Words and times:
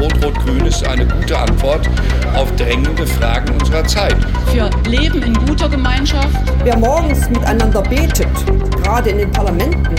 Rot-Rot-Grün 0.00 0.66
ist 0.66 0.86
eine 0.86 1.06
gute 1.06 1.38
Antwort 1.38 1.88
auf 2.34 2.54
drängende 2.56 3.06
Fragen 3.06 3.52
unserer 3.60 3.84
Zeit. 3.84 4.16
Für 4.52 4.68
Leben 4.88 5.22
in 5.22 5.34
guter 5.46 5.68
Gemeinschaft. 5.68 6.28
Wer 6.62 6.76
morgens 6.76 7.28
miteinander 7.30 7.82
betet, 7.82 8.26
gerade 8.82 9.10
in 9.10 9.18
den 9.18 9.32
Parlamenten, 9.32 9.94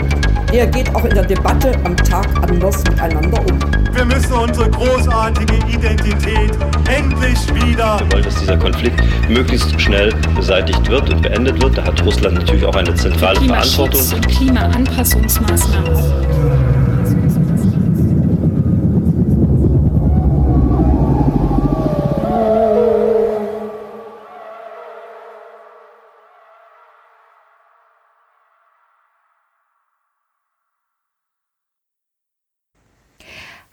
der 0.52 0.68
geht 0.68 0.94
auch 0.96 1.04
in 1.06 1.14
der 1.14 1.26
Debatte 1.26 1.72
am 1.84 1.96
Tag 1.98 2.28
anders 2.42 2.84
miteinander 2.84 3.40
um. 3.40 3.60
Wir 3.94 4.06
müssen 4.06 4.34
unsere 4.34 4.70
großartige 4.70 5.56
Identität 5.70 6.52
endlich 6.94 7.40
wieder. 7.56 8.00
Wir 8.00 8.12
wollen, 8.12 8.24
dass 8.24 8.36
dieser 8.36 8.58
Konflikt 8.58 9.02
möglichst 9.30 9.80
schnell 9.80 10.14
beseitigt 10.36 10.88
wird 10.90 11.10
und 11.10 11.22
beendet 11.22 11.62
wird. 11.62 11.78
Da 11.78 11.86
hat 11.86 12.04
Russland 12.04 12.36
natürlich 12.36 12.66
auch 12.66 12.76
eine 12.76 12.94
zentrale 12.94 13.40
Verantwortung. 13.40 14.02
und 14.14 14.28
Klimaanpassungsmaßnahmen. 14.28 16.55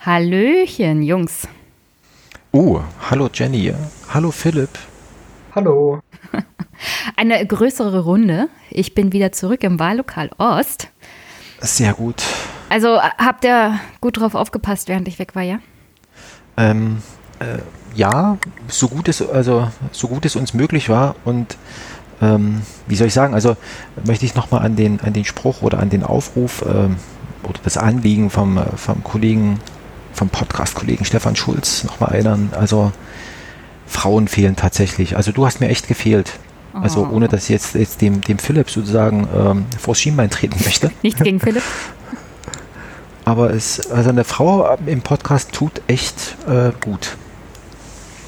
Hallöchen, 0.05 1.05
Jungs. 1.05 1.47
Oh, 2.51 2.81
hallo 3.09 3.31
Jenny. 3.33 3.73
Hallo 4.13 4.33
Philipp. 4.33 4.71
Hallo. 5.55 6.01
Eine 7.17 7.47
größere 7.47 8.01
Runde. 8.01 8.49
Ich 8.69 8.97
bin 8.97 9.13
wieder 9.13 9.31
zurück 9.31 9.63
im 9.63 9.79
Wahllokal 9.79 10.31
Ost. 10.39 10.89
Sehr 11.61 11.95
gut. 11.95 12.25
Also 12.69 13.01
habt 13.01 13.45
ihr 13.45 13.79
gut 14.01 14.19
drauf 14.19 14.35
aufgepasst, 14.35 14.89
während 14.89 15.07
ich 15.07 15.21
weg 15.21 15.37
war, 15.37 15.43
ja? 15.43 15.61
Ähm, 16.57 17.01
äh, 17.39 17.59
ja, 17.95 18.39
so 18.67 18.89
gut 18.89 19.07
es 19.07 19.23
also 19.23 19.71
so 19.93 20.09
gut 20.09 20.27
es 20.27 20.35
uns 20.35 20.53
möglich 20.53 20.89
war 20.89 21.15
und 21.25 21.57
ähm, 22.21 22.63
wie 22.89 22.97
soll 22.97 23.07
ich 23.07 23.15
sagen? 23.15 23.35
Also 23.35 23.57
möchte 24.05 24.27
ich 24.27 24.35
nochmal 24.35 24.65
an 24.65 24.75
den 24.75 24.99
an 24.99 25.13
den 25.13 25.25
Spruch 25.25 25.63
oder 25.63 25.79
an 25.79 25.91
den 25.91 26.03
Aufruf 26.03 26.65
ähm, 26.67 26.97
oder 27.45 27.61
das 27.63 27.77
Anliegen 27.77 28.31
vom 28.31 28.61
vom 28.75 29.05
Kollegen 29.05 29.61
vom 30.13 30.29
Podcast-Kollegen 30.29 31.05
Stefan 31.05 31.37
Schulz 31.37 31.85
nochmal 31.85 32.13
erinnern. 32.13 32.51
Also 32.59 32.93
Frauen 33.87 34.29
fehlen 34.29 34.57
tatsächlich. 34.57 35.17
Also 35.17 35.33
du 35.33 35.45
hast 35.47 35.61
mir 35.61 35.69
echt 35.69 35.89
gefehlt. 35.89 36.39
Also 36.75 37.07
Oh. 37.11 37.15
ohne 37.15 37.29
dass 37.29 37.45
ich 37.45 37.49
jetzt, 37.51 37.75
jetzt 37.75 38.01
dem, 38.01 38.21
dem 38.23 38.39
Philipp 38.39 38.71
sozusagen 38.71 39.29
ähm, 39.37 39.67
vors 39.79 40.01
Schienbein 40.01 40.31
treten 40.31 40.59
möchte. 40.65 40.91
Nichts 41.03 41.23
gegen 41.23 41.39
Philipp. 41.41 41.63
Aber 43.25 43.51
es, 43.51 43.91
also 43.91 44.09
eine 44.11 44.25
Frau 44.25 44.77
im 44.87 45.03
Podcast 45.03 45.53
tut 45.53 45.83
echt 45.87 46.37
äh, 46.49 46.73
gut. 46.81 47.17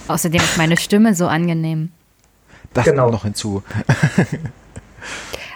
Außerdem 0.09 0.41
ist 0.41 0.57
meine 0.59 0.77
Stimme 0.77 1.15
so 1.15 1.27
angenehm. 1.27 1.91
Das 2.75 2.85
Genau. 2.85 3.03
kommt 3.05 3.13
noch 3.15 3.25
hinzu. 3.25 3.63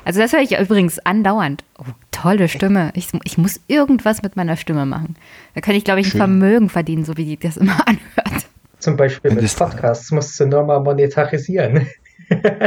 Also 0.08 0.20
das 0.20 0.32
höre 0.32 0.40
ich 0.40 0.58
übrigens 0.58 0.98
andauernd. 1.00 1.64
Oh, 1.78 1.84
tolle 2.12 2.48
Stimme. 2.48 2.92
Ich, 2.94 3.08
ich 3.24 3.36
muss 3.36 3.60
irgendwas 3.68 4.22
mit 4.22 4.36
meiner 4.36 4.56
Stimme 4.56 4.86
machen. 4.86 5.16
Da 5.54 5.60
kann 5.60 5.74
ich, 5.74 5.84
glaube 5.84 6.00
ich, 6.00 6.06
ein 6.06 6.10
Schön. 6.12 6.18
Vermögen 6.20 6.68
verdienen, 6.70 7.04
so 7.04 7.18
wie 7.18 7.26
die 7.26 7.36
das 7.36 7.58
immer 7.58 7.76
anhört. 7.86 8.46
Zum 8.78 8.96
Beispiel 8.96 9.32
mit 9.32 9.44
das- 9.44 9.54
Podcasts 9.54 10.10
musst 10.10 10.40
du 10.40 10.46
nur 10.46 10.64
mal 10.64 10.80
monetarisieren. 10.80 11.86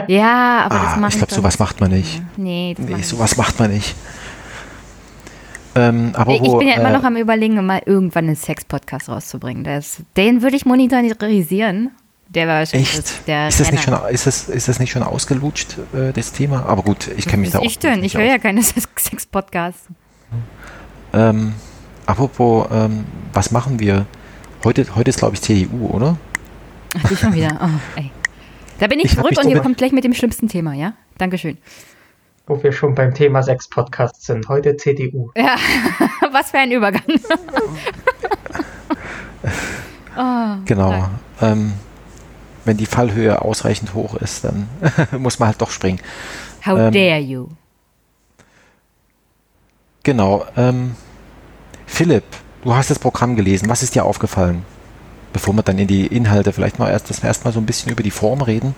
Ja, 0.08 0.64
aber 0.66 0.76
das 0.76 0.94
Ah, 0.94 0.98
mache 0.98 1.12
ich 1.12 1.18
glaube, 1.18 1.34
sowas 1.36 1.60
macht 1.60 1.80
man 1.82 1.92
nicht. 1.92 2.20
Nee, 2.36 2.74
das 2.76 2.86
Nee, 2.88 2.96
ich 3.00 3.08
sowas 3.08 3.38
macht 3.38 3.60
man 3.60 3.72
nicht. 3.72 3.94
Ähm, 5.76 6.12
aber 6.16 6.34
Ich 6.34 6.42
wo, 6.42 6.58
bin 6.58 6.68
ja 6.68 6.76
immer 6.76 6.90
äh, 6.90 6.94
noch 6.94 7.04
am 7.04 7.16
überlegen, 7.16 7.64
mal 7.66 7.82
irgendwann 7.86 8.26
einen 8.26 8.36
Sex-Podcast 8.36 9.08
rauszubringen. 9.10 9.64
Das, 9.64 10.02
den 10.18 10.42
würde 10.42 10.56
ich 10.56 10.66
monetarisieren. 10.66 11.92
Der 12.34 12.48
war 12.48 12.60
wahrscheinlich 12.60 12.90
Echt? 12.90 13.00
das- 13.00 13.24
der 13.26 13.48
ist, 13.50 13.60
das 13.60 13.72
nicht 13.74 13.84
schon, 13.84 13.94
ist, 14.10 14.26
das, 14.26 14.48
ist 14.48 14.68
das 14.70 14.80
nicht 14.80 14.92
schon 14.92 15.04
ausgelutscht, 15.04 15.76
äh, 15.94 16.14
das 16.14 16.32
Thema? 16.32 16.66
Aber 16.66 16.82
gut, 16.82 17.10
ich 17.18 17.26
kenne 17.28 17.42
mich 17.42 17.52
da 17.52 17.60
auch 17.60 17.64
ich 17.64 17.78
denn? 17.78 18.00
nicht 18.00 18.14
Ich 18.16 18.18
höre 18.22 18.26
ja 18.28 18.38
keine 18.38 18.64
Sex-Podcasts. 18.64 19.88
Ähm, 21.12 21.54
apropos, 22.06 22.68
ähm, 22.72 23.04
was 23.34 23.52
machen 23.52 23.80
wir? 23.82 24.06
Heute, 24.64 24.86
heute 24.96 25.10
ist, 25.10 25.20
glaube 25.20 25.36
ich, 25.36 25.42
CDU, 25.42 25.88
oder? 25.88 26.16
Ach, 26.98 27.10
die 27.10 27.18
schon 27.18 27.34
wieder. 27.34 27.60
Oh, 27.62 27.68
ey. 28.00 28.12
Da 28.80 28.88
bin 28.88 29.02
ich, 29.02 29.14
zurück 29.14 29.38
und 29.44 29.50
ihr 29.50 29.60
kommt 29.60 29.78
gleich 29.78 29.92
mit 29.92 30.06
dem 30.06 30.14
schlimmsten 30.14 30.48
Thema, 30.48 30.74
ja? 30.74 30.94
Dankeschön. 31.18 31.58
Wo 32.48 32.64
wir 32.64 32.72
schon 32.72 32.96
beim 32.96 33.14
Thema 33.14 33.44
Sex-Podcast 33.44 34.24
sind. 34.26 34.48
Heute 34.48 34.78
CDU. 34.78 35.32
Ja, 35.36 35.58
was 36.32 36.52
für 36.52 36.60
ein 36.60 36.72
Übergang. 36.72 37.02
oh, 40.18 40.56
Genau. 40.66 40.92
nein. 40.92 41.10
Ähm, 41.42 41.74
wenn 42.66 42.78
die 42.78 42.86
Fallhöhe 42.86 43.42
ausreichend 43.42 43.94
hoch 43.94 44.16
ist, 44.16 44.44
dann 44.44 44.70
muss 45.18 45.40
man 45.40 45.48
halt 45.48 45.62
doch 45.62 45.72
springen. 45.72 46.00
How 46.66 46.78
Ähm, 46.78 46.92
dare 46.92 47.20
you? 47.20 47.48
Genau. 50.04 50.46
Ähm, 50.58 50.96
Philipp, 51.86 52.24
du 52.64 52.74
hast 52.74 52.90
das 52.90 53.00
Programm 53.00 53.36
gelesen. 53.36 53.70
Was 53.70 53.84
ist 53.84 53.96
dir 53.96 54.06
aufgefallen? 54.06 54.66
Bevor 55.34 55.54
wir 55.54 55.64
dann 55.64 55.80
in 55.80 55.88
die 55.88 56.08
Inhalte 56.08 56.54
vielleicht 56.54 56.80
mal 56.80 56.90
erst, 56.90 57.10
dass 57.10 57.22
wir 57.24 57.28
erstmal 57.28 57.54
so 57.54 57.60
ein 57.60 57.66
bisschen 57.66 57.92
über 57.92 58.04
die 58.04 58.12
Form 58.12 58.42
reden. 58.42 58.76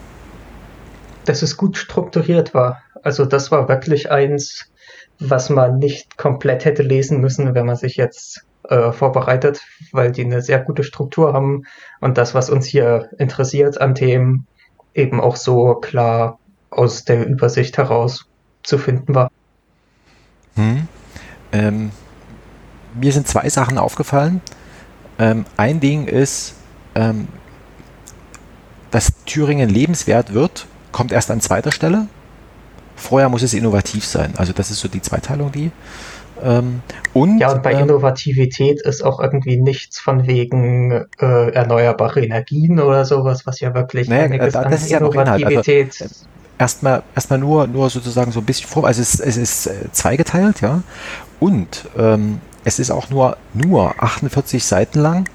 Dass 1.26 1.42
es 1.42 1.58
gut 1.58 1.78
strukturiert 1.78 2.54
war. 2.54 2.82
Also 3.02 3.26
das 3.26 3.52
war 3.52 3.68
wirklich 3.70 4.12
eins, 4.12 4.66
was 5.20 5.50
man 5.50 5.80
nicht 5.80 6.18
komplett 6.18 6.66
hätte 6.66 6.84
lesen 6.84 7.22
müssen, 7.22 7.56
wenn 7.56 7.66
man 7.66 7.76
sich 7.76 7.96
jetzt 7.96 8.46
äh, 8.70 8.92
vorbereitet, 8.92 9.62
weil 9.92 10.12
die 10.12 10.24
eine 10.24 10.42
sehr 10.42 10.60
gute 10.60 10.84
Struktur 10.84 11.34
haben 11.34 11.64
und 12.00 12.18
das, 12.18 12.34
was 12.34 12.50
uns 12.50 12.66
hier 12.66 13.10
interessiert 13.18 13.80
an 13.80 13.96
Themen, 13.96 14.48
eben 14.94 15.20
auch 15.20 15.36
so 15.36 15.76
klar 15.76 16.40
aus 16.70 17.04
der 17.04 17.26
Übersicht 17.28 17.78
heraus 17.78 18.28
zu 18.64 18.78
finden 18.78 19.16
war. 19.16 19.30
Hm. 20.56 20.88
Ähm, 21.52 21.92
mir 22.94 23.12
sind 23.12 23.28
zwei 23.28 23.50
Sachen 23.50 23.78
aufgefallen. 23.78 24.42
Ähm, 25.20 25.46
ein 25.58 25.80
Ding 25.80 26.08
ist, 26.08 26.56
ähm, 26.96 27.28
dass 28.92 29.12
Thüringen 29.26 29.70
lebenswert 29.70 30.34
wird, 30.34 30.68
kommt 30.92 31.12
erst 31.12 31.32
an 31.32 31.42
zweiter 31.42 31.72
Stelle. 31.72 32.08
Vorher 32.96 33.30
muss 33.30 33.42
es 33.42 33.54
innovativ 33.54 34.06
sein. 34.06 34.34
Also 34.38 34.54
das 34.54 34.70
ist 34.72 34.80
so 34.80 34.88
die 34.88 35.02
Zweiteilung, 35.02 35.52
die. 35.52 35.72
Ähm, 36.44 36.82
und, 37.14 37.40
Ja, 37.40 37.52
und 37.52 37.64
bei 37.64 37.74
ähm, 37.74 37.84
Innovativität 37.84 38.82
ist 38.82 39.04
auch 39.04 39.20
irgendwie 39.20 39.58
nichts 39.58 40.00
von 40.00 40.28
wegen 40.28 41.06
äh, 41.20 41.50
erneuerbare 41.52 42.22
Energien 42.24 42.80
oder 42.80 43.06
sowas, 43.06 43.46
was 43.46 43.60
ja 43.60 43.74
wirklich 43.74 44.10
Naja, 44.10 44.26
einiges 44.26 44.54
da- 44.54 44.62
an 44.64 44.72
das 44.72 44.84
ist 44.84 44.92
ja 44.92 45.00
noch 45.00 45.14
Inhalt. 45.14 45.30
Also, 45.30 45.42
Innovativität 45.48 46.06
erstmal 46.60 47.02
erstmal 47.16 47.40
nur 47.40 47.66
nur 47.68 47.90
sozusagen 47.90 48.32
so 48.32 48.40
ein 48.40 48.46
bisschen 48.46 48.68
vor 48.70 48.86
also 48.86 49.02
es, 49.02 49.20
es 49.20 49.38
ist 49.38 49.66
äh, 49.68 49.92
zweigeteilt 49.92 50.62
ja 50.62 50.84
und 51.40 51.86
ähm, 51.98 52.40
es 52.64 52.78
ist 52.78 52.92
auch 52.92 53.10
nur 53.10 53.38
nur 53.54 53.96
48 54.02 54.64
Seiten 54.64 55.00
lang 55.00 55.28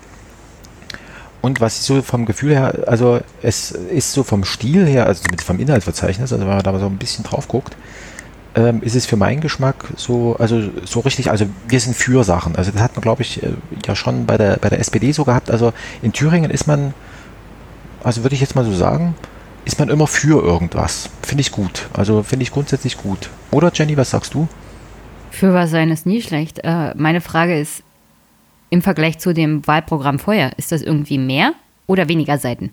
und 1.43 1.61
was 1.61 1.79
ich 1.81 1.83
so 1.85 2.03
vom 2.03 2.25
Gefühl 2.25 2.55
her 2.55 2.73
also 2.87 3.21
es 3.43 3.73
ist 3.73 4.13
so 4.13 4.23
vom 4.23 4.45
Stil 4.45 4.87
her 4.87 5.07
also 5.07 5.23
vom 5.45 5.59
Inhaltsverzeichnis 5.59 6.33
also 6.33 6.41
wenn 6.47 6.55
man 6.55 6.63
da 6.63 6.71
mal 6.73 6.81
so 6.81 6.87
ein 6.87 6.99
bisschen 6.99 7.25
drauf 7.25 7.49
guckt 7.49 7.77
ähm, 8.55 8.83
ist 8.83 8.95
es 8.97 9.07
für 9.07 9.17
meinen 9.17 9.41
Geschmack 9.41 9.85
so 9.97 10.37
also 10.39 10.61
so 10.85 11.01
richtig 11.01 11.31
also 11.31 11.47
wir 11.69 11.81
sind 11.81 11.95
für 11.97 12.25
Sachen 12.25 12.57
also 12.57 12.71
das 12.71 12.81
hat 12.83 12.95
man 12.97 13.03
glaube 13.03 13.23
ich 13.23 13.43
äh, 13.43 13.51
ja 13.87 13.95
schon 13.95 14.27
bei 14.27 14.37
der 14.39 14.57
bei 14.57 14.69
der 14.69 14.81
SPD 14.81 15.13
so 15.13 15.25
gehabt 15.25 15.51
also 15.51 15.73
in 16.03 16.13
Thüringen 16.13 16.51
ist 16.51 16.67
man 16.67 16.95
also 18.03 18.23
würde 18.25 18.35
ich 18.35 18.41
jetzt 18.41 18.55
mal 18.55 18.65
so 18.65 18.73
sagen 18.75 19.15
ist 19.65 19.79
man 19.79 19.91
immer 19.91 20.07
für 20.07 20.43
irgendwas. 20.43 21.11
Finde 21.21 21.43
ich 21.43 21.53
gut. 21.53 21.89
Also 21.93 22.23
finde 22.23 22.43
ich 22.45 22.53
grundsätzlich 22.53 22.97
gut. 22.97 23.29
Oder 23.51 23.71
Jenny, 23.75 23.99
was 23.99 24.09
sagst 24.09 24.33
du? 24.33 24.49
Für 25.31 25.53
was 25.53 25.71
sein 25.71 25.91
ist 25.91 26.07
nie 26.07 26.23
schlecht. 26.23 26.61
Äh, 26.65 26.95
meine 26.97 27.21
Frage 27.21 27.61
ist, 27.61 27.83
im 28.71 28.81
Vergleich 28.81 29.19
zu 29.19 29.35
dem 29.35 29.67
Wahlprogramm 29.67 30.19
vorher, 30.21 30.57
ist 30.59 30.73
das 30.73 30.81
irgendwie 30.81 31.19
mehr 31.19 31.53
oder 31.87 32.09
weniger 32.09 32.39
Seiten? 32.39 32.71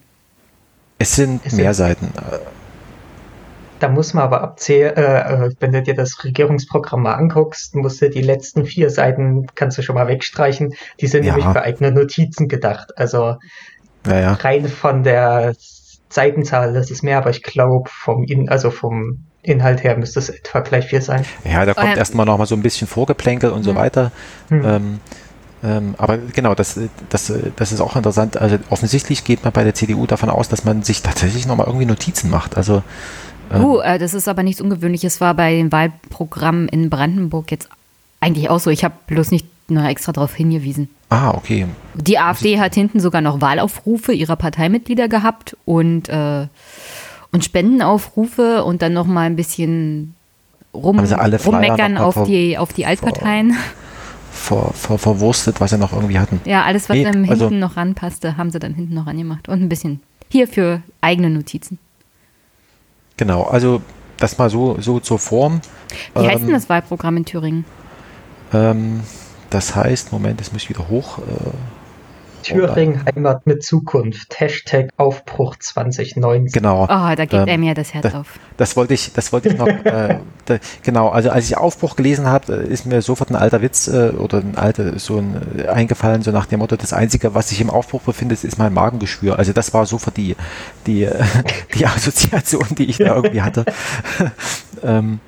Es 0.98 1.16
sind 1.16 1.42
Es 1.44 1.52
mehr 1.52 1.74
sind- 1.74 1.86
Seiten. 1.86 2.14
Da 3.80 3.90
muss 3.90 4.14
man 4.14 4.24
aber 4.24 4.42
abzählen, 4.42 4.96
äh, 4.96 5.46
äh, 5.48 5.52
wenn 5.60 5.74
du 5.74 5.82
dir 5.82 5.96
das 5.96 6.24
Regierungsprogramm 6.24 7.04
mal 7.04 7.16
anguckst, 7.16 7.76
musst 7.76 8.02
du 8.02 8.10
die 8.10 8.22
letzten 8.22 8.66
vier 8.66 8.90
Seiten, 8.90 9.48
kannst 9.56 9.78
du 9.78 9.82
schon 9.82 9.96
mal 9.96 10.08
wegstreichen, 10.08 10.74
die 11.02 11.08
sind 11.08 11.24
Ja. 11.26 11.36
nämlich 11.36 11.52
für 11.52 11.62
eigene 11.62 11.92
Notizen 11.92 12.48
gedacht. 12.48 12.98
Also 12.98 13.36
Naja, 14.06 14.34
rein 14.34 14.68
von 14.70 15.04
der 15.04 15.56
Seitenzahl, 16.10 16.74
das 16.74 16.90
ist 16.90 17.04
mehr, 17.04 17.18
aber 17.18 17.32
ich 17.32 17.44
glaube 17.44 17.90
vom 17.92 18.24
In 18.24 18.48
also 18.50 18.72
vom 18.72 19.26
Inhalt 19.42 19.84
her 19.84 19.98
müsste 19.98 20.20
es 20.20 20.30
etwa 20.30 20.62
gleich 20.62 20.88
vier 20.88 21.02
sein. 21.02 21.26
ja, 21.44 21.66
da 21.66 21.74
kommt 21.74 21.92
Ähm. 21.92 21.98
erstmal 21.98 22.26
noch 22.26 22.38
mal 22.38 22.46
so 22.48 22.56
ein 22.56 22.62
bisschen 22.62 22.88
Vorgeplänkel 22.88 23.50
und 23.52 23.64
so 23.64 23.72
Hm. 23.72 23.78
weiter. 23.78 24.12
Hm. 24.50 24.66
Ähm, 24.66 25.00
ähm, 25.64 25.96
aber 25.98 26.18
genau, 26.18 26.54
das, 26.56 26.80
das, 27.10 27.34
das 27.56 27.72
ist 27.72 27.82
auch 27.82 27.96
interessant. 27.96 28.38
Also 28.38 28.58
offensichtlich 28.70 29.24
geht 29.24 29.44
man 29.44 29.52
bei 29.52 29.64
der 29.64 29.74
CDU 29.74 30.06
davon 30.06 30.30
aus, 30.30 30.48
dass 30.48 30.64
man 30.64 30.84
sich 30.84 31.02
tatsächlich 31.02 31.46
noch 31.48 31.56
mal 31.58 31.66
irgendwie 31.66 31.86
Notizen 31.88 32.30
macht. 32.30 32.56
Also 32.56 32.84
Uh, 33.54 33.80
äh, 33.80 34.00
das 34.00 34.14
ist 34.14 34.28
aber 34.28 34.44
nichts 34.44 34.62
Ungewöhnliches, 34.62 35.22
war 35.22 35.34
bei 35.34 35.54
den 35.56 35.72
Wahlprogrammen 35.72 36.68
in 36.68 36.90
Brandenburg 36.90 37.52
jetzt 37.52 37.70
eigentlich 38.20 38.50
auch 38.50 38.60
so. 38.60 38.70
Ich 38.70 38.84
habe 38.84 38.96
bloß 39.08 39.32
nicht 39.32 39.46
noch 39.70 39.86
extra 39.86 40.12
darauf 40.12 40.34
hingewiesen. 40.34 40.90
Ah, 41.10 41.32
okay. 41.32 41.66
Die 41.96 42.18
AfD 42.20 42.60
hat 42.60 42.76
hinten 42.76 43.00
sogar 43.00 43.22
noch 43.22 43.42
Wahlaufrufe 43.42 44.14
ihrer 44.14 44.36
Parteimitglieder 44.36 45.08
gehabt 45.08 45.56
und, 45.66 46.10
äh, 46.10 46.48
und 47.32 47.44
Spendenaufrufe 47.46 48.64
und 48.64 48.82
dann 48.82 48.94
noch 48.94 49.06
mal 49.06 49.22
ein 49.28 49.36
bisschen 49.36 50.16
rum, 50.74 51.00
Flyer 51.06 51.40
rummeckern 51.46 51.98
auf 51.98 52.16
vor- 52.16 52.26
die, 52.26 52.58
auf 52.58 52.74
die 52.74 52.86
Altparteien. 52.86 53.56
Ver, 54.32 54.72
ver, 54.74 54.98
verwurstet, 54.98 55.62
was 55.62 55.72
sie 55.72 55.78
noch 55.78 55.94
irgendwie 55.94 56.20
hatten. 56.20 56.42
Ja, 56.46 56.64
alles, 56.64 56.90
was 56.90 56.98
Nee, 56.98 57.04
dann 57.04 57.14
hinten 57.24 57.30
also- 57.30 57.50
noch 57.50 57.78
ranpasste, 57.78 58.38
haben 58.38 58.52
sie 58.52 58.60
dann 58.60 58.74
hinten 58.74 58.94
noch 58.94 59.08
angemacht. 59.08 59.48
Und 59.48 59.62
ein 59.62 59.70
bisschen 59.70 60.02
hier 60.30 60.48
für 60.48 60.82
eigene 61.02 61.30
Notizen. 61.30 61.80
Genau, 63.18 63.44
also 63.44 63.82
das 64.18 64.38
mal 64.38 64.50
so, 64.50 64.80
so 64.80 65.00
zur 65.00 65.20
Form. 65.20 65.62
Wie 66.14 66.28
heißt 66.28 66.40
Ähm, 66.40 66.46
denn 66.46 66.54
das 66.54 66.70
Wahlprogramm 66.70 67.18
in 67.18 67.26
Thüringen? 67.26 67.66
Ähm, 68.54 69.02
das 69.50 69.76
heißt, 69.76 70.12
Moment, 70.12 70.40
das 70.40 70.52
muss 70.52 70.64
ich 70.64 70.70
wieder 70.70 70.88
hoch. 70.88 71.20
Äh, 71.20 71.22
Thüringen 72.46 73.04
Heimat 73.06 73.48
mit 73.48 73.64
Zukunft. 73.64 74.40
Hashtag 74.40 74.90
Aufbruch 74.98 75.56
2019. 75.58 76.52
genau. 76.52 76.84
Oh, 76.84 76.88
da 76.88 77.16
geht 77.16 77.34
ähm, 77.34 77.48
einem 77.50 77.64
ja 77.64 77.74
das 77.74 77.94
Herz 77.94 78.12
da- 78.12 78.20
auf. 78.20 78.40
Das 78.58 78.76
wollte 78.76 78.94
ich, 78.94 79.12
das 79.14 79.34
wollte 79.34 79.50
ich 79.50 79.58
noch. 79.58 79.68
äh, 79.84 80.20
da, 80.46 80.58
genau, 80.84 81.10
also 81.10 81.30
als 81.32 81.46
ich 81.50 81.58
Aufbruch 81.58 81.96
gelesen 81.96 82.28
habe, 82.28 82.54
ist 82.54 82.86
mir 82.86 83.02
sofort 83.02 83.32
ein 83.32 83.36
alter 83.36 83.62
Witz 83.62 83.88
äh, 83.88 84.10
oder 84.10 84.38
ein 84.38 84.58
alter 84.58 84.98
so 85.00 85.18
ein 85.18 85.42
äh, 85.58 85.68
eingefallen, 85.68 86.22
so 86.22 86.32
nach 86.32 86.46
dem 86.46 86.60
Motto: 86.60 86.76
Das 86.76 86.94
Einzige, 86.94 87.34
was 87.34 87.50
sich 87.50 87.62
im 87.62 87.70
Aufbruch 87.70 88.02
befindet, 88.02 88.44
ist 88.44 88.58
mein 88.58 88.74
Magengeschwür. 88.74 89.38
Also 89.40 89.52
das 89.52 89.74
war 89.74 89.86
sofort 89.86 90.18
die 90.18 90.36
die 90.86 91.04
äh, 91.04 91.24
die 91.74 91.86
Assoziation, 91.86 92.68
die 92.78 92.86
ich 92.86 92.98
da 92.98 93.16
irgendwie 93.16 93.42
hatte. 93.42 93.66
ähm, 94.84 95.20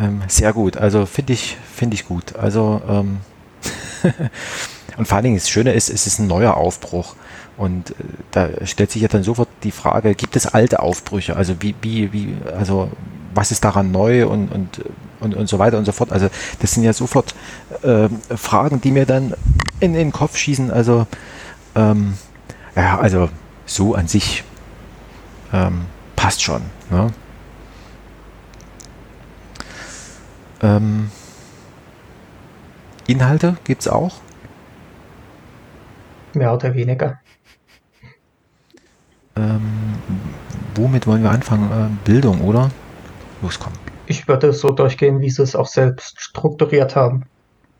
ähm, 0.00 0.22
sehr 0.28 0.52
gut. 0.52 0.76
Also 0.76 1.04
finde 1.06 1.34
ich 1.34 1.56
finde 1.74 1.94
ich 1.94 2.06
gut. 2.06 2.36
Also 2.36 2.80
ähm, 2.88 3.18
und 4.96 5.06
vor 5.06 5.16
allen 5.16 5.24
Dingen 5.24 5.36
das 5.36 5.48
Schöne 5.48 5.72
ist, 5.72 5.90
es 5.90 6.06
ist 6.06 6.18
ein 6.18 6.26
neuer 6.26 6.56
Aufbruch. 6.56 7.16
Und 7.56 7.90
äh, 7.90 7.94
da 8.30 8.48
stellt 8.64 8.90
sich 8.90 9.02
ja 9.02 9.08
dann 9.08 9.22
sofort 9.22 9.48
die 9.62 9.70
Frage, 9.70 10.14
gibt 10.14 10.36
es 10.36 10.46
alte 10.46 10.80
Aufbrüche? 10.80 11.36
Also 11.36 11.54
wie, 11.60 11.74
wie, 11.82 12.12
wie, 12.12 12.36
also 12.56 12.90
was 13.34 13.50
ist 13.50 13.64
daran 13.64 13.90
neu 13.90 14.26
und, 14.26 14.48
und, 14.48 14.80
und, 15.20 15.34
und 15.34 15.48
so 15.48 15.58
weiter 15.58 15.78
und 15.78 15.84
so 15.84 15.92
fort. 15.92 16.12
Also 16.12 16.28
das 16.60 16.72
sind 16.72 16.84
ja 16.84 16.92
sofort 16.92 17.34
äh, 17.82 18.08
Fragen, 18.36 18.80
die 18.80 18.90
mir 18.90 19.06
dann 19.06 19.34
in 19.80 19.92
den 19.92 20.12
Kopf 20.12 20.36
schießen. 20.36 20.70
Also 20.70 21.06
ähm, 21.74 22.14
ja, 22.76 22.98
also 22.98 23.28
so 23.66 23.94
an 23.94 24.08
sich 24.08 24.44
ähm, 25.52 25.86
passt 26.16 26.42
schon. 26.42 26.62
Ne? 26.90 27.12
Ähm, 30.62 31.10
Inhalte 33.06 33.56
gibt 33.64 33.82
es 33.82 33.88
auch. 33.88 34.23
Mehr 36.34 36.52
oder 36.54 36.74
weniger. 36.74 37.18
Ähm, 39.36 39.62
womit 40.74 41.06
wollen 41.06 41.22
wir 41.22 41.30
anfangen? 41.30 41.70
Äh, 41.70 42.06
Bildung, 42.08 42.40
oder? 42.40 42.70
Los, 43.42 43.58
komm. 43.58 43.72
Ich 44.06 44.28
würde 44.28 44.52
so 44.52 44.70
durchgehen, 44.70 45.20
wie 45.20 45.30
sie 45.30 45.42
es 45.42 45.56
auch 45.56 45.66
selbst 45.66 46.20
strukturiert 46.20 46.94
haben. 46.94 47.24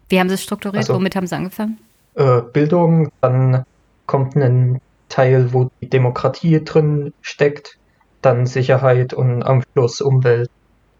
Wie 0.09 0.19
haben 0.19 0.29
sie 0.29 0.35
es 0.35 0.43
strukturiert? 0.43 0.79
Also- 0.83 0.95
Womit 0.95 1.17
haben 1.17 1.27
sie 1.27 1.37
angefangen? 1.37 1.79
Äh, 2.15 2.41
Bildung, 2.53 3.11
dann 3.21 3.65
kommt 4.06 4.37
ein 4.37 4.81
Teil, 5.09 5.53
wo 5.53 5.71
die 5.81 5.89
Demokratie 5.89 6.62
drin 6.65 7.12
steckt, 7.23 7.79
dann 8.23 8.47
Sicherheit 8.47 9.12
und 9.12 9.43
am 9.43 9.62
Schluss 9.73 10.01
Umwelt. 10.01 10.51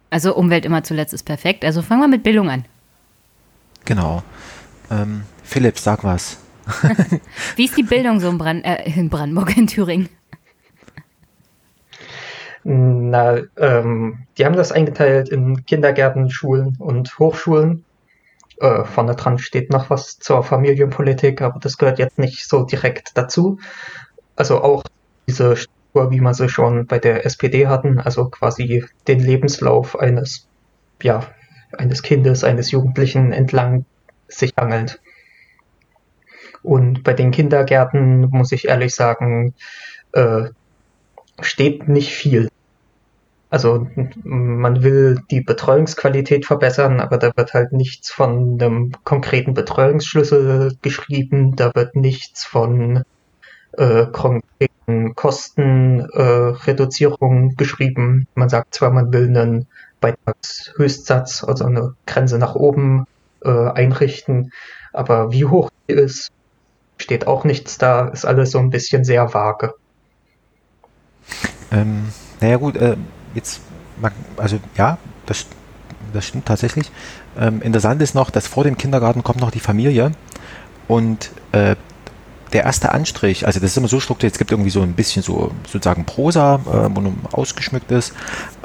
Also 0.09 0.35
Umwelt 0.35 0.65
immer 0.65 0.83
zuletzt 0.83 1.13
ist 1.13 1.23
perfekt. 1.23 1.65
Also 1.65 1.81
fangen 1.81 2.01
wir 2.01 2.07
mit 2.07 2.23
Bildung 2.23 2.49
an. 2.49 2.65
Genau. 3.85 4.23
Ähm, 4.91 5.23
Philipp, 5.43 5.79
sag 5.79 6.03
was. 6.03 6.37
Wie 7.55 7.65
ist 7.65 7.77
die 7.77 7.83
Bildung 7.83 8.19
so 8.19 8.29
in, 8.29 8.37
Brand 8.37 8.65
äh, 8.65 8.83
in 8.85 9.09
Brandenburg, 9.09 9.55
in 9.57 9.67
Thüringen? 9.67 10.09
Na, 12.63 13.41
ähm, 13.57 14.25
die 14.37 14.45
haben 14.45 14.55
das 14.55 14.71
eingeteilt 14.71 15.29
in 15.29 15.65
Kindergärten, 15.65 16.31
Schulen 16.31 16.75
und 16.79 17.19
Hochschulen. 17.19 17.85
Äh, 18.59 18.85
vorne 18.85 19.15
dran 19.15 19.37
steht 19.37 19.69
noch 19.69 19.91
was 19.91 20.17
zur 20.17 20.43
Familienpolitik, 20.43 21.41
aber 21.41 21.59
das 21.59 21.77
gehört 21.77 21.99
jetzt 21.99 22.17
nicht 22.17 22.47
so 22.47 22.63
direkt 22.63 23.11
dazu. 23.15 23.59
Also 24.35 24.61
auch 24.63 24.83
diese 25.27 25.55
Struktur, 25.55 26.09
wie 26.09 26.21
man 26.21 26.33
sie 26.33 26.49
schon 26.49 26.87
bei 26.87 26.97
der 26.97 27.25
SPD 27.25 27.67
hatten, 27.67 27.99
also 27.99 28.29
quasi 28.29 28.83
den 29.07 29.19
Lebenslauf 29.19 29.99
eines, 29.99 30.47
ja, 31.03 31.21
eines 31.77 32.01
Kindes, 32.01 32.43
eines 32.43 32.71
Jugendlichen 32.71 33.31
entlang 33.31 33.85
sich 34.27 34.53
hangelt. 34.57 34.99
Und 36.65 37.03
bei 37.03 37.13
den 37.13 37.31
Kindergärten 37.31 38.27
muss 38.31 38.51
ich 38.51 38.67
ehrlich 38.67 38.93
sagen, 38.95 39.53
äh, 40.13 40.45
steht 41.39 41.87
nicht 41.87 42.11
viel. 42.11 42.49
Also 43.51 43.87
man 44.23 44.81
will 44.83 45.21
die 45.29 45.41
Betreuungsqualität 45.41 46.47
verbessern, 46.47 46.99
aber 46.99 47.17
da 47.17 47.31
wird 47.35 47.53
halt 47.53 47.71
nichts 47.71 48.11
von 48.11 48.59
einem 48.59 48.93
konkreten 49.03 49.53
Betreuungsschlüssel 49.53 50.75
geschrieben, 50.81 51.55
da 51.55 51.71
wird 51.75 51.95
nichts 51.95 52.43
von 52.43 53.03
äh, 53.73 54.07
konkreten 54.07 55.13
Kostenreduzierungen 55.15 57.51
äh, 57.51 57.55
geschrieben. 57.55 58.27
Man 58.33 58.49
sagt 58.49 58.73
zwar, 58.73 58.89
man 58.91 59.13
will 59.13 59.37
einen 59.37 59.67
Beitragshöchstsatz, 60.01 61.43
also 61.43 61.65
eine 61.65 61.93
Grenze 62.07 62.39
nach 62.39 62.55
oben 62.55 63.05
äh, 63.43 63.49
einrichten, 63.49 64.51
aber 64.91 65.31
wie 65.31 65.45
hoch 65.45 65.69
die 65.87 65.93
ist, 65.93 66.31
steht 66.97 67.27
auch 67.27 67.43
nichts 67.43 67.77
da, 67.77 68.07
ist 68.09 68.25
alles 68.25 68.51
so 68.51 68.59
ein 68.59 68.69
bisschen 68.69 69.03
sehr 69.03 69.33
vage. 69.33 69.73
Ähm, 71.71 72.09
naja 72.41 72.57
gut, 72.57 72.77
äh, 72.77 72.95
jetzt, 73.33 73.61
also 74.37 74.59
ja, 74.77 74.97
das, 75.25 75.45
das 76.13 76.25
stimmt 76.25 76.45
tatsächlich. 76.45 76.91
Ähm, 77.37 77.61
interessant 77.61 78.01
ist 78.01 78.15
noch, 78.15 78.29
dass 78.29 78.47
vor 78.47 78.63
dem 78.63 78.77
Kindergarten 78.77 79.23
kommt 79.23 79.41
noch 79.41 79.51
die 79.51 79.59
Familie 79.59 80.11
und 80.87 81.31
äh, 81.51 81.75
der 82.53 82.63
erste 82.63 82.93
Anstrich, 82.93 83.45
also 83.45 83.59
das 83.59 83.71
ist 83.71 83.77
immer 83.77 83.87
so 83.89 83.99
strukturiert, 83.99 84.33
es 84.33 84.39
gibt 84.39 84.51
irgendwie 84.51 84.69
so 84.69 84.81
ein 84.81 84.93
bisschen 84.93 85.21
so 85.21 85.51
sozusagen 85.67 86.05
Prosa, 86.05 86.55
äh, 86.55 86.89
wo 86.95 87.13
ausgeschmückt 87.31 87.91
ist 87.91 88.13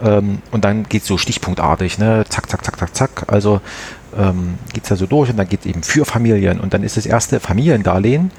ähm, 0.01 0.43
und 0.53 0.65
dann 0.65 0.85
geht 0.85 1.03
es 1.03 1.09
so 1.09 1.19
stichpunktartig, 1.19 1.99
ne, 1.99 2.25
zack, 2.29 2.49
zack, 2.49 2.65
zack, 2.65 2.79
zack, 2.79 2.95
zack, 2.95 3.25
also 3.27 3.61
ähm, 4.19 4.59
geht 4.73 4.85
es 4.85 4.89
da 4.89 4.97
so 4.97 5.07
durch 5.07 5.31
und 5.31 5.37
dann 5.37 5.49
geht 5.49 5.61
es 5.61 5.67
eben 5.67 5.83
für 5.83 6.05
Familien 6.05 6.61
und 6.61 6.75
dann 6.75 6.83
ist 6.83 6.97
das 6.97 7.07
erste 7.07 7.41
Familiendarlehen 7.41 8.31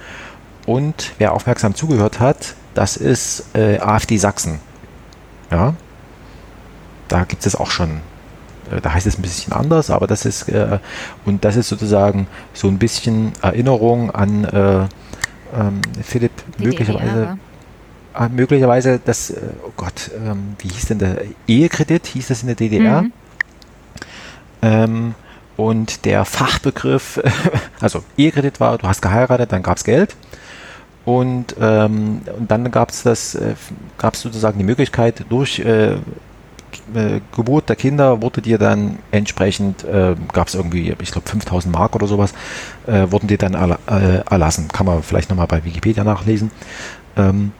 und 0.65 1.13
wer 1.17 1.33
aufmerksam 1.33 1.75
zugehört 1.75 2.19
hat, 2.19 2.55
das 2.73 2.97
ist 2.97 3.45
äh, 3.55 3.79
AfD 3.79 4.17
Sachsen. 4.17 4.59
Ja, 5.49 5.73
da 7.07 7.25
gibt 7.25 7.45
es 7.45 7.55
auch 7.55 7.69
schon, 7.69 7.99
äh, 8.71 8.79
da 8.81 8.93
heißt 8.93 9.07
es 9.07 9.17
ein 9.17 9.21
bisschen 9.21 9.53
anders, 9.53 9.89
aber 9.89 10.07
das 10.07 10.25
ist, 10.25 10.47
äh, 10.49 10.79
und 11.25 11.43
das 11.43 11.57
ist 11.57 11.67
sozusagen 11.67 12.27
so 12.53 12.67
ein 12.67 12.77
bisschen 12.77 13.33
Erinnerung 13.41 14.11
an 14.11 14.45
äh, 14.45 14.87
ähm, 15.53 15.81
Philipp, 16.01 16.31
Die 16.57 16.65
möglicherweise, 16.65 17.37
ah, 18.13 18.29
möglicherweise 18.29 18.99
das, 19.03 19.31
äh, 19.31 19.41
oh 19.65 19.71
Gott, 19.75 20.11
ähm, 20.15 20.55
wie 20.59 20.69
hieß 20.69 20.85
denn 20.85 20.99
der 20.99 21.17
Ehekredit, 21.47 22.07
hieß 22.07 22.27
das 22.27 22.41
in 22.41 22.47
der 22.47 22.55
DDR? 22.55 23.01
Mhm. 23.01 23.13
Ähm, 24.61 25.15
und 25.57 26.05
der 26.05 26.25
Fachbegriff, 26.25 27.21
also 27.79 28.03
Ehekredit 28.17 28.59
war, 28.59 28.77
du 28.77 28.87
hast 28.87 29.01
geheiratet, 29.01 29.51
dann 29.51 29.63
gab 29.63 29.77
es 29.77 29.83
Geld. 29.83 30.15
Und, 31.03 31.55
ähm, 31.59 32.21
und 32.37 32.51
dann 32.51 32.69
gab 32.69 32.91
es 32.91 33.03
das, 33.03 33.35
äh, 33.35 33.55
gab 33.97 34.15
sozusagen 34.15 34.59
die 34.59 34.63
Möglichkeit, 34.63 35.25
durch 35.29 35.59
äh, 35.59 35.93
äh, 36.93 37.21
Geburt 37.35 37.69
der 37.69 37.75
Kinder 37.75 38.21
wurde 38.21 38.41
dir 38.41 38.57
dann 38.57 38.99
entsprechend, 39.11 39.83
äh, 39.83 40.15
gab 40.31 40.47
es 40.47 40.55
irgendwie, 40.55 40.95
ich 41.01 41.11
glaube 41.11 41.27
5000 41.29 41.73
Mark 41.73 41.95
oder 41.95 42.07
sowas, 42.07 42.33
äh, 42.87 43.11
wurden 43.11 43.27
dir 43.27 43.37
dann 43.37 43.53
erla 43.53 43.79
äh, 43.87 44.23
erlassen. 44.29 44.67
Kann 44.67 44.85
man 44.85 45.03
vielleicht 45.03 45.29
nochmal 45.29 45.47
bei 45.47 45.63
Wikipedia 45.63 46.03
nachlesen. 46.03 46.51
Ähm, 47.17 47.51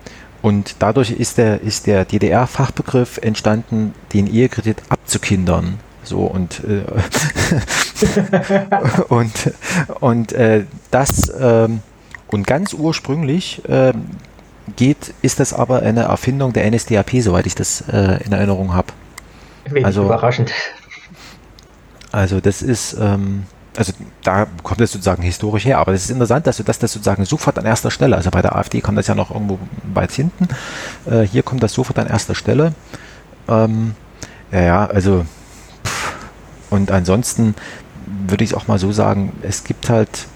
und 0.42 0.76
dadurch 0.80 1.12
ist 1.12 1.38
der, 1.38 1.62
ist 1.62 1.88
der 1.88 2.06
DDR-Fachbegriff 2.06 3.18
entstanden, 3.18 3.94
den 4.14 4.28
Ehekredit 4.28 4.82
abzukindern. 4.90 5.78
So 6.04 6.22
und 6.22 6.62
äh, 6.64 6.84
und 9.10 9.54
und 10.00 10.34
äh, 10.34 10.66
das 10.90 11.32
ähm, 11.40 11.82
und 12.28 12.48
ganz 12.48 12.74
ursprünglich 12.74 13.62
ähm, 13.68 14.08
geht 14.76 15.14
ist 15.22 15.40
das 15.40 15.54
aber 15.54 15.82
eine 15.82 16.04
Erfindung 16.04 16.54
der 16.54 16.70
NSDAP, 16.70 17.22
soweit 17.22 17.46
ich 17.46 17.56
das 17.56 17.82
äh, 17.92 18.24
in 18.24 18.32
Erinnerung 18.32 18.74
habe. 18.74 18.88
Also- 19.84 20.06
überraschend. 20.06 20.52
Also 22.12 22.42
das 22.42 22.62
ist 22.62 22.94
ähm, 23.00 23.44
also 23.78 23.94
da 24.24 24.48
kommt 24.64 24.82
es 24.82 24.92
sozusagen 24.92 25.24
historisch 25.24 25.66
her, 25.66 25.80
aber 25.80 25.94
es 25.94 26.04
ist 26.04 26.10
interessant, 26.10 26.46
dass 26.46 26.58
du 26.58 26.64
das, 26.64 26.80
das 26.80 26.92
sozusagen 26.92 27.24
sofort 27.26 27.58
an 27.58 27.66
erster 27.66 27.90
Stelle, 27.90 28.18
also 28.18 28.30
bei 28.30 28.42
der 28.42 28.56
AfD 28.56 28.82
kommt 28.82 28.98
das 28.98 29.08
ja 29.08 29.16
noch 29.16 29.32
irgendwo 29.32 29.60
weit 29.94 30.12
hinten, 30.12 30.50
äh, 31.10 31.22
hier 31.22 31.44
kommt 31.44 31.64
das 31.64 31.74
sofort 31.74 31.98
an 32.00 32.08
erster 32.08 32.36
Stelle. 32.36 32.74
Ähm, 33.48 33.96
ja, 34.52 34.62
ja, 34.62 34.86
also. 34.86 35.26
Und 36.72 36.90
ansonsten 36.90 37.54
würde 38.28 38.44
ich 38.44 38.56
auch 38.56 38.68
mal 38.68 38.80
so 38.80 38.92
sagen, 38.92 39.32
es 39.44 39.64
gibt 39.64 39.90
halt 39.90 40.28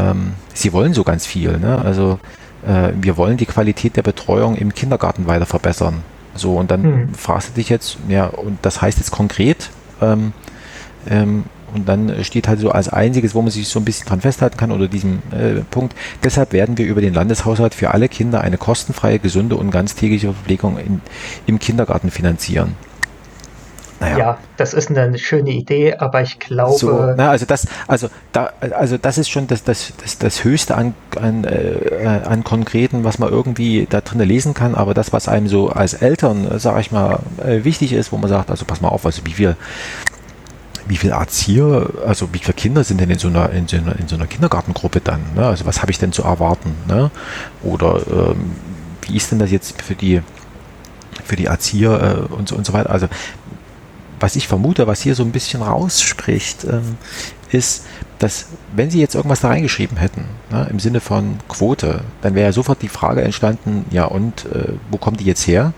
ähm, 0.00 0.32
sie 0.54 0.72
wollen 0.72 0.94
so 0.94 1.04
ganz 1.04 1.26
viel. 1.26 1.58
Ne? 1.58 1.80
Also 1.82 2.18
äh, 2.66 2.92
wir 3.00 3.16
wollen 3.16 3.36
die 3.36 3.46
Qualität 3.46 3.96
der 3.96 4.02
Betreuung 4.02 4.56
im 4.56 4.74
Kindergarten 4.74 5.26
weiter 5.26 5.46
verbessern. 5.46 6.02
So, 6.34 6.56
und 6.56 6.70
dann 6.70 6.82
hm. 6.82 7.14
fragst 7.14 7.50
du 7.50 7.52
dich 7.54 7.68
jetzt, 7.68 7.98
ja, 8.08 8.26
und 8.26 8.58
das 8.62 8.80
heißt 8.80 8.98
jetzt 8.98 9.10
konkret, 9.10 9.70
ähm, 10.00 10.32
ähm, 11.08 11.44
und 11.72 11.88
dann 11.88 12.24
steht 12.24 12.48
halt 12.48 12.58
so 12.58 12.70
als 12.70 12.88
einziges, 12.88 13.34
wo 13.34 13.42
man 13.42 13.50
sich 13.52 13.68
so 13.68 13.78
ein 13.78 13.84
bisschen 13.84 14.06
dran 14.06 14.20
festhalten 14.20 14.56
kann 14.56 14.72
oder 14.72 14.88
diesem 14.88 15.22
äh, 15.30 15.60
Punkt. 15.70 15.94
Deshalb 16.24 16.52
werden 16.52 16.76
wir 16.78 16.86
über 16.86 17.00
den 17.00 17.14
Landeshaushalt 17.14 17.74
für 17.74 17.92
alle 17.92 18.08
Kinder 18.08 18.40
eine 18.40 18.58
kostenfreie, 18.58 19.20
gesunde 19.20 19.54
und 19.54 19.70
ganztägige 19.70 20.32
Verpflegung 20.32 20.78
in, 20.78 21.00
im 21.46 21.60
Kindergarten 21.60 22.10
finanzieren. 22.10 22.74
Naja. 24.00 24.18
Ja, 24.18 24.38
das 24.56 24.72
ist 24.72 24.90
eine 24.90 25.18
schöne 25.18 25.50
Idee, 25.50 25.94
aber 25.94 26.22
ich 26.22 26.38
glaube. 26.38 26.78
So, 26.78 27.12
na, 27.16 27.30
also 27.30 27.44
das, 27.44 27.66
also 27.86 28.08
da, 28.32 28.50
also 28.70 28.96
das 28.96 29.18
ist 29.18 29.28
schon 29.28 29.46
das, 29.46 29.62
das, 29.62 29.92
das, 30.02 30.16
das 30.16 30.42
Höchste 30.42 30.74
an, 30.74 30.94
an, 31.20 31.44
äh, 31.44 32.22
an 32.24 32.42
Konkreten, 32.42 33.04
was 33.04 33.18
man 33.18 33.28
irgendwie 33.28 33.86
da 33.88 34.00
drin 34.00 34.20
lesen 34.20 34.54
kann, 34.54 34.74
aber 34.74 34.94
das, 34.94 35.12
was 35.12 35.28
einem 35.28 35.48
so 35.48 35.68
als 35.68 35.92
Eltern, 35.92 36.58
sage 36.58 36.80
ich 36.80 36.90
mal, 36.90 37.18
äh, 37.44 37.64
wichtig 37.64 37.92
ist, 37.92 38.10
wo 38.10 38.16
man 38.16 38.30
sagt, 38.30 38.50
also 38.50 38.64
pass 38.64 38.80
mal 38.80 38.88
auf, 38.88 39.04
also 39.04 39.20
wie 39.26 39.32
viel, 39.32 39.54
wie 40.86 40.96
viel 40.96 41.10
Erzieher, 41.10 41.90
also 42.06 42.32
wie 42.32 42.38
viele 42.38 42.54
Kinder 42.54 42.84
sind 42.84 43.02
denn 43.02 43.10
in 43.10 43.18
so 43.18 43.28
einer, 43.28 43.50
in 43.50 43.68
so 43.68 43.76
einer, 43.76 43.98
in 43.98 44.08
so 44.08 44.16
einer 44.16 44.26
Kindergartengruppe 44.26 45.02
dann? 45.02 45.20
Ne? 45.36 45.46
Also 45.46 45.66
was 45.66 45.82
habe 45.82 45.92
ich 45.92 45.98
denn 45.98 46.12
zu 46.12 46.22
erwarten? 46.22 46.74
Ne? 46.88 47.10
Oder 47.62 48.00
ähm, 48.10 48.52
wie 49.02 49.14
ist 49.14 49.30
denn 49.30 49.38
das 49.38 49.50
jetzt 49.50 49.82
für 49.82 49.94
die 49.94 50.22
für 51.30 51.36
die 51.36 51.46
Erzieher 51.46 52.26
äh, 52.30 52.34
und 52.34 52.48
so 52.48 52.56
und 52.56 52.66
so 52.66 52.72
weiter. 52.72 52.90
Also 52.90 53.06
was 54.20 54.36
ich 54.36 54.46
vermute, 54.46 54.86
was 54.86 55.00
hier 55.00 55.14
so 55.14 55.24
ein 55.24 55.32
bisschen 55.32 55.62
rausspricht, 55.62 56.64
ähm, 56.64 56.98
ist, 57.50 57.86
dass 58.18 58.46
wenn 58.76 58.90
Sie 58.90 59.00
jetzt 59.00 59.14
irgendwas 59.14 59.40
da 59.40 59.48
reingeschrieben 59.48 59.96
hätten, 59.96 60.26
ne, 60.50 60.68
im 60.70 60.78
Sinne 60.78 61.00
von 61.00 61.38
Quote, 61.48 62.02
dann 62.22 62.34
wäre 62.34 62.46
ja 62.46 62.52
sofort 62.52 62.82
die 62.82 62.88
Frage 62.88 63.22
entstanden, 63.22 63.86
ja 63.90 64.04
und 64.04 64.44
äh, 64.46 64.74
wo 64.90 64.98
kommt 64.98 65.20
die 65.20 65.24
jetzt 65.24 65.46
her? 65.46 65.72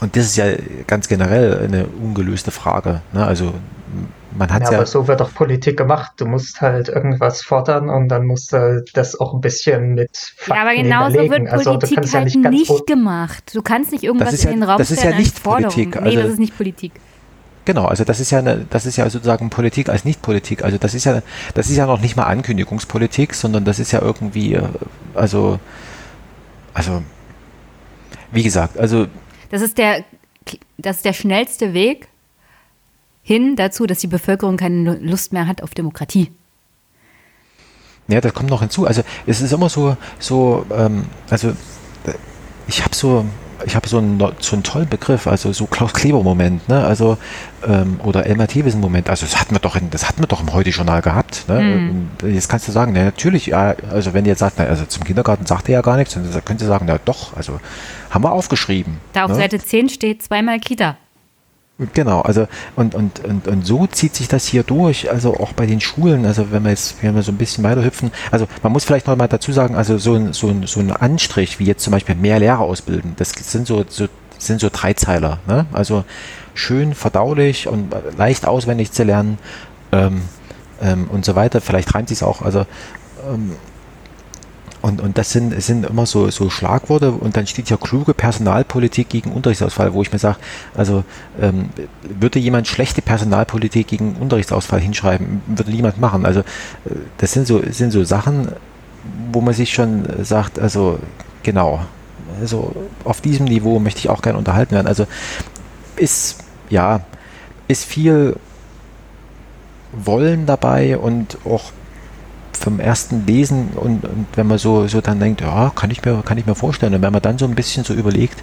Und 0.00 0.16
das 0.16 0.26
ist 0.26 0.36
ja 0.36 0.46
ganz 0.86 1.08
generell 1.08 1.62
eine 1.64 1.86
ungelöste 1.86 2.50
Frage. 2.50 3.02
Ne? 3.12 3.24
Also 3.24 3.54
man 4.36 4.52
hat 4.52 4.62
ja, 4.62 4.70
ja, 4.72 4.78
aber 4.78 4.86
so 4.86 5.08
wird 5.08 5.20
doch 5.20 5.34
Politik 5.34 5.76
gemacht. 5.76 6.12
Du 6.18 6.26
musst 6.26 6.60
halt 6.60 6.88
irgendwas 6.88 7.42
fordern 7.42 7.90
und 7.90 8.08
dann 8.08 8.26
musst 8.26 8.52
du 8.52 8.84
das 8.94 9.18
auch 9.18 9.34
ein 9.34 9.40
bisschen 9.40 9.94
mit 9.94 10.16
Fakten 10.36 10.54
Ja, 10.54 10.62
aber 10.62 10.74
genau 10.74 11.10
so 11.10 11.30
wird 11.30 11.48
also, 11.48 11.70
Politik 11.72 11.98
also, 11.98 12.18
halt 12.18 12.34
ja 12.34 12.50
nicht, 12.50 12.70
nicht 12.70 12.86
gemacht. 12.86 13.54
Du 13.54 13.62
kannst 13.62 13.92
nicht 13.92 14.04
irgendwas 14.04 14.44
in 14.44 14.50
den 14.50 14.62
Raum 14.62 14.78
das 14.78 14.90
ist 14.90 15.02
ja 15.02 15.16
nicht 15.16 15.42
Politik. 15.42 15.96
Also, 15.96 16.08
nee, 16.08 16.16
das 16.16 16.32
ist 16.32 16.38
nicht 16.38 16.56
Politik. 16.56 16.92
Genau, 17.64 17.84
also 17.84 18.04
das 18.04 18.20
ist 18.20 18.30
ja 18.30 18.38
eine, 18.38 18.66
das 18.70 18.86
ist 18.86 18.96
ja 18.96 19.08
sozusagen 19.10 19.50
Politik 19.50 19.90
als 19.90 20.04
Nicht-Politik. 20.04 20.64
Also 20.64 20.78
das 20.78 20.94
ist 20.94 21.04
ja, 21.04 21.22
das 21.54 21.68
ist 21.68 21.76
ja 21.76 21.86
noch 21.86 22.00
nicht 22.00 22.16
mal 22.16 22.24
Ankündigungspolitik, 22.24 23.34
sondern 23.34 23.64
das 23.64 23.78
ist 23.78 23.92
ja 23.92 24.00
irgendwie, 24.00 24.54
äh, 24.54 24.62
also, 25.14 25.60
also, 26.72 27.02
wie 28.32 28.42
gesagt, 28.42 28.78
also. 28.78 29.06
Das 29.50 29.60
ist 29.62 29.76
der, 29.78 30.04
das 30.78 30.96
ist 30.96 31.04
der 31.04 31.12
schnellste 31.12 31.74
Weg, 31.74 32.08
hin 33.22 33.56
dazu, 33.56 33.86
dass 33.86 33.98
die 33.98 34.06
Bevölkerung 34.06 34.56
keine 34.56 34.96
Lust 34.96 35.32
mehr 35.32 35.46
hat 35.46 35.62
auf 35.62 35.70
Demokratie. 35.70 36.30
Ja, 38.08 38.20
das 38.20 38.34
kommt 38.34 38.50
noch 38.50 38.60
hinzu. 38.60 38.86
Also 38.86 39.02
es 39.26 39.40
ist 39.40 39.52
immer 39.52 39.68
so, 39.68 39.96
so, 40.18 40.66
ähm, 40.76 41.04
also 41.28 41.52
ich 42.66 42.82
habe 42.84 42.94
so, 42.94 43.24
ich 43.64 43.76
habe 43.76 43.88
so 43.88 43.98
einen, 43.98 44.18
so 44.40 44.56
einen 44.56 44.62
tollen 44.62 44.88
Begriff, 44.88 45.26
also 45.26 45.52
so 45.52 45.66
Klaus 45.66 45.92
Kleber-Moment, 45.92 46.68
ne? 46.68 46.84
Also 46.84 47.18
ähm, 47.66 48.00
oder 48.02 48.26
Elmar 48.26 48.48
Thewesen-Moment. 48.48 49.10
Also 49.10 49.26
das 49.26 49.38
hatten 49.38 49.54
wir 49.54 49.60
doch, 49.60 49.76
in, 49.76 49.90
das 49.90 50.08
hatten 50.08 50.20
wir 50.20 50.26
doch 50.26 50.40
im 50.40 50.52
Heute-Journal 50.52 51.02
gehabt. 51.02 51.44
Ne? 51.48 51.60
Mhm. 51.60 52.08
Jetzt 52.34 52.48
kannst 52.48 52.66
du 52.66 52.72
sagen, 52.72 52.92
na, 52.94 53.04
natürlich, 53.04 53.46
ja, 53.46 53.74
also 53.90 54.14
wenn 54.14 54.24
ihr 54.24 54.30
jetzt 54.30 54.38
sagt, 54.38 54.56
na, 54.58 54.64
also 54.64 54.84
zum 54.86 55.04
Kindergarten 55.04 55.46
sagt 55.46 55.68
er 55.68 55.74
ja 55.74 55.80
gar 55.82 55.96
nichts, 55.96 56.14
dann 56.14 56.44
könnt 56.44 56.60
ihr 56.60 56.66
sagen, 56.66 56.86
na 56.88 56.98
doch, 57.04 57.36
also 57.36 57.60
haben 58.10 58.24
wir 58.24 58.32
aufgeschrieben. 58.32 58.96
Da 59.12 59.24
auf 59.24 59.30
ne? 59.30 59.36
Seite 59.36 59.58
10 59.58 59.88
steht 59.88 60.22
zweimal 60.22 60.58
Kita. 60.58 60.96
Genau, 61.94 62.20
also 62.20 62.46
und, 62.76 62.94
und, 62.94 63.24
und, 63.24 63.48
und 63.48 63.66
so 63.66 63.86
zieht 63.86 64.14
sich 64.14 64.28
das 64.28 64.46
hier 64.46 64.62
durch, 64.64 65.10
also 65.10 65.34
auch 65.38 65.54
bei 65.54 65.64
den 65.64 65.80
Schulen, 65.80 66.26
also 66.26 66.52
wenn 66.52 66.62
wir 66.64 66.70
jetzt, 66.70 67.02
wenn 67.02 67.14
wir 67.14 67.22
so 67.22 67.32
ein 67.32 67.38
bisschen 67.38 67.64
weiter 67.64 67.82
hüpfen, 67.82 68.10
also 68.30 68.46
man 68.62 68.72
muss 68.72 68.84
vielleicht 68.84 69.06
noch 69.06 69.16
mal 69.16 69.28
dazu 69.28 69.50
sagen, 69.52 69.74
also 69.76 69.96
so 69.96 70.14
ein, 70.14 70.34
so 70.34 70.48
ein, 70.48 70.66
so 70.66 70.80
ein 70.80 70.92
Anstrich, 70.92 71.58
wie 71.58 71.64
jetzt 71.64 71.82
zum 71.82 71.92
Beispiel 71.92 72.16
mehr 72.16 72.38
Lehrer 72.38 72.60
ausbilden, 72.60 73.14
das 73.16 73.30
sind 73.30 73.66
so, 73.66 73.84
so 73.88 74.08
sind 74.36 74.60
so 74.60 74.68
Dreizeiler, 74.72 75.38
ne? 75.46 75.66
Also 75.72 76.04
schön 76.54 76.94
verdaulich 76.94 77.68
und 77.68 77.94
leicht 78.16 78.46
auswendig 78.46 78.92
zu 78.92 79.04
lernen 79.04 79.38
ähm, 79.92 80.22
ähm, 80.82 81.08
und 81.10 81.24
so 81.24 81.36
weiter. 81.36 81.60
Vielleicht 81.60 81.94
reimt 81.94 82.08
sich 82.08 82.22
auch, 82.22 82.42
also 82.42 82.66
ähm, 83.28 83.52
und, 84.82 85.00
und 85.00 85.18
das 85.18 85.30
sind, 85.30 85.60
sind 85.62 85.84
immer 85.84 86.06
so, 86.06 86.30
so 86.30 86.48
Schlagworte 86.48 87.12
und 87.12 87.36
dann 87.36 87.46
steht 87.46 87.68
ja 87.68 87.76
kluge 87.76 88.14
Personalpolitik 88.14 89.08
gegen 89.08 89.32
Unterrichtsausfall, 89.32 89.92
wo 89.92 90.02
ich 90.02 90.12
mir 90.12 90.18
sage, 90.18 90.38
also 90.74 91.04
ähm, 91.40 91.68
würde 92.02 92.38
jemand 92.38 92.66
schlechte 92.66 93.02
Personalpolitik 93.02 93.88
gegen 93.88 94.16
Unterrichtsausfall 94.16 94.80
hinschreiben, 94.80 95.42
würde 95.46 95.70
niemand 95.70 96.00
machen. 96.00 96.24
Also 96.24 96.40
äh, 96.40 96.44
das 97.18 97.32
sind 97.32 97.46
so, 97.46 97.62
sind 97.70 97.90
so 97.90 98.04
Sachen, 98.04 98.48
wo 99.32 99.40
man 99.40 99.54
sich 99.54 99.72
schon 99.72 100.04
sagt, 100.22 100.58
also 100.58 100.98
genau, 101.42 101.80
also 102.40 102.74
auf 103.04 103.20
diesem 103.20 103.46
Niveau 103.46 103.78
möchte 103.80 104.00
ich 104.00 104.08
auch 104.08 104.22
gerne 104.22 104.38
unterhalten 104.38 104.74
werden. 104.74 104.86
Also 104.86 105.06
ist, 105.96 106.38
ja, 106.70 107.00
ist 107.68 107.84
viel 107.84 108.36
Wollen 109.92 110.46
dabei 110.46 110.96
und 110.96 111.38
auch 111.44 111.72
vom 112.58 112.80
ersten 112.80 113.26
Lesen 113.26 113.68
und, 113.74 114.04
und, 114.04 114.26
wenn 114.34 114.46
man 114.46 114.58
so, 114.58 114.86
so 114.86 115.00
dann 115.00 115.20
denkt, 115.20 115.40
ja, 115.40 115.72
kann 115.74 115.90
ich 115.90 116.04
mir, 116.04 116.22
kann 116.24 116.38
ich 116.38 116.46
mir 116.46 116.54
vorstellen. 116.54 116.94
Und 116.94 117.02
wenn 117.02 117.12
man 117.12 117.22
dann 117.22 117.38
so 117.38 117.46
ein 117.46 117.54
bisschen 117.54 117.84
so 117.84 117.94
überlegt, 117.94 118.42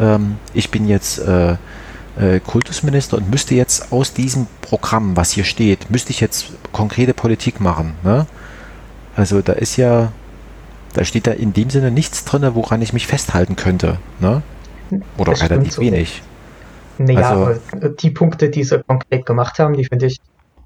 ähm, 0.00 0.36
ich 0.54 0.70
bin 0.70 0.88
jetzt 0.88 1.18
äh, 1.18 1.56
äh, 2.18 2.40
Kultusminister 2.40 3.16
und 3.16 3.30
müsste 3.30 3.54
jetzt 3.54 3.92
aus 3.92 4.12
diesem 4.12 4.46
Programm, 4.60 5.16
was 5.16 5.30
hier 5.32 5.44
steht, 5.44 5.90
müsste 5.90 6.10
ich 6.10 6.20
jetzt 6.20 6.52
konkrete 6.72 7.14
Politik 7.14 7.60
machen. 7.60 7.94
Ne? 8.02 8.26
Also 9.16 9.42
da 9.42 9.52
ist 9.52 9.76
ja, 9.76 10.12
da 10.94 11.04
steht 11.04 11.26
da 11.26 11.32
in 11.32 11.52
dem 11.52 11.70
Sinne 11.70 11.90
nichts 11.90 12.24
drin, 12.24 12.48
woran 12.54 12.82
ich 12.82 12.92
mich 12.92 13.06
festhalten 13.06 13.56
könnte. 13.56 13.98
Ne? 14.20 14.42
Oder 15.16 15.40
relativ 15.40 15.74
so. 15.74 15.82
wenig. 15.82 16.22
Naja, 16.98 17.30
also, 17.30 17.88
die 17.88 18.10
Punkte, 18.10 18.50
die 18.50 18.64
sie 18.64 18.82
konkret 18.82 19.24
gemacht 19.24 19.58
haben, 19.58 19.74
die 19.74 19.84
finde 19.84 20.06
ich 20.06 20.20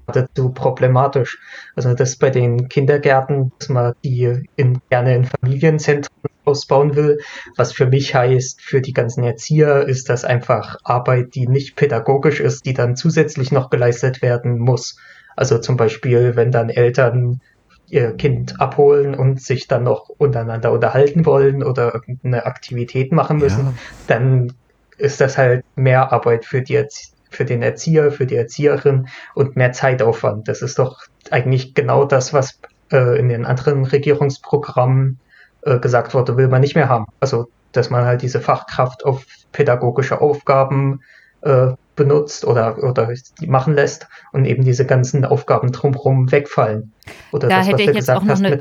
geradezu 0.07 0.49
problematisch. 0.49 1.39
Also 1.75 1.93
das 1.93 2.15
bei 2.15 2.29
den 2.29 2.69
Kindergärten, 2.69 3.51
dass 3.59 3.69
man 3.69 3.93
die 4.03 4.43
in, 4.55 4.79
gerne 4.89 5.15
in 5.15 5.25
Familienzentren 5.25 6.13
ausbauen 6.45 6.95
will, 6.95 7.19
was 7.57 7.73
für 7.73 7.87
mich 7.87 8.15
heißt, 8.15 8.61
für 8.61 8.81
die 8.81 8.93
ganzen 8.93 9.23
Erzieher 9.23 9.87
ist 9.87 10.09
das 10.09 10.23
einfach 10.23 10.77
Arbeit, 10.83 11.35
die 11.35 11.47
nicht 11.47 11.75
pädagogisch 11.75 12.39
ist, 12.39 12.65
die 12.65 12.73
dann 12.73 12.95
zusätzlich 12.95 13.51
noch 13.51 13.69
geleistet 13.69 14.21
werden 14.21 14.57
muss. 14.57 14.97
Also 15.35 15.59
zum 15.59 15.75
Beispiel, 15.75 16.35
wenn 16.35 16.51
dann 16.51 16.69
Eltern 16.69 17.41
ihr 17.89 18.13
Kind 18.13 18.59
abholen 18.59 19.13
und 19.15 19.41
sich 19.41 19.67
dann 19.67 19.83
noch 19.83 20.09
untereinander 20.09 20.71
unterhalten 20.71 21.25
wollen 21.25 21.63
oder 21.63 21.93
irgendeine 21.93 22.45
Aktivität 22.45 23.11
machen 23.11 23.37
müssen, 23.37 23.65
ja. 23.65 23.73
dann 24.07 24.53
ist 24.97 25.21
das 25.21 25.37
halt 25.37 25.63
mehr 25.75 26.11
Arbeit 26.11 26.43
für 26.45 26.61
die 26.61 26.75
Erzieher 26.75 27.16
für 27.29 27.45
den 27.45 27.61
Erzieher, 27.61 28.11
für 28.11 28.25
die 28.25 28.35
Erzieherin 28.35 29.07
und 29.33 29.55
mehr 29.55 29.71
Zeitaufwand. 29.71 30.47
Das 30.47 30.61
ist 30.61 30.79
doch 30.79 31.03
eigentlich 31.31 31.73
genau 31.73 32.05
das, 32.05 32.33
was 32.33 32.59
äh, 32.91 33.19
in 33.19 33.29
den 33.29 33.45
anderen 33.45 33.85
Regierungsprogrammen 33.85 35.19
äh, 35.61 35.79
gesagt 35.79 36.13
wurde, 36.13 36.37
will 36.37 36.47
man 36.47 36.61
nicht 36.61 36.75
mehr 36.75 36.89
haben. 36.89 37.05
Also, 37.19 37.47
dass 37.71 37.89
man 37.89 38.05
halt 38.05 38.21
diese 38.21 38.39
Fachkraft 38.39 39.05
auf 39.05 39.25
pädagogische 39.51 40.21
Aufgaben 40.21 41.01
äh, 41.41 41.71
benutzt 41.95 42.45
oder, 42.45 42.81
oder 42.83 43.09
die 43.41 43.47
machen 43.47 43.73
lässt 43.73 44.07
und 44.31 44.45
eben 44.45 44.63
diese 44.63 44.85
ganzen 44.85 45.25
Aufgaben 45.25 45.71
drumherum 45.71 46.31
wegfallen. 46.31 46.93
Oder 47.31 47.49
da 47.49 47.59
das, 47.59 47.67
hätte 47.67 47.83
ich 47.83 47.93
jetzt 47.93 48.09
auch 48.09 48.23
noch 48.23 48.37
eine, 48.37 48.57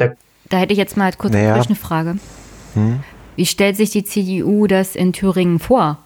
da 0.49 0.56
hätte 0.56 0.73
ich 0.73 0.78
jetzt 0.78 0.96
mal 0.96 1.12
kurz 1.12 1.32
naja. 1.32 1.54
eine 1.54 1.75
Frage. 1.75 2.16
Hm? 2.75 3.00
Wie 3.37 3.46
stellt 3.46 3.76
sich 3.76 3.90
die 3.90 4.04
CDU 4.04 4.66
das 4.66 4.96
in 4.96 5.12
Thüringen 5.12 5.58
vor? 5.58 5.99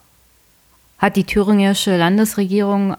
Hat 1.01 1.17
die 1.17 1.25
thüringische 1.25 1.97
Landesregierung 1.97 2.95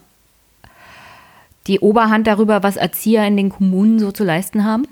die 1.67 1.79
Oberhand 1.79 2.25
darüber, 2.25 2.63
was 2.63 2.75
Erzieher 2.75 3.25
in 3.27 3.37
den 3.37 3.49
Kommunen 3.49 3.99
so 3.99 4.11
zu 4.11 4.23
leisten 4.23 4.65
haben? 4.65 4.87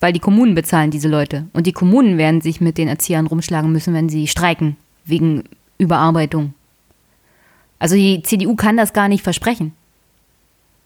Weil 0.00 0.14
die 0.14 0.18
Kommunen 0.18 0.54
bezahlen 0.54 0.90
diese 0.90 1.08
Leute. 1.08 1.46
Und 1.52 1.66
die 1.66 1.72
Kommunen 1.72 2.16
werden 2.16 2.40
sich 2.40 2.60
mit 2.60 2.78
den 2.78 2.88
Erziehern 2.88 3.26
rumschlagen 3.26 3.70
müssen, 3.70 3.92
wenn 3.92 4.08
sie 4.08 4.26
streiken, 4.26 4.76
wegen 5.04 5.44
Überarbeitung. 5.78 6.54
Also 7.78 7.94
die 7.94 8.22
CDU 8.22 8.56
kann 8.56 8.78
das 8.78 8.94
gar 8.94 9.08
nicht 9.08 9.22
versprechen, 9.22 9.72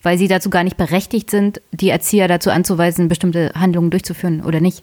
weil 0.02 0.18
sie 0.18 0.28
dazu 0.28 0.50
gar 0.50 0.64
nicht 0.64 0.76
berechtigt 0.76 1.30
sind, 1.30 1.60
die 1.70 1.90
Erzieher 1.90 2.26
dazu 2.26 2.50
anzuweisen, 2.50 3.08
bestimmte 3.08 3.52
Handlungen 3.54 3.90
durchzuführen 3.90 4.42
oder 4.42 4.60
nicht. 4.60 4.82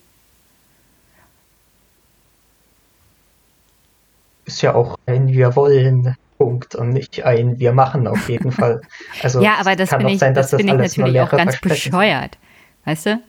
Ist 4.46 4.62
ja 4.62 4.76
auch 4.76 4.98
ein 5.06 5.28
Wir 5.28 5.56
wollen 5.56 6.16
Punkt 6.38 6.76
und 6.76 6.90
nicht 6.90 7.24
ein 7.24 7.60
Wir 7.60 7.72
machen 7.72 8.08
auf 8.08 8.30
jeden 8.30 8.52
Fall. 8.60 8.82
Also 9.22 9.42
ja, 9.42 9.56
aber 9.60 9.76
das 9.76 9.90
finde 9.90 10.12
ich, 10.12 10.20
sein, 10.20 10.34
das 10.34 10.50
find 10.50 10.62
ich 10.62 10.74
natürlich 10.74 11.20
auch 11.20 11.32
ganz 11.32 11.60
bescheuert. 11.60 12.38
weißt 12.86 13.06
du? 13.08 13.22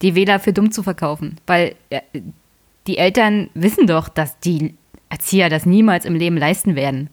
Die 0.00 0.14
Wähler 0.14 0.40
für 0.40 0.52
dumm 0.52 0.72
zu 0.72 0.82
verkaufen. 0.82 1.36
Weil 1.46 1.74
äh, 1.90 2.00
die 2.86 2.98
Eltern 2.98 3.50
wissen 3.54 3.86
doch, 3.86 4.08
dass 4.08 4.38
die 4.40 4.74
Erzieher 5.08 5.48
das 5.50 5.66
niemals 5.66 6.04
im 6.04 6.14
Leben 6.14 6.36
leisten 6.36 6.74
werden. 6.74 7.10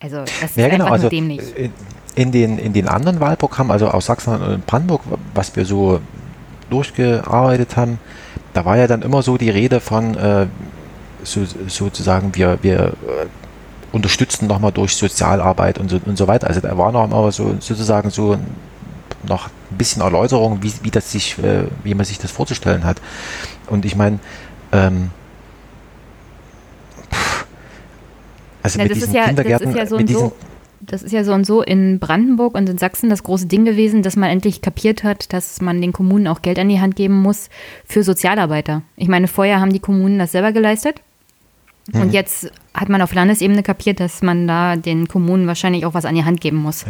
Also 0.00 0.18
das 0.18 0.42
ist 0.42 0.56
ja, 0.56 0.68
genau. 0.68 0.84
einfach 0.84 0.94
also, 0.94 1.08
dämlich. 1.08 1.40
In, 1.56 1.72
in, 2.14 2.32
den, 2.32 2.58
in 2.58 2.72
den 2.72 2.88
anderen 2.88 3.20
Wahlprogrammen, 3.20 3.70
also 3.70 3.88
aus 3.88 4.06
Sachsen 4.06 4.40
und 4.40 4.66
Brandenburg, 4.66 5.02
was 5.34 5.54
wir 5.54 5.64
so 5.64 6.00
durchgearbeitet 6.70 7.76
haben, 7.76 7.98
da 8.52 8.64
war 8.64 8.76
ja 8.76 8.86
dann 8.86 9.02
immer 9.02 9.22
so 9.22 9.36
die 9.36 9.50
Rede 9.50 9.80
von 9.80 10.16
äh, 10.16 10.46
so, 11.24 11.44
sozusagen, 11.68 12.34
wir, 12.34 12.58
wir 12.62 12.78
äh, 12.78 13.26
unterstützen 13.92 14.46
nochmal 14.46 14.72
durch 14.72 14.96
Sozialarbeit 14.96 15.78
und 15.78 15.90
so, 15.90 16.00
und 16.04 16.16
so 16.16 16.26
weiter. 16.26 16.48
Also 16.48 16.60
da 16.60 16.76
war 16.76 16.92
noch 16.92 17.06
mal 17.08 17.30
so 17.32 17.56
sozusagen 17.60 18.10
so 18.10 18.38
noch 19.28 19.46
ein 19.70 19.78
bisschen 19.78 20.02
Erläuterung, 20.02 20.62
wie, 20.62 20.72
wie 20.82 20.90
das 20.90 21.12
sich, 21.12 21.38
äh, 21.38 21.64
wie 21.84 21.94
man 21.94 22.04
sich 22.04 22.18
das 22.18 22.30
vorzustellen 22.30 22.84
hat. 22.84 23.00
Und 23.68 23.84
ich 23.84 23.94
meine, 23.94 24.18
ähm, 24.72 25.10
also 28.62 28.78
ja, 28.78 28.84
mit 28.84 28.94
diesen 28.94 29.14
ja, 29.14 29.26
Kindergärten, 29.26 29.76
ja 29.76 29.86
so 29.86 29.96
mit 29.96 30.08
diesen, 30.08 30.20
so, 30.20 30.32
das 30.80 31.02
ist 31.02 31.12
ja 31.12 31.24
so 31.24 31.32
und 31.32 31.44
so 31.44 31.62
in 31.62 31.98
Brandenburg 31.98 32.54
und 32.54 32.68
in 32.68 32.78
Sachsen 32.78 33.10
das 33.10 33.22
große 33.22 33.46
Ding 33.46 33.64
gewesen, 33.64 34.02
dass 34.02 34.16
man 34.16 34.30
endlich 34.30 34.62
kapiert 34.62 35.04
hat, 35.04 35.32
dass 35.32 35.60
man 35.60 35.80
den 35.80 35.92
Kommunen 35.92 36.26
auch 36.26 36.42
Geld 36.42 36.58
an 36.58 36.68
die 36.68 36.80
Hand 36.80 36.96
geben 36.96 37.20
muss 37.22 37.48
für 37.84 38.02
Sozialarbeiter. 38.02 38.82
Ich 38.96 39.08
meine, 39.08 39.28
vorher 39.28 39.60
haben 39.60 39.72
die 39.72 39.80
Kommunen 39.80 40.18
das 40.18 40.32
selber 40.32 40.52
geleistet. 40.52 41.00
Mhm. 41.92 42.00
Und 42.00 42.12
jetzt 42.12 42.50
hat 42.74 42.88
man 42.88 43.02
auf 43.02 43.12
Landesebene 43.12 43.62
kapiert, 43.62 44.00
dass 44.00 44.22
man 44.22 44.46
da 44.46 44.76
den 44.76 45.08
Kommunen 45.08 45.46
wahrscheinlich 45.46 45.84
auch 45.84 45.94
was 45.94 46.04
an 46.04 46.14
die 46.14 46.24
Hand 46.24 46.40
geben 46.40 46.58
muss. 46.58 46.82
Ja. 46.82 46.88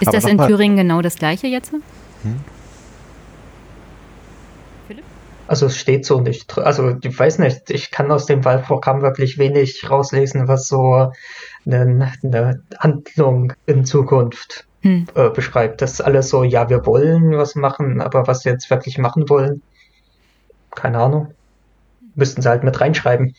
Ist 0.00 0.08
Aber 0.08 0.16
das 0.16 0.24
in 0.26 0.38
Thüringen 0.38 0.76
genau 0.76 1.00
das 1.00 1.16
gleiche 1.16 1.46
jetzt? 1.46 1.72
Hm? 1.72 1.82
Also 5.48 5.64
es 5.66 5.78
steht 5.78 6.04
so 6.04 6.20
nicht. 6.20 6.58
Also 6.58 6.96
ich 7.02 7.18
weiß 7.18 7.38
nicht, 7.38 7.70
ich 7.70 7.90
kann 7.90 8.10
aus 8.10 8.26
dem 8.26 8.44
Wahlprogramm 8.44 9.00
wirklich 9.00 9.38
wenig 9.38 9.90
rauslesen, 9.90 10.46
was 10.46 10.68
so 10.68 11.10
eine, 11.64 12.12
eine 12.22 12.62
Handlung 12.78 13.54
in 13.64 13.86
Zukunft 13.86 14.66
hm. 14.82 15.06
äh, 15.14 15.30
beschreibt. 15.30 15.80
Das 15.80 15.92
ist 15.92 16.00
alles 16.02 16.28
so, 16.28 16.44
ja, 16.44 16.68
wir 16.68 16.84
wollen 16.84 17.36
was 17.38 17.54
machen, 17.54 18.02
aber 18.02 18.26
was 18.26 18.40
sie 18.40 18.50
jetzt 18.50 18.68
wirklich 18.68 18.98
machen 18.98 19.30
wollen, 19.30 19.62
keine 20.74 20.98
Ahnung. 20.98 21.28
Müssten 22.14 22.42
sie 22.42 22.48
halt 22.48 22.62
mit 22.62 22.78
reinschreiben. 22.78 23.34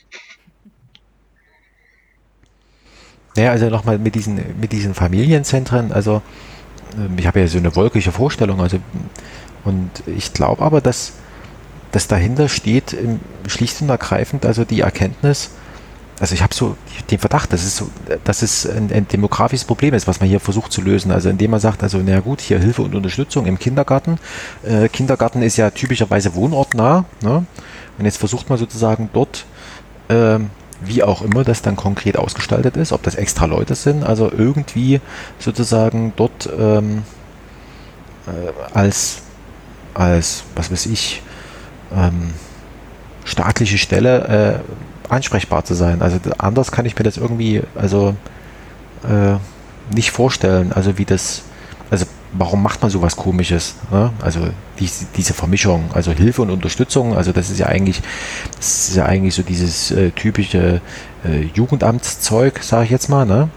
Naja, 3.39 3.51
also 3.51 3.69
nochmal 3.69 3.98
mit 4.00 4.15
diesen, 4.15 4.41
mit 4.60 4.74
diesen 4.74 4.93
Familienzentren, 4.93 5.93
also 5.93 6.22
ähm, 6.98 7.17
ich 7.17 7.25
habe 7.25 7.39
ja 7.39 7.48
so 7.48 7.58
eine 7.58 7.74
wolkige 7.74 8.12
Vorstellung, 8.12 8.60
also 8.60 8.79
und 9.63 9.89
ich 10.08 10.34
glaube 10.34 10.62
aber, 10.62 10.81
dass, 10.81 11.13
dass 11.93 12.10
dahinter 12.10 12.50
steht 12.50 12.98
schlicht 13.48 13.81
und 13.81 13.88
ergreifend 13.88 14.46
also 14.46 14.65
die 14.65 14.81
Erkenntnis, 14.81 15.51
also 16.19 16.36
ich 16.36 16.43
habe 16.43 16.53
so 16.53 16.75
den 17.12 17.17
Verdacht, 17.17 17.53
dass 17.53 17.63
es, 17.63 17.77
so, 17.77 17.89
dass 18.25 18.41
es 18.41 18.69
ein, 18.69 18.91
ein, 18.91 19.08
demografisches 19.08 19.63
Problem 19.63 19.93
ist, 19.93 20.05
was 20.05 20.19
man 20.19 20.27
hier 20.27 20.41
versucht 20.41 20.74
zu 20.74 20.81
lösen. 20.81 21.13
Also 21.13 21.29
indem 21.29 21.51
man 21.51 21.62
sagt, 21.62 21.81
also 21.81 22.01
na 22.05 22.19
gut, 22.19 22.41
hier 22.41 22.60
Hilfe 22.60 22.81
und 22.81 22.93
Unterstützung 22.93 23.46
im 23.46 23.58
Kindergarten. 23.58 24.19
Äh, 24.63 24.89
Kindergarten 24.89 25.41
ist 25.41 25.55
ja 25.55 25.69
typischerweise 25.69 26.36
wohnortnah. 26.36 27.05
Ne? 27.22 27.46
Und 27.98 28.03
jetzt 28.03 28.17
versucht 28.17 28.50
man 28.50 28.58
sozusagen 28.58 29.10
dort, 29.13 29.46
äh, 30.10 30.39
wie 30.81 31.03
auch 31.03 31.21
immer 31.21 31.43
das 31.43 31.62
dann 31.62 31.75
konkret 31.75 32.17
ausgestaltet 32.17 32.77
ist, 32.77 32.91
ob 32.91 33.03
das 33.03 33.15
extra 33.15 33.45
Leute 33.45 33.75
sind, 33.75 34.03
also 34.03 34.31
irgendwie 34.31 35.01
sozusagen 35.38 36.13
dort 36.15 36.50
ähm, 36.57 37.03
äh, 38.27 38.74
als, 38.74 39.21
als, 39.93 40.43
was 40.55 40.71
weiß 40.71 40.86
ich, 40.88 41.21
ähm, 41.93 42.33
staatliche 43.25 43.77
Stelle 43.77 44.63
äh, 45.10 45.13
ansprechbar 45.13 45.65
zu 45.65 45.73
sein. 45.73 46.01
Also 46.01 46.19
anders 46.38 46.71
kann 46.71 46.86
ich 46.86 46.97
mir 46.97 47.04
das 47.04 47.17
irgendwie 47.17 47.62
also 47.75 48.15
äh, 49.04 49.36
nicht 49.93 50.12
vorstellen. 50.12 50.71
Also 50.73 50.97
wie 50.97 51.06
das, 51.06 51.43
also 51.89 52.06
warum 52.34 52.63
macht 52.63 52.82
man 52.82 52.91
sowas 52.91 53.15
Komisches? 53.15 53.75
Ne? 53.91 54.12
Also 54.21 54.47
die, 54.80 54.89
diese 55.15 55.34
Vermischung, 55.34 55.89
also 55.94 56.12
Hilfe 56.12 56.42
und 56.42 56.50
Unterstützung, 56.50 57.15
also 57.15 57.32
das 57.32 57.50
ist 57.50 57.60
ja 57.60 57.68
eigentlich, 57.68 58.02
das 58.58 58.89
ist 58.89 58.96
ja 58.96 59.06
eigentlich 59.06 59.34
so 59.36 59.44
dieses 59.44 59.92
äh, 59.92 60.12
typische 60.12 60.82
äh, 61.26 61.42
Jugendamtszeug, 61.54 62.63
sage 62.63 62.86
ich 62.86 62.89
jetzt 62.92 63.10
mal. 63.10 63.26
Ne? 63.26 63.50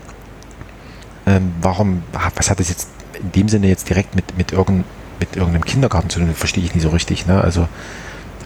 Ähm, 1.26 1.52
warum, 1.60 2.02
was 2.34 2.50
hat 2.50 2.60
das 2.60 2.68
jetzt 2.68 2.88
in 3.20 3.32
dem 3.32 3.48
Sinne 3.48 3.68
jetzt 3.68 3.88
direkt 3.88 4.14
mit, 4.16 4.36
mit, 4.36 4.52
irgend, 4.52 4.84
mit 5.20 5.36
irgendeinem 5.36 5.64
Kindergarten 5.64 6.10
zu 6.10 6.18
tun? 6.18 6.34
Verstehe 6.34 6.64
ich 6.64 6.74
nicht 6.74 6.82
so 6.82 6.90
richtig. 6.90 7.26
Ne? 7.26 7.40
Also 7.40 7.68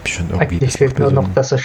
schon 0.05 0.29
irgendwie. 0.29 0.55
Eigentlich 0.55 0.73
fehlt 0.73 0.99
nur 0.99 1.11
noch, 1.11 1.27
dass 1.33 1.51
er 1.51 1.59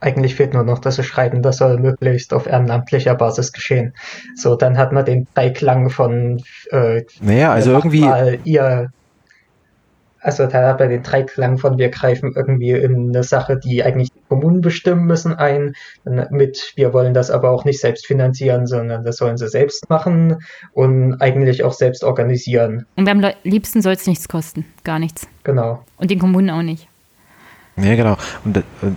eigentlich 0.00 0.34
fehlt 0.34 0.54
nur 0.54 0.64
noch, 0.64 0.78
dass 0.78 0.96
sie 0.96 1.04
schreiben, 1.04 1.42
das 1.42 1.58
soll 1.58 1.78
möglichst 1.78 2.32
auf 2.32 2.46
ehrenamtlicher 2.46 3.14
Basis 3.14 3.52
geschehen. 3.52 3.92
So, 4.34 4.56
dann 4.56 4.78
hat 4.78 4.92
man 4.92 5.04
den 5.04 5.26
Dreiklang 5.34 5.90
von 5.90 6.42
äh, 6.70 7.02
Naja, 7.20 7.52
also 7.52 7.72
irgendwie. 7.72 8.08
Ihr, 8.44 8.90
also 10.20 10.46
da 10.46 10.68
hat 10.68 10.80
man 10.80 10.90
den 10.90 11.02
Dreiklang 11.02 11.58
von 11.58 11.78
wir 11.78 11.88
greifen 11.88 12.32
irgendwie 12.36 12.70
in 12.70 13.08
eine 13.08 13.22
Sache, 13.22 13.58
die 13.58 13.82
eigentlich 13.82 14.10
die 14.12 14.20
Kommunen 14.28 14.60
bestimmen 14.60 15.04
müssen, 15.04 15.34
ein, 15.34 15.74
mit 16.30 16.72
wir 16.76 16.92
wollen 16.92 17.14
das 17.14 17.30
aber 17.30 17.50
auch 17.50 17.64
nicht 17.64 17.80
selbst 17.80 18.06
finanzieren, 18.06 18.66
sondern 18.66 19.02
das 19.04 19.16
sollen 19.16 19.38
sie 19.38 19.48
selbst 19.48 19.88
machen 19.88 20.38
und 20.72 21.20
eigentlich 21.20 21.64
auch 21.64 21.72
selbst 21.72 22.04
organisieren. 22.04 22.86
Und 22.96 23.08
am 23.08 23.24
liebsten 23.44 23.82
soll 23.82 23.94
es 23.94 24.06
nichts 24.06 24.28
kosten, 24.28 24.66
gar 24.84 24.98
nichts. 24.98 25.26
Genau. 25.44 25.84
Und 25.96 26.10
den 26.10 26.18
Kommunen 26.18 26.50
auch 26.50 26.62
nicht. 26.62 26.88
Ja, 27.76 27.94
genau. 27.94 28.16
Und, 28.44 28.62
und 28.82 28.96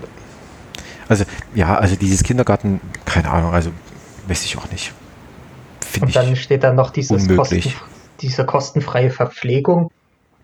also, 1.08 1.26
ja, 1.54 1.78
also 1.78 1.96
dieses 1.96 2.24
Kindergarten, 2.24 2.82
keine 3.06 3.30
Ahnung, 3.30 3.54
also 3.54 3.72
weiß 4.28 4.46
ich 4.46 4.58
auch 4.58 4.70
nicht. 4.72 4.94
Find 5.86 6.06
und 6.06 6.16
dann 6.16 6.36
steht 6.36 6.64
da 6.64 6.74
noch 6.74 6.90
dieses 6.90 7.28
Kosten, 7.28 7.62
diese 8.22 8.46
kostenfreie 8.46 9.10
Verpflegung. 9.10 9.92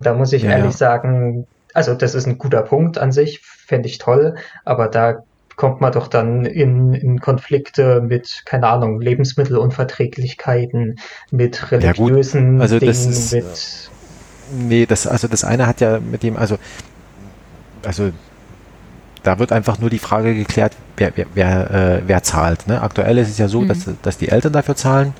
Da 0.00 0.14
muss 0.14 0.32
ich 0.32 0.42
ja, 0.42 0.50
ehrlich 0.50 0.72
ja. 0.72 0.76
sagen, 0.76 1.46
also 1.74 1.94
das 1.94 2.14
ist 2.14 2.26
ein 2.26 2.38
guter 2.38 2.62
Punkt 2.62 2.98
an 2.98 3.12
sich, 3.12 3.40
fände 3.40 3.88
ich 3.88 3.98
toll, 3.98 4.36
aber 4.64 4.88
da 4.88 5.22
kommt 5.56 5.80
man 5.82 5.92
doch 5.92 6.08
dann 6.08 6.46
in, 6.46 6.94
in 6.94 7.20
Konflikte 7.20 8.00
mit, 8.00 8.42
keine 8.46 8.66
Ahnung, 8.68 9.00
Lebensmittelunverträglichkeiten, 9.00 10.98
mit 11.30 11.70
religiösen 11.70 12.56
ja, 12.56 12.62
also 12.62 12.78
Dingen, 12.78 12.90
ist, 12.90 13.32
mit. 13.32 13.90
Nee, 14.52 14.86
das, 14.86 15.06
also 15.06 15.28
das 15.28 15.44
eine 15.44 15.66
hat 15.66 15.82
ja 15.82 16.00
mit 16.00 16.22
dem, 16.22 16.36
also, 16.36 16.56
also 17.84 18.10
da 19.22 19.38
wird 19.38 19.52
einfach 19.52 19.78
nur 19.78 19.90
die 19.90 19.98
Frage 19.98 20.34
geklärt, 20.34 20.72
wer, 20.96 21.12
wer, 21.14 21.26
wer, 21.34 21.70
äh, 21.70 22.02
wer 22.06 22.22
zahlt. 22.22 22.66
Ne? 22.66 22.80
Aktuell 22.80 23.18
ist 23.18 23.28
es 23.28 23.36
ja 23.36 23.48
so, 23.48 23.60
mhm. 23.60 23.68
dass, 23.68 23.86
dass 24.02 24.16
die 24.16 24.30
Eltern 24.30 24.54
dafür 24.54 24.76
zahlen 24.76 25.12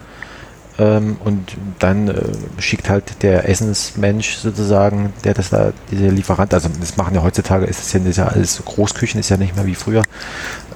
ähm, 0.79 1.17
und 1.25 1.57
dann 1.79 2.09
äh, 2.09 2.23
schickt 2.59 2.89
halt 2.89 3.23
der 3.23 3.49
Essensmensch 3.49 4.37
sozusagen, 4.37 5.13
der 5.25 5.35
das 5.35 5.51
da, 5.51 5.73
diese 5.91 6.09
Lieferant, 6.09 6.55
also 6.55 6.69
das 6.81 6.97
machen 6.97 7.15
ja 7.15 7.23
heutzutage, 7.23 7.67
ist 7.67 7.81
es 7.81 7.93
ja, 7.93 8.01
ist 8.01 8.17
ja 8.17 8.27
alles 8.27 8.63
Großküchen, 8.65 9.21
ist 9.21 9.29
ja 9.29 9.37
nicht 9.37 9.57
mehr 9.57 9.67
wie 9.67 9.75
früher, 9.75 10.05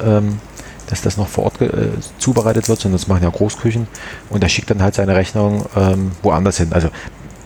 ähm, 0.04 0.40
dass 0.88 1.00
das 1.00 1.16
noch 1.16 1.28
vor 1.28 1.44
Ort 1.44 1.60
äh, 1.60 1.90
zubereitet 2.18 2.68
wird, 2.68 2.80
sondern 2.80 2.98
das 2.98 3.08
machen 3.08 3.22
ja 3.22 3.30
Großküchen 3.30 3.86
und 4.30 4.42
der 4.42 4.48
schickt 4.48 4.70
dann 4.70 4.82
halt 4.82 4.94
seine 4.94 5.16
Rechnung 5.16 5.66
ähm, 5.76 6.12
woanders 6.22 6.58
hin. 6.58 6.72
Also 6.72 6.88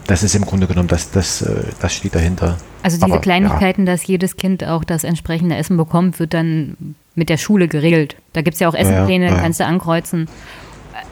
das 0.09 0.23
ist 0.23 0.35
im 0.35 0.45
Grunde 0.45 0.67
genommen, 0.67 0.89
das, 0.89 1.11
das, 1.11 1.43
äh, 1.43 1.65
das 1.81 1.95
steht 1.95 2.15
dahinter. 2.15 2.57
Also 2.83 2.97
diese 2.97 3.13
Aber, 3.13 3.21
Kleinigkeiten, 3.21 3.87
ja. 3.87 3.93
dass 3.93 4.07
jedes 4.07 4.37
Kind 4.37 4.65
auch 4.65 4.83
das 4.83 5.05
entsprechende 5.05 5.55
Essen 5.57 5.77
bekommt, 5.77 6.19
wird 6.19 6.35
dann 6.35 6.97
mit 7.15 7.29
der 7.29 7.37
Schule 7.37 7.69
geregelt. 7.69 8.17
Da 8.33 8.41
gibt 8.41 8.55
es 8.55 8.61
ja 8.61 8.69
auch 8.69 8.75
Essenpläne, 8.75 9.27
ja, 9.27 9.33
ja. 9.33 9.41
kannst 9.41 9.61
du 9.61 9.67
ankreuzen. 9.67 10.29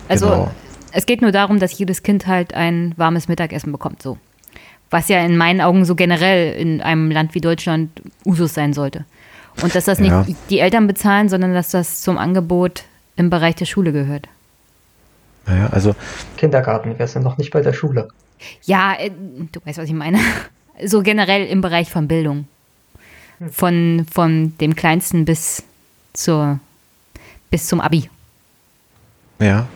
Also 0.08 0.26
genau. 0.26 0.50
Es 0.96 1.06
geht 1.06 1.22
nur 1.22 1.32
darum, 1.32 1.58
dass 1.58 1.78
jedes 1.78 2.02
Kind 2.02 2.26
halt 2.26 2.54
ein 2.54 2.94
warmes 2.96 3.28
Mittagessen 3.28 3.72
bekommt, 3.72 4.02
so. 4.02 4.18
Was 4.90 5.08
ja 5.08 5.20
in 5.24 5.36
meinen 5.36 5.60
Augen 5.60 5.84
so 5.84 5.94
generell 5.94 6.54
in 6.54 6.80
einem 6.80 7.10
Land 7.10 7.34
wie 7.34 7.40
Deutschland 7.40 7.90
Usus 8.24 8.54
sein 8.54 8.72
sollte. 8.72 9.04
Und 9.62 9.74
dass 9.74 9.84
das 9.84 9.98
nicht 9.98 10.14
die 10.48 10.60
Eltern 10.60 10.86
bezahlen, 10.86 11.28
sondern 11.28 11.54
dass 11.54 11.70
das 11.70 12.02
zum 12.02 12.18
Angebot 12.18 12.84
im 13.16 13.30
Bereich 13.30 13.56
der 13.56 13.64
Schule 13.64 13.92
gehört. 13.92 14.28
Naja, 15.46 15.68
also. 15.70 15.94
Kindergarten, 16.36 16.98
wir 16.98 17.06
sind 17.06 17.22
noch 17.22 17.38
nicht 17.38 17.50
bei 17.50 17.62
der 17.62 17.72
Schule. 17.72 18.08
Ja, 18.64 18.94
äh, 18.98 19.10
du 19.10 19.60
weißt, 19.64 19.78
was 19.78 19.86
ich 19.86 19.94
meine. 19.94 20.18
So 20.84 21.00
generell 21.00 21.46
im 21.46 21.62
Bereich 21.62 21.90
von 21.90 22.06
Bildung. 22.06 22.48
Von, 23.50 24.06
von 24.12 24.52
dem 24.58 24.76
Kleinsten 24.76 25.24
bis 25.24 25.62
zur 26.12 26.60
bis 27.50 27.66
zum 27.66 27.80
Abi. 27.80 28.10
Ja. 29.40 29.66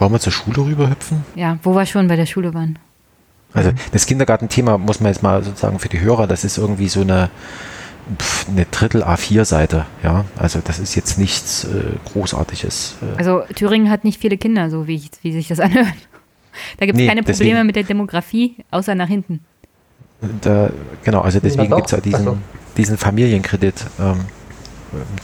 Wollen 0.00 0.12
wir 0.12 0.18
zur 0.18 0.32
Schule 0.32 0.56
rüberhüpfen? 0.64 1.24
Ja, 1.34 1.58
wo 1.62 1.74
wir 1.74 1.84
schon 1.84 2.08
bei 2.08 2.16
der 2.16 2.24
Schule 2.24 2.54
waren. 2.54 2.78
Also 3.52 3.72
das 3.92 4.06
Kindergartenthema 4.06 4.78
muss 4.78 5.00
man 5.00 5.12
jetzt 5.12 5.22
mal 5.22 5.44
sozusagen 5.44 5.78
für 5.78 5.90
die 5.90 6.00
Hörer, 6.00 6.26
das 6.26 6.42
ist 6.42 6.56
irgendwie 6.56 6.88
so 6.88 7.02
eine, 7.02 7.28
eine 8.48 8.64
Drittel 8.64 9.02
A4-Seite, 9.02 9.84
ja. 10.02 10.24
Also 10.38 10.60
das 10.64 10.78
ist 10.78 10.94
jetzt 10.94 11.18
nichts 11.18 11.64
äh, 11.64 11.82
Großartiges. 12.12 12.96
Äh. 13.02 13.18
Also 13.18 13.42
Thüringen 13.54 13.90
hat 13.90 14.04
nicht 14.04 14.20
viele 14.20 14.38
Kinder, 14.38 14.70
so 14.70 14.86
wie, 14.86 14.94
ich, 14.96 15.10
wie 15.22 15.32
sich 15.32 15.48
das 15.48 15.60
anhört. 15.60 15.86
Da 16.78 16.86
gibt 16.86 16.96
es 16.96 17.02
nee, 17.02 17.06
keine 17.06 17.22
Probleme 17.22 17.50
deswegen. 17.50 17.66
mit 17.66 17.76
der 17.76 17.84
Demografie, 17.84 18.56
außer 18.70 18.94
nach 18.94 19.08
hinten. 19.08 19.40
Da, 20.40 20.70
genau, 21.04 21.20
also 21.20 21.40
deswegen 21.40 21.74
gibt 21.74 21.86
es 21.86 21.92
ja 21.92 22.00
diesen, 22.00 22.28
also. 22.28 22.38
diesen 22.76 22.96
Familienkredit. 22.96 23.84
Ähm, 24.00 24.20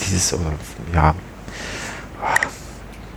dieses, 0.06 0.34
oder, 0.34 0.52
ja. 0.94 1.14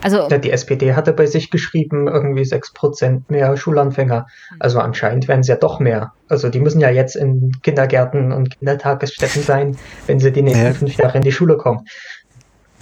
Also, 0.02 0.28
die 0.30 0.52
SPD 0.52 0.94
hatte 0.94 1.12
bei 1.12 1.26
sich 1.26 1.52
geschrieben, 1.52 2.08
irgendwie 2.08 2.44
6% 2.44 3.24
mehr 3.28 3.58
Schulanfänger. 3.58 4.28
Also 4.60 4.80
anscheinend 4.80 5.28
werden 5.28 5.42
es 5.42 5.48
ja 5.48 5.56
doch 5.56 5.80
mehr. 5.80 6.14
Also 6.30 6.50
die 6.50 6.60
müssen 6.60 6.80
ja 6.80 6.90
jetzt 6.90 7.16
in 7.16 7.52
Kindergärten 7.64 8.32
und 8.32 8.58
Kindertagesstätten 8.58 9.44
sein, 9.44 9.78
wenn 10.08 10.20
sie 10.20 10.32
die 10.32 10.42
nächsten 10.42 10.66
ja. 10.66 10.74
fünf 10.74 10.96
Jahre 10.96 11.18
in 11.18 11.24
die 11.24 11.32
Schule 11.32 11.58
kommen. 11.58 11.86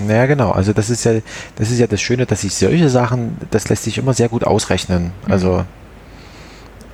Ja, 0.07 0.27
genau. 0.27 0.51
Also 0.51 0.73
das 0.73 0.91
ist 0.91 1.05
ja, 1.05 1.13
das 1.55 1.71
ist 1.71 1.79
ja 1.79 1.87
das 1.87 2.01
Schöne, 2.01 2.27
dass 2.27 2.41
sich 2.41 2.53
solche 2.53 2.89
Sachen, 2.89 3.37
das 3.49 3.67
lässt 3.69 3.83
sich 3.83 3.97
immer 3.97 4.13
sehr 4.13 4.29
gut 4.29 4.43
ausrechnen. 4.43 5.11
Mhm. 5.25 5.31
Also 5.31 5.65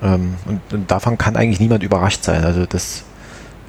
ähm, 0.03 0.35
und, 0.45 0.73
und, 0.73 0.91
davon 0.91 1.17
kann 1.17 1.35
eigentlich 1.35 1.59
niemand 1.59 1.83
überrascht 1.83 2.23
sein. 2.23 2.43
Also 2.43 2.65
das. 2.65 3.03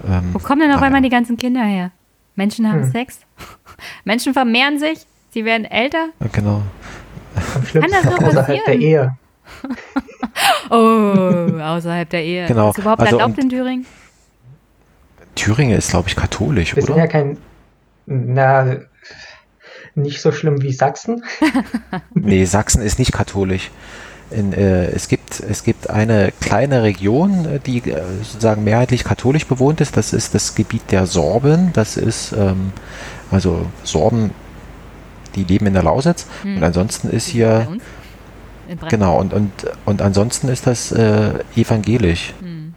Ähm, 0.07 0.31
Wo 0.33 0.38
kommen 0.38 0.61
denn 0.61 0.73
auf 0.73 0.83
einmal 0.83 1.03
die 1.03 1.09
ganzen 1.09 1.37
Kinder 1.37 1.62
her? 1.62 1.93
Menschen 2.35 2.69
haben 2.69 2.83
hm. 2.83 2.90
Sex, 2.90 3.21
Menschen 4.05 4.33
vermehren 4.35 4.79
sich, 4.79 5.07
sie 5.35 5.44
werden 5.44 5.64
älter. 5.64 6.09
Ja, 6.20 6.27
genau. 6.33 6.62
Kann 7.73 7.90
das 7.90 8.03
so 8.05 8.27
außerhalb 8.27 8.64
der 8.64 8.79
Ehe. 8.79 9.16
oh, 10.70 11.61
außerhalb 11.61 12.09
der 12.09 12.25
Ehe. 12.25 12.47
Genau. 12.47 12.70
Ist 12.70 12.79
überhaupt 12.79 13.03
also 13.03 13.18
erlaubt 13.18 13.38
in 13.38 13.51
Thüringen? 13.51 13.87
Thüringen 15.35 15.77
ist, 15.77 15.90
glaube 15.90 16.09
ich, 16.09 16.16
katholisch, 16.16 16.77
Wir 16.77 16.85
oder? 16.85 16.94
Sind 16.94 17.03
ja 17.03 17.07
kein, 17.09 17.37
na, 18.07 18.77
nicht 19.97 20.20
so 20.20 20.31
schlimm 20.31 20.62
wie 20.62 20.73
Sachsen. 20.73 21.25
nee, 22.14 22.44
Sachsen 22.44 22.83
ist 22.83 23.01
nicht 23.01 23.12
katholisch. 23.12 23.70
In, 24.31 24.53
äh, 24.53 24.87
es, 24.87 25.09
gibt, 25.09 25.40
es 25.40 25.64
gibt 25.64 25.90
eine 25.90 26.33
kleine 26.40 26.83
Region, 26.85 27.61
die 27.66 27.79
äh, 27.79 28.03
sozusagen 28.23 28.64
mehrheitlich 28.64 29.05
katholisch 29.05 29.47
bewohnt 29.47 29.81
ist. 29.81 29.97
Das 29.97 30.12
ist 30.12 30.35
das 30.35 30.55
Gebiet 30.55 30.92
der 30.92 31.07
Sorben. 31.07 31.73
Das 31.73 31.97
ist 31.97 32.33
ähm, 32.33 32.73
also 33.31 33.66
Sorben, 33.83 34.31
die 35.35 35.44
leben 35.44 35.66
in 35.66 35.75
der 35.75 35.83
Lausitz. 35.83 36.27
Hm. 36.42 36.57
Und 36.57 36.62
ansonsten 36.62 37.11
ist 37.11 37.27
hier 37.27 37.68
genau 38.88 39.18
und, 39.18 39.35
und, 39.35 39.51
und 39.85 40.03
ansonsten 40.03 40.49
ist 40.49 40.66
das 40.66 40.92
äh, 40.92 41.33
evangelisch. 41.57 42.33
Hm. 42.40 42.75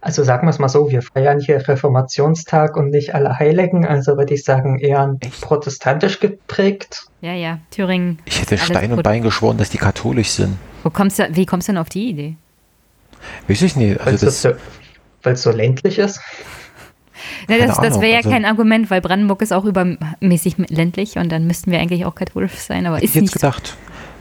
Also 0.00 0.24
sagen 0.24 0.48
wir 0.48 0.50
es 0.50 0.58
mal 0.58 0.68
so, 0.68 0.90
wir 0.90 1.00
feiern 1.00 1.38
hier 1.38 1.66
Reformationstag 1.68 2.76
und 2.76 2.90
nicht 2.90 3.14
Allerheiligen, 3.14 3.86
also 3.86 4.16
würde 4.16 4.34
ich 4.34 4.42
sagen 4.42 4.80
eher 4.80 5.16
Echt? 5.20 5.40
protestantisch 5.40 6.18
geprägt. 6.18 7.06
Ja, 7.20 7.34
ja, 7.34 7.60
Thüringen. 7.70 8.18
Ich 8.24 8.40
hätte 8.40 8.58
Stein 8.58 8.92
und 8.92 9.04
Bein 9.04 9.22
geschworen, 9.22 9.58
dass 9.58 9.70
die 9.70 9.78
katholisch 9.78 10.30
sind. 10.30 10.58
Wo 10.82 10.90
kommst 10.90 11.20
du, 11.20 11.28
wie 11.36 11.46
kommst 11.46 11.68
du 11.68 11.72
denn 11.72 11.78
auf 11.78 11.88
die 11.88 12.10
Idee? 12.10 12.36
Weiß 13.46 13.62
ich 13.62 13.76
nicht. 13.76 14.00
Also 14.00 14.26
weil 15.22 15.34
es 15.34 15.42
so, 15.42 15.50
so, 15.52 15.56
ländlich 15.56 16.00
ist? 16.00 16.20
Ja, 17.48 17.58
das, 17.58 17.78
das 17.78 18.00
wäre 18.00 18.12
ja 18.12 18.16
also, 18.18 18.30
kein 18.30 18.44
Argument, 18.44 18.90
weil 18.90 19.00
Brandenburg 19.00 19.42
ist 19.42 19.52
auch 19.52 19.64
übermäßig 19.64 20.56
ländlich 20.68 21.16
und 21.16 21.30
dann 21.30 21.46
müssten 21.46 21.70
wir 21.70 21.80
eigentlich 21.80 22.04
auch 22.04 22.14
katholisch 22.14 22.54
sein, 22.54 22.86
aber 22.86 23.02
ist 23.02 23.14
ich 23.14 23.22
jetzt 23.22 23.32
gedacht. 23.32 23.76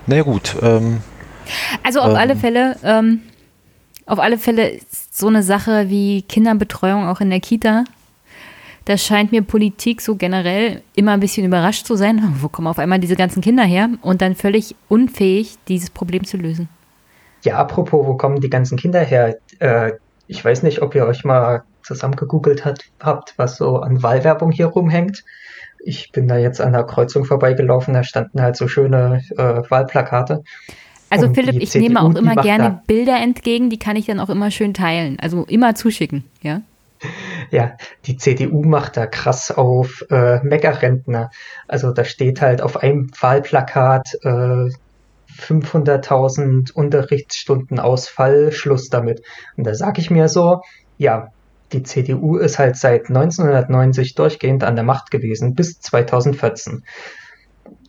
Na 0.07 0.15
naja, 0.15 0.23
gut. 0.23 0.55
Ähm, 0.61 1.01
also 1.83 2.01
auf 2.01 2.09
ähm, 2.09 2.15
alle 2.15 2.35
Fälle, 2.35 2.77
ähm, 2.83 3.21
auf 4.05 4.19
alle 4.19 4.37
Fälle 4.37 4.69
ist 4.69 5.17
so 5.17 5.27
eine 5.27 5.43
Sache 5.43 5.89
wie 5.89 6.23
Kinderbetreuung 6.23 7.07
auch 7.07 7.21
in 7.21 7.29
der 7.29 7.39
Kita. 7.39 7.83
Da 8.85 8.97
scheint 8.97 9.31
mir 9.31 9.43
Politik 9.43 10.01
so 10.01 10.15
generell 10.15 10.81
immer 10.95 11.11
ein 11.11 11.19
bisschen 11.19 11.45
überrascht 11.45 11.85
zu 11.85 11.95
sein. 11.95 12.35
Wo 12.39 12.49
kommen 12.49 12.67
auf 12.67 12.79
einmal 12.79 12.99
diese 12.99 13.15
ganzen 13.15 13.41
Kinder 13.41 13.63
her? 13.63 13.89
Und 14.01 14.21
dann 14.23 14.35
völlig 14.35 14.75
unfähig, 14.89 15.55
dieses 15.67 15.91
Problem 15.91 16.23
zu 16.25 16.37
lösen. 16.37 16.67
Ja, 17.43 17.57
apropos, 17.57 18.05
wo 18.07 18.15
kommen 18.15 18.41
die 18.41 18.49
ganzen 18.49 18.77
Kinder 18.77 19.01
her? 19.01 19.37
Äh, 19.59 19.93
ich 20.27 20.43
weiß 20.43 20.63
nicht, 20.63 20.81
ob 20.81 20.95
ihr 20.95 21.05
euch 21.05 21.23
mal 21.23 21.63
zusammen 21.93 22.15
gegoogelt 22.15 22.65
hat, 22.65 22.85
habt, 22.99 23.33
was 23.37 23.57
so 23.57 23.77
an 23.77 24.01
Wahlwerbung 24.01 24.51
hier 24.51 24.67
rumhängt. 24.67 25.23
Ich 25.83 26.11
bin 26.11 26.27
da 26.27 26.37
jetzt 26.37 26.61
an 26.61 26.73
der 26.73 26.83
Kreuzung 26.83 27.25
vorbeigelaufen, 27.25 27.93
da 27.93 28.03
standen 28.03 28.41
halt 28.41 28.55
so 28.55 28.67
schöne 28.67 29.21
äh, 29.37 29.61
Wahlplakate. 29.69 30.43
Also 31.09 31.27
und 31.27 31.35
Philipp, 31.35 31.61
ich 31.61 31.71
CDU, 31.71 31.87
nehme 31.87 32.01
auch 32.01 32.15
immer 32.15 32.35
gerne 32.35 32.81
Bilder 32.87 33.17
entgegen, 33.17 33.69
die 33.69 33.79
kann 33.79 33.95
ich 33.95 34.05
dann 34.05 34.19
auch 34.19 34.29
immer 34.29 34.51
schön 34.51 34.73
teilen. 34.73 35.17
Also 35.19 35.43
immer 35.45 35.75
zuschicken, 35.75 36.23
ja? 36.41 36.61
Ja, 37.49 37.73
die 38.05 38.15
CDU 38.15 38.63
macht 38.63 38.95
da 38.95 39.07
krass 39.07 39.51
auf 39.51 40.05
äh, 40.09 40.39
Meckerrentner. 40.43 41.31
Also 41.67 41.91
da 41.91 42.05
steht 42.05 42.41
halt 42.41 42.61
auf 42.61 42.77
einem 42.77 43.09
Wahlplakat 43.19 44.19
äh, 44.23 44.69
500.000 45.41 46.71
Unterrichtsstunden 46.73 47.79
Ausfall, 47.79 48.51
Schluss 48.51 48.89
damit. 48.89 49.21
Und 49.57 49.65
da 49.65 49.73
sage 49.73 50.01
ich 50.01 50.11
mir 50.11 50.29
so, 50.29 50.61
ja, 50.97 51.29
die 51.73 51.83
CDU 51.83 52.37
ist 52.37 52.59
halt 52.59 52.75
seit 52.75 53.09
1990 53.09 54.15
durchgehend 54.15 54.63
an 54.63 54.75
der 54.75 54.83
Macht 54.83 55.11
gewesen, 55.11 55.55
bis 55.55 55.79
2014. 55.79 56.83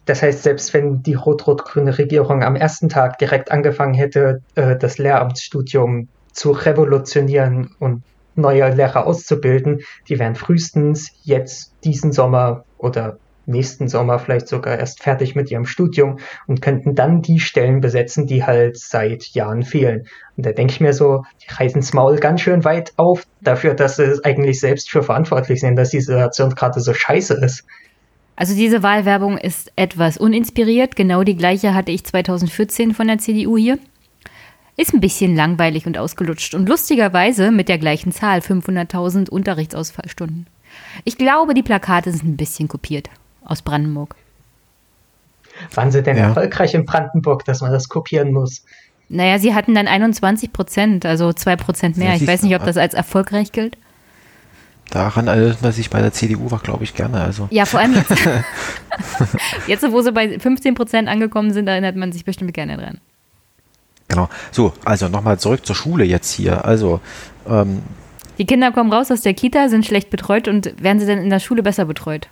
Das 0.05 0.23
heißt, 0.23 0.43
selbst 0.43 0.75
wenn 0.75 1.03
die 1.03 1.15
rot-rot-grüne 1.15 1.97
Regierung 1.97 2.43
am 2.43 2.57
ersten 2.57 2.89
Tag 2.89 3.19
direkt 3.19 3.53
angefangen 3.53 3.95
hätte, 3.95 4.43
äh, 4.55 4.77
das 4.77 4.99
Lehramtsstudium 4.99 6.09
zu 6.33 6.51
revolutionieren 6.51 7.71
und 7.79 8.03
neue 8.35 8.75
Lehrer 8.75 9.07
auszubilden, 9.07 9.83
die 10.09 10.19
wären 10.19 10.35
frühestens 10.35 11.13
jetzt 11.23 11.75
diesen 11.85 12.13
Sommer 12.13 12.65
oder 12.79 13.19
nächsten 13.47 13.89
Sommer 13.89 14.19
vielleicht 14.19 14.49
sogar 14.49 14.79
erst 14.79 15.03
fertig 15.03 15.35
mit 15.35 15.51
ihrem 15.51 15.67
Studium 15.67 16.19
und 16.47 16.63
könnten 16.63 16.95
dann 16.95 17.23
die 17.23 17.41
Stellen 17.41 17.81
besetzen, 17.81 18.27
die 18.27 18.45
halt 18.45 18.79
seit 18.79 19.25
Jahren 19.29 19.63
fehlen. 19.63 20.07
Und 20.37 20.47
da 20.47 20.53
denke 20.53 20.73
ich 20.73 20.81
mir 20.81 20.93
so, 20.93 21.25
die 21.43 21.55
reißen's 21.55 21.93
Maul 21.93 22.19
ganz 22.19 22.41
schön 22.41 22.65
weit 22.65 22.93
auf 22.97 23.25
dafür, 23.41 23.75
dass 23.75 23.97
sie 23.97 24.05
es 24.05 24.25
eigentlich 24.25 24.61
selbst 24.61 24.91
für 24.91 25.03
verantwortlich 25.03 25.61
sind, 25.61 25.77
dass 25.77 25.91
die 25.91 26.01
Situation 26.01 26.55
gerade 26.55 26.81
so 26.81 26.95
scheiße 26.95 27.35
ist. 27.35 27.65
Also 28.37 28.55
diese 28.55 28.83
Wahlwerbung 28.83 29.37
ist 29.37 29.73
etwas 29.77 30.17
uninspiriert. 30.17 30.97
Genau 30.97 31.23
die 31.23 31.37
gleiche 31.37 31.75
hatte 31.75 31.93
ich 31.93 32.05
2014 32.05 32.95
von 32.95 33.07
der 33.07 33.19
CDU 33.19 33.57
hier. 33.57 33.79
Ist 34.77 34.95
ein 34.95 35.01
bisschen 35.01 35.37
langweilig 35.37 35.87
und 35.87 35.99
ausgelutscht 35.99 36.55
und 36.55 36.67
lustigerweise 36.67 37.51
mit 37.51 37.69
der 37.69 37.77
gleichen 37.77 38.11
Zahl 38.11 38.39
500.000 38.39 39.29
Unterrichtsausfallstunden. 39.29 40.47
Ich 41.05 41.19
glaube, 41.19 41.53
die 41.53 41.63
Plakate 41.63 42.11
sind 42.11 42.25
ein 42.25 42.37
bisschen 42.39 42.69
kopiert 42.69 43.11
aus 43.45 43.63
Brandenburg. 43.63 44.15
Waren 45.75 45.91
sie 45.91 46.03
denn 46.03 46.17
ja. 46.17 46.29
erfolgreich 46.29 46.75
in 46.75 46.87
Brandenburg, 46.87 47.45
dass 47.45 47.61
man 47.61 47.73
das 47.73 47.89
kopieren 47.89 48.33
muss? 48.33 48.65
Naja, 49.09 49.39
sie 49.39 49.55
hatten 49.55 49.75
dann 49.75 49.89
21 49.89 50.53
Prozent, 50.53 51.05
also 51.05 51.33
2 51.33 51.57
Prozent 51.57 51.97
mehr. 51.99 52.15
Ich 52.15 52.27
weiß 52.27 52.43
nicht, 52.43 52.57
ob 52.57 52.65
das 52.65 52.77
als 52.77 52.95
erfolgreich 52.95 53.53
gilt. 53.53 53.77
Daran 54.91 55.27
erinnert 55.27 55.63
man 55.63 55.73
sich 55.73 55.91
bei 55.91 56.01
der 56.01 56.13
CDU 56.13 56.51
war, 56.51 56.59
glaube 56.59 56.85
ich, 56.85 56.95
gerne. 56.95 57.21
Also. 57.21 57.49
Ja, 57.51 57.65
vor 57.65 57.81
allem 57.81 57.95
jetzt. 57.95 58.11
jetzt, 59.67 59.91
wo 59.91 60.01
sie 60.03 60.13
bei 60.13 60.39
15 60.39 60.75
Prozent 60.75 61.09
angekommen 61.09 61.53
sind, 61.53 61.67
erinnert 61.67 61.97
man 61.97 62.13
sich 62.13 62.25
bestimmt 62.25 62.53
gerne 62.53 62.77
dran. 62.77 63.01
Genau. 64.09 64.29
So, 64.51 64.75
also 64.85 65.09
nochmal 65.09 65.39
zurück 65.39 65.65
zur 65.65 65.77
Schule 65.77 66.05
jetzt 66.05 66.31
hier. 66.33 66.65
Also, 66.65 67.01
ähm, 67.49 67.83
die 68.39 68.45
Kinder 68.47 68.73
kommen 68.73 68.93
raus 68.93 69.11
aus 69.11 69.23
der 69.23 69.35
Kita, 69.35 69.69
sind 69.69 69.87
schlecht 69.87 70.11
betreut 70.11 70.49
und 70.49 70.83
werden 70.83 71.01
sie 71.01 71.07
dann 71.07 71.19
in 71.19 71.31
der 71.31 71.41
Schule 71.41 71.63
besser 71.63 71.85
betreut? 71.85 72.29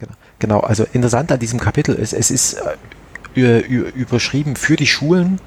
Genau, 0.00 0.12
genau. 0.38 0.60
also 0.60 0.86
interessant 0.92 1.30
an 1.30 1.38
diesem 1.38 1.60
Kapitel 1.60 1.94
ist, 1.94 2.12
es 2.12 2.30
ist 2.30 2.56
äh, 3.36 3.60
überschrieben 3.60 4.56
für 4.56 4.76
die 4.76 4.86
Schulen 4.86 5.38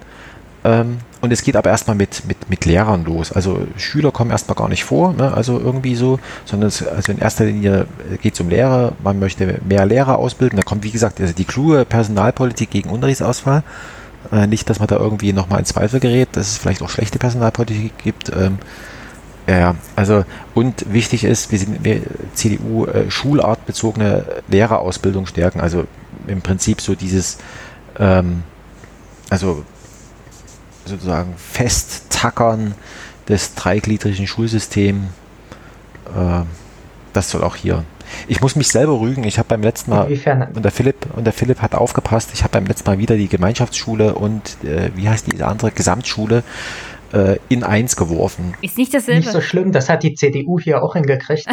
ähm, 0.63 0.99
und 1.21 1.31
es 1.31 1.41
geht 1.41 1.55
aber 1.55 1.69
erstmal 1.69 1.95
mit, 1.95 2.25
mit, 2.27 2.49
mit 2.49 2.65
Lehrern 2.65 3.03
los. 3.03 3.31
Also 3.31 3.67
Schüler 3.77 4.11
kommen 4.11 4.31
erstmal 4.31 4.55
gar 4.55 4.69
nicht 4.69 4.83
vor, 4.83 5.13
ne? 5.13 5.33
also 5.33 5.59
irgendwie 5.59 5.95
so, 5.95 6.19
sondern 6.45 6.69
es, 6.69 6.85
also 6.85 7.11
in 7.11 7.19
erster 7.19 7.45
Linie 7.45 7.87
geht 8.21 8.35
es 8.35 8.39
um 8.39 8.49
Lehrer, 8.49 8.93
man 9.03 9.19
möchte 9.19 9.59
mehr 9.67 9.85
Lehrer 9.85 10.17
ausbilden. 10.17 10.57
Da 10.57 10.63
kommt, 10.63 10.83
wie 10.83 10.91
gesagt, 10.91 11.19
also 11.19 11.33
die 11.33 11.45
kluge 11.45 11.85
Personalpolitik 11.85 12.69
gegen 12.69 12.89
Unterrichtsausfall. 12.89 13.63
Äh, 14.31 14.47
nicht, 14.47 14.69
dass 14.69 14.79
man 14.79 14.87
da 14.87 14.97
irgendwie 14.97 15.33
nochmal 15.33 15.59
in 15.59 15.65
Zweifel 15.65 15.99
gerät, 15.99 16.29
dass 16.33 16.47
es 16.47 16.57
vielleicht 16.57 16.81
auch 16.81 16.89
schlechte 16.89 17.19
Personalpolitik 17.19 17.97
gibt. 17.97 18.29
Ähm, 18.29 18.59
ja, 19.47 19.75
also 19.95 20.23
und 20.53 20.91
wichtig 20.93 21.25
ist, 21.25 21.51
wir 21.51 21.59
sind 21.59 21.83
wir 21.83 22.01
CDU 22.33 22.85
äh, 22.85 23.11
schulartbezogene 23.11 24.25
Lehrerausbildung 24.47 25.25
stärken. 25.25 25.59
Also 25.59 25.85
im 26.27 26.41
Prinzip 26.41 26.79
so 26.79 26.95
dieses, 26.95 27.37
ähm, 27.99 28.43
also 29.29 29.65
sozusagen 30.85 31.33
Festtackern 31.37 32.75
des 33.27 33.55
dreigliedrigen 33.55 34.27
Schulsystems. 34.27 35.07
Äh, 36.15 36.43
das 37.11 37.29
soll 37.29 37.43
auch 37.43 37.55
hier. 37.55 37.83
Ich 38.27 38.41
muss 38.41 38.55
mich 38.55 38.67
selber 38.67 38.99
rügen. 38.99 39.23
Ich 39.23 39.37
habe 39.39 39.49
beim 39.49 39.61
letzten 39.61 39.91
Mal 39.91 40.07
und 40.53 40.63
der 40.63 40.71
Philipp 40.71 41.07
und 41.15 41.25
der 41.25 41.33
Philipp 41.33 41.61
hat 41.61 41.75
aufgepasst. 41.75 42.29
Ich 42.33 42.43
habe 42.43 42.51
beim 42.51 42.65
letzten 42.65 42.89
Mal 42.89 42.97
wieder 42.97 43.15
die 43.17 43.27
Gemeinschaftsschule 43.27 44.15
und 44.15 44.57
äh, 44.63 44.91
wie 44.95 45.09
heißt 45.09 45.31
die 45.31 45.41
andere 45.43 45.71
Gemsamtschule 45.71 46.43
äh, 47.13 47.37
in 47.49 47.63
eins 47.63 47.95
geworfen. 47.95 48.53
Ist 48.61 48.77
nicht 48.77 48.93
dasselbe. 48.93 49.21
Nicht 49.21 49.31
so 49.31 49.41
schlimm. 49.41 49.71
Das 49.71 49.89
hat 49.89 50.03
die 50.03 50.15
CDU 50.15 50.59
hier 50.59 50.83
auch 50.83 50.93
hingekriegt. 50.93 51.47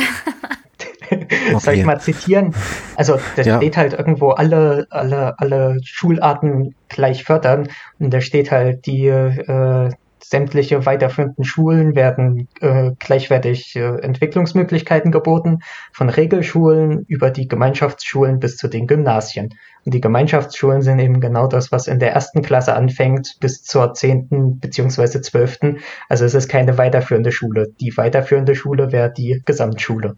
Okay. 1.10 1.26
Soll 1.58 1.74
ich 1.74 1.84
mal 1.84 2.00
zitieren? 2.00 2.54
Also 2.96 3.18
da 3.36 3.42
ja. 3.42 3.56
steht 3.58 3.76
halt 3.76 3.92
irgendwo 3.92 4.30
alle, 4.30 4.86
alle, 4.90 5.38
alle 5.38 5.78
Schularten 5.84 6.74
gleich 6.88 7.24
fördern 7.24 7.68
und 7.98 8.14
da 8.14 8.20
steht 8.20 8.50
halt 8.50 8.86
die, 8.86 9.06
äh, 9.06 9.90
sämtliche 10.22 10.86
weiterführenden 10.86 11.44
Schulen 11.44 11.94
werden 11.94 12.48
äh, 12.60 12.92
gleichwertig 12.98 13.76
äh, 13.76 13.80
Entwicklungsmöglichkeiten 13.80 15.12
geboten, 15.12 15.60
von 15.92 16.08
Regelschulen 16.08 17.04
über 17.08 17.30
die 17.30 17.48
Gemeinschaftsschulen 17.48 18.40
bis 18.40 18.56
zu 18.56 18.68
den 18.68 18.86
Gymnasien. 18.86 19.54
Und 19.84 19.94
die 19.94 20.00
Gemeinschaftsschulen 20.00 20.82
sind 20.82 20.98
eben 20.98 21.20
genau 21.20 21.46
das, 21.46 21.72
was 21.72 21.86
in 21.86 21.98
der 21.98 22.12
ersten 22.12 22.42
Klasse 22.42 22.74
anfängt 22.74 23.36
bis 23.40 23.62
zur 23.62 23.94
zehnten 23.94 24.60
beziehungsweise 24.60 25.20
zwölften. 25.22 25.78
Also 26.08 26.24
es 26.24 26.34
ist 26.34 26.48
keine 26.48 26.76
weiterführende 26.76 27.32
Schule. 27.32 27.68
Die 27.80 27.96
weiterführende 27.96 28.54
Schule 28.54 28.92
wäre 28.92 29.12
die 29.12 29.42
Gesamtschule. 29.44 30.16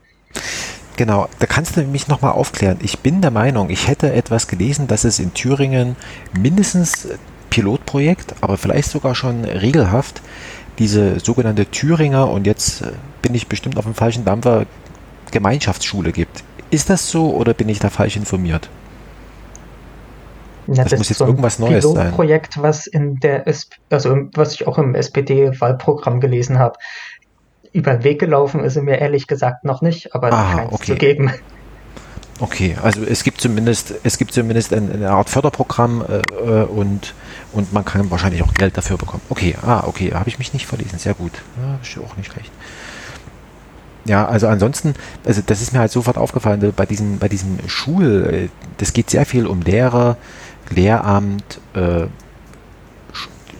Genau, 0.96 1.28
da 1.38 1.46
kannst 1.46 1.76
du 1.76 1.82
mich 1.84 2.08
nochmal 2.08 2.32
aufklären. 2.32 2.78
Ich 2.82 2.98
bin 2.98 3.22
der 3.22 3.30
Meinung, 3.30 3.70
ich 3.70 3.88
hätte 3.88 4.12
etwas 4.12 4.46
gelesen, 4.46 4.88
dass 4.88 5.04
es 5.04 5.18
in 5.18 5.32
Thüringen 5.32 5.96
mindestens 6.38 7.08
Pilotprojekt, 7.52 8.34
aber 8.40 8.56
vielleicht 8.56 8.88
sogar 8.88 9.14
schon 9.14 9.44
regelhaft 9.44 10.22
diese 10.78 11.20
sogenannte 11.20 11.66
Thüringer, 11.66 12.30
und 12.30 12.46
jetzt 12.46 12.80
äh, 12.80 12.92
bin 13.20 13.34
ich 13.34 13.46
bestimmt 13.46 13.76
auf 13.76 13.84
dem 13.84 13.94
falschen 13.94 14.24
Dampfer, 14.24 14.64
Gemeinschaftsschule 15.30 16.12
gibt. 16.12 16.42
Ist 16.70 16.88
das 16.88 17.10
so 17.10 17.34
oder 17.34 17.52
bin 17.52 17.68
ich 17.68 17.78
da 17.78 17.90
falsch 17.90 18.16
informiert? 18.16 18.70
Ja, 20.66 20.82
das, 20.82 20.92
das 20.92 20.98
muss 20.98 21.08
jetzt 21.10 21.18
so 21.18 21.26
irgendwas 21.26 21.58
Neues 21.58 21.84
sein. 21.84 21.94
Pilotprojekt, 21.94 22.62
was 22.62 22.86
in 22.86 23.16
der, 23.16 23.44
also 23.90 24.16
was 24.34 24.54
ich 24.54 24.66
auch 24.66 24.78
im 24.78 24.94
SPD-Wahlprogramm 24.94 26.20
gelesen 26.20 26.58
habe 26.58 26.78
über 27.72 27.94
den 27.94 28.04
Weg 28.04 28.20
gelaufen 28.20 28.64
ist 28.64 28.76
er 28.76 28.82
mir 28.82 28.98
ehrlich 28.98 29.26
gesagt 29.26 29.64
noch 29.64 29.80
nicht, 29.82 30.14
aber 30.14 30.32
ah, 30.32 30.52
scheint 30.52 30.72
okay. 30.72 30.84
zu 30.84 30.94
geben. 30.94 31.32
Okay, 32.40 32.76
also 32.82 33.04
es 33.04 33.22
gibt 33.24 33.40
zumindest, 33.40 33.94
es 34.02 34.18
gibt 34.18 34.32
zumindest 34.32 34.72
eine, 34.72 34.92
eine 34.92 35.10
Art 35.10 35.30
Förderprogramm 35.30 36.04
äh, 36.08 36.62
und, 36.64 37.14
und 37.52 37.72
man 37.72 37.84
kann 37.84 38.10
wahrscheinlich 38.10 38.42
auch 38.42 38.52
Geld 38.54 38.76
dafür 38.76 38.96
bekommen. 38.96 39.22
Okay, 39.28 39.56
ah, 39.62 39.84
okay, 39.86 40.12
habe 40.12 40.28
ich 40.28 40.38
mich 40.38 40.52
nicht 40.52 40.66
verlesen. 40.66 40.98
Sehr 40.98 41.14
gut. 41.14 41.32
Ja, 41.60 41.78
ist 41.82 41.98
auch 41.98 42.16
nicht 42.16 42.32
schlecht. 42.32 42.50
Ja, 44.04 44.26
also 44.26 44.48
ansonsten, 44.48 44.94
also 45.24 45.42
das 45.46 45.62
ist 45.62 45.72
mir 45.72 45.78
halt 45.78 45.92
sofort 45.92 46.18
aufgefallen, 46.18 46.72
bei 46.74 46.86
diesem, 46.86 47.18
bei 47.18 47.28
diesem 47.28 47.58
Schul, 47.68 48.26
äh, 48.32 48.48
das 48.78 48.92
geht 48.92 49.10
sehr 49.10 49.26
viel 49.26 49.46
um 49.46 49.62
Lehrer, 49.62 50.16
Lehramt, 50.70 51.60
äh, 51.74 52.06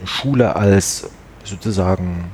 Schule 0.05 0.57
als 0.57 1.09
sozusagen 1.45 2.33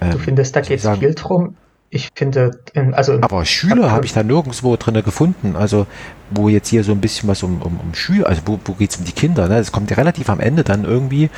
Du 0.00 0.06
ähm, 0.06 0.18
findest, 0.18 0.56
da 0.56 0.60
geht 0.62 0.82
es 0.82 0.98
viel 0.98 1.14
drum. 1.14 1.56
Ich 1.92 2.10
finde, 2.14 2.60
also. 2.92 3.18
Aber 3.20 3.44
Schüler 3.44 3.90
habe 3.90 4.06
ich 4.06 4.12
da 4.12 4.22
nirgendwo 4.22 4.76
drin 4.76 5.02
gefunden. 5.02 5.56
Also, 5.56 5.88
wo 6.30 6.48
jetzt 6.48 6.68
hier 6.68 6.84
so 6.84 6.92
ein 6.92 7.00
bisschen 7.00 7.28
was 7.28 7.42
um, 7.42 7.60
um, 7.60 7.80
um 7.80 7.94
Schüler, 7.94 8.28
also 8.28 8.42
wo, 8.46 8.60
wo 8.64 8.74
geht 8.74 8.90
es 8.90 8.96
um 8.96 9.04
die 9.04 9.12
Kinder? 9.12 9.48
Ne? 9.48 9.56
Das 9.56 9.72
kommt 9.72 9.90
ja 9.90 9.96
relativ 9.96 10.30
am 10.30 10.38
Ende 10.38 10.62
dann 10.62 10.84
irgendwie. 10.84 11.30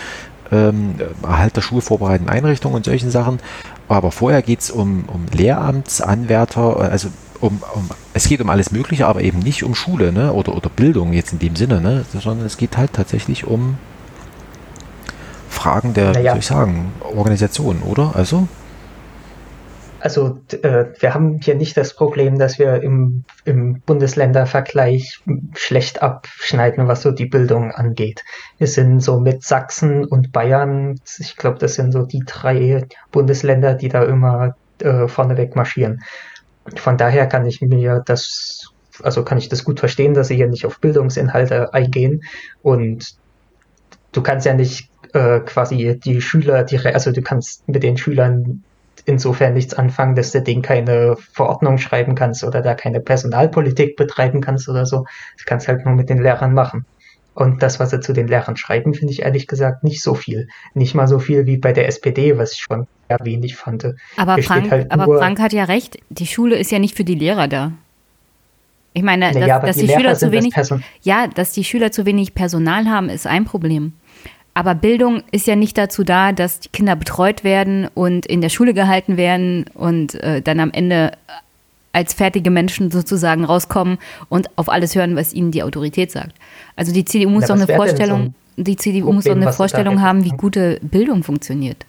Ähm, 0.50 0.96
Erhalt 1.22 1.56
der 1.56 1.62
schulvorbereitenden 1.62 2.34
Einrichtungen 2.34 2.76
und 2.76 2.84
solchen 2.84 3.10
Sachen. 3.10 3.40
Aber 3.88 4.12
vorher 4.12 4.42
geht 4.42 4.60
es 4.60 4.70
um, 4.70 5.06
um 5.06 5.24
Lehramtsanwärter, 5.32 6.76
also 6.78 7.08
um, 7.40 7.62
um, 7.74 7.88
es 8.12 8.28
geht 8.28 8.42
um 8.42 8.50
alles 8.50 8.70
Mögliche, 8.70 9.06
aber 9.06 9.22
eben 9.22 9.38
nicht 9.38 9.64
um 9.64 9.74
Schule 9.74 10.12
ne? 10.12 10.34
oder, 10.34 10.54
oder 10.54 10.68
Bildung 10.68 11.14
jetzt 11.14 11.32
in 11.32 11.38
dem 11.38 11.56
Sinne, 11.56 11.80
ne? 11.80 12.04
sondern 12.12 12.44
es 12.44 12.58
geht 12.58 12.76
halt 12.76 12.92
tatsächlich 12.92 13.46
um 13.46 13.78
Fragen 15.48 15.94
der, 15.94 16.12
naja. 16.12 16.22
wie 16.22 16.28
soll 16.28 16.38
ich 16.38 16.46
sagen, 16.46 16.92
Organisation, 17.00 17.80
oder? 17.82 18.12
Also? 18.14 18.46
Also 20.02 20.40
äh, 20.50 20.86
wir 20.98 21.14
haben 21.14 21.38
hier 21.40 21.54
nicht 21.54 21.76
das 21.76 21.94
Problem, 21.94 22.36
dass 22.36 22.58
wir 22.58 22.82
im, 22.82 23.22
im 23.44 23.82
Bundesländervergleich 23.82 25.22
schlecht 25.54 26.02
abschneiden, 26.02 26.88
was 26.88 27.02
so 27.02 27.12
die 27.12 27.26
Bildung 27.26 27.70
angeht. 27.70 28.24
Wir 28.58 28.66
sind 28.66 28.98
so 28.98 29.20
mit 29.20 29.44
Sachsen 29.44 30.04
und 30.04 30.32
Bayern, 30.32 30.98
ich 31.20 31.36
glaube, 31.36 31.60
das 31.60 31.74
sind 31.74 31.92
so 31.92 32.02
die 32.02 32.24
drei 32.26 32.84
Bundesländer, 33.12 33.74
die 33.74 33.88
da 33.88 34.02
immer 34.02 34.56
äh, 34.80 35.06
vorneweg 35.06 35.54
marschieren. 35.54 36.02
Von 36.74 36.96
daher 36.96 37.28
kann 37.28 37.46
ich 37.46 37.60
mir 37.60 38.02
das, 38.04 38.72
also 39.04 39.22
kann 39.22 39.38
ich 39.38 39.48
das 39.48 39.62
gut 39.62 39.78
verstehen, 39.78 40.14
dass 40.14 40.26
sie 40.26 40.36
hier 40.36 40.48
nicht 40.48 40.66
auf 40.66 40.80
Bildungsinhalte 40.80 41.74
eingehen 41.74 42.24
und 42.62 43.14
du 44.10 44.20
kannst 44.20 44.46
ja 44.46 44.54
nicht 44.54 44.90
äh, 45.12 45.38
quasi 45.38 46.00
die 46.02 46.20
Schüler, 46.20 46.64
die, 46.64 46.80
also 46.80 47.12
du 47.12 47.22
kannst 47.22 47.68
mit 47.68 47.84
den 47.84 47.96
Schülern 47.96 48.64
insofern 49.04 49.54
nichts 49.54 49.74
anfangen, 49.74 50.14
dass 50.14 50.32
du 50.32 50.42
denen 50.42 50.62
keine 50.62 51.16
Verordnung 51.32 51.78
schreiben 51.78 52.14
kannst 52.14 52.44
oder 52.44 52.62
da 52.62 52.74
keine 52.74 53.00
Personalpolitik 53.00 53.96
betreiben 53.96 54.40
kannst 54.40 54.68
oder 54.68 54.86
so. 54.86 55.06
Das 55.36 55.44
kannst 55.44 55.68
halt 55.68 55.84
nur 55.84 55.94
mit 55.94 56.08
den 56.08 56.22
Lehrern 56.22 56.54
machen. 56.54 56.84
Und 57.34 57.62
das, 57.62 57.80
was 57.80 57.90
sie 57.90 58.00
zu 58.00 58.12
den 58.12 58.28
Lehrern 58.28 58.56
schreiben, 58.56 58.92
finde 58.92 59.12
ich 59.12 59.22
ehrlich 59.22 59.46
gesagt 59.46 59.84
nicht 59.84 60.02
so 60.02 60.14
viel. 60.14 60.48
Nicht 60.74 60.94
mal 60.94 61.08
so 61.08 61.18
viel 61.18 61.46
wie 61.46 61.56
bei 61.56 61.72
der 61.72 61.88
SPD, 61.88 62.36
was 62.36 62.52
ich 62.52 62.58
schon 62.58 62.86
sehr 63.08 63.18
wenig 63.22 63.56
fand. 63.56 63.94
Aber, 64.16 64.42
Frank, 64.42 64.70
halt 64.70 64.90
aber 64.90 65.18
Frank 65.18 65.40
hat 65.40 65.52
ja 65.52 65.64
recht, 65.64 65.98
die 66.10 66.26
Schule 66.26 66.56
ist 66.56 66.70
ja 66.70 66.78
nicht 66.78 66.94
für 66.94 67.04
die 67.04 67.14
Lehrer 67.14 67.48
da. 67.48 67.72
Ich 68.94 69.02
meine, 69.02 69.32
naja, 69.32 69.58
dass, 69.58 69.68
dass 69.68 69.76
die, 69.76 69.86
die 69.86 69.92
Schüler 69.94 70.14
zu 70.14 70.30
wenig, 70.32 70.54
ja, 71.02 71.26
dass 71.26 71.52
die 71.52 71.64
Schüler 71.64 71.90
zu 71.92 72.04
wenig 72.04 72.34
Personal 72.34 72.86
haben, 72.86 73.08
ist 73.08 73.26
ein 73.26 73.46
Problem. 73.46 73.94
Aber 74.54 74.74
Bildung 74.74 75.22
ist 75.30 75.46
ja 75.46 75.56
nicht 75.56 75.78
dazu 75.78 76.04
da, 76.04 76.32
dass 76.32 76.60
die 76.60 76.68
Kinder 76.68 76.94
betreut 76.94 77.42
werden 77.42 77.88
und 77.94 78.26
in 78.26 78.42
der 78.42 78.50
Schule 78.50 78.74
gehalten 78.74 79.16
werden 79.16 79.64
und 79.74 80.14
äh, 80.16 80.42
dann 80.42 80.60
am 80.60 80.70
Ende 80.72 81.12
als 81.92 82.14
fertige 82.14 82.50
Menschen 82.50 82.90
sozusagen 82.90 83.44
rauskommen 83.44 83.98
und 84.28 84.48
auf 84.56 84.68
alles 84.68 84.94
hören, 84.94 85.16
was 85.16 85.32
ihnen 85.32 85.50
die 85.50 85.62
Autorität 85.62 86.10
sagt. 86.10 86.34
Also 86.76 86.92
die 86.92 87.04
CDU 87.04 87.30
muss 87.30 87.46
doch 87.46 87.54
eine 87.54 87.66
Vorstellung, 87.66 88.34
so 88.56 88.62
die 88.62 88.76
CDU 88.76 89.00
Problem, 89.00 89.14
muss 89.14 89.24
doch 89.24 89.32
eine 89.32 89.52
Vorstellung 89.52 90.00
haben, 90.00 90.24
wie 90.24 90.30
gute 90.30 90.78
Bildung 90.82 91.22
funktioniert. 91.22 91.86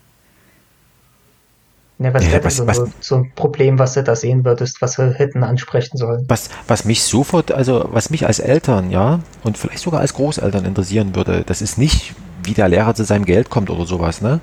Ja, 1.99 2.13
was 2.13 2.25
ja, 2.25 2.31
wäre 2.33 2.43
was, 2.43 2.57
so, 2.57 2.67
was, 2.67 2.81
so, 2.99 3.15
ein 3.15 3.31
Problem, 3.35 3.79
was 3.79 3.93
du 3.93 4.03
da 4.03 4.15
sehen 4.15 4.43
würdest, 4.43 4.81
was 4.81 4.97
wir 4.97 5.13
hätten 5.13 5.43
ansprechen 5.43 5.95
sollen? 5.95 6.25
Was, 6.27 6.49
was 6.67 6.85
mich 6.85 7.03
sofort, 7.03 7.51
also 7.51 7.87
was 7.91 8.09
mich 8.09 8.25
als 8.25 8.39
Eltern, 8.39 8.91
ja, 8.91 9.19
und 9.43 9.57
vielleicht 9.57 9.79
sogar 9.79 10.01
als 10.01 10.13
Großeltern 10.15 10.65
interessieren 10.65 11.15
würde, 11.15 11.43
das 11.45 11.61
ist 11.61 11.77
nicht, 11.77 12.13
wie 12.43 12.53
der 12.53 12.69
Lehrer 12.69 12.95
zu 12.95 13.03
seinem 13.03 13.25
Geld 13.25 13.49
kommt 13.49 13.69
oder 13.69 13.85
sowas, 13.85 14.21
ne? 14.21 14.39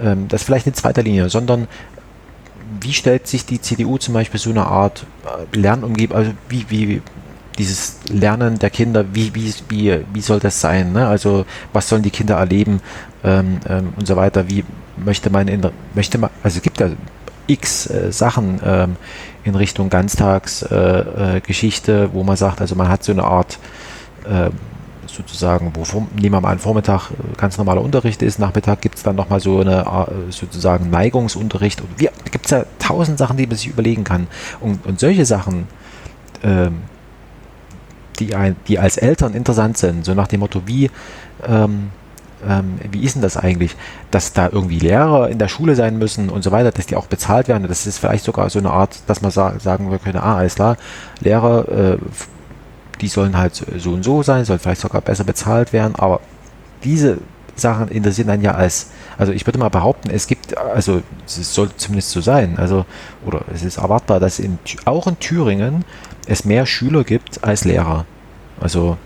Ähm, 0.00 0.28
das 0.28 0.42
ist 0.42 0.46
vielleicht 0.46 0.66
in 0.66 0.74
zweiter 0.74 1.02
Linie, 1.02 1.28
sondern 1.28 1.68
wie 2.80 2.92
stellt 2.92 3.26
sich 3.26 3.46
die 3.46 3.60
CDU 3.60 3.98
zum 3.98 4.14
Beispiel 4.14 4.40
so 4.40 4.50
eine 4.50 4.66
Art 4.66 5.06
äh, 5.24 5.56
Lernumgebung, 5.56 6.16
also 6.16 6.32
wie, 6.48 6.66
wie, 6.68 7.02
dieses 7.58 7.98
Lernen 8.08 8.58
der 8.58 8.70
Kinder, 8.70 9.04
wie, 9.12 9.34
wie, 9.34 9.52
wie, 9.68 10.00
wie 10.12 10.20
soll 10.20 10.40
das 10.40 10.60
sein? 10.60 10.92
Ne? 10.92 11.06
Also 11.06 11.46
was 11.72 11.88
sollen 11.88 12.02
die 12.02 12.10
Kinder 12.10 12.36
erleben 12.36 12.80
ähm, 13.24 13.60
ähm, 13.68 13.92
und 13.96 14.06
so 14.06 14.16
weiter? 14.16 14.48
Wie 14.48 14.64
möchte 14.96 15.30
man 15.30 15.48
in 15.48 15.66
möchte 15.94 16.18
man, 16.18 16.30
also 16.42 16.58
es 16.58 16.62
gibt 16.62 16.80
ja 16.80 16.90
x 17.46 17.88
äh, 17.88 18.12
Sachen 18.12 18.60
ähm, 18.64 18.96
in 19.44 19.54
Richtung 19.54 19.88
Ganztagsgeschichte, 19.88 21.92
äh, 21.92 22.04
äh, 22.04 22.12
wo 22.12 22.24
man 22.24 22.36
sagt, 22.36 22.60
also 22.60 22.74
man 22.74 22.88
hat 22.88 23.04
so 23.04 23.12
eine 23.12 23.24
Art 23.24 23.58
äh, 24.28 24.50
sozusagen, 25.16 25.72
wo 25.74 26.00
nehmen 26.14 26.34
wir 26.34 26.40
mal 26.40 26.52
an, 26.52 26.58
Vormittag 26.58 27.10
äh, 27.10 27.36
ganz 27.36 27.58
normaler 27.58 27.80
Unterricht 27.80 28.22
ist, 28.22 28.38
Nachmittag 28.38 28.80
gibt 28.80 28.96
es 28.96 29.02
dann 29.02 29.16
nochmal 29.16 29.40
so 29.40 29.60
eine 29.60 29.82
äh, 29.82 30.32
sozusagen 30.32 30.90
Neigungsunterricht. 30.90 31.80
Und 31.80 31.88
da 32.00 32.10
gibt 32.30 32.44
es 32.44 32.50
ja 32.50 32.64
tausend 32.78 33.18
Sachen, 33.18 33.36
die 33.36 33.46
man 33.46 33.56
sich 33.56 33.68
überlegen 33.68 34.04
kann. 34.04 34.26
Und, 34.60 34.84
und 34.86 35.00
solche 35.00 35.24
Sachen, 35.24 35.66
ähm, 36.42 36.82
die, 38.18 38.34
ein, 38.34 38.56
die 38.68 38.78
als 38.78 38.96
Eltern 38.96 39.34
interessant 39.34 39.78
sind, 39.78 40.04
so 40.04 40.14
nach 40.14 40.28
dem 40.28 40.40
Motto, 40.40 40.62
wie, 40.66 40.90
ähm, 41.46 41.90
ähm, 42.46 42.78
wie 42.90 43.02
ist 43.02 43.14
denn 43.14 43.22
das 43.22 43.36
eigentlich, 43.36 43.76
dass 44.10 44.32
da 44.32 44.48
irgendwie 44.50 44.78
Lehrer 44.78 45.28
in 45.28 45.38
der 45.38 45.48
Schule 45.48 45.74
sein 45.74 45.98
müssen 45.98 46.28
und 46.28 46.42
so 46.42 46.52
weiter, 46.52 46.70
dass 46.70 46.86
die 46.86 46.96
auch 46.96 47.06
bezahlt 47.06 47.48
werden. 47.48 47.66
Das 47.68 47.86
ist 47.86 47.98
vielleicht 47.98 48.24
sogar 48.24 48.50
so 48.50 48.58
eine 48.58 48.70
Art, 48.70 49.00
dass 49.06 49.22
man 49.22 49.30
sa 49.30 49.58
sagen 49.58 49.90
wir 49.90 49.98
können, 49.98 50.18
ah, 50.18 50.36
alles 50.36 50.54
klar, 50.54 50.76
Lehrer 51.20 51.68
äh, 51.68 51.98
die 53.00 53.08
sollen 53.08 53.36
halt 53.36 53.54
so 53.54 53.92
und 53.92 54.02
so 54.02 54.22
sein, 54.22 54.44
sollen 54.44 54.58
vielleicht 54.58 54.80
sogar 54.80 55.00
besser 55.00 55.24
bezahlt 55.24 55.72
werden, 55.72 55.94
aber 55.96 56.20
diese 56.84 57.18
Sachen 57.54 57.88
interessieren 57.88 58.28
dann 58.28 58.42
ja 58.42 58.52
als, 58.52 58.90
also 59.16 59.32
ich 59.32 59.46
würde 59.46 59.58
mal 59.58 59.70
behaupten, 59.70 60.10
es 60.10 60.26
gibt, 60.26 60.56
also 60.58 61.02
es 61.26 61.54
soll 61.54 61.70
zumindest 61.76 62.10
so 62.10 62.20
sein, 62.20 62.58
also, 62.58 62.84
oder 63.24 63.42
es 63.52 63.62
ist 63.62 63.78
erwartbar, 63.78 64.20
dass 64.20 64.38
in, 64.38 64.58
auch 64.84 65.06
in 65.06 65.18
Thüringen 65.18 65.84
es 66.26 66.44
mehr 66.44 66.66
Schüler 66.66 67.04
gibt 67.04 67.44
als 67.44 67.64
Lehrer. 67.64 68.04
Also 68.60 68.98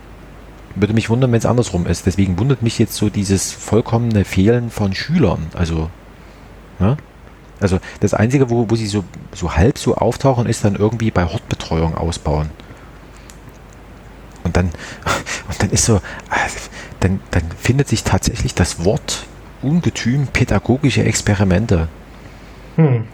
würde 0.74 0.94
mich 0.94 1.10
wundern, 1.10 1.32
wenn 1.32 1.38
es 1.38 1.46
andersrum 1.46 1.86
ist. 1.86 2.06
Deswegen 2.06 2.38
wundert 2.38 2.62
mich 2.62 2.78
jetzt 2.78 2.94
so 2.94 3.10
dieses 3.10 3.52
vollkommene 3.52 4.24
Fehlen 4.24 4.70
von 4.70 4.94
Schülern. 4.94 5.48
Also, 5.54 5.90
ja? 6.78 6.96
Also 7.60 7.78
das 8.00 8.14
Einzige, 8.14 8.48
wo, 8.48 8.70
wo 8.70 8.76
sie 8.76 8.86
so, 8.86 9.04
so 9.34 9.54
halb 9.54 9.76
so 9.76 9.94
auftauchen, 9.96 10.46
ist 10.46 10.64
dann 10.64 10.76
irgendwie 10.76 11.10
bei 11.10 11.24
Hortbetreuung 11.24 11.94
ausbauen. 11.94 12.48
Und 14.44 14.56
dann, 14.56 14.66
und 15.48 15.62
dann 15.62 15.70
ist 15.70 15.84
so, 15.84 16.00
dann, 17.00 17.20
dann 17.30 17.42
findet 17.58 17.88
sich 17.88 18.04
tatsächlich 18.04 18.54
das 18.54 18.84
Wort 18.84 19.26
Ungetüm 19.62 20.26
pädagogische 20.26 21.04
Experimente. 21.04 21.88
Hm. 22.76 23.04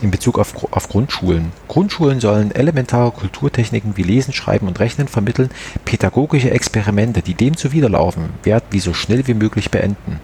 In 0.00 0.12
Bezug 0.12 0.38
auf, 0.38 0.54
auf 0.72 0.88
Grundschulen. 0.88 1.50
Grundschulen 1.66 2.20
sollen 2.20 2.52
elementare 2.52 3.10
Kulturtechniken 3.10 3.96
wie 3.96 4.04
Lesen, 4.04 4.32
Schreiben 4.32 4.68
und 4.68 4.78
Rechnen 4.78 5.08
vermitteln. 5.08 5.50
Pädagogische 5.84 6.52
Experimente, 6.52 7.20
die 7.20 7.34
dem 7.34 7.56
zuwiderlaufen, 7.56 8.30
werden 8.44 8.64
wie 8.70 8.78
so 8.78 8.94
schnell 8.94 9.26
wie 9.26 9.34
möglich 9.34 9.72
beenden. 9.72 10.20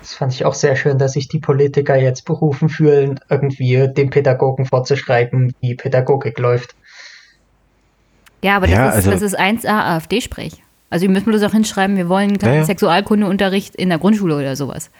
Das 0.00 0.14
fand 0.14 0.32
ich 0.32 0.46
auch 0.46 0.54
sehr 0.54 0.74
schön, 0.74 0.96
dass 0.96 1.12
sich 1.12 1.28
die 1.28 1.38
Politiker 1.38 1.96
jetzt 1.96 2.24
berufen 2.24 2.70
fühlen, 2.70 3.20
irgendwie 3.28 3.88
den 3.88 4.08
Pädagogen 4.08 4.64
vorzuschreiben, 4.64 5.52
wie 5.60 5.74
Pädagogik 5.74 6.38
läuft. 6.38 6.74
Ja, 8.42 8.56
aber 8.56 8.66
das, 8.66 8.76
ja, 8.76 8.88
also, 8.88 9.10
ist, 9.10 9.22
das 9.22 9.32
ist 9.32 9.38
1a 9.38 9.96
AfD-Sprech. 9.96 10.62
Also, 10.90 11.08
müsst 11.08 11.26
mir 11.26 11.32
das 11.32 11.42
auch 11.42 11.52
hinschreiben, 11.52 11.96
wir 11.96 12.08
wollen 12.08 12.38
keinen 12.38 12.60
ja, 12.60 12.64
Sexualkundeunterricht 12.64 13.74
in 13.76 13.88
der 13.90 13.98
Grundschule 13.98 14.36
oder 14.36 14.56
sowas. 14.56 14.90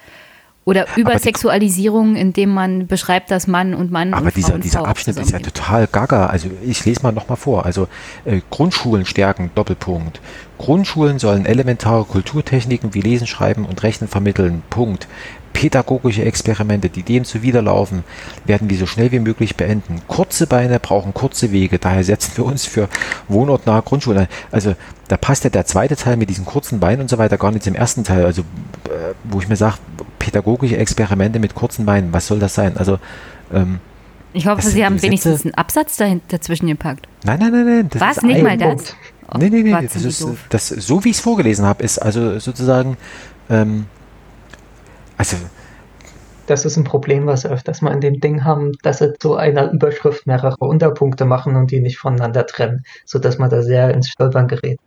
Oder 0.68 0.86
Übersexualisierung, 0.96 2.14
indem 2.14 2.50
man 2.50 2.86
beschreibt, 2.86 3.30
dass 3.30 3.46
Mann 3.46 3.72
und 3.72 3.90
Mann 3.90 4.12
aber 4.12 4.26
und 4.26 4.36
dieser, 4.36 4.52
und 4.52 4.64
dieser 4.64 4.86
Abschnitt 4.86 5.16
ist 5.16 5.30
ja 5.30 5.38
total 5.38 5.86
gaga. 5.86 6.26
Also 6.26 6.50
ich 6.62 6.84
lese 6.84 7.02
mal 7.02 7.12
nochmal 7.12 7.38
vor. 7.38 7.64
Also 7.64 7.88
äh, 8.26 8.42
Grundschulen 8.50 9.06
stärken, 9.06 9.50
Doppelpunkt. 9.54 10.20
Grundschulen 10.58 11.18
sollen 11.18 11.46
elementare 11.46 12.04
Kulturtechniken 12.04 12.92
wie 12.92 13.00
Lesen, 13.00 13.26
Schreiben 13.26 13.64
und 13.64 13.82
Rechnen 13.82 14.08
vermitteln. 14.08 14.62
Punkt. 14.68 15.08
Pädagogische 15.58 16.24
Experimente, 16.24 16.88
die 16.88 17.02
dem 17.02 17.24
zuwiderlaufen, 17.24 18.04
werden 18.44 18.70
wir 18.70 18.78
so 18.78 18.86
schnell 18.86 19.10
wie 19.10 19.18
möglich 19.18 19.56
beenden. 19.56 20.00
Kurze 20.06 20.46
Beine 20.46 20.78
brauchen 20.78 21.12
kurze 21.12 21.50
Wege, 21.50 21.80
daher 21.80 22.04
setzen 22.04 22.36
wir 22.36 22.44
uns 22.44 22.64
für 22.64 22.88
wohnortnahe 23.26 23.82
Grundschulen 23.82 24.20
ein. 24.20 24.28
Also 24.52 24.76
da 25.08 25.16
passt 25.16 25.42
ja 25.42 25.50
der 25.50 25.66
zweite 25.66 25.96
Teil 25.96 26.16
mit 26.16 26.30
diesen 26.30 26.44
kurzen 26.44 26.78
Beinen 26.78 27.00
und 27.00 27.10
so 27.10 27.18
weiter 27.18 27.38
gar 27.38 27.50
nicht 27.50 27.64
zum 27.64 27.74
ersten 27.74 28.04
Teil. 28.04 28.24
Also 28.24 28.42
äh, 28.42 29.14
wo 29.24 29.40
ich 29.40 29.48
mir 29.48 29.56
sage, 29.56 29.78
pädagogische 30.20 30.76
Experimente 30.76 31.40
mit 31.40 31.56
kurzen 31.56 31.84
Beinen, 31.84 32.12
was 32.12 32.28
soll 32.28 32.38
das 32.38 32.54
sein? 32.54 32.76
Also 32.76 33.00
ähm, 33.52 33.80
ich 34.32 34.46
hoffe, 34.46 34.62
Sie 34.62 34.84
haben 34.84 35.02
wenigstens 35.02 35.44
einen 35.44 35.54
Absatz 35.54 35.96
dazwischen 36.28 36.68
gepackt. 36.68 37.08
Nein, 37.24 37.40
nein, 37.40 37.50
nein, 37.50 37.66
nein. 37.66 37.88
Das 37.90 38.00
Was? 38.00 38.22
Nicht 38.22 38.44
mal 38.44 38.56
das? 38.56 38.94
Oh, 39.34 39.38
nee, 39.38 39.50
nee, 39.50 39.62
nee. 39.62 39.88
Das 39.92 40.04
ist, 40.04 40.24
das, 40.50 40.68
so 40.68 41.02
wie 41.04 41.08
ich 41.08 41.16
es 41.16 41.20
vorgelesen 41.20 41.66
habe, 41.66 41.82
ist 41.82 41.98
also 41.98 42.38
sozusagen, 42.38 42.96
ähm, 43.50 43.86
also. 45.18 45.36
Das 46.46 46.64
ist 46.64 46.78
ein 46.78 46.84
Problem, 46.84 47.26
was 47.26 47.44
wir 47.44 47.50
öfters 47.50 47.82
mal 47.82 47.92
in 47.92 48.00
dem 48.00 48.20
Ding 48.20 48.42
haben, 48.42 48.72
dass 48.82 48.98
sie 48.98 49.12
zu 49.18 49.36
einer 49.36 49.70
Überschrift 49.70 50.26
mehrere 50.26 50.56
Unterpunkte 50.60 51.26
machen 51.26 51.56
und 51.56 51.70
die 51.70 51.80
nicht 51.80 51.98
voneinander 51.98 52.46
trennen, 52.46 52.84
sodass 53.04 53.36
man 53.36 53.50
da 53.50 53.62
sehr 53.62 53.92
ins 53.92 54.08
Stolpern 54.08 54.48
gerät. 54.48 54.78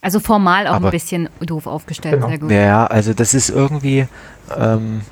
Also 0.00 0.18
formal 0.18 0.66
auch 0.66 0.74
Aber, 0.74 0.88
ein 0.88 0.90
bisschen 0.90 1.28
doof 1.40 1.68
aufgestellt. 1.68 2.16
Genau. 2.16 2.28
Sehr 2.28 2.38
gut. 2.38 2.50
Ja, 2.50 2.86
also 2.86 3.14
das 3.14 3.34
ist 3.34 3.50
irgendwie, 3.50 4.08
ähm, 4.56 5.02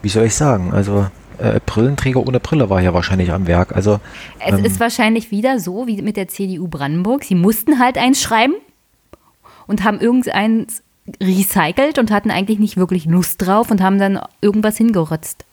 wie 0.00 0.08
soll 0.08 0.24
ich 0.24 0.34
sagen, 0.34 0.72
also 0.72 1.06
äh, 1.38 1.60
Brillenträger 1.64 2.20
ohne 2.26 2.40
Brille 2.40 2.70
war 2.70 2.80
ja 2.80 2.94
wahrscheinlich 2.94 3.32
am 3.32 3.46
Werk. 3.46 3.74
Also, 3.74 4.00
es 4.46 4.58
ähm, 4.58 4.64
ist 4.64 4.80
wahrscheinlich 4.80 5.30
wieder 5.30 5.58
so 5.58 5.86
wie 5.86 6.00
mit 6.00 6.16
der 6.16 6.28
CDU 6.28 6.68
Brandenburg. 6.68 7.24
Sie 7.24 7.34
mussten 7.34 7.78
halt 7.80 7.98
eins 7.98 8.22
schreiben 8.22 8.54
und 9.66 9.84
haben 9.84 10.00
irgendeins 10.00 10.82
recycelt 11.22 11.98
und 11.98 12.10
hatten 12.10 12.30
eigentlich 12.30 12.58
nicht 12.58 12.76
wirklich 12.76 13.04
Lust 13.04 13.44
drauf 13.44 13.70
und 13.70 13.82
haben 13.82 13.98
dann 13.98 14.20
irgendwas 14.40 14.76
hingerotzt. 14.76 15.44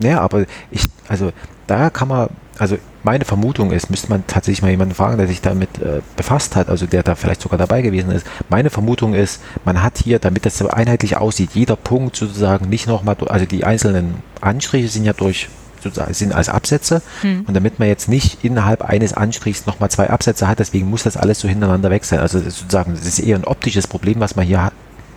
Ja, 0.00 0.20
aber 0.20 0.46
ich, 0.70 0.84
also 1.08 1.32
da 1.66 1.90
kann 1.90 2.08
man, 2.08 2.28
also 2.58 2.78
meine 3.02 3.24
Vermutung 3.24 3.72
ist, 3.72 3.90
müsste 3.90 4.10
man 4.10 4.26
tatsächlich 4.26 4.62
mal 4.62 4.70
jemanden 4.70 4.94
fragen, 4.94 5.18
der 5.18 5.26
sich 5.26 5.40
damit 5.40 5.78
äh, 5.80 6.00
befasst 6.16 6.56
hat, 6.56 6.68
also 6.68 6.86
der 6.86 7.02
da 7.02 7.14
vielleicht 7.14 7.40
sogar 7.40 7.58
dabei 7.58 7.82
gewesen 7.82 8.10
ist. 8.10 8.26
Meine 8.48 8.70
Vermutung 8.70 9.14
ist, 9.14 9.42
man 9.64 9.82
hat 9.82 9.98
hier, 9.98 10.18
damit 10.18 10.46
das 10.46 10.64
einheitlich 10.64 11.16
aussieht, 11.16 11.50
jeder 11.54 11.76
Punkt 11.76 12.16
sozusagen 12.16 12.68
nicht 12.68 12.86
nochmal, 12.86 13.16
also 13.26 13.46
die 13.46 13.64
einzelnen 13.64 14.16
Anstriche 14.40 14.88
sind 14.88 15.04
ja 15.04 15.12
durch 15.12 15.48
sozusagen 15.82 16.14
sind 16.14 16.32
als 16.32 16.48
Absätze 16.48 17.02
hm. 17.22 17.44
und 17.46 17.54
damit 17.54 17.78
man 17.78 17.88
jetzt 17.88 18.08
nicht 18.08 18.44
innerhalb 18.44 18.82
eines 18.82 19.12
Anstrichs 19.12 19.66
nochmal 19.66 19.90
zwei 19.90 20.10
Absätze 20.10 20.48
hat, 20.48 20.58
deswegen 20.58 20.88
muss 20.88 21.02
das 21.02 21.16
alles 21.16 21.40
so 21.40 21.48
hintereinander 21.48 21.90
weg 21.90 22.04
sein. 22.04 22.20
Also 22.20 22.40
sozusagen, 22.40 22.94
das 22.94 23.06
ist 23.06 23.18
eher 23.18 23.36
ein 23.36 23.44
optisches 23.44 23.86
Problem, 23.86 24.20
was 24.20 24.36
man 24.36 24.46
hier 24.46 24.72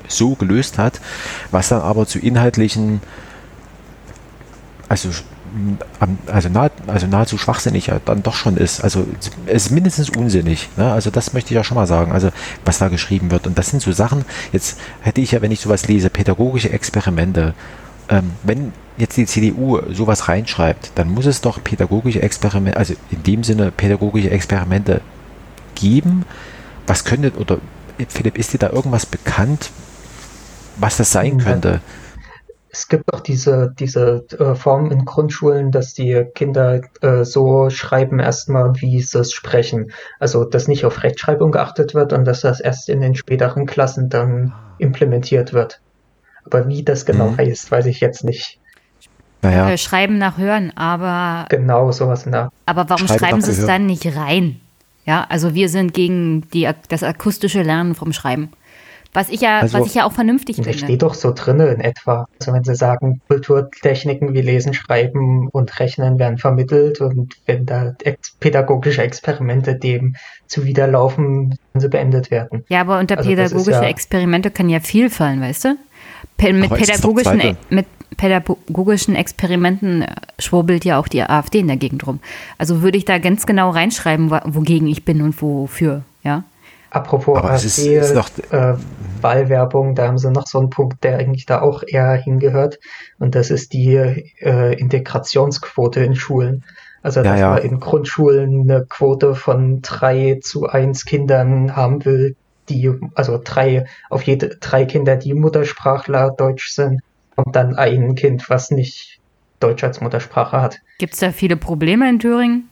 so 0.07 0.35
gelöst 0.35 0.77
hat, 0.77 0.99
was 1.51 1.69
dann 1.69 1.81
aber 1.81 2.05
zu 2.05 2.19
inhaltlichen 2.19 3.01
also 4.89 5.09
also, 6.27 6.49
nah, 6.49 6.69
also 6.87 7.07
nahezu 7.07 7.37
schwachsinnig 7.37 7.87
ja 7.87 7.99
dann 8.03 8.23
doch 8.23 8.35
schon 8.35 8.57
ist. 8.57 8.83
Also 8.83 9.05
es 9.45 9.65
ist 9.65 9.71
mindestens 9.71 10.09
unsinnig. 10.09 10.69
Ne? 10.77 10.91
Also 10.91 11.09
das 11.09 11.33
möchte 11.33 11.51
ich 11.51 11.55
ja 11.55 11.63
schon 11.63 11.75
mal 11.75 11.87
sagen, 11.87 12.11
also 12.11 12.29
was 12.63 12.77
da 12.77 12.87
geschrieben 12.87 13.31
wird. 13.31 13.47
Und 13.47 13.57
das 13.57 13.69
sind 13.69 13.81
so 13.81 13.91
Sachen, 13.91 14.23
jetzt 14.53 14.79
hätte 15.01 15.19
ich 15.19 15.31
ja, 15.31 15.41
wenn 15.41 15.51
ich 15.51 15.59
sowas 15.59 15.87
lese, 15.87 16.09
pädagogische 16.09 16.69
Experimente. 16.69 17.53
Ähm, 18.11 18.31
wenn 18.43 18.73
jetzt 18.97 19.15
die 19.15 19.25
CDU 19.25 19.79
sowas 19.89 20.27
reinschreibt, 20.27 20.91
dann 20.95 21.09
muss 21.09 21.25
es 21.25 21.39
doch 21.41 21.63
pädagogische 21.63 22.21
Experimente, 22.21 22.77
also 22.77 22.93
in 23.09 23.23
dem 23.23 23.43
Sinne 23.43 23.71
pädagogische 23.71 24.29
Experimente 24.29 25.01
geben. 25.75 26.25
Was 26.87 27.05
könnte, 27.05 27.31
oder 27.39 27.59
Philipp, 28.09 28.37
ist 28.37 28.53
dir 28.53 28.57
da 28.57 28.69
irgendwas 28.69 29.05
bekannt, 29.05 29.71
was 30.75 30.97
das 30.97 31.11
sein 31.11 31.37
könnte? 31.37 31.79
Es 32.69 32.87
gibt 32.87 33.13
auch 33.13 33.19
diese, 33.19 33.73
diese 33.77 34.25
äh, 34.39 34.55
Form 34.55 34.91
in 34.91 35.03
Grundschulen, 35.03 35.71
dass 35.71 35.93
die 35.93 36.25
Kinder 36.35 36.81
äh, 37.01 37.23
so 37.25 37.69
schreiben 37.69 38.19
erstmal, 38.19 38.73
wie 38.75 39.01
sie 39.01 39.19
es 39.19 39.33
sprechen. 39.33 39.91
Also, 40.19 40.45
dass 40.45 40.67
nicht 40.69 40.85
auf 40.85 41.03
Rechtschreibung 41.03 41.51
geachtet 41.51 41.93
wird 41.93 42.13
und 42.13 42.23
dass 42.23 42.41
das 42.41 42.61
erst 42.61 42.87
in 42.87 43.01
den 43.01 43.15
späteren 43.15 43.65
Klassen 43.65 44.09
dann 44.09 44.53
implementiert 44.79 45.51
wird. 45.51 45.81
Aber 46.45 46.67
wie 46.67 46.83
das 46.83 47.05
genau 47.05 47.31
mhm. 47.31 47.37
heißt, 47.37 47.71
weiß 47.71 47.85
ich 47.85 47.99
jetzt 47.99 48.23
nicht. 48.23 48.59
Naja. 49.41 49.69
Äh, 49.69 49.77
schreiben 49.77 50.17
nach 50.17 50.37
Hören, 50.37 50.75
aber. 50.75 51.47
Genau, 51.49 51.91
sowas 51.91 52.25
in 52.25 52.31
der. 52.31 52.51
Aber 52.65 52.89
warum 52.89 53.07
schreiben, 53.07 53.19
schreiben 53.19 53.41
sie 53.41 53.51
es 53.51 53.65
dann 53.65 53.85
nicht 53.85 54.05
rein? 54.15 54.59
Ja, 55.05 55.25
also 55.29 55.55
wir 55.55 55.67
sind 55.67 55.93
gegen 55.93 56.47
die, 56.51 56.69
das 56.89 57.03
akustische 57.03 57.63
Lernen 57.63 57.95
vom 57.95 58.13
Schreiben. 58.13 58.51
Was 59.13 59.29
ich 59.29 59.41
ja, 59.41 59.59
also, 59.59 59.77
was 59.77 59.87
ich 59.87 59.95
ja 59.95 60.05
auch 60.05 60.13
vernünftig 60.13 60.55
finde. 60.55 60.73
steht 60.73 61.01
doch 61.01 61.15
so 61.15 61.33
drin 61.33 61.59
in 61.59 61.81
etwa. 61.81 62.27
Also 62.39 62.53
wenn 62.53 62.63
sie 62.63 62.75
sagen, 62.75 63.19
Kulturtechniken 63.27 64.33
wie 64.33 64.41
Lesen, 64.41 64.73
Schreiben 64.73 65.49
und 65.49 65.79
Rechnen 65.81 66.17
werden 66.17 66.37
vermittelt 66.37 67.01
und 67.01 67.35
wenn 67.45 67.65
da 67.65 67.93
ex 68.03 68.31
pädagogische 68.39 69.01
Experimente 69.01 69.75
dem 69.75 70.15
zuwiderlaufen, 70.47 71.57
können 71.73 71.81
sie 71.81 71.89
beendet 71.89 72.31
werden. 72.31 72.63
Ja, 72.69 72.81
aber 72.81 72.99
unter 72.99 73.17
also 73.17 73.29
pädagogische 73.29 73.71
ja, 73.71 73.83
Experimente 73.83 74.49
kann 74.49 74.69
ja 74.69 74.79
viel 74.79 75.09
fallen, 75.09 75.41
weißt 75.41 75.65
du? 75.65 75.77
Mit, 76.41 76.73
pädagogischen, 76.73 77.39
e- 77.39 77.55
mit 77.69 77.85
pädagogischen 78.17 79.15
Experimenten 79.15 80.01
äh, 80.03 80.07
schwurbelt 80.39 80.85
ja 80.85 80.99
auch 80.99 81.07
die 81.07 81.21
AfD 81.23 81.59
in 81.59 81.67
der 81.67 81.77
Gegend 81.77 82.05
rum. 82.05 82.19
Also 82.57 82.81
würde 82.81 82.97
ich 82.97 83.05
da 83.05 83.17
ganz 83.19 83.45
genau 83.45 83.69
reinschreiben, 83.69 84.31
wogegen 84.31 84.87
ich 84.87 85.05
bin 85.05 85.21
und 85.21 85.41
wofür, 85.41 86.03
ja? 86.23 86.43
Apropos 86.91 87.37
Aber 87.37 87.51
AfD, 87.51 87.67
ist, 87.67 87.77
ist 87.77 88.15
noch, 88.15 88.29
äh, 88.51 88.75
Wahlwerbung, 89.21 89.95
da 89.95 90.07
haben 90.07 90.17
sie 90.17 90.29
noch 90.29 90.45
so 90.45 90.59
einen 90.59 90.69
Punkt, 90.69 91.03
der 91.05 91.19
eigentlich 91.19 91.45
da 91.45 91.61
auch 91.61 91.83
eher 91.87 92.13
hingehört. 92.13 92.79
Und 93.17 93.33
das 93.35 93.49
ist 93.49 93.71
die 93.71 93.95
äh, 93.95 94.73
Integrationsquote 94.73 96.01
in 96.01 96.15
Schulen. 96.15 96.65
Also, 97.01 97.23
dass 97.23 97.39
ja, 97.39 97.47
ja. 97.47 97.53
man 97.55 97.63
in 97.63 97.79
Grundschulen 97.79 98.69
eine 98.69 98.85
Quote 98.85 99.35
von 99.35 99.81
drei 99.81 100.39
zu 100.41 100.67
eins 100.67 101.05
Kindern 101.05 101.75
haben 101.75 102.03
will, 102.05 102.35
die, 102.69 102.91
also 103.15 103.39
drei, 103.43 103.85
auf 104.09 104.23
jede, 104.23 104.57
drei 104.59 104.85
Kinder, 104.85 105.17
die 105.17 105.33
Muttersprachler 105.33 106.31
Deutsch 106.31 106.69
sind, 106.69 107.01
und 107.35 107.55
dann 107.55 107.75
ein 107.75 108.15
Kind, 108.15 108.49
was 108.49 108.71
nicht 108.71 109.19
Deutsch 109.59 109.83
als 109.83 110.01
Muttersprache 110.01 110.61
hat. 110.61 110.79
Gibt 110.97 111.13
es 111.13 111.19
da 111.19 111.31
viele 111.31 111.57
Probleme 111.57 112.09
in 112.09 112.19
Thüringen? 112.19 112.69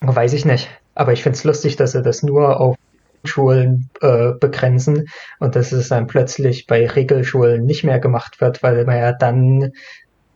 Weiß 0.00 0.32
ich 0.32 0.44
nicht. 0.44 0.68
Aber 0.94 1.12
ich 1.12 1.22
finde 1.22 1.36
es 1.36 1.44
lustig, 1.44 1.76
dass 1.76 1.92
sie 1.92 2.02
das 2.02 2.22
nur 2.22 2.60
auf 2.60 2.76
Schulen 3.24 3.88
äh, 4.00 4.32
begrenzen 4.32 5.08
und 5.38 5.56
dass 5.56 5.72
es 5.72 5.88
dann 5.88 6.06
plötzlich 6.06 6.66
bei 6.66 6.86
Regelschulen 6.86 7.64
nicht 7.64 7.84
mehr 7.84 7.98
gemacht 7.98 8.40
wird, 8.40 8.62
weil 8.62 8.84
man 8.84 8.98
ja 8.98 9.12
dann 9.12 9.72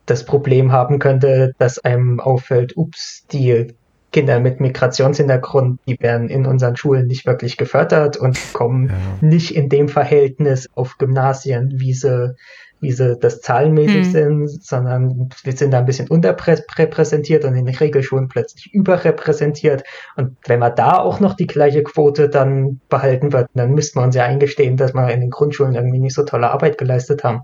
das 0.06 0.24
Problem 0.24 0.72
haben 0.72 0.98
könnte, 0.98 1.52
dass 1.58 1.78
einem 1.78 2.18
auffällt, 2.18 2.76
ups, 2.76 3.26
die 3.30 3.74
Kinder 4.10 4.40
mit 4.40 4.60
Migrationshintergrund, 4.60 5.80
die 5.86 6.00
werden 6.00 6.28
in 6.28 6.46
unseren 6.46 6.76
Schulen 6.76 7.06
nicht 7.06 7.26
wirklich 7.26 7.56
gefördert 7.56 8.16
und 8.16 8.38
kommen 8.54 8.88
ja. 8.88 8.94
nicht 9.20 9.54
in 9.54 9.68
dem 9.68 9.88
Verhältnis 9.88 10.68
auf 10.74 10.96
Gymnasien, 10.98 11.74
wie 11.76 11.92
sie 11.92 12.34
wie 12.80 12.92
sie 12.92 13.16
das 13.16 13.40
zahlenmäßig 13.40 14.04
hm. 14.06 14.12
sind, 14.12 14.64
sondern 14.64 15.30
wir 15.42 15.52
sind 15.52 15.72
da 15.72 15.80
ein 15.80 15.84
bisschen 15.84 16.08
unterrepräsentiert 16.08 17.44
und 17.44 17.56
in 17.56 17.66
den 17.66 17.74
Regelschulen 17.74 18.28
plötzlich 18.28 18.72
überrepräsentiert. 18.72 19.82
Und 20.16 20.36
wenn 20.46 20.60
man 20.60 20.74
da 20.76 20.98
auch 20.98 21.18
noch 21.20 21.34
die 21.34 21.46
gleiche 21.46 21.82
Quote 21.82 22.28
dann 22.28 22.80
behalten 22.88 23.32
wird, 23.32 23.48
dann 23.54 23.72
müsste 23.72 23.98
man 23.98 24.06
uns 24.06 24.16
ja 24.16 24.24
eingestehen, 24.24 24.76
dass 24.76 24.94
wir 24.94 25.10
in 25.10 25.20
den 25.20 25.30
Grundschulen 25.30 25.74
irgendwie 25.74 25.98
nicht 25.98 26.14
so 26.14 26.22
tolle 26.22 26.50
Arbeit 26.50 26.78
geleistet 26.78 27.24
haben. 27.24 27.42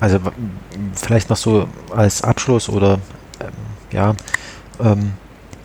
Also 0.00 0.18
vielleicht 0.94 1.30
noch 1.30 1.36
so 1.36 1.68
als 1.94 2.24
Abschluss 2.24 2.68
oder 2.68 2.98
ähm, 3.40 3.50
ja, 3.92 4.14
ähm, 4.82 5.12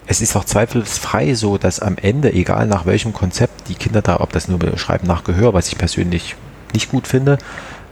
es 0.07 0.21
ist 0.21 0.35
auch 0.35 0.45
zweifelsfrei 0.45 1.33
so, 1.33 1.57
dass 1.57 1.79
am 1.79 1.97
Ende, 1.97 2.31
egal 2.33 2.65
nach 2.65 2.85
welchem 2.85 3.13
Konzept, 3.13 3.67
die 3.67 3.75
Kinder 3.75 4.01
da, 4.01 4.21
ob 4.21 4.31
das 4.31 4.47
nur 4.47 4.57
beschreiben 4.57 5.05
nach 5.05 5.23
Gehör, 5.23 5.53
was 5.53 5.67
ich 5.67 5.77
persönlich 5.77 6.35
nicht 6.73 6.89
gut 6.89 7.07
finde, 7.07 7.37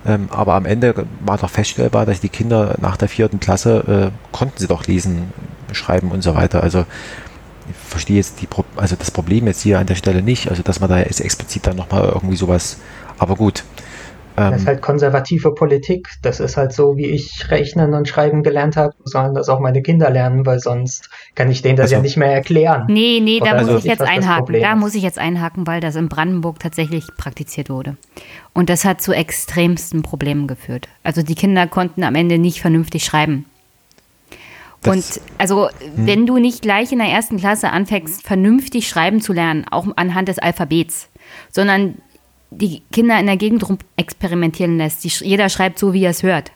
ähm, 0.06 0.30
aber 0.32 0.54
am 0.54 0.66
Ende 0.66 1.06
war 1.26 1.38
doch 1.38 1.50
feststellbar, 1.50 2.06
dass 2.06 2.22
die 2.22 2.30
Kinder 2.30 2.76
nach 2.80 2.96
der 2.96 3.10
vierten 3.10 3.40
Klasse 3.40 4.12
äh, 4.14 4.36
konnten 4.36 4.58
sie 4.58 4.68
doch 4.68 4.86
lesen, 4.86 5.34
schreiben 5.72 6.12
und 6.12 6.22
so 6.22 6.36
weiter. 6.36 6.64
Also 6.64 6.86
ich 7.68 7.90
verstehe 7.90 8.18
jetzt 8.18 8.42
die 8.42 8.46
Pro 8.46 8.64
also 8.76 8.96
das 8.96 9.10
Problem 9.10 9.48
jetzt 9.48 9.62
hier 9.62 9.80
an 9.80 9.88
der 9.88 9.96
Stelle 9.96 10.22
nicht, 10.22 10.50
also 10.50 10.62
dass 10.62 10.80
man 10.80 10.90
da 10.90 11.00
jetzt 11.00 11.22
explizit 11.22 11.66
dann 11.66 11.76
nochmal 11.76 12.12
irgendwie 12.14 12.36
sowas, 12.36 12.78
aber 13.18 13.36
gut. 13.36 13.64
Ähm, 14.38 14.52
das 14.52 14.62
ist 14.62 14.68
halt 14.68 14.82
konservative 14.82 15.54
Politik. 15.54 16.10
Das 16.22 16.40
ist 16.40 16.58
halt 16.58 16.74
so, 16.74 16.98
wie 16.98 17.08
ich 17.08 17.50
rechnen 17.50 17.94
und 17.94 18.08
schreiben 18.08 18.44
gelernt 18.44 18.78
habe, 18.78 18.94
sollen 19.04 19.34
das 19.34 19.50
auch 19.50 19.60
meine 19.60 19.82
Kinder 19.82 20.10
lernen, 20.10 20.46
weil 20.46 20.60
sonst 20.60 21.10
kann 21.36 21.52
ich 21.52 21.62
denen 21.62 21.76
das 21.76 21.86
also, 21.86 21.96
ja 21.96 22.02
nicht 22.02 22.18
mehr 22.18 22.32
erklären. 22.32 22.86
Nee, 22.88 23.20
nee, 23.22 23.40
da 23.40 23.52
also 23.52 23.74
muss 23.74 23.84
ich 23.84 23.90
jetzt 23.90 24.02
einhaken. 24.02 24.62
Da 24.62 24.76
muss 24.76 24.96
ich 24.96 25.04
jetzt 25.04 25.20
einhaken, 25.20 25.68
weil 25.68 25.82
das 25.82 25.96
in 25.96 26.08
Brandenburg 26.08 26.60
tatsächlich 26.60 27.06
praktiziert 27.18 27.70
wurde. 27.70 27.98
Und 28.54 28.70
das 28.70 28.86
hat 28.86 29.02
zu 29.02 29.12
extremsten 29.12 30.02
Problemen 30.02 30.48
geführt. 30.48 30.88
Also 31.04 31.22
die 31.22 31.36
Kinder 31.36 31.68
konnten 31.68 32.04
am 32.04 32.16
Ende 32.16 32.38
nicht 32.40 32.62
vernünftig 32.62 33.04
schreiben. 33.04 33.46
Das, 34.82 35.18
und 35.18 35.22
also, 35.38 35.68
hm. 35.68 36.08
wenn 36.08 36.26
du 36.26 36.38
nicht 36.38 36.62
gleich 36.62 36.92
in 36.92 37.00
der 37.00 37.10
ersten 37.10 37.38
Klasse 37.38 37.70
anfängst, 37.70 38.24
vernünftig 38.24 38.88
schreiben 38.88 39.20
zu 39.20 39.34
lernen, 39.34 39.66
auch 39.70 39.88
anhand 39.98 40.30
des 40.30 40.40
Alphabets, 40.40 41.10
sondern 41.52 41.96
die 42.52 42.82
Kinder 42.94 43.20
in 43.20 43.26
der 43.26 43.38
Gegend 43.38 43.68
rum 43.68 43.78
experimentieren 43.98 44.78
lässt, 44.78 45.04
die, 45.04 45.10
jeder 45.26 45.50
schreibt 45.50 45.80
so, 45.80 45.92
wie 45.92 46.04
er 46.04 46.12
es 46.12 46.24
hört, 46.24 46.52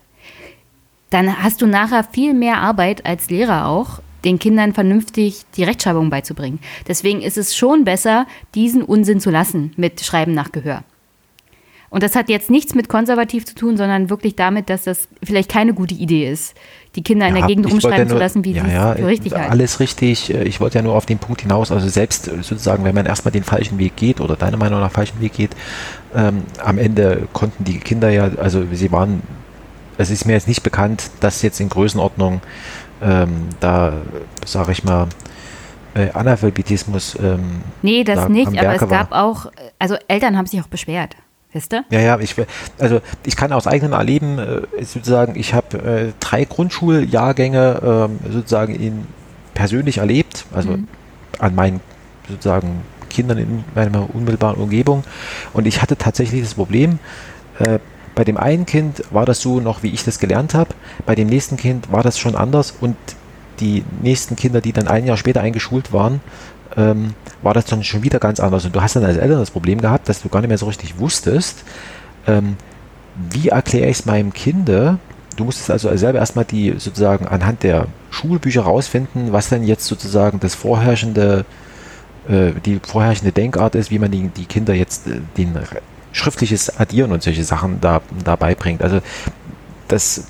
dann 1.10 1.44
hast 1.44 1.62
du 1.62 1.68
nachher 1.68 2.04
viel 2.04 2.34
mehr 2.34 2.60
Arbeit 2.60 3.06
als 3.06 3.30
Lehrer 3.30 3.68
auch, 3.68 4.00
den 4.24 4.40
Kindern 4.40 4.74
vernünftig 4.74 5.44
die 5.56 5.64
Rechtschreibung 5.64 6.10
beizubringen. 6.10 6.60
Deswegen 6.88 7.22
ist 7.22 7.38
es 7.38 7.56
schon 7.56 7.84
besser, 7.86 8.28
diesen 8.56 8.84
Unsinn 8.84 9.20
zu 9.20 9.30
lassen 9.30 9.72
mit 9.78 10.02
Schreiben 10.02 10.34
nach 10.34 10.52
Gehör. 10.52 10.84
Und 11.90 12.04
das 12.04 12.16
hat 12.16 12.30
jetzt 12.30 12.52
nichts 12.52 12.76
mit 12.76 12.88
konservativ 12.88 13.46
zu 13.46 13.56
tun, 13.56 13.76
sondern 13.76 14.10
wirklich 14.10 14.36
damit, 14.36 14.70
dass 14.70 14.84
das 14.84 15.08
vielleicht 15.24 15.50
keine 15.50 15.74
gute 15.74 15.96
Idee 15.96 16.30
ist, 16.32 16.54
die 16.96 17.02
Kinder 17.02 17.28
in 17.28 17.34
der 17.34 17.48
Gegend 17.48 17.72
rumschreiben 17.72 17.98
ja 17.98 18.06
nur, 18.06 18.14
zu 18.14 18.20
lassen, 18.20 18.46
wie 18.46 18.52
ja, 18.52 18.64
sie 18.64 18.72
ja, 18.72 18.94
für 18.94 19.08
richtig 19.08 19.34
halten. 19.34 19.52
Alles 19.52 19.80
richtig. 19.80 20.30
Ich 20.30 20.60
wollte 20.60 20.78
ja 20.78 20.82
nur 20.84 20.94
auf 20.94 21.06
den 21.06 21.18
Punkt 21.18 21.42
hinaus, 21.42 21.72
also 21.72 21.88
selbst 21.88 22.26
sozusagen, 22.26 22.84
wenn 22.84 22.94
man 22.94 23.06
erstmal 23.06 23.32
den 23.32 23.44
falschen 23.44 23.80
Weg 23.80 23.96
geht 23.96 24.22
oder 24.22 24.36
deine 24.36 24.58
Meinung 24.58 24.80
nach 24.80 24.92
falschen 24.92 25.20
Weg 25.20 25.34
geht, 25.34 25.52
ähm, 26.16 26.44
am 26.64 26.78
Ende 26.78 27.28
konnten 27.34 27.64
die 27.64 27.80
Kinder 27.80 28.10
ja, 28.10 28.30
also 28.38 28.64
sie 28.72 28.92
waren, 28.92 29.22
es 29.98 30.12
ist 30.12 30.26
mir 30.26 30.34
jetzt 30.34 30.48
nicht 30.48 30.62
bekannt, 30.62 31.10
dass 31.22 31.42
jetzt 31.42 31.60
in 31.60 31.70
Größenordnung 31.70 32.42
ähm, 33.02 33.50
da, 33.60 33.94
sage 34.46 34.72
ich 34.72 34.84
mal, 34.84 35.08
äh, 35.94 36.12
Analphabetismus. 36.12 37.18
Ähm, 37.22 37.62
nee, 37.82 38.04
das 38.04 38.20
da 38.20 38.30
nicht, 38.30 38.58
aber 38.58 38.76
es 38.76 38.88
gab 38.88 39.12
war. 39.12 39.24
auch, 39.24 39.52
also 39.80 39.96
Eltern 40.08 40.38
haben 40.38 40.46
sich 40.46 40.62
auch 40.62 40.68
beschwert. 40.68 41.16
Wisst 41.52 41.74
ihr? 41.74 41.84
Ja, 41.90 42.00
ja, 42.00 42.20
ich, 42.20 42.36
also 42.78 43.02
ich 43.26 43.36
kann 43.36 43.52
aus 43.54 43.66
eigenem 43.66 43.94
Erleben 43.94 44.38
äh, 44.38 44.84
sozusagen, 44.84 45.36
ich 45.36 45.56
habe 45.56 45.78
äh, 45.80 46.14
drei 46.20 46.46
Grundschuljahrgänge 46.46 48.10
äh, 48.28 48.32
sozusagen 48.32 48.76
in, 48.76 49.08
persönlich 49.56 49.98
erlebt, 49.98 50.46
also 50.54 50.72
mhm. 50.72 50.88
an 51.40 51.56
meinen 51.56 51.82
sozusagen 52.30 52.82
Kindern 53.10 53.40
in 53.40 53.64
meiner 53.74 54.14
unmittelbaren 54.14 54.62
Umgebung. 54.62 55.04
Und 55.54 55.66
ich 55.66 55.82
hatte 55.82 55.98
tatsächlich 55.98 56.42
das 56.42 56.54
Problem, 56.54 57.00
äh, 57.58 57.80
bei 58.16 58.24
dem 58.24 58.38
einen 58.38 58.66
Kind 58.66 59.04
war 59.12 59.26
das 59.26 59.42
so 59.42 59.60
noch, 59.60 59.84
wie 59.84 59.90
ich 59.90 60.04
das 60.04 60.20
gelernt 60.20 60.54
habe, 60.54 60.70
bei 61.06 61.16
dem 61.16 61.28
nächsten 61.28 61.58
Kind 61.58 61.92
war 61.92 62.04
das 62.04 62.18
schon 62.20 62.36
anders 62.36 62.74
und 62.80 62.96
die 63.60 63.84
nächsten 64.02 64.36
Kinder, 64.36 64.62
die 64.62 64.74
dann 64.74 64.88
ein 64.88 65.06
Jahr 65.06 65.18
später 65.18 65.42
eingeschult 65.42 65.92
waren, 65.92 66.22
ähm, 66.78 67.14
war 67.42 67.54
das 67.54 67.66
dann 67.66 67.84
schon 67.84 68.04
wieder 68.04 68.20
ganz 68.20 68.40
anders. 68.40 68.66
Und 68.66 68.76
du 68.76 68.82
hast 68.82 68.96
dann 68.96 69.04
als 69.04 69.18
Eltern 69.18 69.40
das 69.40 69.52
Problem 69.52 69.82
gehabt, 69.82 70.08
dass 70.08 70.22
du 70.22 70.30
gar 70.30 70.42
nicht 70.42 70.50
mehr 70.50 70.58
so 70.58 70.68
richtig 70.68 71.00
wusstest, 71.00 71.64
ähm, 72.28 72.56
wie 73.32 73.50
erkläre 73.50 73.90
ich 73.90 74.00
es 74.00 74.06
meinem 74.06 74.34
Kind? 74.34 74.70
Du 74.70 75.44
musstest 75.44 75.72
also 75.72 75.96
selber 75.98 76.20
erstmal 76.20 76.46
die 76.46 76.76
sozusagen 76.78 77.28
anhand 77.28 77.64
der 77.64 77.88
Schulbücher 78.12 78.62
rausfinden, 78.62 79.34
was 79.34 79.50
denn 79.50 79.64
jetzt 79.64 79.86
sozusagen 79.86 80.40
das 80.40 80.56
vorherrschende, 80.56 81.46
äh, 82.30 82.52
die 82.66 82.80
vorherrschende 82.82 83.32
Denkart 83.32 83.76
ist, 83.76 83.92
wie 83.92 84.00
man 84.00 84.12
die, 84.12 84.30
die 84.30 84.46
Kinder 84.46 84.74
jetzt 84.74 85.08
äh, 85.08 85.20
den 85.38 85.54
schriftliches 86.12 86.80
Addieren 86.80 87.12
und 87.12 87.24
solche 87.24 87.44
Sachen 87.44 87.82
da, 87.82 88.02
da 88.24 88.36
beibringt. 88.36 88.82
Also 88.82 89.02
das 89.88 90.26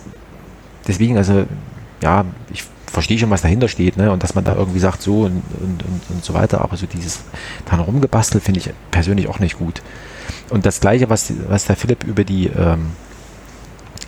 deswegen, 0.88 1.18
also 1.18 1.46
ja, 2.02 2.26
ich 2.52 2.64
verstehe 2.88 3.20
schon, 3.20 3.30
was 3.30 3.42
dahinter 3.42 3.68
steht, 3.68 3.98
ne? 3.98 4.12
Und 4.12 4.24
dass 4.24 4.36
man 4.36 4.44
da 4.44 4.56
irgendwie 4.56 4.80
sagt, 4.80 5.02
so 5.02 5.22
und, 5.22 5.44
und, 5.62 5.84
und, 5.84 6.02
und 6.10 6.24
so 6.24 6.34
weiter, 6.34 6.62
aber 6.62 6.76
so 6.76 6.86
dieses 6.86 7.22
dann 7.70 7.80
rumgebastelt 7.80 8.44
finde 8.44 8.60
ich 8.60 8.72
persönlich 8.92 9.28
auch 9.28 9.40
nicht 9.40 9.58
gut. 9.58 9.82
Und 10.50 10.66
das 10.66 10.80
gleiche, 10.80 11.10
was, 11.10 11.32
was 11.48 11.66
der 11.66 11.76
Philipp 11.76 12.04
über 12.04 12.24
die 12.24 12.48
ähm, 12.48 12.92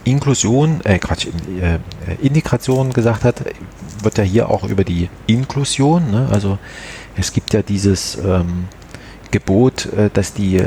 Inklusion, 0.04 0.82
äh 0.84 0.98
Quatsch, 0.98 1.28
äh, 1.28 1.80
Integration 2.26 2.92
gesagt 2.92 3.24
hat, 3.24 3.44
wird 4.02 4.18
ja 4.18 4.24
hier 4.24 4.50
auch 4.50 4.64
über 4.64 4.84
die 4.84 5.10
Inklusion, 5.28 6.10
ne? 6.10 6.28
also 6.32 6.58
es 7.16 7.34
gibt 7.34 7.54
ja 7.54 7.62
dieses 7.62 8.16
ähm, 8.16 8.66
Gebot, 9.30 9.86
äh, 9.94 10.10
dass 10.12 10.34
die 10.34 10.66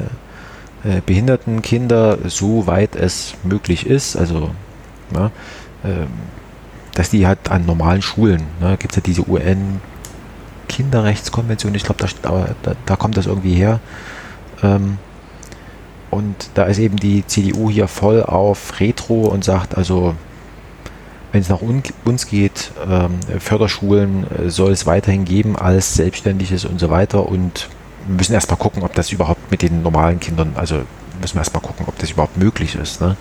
äh, 0.84 1.00
behinderten 1.04 1.62
Kinder, 1.62 2.18
so 2.26 2.66
weit 2.66 2.96
es 2.96 3.34
möglich 3.42 3.86
ist, 3.86 4.16
also 4.16 4.50
ja, 5.14 5.30
ähm, 5.84 6.08
dass 6.94 7.10
die 7.10 7.26
halt 7.26 7.50
an 7.50 7.66
normalen 7.66 8.02
Schulen, 8.02 8.42
ne, 8.60 8.76
gibt 8.78 8.92
es 8.92 8.96
ja 8.96 9.02
diese 9.02 9.28
UN 9.28 9.80
Kinderrechtskonvention, 10.68 11.74
ich 11.74 11.84
glaube, 11.84 12.04
da, 12.22 12.48
da, 12.62 12.72
da, 12.84 12.96
kommt 12.96 13.16
das 13.16 13.26
irgendwie 13.26 13.54
her. 13.54 13.80
Ähm, 14.62 14.98
und 16.10 16.50
da 16.54 16.64
ist 16.64 16.78
eben 16.78 16.96
die 16.96 17.26
CDU 17.26 17.70
hier 17.70 17.88
voll 17.88 18.22
auf 18.22 18.80
Retro 18.80 19.26
und 19.26 19.44
sagt, 19.44 19.76
also 19.76 20.14
wenn 21.32 21.40
es 21.40 21.48
nach 21.48 21.60
un 21.60 21.82
uns 22.04 22.26
geht, 22.26 22.70
ähm, 22.88 23.18
Förderschulen 23.40 24.24
äh, 24.30 24.50
soll 24.50 24.70
es 24.70 24.86
weiterhin 24.86 25.24
geben 25.24 25.56
als 25.56 25.94
Selbstständiges 25.94 26.64
und 26.64 26.78
so 26.78 26.90
weiter. 26.90 27.28
Und 27.28 27.68
wir 28.06 28.16
müssen 28.16 28.34
erstmal 28.34 28.58
gucken, 28.58 28.82
ob 28.82 28.94
das 28.94 29.12
überhaupt 29.12 29.50
mit 29.50 29.62
den 29.62 29.82
normalen 29.82 30.20
Kindern, 30.20 30.52
also 30.56 30.82
müssen 31.20 31.36
wir 31.36 31.40
erstmal 31.40 31.62
gucken, 31.62 31.86
ob 31.88 31.98
das 31.98 32.10
überhaupt 32.10 32.36
möglich 32.36 32.74
ist. 32.74 33.00
Ne? 33.00 33.16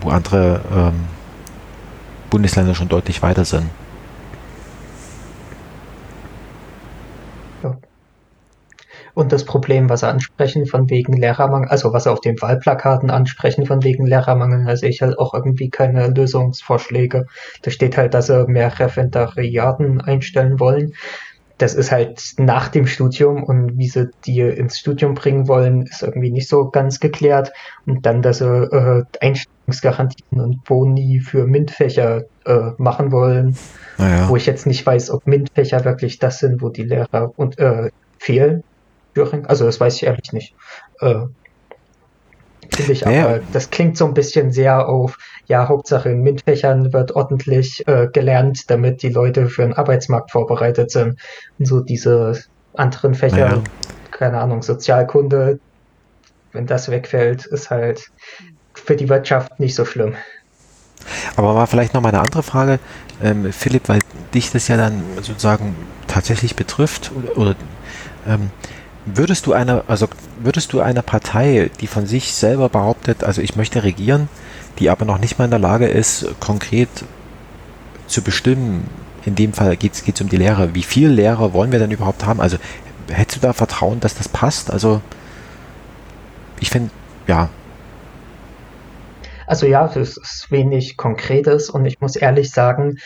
Wo 0.00 0.10
andere 0.10 0.60
ähm, 0.72 1.04
Bundesländer 2.30 2.74
schon 2.74 2.88
deutlich 2.88 3.22
weiter 3.22 3.44
sind. 3.44 3.68
Und 9.14 9.32
das 9.32 9.44
Problem, 9.44 9.88
was 9.90 10.00
sie 10.00 10.08
ansprechen 10.08 10.66
von 10.66 10.88
wegen 10.88 11.12
Lehrermangel, 11.12 11.68
also 11.68 11.92
was 11.92 12.04
sie 12.04 12.10
auf 12.12 12.20
den 12.20 12.40
Wahlplakaten 12.40 13.10
ansprechen 13.10 13.66
von 13.66 13.82
wegen 13.82 14.06
Lehrermangel, 14.06 14.64
da 14.64 14.76
sehe 14.76 14.90
ich 14.90 15.02
halt 15.02 15.18
auch 15.18 15.34
irgendwie 15.34 15.68
keine 15.68 16.08
Lösungsvorschläge. 16.08 17.26
Da 17.62 17.70
steht 17.70 17.96
halt, 17.96 18.14
dass 18.14 18.28
sie 18.28 18.46
mehr 18.46 18.78
Referendariaten 18.78 20.00
einstellen 20.00 20.60
wollen. 20.60 20.94
Das 21.60 21.74
ist 21.74 21.92
halt 21.92 22.22
nach 22.38 22.68
dem 22.68 22.86
Studium 22.86 23.44
und 23.44 23.76
wie 23.76 23.86
sie 23.86 24.10
die 24.24 24.40
ins 24.40 24.78
Studium 24.78 25.12
bringen 25.12 25.46
wollen, 25.46 25.82
ist 25.82 26.02
irgendwie 26.02 26.30
nicht 26.30 26.48
so 26.48 26.70
ganz 26.70 27.00
geklärt. 27.00 27.52
Und 27.84 28.06
dann, 28.06 28.22
dass 28.22 28.38
sie 28.38 28.46
äh, 28.46 29.04
Einstellungsgarantien 29.20 30.40
und 30.40 30.64
Boni 30.64 31.20
für 31.20 31.46
MINT-Fächer 31.46 32.24
äh, 32.46 32.70
machen 32.78 33.12
wollen, 33.12 33.58
naja. 33.98 34.30
wo 34.30 34.36
ich 34.36 34.46
jetzt 34.46 34.66
nicht 34.66 34.86
weiß, 34.86 35.10
ob 35.10 35.26
MINT-Fächer 35.26 35.84
wirklich 35.84 36.18
das 36.18 36.38
sind, 36.38 36.62
wo 36.62 36.70
die 36.70 36.84
Lehrer 36.84 37.32
und, 37.36 37.58
äh, 37.58 37.90
fehlen. 38.18 38.64
Also 39.44 39.66
das 39.66 39.78
weiß 39.78 39.96
ich 39.96 40.04
ehrlich 40.04 40.32
nicht. 40.32 40.54
Äh, 41.00 41.26
Finde 42.80 42.92
ich 42.92 43.04
naja. 43.04 43.24
aber, 43.26 43.40
das 43.52 43.70
klingt 43.70 43.96
so 43.96 44.06
ein 44.06 44.14
bisschen 44.14 44.52
sehr 44.52 44.88
auf, 44.88 45.18
ja, 45.46 45.68
Hauptsache 45.68 46.10
in 46.10 46.22
MINT-Fächern 46.22 46.92
wird 46.92 47.12
ordentlich 47.12 47.86
äh, 47.86 48.08
gelernt, 48.12 48.70
damit 48.70 49.02
die 49.02 49.10
Leute 49.10 49.48
für 49.48 49.62
den 49.62 49.74
Arbeitsmarkt 49.74 50.30
vorbereitet 50.30 50.90
sind. 50.90 51.18
Und 51.58 51.66
so 51.66 51.80
diese 51.80 52.40
anderen 52.74 53.14
Fächer, 53.14 53.48
naja. 53.48 53.62
keine 54.10 54.40
Ahnung, 54.40 54.62
Sozialkunde, 54.62 55.58
wenn 56.52 56.66
das 56.66 56.90
wegfällt, 56.90 57.46
ist 57.46 57.70
halt 57.70 58.10
für 58.74 58.96
die 58.96 59.08
Wirtschaft 59.08 59.60
nicht 59.60 59.74
so 59.74 59.84
schlimm. 59.84 60.14
Aber 61.36 61.54
war 61.54 61.66
vielleicht 61.66 61.94
noch 61.94 62.02
mal 62.02 62.10
eine 62.10 62.20
andere 62.20 62.42
Frage, 62.42 62.78
ähm, 63.22 63.52
Philipp, 63.52 63.88
weil 63.88 64.00
dich 64.34 64.50
das 64.50 64.68
ja 64.68 64.76
dann 64.76 65.02
sozusagen 65.16 65.74
tatsächlich 66.06 66.56
betrifft 66.56 67.10
oder, 67.16 67.38
oder 67.38 67.56
ähm, 68.26 68.50
würdest 69.16 69.46
du 69.46 69.52
einer, 69.52 69.84
also 69.88 70.08
würdest 70.38 70.72
du 70.72 70.80
einer 70.80 71.02
Partei, 71.02 71.70
die 71.80 71.86
von 71.86 72.06
sich 72.06 72.32
selber 72.34 72.68
behauptet, 72.68 73.24
also 73.24 73.40
ich 73.42 73.56
möchte 73.56 73.82
regieren, 73.82 74.28
die 74.78 74.90
aber 74.90 75.04
noch 75.04 75.18
nicht 75.18 75.38
mal 75.38 75.46
in 75.46 75.50
der 75.50 75.60
Lage 75.60 75.86
ist, 75.86 76.26
konkret 76.40 76.88
zu 78.06 78.22
bestimmen, 78.22 78.88
in 79.24 79.34
dem 79.34 79.52
Fall 79.52 79.76
geht 79.76 79.94
es 79.94 80.20
um 80.20 80.28
die 80.28 80.36
Lehrer, 80.36 80.74
wie 80.74 80.82
viele 80.82 81.10
Lehrer 81.10 81.52
wollen 81.52 81.72
wir 81.72 81.78
denn 81.78 81.90
überhaupt 81.90 82.24
haben? 82.24 82.40
Also 82.40 82.56
hättest 83.10 83.38
du 83.42 83.46
da 83.46 83.52
Vertrauen, 83.52 84.00
dass 84.00 84.14
das 84.14 84.28
passt? 84.28 84.70
Also 84.70 85.00
ich 86.58 86.70
finde, 86.70 86.90
ja, 87.26 87.50
also 89.50 89.66
ja, 89.66 89.88
das 89.88 90.16
ist 90.16 90.46
wenig 90.50 90.96
Konkretes 90.96 91.70
und 91.70 91.84
ich 91.84 92.00
muss 92.00 92.14
ehrlich 92.14 92.52
sagen, 92.52 92.98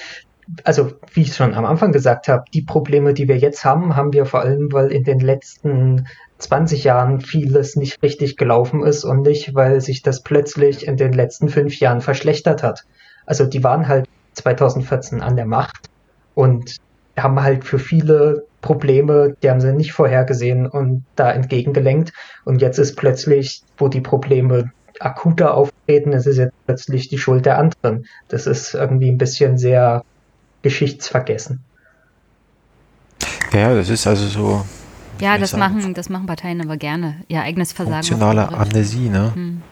also 0.64 0.92
wie 1.12 1.22
ich 1.22 1.34
schon 1.34 1.54
am 1.54 1.64
Anfang 1.64 1.92
gesagt 1.92 2.28
habe, 2.28 2.44
die 2.52 2.62
Probleme, 2.62 3.14
die 3.14 3.28
wir 3.28 3.38
jetzt 3.38 3.64
haben, 3.64 3.96
haben 3.96 4.12
wir 4.12 4.26
vor 4.26 4.40
allem, 4.40 4.72
weil 4.72 4.92
in 4.92 5.04
den 5.04 5.20
letzten 5.20 6.06
20 6.38 6.84
Jahren 6.84 7.20
vieles 7.20 7.76
nicht 7.76 8.02
richtig 8.02 8.36
gelaufen 8.36 8.82
ist 8.82 9.04
und 9.04 9.22
nicht, 9.22 9.54
weil 9.54 9.80
sich 9.80 10.02
das 10.02 10.22
plötzlich 10.22 10.86
in 10.86 10.96
den 10.96 11.12
letzten 11.12 11.48
fünf 11.48 11.78
Jahren 11.78 12.00
verschlechtert 12.00 12.62
hat. 12.62 12.84
Also 13.26 13.46
die 13.46 13.64
waren 13.64 13.88
halt 13.88 14.06
2014 14.34 15.22
an 15.22 15.36
der 15.36 15.46
Macht 15.46 15.88
und 16.34 16.76
haben 17.16 17.42
halt 17.42 17.64
für 17.64 17.78
viele 17.78 18.44
Probleme, 18.60 19.36
die 19.42 19.50
haben 19.50 19.60
sie 19.60 19.72
nicht 19.72 19.92
vorhergesehen 19.92 20.66
und 20.66 21.04
da 21.16 21.30
entgegengelenkt. 21.30 22.12
Und 22.44 22.60
jetzt 22.60 22.78
ist 22.78 22.96
plötzlich, 22.96 23.62
wo 23.78 23.88
die 23.88 24.00
Probleme 24.00 24.72
akuter 25.00 25.54
auftreten, 25.54 26.12
es 26.12 26.26
ist 26.26 26.38
jetzt 26.38 26.54
plötzlich 26.66 27.08
die 27.08 27.18
Schuld 27.18 27.46
der 27.46 27.58
anderen. 27.58 28.06
Das 28.28 28.46
ist 28.46 28.74
irgendwie 28.74 29.10
ein 29.10 29.18
bisschen 29.18 29.58
sehr 29.58 30.04
geschichtsvergessen. 30.64 31.60
Ja, 33.52 33.72
das 33.74 33.88
ist 33.88 34.06
also 34.06 34.26
so. 34.26 34.64
Ja, 35.20 35.38
das 35.38 35.54
machen, 35.56 35.94
das 35.94 36.08
machen 36.08 36.26
Parteien 36.26 36.60
aber 36.60 36.76
gerne. 36.76 37.22
Ihr 37.28 37.42
eigenes 37.42 37.72
Versagen. 37.72 38.02
Funktionale 38.02 38.48
Amnesie, 38.48 39.08
ne? 39.08 39.30
Hm. 39.34 39.62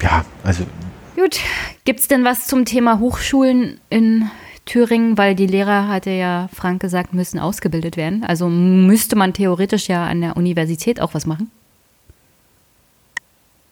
Ja, 0.00 0.24
also. 0.44 0.64
Gut, 1.16 1.40
gibt 1.84 2.00
es 2.00 2.08
denn 2.08 2.24
was 2.24 2.46
zum 2.46 2.66
Thema 2.66 3.00
Hochschulen 3.00 3.80
in 3.88 4.30
Thüringen? 4.66 5.16
Weil 5.18 5.34
die 5.34 5.46
Lehrer, 5.46 5.88
hatte 5.88 6.10
ja 6.10 6.48
Frank 6.52 6.82
gesagt, 6.82 7.14
müssen 7.14 7.38
ausgebildet 7.38 7.96
werden. 7.96 8.24
Also 8.24 8.48
müsste 8.48 9.16
man 9.16 9.32
theoretisch 9.32 9.88
ja 9.88 10.04
an 10.04 10.20
der 10.20 10.36
Universität 10.36 11.00
auch 11.00 11.14
was 11.14 11.26
machen? 11.26 11.50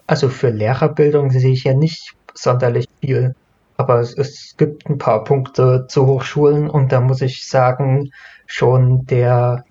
Also 0.07 0.29
für 0.31 0.51
Lehrerbildung 0.51 1.31
sehe 1.31 1.53
ich 1.53 1.65
ja 1.65 1.75
nicht 1.75 2.15
sonderlich 2.35 2.87
viel. 3.01 3.35
Aber 3.83 3.99
es, 3.99 4.17
es 4.17 4.55
gibt 4.57 4.89
ein 4.89 4.99
paar 4.99 5.25
Punkte 5.25 5.87
zu 5.89 6.07
Hochschulen 6.07 6.71
und 6.71 6.93
da 6.93 7.01
muss 7.01 7.21
ich 7.21 7.49
sagen, 7.49 8.13
schon 8.47 9.07
der, 9.07 9.65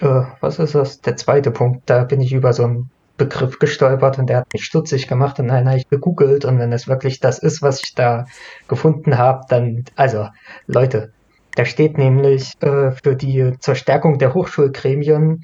äh, 0.00 0.22
was 0.40 0.60
ist 0.60 0.76
das, 0.76 1.00
der 1.00 1.16
zweite 1.16 1.50
Punkt, 1.50 1.90
da 1.90 2.04
bin 2.04 2.20
ich 2.20 2.32
über 2.32 2.52
so 2.52 2.62
einen 2.62 2.90
Begriff 3.16 3.58
gestolpert 3.58 4.20
und 4.20 4.28
der 4.28 4.38
hat 4.38 4.52
mich 4.52 4.64
stutzig 4.64 5.08
gemacht 5.08 5.40
und 5.40 5.48
dann 5.48 5.66
habe 5.66 5.78
ich 5.78 5.88
gegoogelt 5.88 6.44
und 6.44 6.60
wenn 6.60 6.72
es 6.72 6.86
wirklich 6.86 7.18
das 7.18 7.40
ist, 7.40 7.60
was 7.60 7.82
ich 7.82 7.96
da 7.96 8.26
gefunden 8.68 9.18
habe, 9.18 9.42
dann, 9.48 9.84
also 9.96 10.28
Leute, 10.68 11.12
da 11.56 11.64
steht 11.64 11.98
nämlich 11.98 12.52
äh, 12.60 12.92
für 12.92 13.16
die 13.16 13.54
zur 13.58 13.74
Stärkung 13.74 14.18
der 14.18 14.32
Hochschulgremien 14.32 15.42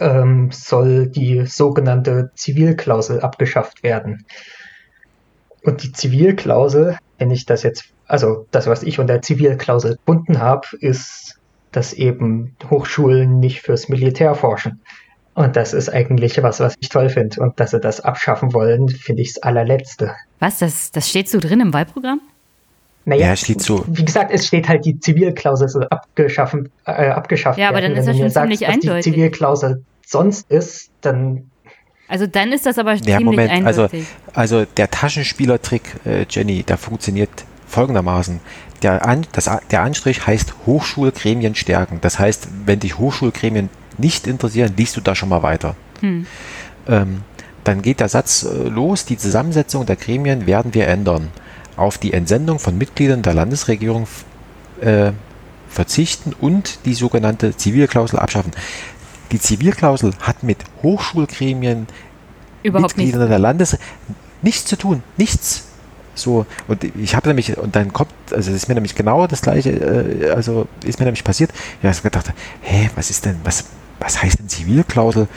ähm, 0.00 0.50
soll 0.50 1.06
die 1.06 1.46
sogenannte 1.46 2.32
Zivilklausel 2.34 3.20
abgeschafft 3.20 3.84
werden. 3.84 4.26
Und 5.66 5.82
die 5.82 5.90
Zivilklausel, 5.90 6.96
wenn 7.18 7.32
ich 7.32 7.44
das 7.44 7.64
jetzt, 7.64 7.86
also 8.06 8.46
das, 8.52 8.68
was 8.68 8.84
ich 8.84 9.00
unter 9.00 9.20
Zivilklausel 9.20 9.96
gefunden 9.96 10.38
habe, 10.38 10.68
ist, 10.78 11.40
dass 11.72 11.92
eben 11.92 12.54
Hochschulen 12.70 13.40
nicht 13.40 13.62
fürs 13.62 13.88
Militär 13.88 14.36
forschen. 14.36 14.80
Und 15.34 15.56
das 15.56 15.74
ist 15.74 15.88
eigentlich 15.88 16.40
was, 16.40 16.60
was 16.60 16.76
ich 16.78 16.88
toll 16.88 17.08
finde. 17.08 17.40
Und 17.40 17.58
dass 17.58 17.72
sie 17.72 17.80
das 17.80 18.00
abschaffen 18.00 18.54
wollen, 18.54 18.88
finde 18.88 19.22
ich 19.22 19.34
das 19.34 19.42
allerletzte. 19.42 20.14
Was? 20.38 20.60
Das, 20.60 20.92
das 20.92 21.10
steht 21.10 21.28
so 21.28 21.40
drin 21.40 21.58
im 21.58 21.74
Wahlprogramm? 21.74 22.20
Naja, 23.04 23.26
ja, 23.26 23.36
steht 23.36 23.60
so. 23.60 23.84
Wie 23.88 24.04
gesagt, 24.04 24.30
es 24.32 24.46
steht 24.46 24.68
halt 24.68 24.84
die 24.84 25.00
Zivilklausel 25.00 25.68
so 25.68 25.80
abgeschaffen, 25.80 26.70
äh, 26.86 27.08
abgeschafft. 27.08 27.58
Ja, 27.58 27.70
aber 27.70 27.80
dann 27.80 27.92
ist 27.92 28.06
das 28.06 28.16
schon 28.16 28.30
ziemlich 28.30 28.60
sagst, 28.60 28.72
eindeutig. 28.72 29.04
die 29.04 29.10
Zivilklausel 29.10 29.84
sonst 30.06 30.48
ist, 30.48 30.90
dann. 31.00 31.50
Also 32.08 32.26
dann 32.26 32.52
ist 32.52 32.66
das 32.66 32.78
aber 32.78 32.94
ja, 32.94 33.02
ziemlich 33.02 33.24
Moment, 33.24 33.66
also, 33.66 33.82
eindeutig. 33.82 34.06
Also, 34.32 34.58
also 34.58 34.70
der 34.76 34.90
Taschenspielertrick, 34.90 35.82
äh, 36.04 36.26
Jenny, 36.28 36.62
der 36.62 36.78
funktioniert 36.78 37.30
folgendermaßen. 37.66 38.40
Der, 38.82 39.06
An, 39.06 39.26
das, 39.32 39.50
der 39.70 39.82
Anstrich 39.82 40.26
heißt 40.26 40.54
Hochschulgremien 40.66 41.54
stärken. 41.54 41.98
Das 42.00 42.18
heißt, 42.18 42.48
wenn 42.64 42.80
dich 42.80 42.98
Hochschulgremien 42.98 43.70
nicht 43.98 44.26
interessieren, 44.26 44.74
liest 44.76 44.96
du 44.96 45.00
da 45.00 45.14
schon 45.14 45.28
mal 45.28 45.42
weiter. 45.42 45.74
Hm. 46.00 46.26
Ähm, 46.88 47.22
dann 47.64 47.82
geht 47.82 48.00
der 48.00 48.08
Satz 48.08 48.44
äh, 48.44 48.68
los, 48.68 49.06
die 49.06 49.16
Zusammensetzung 49.16 49.86
der 49.86 49.96
Gremien 49.96 50.46
werden 50.46 50.74
wir 50.74 50.86
ändern. 50.86 51.30
Auf 51.76 51.98
die 51.98 52.12
Entsendung 52.12 52.58
von 52.58 52.78
Mitgliedern 52.78 53.22
der 53.22 53.34
Landesregierung 53.34 54.06
äh, 54.80 55.10
verzichten 55.68 56.32
und 56.38 56.78
die 56.84 56.94
sogenannte 56.94 57.56
Zivilklausel 57.56 58.18
abschaffen. 58.18 58.52
Die 59.32 59.40
Zivilklausel 59.40 60.12
hat 60.20 60.42
mit 60.42 60.58
Hochschulgremien, 60.82 61.86
Überhaupt 62.62 62.96
Mitgliedern 62.96 63.22
nicht. 63.22 63.30
der 63.30 63.38
Landes 63.38 63.78
nichts 64.42 64.64
zu 64.66 64.76
tun. 64.76 65.02
Nichts. 65.16 65.64
So, 66.14 66.46
und 66.66 66.82
ich 66.82 67.14
habe 67.14 67.28
nämlich, 67.28 67.58
und 67.58 67.76
dann 67.76 67.92
kommt, 67.92 68.10
also 68.30 68.50
es 68.50 68.56
ist 68.56 68.68
mir 68.68 68.74
nämlich 68.74 68.94
genau 68.94 69.26
das 69.26 69.42
gleiche, 69.42 69.70
äh, 69.70 70.30
also 70.30 70.66
ist 70.82 70.98
mir 70.98 71.04
nämlich 71.04 71.24
passiert, 71.24 71.50
ich 71.82 71.88
habe 71.88 72.00
gedacht, 72.00 72.32
hä, 72.62 72.90
was 72.94 73.10
ist 73.10 73.26
denn, 73.26 73.36
was, 73.44 73.64
was 74.00 74.22
heißt 74.22 74.38
denn 74.38 74.48
Zivilklausel 74.48 75.28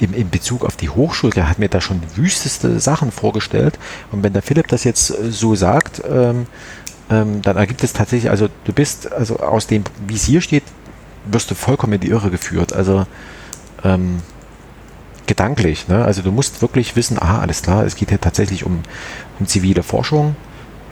im, 0.00 0.12
in 0.12 0.30
Bezug 0.30 0.64
auf 0.64 0.76
die 0.76 0.88
Hochschule? 0.90 1.32
Der 1.32 1.48
hat 1.48 1.60
mir 1.60 1.68
da 1.68 1.80
schon 1.80 2.02
wüsteste 2.16 2.80
Sachen 2.80 3.12
vorgestellt. 3.12 3.78
Und 4.10 4.24
wenn 4.24 4.32
der 4.32 4.42
Philipp 4.42 4.66
das 4.68 4.82
jetzt 4.82 5.10
äh, 5.10 5.30
so 5.30 5.54
sagt, 5.54 6.02
ähm, 6.08 6.46
ähm, 7.10 7.40
dann 7.42 7.56
ergibt 7.56 7.84
es 7.84 7.92
tatsächlich, 7.92 8.30
also 8.30 8.48
du 8.64 8.72
bist, 8.72 9.12
also 9.12 9.38
aus 9.38 9.68
dem, 9.68 9.84
wie 10.08 10.14
es 10.16 10.24
hier 10.24 10.40
steht, 10.40 10.64
wirst 11.26 11.50
du 11.50 11.54
vollkommen 11.54 11.92
in 11.94 12.00
die 12.00 12.08
Irre 12.08 12.30
geführt. 12.30 12.72
Also 12.72 13.06
ähm, 13.84 14.20
gedanklich. 15.26 15.88
Ne? 15.88 16.04
Also 16.04 16.22
du 16.22 16.32
musst 16.32 16.62
wirklich 16.62 16.96
wissen, 16.96 17.18
ah, 17.18 17.40
alles 17.40 17.62
klar, 17.62 17.84
es 17.84 17.96
geht 17.96 18.10
hier 18.10 18.20
tatsächlich 18.20 18.64
um, 18.64 18.82
um 19.38 19.46
zivile 19.46 19.82
Forschung. 19.82 20.36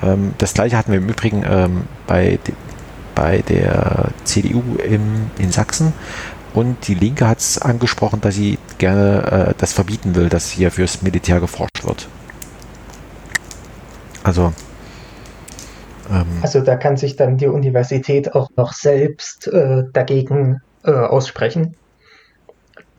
Ähm, 0.02 0.34
das 0.38 0.54
gleiche 0.54 0.76
hatten 0.76 0.92
wir 0.92 0.98
im 0.98 1.08
Übrigen 1.08 1.44
ähm, 1.48 1.82
bei, 2.06 2.38
bei 3.14 3.38
der 3.38 4.10
CDU 4.24 4.62
im, 4.76 5.30
in 5.38 5.52
Sachsen. 5.52 5.92
Und 6.54 6.86
die 6.86 6.94
Linke 6.94 7.26
hat 7.26 7.38
es 7.38 7.60
angesprochen, 7.60 8.20
dass 8.20 8.34
sie 8.34 8.58
gerne 8.78 9.48
äh, 9.50 9.54
das 9.56 9.72
verbieten 9.72 10.14
will, 10.14 10.28
dass 10.28 10.50
hier 10.50 10.70
fürs 10.70 11.02
Militär 11.02 11.40
geforscht 11.40 11.84
wird. 11.84 12.08
Also. 14.22 14.52
Ähm, 16.10 16.26
also 16.42 16.60
da 16.60 16.76
kann 16.76 16.96
sich 16.96 17.16
dann 17.16 17.38
die 17.38 17.46
Universität 17.46 18.34
auch 18.34 18.50
noch 18.56 18.74
selbst 18.74 19.48
äh, 19.48 19.84
dagegen 19.92 20.60
äh, 20.84 20.90
aussprechen. 20.92 21.74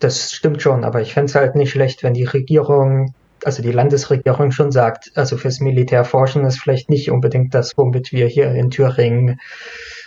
Das 0.03 0.33
stimmt 0.33 0.61
schon, 0.61 0.83
aber 0.83 1.01
ich 1.01 1.13
fände 1.13 1.29
es 1.29 1.35
halt 1.35 1.55
nicht 1.55 1.71
schlecht, 1.71 2.03
wenn 2.03 2.13
die 2.13 2.25
Regierung, 2.25 3.13
also 3.45 3.63
die 3.63 3.71
Landesregierung 3.71 4.51
schon 4.51 4.71
sagt, 4.73 5.11
also 5.15 5.37
fürs 5.37 5.61
Militär 5.61 6.03
forschen 6.03 6.43
ist 6.45 6.59
vielleicht 6.59 6.89
nicht 6.89 7.09
unbedingt 7.09 7.53
das, 7.53 7.77
womit 7.77 8.11
wir 8.11 8.27
hier 8.27 8.51
in 8.51 8.69
Thüringen 8.69 9.39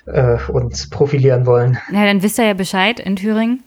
äh, 0.04 0.36
uns 0.48 0.90
profilieren 0.90 1.46
wollen. 1.46 1.78
Na, 1.90 2.04
dann 2.04 2.22
wisst 2.22 2.38
ihr 2.38 2.44
ja 2.44 2.52
Bescheid 2.52 3.00
in 3.00 3.16
Thüringen. 3.16 3.62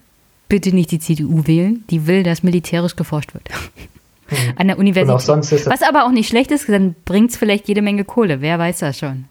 Bitte 0.50 0.74
nicht 0.74 0.92
die 0.92 1.00
CDU 1.00 1.48
wählen, 1.48 1.84
die 1.90 2.06
will, 2.06 2.22
dass 2.22 2.44
militärisch 2.44 2.96
geforscht 2.96 3.34
wird. 3.34 3.50
Mhm. 4.30 4.54
An 4.56 4.68
der 4.68 4.78
Universität. 4.78 5.66
Was 5.66 5.82
aber 5.82 6.06
auch 6.06 6.12
nicht 6.12 6.30
schlecht 6.30 6.52
ist, 6.52 6.70
dann 6.70 6.94
bringt 7.06 7.32
es 7.32 7.38
vielleicht 7.38 7.68
jede 7.68 7.82
Menge 7.82 8.04
Kohle. 8.04 8.42
Wer 8.42 8.60
weiß 8.60 8.80
das 8.80 9.00
schon. 9.00 9.26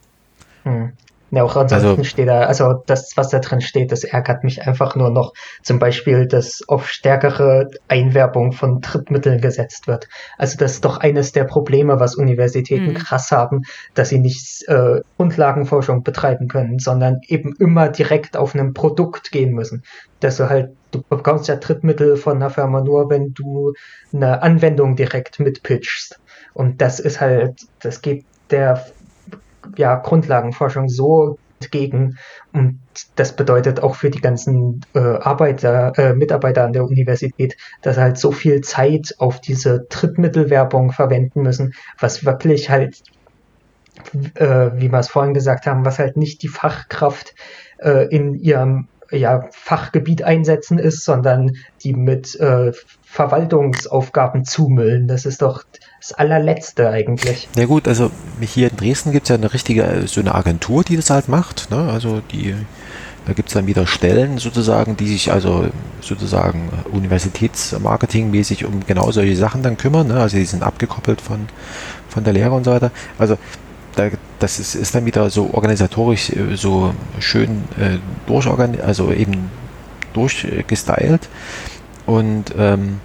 Mhm. 0.64 0.92
Ja, 1.30 1.42
auch 1.42 1.56
ansonsten 1.56 1.88
also, 1.88 2.04
steht 2.04 2.28
da, 2.28 2.42
also 2.44 2.82
das, 2.86 3.12
was 3.16 3.28
da 3.28 3.38
drin 3.40 3.60
steht, 3.60 3.92
das 3.92 4.04
ärgert 4.04 4.44
mich 4.44 4.66
einfach 4.66 4.96
nur 4.96 5.10
noch. 5.10 5.34
Zum 5.62 5.78
Beispiel, 5.78 6.26
dass 6.26 6.62
auf 6.68 6.88
stärkere 6.88 7.68
Einwerbung 7.86 8.52
von 8.52 8.80
Drittmitteln 8.80 9.40
gesetzt 9.40 9.86
wird. 9.86 10.08
Also 10.38 10.56
das 10.56 10.74
ist 10.74 10.84
doch 10.84 10.98
eines 10.98 11.32
der 11.32 11.44
Probleme, 11.44 12.00
was 12.00 12.14
Universitäten 12.14 12.92
mhm. 12.92 12.94
krass 12.94 13.30
haben, 13.30 13.62
dass 13.94 14.08
sie 14.08 14.20
nicht 14.20 14.66
äh, 14.68 15.02
Grundlagenforschung 15.18 16.02
betreiben 16.02 16.48
können, 16.48 16.78
sondern 16.78 17.20
eben 17.26 17.54
immer 17.58 17.90
direkt 17.90 18.36
auf 18.36 18.54
einem 18.54 18.72
Produkt 18.72 19.30
gehen 19.30 19.52
müssen. 19.52 19.82
Dass 20.20 20.38
du 20.38 20.48
halt, 20.48 20.70
du 20.92 21.02
bekommst 21.08 21.48
ja 21.48 21.56
Drittmittel 21.56 22.16
von 22.16 22.36
einer 22.36 22.50
Firma 22.50 22.80
nur, 22.80 23.10
wenn 23.10 23.34
du 23.34 23.74
eine 24.14 24.42
Anwendung 24.42 24.96
direkt 24.96 25.40
mitpitchst. 25.40 26.18
Und 26.54 26.80
das 26.80 27.00
ist 27.00 27.20
halt, 27.20 27.66
das 27.80 28.00
geht 28.00 28.24
der 28.50 28.86
ja, 29.76 29.96
Grundlagenforschung 29.96 30.88
so 30.88 31.38
entgegen. 31.60 32.18
Und 32.52 32.80
das 33.16 33.34
bedeutet 33.34 33.82
auch 33.82 33.94
für 33.96 34.10
die 34.10 34.20
ganzen 34.20 34.80
äh, 34.94 34.98
Arbeiter, 34.98 35.92
äh, 35.98 36.14
Mitarbeiter 36.14 36.64
an 36.64 36.72
der 36.72 36.84
Universität, 36.84 37.56
dass 37.82 37.96
sie 37.96 38.02
halt 38.02 38.18
so 38.18 38.32
viel 38.32 38.60
Zeit 38.60 39.14
auf 39.18 39.40
diese 39.40 39.86
Drittmittelwerbung 39.88 40.92
verwenden 40.92 41.42
müssen, 41.42 41.74
was 41.98 42.24
wirklich 42.24 42.70
halt, 42.70 43.02
äh, 44.34 44.70
wie 44.74 44.90
wir 44.90 44.98
es 44.98 45.08
vorhin 45.08 45.34
gesagt 45.34 45.66
haben, 45.66 45.84
was 45.84 45.98
halt 45.98 46.16
nicht 46.16 46.42
die 46.42 46.48
Fachkraft 46.48 47.34
äh, 47.78 48.06
in 48.08 48.34
ihrem 48.34 48.88
ja, 49.10 49.48
Fachgebiet 49.52 50.22
einsetzen 50.22 50.78
ist, 50.78 51.04
sondern 51.04 51.56
die 51.82 51.94
mit 51.94 52.38
äh, 52.40 52.72
Verwaltungsaufgaben 53.04 54.44
zumüllen. 54.44 55.08
Das 55.08 55.24
ist 55.24 55.42
doch 55.42 55.64
das 56.00 56.12
allerletzte 56.12 56.90
eigentlich. 56.90 57.48
Na 57.54 57.62
ja 57.62 57.66
gut, 57.66 57.88
also 57.88 58.10
hier 58.40 58.70
in 58.70 58.76
Dresden 58.76 59.12
gibt 59.12 59.24
es 59.24 59.30
ja 59.30 59.36
eine 59.36 59.52
richtige, 59.52 59.82
äh, 59.84 60.06
so 60.06 60.20
eine 60.20 60.34
Agentur, 60.34 60.84
die 60.84 60.96
das 60.96 61.10
halt 61.10 61.28
macht. 61.28 61.70
Ne? 61.70 61.90
Also 61.90 62.20
die, 62.32 62.54
da 63.26 63.32
gibt 63.32 63.48
es 63.48 63.54
dann 63.54 63.66
wieder 63.66 63.86
Stellen 63.86 64.38
sozusagen, 64.38 64.96
die 64.96 65.08
sich 65.08 65.32
also 65.32 65.68
sozusagen 66.00 66.68
universitätsmarketingmäßig 66.92 68.66
um 68.66 68.84
genau 68.86 69.10
solche 69.10 69.36
Sachen 69.36 69.62
dann 69.62 69.78
kümmern. 69.78 70.08
Ne? 70.08 70.20
Also 70.20 70.36
die 70.36 70.44
sind 70.44 70.62
abgekoppelt 70.62 71.20
von, 71.20 71.48
von 72.08 72.24
der 72.24 72.34
Lehre 72.34 72.52
und 72.52 72.64
so 72.64 72.72
weiter. 72.72 72.90
Also 73.18 73.38
da, 73.98 74.10
das 74.38 74.58
ist, 74.58 74.74
ist 74.74 74.94
dann 74.94 75.06
wieder 75.06 75.28
so 75.30 75.50
organisatorisch 75.52 76.30
äh, 76.30 76.56
so 76.56 76.94
schön 77.18 77.64
äh, 77.78 77.98
durchorgan 78.26 78.80
also 78.80 79.12
eben 79.12 79.50
durchgestylt. 80.12 81.28
Und, 82.06 82.54
ähm, 82.56 83.00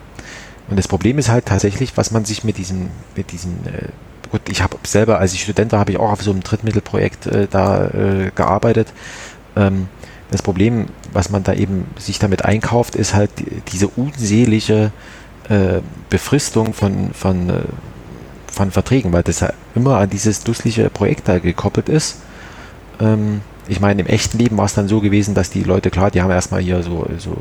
und 0.70 0.78
das 0.78 0.88
Problem 0.88 1.18
ist 1.18 1.30
halt 1.30 1.46
tatsächlich, 1.46 1.98
was 1.98 2.12
man 2.12 2.26
sich 2.26 2.44
mit 2.44 2.58
diesem, 2.58 2.90
mit 3.16 3.32
diesem, 3.32 3.52
äh, 3.66 3.90
gut, 4.32 4.42
ich 4.50 4.62
habe 4.62 4.78
selber, 4.84 5.20
als 5.20 5.34
ich 5.34 5.44
Student 5.44 5.72
war, 5.72 5.80
habe 5.80 5.92
ich 5.92 6.00
auch 6.00 6.12
auf 6.12 6.24
so 6.24 6.32
einem 6.32 6.42
Drittmittelprojekt 6.42 7.28
äh, 7.28 7.48
da 7.50 7.88
äh, 7.88 8.32
gearbeitet. 8.34 8.94
Ähm, 9.56 9.88
das 10.32 10.42
Problem, 10.42 10.88
was 11.12 11.30
man 11.30 11.44
da 11.44 11.54
eben 11.54 11.86
sich 12.00 12.18
damit 12.18 12.46
einkauft, 12.46 12.96
ist 12.96 13.14
halt 13.14 13.30
diese 13.72 13.88
unselige 13.88 14.92
äh, 15.50 15.82
Befristung 16.10 16.74
von, 16.74 17.14
von, 17.14 17.50
äh, 17.50 17.62
von 18.54 18.72
Verträgen, 18.72 19.12
weil 19.12 19.24
das 19.24 19.40
ja 19.40 19.52
immer 19.76 19.98
an 19.98 20.10
dieses 20.10 20.44
dusselige 20.44 20.90
Projekt 20.90 21.28
da 21.28 21.40
gekoppelt 21.40 21.90
ist. 21.90 22.20
Ähm, 23.00 23.42
ich 23.68 23.80
meine, 23.80 24.02
im 24.02 24.08
echten 24.08 24.38
Leben 24.38 24.58
war 24.58 24.66
es 24.66 24.74
dann 24.74 24.88
so 24.88 25.02
gewesen, 25.02 25.34
dass 25.34 25.50
die 25.50 25.64
Leute, 25.64 25.90
klar, 25.90 26.12
die 26.12 26.22
haben 26.22 26.32
erstmal 26.32 26.62
hier 26.62 26.84
so, 26.84 27.08
so 27.18 27.36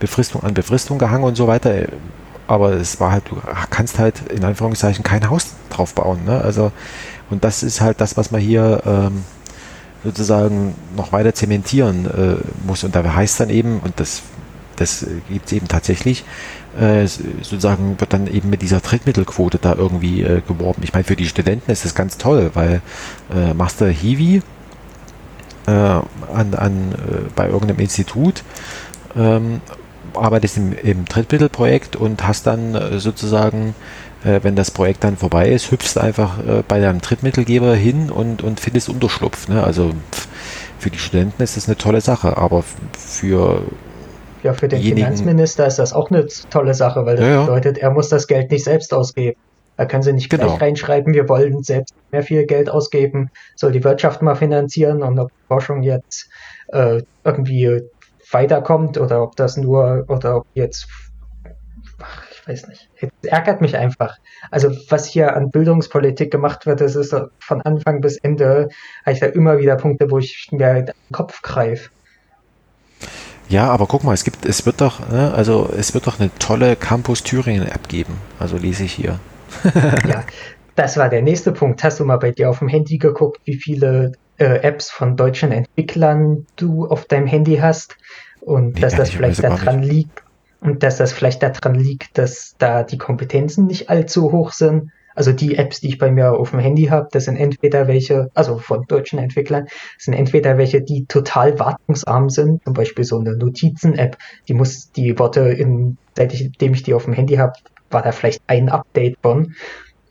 Befristung 0.00 0.42
an 0.42 0.54
Befristung 0.54 0.98
gehangen 0.98 1.24
und 1.24 1.36
so 1.36 1.46
weiter. 1.46 1.86
Aber 2.48 2.72
es 2.72 2.98
war 2.98 3.12
halt, 3.12 3.24
du 3.30 3.36
kannst 3.70 3.98
halt 3.98 4.28
in 4.30 4.44
Anführungszeichen 4.44 5.04
kein 5.04 5.30
Haus 5.30 5.54
drauf 5.70 5.94
bauen. 5.94 6.24
Ne? 6.24 6.40
Also, 6.40 6.72
und 7.30 7.44
das 7.44 7.62
ist 7.62 7.80
halt 7.80 8.00
das, 8.00 8.16
was 8.16 8.30
man 8.30 8.40
hier 8.40 8.82
ähm, 8.84 9.24
sozusagen 10.02 10.74
noch 10.96 11.12
weiter 11.12 11.34
zementieren 11.34 12.06
äh, 12.06 12.66
muss. 12.66 12.82
Und 12.82 12.96
da 12.96 13.04
heißt 13.14 13.40
dann 13.40 13.50
eben, 13.50 13.78
und 13.78 14.00
das, 14.00 14.22
das 14.76 15.06
gibt 15.28 15.46
es 15.46 15.52
eben 15.52 15.68
tatsächlich, 15.68 16.24
äh, 16.78 17.06
sozusagen 17.06 18.00
wird 18.00 18.12
dann 18.12 18.26
eben 18.26 18.50
mit 18.50 18.62
dieser 18.62 18.80
Drittmittelquote 18.80 19.58
da 19.58 19.74
irgendwie 19.74 20.22
äh, 20.22 20.40
geworben. 20.46 20.82
Ich 20.84 20.92
meine, 20.92 21.04
für 21.04 21.16
die 21.16 21.26
Studenten 21.26 21.70
ist 21.70 21.84
das 21.84 21.94
ganz 21.94 22.18
toll, 22.18 22.50
weil 22.54 22.80
äh, 23.34 23.52
Master 23.54 23.88
Hiwi 23.88 24.42
äh, 25.66 25.70
an, 25.70 26.54
an, 26.56 26.92
äh, 26.92 27.28
bei 27.36 27.46
irgendeinem 27.46 27.78
Institut 27.80 28.42
ähm, 29.16 29.60
arbeitest 30.14 30.56
im, 30.56 30.72
im 30.72 31.04
Drittmittelprojekt 31.04 31.96
und 31.96 32.26
hast 32.26 32.46
dann 32.46 32.74
äh, 32.74 32.98
sozusagen 32.98 33.74
wenn 34.24 34.54
das 34.54 34.70
Projekt 34.70 35.02
dann 35.02 35.16
vorbei 35.16 35.48
ist, 35.48 35.72
hüpfst 35.72 35.98
einfach 35.98 36.38
bei 36.68 36.78
deinem 36.78 37.00
Drittmittelgeber 37.00 37.74
hin 37.74 38.08
und, 38.08 38.40
und 38.44 38.60
findest 38.60 38.88
Unterschlupf. 38.88 39.48
Ne? 39.48 39.64
Also 39.64 39.94
für 40.78 40.90
die 40.90 40.98
Studenten 41.00 41.42
ist 41.42 41.56
das 41.56 41.66
eine 41.66 41.76
tolle 41.76 42.00
Sache, 42.00 42.36
aber 42.36 42.62
für 42.96 43.62
ja, 44.42 44.52
für 44.52 44.68
den 44.68 44.82
Finanzminister 44.82 45.66
ist 45.66 45.78
das 45.78 45.92
auch 45.92 46.10
eine 46.10 46.26
tolle 46.50 46.74
Sache, 46.74 47.06
weil 47.06 47.16
das 47.16 47.26
ja, 47.26 47.42
bedeutet, 47.42 47.78
er 47.78 47.90
muss 47.90 48.08
das 48.08 48.26
Geld 48.26 48.50
nicht 48.50 48.64
selbst 48.64 48.92
ausgeben. 48.92 49.38
Da 49.76 49.86
können 49.86 50.02
sie 50.02 50.12
nicht 50.12 50.30
genau. 50.30 50.48
gleich 50.48 50.60
reinschreiben, 50.60 51.14
wir 51.14 51.28
wollen 51.28 51.62
selbst 51.62 51.94
mehr 52.10 52.22
viel 52.22 52.44
Geld 52.46 52.68
ausgeben, 52.68 53.30
soll 53.56 53.72
die 53.72 53.82
Wirtschaft 53.82 54.20
mal 54.20 54.34
finanzieren 54.34 55.02
und 55.02 55.18
ob 55.18 55.30
Forschung 55.48 55.82
jetzt 55.82 56.28
äh, 56.68 57.02
irgendwie 57.24 57.82
weiterkommt 58.30 58.98
oder 58.98 59.22
ob 59.22 59.36
das 59.36 59.56
nur 59.56 60.04
oder 60.08 60.38
ob 60.38 60.46
jetzt 60.54 60.88
ich 62.42 62.48
weiß 62.48 62.68
nicht. 62.68 62.90
Es 62.96 63.08
ärgert 63.30 63.60
mich 63.60 63.76
einfach. 63.76 64.18
Also 64.50 64.72
was 64.88 65.06
hier 65.06 65.36
an 65.36 65.50
Bildungspolitik 65.50 66.32
gemacht 66.32 66.66
wird, 66.66 66.80
das 66.80 66.96
ist 66.96 67.14
von 67.38 67.62
Anfang 67.62 68.00
bis 68.00 68.16
Ende, 68.16 68.68
habe 69.04 69.12
ich 69.12 69.20
da 69.20 69.26
immer 69.26 69.58
wieder 69.58 69.76
Punkte, 69.76 70.10
wo 70.10 70.18
ich 70.18 70.48
mir 70.50 70.82
den 70.82 70.92
Kopf 71.12 71.40
greife. 71.42 71.90
Ja, 73.52 73.68
aber 73.68 73.84
guck 73.84 74.02
mal, 74.02 74.14
es 74.14 74.24
gibt, 74.24 74.46
es 74.46 74.64
wird 74.64 74.80
doch, 74.80 75.06
ne, 75.10 75.34
also 75.34 75.70
es 75.76 75.92
wird 75.92 76.06
doch 76.06 76.18
eine 76.18 76.30
tolle 76.38 76.74
Campus 76.74 77.22
Thüringen 77.22 77.68
App 77.68 77.86
geben. 77.86 78.14
Also 78.38 78.56
lese 78.56 78.84
ich 78.84 78.94
hier. 78.94 79.18
ja, 80.08 80.24
das 80.74 80.96
war 80.96 81.10
der 81.10 81.20
nächste 81.20 81.52
Punkt. 81.52 81.84
Hast 81.84 82.00
du 82.00 82.06
mal 82.06 82.16
bei 82.16 82.30
dir 82.30 82.48
auf 82.48 82.60
dem 82.60 82.68
Handy 82.68 82.96
geguckt, 82.96 83.42
wie 83.44 83.56
viele 83.56 84.12
äh, 84.38 84.62
Apps 84.62 84.90
von 84.90 85.18
deutschen 85.18 85.52
Entwicklern 85.52 86.46
du 86.56 86.86
auf 86.86 87.04
deinem 87.04 87.26
Handy 87.26 87.56
hast? 87.56 87.98
Und 88.40 88.76
nee, 88.76 88.80
dass 88.80 88.94
das 88.94 89.10
vielleicht 89.10 89.44
daran 89.44 89.82
liegt, 89.82 90.22
und 90.62 90.82
dass 90.82 90.96
das 90.96 91.12
vielleicht 91.12 91.42
daran 91.42 91.74
liegt, 91.74 92.16
dass 92.16 92.54
da 92.56 92.84
die 92.84 92.96
Kompetenzen 92.96 93.66
nicht 93.66 93.90
allzu 93.90 94.32
hoch 94.32 94.52
sind. 94.52 94.92
Also 95.14 95.32
die 95.32 95.56
Apps, 95.56 95.80
die 95.80 95.88
ich 95.88 95.98
bei 95.98 96.10
mir 96.10 96.32
auf 96.32 96.50
dem 96.50 96.60
Handy 96.60 96.84
habe, 96.84 97.08
das 97.12 97.24
sind 97.24 97.36
entweder 97.36 97.86
welche, 97.88 98.30
also 98.34 98.58
von 98.58 98.84
deutschen 98.86 99.18
Entwicklern, 99.18 99.66
sind 99.98 100.14
entweder 100.14 100.58
welche, 100.58 100.82
die 100.82 101.06
total 101.06 101.58
wartungsarm 101.58 102.30
sind, 102.30 102.64
zum 102.64 102.74
Beispiel 102.74 103.04
so 103.04 103.18
eine 103.18 103.36
Notizen-App, 103.36 104.16
die 104.48 104.54
muss 104.54 104.90
die 104.92 105.18
Worte 105.18 105.40
in, 105.40 105.98
seitdem 106.16 106.74
ich 106.74 106.82
die 106.82 106.94
auf 106.94 107.04
dem 107.04 107.14
Handy 107.14 107.36
habe, 107.36 107.54
war 107.90 108.02
da 108.02 108.12
vielleicht 108.12 108.42
ein 108.46 108.68
Update 108.68 109.18
von. 109.22 109.54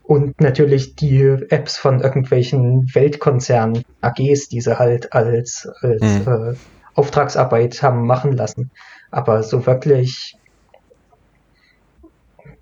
Und 0.04 0.40
natürlich 0.40 0.96
die 0.96 1.22
Apps 1.48 1.78
von 1.78 2.00
irgendwelchen 2.00 2.92
Weltkonzernen, 2.92 3.84
AGs, 4.00 4.48
die 4.48 4.60
sie 4.60 4.78
halt 4.78 5.12
als, 5.12 5.68
als 5.80 6.02
hm. 6.02 6.52
äh, 6.52 6.54
Auftragsarbeit 6.94 7.82
haben 7.82 8.06
machen 8.06 8.32
lassen. 8.32 8.70
Aber 9.10 9.42
so 9.42 9.64
wirklich 9.64 10.36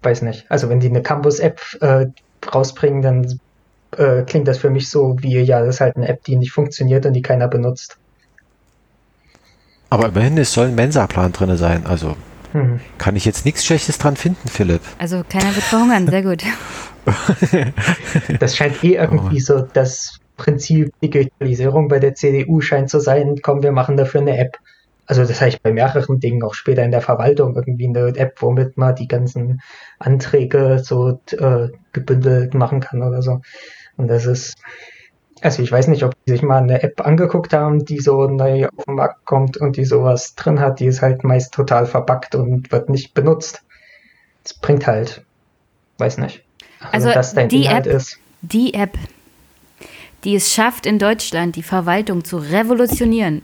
weiß 0.02 0.22
nicht. 0.22 0.50
Also 0.50 0.68
wenn 0.68 0.80
die 0.80 0.88
eine 0.88 1.02
Campus-App 1.02 1.60
äh, 1.80 2.06
rausbringen, 2.52 3.02
dann 3.02 3.40
äh, 3.96 4.22
klingt 4.22 4.48
das 4.48 4.58
für 4.58 4.70
mich 4.70 4.90
so 4.90 5.16
wie, 5.20 5.38
ja, 5.40 5.60
das 5.60 5.76
ist 5.76 5.80
halt 5.80 5.96
eine 5.96 6.08
App, 6.08 6.24
die 6.24 6.36
nicht 6.36 6.52
funktioniert 6.52 7.06
und 7.06 7.12
die 7.12 7.22
keiner 7.22 7.48
benutzt. 7.48 7.96
Aber 9.88 10.08
immerhin, 10.08 10.38
es 10.38 10.52
soll 10.52 10.68
ein 10.68 10.74
Mensa-Plan 10.76 11.32
drin 11.32 11.56
sein. 11.56 11.84
Also 11.84 12.16
hm. 12.52 12.80
kann 12.98 13.16
ich 13.16 13.24
jetzt 13.24 13.44
nichts 13.44 13.64
Schlechtes 13.64 13.98
dran 13.98 14.16
finden, 14.16 14.48
Philipp. 14.48 14.82
Also 14.98 15.22
keiner 15.28 15.54
wird 15.54 15.64
verhungern, 15.64 16.06
sehr 16.06 16.22
gut. 16.22 16.44
das 18.40 18.56
scheint 18.56 18.82
eh 18.84 18.94
irgendwie 18.94 19.36
oh. 19.36 19.44
so 19.44 19.60
das 19.60 20.18
Prinzip 20.36 20.92
Digitalisierung 21.02 21.88
bei 21.88 21.98
der 21.98 22.14
CDU 22.14 22.60
scheint 22.60 22.88
zu 22.88 23.00
sein, 23.00 23.40
komm, 23.42 23.62
wir 23.62 23.72
machen 23.72 23.96
dafür 23.96 24.20
eine 24.20 24.38
App 24.38 24.58
also 25.10 25.24
das 25.24 25.40
habe 25.40 25.48
ich 25.48 25.60
bei 25.60 25.72
mehreren 25.72 26.20
Dingen, 26.20 26.44
auch 26.44 26.54
später 26.54 26.84
in 26.84 26.92
der 26.92 27.00
Verwaltung, 27.00 27.56
irgendwie 27.56 27.88
eine 27.88 28.16
App, 28.16 28.40
womit 28.42 28.76
man 28.76 28.94
die 28.94 29.08
ganzen 29.08 29.60
Anträge 29.98 30.78
so 30.84 31.20
äh, 31.32 31.68
gebündelt 31.92 32.54
machen 32.54 32.78
kann 32.78 33.02
oder 33.02 33.20
so. 33.20 33.40
Und 33.96 34.06
das 34.06 34.24
ist, 34.24 34.54
also 35.40 35.64
ich 35.64 35.72
weiß 35.72 35.88
nicht, 35.88 36.04
ob 36.04 36.14
die 36.24 36.30
sich 36.30 36.42
mal 36.42 36.62
eine 36.62 36.84
App 36.84 37.04
angeguckt 37.04 37.52
haben, 37.52 37.84
die 37.84 37.98
so 37.98 38.28
neu 38.28 38.68
auf 38.68 38.84
den 38.84 38.94
Markt 38.94 39.24
kommt 39.24 39.56
und 39.56 39.76
die 39.76 39.84
sowas 39.84 40.36
drin 40.36 40.60
hat, 40.60 40.78
die 40.78 40.86
ist 40.86 41.02
halt 41.02 41.24
meist 41.24 41.52
total 41.54 41.86
verbuggt 41.86 42.36
und 42.36 42.70
wird 42.70 42.88
nicht 42.88 43.12
benutzt. 43.12 43.64
Das 44.44 44.54
bringt 44.54 44.86
halt, 44.86 45.24
weiß 45.98 46.18
nicht. 46.18 46.44
Also, 46.92 47.08
also 47.08 47.48
die 47.48 47.64
Inhalt 47.64 47.88
App, 47.88 47.94
ist. 47.94 48.20
Die 48.42 48.74
App, 48.74 48.96
die 50.22 50.36
es 50.36 50.54
schafft, 50.54 50.86
in 50.86 51.00
Deutschland 51.00 51.56
die 51.56 51.64
Verwaltung 51.64 52.22
zu 52.22 52.36
revolutionieren, 52.36 53.42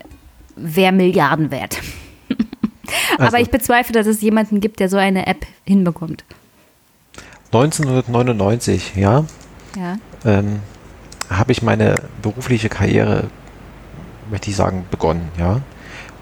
wäre 0.57 0.92
Milliarden 0.92 1.50
wert. 1.50 1.80
Also, 3.18 3.36
Aber 3.36 3.40
ich 3.40 3.50
bezweifle, 3.50 3.92
dass 3.92 4.07
es 4.07 4.20
jemanden 4.20 4.61
gibt, 4.61 4.78
der 4.78 4.88
so 4.88 4.96
eine 4.96 5.26
App 5.26 5.44
hinbekommt. 5.64 6.24
1999, 7.46 8.92
ja, 8.94 9.24
ja. 9.76 9.98
Ähm, 10.24 10.61
habe 11.30 11.52
ich 11.52 11.62
meine 11.62 11.96
berufliche 12.22 12.68
Karriere, 12.68 13.24
möchte 14.30 14.50
ich 14.50 14.57
sagen, 14.57 14.84
begonnen, 14.90 15.30
ja. 15.38 15.61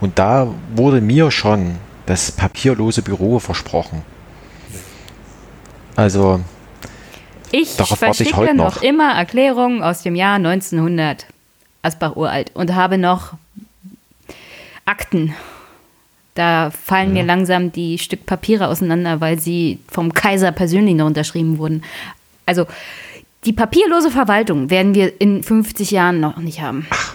Und 0.00 0.18
da 0.18 0.48
wurde 0.74 1.00
mir 1.00 1.30
schon 1.30 1.76
das 2.06 2.32
papierlose 2.32 3.02
Büro 3.02 3.38
versprochen. 3.38 4.02
Also, 5.96 6.40
ich 7.50 7.76
darauf 7.76 8.00
warte 8.02 8.22
ich 8.22 8.36
heute 8.36 8.54
noch. 8.54 8.76
noch 8.76 8.82
immer 8.82 9.14
Erklärungen 9.14 9.82
aus 9.82 10.02
dem 10.02 10.14
Jahr 10.14 10.36
1900, 10.36 11.26
Asbach 11.82 12.16
uralt, 12.16 12.50
und 12.54 12.74
habe 12.74 12.98
noch 12.98 13.34
Akten. 14.84 15.34
Da 16.34 16.70
fallen 16.70 17.14
ja. 17.14 17.22
mir 17.22 17.26
langsam 17.26 17.70
die 17.70 17.98
Stück 17.98 18.26
Papiere 18.26 18.68
auseinander, 18.68 19.20
weil 19.20 19.38
sie 19.38 19.78
vom 19.88 20.12
Kaiser 20.12 20.50
persönlich 20.50 20.96
noch 20.96 21.06
unterschrieben 21.06 21.58
wurden. 21.58 21.82
Also 22.46 22.66
die 23.44 23.52
papierlose 23.52 24.10
Verwaltung 24.10 24.70
werden 24.70 24.94
wir 24.94 25.20
in 25.20 25.42
50 25.42 25.90
Jahren 25.90 26.20
noch 26.20 26.36
nicht 26.38 26.60
haben. 26.60 26.86
Ach. 26.90 27.14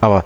Aber, 0.00 0.24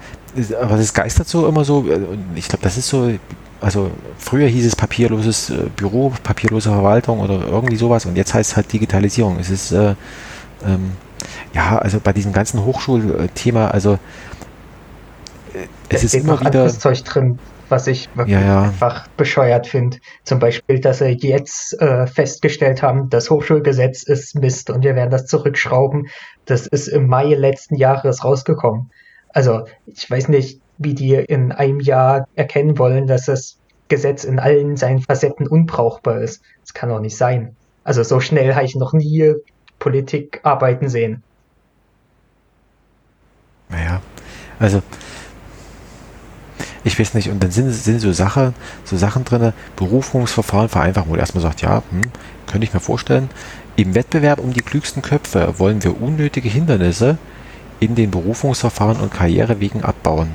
aber 0.61 0.77
das 0.77 0.93
geistert 0.93 1.29
so 1.29 1.47
immer 1.47 1.65
so, 1.65 1.89
äh, 1.89 2.01
ich 2.35 2.49
glaube, 2.49 2.63
das 2.63 2.77
ist 2.77 2.89
so, 2.89 3.13
also 3.61 3.91
früher 4.19 4.49
hieß 4.49 4.67
es 4.67 4.77
papierloses 4.77 5.51
äh, 5.51 5.71
Büro, 5.77 6.13
papierlose 6.23 6.71
Verwaltung 6.71 7.21
oder 7.21 7.47
irgendwie 7.47 7.77
sowas 7.77 8.05
und 8.05 8.17
jetzt 8.17 8.35
heißt 8.35 8.51
es 8.51 8.57
halt 8.57 8.73
Digitalisierung. 8.73 9.39
Es 9.39 9.51
ist, 9.51 9.73
äh, 9.73 9.95
ähm, 10.67 10.93
ja, 11.55 11.79
also 11.79 12.01
bei 12.03 12.13
diesem 12.13 12.33
ganzen 12.33 12.65
Hochschulthema, 12.65 13.69
also 13.69 13.99
es 15.89 16.05
ist 16.05 16.15
immer 16.15 16.41
wieder 16.41 16.69
Zeug 16.69 17.03
drin, 17.05 17.39
was 17.69 17.87
ich 17.87 18.09
wirklich 18.15 18.35
ja, 18.35 18.43
ja. 18.43 18.63
einfach 18.63 19.09
bescheuert 19.17 19.67
finde. 19.67 19.99
Zum 20.25 20.39
Beispiel, 20.39 20.81
dass 20.81 20.99
sie 20.99 21.19
jetzt 21.21 21.81
äh, 21.81 22.07
festgestellt 22.07 22.83
haben, 22.83 23.11
das 23.11 23.31
Hochschulgesetz 23.31 24.03
ist 24.03 24.35
Mist 24.35 24.71
und 24.71 24.85
wir 24.85 24.95
werden 24.95 25.11
das 25.11 25.27
zurückschrauben. 25.27 26.09
Das 26.47 26.67
ist 26.67 26.89
im 26.89 27.07
Mai 27.07 27.35
letzten 27.35 27.77
Jahres 27.77 28.25
rausgekommen. 28.25 28.91
Also 29.31 29.65
ich 29.87 30.11
weiß 30.11 30.29
nicht, 30.29 30.61
wie 30.79 30.95
die 30.95 31.15
in 31.15 31.53
einem 31.53 31.81
Jahr 31.81 32.29
erkennen 32.35 32.79
wollen, 32.79 33.07
dass 33.07 33.27
das 33.27 33.59
Gesetz 33.89 34.25
in 34.25 34.39
allen 34.39 34.77
seinen 34.77 35.01
Facetten 35.01 35.47
unbrauchbar 35.47 36.21
ist. 36.21 36.43
Das 36.61 36.75
kann 36.75 36.89
doch 36.89 37.01
nicht 37.01 37.17
sein. 37.17 37.57
Also 37.85 38.03
so 38.03 38.21
schnell 38.21 38.55
habe 38.55 38.67
ich 38.67 38.77
noch 38.77 38.93
nie 38.93 39.35
Politik 39.79 40.41
arbeiten 40.43 40.89
sehen. 40.89 41.23
Naja, 43.71 44.01
also 44.59 44.83
ich 46.85 46.99
weiß 46.99 47.15
nicht, 47.15 47.31
und 47.31 47.43
dann 47.43 47.51
sind, 47.51 47.71
sind 47.73 48.01
so, 48.01 48.13
Sache, 48.13 48.53
so 48.85 48.97
Sachen 48.97 49.25
drin, 49.25 49.53
Berufungsverfahren 49.77 50.69
vereinfachen, 50.69 51.11
wo 51.11 51.15
er 51.15 51.21
erstmal 51.21 51.43
sagt, 51.43 51.63
ja, 51.63 51.83
hm, 51.91 52.03
könnte 52.47 52.65
ich 52.65 52.75
mir 52.75 52.81
vorstellen, 52.81 53.29
im 53.77 53.95
Wettbewerb 53.95 54.41
um 54.41 54.53
die 54.53 54.61
klügsten 54.61 55.03
Köpfe 55.03 55.55
wollen 55.59 55.85
wir 55.85 56.01
unnötige 56.01 56.49
Hindernisse 56.49 57.19
in 57.81 57.95
den 57.95 58.11
Berufungsverfahren 58.11 59.01
und 59.01 59.13
Karrierewegen 59.13 59.85
abbauen. 59.85 60.35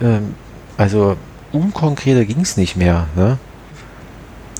Ähm, 0.00 0.34
also 0.76 1.16
unkonkreter 1.52 2.24
ging 2.24 2.40
es 2.40 2.56
nicht 2.56 2.76
mehr. 2.76 3.06
Ne? 3.14 3.38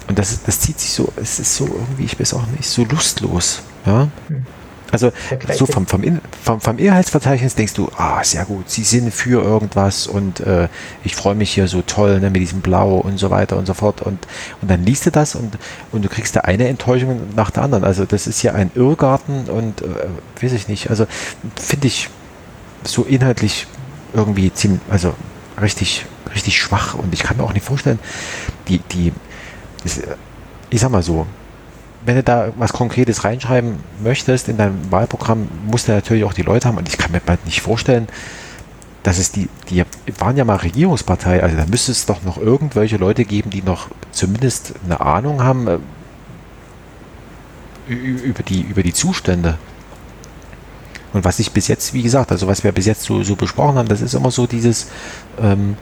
Und 0.08 0.18
das, 0.18 0.42
das 0.44 0.60
zieht 0.60 0.78
sich 0.78 0.92
so, 0.92 1.12
es 1.16 1.40
ist 1.40 1.56
so 1.56 1.66
irgendwie, 1.66 2.04
ich 2.04 2.18
weiß 2.18 2.34
auch 2.34 2.46
nicht, 2.46 2.68
so 2.68 2.84
lustlos. 2.84 3.62
Ja? 3.84 4.08
Hm. 4.28 4.46
Also 4.92 5.12
so 5.52 5.66
vom, 5.66 5.86
vom, 5.86 6.02
vom, 6.42 6.60
vom 6.60 6.78
Inhaltsverzeichnis 6.78 7.54
denkst 7.54 7.74
du, 7.74 7.90
ah, 7.96 8.22
sehr 8.22 8.44
gut, 8.44 8.70
sie 8.70 8.84
sind 8.84 9.12
für 9.12 9.42
irgendwas 9.42 10.06
und 10.06 10.40
äh, 10.40 10.68
ich 11.04 11.16
freue 11.16 11.34
mich 11.34 11.52
hier 11.52 11.68
so 11.68 11.82
toll 11.82 12.20
ne, 12.20 12.30
mit 12.30 12.40
diesem 12.40 12.60
Blau 12.60 12.96
und 12.98 13.18
so 13.18 13.30
weiter 13.30 13.56
und 13.56 13.66
so 13.66 13.74
fort. 13.74 14.02
Und, 14.02 14.26
und 14.62 14.70
dann 14.70 14.84
liest 14.84 15.06
du 15.06 15.10
das 15.10 15.34
und, 15.34 15.58
und 15.92 16.04
du 16.04 16.08
kriegst 16.08 16.36
da 16.36 16.40
eine 16.42 16.68
Enttäuschung 16.68 17.20
nach 17.34 17.50
der 17.50 17.64
anderen. 17.64 17.84
Also 17.84 18.04
das 18.04 18.26
ist 18.26 18.42
ja 18.42 18.52
ein 18.52 18.70
Irrgarten 18.74 19.46
und 19.46 19.82
äh, 19.82 19.86
weiß 20.40 20.52
ich 20.52 20.68
nicht. 20.68 20.90
Also 20.90 21.06
finde 21.56 21.88
ich 21.88 22.08
so 22.84 23.02
inhaltlich 23.02 23.66
irgendwie 24.14 24.52
ziemlich, 24.52 24.80
also 24.88 25.14
richtig, 25.60 26.06
richtig 26.34 26.58
schwach 26.58 26.94
und 26.94 27.12
ich 27.12 27.22
kann 27.22 27.36
mir 27.36 27.44
auch 27.44 27.52
nicht 27.52 27.66
vorstellen, 27.66 27.98
die, 28.68 28.78
die, 28.78 29.12
das, 29.82 30.00
ich 30.70 30.80
sag 30.80 30.90
mal 30.90 31.02
so, 31.02 31.26
wenn 32.06 32.16
du 32.16 32.22
da 32.22 32.52
was 32.56 32.72
Konkretes 32.72 33.24
reinschreiben 33.24 33.80
möchtest 34.02 34.48
in 34.48 34.56
dein 34.56 34.90
Wahlprogramm, 34.90 35.48
musst 35.66 35.88
du 35.88 35.92
natürlich 35.92 36.24
auch 36.24 36.32
die 36.32 36.42
Leute 36.42 36.68
haben. 36.68 36.78
Und 36.78 36.88
ich 36.88 36.98
kann 36.98 37.12
mir 37.12 37.20
bald 37.20 37.44
nicht 37.44 37.60
vorstellen, 37.60 38.08
dass 39.02 39.18
es 39.18 39.32
die, 39.32 39.48
die 39.70 39.84
waren 40.18 40.36
ja 40.36 40.44
mal 40.44 40.56
Regierungspartei, 40.56 41.42
also 41.42 41.56
da 41.56 41.66
müsste 41.66 41.92
es 41.92 42.06
doch 42.06 42.22
noch 42.22 42.38
irgendwelche 42.38 42.96
Leute 42.96 43.24
geben, 43.24 43.50
die 43.50 43.62
noch 43.62 43.88
zumindest 44.10 44.74
eine 44.84 45.00
Ahnung 45.00 45.42
haben 45.42 45.68
äh, 45.68 45.78
über 47.92 48.42
die, 48.42 48.62
über 48.62 48.82
die 48.82 48.92
Zustände. 48.92 49.58
Und 51.12 51.24
was 51.24 51.38
ich 51.38 51.52
bis 51.52 51.68
jetzt, 51.68 51.94
wie 51.94 52.02
gesagt, 52.02 52.32
also 52.32 52.46
was 52.46 52.64
wir 52.64 52.72
bis 52.72 52.86
jetzt 52.86 53.02
so, 53.02 53.22
so 53.22 53.36
besprochen 53.36 53.76
haben, 53.78 53.88
das 53.88 54.00
ist 54.00 54.14
immer 54.14 54.30
so 54.30 54.46
dieses, 54.46 54.88
ähm, 55.40 55.76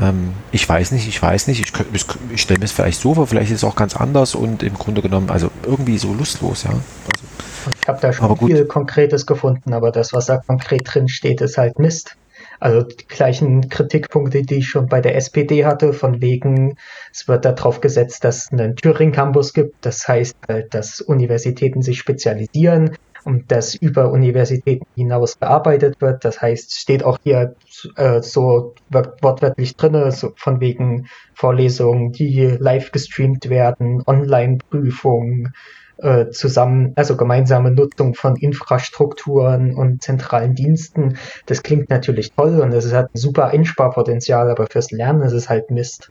ähm, 0.00 0.34
ich 0.52 0.68
weiß 0.68 0.92
nicht, 0.92 1.08
ich 1.08 1.20
weiß 1.20 1.46
nicht, 1.46 1.60
ich, 1.60 1.72
ich, 1.92 2.04
ich 2.32 2.42
stelle 2.42 2.58
mir 2.58 2.64
es 2.64 2.72
vielleicht 2.72 3.00
so 3.00 3.14
vor, 3.14 3.26
vielleicht 3.26 3.50
ist 3.50 3.58
es 3.58 3.64
auch 3.64 3.76
ganz 3.76 3.96
anders 3.96 4.34
und 4.34 4.62
im 4.62 4.74
Grunde 4.74 5.02
genommen, 5.02 5.30
also 5.30 5.50
irgendwie 5.64 5.98
so 5.98 6.12
lustlos, 6.12 6.64
ja. 6.64 6.70
Also, 6.70 7.72
ich 7.80 7.88
habe 7.88 8.00
da 8.00 8.12
schon 8.12 8.36
viel 8.36 8.66
Konkretes 8.66 9.26
gefunden, 9.26 9.72
aber 9.72 9.90
das, 9.90 10.12
was 10.12 10.26
da 10.26 10.38
konkret 10.38 10.82
drin 10.84 11.08
steht, 11.08 11.40
ist 11.40 11.58
halt 11.58 11.78
Mist. 11.78 12.16
Also 12.60 12.82
die 12.82 13.06
gleichen 13.06 13.68
Kritikpunkte, 13.68 14.42
die 14.42 14.56
ich 14.56 14.68
schon 14.68 14.86
bei 14.86 15.00
der 15.00 15.16
SPD 15.16 15.64
hatte, 15.64 15.92
von 15.92 16.20
wegen, 16.20 16.76
es 17.12 17.28
wird 17.28 17.44
darauf 17.44 17.80
gesetzt, 17.80 18.24
dass 18.24 18.46
es 18.46 18.52
einen 18.52 18.76
Thüringen-Campus 18.76 19.52
gibt. 19.52 19.84
Das 19.84 20.06
heißt 20.06 20.36
halt, 20.48 20.72
dass 20.72 21.00
Universitäten 21.00 21.82
sich 21.82 21.98
spezialisieren 21.98 22.96
und 23.24 23.50
dass 23.50 23.74
über 23.74 24.10
Universitäten 24.10 24.86
hinaus 24.94 25.38
gearbeitet 25.38 26.00
wird. 26.00 26.24
Das 26.24 26.40
heißt, 26.40 26.78
steht 26.78 27.04
auch 27.04 27.18
hier 27.22 27.54
äh, 27.96 28.22
so 28.22 28.74
wortwörtlich 28.90 29.76
drin, 29.76 30.10
so 30.10 30.32
von 30.36 30.60
wegen 30.60 31.08
Vorlesungen, 31.34 32.12
die 32.12 32.56
live 32.58 32.92
gestreamt 32.92 33.48
werden, 33.48 34.02
Online-Prüfungen, 34.06 35.52
äh, 35.98 36.30
zusammen, 36.30 36.92
also 36.96 37.16
gemeinsame 37.16 37.70
Nutzung 37.70 38.14
von 38.14 38.36
Infrastrukturen 38.36 39.74
und 39.74 40.02
zentralen 40.02 40.54
Diensten. 40.54 41.18
Das 41.46 41.62
klingt 41.62 41.90
natürlich 41.90 42.32
toll 42.32 42.60
und 42.60 42.72
es 42.72 42.92
hat 42.92 43.14
ein 43.14 43.18
super 43.18 43.46
Einsparpotenzial, 43.46 44.50
aber 44.50 44.66
fürs 44.66 44.90
Lernen 44.90 45.22
ist 45.22 45.32
es 45.32 45.48
halt 45.48 45.70
Mist. 45.70 46.10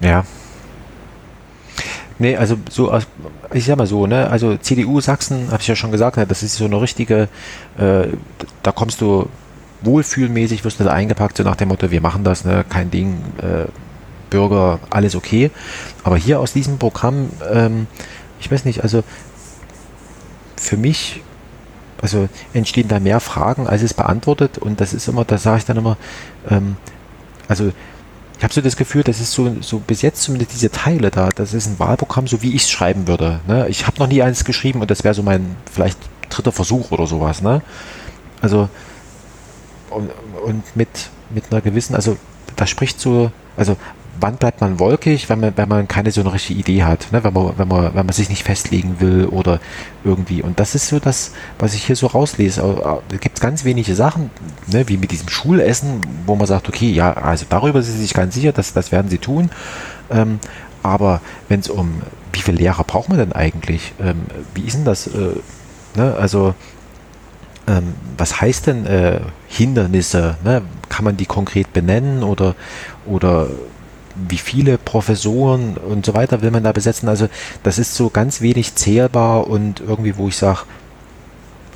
Ja, 0.00 0.24
Nee, 2.20 2.36
also 2.36 2.58
so, 2.68 2.96
ich 3.54 3.64
sag 3.64 3.78
mal 3.78 3.86
so, 3.86 4.06
ne, 4.06 4.28
also 4.28 4.54
CDU 4.58 5.00
Sachsen, 5.00 5.50
habe 5.50 5.62
ich 5.62 5.68
ja 5.68 5.74
schon 5.74 5.90
gesagt, 5.90 6.18
ne, 6.18 6.26
das 6.26 6.42
ist 6.42 6.54
so 6.54 6.66
eine 6.66 6.78
richtige, 6.78 7.28
äh, 7.78 8.08
da 8.62 8.72
kommst 8.72 9.00
du 9.00 9.30
wohlfühlmäßig, 9.80 10.62
wirst 10.62 10.78
du 10.78 10.84
da 10.84 10.92
eingepackt, 10.92 11.38
so 11.38 11.44
nach 11.44 11.56
dem 11.56 11.68
Motto, 11.68 11.90
wir 11.90 12.02
machen 12.02 12.22
das, 12.22 12.44
ne, 12.44 12.62
kein 12.68 12.90
Ding, 12.90 13.22
äh, 13.38 13.64
Bürger, 14.28 14.80
alles 14.90 15.16
okay. 15.16 15.50
Aber 16.04 16.18
hier 16.18 16.40
aus 16.40 16.52
diesem 16.52 16.76
Programm, 16.76 17.30
ähm, 17.50 17.86
ich 18.38 18.52
weiß 18.52 18.66
nicht, 18.66 18.82
also 18.82 19.02
für 20.56 20.76
mich, 20.76 21.22
also 22.02 22.28
entstehen 22.52 22.88
da 22.88 23.00
mehr 23.00 23.20
Fragen, 23.20 23.66
als 23.66 23.80
es 23.80 23.94
beantwortet 23.94 24.58
und 24.58 24.82
das 24.82 24.92
ist 24.92 25.08
immer, 25.08 25.24
da 25.24 25.38
sage 25.38 25.60
ich 25.60 25.64
dann 25.64 25.78
immer, 25.78 25.96
ähm, 26.50 26.76
also 27.48 27.72
ich 28.40 28.44
habe 28.44 28.54
so 28.54 28.62
das 28.62 28.76
Gefühl, 28.76 29.02
das 29.02 29.20
ist 29.20 29.32
so, 29.32 29.54
so 29.60 29.80
bis 29.80 30.00
jetzt 30.00 30.22
zumindest 30.22 30.54
diese 30.54 30.70
Teile 30.70 31.10
da, 31.10 31.28
das 31.28 31.52
ist 31.52 31.66
ein 31.66 31.78
Wahlprogramm, 31.78 32.26
so 32.26 32.40
wie 32.40 32.54
ich 32.54 32.62
es 32.62 32.70
schreiben 32.70 33.06
würde. 33.06 33.40
Ne? 33.46 33.68
Ich 33.68 33.86
habe 33.86 33.98
noch 33.98 34.06
nie 34.06 34.22
eins 34.22 34.46
geschrieben 34.46 34.80
und 34.80 34.90
das 34.90 35.04
wäre 35.04 35.12
so 35.12 35.22
mein 35.22 35.56
vielleicht 35.70 35.98
dritter 36.30 36.50
Versuch 36.50 36.90
oder 36.90 37.06
sowas. 37.06 37.42
Ne? 37.42 37.60
Also 38.40 38.70
und, 39.90 40.08
und 40.42 40.74
mit, 40.74 40.88
mit 41.28 41.44
einer 41.50 41.60
gewissen, 41.60 41.94
also 41.94 42.16
da 42.56 42.66
spricht 42.66 42.98
so, 42.98 43.30
also 43.58 43.76
wann 44.20 44.36
bleibt 44.36 44.60
man 44.60 44.78
wolkig, 44.78 45.28
wenn 45.28 45.40
man, 45.40 45.56
wenn 45.56 45.68
man 45.68 45.88
keine 45.88 46.10
so 46.10 46.20
eine 46.20 46.32
richtige 46.32 46.60
Idee 46.60 46.84
hat, 46.84 47.12
ne? 47.12 47.24
wenn, 47.24 47.32
man, 47.32 47.58
wenn, 47.58 47.68
man, 47.68 47.94
wenn 47.94 48.06
man 48.06 48.12
sich 48.12 48.28
nicht 48.28 48.44
festlegen 48.44 49.00
will 49.00 49.26
oder 49.26 49.60
irgendwie. 50.04 50.42
Und 50.42 50.60
das 50.60 50.74
ist 50.74 50.88
so 50.88 50.98
das, 50.98 51.32
was 51.58 51.74
ich 51.74 51.84
hier 51.84 51.96
so 51.96 52.06
rauslese. 52.06 52.60
Da 52.60 53.16
gibt 53.16 53.38
es 53.38 53.40
ganz 53.40 53.64
wenige 53.64 53.94
Sachen, 53.94 54.30
ne? 54.66 54.88
wie 54.88 54.96
mit 54.96 55.10
diesem 55.10 55.28
Schulessen, 55.28 56.00
wo 56.26 56.36
man 56.36 56.46
sagt, 56.46 56.68
okay, 56.68 56.90
ja, 56.90 57.12
also 57.12 57.46
darüber 57.48 57.82
sind 57.82 57.94
sie 57.94 58.02
sich 58.02 58.14
ganz 58.14 58.34
sicher, 58.34 58.52
dass, 58.52 58.72
das 58.72 58.92
werden 58.92 59.10
sie 59.10 59.18
tun. 59.18 59.50
Ähm, 60.10 60.38
aber 60.82 61.20
wenn 61.48 61.60
es 61.60 61.68
um, 61.68 62.02
wie 62.32 62.40
viele 62.40 62.58
Lehrer 62.58 62.84
braucht 62.84 63.08
man 63.08 63.18
denn 63.18 63.32
eigentlich? 63.32 63.92
Ähm, 64.00 64.22
wie 64.54 64.62
ist 64.62 64.76
denn 64.76 64.84
das? 64.84 65.06
Äh, 65.06 65.36
ne? 65.96 66.14
Also 66.18 66.54
ähm, 67.66 67.94
was 68.16 68.40
heißt 68.40 68.66
denn 68.66 68.86
äh, 68.86 69.20
Hindernisse? 69.48 70.36
Ne? 70.44 70.62
Kann 70.88 71.04
man 71.04 71.16
die 71.16 71.26
konkret 71.26 71.72
benennen 71.72 72.22
oder, 72.22 72.54
oder 73.06 73.48
wie 74.28 74.38
viele 74.38 74.78
Professoren 74.78 75.76
und 75.76 76.04
so 76.04 76.14
weiter 76.14 76.42
will 76.42 76.50
man 76.50 76.64
da 76.64 76.72
besetzen? 76.72 77.08
Also 77.08 77.28
das 77.62 77.78
ist 77.78 77.94
so 77.94 78.10
ganz 78.10 78.40
wenig 78.40 78.74
zählbar 78.74 79.46
und 79.46 79.80
irgendwie, 79.80 80.16
wo 80.16 80.28
ich 80.28 80.36
sage, 80.36 80.60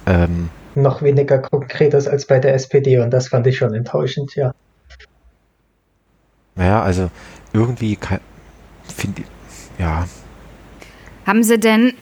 ähm, 0.06 0.50
noch 0.74 1.02
weniger 1.02 1.38
konkretes 1.38 2.08
als 2.08 2.26
bei 2.26 2.38
der 2.38 2.54
SPD 2.54 2.98
und 2.98 3.10
das 3.10 3.28
fand 3.28 3.46
ich 3.46 3.56
schon 3.56 3.74
enttäuschend, 3.74 4.34
ja. 4.34 4.52
Naja, 6.56 6.82
also 6.82 7.10
irgendwie 7.52 7.98
finde 8.94 9.22
ich, 9.22 9.26
ja. 9.78 10.06
Haben 11.26 11.42
Sie 11.42 11.58
denn, 11.58 11.94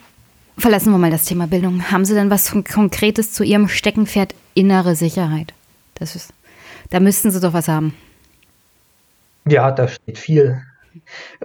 verlassen 0.58 0.90
wir 0.90 0.98
mal 0.98 1.10
das 1.10 1.24
Thema 1.24 1.46
Bildung, 1.46 1.90
haben 1.90 2.04
Sie 2.04 2.14
denn 2.14 2.30
was 2.30 2.52
Konkretes 2.72 3.32
zu 3.32 3.44
Ihrem 3.44 3.68
Steckenpferd 3.68 4.34
innere 4.54 4.96
Sicherheit? 4.96 5.54
Das 5.94 6.16
ist, 6.16 6.32
da 6.90 7.00
müssten 7.00 7.30
Sie 7.30 7.40
doch 7.40 7.52
was 7.52 7.68
haben. 7.68 7.94
Ja, 9.46 9.70
da 9.70 9.88
steht 9.88 10.18
viel. 10.18 10.62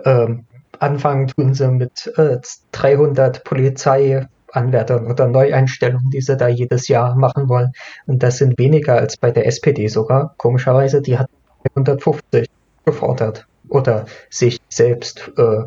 Ähm, 0.06 0.46
anfangen 0.80 1.28
tun 1.28 1.54
sie 1.54 1.70
mit 1.70 2.12
äh, 2.18 2.38
300 2.72 3.44
Polizeianwärtern 3.44 5.08
oder 5.08 5.28
Neueinstellungen, 5.28 6.10
die 6.12 6.22
sie 6.22 6.38
da 6.38 6.48
jedes 6.48 6.88
Jahr 6.88 7.16
machen 7.16 7.50
wollen. 7.50 7.72
Und 8.06 8.24
das 8.24 8.38
sind 8.38 8.58
weniger 8.58 8.96
als 8.96 9.18
bei 9.18 9.32
der 9.32 9.48
SPD 9.48 9.88
sogar. 9.88 10.36
Komischerweise, 10.38 11.02
die 11.02 11.18
hat 11.18 11.30
150 11.76 12.50
gefordert 12.86 13.48
oder 13.70 14.06
sich 14.30 14.60
selbst 14.70 15.32
äh, 15.38 15.64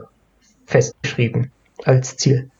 festgeschrieben 0.66 1.50
als 1.84 2.16
Ziel. 2.16 2.50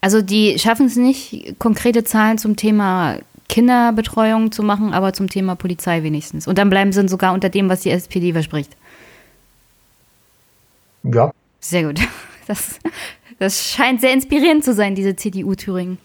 Also 0.00 0.22
die 0.22 0.58
schaffen 0.58 0.86
es 0.86 0.96
nicht, 0.96 1.58
konkrete 1.58 2.04
Zahlen 2.04 2.38
zum 2.38 2.56
Thema 2.56 3.18
Kinderbetreuung 3.48 4.52
zu 4.52 4.62
machen, 4.62 4.92
aber 4.92 5.12
zum 5.12 5.28
Thema 5.28 5.54
Polizei 5.54 6.02
wenigstens. 6.02 6.46
Und 6.46 6.58
dann 6.58 6.70
bleiben 6.70 6.92
sie 6.92 7.06
sogar 7.08 7.34
unter 7.34 7.48
dem, 7.48 7.68
was 7.68 7.80
die 7.80 7.90
SPD 7.90 8.32
verspricht. 8.32 8.76
Ja. 11.04 11.32
Sehr 11.60 11.84
gut. 11.84 12.00
Das, 12.46 12.78
das 13.38 13.70
scheint 13.70 14.02
sehr 14.02 14.12
inspirierend 14.12 14.62
zu 14.62 14.74
sein, 14.74 14.94
diese 14.94 15.16
CDU 15.16 15.54
Thüringen. 15.54 15.96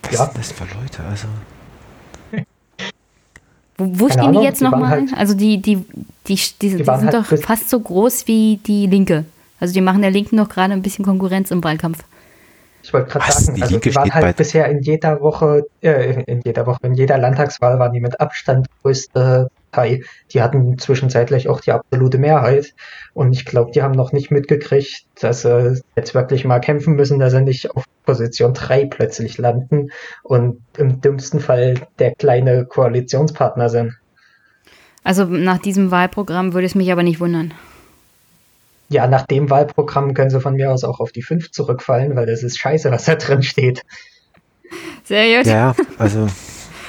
Was 0.00 0.12
ja. 0.12 0.24
sind 0.24 0.38
das 0.38 0.52
für 0.52 0.64
Leute? 0.64 1.02
Also. 1.10 1.28
Wo, 3.76 4.00
wo 4.00 4.08
stehen 4.08 4.20
Ahnung, 4.20 4.40
die 4.40 4.46
jetzt 4.46 4.62
nochmal? 4.62 4.88
Halt, 4.88 5.14
also 5.14 5.34
die, 5.34 5.60
die, 5.60 5.84
die, 6.26 6.36
die, 6.36 6.36
die 6.58 6.68
sind 6.70 6.88
halt 6.88 7.12
doch 7.12 7.26
fast 7.26 7.68
so 7.68 7.80
groß 7.80 8.26
wie 8.28 8.60
die 8.66 8.86
Linke. 8.86 9.26
Also 9.60 9.74
die 9.74 9.82
machen 9.82 10.00
der 10.00 10.10
Linken 10.10 10.36
noch 10.36 10.48
gerade 10.48 10.72
ein 10.72 10.80
bisschen 10.80 11.04
Konkurrenz 11.04 11.50
im 11.50 11.62
Wahlkampf. 11.62 12.02
Ich 12.82 12.92
wollte 12.92 13.10
gerade 13.10 13.30
sagen, 13.30 13.56
die 13.56 13.62
also 13.62 13.78
die 13.78 13.94
waren 13.94 14.14
halt 14.14 14.36
bisher 14.36 14.68
in 14.70 14.80
jeder 14.80 15.20
Woche, 15.20 15.66
äh, 15.82 16.22
in 16.22 16.40
jeder 16.44 16.66
Woche, 16.66 16.78
in 16.82 16.94
jeder 16.94 17.18
Landtagswahl 17.18 17.78
waren 17.78 17.92
die 17.92 18.00
mit 18.00 18.20
Abstand 18.20 18.68
größte. 18.82 19.50
Die 19.74 20.42
hatten 20.42 20.78
zwischenzeitlich 20.78 21.48
auch 21.48 21.60
die 21.60 21.72
absolute 21.72 22.18
Mehrheit. 22.18 22.74
Und 23.14 23.32
ich 23.32 23.44
glaube, 23.46 23.70
die 23.72 23.82
haben 23.82 23.94
noch 23.94 24.12
nicht 24.12 24.30
mitgekriegt, 24.30 25.06
dass 25.20 25.42
sie 25.42 25.80
jetzt 25.96 26.14
wirklich 26.14 26.44
mal 26.44 26.60
kämpfen 26.60 26.94
müssen, 26.94 27.18
dass 27.18 27.32
sie 27.32 27.40
nicht 27.40 27.70
auf 27.70 27.84
Position 28.04 28.52
3 28.52 28.86
plötzlich 28.86 29.38
landen 29.38 29.90
und 30.22 30.60
im 30.76 31.00
dümmsten 31.00 31.40
Fall 31.40 31.74
der 31.98 32.14
kleine 32.14 32.66
Koalitionspartner 32.66 33.68
sind. 33.68 33.96
Also 35.04 35.24
nach 35.24 35.58
diesem 35.58 35.90
Wahlprogramm 35.90 36.52
würde 36.52 36.66
es 36.66 36.74
mich 36.74 36.92
aber 36.92 37.02
nicht 37.02 37.20
wundern. 37.20 37.54
Ja, 38.88 39.06
nach 39.06 39.26
dem 39.26 39.48
Wahlprogramm 39.48 40.12
können 40.12 40.30
sie 40.30 40.40
von 40.40 40.54
mir 40.54 40.70
aus 40.70 40.84
auch 40.84 41.00
auf 41.00 41.12
die 41.12 41.22
5 41.22 41.50
zurückfallen, 41.50 42.14
weil 42.14 42.26
das 42.26 42.42
ist 42.42 42.58
scheiße, 42.58 42.90
was 42.90 43.06
da 43.06 43.14
drin 43.14 43.42
steht. 43.42 43.82
Sehr 45.04 45.38
gut. 45.38 45.46
Ja, 45.46 45.74
also 45.96 46.28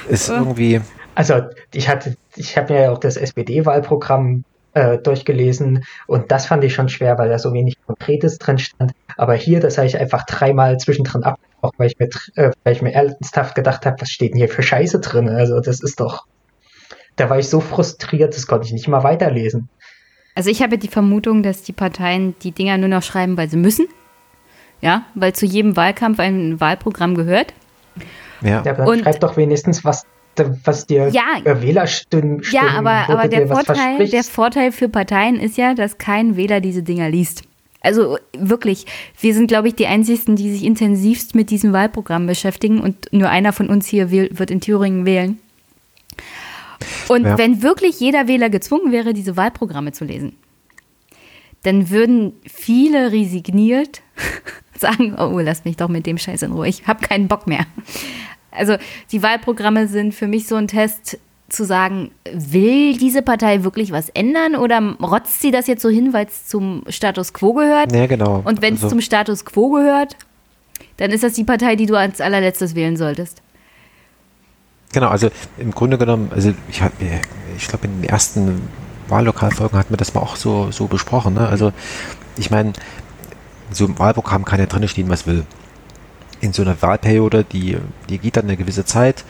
ist 0.08 0.28
irgendwie 0.28 0.80
Also 1.14 1.42
ich 1.72 1.88
hatte, 1.88 2.16
ich 2.36 2.56
habe 2.56 2.72
mir 2.72 2.82
ja 2.82 2.90
auch 2.92 2.98
das 2.98 3.16
SPD-Wahlprogramm 3.16 4.44
äh, 4.74 4.98
durchgelesen 4.98 5.84
und 6.06 6.32
das 6.32 6.46
fand 6.46 6.64
ich 6.64 6.74
schon 6.74 6.88
schwer, 6.88 7.18
weil 7.18 7.28
da 7.28 7.38
so 7.38 7.52
wenig 7.52 7.76
Konkretes 7.86 8.38
drin 8.38 8.58
stand. 8.58 8.92
Aber 9.16 9.34
hier, 9.34 9.60
das 9.60 9.78
habe 9.78 9.86
ich 9.86 9.98
einfach 9.98 10.26
dreimal 10.26 10.76
zwischendrin 10.78 11.22
abgebrochen, 11.22 11.78
weil 11.78 11.86
ich 11.88 11.98
mir, 11.98 12.08
äh, 12.34 12.50
weil 12.64 12.72
ich 12.72 12.82
mir 12.82 12.92
ernsthaft 12.92 13.54
gedacht 13.54 13.86
habe, 13.86 14.00
was 14.00 14.10
steht 14.10 14.32
denn 14.32 14.38
hier 14.38 14.48
für 14.48 14.62
Scheiße 14.62 15.00
drin? 15.00 15.28
Also 15.28 15.60
das 15.60 15.80
ist 15.80 16.00
doch, 16.00 16.26
da 17.16 17.30
war 17.30 17.38
ich 17.38 17.48
so 17.48 17.60
frustriert, 17.60 18.34
das 18.36 18.46
konnte 18.46 18.66
ich 18.66 18.72
nicht 18.72 18.88
mal 18.88 19.04
weiterlesen. 19.04 19.68
Also 20.34 20.50
ich 20.50 20.62
habe 20.62 20.78
die 20.78 20.88
Vermutung, 20.88 21.44
dass 21.44 21.62
die 21.62 21.72
Parteien 21.72 22.34
die 22.42 22.50
Dinger 22.50 22.76
nur 22.76 22.88
noch 22.88 23.04
schreiben, 23.04 23.36
weil 23.36 23.48
sie 23.48 23.56
müssen. 23.56 23.86
Ja, 24.80 25.04
weil 25.14 25.32
zu 25.32 25.46
jedem 25.46 25.76
Wahlkampf 25.76 26.18
ein 26.18 26.60
Wahlprogramm 26.60 27.14
gehört. 27.14 27.54
Ja, 28.40 28.62
ja 28.64 28.72
aber 28.72 28.84
dann 28.84 29.04
schreib 29.04 29.20
doch 29.20 29.36
wenigstens, 29.36 29.84
was 29.84 30.04
was 30.64 30.86
dir 30.86 31.08
ja, 31.08 31.22
Wählerstimmen 31.44 32.42
Ja, 32.50 32.68
aber, 32.76 33.08
aber 33.08 33.28
der, 33.28 33.46
Vorteil, 33.46 34.08
der 34.08 34.24
Vorteil 34.24 34.72
für 34.72 34.88
Parteien 34.88 35.38
ist 35.38 35.56
ja, 35.56 35.74
dass 35.74 35.98
kein 35.98 36.36
Wähler 36.36 36.60
diese 36.60 36.82
Dinger 36.82 37.08
liest. 37.08 37.42
Also 37.80 38.18
wirklich, 38.36 38.86
wir 39.20 39.34
sind, 39.34 39.46
glaube 39.46 39.68
ich, 39.68 39.74
die 39.74 39.86
Einzigen, 39.86 40.36
die 40.36 40.50
sich 40.50 40.64
intensivst 40.64 41.34
mit 41.34 41.50
diesem 41.50 41.72
Wahlprogramm 41.74 42.26
beschäftigen 42.26 42.80
und 42.80 43.12
nur 43.12 43.28
einer 43.28 43.52
von 43.52 43.68
uns 43.68 43.86
hier 43.86 44.10
wird 44.10 44.50
in 44.50 44.60
Thüringen 44.60 45.04
wählen. 45.04 45.38
Und 47.08 47.24
ja. 47.24 47.38
wenn 47.38 47.62
wirklich 47.62 48.00
jeder 48.00 48.26
Wähler 48.26 48.48
gezwungen 48.48 48.90
wäre, 48.90 49.12
diese 49.12 49.36
Wahlprogramme 49.36 49.92
zu 49.92 50.04
lesen, 50.04 50.34
dann 51.62 51.90
würden 51.90 52.32
viele 52.46 53.12
resigniert 53.12 54.02
sagen, 54.78 55.14
oh, 55.18 55.38
lass 55.40 55.64
mich 55.64 55.76
doch 55.76 55.88
mit 55.88 56.06
dem 56.06 56.18
Scheiß 56.18 56.42
in 56.42 56.52
Ruhe, 56.52 56.68
ich 56.68 56.86
habe 56.86 57.06
keinen 57.06 57.28
Bock 57.28 57.46
mehr. 57.46 57.66
Also 58.56 58.76
die 59.12 59.22
Wahlprogramme 59.22 59.88
sind 59.88 60.14
für 60.14 60.26
mich 60.26 60.46
so 60.46 60.56
ein 60.56 60.68
Test 60.68 61.18
zu 61.48 61.64
sagen, 61.64 62.10
will 62.32 62.96
diese 62.96 63.22
Partei 63.22 63.64
wirklich 63.64 63.92
was 63.92 64.08
ändern 64.10 64.56
oder 64.56 64.80
rotzt 65.02 65.40
sie 65.40 65.50
das 65.50 65.66
jetzt 65.66 65.82
so 65.82 65.88
hin, 65.88 66.12
weil 66.12 66.26
es 66.26 66.46
zum 66.46 66.84
Status 66.88 67.32
quo 67.32 67.52
gehört? 67.52 67.94
Ja, 67.94 68.06
genau. 68.06 68.42
Und 68.44 68.62
wenn 68.62 68.74
es 68.74 68.82
also. 68.82 68.90
zum 68.90 69.00
Status 69.00 69.44
quo 69.44 69.70
gehört, 69.70 70.16
dann 70.96 71.10
ist 71.10 71.22
das 71.22 71.34
die 71.34 71.44
Partei, 71.44 71.76
die 71.76 71.86
du 71.86 71.96
als 71.96 72.20
allerletztes 72.20 72.74
wählen 72.74 72.96
solltest. 72.96 73.42
Genau, 74.92 75.08
also 75.08 75.28
im 75.58 75.72
Grunde 75.72 75.98
genommen, 75.98 76.30
also 76.32 76.54
ich 76.68 76.80
habe, 76.80 76.94
ich 77.56 77.66
glaube, 77.66 77.86
in 77.86 78.00
den 78.00 78.08
ersten 78.08 78.62
Wahllokalfolgen 79.08 79.78
hatten 79.78 79.92
wir 79.92 79.96
das 79.96 80.14
mal 80.14 80.20
auch 80.20 80.36
so, 80.36 80.70
so 80.70 80.86
besprochen. 80.86 81.34
Ne? 81.34 81.48
Also 81.48 81.72
ich 82.36 82.50
meine, 82.50 82.72
so 83.70 83.86
im 83.86 83.98
Wahlprogramm 83.98 84.44
kann 84.44 84.60
ja 84.60 84.66
drin 84.66 84.86
stehen, 84.88 85.08
was 85.08 85.26
will 85.26 85.44
in 86.44 86.52
so 86.52 86.62
einer 86.62 86.80
Wahlperiode, 86.80 87.44
die, 87.44 87.78
die 88.08 88.18
geht 88.18 88.36
dann 88.36 88.44
eine 88.44 88.56
gewisse 88.56 88.84
Zeit, 88.84 89.24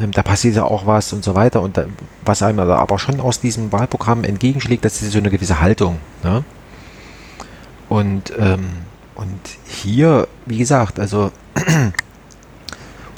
ähm, 0.00 0.12
da 0.12 0.22
passiert 0.22 0.56
ja 0.56 0.64
auch 0.64 0.86
was 0.86 1.12
und 1.12 1.24
so 1.24 1.34
weiter. 1.34 1.60
Und 1.60 1.76
da, 1.76 1.84
was 2.24 2.42
einem 2.42 2.60
aber 2.60 2.98
schon 2.98 3.20
aus 3.20 3.40
diesem 3.40 3.72
Wahlprogramm 3.72 4.24
entgegenschlägt, 4.24 4.84
das 4.84 5.02
ist 5.02 5.12
so 5.12 5.18
eine 5.18 5.30
gewisse 5.30 5.60
Haltung. 5.60 5.98
Ne? 6.22 6.44
Und, 7.88 8.32
ähm, 8.38 8.68
und 9.16 9.40
hier, 9.66 10.28
wie 10.46 10.58
gesagt, 10.58 11.00
also 11.00 11.32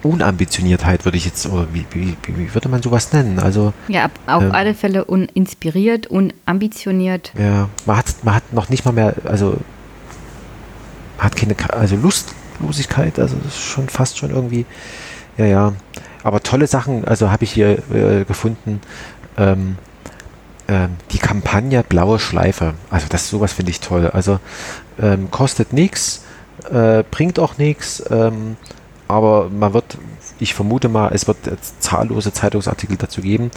Unambitioniertheit 0.03 1.05
würde 1.05 1.17
ich 1.17 1.27
jetzt, 1.27 1.47
oder 1.47 1.69
wie, 1.73 1.87
wie, 1.93 2.17
wie, 2.27 2.53
würde 2.55 2.69
man 2.69 2.83
sowas 2.83 3.13
nennen? 3.13 3.39
Also, 3.39 3.73
ja, 3.87 4.07
auf 4.27 4.43
ähm, 4.43 4.53
alle 4.53 4.75
Fälle 4.75 5.05
uninspiriert, 5.05 6.09
unambitioniert. 6.09 7.33
Ja, 7.39 7.69
man 7.87 7.97
hat, 7.99 8.07
man 8.23 8.35
hat 8.35 8.53
noch 8.53 8.69
nicht 8.69 8.85
mal 8.85 8.93
mehr, 8.93 9.15
also 9.25 9.59
man 11.19 11.27
hat 11.27 11.37
keine 11.37 11.55
also 11.73 11.95
Lust 11.95 12.35
Lustlosigkeit, 12.63 13.19
also 13.19 13.37
das 13.37 13.55
ist 13.55 13.63
schon 13.63 13.89
fast 13.89 14.19
schon 14.19 14.31
irgendwie, 14.31 14.67
ja, 15.37 15.47
ja. 15.47 15.73
Aber 16.25 16.43
tolle 16.43 16.67
Sachen, 16.67 17.05
also 17.05 17.31
habe 17.31 17.45
ich 17.45 17.53
hier 17.53 17.79
äh, 17.93 18.25
gefunden. 18.25 18.81
Ähm, 19.37 19.77
ähm, 20.69 20.97
die 21.11 21.19
Kampagne 21.19 21.83
Blaue 21.83 22.21
Schleife. 22.21 22.75
Also 22.91 23.07
das 23.09 23.29
sowas 23.29 23.53
finde 23.53 23.71
ich 23.71 23.81
toll. 23.81 24.09
Also 24.09 24.39
ähm, 25.01 25.31
kostet 25.31 25.73
nichts, 25.73 26.25
äh, 26.71 27.03
bringt 27.11 27.39
auch 27.41 27.59
nichts, 27.59 28.03
ähm, 28.11 28.57
aber 29.09 29.51
man 29.51 29.75
wird, 29.75 29.99
ich 30.39 30.55
vermute 30.55 30.89
mal, 30.89 31.11
es 31.13 31.27
wird 31.27 31.39
zahllose 31.81 32.33
Zeitungsartikel 32.33 32.97
dazu 32.97 33.21
geben, 33.21 33.51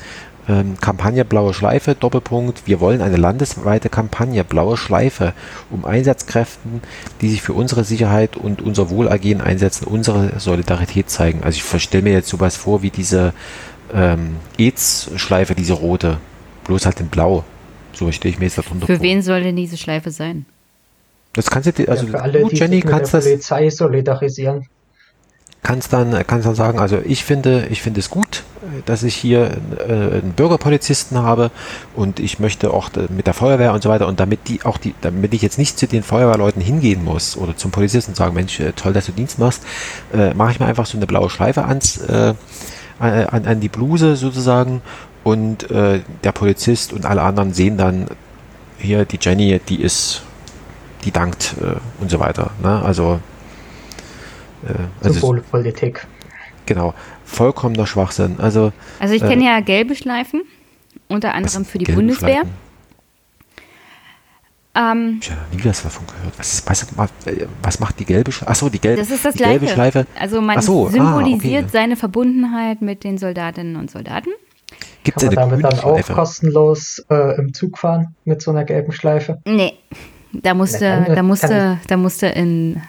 ähm, 0.47 0.77
Kampagne 0.79 1.25
Blaue 1.25 1.53
Schleife, 1.53 1.95
Doppelpunkt, 1.95 2.63
wir 2.65 2.79
wollen 2.79 3.01
eine 3.01 3.17
landesweite 3.17 3.89
Kampagne 3.89 4.43
Blaue 4.43 4.77
Schleife, 4.77 5.33
um 5.69 5.85
Einsatzkräften, 5.85 6.81
die 7.21 7.29
sich 7.29 7.41
für 7.41 7.53
unsere 7.53 7.83
Sicherheit 7.83 8.37
und 8.37 8.61
unser 8.61 8.89
Wohlergehen 8.89 9.41
einsetzen, 9.41 9.85
unsere 9.85 10.39
Solidarität 10.39 11.09
zeigen. 11.09 11.43
Also 11.43 11.57
ich 11.57 11.81
stelle 11.81 12.03
mir 12.03 12.13
jetzt 12.13 12.29
sowas 12.29 12.55
vor 12.55 12.81
wie 12.81 12.91
diese 12.91 13.33
ähm, 13.93 14.37
EZ-Schleife, 14.57 15.55
diese 15.55 15.73
rote, 15.73 16.17
bloß 16.65 16.85
halt 16.85 16.99
in 16.99 17.07
Blau. 17.07 17.43
So 17.93 18.11
stelle 18.11 18.33
ich 18.33 18.39
mir 18.39 18.45
jetzt 18.45 18.57
darunter 18.57 18.85
Für 18.85 18.97
vor. 18.97 19.03
wen 19.03 19.21
soll 19.21 19.43
denn 19.43 19.55
diese 19.55 19.77
Schleife 19.77 20.11
sein? 20.11 20.45
Das 21.33 21.49
kannst 21.49 21.77
du, 21.77 21.89
also 21.89 22.05
ja, 22.05 22.11
für 22.11 22.21
alle, 22.21 22.41
du, 22.41 22.49
Jenny, 22.49 22.81
kannst 22.81 23.13
das. 23.13 23.25
Polizei 23.25 23.69
solidarisieren 23.69 24.67
kannst 25.65 25.93
dann, 25.93 26.11
kannst 26.27 26.45
dann 26.45 26.53
sagen, 26.53 26.79
also 26.79 26.99
ich 27.03 27.23
finde, 27.23 27.65
ich 27.71 27.81
finde 27.81 27.99
es 27.99 28.11
gut, 28.11 28.43
dass 28.85 29.01
ich 29.01 29.15
hier 29.15 29.57
äh, 29.79 29.91
einen 29.91 30.33
Bürgerpolizisten 30.35 31.17
habe 31.17 31.49
und 31.95 32.19
ich 32.19 32.39
möchte 32.39 32.71
auch 32.71 32.91
mit 33.09 33.25
der 33.25 33.33
Feuerwehr 33.33 33.73
und 33.73 33.81
so 33.81 33.89
weiter 33.89 34.07
und 34.07 34.19
damit 34.19 34.47
die 34.47 34.63
auch 34.63 34.77
die, 34.77 34.93
damit 35.01 35.33
ich 35.33 35.41
jetzt 35.41 35.57
nicht 35.57 35.79
zu 35.79 35.87
den 35.87 36.03
Feuerwehrleuten 36.03 36.61
hingehen 36.61 37.03
muss 37.03 37.35
oder 37.35 37.57
zum 37.57 37.71
Polizisten 37.71 38.11
und 38.11 38.15
sagen, 38.15 38.35
Mensch, 38.35 38.59
äh, 38.59 38.73
toll, 38.73 38.93
dass 38.93 39.07
du 39.07 39.11
Dienst 39.11 39.39
machst, 39.39 39.63
äh, 40.13 40.35
mache 40.35 40.51
ich 40.51 40.59
mir 40.59 40.67
einfach 40.67 40.85
so 40.85 40.97
eine 40.97 41.07
blaue 41.07 41.31
Schleife 41.31 41.65
ans, 41.65 41.97
äh, 41.97 42.35
an, 42.99 43.45
an 43.47 43.59
die 43.59 43.69
Bluse 43.69 44.17
sozusagen 44.17 44.83
und 45.23 45.71
äh, 45.71 46.01
der 46.23 46.31
Polizist 46.31 46.93
und 46.93 47.07
alle 47.07 47.23
anderen 47.23 47.53
sehen 47.53 47.75
dann 47.75 48.05
hier 48.77 49.05
die 49.05 49.17
Jenny, 49.19 49.59
die 49.67 49.81
ist, 49.81 50.21
die 51.05 51.11
dankt 51.11 51.55
äh, 51.59 51.77
und 51.99 52.11
so 52.11 52.19
weiter. 52.19 52.51
Ne? 52.61 52.83
Also 52.83 53.15
äh, 53.15 53.34
also 55.01 55.13
Symbolpolitik. 55.13 56.05
Genau, 56.65 56.93
vollkommener 57.23 57.85
Schwachsinn. 57.85 58.37
Also, 58.39 58.71
also 58.99 59.13
ich 59.13 59.21
kenne 59.21 59.43
äh, 59.43 59.47
ja 59.47 59.59
gelbe 59.59 59.95
Schleifen, 59.95 60.41
unter 61.07 61.33
anderem 61.33 61.65
für 61.65 61.77
die 61.77 61.91
Bundeswehr. 61.91 62.43
Ähm, 64.75 65.19
ich 65.21 65.31
habe 65.31 65.41
nie 65.55 65.63
was 65.63 65.83
davon 65.83 66.05
gehört. 66.07 66.37
Was, 66.37 66.53
ist, 66.53 66.69
was, 66.69 66.87
was 67.61 67.79
macht 67.79 67.99
die 67.99 68.05
gelbe 68.05 68.31
Schleife? 68.31 68.51
Achso, 68.51 68.69
die, 68.69 68.79
gelbe, 68.79 68.99
das 68.99 69.09
ist 69.09 69.23
das 69.23 69.33
die 69.33 69.37
Gleiche. 69.37 69.59
gelbe 69.59 69.73
Schleife. 69.73 70.05
Also 70.19 70.41
man 70.41 70.61
so, 70.61 70.89
symbolisiert 70.89 71.63
ah, 71.63 71.67
okay. 71.67 71.69
seine 71.71 71.95
Verbundenheit 71.95 72.81
mit 72.81 73.03
den 73.03 73.17
Soldatinnen 73.17 73.77
und 73.77 73.89
Soldaten. 73.89 74.31
Gibt 75.03 75.21
es 75.21 75.29
damit 75.29 75.63
dann 75.63 75.79
auch 75.79 76.01
kostenlos 76.07 77.05
äh, 77.09 77.37
im 77.37 77.53
Zug 77.53 77.77
fahren 77.77 78.15
mit 78.25 78.41
so 78.41 78.51
einer 78.51 78.65
gelben 78.65 78.91
Schleife? 78.91 79.39
Nee, 79.45 79.73
da 80.33 80.53
musste, 80.53 81.05
da 81.07 81.23
musste, 81.23 81.79
da 81.87 81.95
musste 81.95 82.27
in 82.27 82.81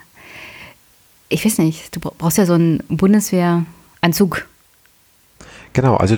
ich 1.29 1.45
weiß 1.45 1.59
nicht, 1.59 1.95
du 1.95 2.01
brauchst 2.01 2.39
ja 2.39 2.47
so 2.47 2.55
einen 2.55 2.83
Bundeswehranzug. 2.89 4.47
Genau, 5.73 5.97
also 5.97 6.17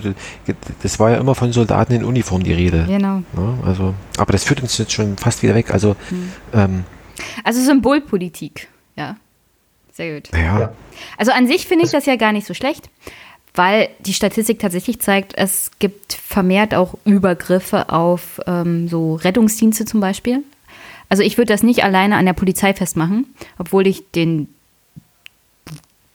das 0.81 0.99
war 0.99 1.11
ja 1.11 1.17
immer 1.17 1.35
von 1.35 1.51
Soldaten 1.51 1.93
in 1.93 2.05
Uniform 2.05 2.43
die 2.43 2.53
Rede. 2.53 2.85
Genau. 2.87 3.23
Ja, 3.35 3.57
also, 3.65 3.93
aber 4.17 4.31
das 4.31 4.45
führt 4.45 4.61
uns 4.61 4.77
jetzt 4.77 4.93
schon 4.93 5.17
fast 5.17 5.43
wieder 5.43 5.53
weg. 5.53 5.71
Also, 5.71 5.97
hm. 6.07 6.31
ähm, 6.53 6.83
also 7.43 7.61
Symbolpolitik, 7.61 8.69
ja. 8.95 9.17
Sehr 9.91 10.15
gut. 10.15 10.29
Ja. 10.33 10.71
Also 11.17 11.33
an 11.33 11.45
sich 11.45 11.67
finde 11.67 11.83
ich 11.83 11.91
das 11.91 12.05
ja 12.05 12.15
gar 12.15 12.31
nicht 12.31 12.47
so 12.47 12.53
schlecht, 12.53 12.89
weil 13.53 13.89
die 13.99 14.13
Statistik 14.13 14.59
tatsächlich 14.59 15.01
zeigt, 15.01 15.33
es 15.35 15.71
gibt 15.79 16.13
vermehrt 16.13 16.73
auch 16.73 16.97
Übergriffe 17.03 17.89
auf 17.89 18.39
ähm, 18.47 18.87
so 18.87 19.15
Rettungsdienste 19.15 19.83
zum 19.83 19.99
Beispiel. 19.99 20.41
Also 21.09 21.21
ich 21.21 21.37
würde 21.37 21.51
das 21.51 21.63
nicht 21.63 21.83
alleine 21.83 22.15
an 22.15 22.25
der 22.25 22.31
Polizei 22.33 22.73
festmachen, 22.73 23.25
obwohl 23.57 23.87
ich 23.87 24.09
den 24.11 24.47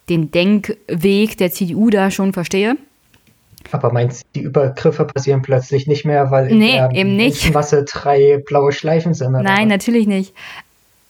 den 0.09 0.31
Denkweg 0.31 1.37
der 1.39 1.51
CDU 1.51 1.91
da 1.91 2.11
schon 2.11 2.33
verstehe. 2.33 2.77
Aber 3.73 3.93
meinst 3.93 4.23
du, 4.23 4.41
die 4.41 4.45
Übergriffe 4.45 5.05
passieren 5.07 5.43
plötzlich 5.43 5.87
nicht 5.87 6.05
mehr, 6.05 6.31
weil 6.31 6.49
in 6.49 6.59
nee, 6.59 6.73
der 6.73 6.91
eben 6.93 7.17
nicht. 7.17 7.53
Masse 7.55 7.85
drei 7.85 8.43
blaue 8.45 8.73
Schleifen 8.73 9.15
sind? 9.15 9.31
Oder? 9.31 9.43
Nein, 9.43 9.69
natürlich 9.69 10.07
nicht. 10.07 10.35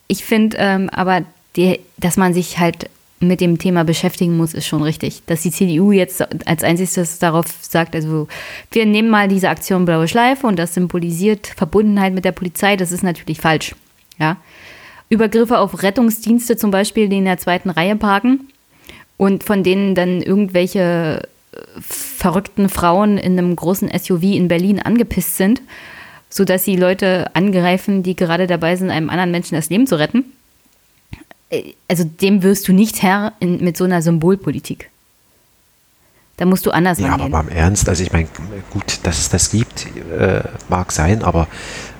Ich 0.07 0.25
finde 0.25 0.57
ähm, 0.61 0.89
aber, 0.91 1.23
die, 1.57 1.81
dass 1.97 2.17
man 2.17 2.33
sich 2.33 2.59
halt 2.59 2.89
mit 3.21 3.41
dem 3.41 3.59
Thema 3.59 3.85
beschäftigen 3.85 4.37
muss, 4.37 4.55
ist 4.55 4.67
schon 4.67 4.83
richtig. 4.83 5.23
Dass 5.27 5.43
die 5.43 5.51
CDU 5.51 5.93
jetzt 5.93 6.23
als 6.47 6.63
einziges 6.63 7.19
darauf 7.19 7.47
sagt, 7.61 7.95
also 7.95 8.29
wir 8.71 8.87
nehmen 8.87 9.09
mal 9.09 9.29
diese 9.29 9.49
Aktion 9.49 9.85
Blaue 9.85 10.09
Schleife 10.09 10.47
und 10.47 10.59
das 10.59 10.75
symbolisiert 10.75 11.47
Verbundenheit 11.47 12.13
mit 12.13 12.25
der 12.25 12.33
Polizei, 12.33 12.77
das 12.77 12.93
ist 12.93 13.03
natürlich 13.03 13.41
falsch. 13.41 13.75
Ja? 14.19 14.37
Übergriffe 15.09 15.59
auf 15.59 15.83
Rettungsdienste 15.83 16.57
zum 16.57 16.71
Beispiel, 16.71 17.09
die 17.09 17.19
in 17.19 17.25
der 17.25 17.39
zweiten 17.39 17.71
Reihe 17.71 17.97
parken, 17.97 18.49
und 19.17 19.45
von 19.45 19.63
denen 19.63 19.95
dann 19.95 20.23
irgendwelche 20.23 21.29
äh, 21.53 21.59
verrückten 21.81 22.69
Frauen 22.69 23.19
in 23.19 23.39
einem 23.39 23.55
großen 23.57 23.91
SUV 23.97 24.23
in 24.23 24.49
Berlin 24.49 24.81
angepisst 24.81 25.37
sind, 25.37 25.63
sodass 26.29 26.65
sie 26.65 26.77
Leute 26.77 27.35
angreifen, 27.35 28.03
die 28.03 28.17
gerade 28.17 28.47
dabei 28.47 28.77
sind, 28.77 28.91
einem 28.91 29.11
anderen 29.11 29.31
Menschen 29.31 29.55
das 29.55 29.71
Leben 29.71 29.87
zu 29.87 29.99
retten. 29.99 30.25
Äh, 31.51 31.75
also 31.89 32.05
dem 32.05 32.43
wirst 32.43 32.67
du 32.69 32.73
nicht 32.73 33.03
Herr 33.03 33.33
in, 33.41 33.63
mit 33.63 33.77
so 33.77 33.85
einer 33.85 34.03
Symbolpolitik. 34.03 34.91
Da 36.37 36.47
musst 36.47 36.67
du 36.67 36.73
anders 36.73 36.99
Ja, 36.99 37.11
rangehen. 37.11 37.33
aber 37.33 37.45
mal 37.45 37.51
im 37.51 37.57
Ernst, 37.57 37.89
also 37.89 38.03
ich 38.03 38.13
meine, 38.13 38.27
gut, 38.71 38.99
dass 39.05 39.19
es 39.19 39.29
das 39.29 39.51
gibt, 39.51 39.87
äh, 40.19 40.43
mag 40.69 40.91
sein, 40.91 41.23
aber 41.23 41.47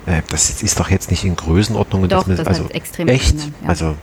äh, 0.05 0.21
das 0.29 0.61
ist 0.61 0.77
doch 0.79 0.89
jetzt 0.89 1.09
nicht 1.09 1.23
in 1.23 1.37
Größenordnung. 1.37 2.09
Doch, 2.09 2.27
dass 2.27 2.37
das 2.37 2.47
also 2.47 2.69
extrem 2.69 3.07
echt, 3.07 3.37
ja. 3.37 3.67
also 3.67 3.95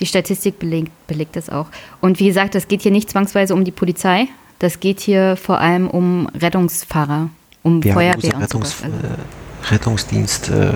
Die 0.00 0.06
Statistik 0.06 0.58
belegt, 0.58 0.90
belegt 1.06 1.36
das 1.36 1.50
auch. 1.50 1.66
Und 2.00 2.18
wie 2.20 2.26
gesagt, 2.26 2.54
das 2.54 2.68
geht 2.68 2.82
hier 2.82 2.90
nicht 2.90 3.10
zwangsweise 3.10 3.54
um 3.54 3.64
die 3.64 3.70
Polizei. 3.70 4.28
Das 4.58 4.80
geht 4.80 5.00
hier 5.00 5.36
vor 5.36 5.58
allem 5.60 5.88
um 5.88 6.28
Rettungsfahrer, 6.28 7.30
um 7.62 7.82
ja, 7.82 7.94
Feuerwehr 7.94 8.34
und 8.34 8.42
Rettungs, 8.42 8.78
sowas. 8.78 8.92
Also, 8.92 9.06
äh, 9.06 9.72
Rettungsdienst, 9.72 10.48
äh, 10.50 10.68
äh, 10.68 10.72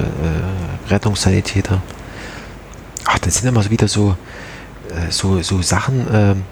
Rettungssanitäter. 0.89 1.83
Ach, 3.05 3.19
das 3.19 3.37
sind 3.37 3.49
immer 3.49 3.69
wieder 3.71 3.89
so, 3.89 4.17
äh, 4.91 5.11
so, 5.11 5.41
so 5.43 5.61
Sachen, 5.63 6.07
ähm, 6.13 6.43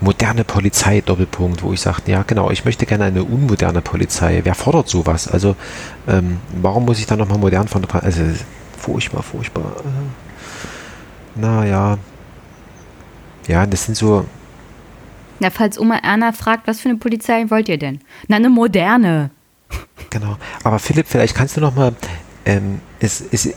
moderne 0.00 0.44
Polizei, 0.44 1.00
Doppelpunkt, 1.00 1.62
wo 1.62 1.72
ich 1.72 1.80
sage, 1.80 2.02
ja 2.06 2.22
genau, 2.24 2.50
ich 2.50 2.64
möchte 2.64 2.86
gerne 2.86 3.04
eine 3.04 3.24
unmoderne 3.24 3.80
Polizei. 3.80 4.40
Wer 4.42 4.54
fordert 4.54 4.88
sowas? 4.88 5.28
Also, 5.28 5.56
ähm, 6.08 6.38
warum 6.60 6.84
muss 6.84 6.98
ich 6.98 7.06
dann 7.06 7.18
nochmal 7.18 7.38
modern 7.38 7.68
von 7.68 7.82
der? 7.82 8.02
Also, 8.02 8.22
furchtbar, 8.78 9.22
furchtbar. 9.22 9.76
Äh, 11.36 11.40
naja. 11.40 11.98
Ja, 13.48 13.66
das 13.66 13.84
sind 13.84 13.96
so, 13.96 14.24
Na, 15.40 15.50
falls 15.50 15.78
Oma 15.78 15.96
Erna 15.96 16.32
fragt, 16.32 16.66
was 16.68 16.80
für 16.80 16.88
eine 16.88 16.98
Polizei 16.98 17.46
wollt 17.50 17.68
ihr 17.68 17.78
denn? 17.78 18.00
Na, 18.28 18.36
eine 18.36 18.48
moderne. 18.48 19.30
Genau. 20.10 20.36
Aber 20.62 20.78
Philipp, 20.78 21.06
vielleicht 21.08 21.34
kannst 21.34 21.56
du 21.56 21.60
noch 21.60 21.74
mal, 21.74 21.94
ähm, 22.44 22.80
es 23.00 23.20
ist 23.20 23.54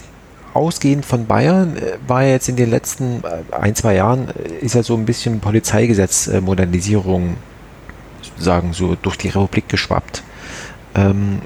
ausgehend 0.54 1.06
von 1.06 1.28
Bayern, 1.28 1.76
äh, 1.78 1.98
war 2.08 2.24
ja 2.24 2.30
jetzt 2.30 2.50
in 2.50 2.56
den 2.56 2.70
letzten 2.70 3.22
äh, 3.24 3.56
ein, 3.56 3.76
zwei 3.76 3.96
Jahren, 3.96 4.30
äh, 4.30 4.66
ist 4.66 4.74
ja 4.74 4.84
so 4.84 4.96
ein 4.96 5.06
bisschen 5.06 5.42
Polizeigesetz-Modernisierung, 5.42 7.36
sagen 8.38 8.74
so, 8.74 8.96
durch 8.96 9.18
die 9.18 9.30
Republik 9.30 9.70
geschwappt. 9.70 10.24
Ähm, 10.96 11.42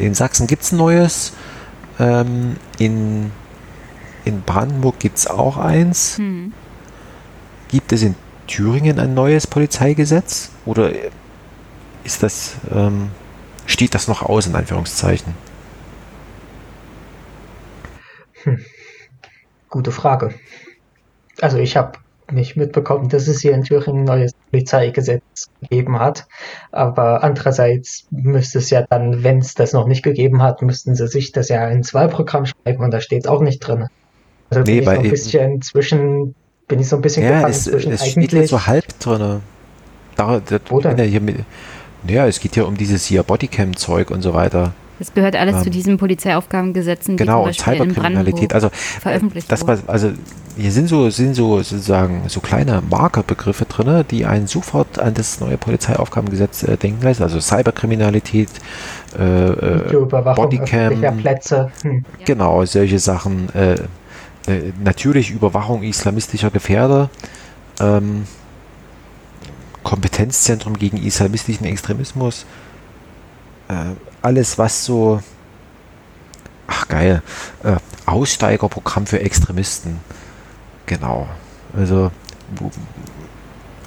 in 0.00 0.14
Sachsen 0.14 0.46
gibt 0.46 0.62
es 0.62 0.72
ein 0.72 0.78
neues, 0.78 1.34
ähm, 2.00 2.56
in, 2.78 3.30
in 4.24 4.40
Brandenburg 4.40 4.98
gibt 4.98 5.18
es 5.18 5.26
auch 5.26 5.58
eins. 5.58 6.16
Hm. 6.16 6.52
Gibt 7.74 7.92
es 7.92 8.04
in 8.04 8.14
Thüringen 8.46 9.00
ein 9.00 9.14
neues 9.14 9.48
Polizeigesetz? 9.48 10.52
Oder 10.64 10.92
ist 12.04 12.22
das, 12.22 12.54
ähm, 12.72 13.10
steht 13.66 13.96
das 13.96 14.06
noch 14.06 14.22
aus, 14.22 14.46
in 14.46 14.54
Anführungszeichen? 14.54 15.34
Gute 19.68 19.90
Frage. 19.90 20.32
Also 21.40 21.58
ich 21.58 21.76
habe 21.76 21.98
nicht 22.30 22.54
mitbekommen, 22.54 23.08
dass 23.08 23.26
es 23.26 23.40
hier 23.40 23.54
in 23.54 23.64
Thüringen 23.64 24.02
ein 24.02 24.04
neues 24.04 24.34
Polizeigesetz 24.52 25.50
gegeben 25.60 25.98
hat. 25.98 26.28
Aber 26.70 27.24
andererseits 27.24 28.06
müsste 28.12 28.58
es 28.58 28.70
ja 28.70 28.86
dann, 28.88 29.24
wenn 29.24 29.38
es 29.38 29.54
das 29.54 29.72
noch 29.72 29.88
nicht 29.88 30.04
gegeben 30.04 30.42
hat, 30.42 30.62
müssten 30.62 30.94
sie 30.94 31.08
sich 31.08 31.32
das 31.32 31.48
ja 31.48 31.66
ins 31.68 31.92
Wahlprogramm 31.92 32.46
schreiben 32.46 32.84
und 32.84 32.92
da 32.92 33.00
steht 33.00 33.24
es 33.24 33.26
auch 33.26 33.40
nicht 33.40 33.58
drin. 33.58 33.88
Also 34.50 34.62
Nee, 34.62 34.80
bin 34.80 34.92
ich 34.92 34.98
ein 34.98 35.10
bisschen 35.10 35.60
zwischen, 35.60 36.36
bin 36.68 36.80
ich 36.80 36.88
so 36.88 36.96
ein 36.96 37.02
bisschen 37.02 37.24
Ja, 37.24 37.36
gefangen 37.36 37.50
es, 37.52 37.64
zwischen 37.64 37.92
es 37.92 38.06
steht 38.06 38.32
jetzt 38.32 38.50
so 38.50 38.66
halb 38.66 38.98
drin. 38.98 39.40
Da, 40.16 40.40
da, 40.40 40.58
Wo 40.68 40.80
denn? 40.80 40.98
ja, 40.98 41.04
hier 41.04 41.20
mit, 41.20 41.36
ja, 42.06 42.26
es 42.26 42.40
geht 42.40 42.56
ja 42.56 42.64
um 42.64 42.76
dieses 42.76 43.04
hier 43.04 43.22
Bodycam-Zeug 43.22 44.10
und 44.10 44.22
so 44.22 44.34
weiter. 44.34 44.72
Das 44.98 45.12
gehört 45.12 45.34
alles 45.34 45.58
zu 45.58 45.66
Ähm, 45.66 45.72
diesen 45.72 45.96
Polizeiaufgabengesetzen, 45.96 47.16
die 47.16 47.24
Genau, 47.24 47.38
zum 47.38 47.48
und 47.48 47.64
Beispiel 47.64 47.74
in 47.74 47.90
Cyberkriminalität. 47.90 48.54
Also, 48.54 48.70
veröffentlicht 48.70 49.50
das 49.50 49.66
war, 49.66 49.78
also 49.88 50.12
hier 50.56 50.70
sind 50.70 50.86
so, 50.86 51.10
sind 51.10 51.34
so 51.34 51.62
sozusagen 51.62 52.22
so 52.28 52.40
kleine 52.40 52.80
Markerbegriffe 52.88 53.64
drin, 53.64 54.04
die 54.10 54.24
einen 54.24 54.46
sofort 54.46 55.00
an 55.00 55.14
das 55.14 55.40
neue 55.40 55.58
Polizeiaufgabengesetz 55.58 56.62
äh, 56.62 56.76
denken 56.76 57.02
lassen. 57.02 57.24
Also 57.24 57.40
Cyberkriminalität, 57.40 58.50
äh, 59.18 59.48
äh, 59.48 60.06
Bodycam, 60.36 61.16
Plätze. 61.18 61.72
Hm. 61.82 62.04
Genau, 62.24 62.64
solche 62.64 63.00
Sachen. 63.00 63.52
Äh, 63.54 63.76
äh, 64.46 64.72
natürlich 64.82 65.30
Überwachung 65.30 65.82
islamistischer 65.82 66.50
Gefährder, 66.50 67.10
ähm, 67.80 68.26
Kompetenzzentrum 69.82 70.78
gegen 70.78 70.96
islamistischen 70.96 71.66
Extremismus, 71.66 72.46
äh, 73.68 73.94
alles 74.22 74.58
was 74.58 74.84
so, 74.84 75.20
ach 76.66 76.88
geil, 76.88 77.22
äh, 77.62 77.76
Aussteigerprogramm 78.06 79.06
für 79.06 79.20
Extremisten. 79.20 80.00
Genau. 80.86 81.28
Also, 81.76 82.10
wo, 82.56 82.70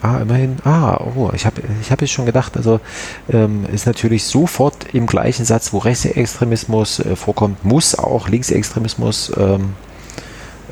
ah, 0.02 0.18
immerhin, 0.18 0.58
ah, 0.64 0.98
oh, 1.16 1.32
ich 1.34 1.46
habe 1.46 1.62
ich 1.82 1.92
hab 1.92 2.02
jetzt 2.02 2.12
schon 2.12 2.26
gedacht, 2.26 2.58
also 2.58 2.80
ähm, 3.32 3.66
ist 3.72 3.86
natürlich 3.86 4.26
sofort 4.26 4.94
im 4.94 5.06
gleichen 5.06 5.46
Satz, 5.46 5.74
wo 5.74 5.78
Rechtsextremismus 5.78 7.00
äh, 7.00 7.16
vorkommt, 7.16 7.64
muss 7.64 7.96
auch 7.96 8.28
Linksextremismus 8.28 9.32
ähm, 9.38 9.76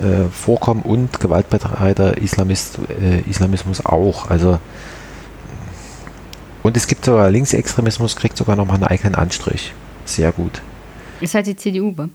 äh, 0.02 0.30
vorkommen 0.30 0.82
und 0.82 1.20
gewaltbereiter 1.20 2.18
Islamist, 2.18 2.80
äh, 3.02 3.22
Islamismus 3.30 3.86
auch. 3.86 4.30
Also 4.30 4.60
und 6.66 6.76
es 6.76 6.88
gibt 6.88 7.06
sogar 7.06 7.30
Linksextremismus, 7.30 8.16
kriegt 8.16 8.36
sogar 8.38 8.56
nochmal 8.56 8.78
einen 8.78 8.86
eigenen 8.86 9.14
Anstrich. 9.14 9.72
Sehr 10.04 10.32
gut. 10.32 10.64
Ist 11.22 11.36
halt 11.36 11.46
die 11.46 11.56
CDU. 11.56 11.96
wa? 11.96 12.10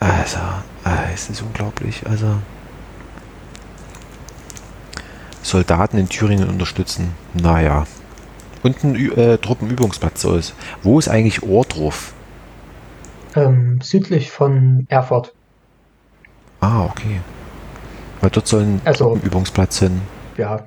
Also, 0.00 0.36
äh, 0.84 1.14
es 1.14 1.30
ist 1.30 1.40
unglaublich. 1.40 2.02
Also 2.06 2.26
Soldaten 5.42 5.96
in 5.96 6.10
Thüringen 6.10 6.50
unterstützen. 6.50 7.12
Naja. 7.32 7.86
Und 8.62 8.84
ein 8.84 8.96
äh, 9.16 9.38
Truppenübungsplatz 9.38 10.20
so 10.20 10.36
ist. 10.36 10.54
Wo 10.82 10.98
ist 10.98 11.08
eigentlich 11.08 11.42
Ohrdruf? 11.42 12.12
Ähm, 13.34 13.80
südlich 13.82 14.30
von 14.30 14.84
Erfurt. 14.90 15.32
Ah, 16.62 16.84
okay. 16.86 17.20
Weil 18.20 18.30
dort 18.30 18.46
soll 18.46 18.62
ein 18.62 18.80
Also- 18.84 19.10
Truppenübungsplatz 19.10 19.80
hin. 19.80 20.00
Ja. 20.38 20.64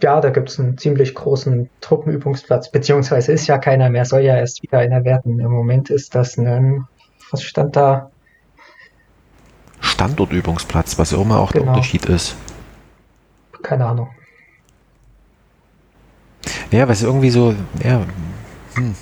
Ja, 0.00 0.20
da 0.22 0.30
gibt 0.30 0.48
es 0.48 0.58
einen 0.58 0.78
ziemlich 0.78 1.14
großen 1.14 1.68
Truppenübungsplatz, 1.82 2.70
beziehungsweise 2.72 3.30
ist 3.32 3.46
ja 3.46 3.58
keiner 3.58 3.90
mehr, 3.90 4.06
soll 4.06 4.22
ja 4.22 4.36
erst 4.36 4.62
wieder 4.62 4.78
einer 4.78 5.04
werden. 5.04 5.38
Im 5.38 5.50
Moment 5.50 5.90
ist 5.90 6.14
das 6.14 6.38
ein, 6.38 6.86
was 7.30 7.42
stand 7.42 7.76
da? 7.76 8.10
Standortübungsplatz, 9.80 10.98
was 10.98 11.12
auch 11.12 11.20
immer 11.20 11.38
auch 11.40 11.52
der 11.52 11.60
Genau. 11.60 11.74
Unterschied 11.74 12.06
ist. 12.06 12.36
Keine 13.62 13.84
Ahnung. 13.86 14.08
Ja, 16.70 16.88
was 16.88 17.02
irgendwie 17.02 17.30
so, 17.30 17.54
ja, 17.84 18.00
hm, 18.74 18.94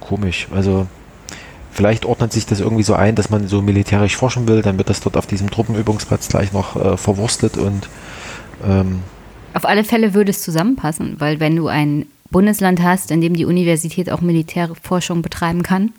komisch. 0.00 0.48
Also, 0.54 0.86
vielleicht 1.72 2.04
ordnet 2.04 2.32
sich 2.32 2.46
das 2.46 2.60
irgendwie 2.60 2.82
so 2.82 2.94
ein, 2.94 3.14
dass 3.14 3.30
man 3.30 3.48
so 3.48 3.62
militärisch 3.62 4.16
forschen 4.16 4.46
will, 4.46 4.62
dann 4.62 4.78
wird 4.78 4.90
das 4.90 5.00
dort 5.00 5.16
auf 5.16 5.26
diesem 5.26 5.50
Truppenübungsplatz 5.50 6.28
gleich 6.28 6.52
noch 6.52 6.76
äh, 6.76 6.96
verwurstet 6.96 7.56
und 7.56 7.88
ähm, 8.66 9.00
Auf 9.54 9.64
alle 9.64 9.84
Fälle 9.84 10.14
würde 10.14 10.30
es 10.30 10.42
zusammenpassen, 10.42 11.16
weil 11.18 11.40
wenn 11.40 11.56
du 11.56 11.68
ein 11.68 12.06
Bundesland 12.30 12.82
hast, 12.82 13.10
in 13.10 13.20
dem 13.20 13.34
die 13.34 13.44
Universität 13.44 14.10
auch 14.10 14.20
Militärforschung 14.20 15.22
betreiben 15.22 15.62
kann, 15.62 15.92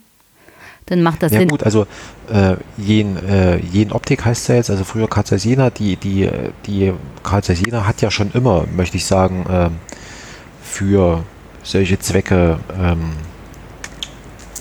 dann 0.88 1.02
macht 1.02 1.24
das 1.24 1.32
ja 1.32 1.40
Sinn. 1.40 1.50
gut, 1.50 1.64
also 1.64 1.88
äh, 2.32 2.56
Jen, 2.78 3.18
äh, 3.26 3.58
Jen 3.58 3.92
Optik 3.92 4.26
heißt 4.26 4.50
ja 4.50 4.56
jetzt, 4.56 4.70
also 4.70 4.84
früher 4.84 5.08
Carl 5.08 5.26
Zeiss 5.26 5.44
Jena, 5.46 5.70
die, 5.70 5.96
die, 5.96 6.24
äh, 6.24 6.50
die 6.66 6.94
Carl 7.24 7.44
Zeiss 7.44 7.62
Jena 7.62 7.88
hat 7.88 8.02
ja 8.02 8.12
schon 8.12 8.32
immer, 8.34 8.66
möchte 8.76 8.98
ich 8.98 9.06
sagen, 9.06 9.46
ähm, 9.50 9.72
für 10.62 11.24
solche 11.64 12.00
Zwecke, 12.00 12.60
ähm, 12.78 13.14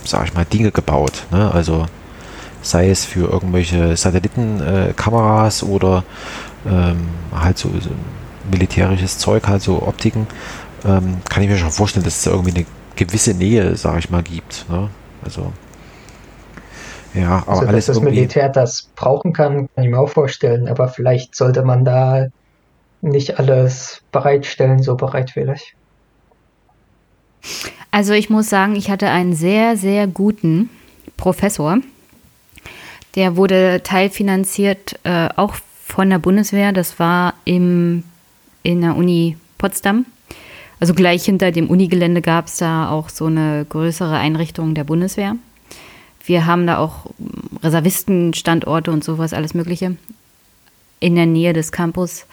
sag 0.04 0.24
ich 0.26 0.34
mal, 0.34 0.44
Dinge 0.44 0.70
gebaut. 0.70 1.26
Ne? 1.30 1.50
Also 1.52 1.86
sei 2.62 2.90
es 2.90 3.04
für 3.04 3.30
irgendwelche 3.30 3.96
Satellitenkameras 3.96 5.62
äh, 5.62 5.66
oder 5.66 6.04
ähm, 6.66 7.08
halt 7.34 7.58
so, 7.58 7.68
so 7.80 7.90
militärisches 8.50 9.18
Zeug, 9.18 9.48
halt 9.48 9.62
so 9.62 9.82
Optiken, 9.82 10.26
ähm, 10.84 11.18
kann 11.28 11.42
ich 11.42 11.48
mir 11.48 11.56
schon 11.56 11.70
vorstellen, 11.70 12.04
dass 12.04 12.18
es 12.18 12.26
irgendwie 12.26 12.54
eine 12.54 12.66
gewisse 12.96 13.34
Nähe, 13.34 13.76
sag 13.76 13.98
ich 13.98 14.10
mal, 14.10 14.22
gibt. 14.22 14.66
Ne? 14.68 14.88
Also 15.24 15.52
ja, 17.14 17.42
aber 17.46 17.48
Also, 17.48 17.60
dass 17.60 17.68
alles 17.68 17.86
das 17.86 17.96
irgendwie. 17.96 18.14
Militär 18.14 18.48
das 18.48 18.90
brauchen 18.96 19.32
kann, 19.32 19.68
kann 19.74 19.84
ich 19.84 19.90
mir 19.90 19.98
auch 19.98 20.08
vorstellen, 20.08 20.68
aber 20.68 20.88
vielleicht 20.88 21.34
sollte 21.34 21.62
man 21.62 21.84
da 21.84 22.26
nicht 23.02 23.38
alles 23.38 24.02
bereitstellen, 24.12 24.82
so 24.82 24.94
bereitwillig. 24.96 25.74
Also 27.90 28.12
ich 28.12 28.30
muss 28.30 28.48
sagen, 28.48 28.76
ich 28.76 28.90
hatte 28.90 29.08
einen 29.08 29.34
sehr, 29.34 29.76
sehr 29.76 30.06
guten 30.06 30.70
Professor. 31.16 31.78
Der 33.14 33.36
wurde 33.36 33.82
teilfinanziert 33.84 34.98
äh, 35.04 35.28
auch 35.36 35.54
von 35.84 36.08
der 36.08 36.18
Bundeswehr. 36.18 36.72
Das 36.72 36.98
war 36.98 37.34
im, 37.44 38.04
in 38.62 38.80
der 38.80 38.96
Uni 38.96 39.36
Potsdam. 39.58 40.06
Also 40.80 40.94
gleich 40.94 41.24
hinter 41.24 41.52
dem 41.52 41.68
Unigelände 41.68 42.22
gab 42.22 42.46
es 42.46 42.56
da 42.56 42.90
auch 42.90 43.08
so 43.08 43.26
eine 43.26 43.66
größere 43.68 44.16
Einrichtung 44.16 44.74
der 44.74 44.84
Bundeswehr. 44.84 45.36
Wir 46.24 46.46
haben 46.46 46.66
da 46.66 46.78
auch 46.78 47.06
Reservistenstandorte 47.62 48.90
und 48.90 49.04
sowas, 49.04 49.32
alles 49.32 49.54
Mögliche 49.54 49.96
in 50.98 51.14
der 51.14 51.26
Nähe 51.26 51.52
des 51.52 51.72
Campus. 51.72 52.26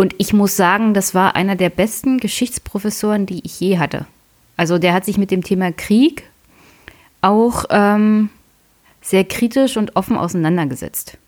Und 0.00 0.14
ich 0.16 0.32
muss 0.32 0.56
sagen, 0.56 0.94
das 0.94 1.14
war 1.14 1.36
einer 1.36 1.56
der 1.56 1.68
besten 1.68 2.16
Geschichtsprofessoren, 2.16 3.26
die 3.26 3.44
ich 3.44 3.60
je 3.60 3.76
hatte. 3.76 4.06
Also 4.56 4.78
der 4.78 4.94
hat 4.94 5.04
sich 5.04 5.18
mit 5.18 5.30
dem 5.30 5.44
Thema 5.44 5.72
Krieg 5.72 6.22
auch 7.20 7.66
ähm, 7.68 8.30
sehr 9.02 9.24
kritisch 9.24 9.76
und 9.76 9.96
offen 9.96 10.16
auseinandergesetzt. 10.16 11.18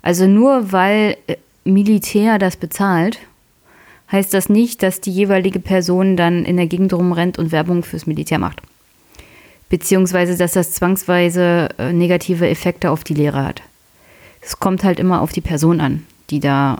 Also 0.00 0.26
nur 0.26 0.72
weil 0.72 1.18
äh, 1.26 1.36
Militär 1.64 2.38
das 2.38 2.56
bezahlt, 2.56 3.18
heißt 4.10 4.32
das 4.32 4.48
nicht, 4.48 4.82
dass 4.82 5.02
die 5.02 5.12
jeweilige 5.12 5.60
Person 5.60 6.16
dann 6.16 6.46
in 6.46 6.56
der 6.56 6.66
Gegend 6.66 6.94
rumrennt 6.94 7.38
und 7.38 7.52
Werbung 7.52 7.82
fürs 7.82 8.06
Militär 8.06 8.38
macht. 8.38 8.62
Beziehungsweise, 9.68 10.34
dass 10.38 10.52
das 10.52 10.72
zwangsweise 10.72 11.68
äh, 11.76 11.92
negative 11.92 12.48
Effekte 12.48 12.90
auf 12.90 13.04
die 13.04 13.12
Lehrer 13.12 13.44
hat. 13.44 13.60
Es 14.40 14.58
kommt 14.58 14.82
halt 14.82 14.98
immer 14.98 15.20
auf 15.20 15.32
die 15.32 15.42
Person 15.42 15.82
an, 15.82 16.06
die 16.30 16.40
da 16.40 16.78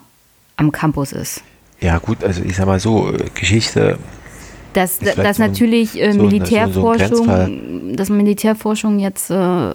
am 0.59 0.73
Campus 0.73 1.13
ist. 1.13 1.43
Ja, 1.81 1.99
gut, 1.99 2.23
also 2.23 2.43
ich 2.43 2.57
sag 2.57 2.67
mal 2.67 2.81
so, 2.81 3.13
äh, 3.13 3.25
Geschichte. 3.35 3.99
Dass, 4.75 4.99
dass 4.99 5.39
so 5.39 5.43
natürlich 5.43 6.01
äh, 6.01 6.13
Militärforschung, 6.13 7.09
so 7.09 7.25
so 7.25 7.95
dass 7.95 8.11
Militärforschung 8.11 8.99
jetzt 8.99 9.31
äh, 9.31 9.73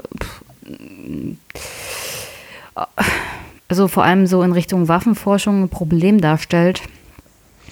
also 3.67 3.87
vor 3.87 4.03
allem 4.03 4.27
so 4.27 4.43
in 4.43 4.51
Richtung 4.51 4.87
Waffenforschung 4.87 5.63
ein 5.63 5.69
Problem 5.69 6.21
darstellt. 6.21 6.81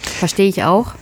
Verstehe 0.01 0.47
ich 0.47 0.63
auch. 0.63 0.93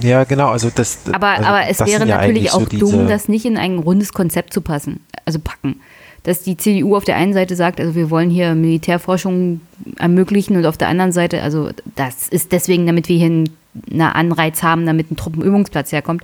Ja, 0.00 0.24
genau, 0.24 0.48
also 0.48 0.70
das. 0.74 0.98
Aber, 1.12 1.28
also 1.28 1.44
aber 1.44 1.68
es 1.68 1.80
wäre 1.80 2.06
ja 2.06 2.16
natürlich 2.16 2.52
auch 2.52 2.60
so 2.60 2.78
dumm, 2.78 3.08
das 3.08 3.28
nicht 3.28 3.44
in 3.46 3.56
ein 3.56 3.78
rundes 3.78 4.12
Konzept 4.12 4.52
zu 4.52 4.60
passen, 4.60 5.00
also 5.24 5.38
packen. 5.38 5.80
Dass 6.24 6.42
die 6.42 6.56
CDU 6.56 6.96
auf 6.96 7.04
der 7.04 7.16
einen 7.16 7.32
Seite 7.32 7.54
sagt, 7.54 7.80
also 7.80 7.94
wir 7.94 8.10
wollen 8.10 8.30
hier 8.30 8.54
Militärforschung 8.54 9.60
ermöglichen 9.98 10.56
und 10.56 10.66
auf 10.66 10.76
der 10.76 10.88
anderen 10.88 11.12
Seite, 11.12 11.42
also 11.42 11.70
das 11.94 12.28
ist 12.28 12.52
deswegen, 12.52 12.86
damit 12.86 13.08
wir 13.08 13.16
hier 13.16 13.26
einen 13.26 14.00
Anreiz 14.00 14.62
haben, 14.62 14.86
damit 14.86 15.10
ein 15.10 15.16
Truppenübungsplatz 15.16 15.92
herkommt. 15.92 16.22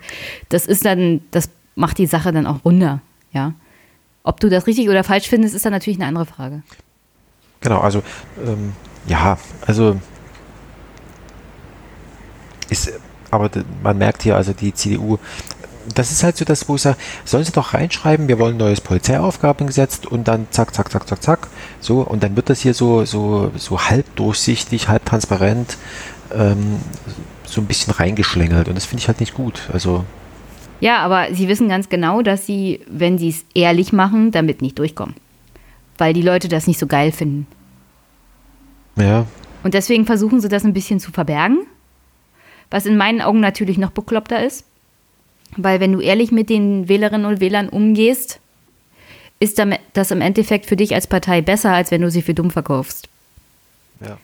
Das 0.49 0.67
ist 0.67 0.85
dann, 0.85 1.21
das 1.31 1.51
macht 1.75 1.99
die 1.99 2.07
Sache 2.07 2.33
dann 2.33 2.47
auch 2.47 2.65
runder, 2.65 3.01
ja. 3.33 3.53
Ob 4.23 4.41
du 4.41 4.51
das 4.51 4.67
richtig 4.67 4.89
oder 4.89 5.03
falsch 5.05 5.29
findest, 5.29 5.55
ist 5.55 5.65
dann 5.65 5.73
natürlich 5.73 5.99
eine 5.99 6.09
andere 6.09 6.27
Frage. 6.27 6.63
Genau, 7.61 7.81
also 7.81 8.03
ähm, 8.45 8.73
ja, 9.07 9.39
also 9.67 9.97
ist, 12.69 12.93
aber 13.31 13.51
man 13.83 13.99
merkt 13.99 14.23
hier, 14.23 14.37
also 14.37 14.53
die 14.53 14.73
CDU, 14.73 15.19
das 15.99 16.13
ist 16.13 16.23
halt 16.23 16.37
so 16.37 16.45
das, 16.45 16.69
wo 16.69 16.77
ich 16.77 16.83
sage, 16.83 16.99
sollen 17.25 17.45
sie 17.45 17.53
doch 17.53 17.75
reinschreiben, 17.75 18.29
wir 18.29 18.39
wollen 18.39 18.55
ein 18.57 18.59
neues 18.59 18.81
Polizeiaufgabengesetz 18.81 20.01
und 20.09 20.29
dann 20.29 20.47
zack, 20.51 20.75
zack, 20.75 20.91
zack, 20.91 21.09
zack, 21.09 21.23
zack, 21.23 21.49
so 21.81 22.01
und 22.01 22.23
dann 22.23 22.37
wird 22.37 22.51
das 22.51 22.61
hier 22.61 22.75
so, 22.75 23.05
so, 23.05 23.51
so 23.57 23.81
halb 23.81 24.15
durchsichtig, 24.17 24.89
halb 24.89 25.05
transparent, 25.05 25.77
ähm, 26.35 26.77
so 27.45 27.61
ein 27.61 27.67
bisschen 27.67 27.93
reingeschlängelt 27.93 28.69
und 28.69 28.75
das 28.75 28.87
finde 28.87 29.03
ich 29.03 29.09
halt 29.09 29.21
nicht 29.21 29.35
gut. 29.35 29.69
Also 29.73 30.05
ja, 30.81 30.99
aber 30.99 31.35
sie 31.35 31.47
wissen 31.47 31.69
ganz 31.69 31.89
genau, 31.89 32.23
dass 32.23 32.47
sie, 32.47 32.81
wenn 32.89 33.19
sie 33.19 33.29
es 33.29 33.45
ehrlich 33.55 33.93
machen, 33.93 34.31
damit 34.31 34.63
nicht 34.63 34.79
durchkommen. 34.79 35.15
Weil 35.99 36.15
die 36.15 36.23
Leute 36.23 36.49
das 36.49 36.67
nicht 36.67 36.79
so 36.79 36.87
geil 36.87 37.13
finden. 37.13 37.47
Ja. 38.97 39.27
Und 39.63 39.75
deswegen 39.75 40.07
versuchen 40.07 40.41
sie 40.41 40.49
das 40.49 40.65
ein 40.65 40.73
bisschen 40.73 40.99
zu 40.99 41.13
verbergen. 41.13 41.67
Was 42.71 42.87
in 42.87 42.97
meinen 42.97 43.21
Augen 43.21 43.41
natürlich 43.41 43.77
noch 43.77 43.91
bekloppter 43.91 44.43
ist. 44.43 44.65
Weil 45.57 45.81
wenn 45.81 45.93
du 45.93 46.01
ehrlich 46.01 46.33
mit 46.33 46.49
den 46.49 46.89
Wählerinnen 46.89 47.27
und 47.27 47.41
Wählern 47.41 47.69
umgehst, 47.69 48.41
ist 49.41 49.63
das 49.95 50.11
im 50.11 50.21
Endeffekt 50.21 50.67
für 50.67 50.77
dich 50.77 50.95
als 50.95 51.07
Partei 51.07 51.41
besser, 51.41 51.73
als 51.73 51.91
wenn 51.91 52.03
du 52.03 52.11
sie 52.11 52.23
für 52.23 52.35
dumm 52.35 52.51
verkaufst. 52.51 53.09
Ja 54.01 54.19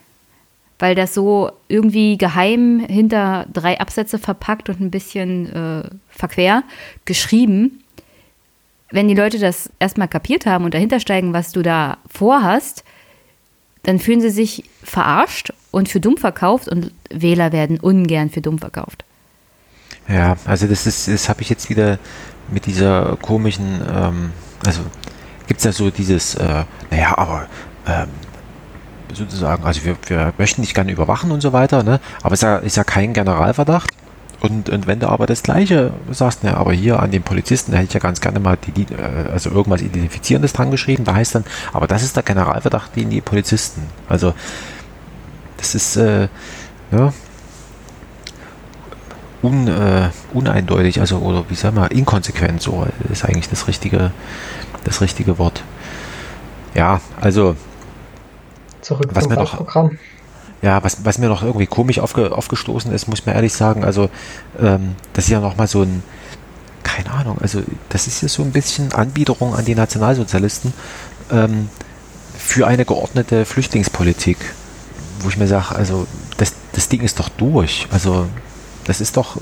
weil 0.78 0.94
das 0.94 1.14
so 1.14 1.50
irgendwie 1.68 2.18
geheim 2.18 2.80
hinter 2.80 3.46
drei 3.52 3.80
Absätze 3.80 4.18
verpackt 4.18 4.68
und 4.68 4.80
ein 4.80 4.90
bisschen 4.90 5.52
äh, 5.52 5.88
verquer 6.10 6.64
geschrieben. 7.04 7.82
Wenn 8.90 9.08
die 9.08 9.14
Leute 9.14 9.38
das 9.38 9.70
erstmal 9.78 10.08
kapiert 10.08 10.46
haben 10.46 10.64
und 10.64 10.74
dahinter 10.74 11.00
steigen, 11.00 11.32
was 11.32 11.52
du 11.52 11.62
da 11.62 11.98
vorhast, 12.08 12.84
dann 13.82 13.98
fühlen 13.98 14.20
sie 14.20 14.30
sich 14.30 14.64
verarscht 14.82 15.52
und 15.70 15.88
für 15.88 16.00
dumm 16.00 16.16
verkauft 16.16 16.68
und 16.68 16.92
Wähler 17.10 17.52
werden 17.52 17.80
ungern 17.80 18.30
für 18.30 18.40
dumm 18.40 18.58
verkauft. 18.58 19.04
Ja, 20.08 20.36
also 20.44 20.66
das 20.66 20.86
ist, 20.86 21.08
das 21.08 21.28
habe 21.28 21.42
ich 21.42 21.48
jetzt 21.48 21.68
wieder 21.68 21.98
mit 22.48 22.66
dieser 22.66 23.16
komischen, 23.20 23.80
ähm, 23.92 24.32
also 24.64 24.82
gibt 25.46 25.58
es 25.58 25.64
ja 25.64 25.72
so 25.72 25.90
dieses, 25.90 26.36
äh, 26.36 26.64
naja, 26.90 27.18
aber 27.18 27.46
ähm, 27.86 28.08
sozusagen, 29.12 29.64
also 29.64 29.84
wir, 29.84 29.96
wir 30.06 30.32
möchten 30.38 30.62
dich 30.62 30.74
gerne 30.74 30.92
überwachen 30.92 31.30
und 31.30 31.40
so 31.40 31.52
weiter, 31.52 31.82
ne? 31.82 32.00
aber 32.22 32.34
es 32.34 32.40
ist 32.40 32.42
ja, 32.42 32.56
ist 32.58 32.76
ja 32.76 32.84
kein 32.84 33.12
Generalverdacht. 33.12 33.90
Und, 34.40 34.68
und 34.68 34.86
wenn 34.86 35.00
du 35.00 35.08
aber 35.08 35.26
das 35.26 35.42
Gleiche 35.42 35.92
sagst, 36.10 36.44
ne, 36.44 36.54
aber 36.54 36.72
hier 36.74 37.00
an 37.00 37.10
den 37.10 37.22
Polizisten, 37.22 37.72
da 37.72 37.78
hätte 37.78 37.88
ich 37.88 37.94
ja 37.94 38.00
ganz 38.00 38.20
gerne 38.20 38.38
mal 38.38 38.58
die, 38.76 38.82
äh, 38.82 39.30
also 39.32 39.50
irgendwas 39.50 39.80
Identifizierendes 39.80 40.52
dran 40.52 40.70
geschrieben, 40.70 41.04
da 41.04 41.14
heißt 41.14 41.34
dann, 41.34 41.44
aber 41.72 41.86
das 41.86 42.02
ist 42.02 42.16
der 42.16 42.22
Generalverdacht 42.22 42.92
gegen 42.92 43.08
die 43.08 43.22
Polizisten. 43.22 43.82
Also 44.08 44.34
das 45.56 45.74
ist 45.74 45.96
äh, 45.96 46.28
ja, 46.92 47.14
un, 49.46 49.68
äh, 49.68 50.10
uneindeutig, 50.32 51.00
also 51.00 51.18
oder 51.18 51.44
wie 51.48 51.54
sagen 51.54 51.76
wir, 51.76 51.90
inkonsequent, 51.90 52.60
so 52.60 52.86
ist 53.10 53.24
eigentlich 53.24 53.48
das 53.48 53.68
richtige, 53.68 54.10
das 54.84 55.00
richtige 55.00 55.38
Wort. 55.38 55.62
Ja, 56.74 57.00
also 57.20 57.56
Zurück 58.80 59.08
was 59.12 59.24
zum 59.24 59.32
mir 59.32 59.38
Noch, 59.38 59.90
ja, 60.62 60.82
was, 60.82 61.04
was 61.04 61.18
mir 61.18 61.28
noch 61.28 61.42
irgendwie 61.42 61.66
komisch 61.66 61.98
aufge, 61.98 62.32
aufgestoßen 62.32 62.92
ist, 62.92 63.08
muss 63.08 63.26
mir 63.26 63.34
ehrlich 63.34 63.52
sagen, 63.52 63.84
also 63.84 64.10
ähm, 64.60 64.96
das 65.12 65.24
ist 65.26 65.30
ja 65.30 65.40
nochmal 65.40 65.66
so 65.66 65.82
ein, 65.82 66.02
keine 66.82 67.10
Ahnung, 67.12 67.38
also 67.40 67.62
das 67.88 68.06
ist 68.06 68.22
ja 68.22 68.28
so 68.28 68.42
ein 68.42 68.52
bisschen 68.52 68.92
Anbiederung 68.92 69.54
an 69.54 69.64
die 69.64 69.74
Nationalsozialisten 69.74 70.72
ähm, 71.30 71.68
für 72.36 72.66
eine 72.66 72.84
geordnete 72.84 73.44
Flüchtlingspolitik, 73.44 74.38
wo 75.20 75.28
ich 75.28 75.36
mir 75.36 75.46
sage, 75.46 75.74
also 75.74 76.06
das, 76.36 76.54
das 76.72 76.88
Ding 76.88 77.02
ist 77.02 77.18
doch 77.18 77.28
durch, 77.28 77.86
also 77.90 78.26
das 78.86 79.00
ist 79.00 79.16
doch, 79.16 79.36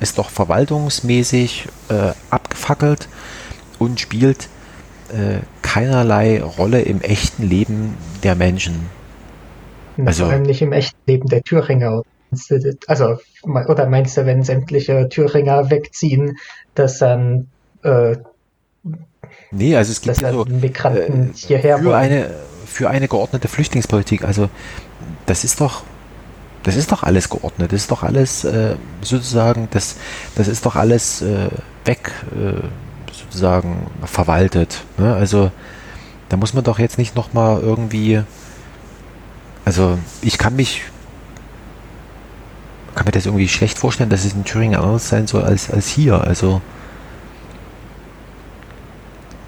ist 0.00 0.18
doch 0.18 0.30
verwaltungsmäßig 0.30 1.68
äh, 1.88 2.12
abgefackelt 2.30 3.08
und 3.78 4.00
spielt 4.00 4.48
äh, 5.10 5.40
keinerlei 5.62 6.42
Rolle 6.42 6.82
im 6.82 7.00
echten 7.00 7.42
Leben 7.42 7.96
der 8.22 8.34
Menschen. 8.34 8.86
Also, 10.04 10.24
Vor 10.24 10.32
allem 10.32 10.42
nicht 10.42 10.62
im 10.62 10.72
echten 10.72 10.98
Leben 11.06 11.28
der 11.28 11.42
Thüringer. 11.42 12.02
Also, 12.86 13.18
oder 13.42 13.86
meinst 13.86 14.16
du, 14.16 14.26
wenn 14.26 14.42
sämtliche 14.42 15.08
Thüringer 15.08 15.70
wegziehen, 15.70 16.38
dass 16.74 16.98
dann 16.98 17.48
äh, 17.82 18.16
Nee, 19.50 19.76
also 19.76 19.92
es 19.92 20.00
gibt 20.00 20.20
ja 20.20 20.32
so 20.32 20.44
Migranten 20.44 21.30
äh, 21.30 21.32
hierher 21.34 21.78
für 21.78 21.96
eine 21.96 22.30
für 22.66 22.90
eine 22.90 23.08
geordnete 23.08 23.48
Flüchtlingspolitik. 23.48 24.24
Also 24.24 24.50
das 25.24 25.44
ist 25.44 25.60
doch 25.60 25.84
das 26.66 26.74
ist 26.74 26.90
doch 26.90 27.04
alles 27.04 27.28
geordnet. 27.28 27.72
Das 27.72 27.82
ist 27.82 27.90
doch 27.92 28.02
alles 28.02 28.44
äh, 28.44 28.74
sozusagen 29.00 29.68
das 29.70 29.96
das 30.34 30.48
ist 30.48 30.66
doch 30.66 30.74
alles 30.74 31.22
äh, 31.22 31.48
weg 31.84 32.10
äh, 32.34 32.60
sozusagen 33.12 33.86
verwaltet. 34.04 34.82
Ne? 34.98 35.14
Also 35.14 35.52
da 36.28 36.36
muss 36.36 36.54
man 36.54 36.64
doch 36.64 36.80
jetzt 36.80 36.98
nicht 36.98 37.14
nochmal 37.14 37.60
irgendwie. 37.60 38.22
Also 39.64 39.98
ich 40.22 40.38
kann 40.38 40.56
mich. 40.56 40.82
Kann 42.96 43.04
mir 43.04 43.12
das 43.12 43.26
irgendwie 43.26 43.46
schlecht 43.46 43.78
vorstellen, 43.78 44.10
dass 44.10 44.24
es 44.24 44.32
in 44.32 44.44
Thüringen 44.44 44.80
anders 44.80 45.08
sein 45.08 45.26
soll 45.26 45.44
als, 45.44 45.70
als 45.70 45.88
hier. 45.88 46.20
Also. 46.20 46.60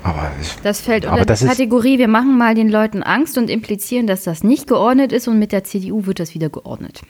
Aber 0.09 0.31
das 0.63 0.81
fällt 0.81 1.07
unter 1.07 1.25
die 1.25 1.45
Kategorie, 1.45 1.99
wir 1.99 2.09
machen 2.09 2.37
mal 2.39 2.55
den 2.55 2.69
Leuten 2.69 3.03
Angst 3.03 3.39
und 3.39 3.51
implizieren, 3.51 4.07
dass 4.07 4.25
das 4.25 4.43
nicht 4.43 4.67
geordnet 4.67 5.13
ist 5.13 5.29
und 5.29 5.39
mit 5.39 5.53
der 5.53 5.65
CDU 5.65 6.07
wird 6.07 6.21
das 6.21 6.35
wieder 6.35 6.49
geordnet. 6.49 7.03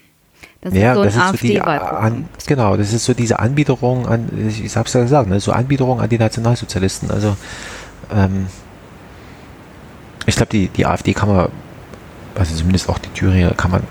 Das 0.60 0.74
ja, 0.74 0.92
ist 0.92 1.14
so 1.14 1.20
ein 1.20 1.26
AfD-Wahlprogramm. 1.28 2.24
So 2.36 2.46
genau, 2.46 2.76
das 2.76 2.92
ist 2.92 3.04
so 3.04 3.14
diese 3.14 3.38
Anbiederung 3.38 4.06
an, 4.06 4.28
ich, 4.48 4.64
es 4.64 4.74
ja 4.74 4.82
gesagt, 4.82 5.28
ne, 5.28 5.38
so 5.38 5.52
Anbiederung 5.52 6.00
an 6.00 6.08
die 6.08 6.18
Nationalsozialisten. 6.18 7.10
Also 7.10 7.36
ähm, 8.12 8.48
ich 10.26 10.34
glaube, 10.34 10.50
die, 10.50 10.68
die 10.68 10.84
AfD 10.84 11.14
kann 11.14 11.28
man, 11.28 11.48
also 12.34 12.54
zumindest 12.56 12.88
auch 12.88 12.98
die 12.98 13.08
Thüringer 13.10 13.52
kann 13.52 13.70
man 13.70 13.82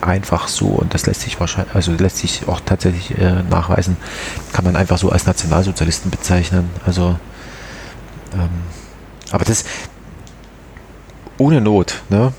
einfach 0.00 0.46
so, 0.46 0.66
und 0.66 0.94
das 0.94 1.06
lässt 1.06 1.22
sich 1.22 1.38
wahrscheinlich, 1.40 1.74
also 1.74 1.92
lässt 1.92 2.18
sich 2.18 2.46
auch 2.46 2.60
tatsächlich 2.64 3.18
äh, 3.18 3.42
nachweisen, 3.50 3.96
kann 4.52 4.64
man 4.64 4.76
einfach 4.76 4.98
so 4.98 5.10
als 5.10 5.26
Nationalsozialisten 5.26 6.10
bezeichnen. 6.10 6.70
Also 6.86 7.18
ähm, 8.34 8.50
aber 9.30 9.44
das 9.44 9.64
ohne 11.38 11.60
Not, 11.60 12.02
ne? 12.08 12.32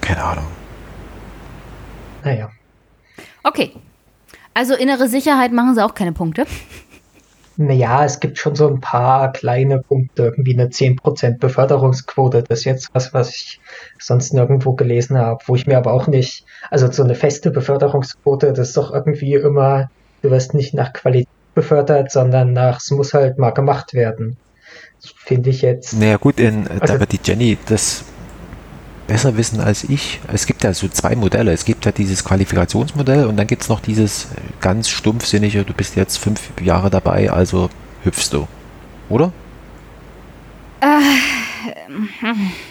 Keine 0.00 0.22
Ahnung. 0.22 0.46
Naja. 2.24 2.50
Okay. 3.42 3.72
Also 4.54 4.74
innere 4.74 5.08
Sicherheit 5.08 5.52
machen 5.52 5.74
sie 5.74 5.84
auch 5.84 5.94
keine 5.94 6.12
Punkte. 6.12 6.46
Naja, 7.58 8.04
es 8.04 8.20
gibt 8.20 8.38
schon 8.38 8.54
so 8.54 8.68
ein 8.68 8.80
paar 8.80 9.32
kleine 9.32 9.80
Punkte, 9.80 10.24
irgendwie 10.24 10.54
eine 10.54 10.66
10% 10.66 11.38
Beförderungsquote. 11.38 12.42
Das 12.42 12.60
ist 12.60 12.64
jetzt 12.64 12.90
was, 12.92 13.14
was 13.14 13.30
ich 13.30 13.60
sonst 13.98 14.34
nirgendwo 14.34 14.74
gelesen 14.74 15.16
habe, 15.16 15.42
wo 15.46 15.56
ich 15.56 15.66
mir 15.66 15.78
aber 15.78 15.94
auch 15.94 16.06
nicht, 16.06 16.44
also 16.70 16.90
so 16.90 17.02
eine 17.02 17.14
feste 17.14 17.50
Beförderungsquote, 17.50 18.52
das 18.52 18.68
ist 18.68 18.76
doch 18.76 18.92
irgendwie 18.92 19.34
immer, 19.34 19.90
du 20.20 20.30
wirst 20.30 20.52
nicht 20.52 20.74
nach 20.74 20.92
Qualität 20.92 21.28
befördert, 21.56 22.12
sondern 22.12 22.52
nach, 22.52 22.76
es 22.76 22.92
muss 22.92 23.12
halt 23.12 23.38
mal 23.38 23.50
gemacht 23.50 23.94
werden. 23.94 24.36
Finde 25.16 25.50
ich 25.50 25.62
jetzt. 25.62 25.94
Naja, 25.94 26.18
gut, 26.18 26.38
in, 26.38 26.68
also, 26.68 26.86
da 26.86 27.00
wird 27.00 27.12
die 27.12 27.20
Jenny 27.22 27.58
das 27.66 28.04
besser 29.06 29.36
wissen 29.36 29.60
als 29.60 29.84
ich. 29.84 30.20
Es 30.32 30.46
gibt 30.46 30.62
ja 30.64 30.72
so 30.72 30.88
zwei 30.88 31.16
Modelle. 31.16 31.52
Es 31.52 31.64
gibt 31.64 31.84
ja 31.84 31.92
dieses 31.92 32.24
Qualifikationsmodell 32.24 33.24
und 33.24 33.36
dann 33.36 33.46
gibt 33.46 33.62
es 33.62 33.68
noch 33.68 33.80
dieses 33.80 34.28
ganz 34.60 34.88
stumpfsinnige, 34.88 35.64
du 35.64 35.72
bist 35.72 35.96
jetzt 35.96 36.18
fünf 36.18 36.50
Jahre 36.60 36.90
dabei, 36.90 37.30
also 37.30 37.70
hüpfst 38.04 38.30
du. 38.32 38.46
Oder? 39.08 39.32
Äh, 40.80 40.86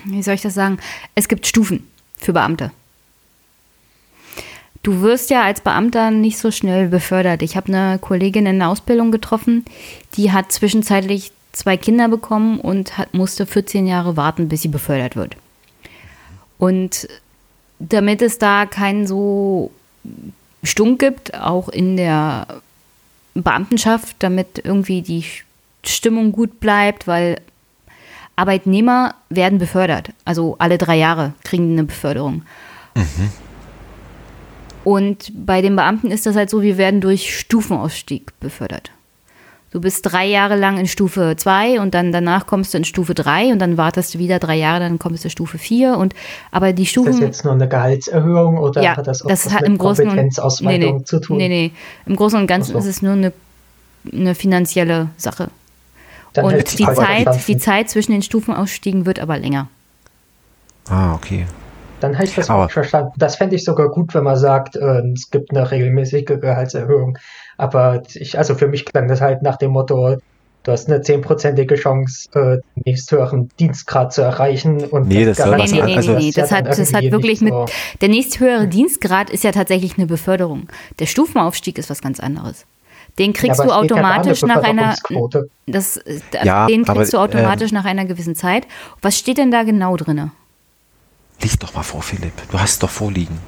wie 0.06 0.22
soll 0.22 0.36
ich 0.36 0.41
das 0.41 0.53
sagen? 0.53 0.78
Es 1.16 1.28
gibt 1.28 1.48
Stufen 1.48 1.88
für 2.18 2.34
Beamte. 2.34 2.72
Du 4.86 5.02
wirst 5.02 5.32
ja 5.32 5.41
als 5.41 5.62
Beamter 5.62 6.12
nicht 6.12 6.38
so 6.38 6.52
schnell 6.52 6.90
befördert. 6.90 7.41
Ich 7.41 7.57
habe 7.57 7.74
eine 7.74 7.98
Kollegin 7.98 8.45
in 8.45 8.60
der 8.60 8.70
Ausbildung 8.70 9.12
getroffen, 9.12 9.66
die 10.14 10.32
hat 10.32 10.52
zwischenzeitlich 10.52 11.32
zwei 11.53 11.76
Kinder 11.76 12.07
bekommen 12.07 12.60
und 12.60 12.95
hat, 12.95 13.12
musste 13.12 13.48
14 13.48 13.88
Jahre 13.88 14.16
warten, 14.16 14.48
bis 14.48 14.62
sie 14.62 14.68
befördert 14.68 15.16
wird. 15.16 15.38
Und 16.60 17.07
damit 17.80 18.22
es 18.22 18.38
da 18.38 18.68
keinen 18.68 19.07
so 19.07 19.72
Stunk 20.62 20.99
gibt, 20.99 21.34
auch 21.34 21.68
in 21.70 21.98
der 21.98 22.45
Beamtenschaft, 23.34 24.18
damit 24.20 24.62
irgendwie 24.64 25.02
die 25.02 25.26
Stimmung 25.84 26.32
gut 26.32 26.60
bleibt, 26.60 27.07
weil 27.07 27.41
Arbeitnehmer 28.36 29.16
werden 29.30 29.57
befördert. 29.57 30.12
Also 30.26 30.57
alle 30.60 30.78
drei 30.78 30.98
Jahre 30.98 31.34
kriegen 31.44 31.72
eine 31.72 31.86
Beförderung. 31.86 32.44
Mhm. 32.94 33.32
Und 34.86 35.34
bei 35.34 35.62
den 35.62 35.76
Beamten 35.76 36.12
ist 36.12 36.28
das 36.28 36.36
halt 36.36 36.49
so, 36.49 36.62
wir 36.62 36.78
werden 36.78 37.02
durch 37.02 37.38
Stufenausstieg 37.38 38.40
befördert. 38.40 38.91
Du 39.72 39.82
bist 39.82 40.06
drei 40.06 40.26
Jahre 40.26 40.56
lang 40.56 40.78
in 40.78 40.88
Stufe 40.88 41.34
2 41.36 41.82
und 41.82 41.94
dann 41.94 42.14
danach 42.14 42.45
kommst 42.45 42.74
du 42.74 42.78
in 42.78 42.86
Stufe 42.86 43.14
3 43.14 43.52
und 43.52 43.60
dann 43.60 43.78
wartest 43.78 44.14
du 44.14 44.20
wieder 44.20 44.40
drei 44.40 44.56
Jahre, 44.56 44.80
dann 44.80 44.99
kommst 44.99 45.24
du 45.24 45.28
in 45.28 45.32
Stufe 45.32 45.57
4 45.57 45.98
und 45.98 46.14
aber 46.52 46.72
die 46.72 46.86
Stufen. 46.86 47.10
Ist 47.10 47.20
das 47.20 47.26
jetzt 47.26 47.44
nur 47.44 47.56
eine 47.56 47.68
Gehaltserhöhung 47.68 48.57
oder 48.57 48.82
ja, 48.82 48.95
hat 48.95 49.06
das 49.07 49.24
auch 49.24 49.28
das 49.28 49.48
was 49.48 49.53
hat 49.53 49.68
mit 49.68 49.80
Kompetenzausweitung 49.80 50.80
nee, 50.80 50.98
nee, 50.99 51.03
zu 51.03 51.20
tun? 51.20 51.38
Nee, 51.38 51.49
nee. 51.49 51.72
Im 52.06 52.16
Großen 52.16 52.40
und 52.40 52.48
Ganzen 52.48 52.74
so. 52.74 52.78
ist 52.78 52.86
es 52.86 53.02
nur 53.02 53.14
eine, 53.14 53.34
eine 54.14 54.36
finanzielle 54.36 55.10
Sache. 55.18 55.49
Dann 56.34 56.45
und 56.45 56.80
die 56.80 56.86
Zeit, 56.86 57.48
die 57.48 57.57
Zeit 57.57 57.90
zwischen 57.90 58.12
den 58.12 58.22
Stufenausstiegen 58.22 59.06
wird 59.06 59.20
aber 59.20 59.38
länger. 59.38 59.68
Ah, 60.88 61.16
okay. 61.16 61.48
Dann 62.00 62.16
habe 62.16 62.26
ich 62.26 62.36
das 62.36 62.50
auch 62.50 62.70
verstanden. 62.70 63.14
Das 63.18 63.36
fände 63.38 63.56
ich 63.56 63.64
sogar 63.64 63.90
gut, 63.90 64.14
wenn 64.14 64.24
man 64.24 64.38
sagt, 64.38 64.76
äh, 64.76 65.02
es 65.14 65.32
gibt 65.32 65.52
eine 65.52 65.70
regelmäßige 65.70 66.26
Gehaltserhöhung. 66.26 67.18
Aber 67.58 68.04
ich, 68.14 68.38
also 68.38 68.56
für 68.56 68.68
mich 68.68 68.86
klang 68.86 69.08
das 69.08 69.22
halt 69.22 69.42
nach 69.42 69.58
dem 69.58 69.72
Motto, 69.72 70.18
du 70.66 70.72
hast 70.72 70.90
eine 70.90 71.02
zehnprozentige 71.02 71.76
Chance, 71.76 72.30
äh, 72.34 72.58
den 72.76 72.84
nächsthöheren 72.86 73.50
Dienstgrad 73.60 74.14
zu 74.14 74.22
erreichen. 74.22 74.84
Und 74.86 75.08
nee, 75.08 75.26
das 75.26 75.38
soll 75.38 75.56
nee, 75.56 75.66
nee, 75.72 75.82
nee, 75.84 75.96
also, 75.96 76.14
nee, 76.18 76.32
das, 76.32 76.52
hat, 76.52 76.68
das 76.68 76.94
hat 76.94 77.04
wirklich 77.04 77.42
mit, 77.42 77.54
so. 77.54 77.66
der 78.02 78.10
nächsthöhere 78.10 78.68
Dienstgrad 78.68 79.30
ist 79.30 79.44
ja 79.44 79.52
tatsächlich 79.52 79.98
eine 79.98 80.08
Beförderung. 80.08 80.68
Der 81.00 81.06
Stufenaufstieg 81.06 81.78
ist 81.78 81.90
was 81.90 82.02
ganz 82.02 82.20
anderes. 82.20 82.66
Den 83.18 83.32
kriegst 83.32 83.60
ja, 83.60 83.66
du 83.66 83.72
automatisch 83.72 84.42
nach 84.42 84.62
einer, 84.62 84.96
das, 85.68 86.02
das, 86.32 86.44
ja, 86.44 86.68
den 86.68 86.84
kriegst 86.84 87.16
aber, 87.16 87.28
du 87.28 87.38
automatisch 87.38 87.72
ähm, 87.72 87.78
nach 87.78 87.86
einer 87.86 88.04
gewissen 88.04 88.36
Zeit. 88.36 88.68
Was 89.02 89.18
steht 89.18 89.38
denn 89.38 89.52
da 89.52 89.64
genau 89.64 89.96
drinne? 89.96 90.32
Lies 91.41 91.57
doch 91.57 91.74
mal 91.74 91.84
vor, 91.84 92.02
Philipp. 92.02 92.34
Du 92.52 92.60
hast 92.60 92.72
es 92.72 92.80
doch 92.80 92.90
vorliegen. 92.90 93.40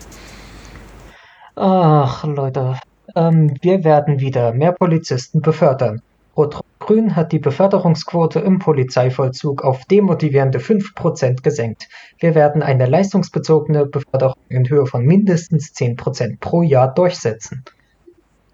Ach, 1.55 2.23
Leute. 2.23 2.79
Ähm, 3.15 3.53
wir 3.61 3.83
werden 3.83 4.19
wieder 4.19 4.53
mehr 4.53 4.73
Polizisten 4.73 5.41
befördern. 5.41 6.01
Rot-Grün 6.37 7.15
hat 7.15 7.31
die 7.31 7.39
Beförderungsquote 7.39 8.39
im 8.39 8.59
Polizeivollzug 8.59 9.63
auf 9.63 9.85
demotivierende 9.85 10.59
5% 10.59 11.41
gesenkt. 11.41 11.89
Wir 12.19 12.35
werden 12.35 12.61
eine 12.61 12.85
leistungsbezogene 12.85 13.87
Beförderung 13.87 14.37
in 14.49 14.69
Höhe 14.69 14.85
von 14.85 15.03
mindestens 15.03 15.73
10% 15.73 16.39
pro 16.39 16.61
Jahr 16.61 16.93
durchsetzen. 16.93 17.63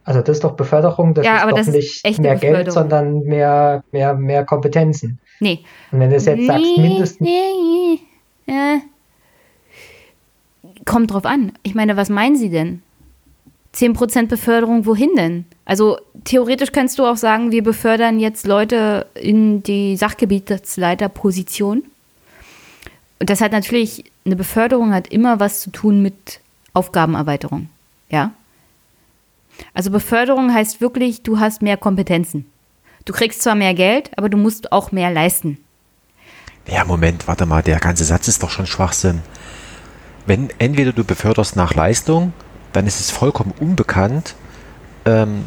Also 0.05 0.22
das 0.22 0.38
ist 0.38 0.43
doch 0.43 0.53
Beförderung, 0.53 1.14
das 1.14 1.26
ja, 1.26 1.38
ist 1.38 1.43
doch 1.43 1.57
das 1.57 1.68
nicht 1.68 2.05
ist 2.05 2.19
mehr 2.19 2.35
Geld, 2.35 2.72
sondern 2.72 3.19
mehr, 3.19 3.84
mehr, 3.91 4.14
mehr 4.14 4.45
Kompetenzen. 4.45 5.19
Nee. 5.39 5.64
Und 5.91 5.99
wenn 5.99 6.10
du 6.10 6.15
jetzt 6.15 6.27
nee, 6.27 6.45
sagst, 6.45 6.77
mindestens... 6.77 7.19
Nee, 7.19 7.99
nee. 8.45 8.81
Kommt 10.85 11.11
drauf 11.11 11.26
an. 11.26 11.53
Ich 11.64 11.76
meine, 11.76 11.97
was 11.97 12.10
meinen 12.10 12.35
Sie 12.35 12.49
denn? 12.49 12.81
10% 13.76 14.27
Beförderung, 14.27 14.85
wohin 14.85 15.15
denn? 15.15 15.45
Also 15.65 15.97
theoretisch 16.26 16.72
kannst 16.72 16.99
du 16.99 17.05
auch 17.05 17.18
sagen, 17.18 17.51
wir 17.51 17.64
befördern 17.64 18.19
jetzt 18.19 18.45
Leute 18.45 19.07
in 19.15 19.64
die 19.64 19.97
Sachgebietsleiterposition. 19.97 21.84
Und 23.19 23.30
das 23.30 23.41
hat 23.41 23.51
natürlich, 23.51 24.11
eine 24.26 24.35
Beförderung 24.35 24.93
hat 24.93 25.07
immer 25.07 25.39
was 25.39 25.61
zu 25.61 25.72
tun 25.72 26.01
mit 26.01 26.39
Aufgabenerweiterung. 26.73 27.69
Ja? 28.10 28.31
Also 29.73 29.89
Beförderung 29.89 30.53
heißt 30.53 30.81
wirklich, 30.81 31.23
du 31.23 31.39
hast 31.39 31.61
mehr 31.61 31.77
Kompetenzen. 31.77 32.45
Du 33.05 33.14
kriegst 33.14 33.41
zwar 33.41 33.55
mehr 33.55 33.73
Geld, 33.73 34.11
aber 34.18 34.30
du 34.30 34.38
musst 34.38 34.72
auch 34.72 34.91
mehr 34.91 35.11
leisten. 35.11 35.57
Ja, 36.68 36.85
Moment, 36.85 37.27
warte 37.27 37.45
mal, 37.45 37.61
der 37.61 37.80
ganze 37.80 38.05
Satz 38.05 38.27
ist 38.27 38.41
doch 38.43 38.49
schon 38.49 38.65
Schwachsinn. 38.68 39.22
Wenn 40.25 40.49
entweder 40.57 40.93
du 40.93 41.03
beförderst 41.03 41.55
nach 41.55 41.73
Leistung 41.73 42.33
dann 42.73 42.87
ist 42.87 42.99
es 42.99 43.11
vollkommen 43.11 43.53
unbekannt, 43.59 44.35
ähm, 45.05 45.45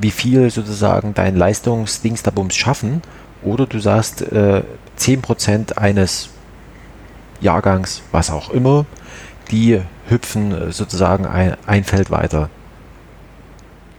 wie 0.00 0.10
viel 0.10 0.50
sozusagen 0.50 1.14
dein 1.14 1.36
Leistungsdingstabums 1.36 2.56
schaffen. 2.56 3.02
Oder 3.42 3.66
du 3.66 3.78
sagst, 3.78 4.20
äh, 4.20 4.62
10% 4.96 5.78
eines 5.78 6.28
Jahrgangs, 7.40 8.02
was 8.12 8.30
auch 8.30 8.50
immer, 8.50 8.84
die 9.50 9.80
hüpfen 10.08 10.52
äh, 10.52 10.72
sozusagen 10.72 11.24
ein, 11.24 11.56
ein 11.66 11.84
Feld 11.84 12.10
weiter. 12.10 12.50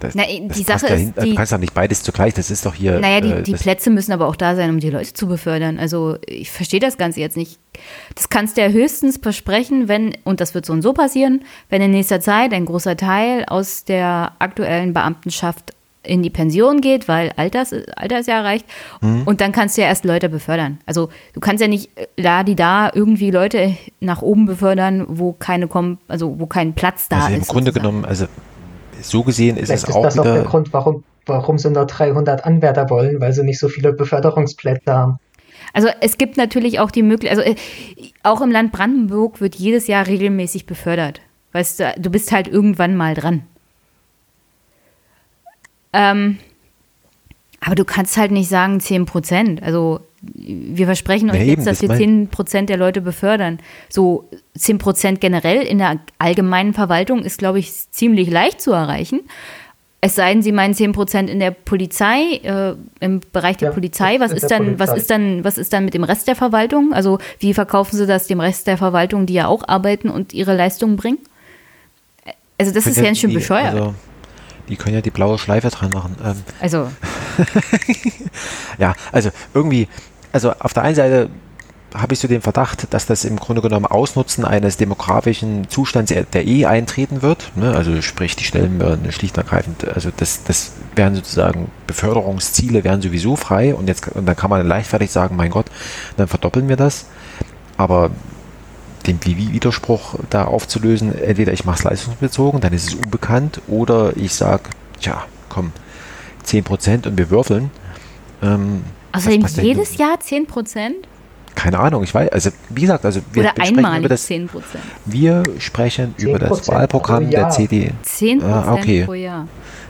Das, 0.02 0.16
Na, 0.16 0.24
die 0.28 0.64
Sache 0.64 0.88
ja 0.88 0.96
ist, 0.96 1.14
die, 1.22 1.30
du 1.30 1.36
kannst 1.36 1.52
doch 1.52 1.60
nicht 1.60 1.74
beides 1.74 2.02
zugleich, 2.02 2.34
das 2.34 2.50
ist 2.50 2.66
doch 2.66 2.74
hier. 2.74 3.00
Naja, 3.00 3.22
die, 3.22 3.32
äh, 3.32 3.44
die 3.44 3.54
Plätze 3.54 3.92
müssen 3.92 4.12
aber 4.12 4.28
auch 4.28 4.36
da 4.36 4.56
sein, 4.56 4.72
um 4.72 4.80
die 4.80 4.90
Leute 4.90 5.14
zu 5.14 5.28
befördern. 5.28 5.78
Also 5.80 6.18
ich 6.26 6.50
verstehe 6.50 6.80
das 6.80 6.98
Ganze 6.98 7.20
jetzt 7.20 7.38
nicht. 7.38 7.60
Das 8.16 8.30
kannst 8.30 8.58
du 8.58 8.62
ja 8.62 8.70
höchstens 8.70 9.18
versprechen, 9.22 9.88
wenn, 9.88 10.18
und 10.24 10.42
das 10.42 10.56
wird 10.56 10.66
so 10.66 10.74
und 10.74 10.82
so 10.82 10.94
passieren, 10.94 11.44
wenn 11.70 11.82
in 11.82 11.92
nächster 11.92 12.20
Zeit 12.20 12.52
ein 12.52 12.66
großer 12.66 12.98
Teil 12.98 13.46
aus 13.46 13.86
der 13.86 14.34
aktuellen 14.40 14.94
Beamtenschaft 14.94 15.74
in 16.04 16.24
die 16.24 16.30
Pension 16.32 16.82
geht, 16.82 17.08
weil 17.08 17.32
Alters, 17.36 17.74
Alter 17.96 18.20
ist 18.20 18.28
ja 18.28 18.40
erreicht. 18.40 18.66
Mhm. 19.02 19.24
Und 19.26 19.40
dann 19.40 19.52
kannst 19.52 19.78
du 19.78 19.82
ja 19.82 19.88
erst 19.88 20.04
Leute 20.04 20.30
befördern. 20.30 20.80
Also 20.86 21.10
du 21.34 21.40
kannst 21.40 21.62
ja 21.62 21.68
nicht 21.68 21.92
da 22.16 22.44
die 22.44 22.56
da 22.56 22.90
irgendwie 22.94 23.30
Leute 23.30 23.78
nach 24.00 24.22
oben 24.22 24.46
befördern, 24.46 25.06
wo 25.08 25.34
keine 25.34 25.68
kommen, 25.68 26.00
also 26.08 26.40
wo 26.40 26.48
kein 26.48 26.74
Platz 26.74 27.08
da 27.08 27.26
also 27.26 27.34
ist. 27.34 27.38
Im 27.38 27.48
Grunde 27.48 27.72
sozusagen. 27.72 27.94
genommen, 27.94 28.06
also 28.06 28.26
so 29.04 29.24
gesehen 29.24 29.58
ist 29.58 29.68
Vielleicht 29.68 29.88
es 29.88 29.96
auch. 29.96 30.06
Ist 30.06 30.18
das 30.18 30.20
auch 30.20 30.34
der 30.34 30.44
Grund, 30.44 30.74
warum, 30.74 31.04
warum 31.26 31.58
sie 31.58 31.70
nur 31.70 31.86
300 31.86 32.46
Anwärter 32.46 32.90
wollen, 32.90 33.20
weil 33.20 33.34
sie 33.34 33.44
nicht 33.44 33.60
so 33.60 33.70
viele 33.70 33.94
Beförderungsplätze 33.94 34.94
haben. 34.94 35.20
Also 35.74 35.90
es 36.02 36.18
gibt 36.18 36.38
natürlich 36.38 36.80
auch 36.80 36.92
die 36.92 37.04
Möglichkeit, 37.04 37.38
also 37.38 37.52
äh, 37.52 37.56
auch 38.24 38.42
im 38.42 38.52
Land 38.52 38.72
Brandenburg 38.72 39.40
wird 39.40 39.56
jedes 39.56 39.88
Jahr 39.88 40.08
regelmäßig 40.08 40.66
befördert. 40.66 41.22
Weißt 41.54 41.80
du, 41.80 41.94
du 41.98 42.10
bist 42.10 42.32
halt 42.32 42.48
irgendwann 42.48 42.96
mal 42.96 43.14
dran. 43.14 43.44
Ähm, 45.94 46.38
aber 47.60 47.76
du 47.76 47.86
kannst 47.86 48.18
halt 48.18 48.32
nicht 48.32 48.50
sagen 48.50 48.80
10 48.80 49.06
Prozent. 49.06 49.64
Also 49.64 50.02
wir 50.22 50.86
versprechen 50.86 51.32
euch 51.32 51.40
ja, 51.40 51.44
jetzt, 51.44 51.66
dass 51.66 51.80
das 51.80 51.90
wir 51.90 51.98
10 51.98 52.28
Prozent 52.28 52.70
der 52.70 52.78
Leute 52.78 53.02
befördern. 53.02 53.60
So 53.90 54.30
10 54.56 54.78
Prozent 54.78 55.22
generell 55.22 55.62
in 55.64 55.80
der 55.80 56.00
allgemeinen 56.20 56.74
Verwaltung 56.74 57.24
ist, 57.24 57.40
glaube 57.40 57.60
ich, 57.60 57.72
ziemlich 57.92 58.30
leicht 58.30 58.62
zu 58.62 58.72
erreichen. 58.72 59.22
Es 60.00 60.16
sei 60.16 60.34
denn, 60.34 60.42
Sie 60.42 60.52
meinen 60.52 60.74
10 60.74 60.94
Prozent 60.94 61.30
in 61.30 61.40
der 61.40 61.52
Polizei, 61.52 62.40
äh, 62.44 62.76
im 63.00 63.22
Bereich 63.32 63.58
der 63.58 63.70
ja, 63.70 63.74
Polizei. 63.74 64.20
Was 64.20 64.32
ist 64.32 64.50
dann, 64.50 64.80
was 64.80 64.96
ist 64.96 65.12
dann, 65.12 65.44
was 65.44 65.58
ist 65.60 65.74
dann 65.74 65.86
mit 65.86 65.94
dem 65.94 66.04
Rest 66.04 66.28
der 66.28 66.36
Verwaltung? 66.36 66.92
Also 66.94 67.20
wie 67.40 67.54
verkaufen 67.54 67.96
Sie 67.98 68.08
das 68.08 68.28
dem 68.28 68.40
Rest 68.40 68.66
der 68.66 68.78
Verwaltung, 68.78 69.28
die 69.28 69.34
ja 69.34 69.48
auch 69.48 69.68
arbeiten 69.68 70.10
und 70.10 70.34
ihre 70.34 70.56
Leistungen 70.56 70.98
bringen? 70.98 71.20
Also 72.58 72.74
das 72.74 72.86
ist 72.86 72.98
ja 72.98 73.04
ganz 73.04 73.20
schön 73.20 73.34
bescheuert. 73.34 73.74
Also, 73.74 73.96
die 74.70 74.76
können 74.76 74.96
ja 74.96 75.02
die 75.02 75.12
blaue 75.12 75.38
Schleife 75.38 75.70
dran 75.70 75.92
machen. 75.92 76.16
Ähm, 76.24 76.44
also. 76.60 76.90
ja, 78.78 78.94
also 79.12 79.30
irgendwie, 79.54 79.88
also 80.32 80.54
auf 80.60 80.74
der 80.74 80.84
einen 80.84 80.96
Seite 80.96 81.30
habe 81.94 82.14
ich 82.14 82.20
so 82.20 82.28
den 82.28 82.42
Verdacht, 82.42 82.94
dass 82.94 83.06
das 83.06 83.26
im 83.26 83.38
Grunde 83.38 83.62
genommen 83.62 83.86
Ausnutzen 83.86 84.46
eines 84.46 84.78
demografischen 84.78 85.70
Zustands, 85.70 86.14
der 86.14 86.48
eh 86.48 86.66
eintreten 86.66 87.22
wird. 87.22 87.52
Ne? 87.56 87.76
Also 87.76 88.02
sprich, 88.02 88.36
die 88.36 88.46
Stellen 88.46 88.80
werden 88.80 89.12
schlicht 89.12 89.38
und 89.38 89.44
ergreifend, 89.44 89.88
also 89.88 90.10
das, 90.16 90.44
das 90.44 90.74
wären 90.96 91.16
sozusagen 91.16 91.70
Beförderungsziele 91.88 92.84
wären 92.84 93.02
sowieso 93.02 93.36
frei 93.36 93.76
und 93.76 93.88
jetzt 93.88 94.08
und 94.08 94.26
dann 94.26 94.36
kann 94.36 94.50
man 94.50 94.66
leichtfertig 94.66 95.12
sagen, 95.12 95.36
mein 95.36 95.52
Gott, 95.52 95.66
dann 96.18 96.28
verdoppeln 96.28 96.70
wir 96.70 96.78
das. 96.78 97.08
Aber 97.78 98.12
den 99.08 99.20
Widerspruch 99.26 100.16
da 100.30 100.46
aufzulösen, 100.46 101.18
entweder 101.20 101.54
ich 101.54 101.66
mache 101.66 101.80
es 101.80 101.84
leistungsbezogen, 101.84 102.62
dann 102.62 102.72
ist 102.72 102.88
es 102.88 102.94
unbekannt, 102.94 103.62
oder 103.68 104.16
ich 104.16 104.34
sage, 104.34 104.64
tja, 105.00 105.24
komm, 105.50 105.72
10% 106.46 107.08
und 107.08 107.18
wir 107.18 107.30
würfeln. 107.32 107.72
Ähm, 108.44 108.84
Außerdem 109.12 109.46
jedes 109.62 109.98
Jahr 109.98 110.18
10%? 110.18 110.94
Keine 111.56 111.80
Ahnung, 111.80 112.04
ich 112.04 112.14
weiß, 112.14 112.30
also 112.30 112.50
wie 112.70 112.82
gesagt, 112.82 113.04
also 113.06 113.22
wir 113.34 113.44
Oder 113.44 113.54
einmalig 113.60 114.00
über 114.00 114.10
das, 114.10 114.30
10%. 114.30 114.50
Wir 115.06 115.44
sprechen 115.60 116.16
über 116.18 116.40
das 116.40 116.68
Wahlprogramm 116.68 117.30
der 117.30 117.50
CD. 117.50 117.92
10% 118.06 118.44
ah, 118.44 118.74
okay. 118.74 119.04
pro 119.06 119.14
Jahr. 119.14 119.48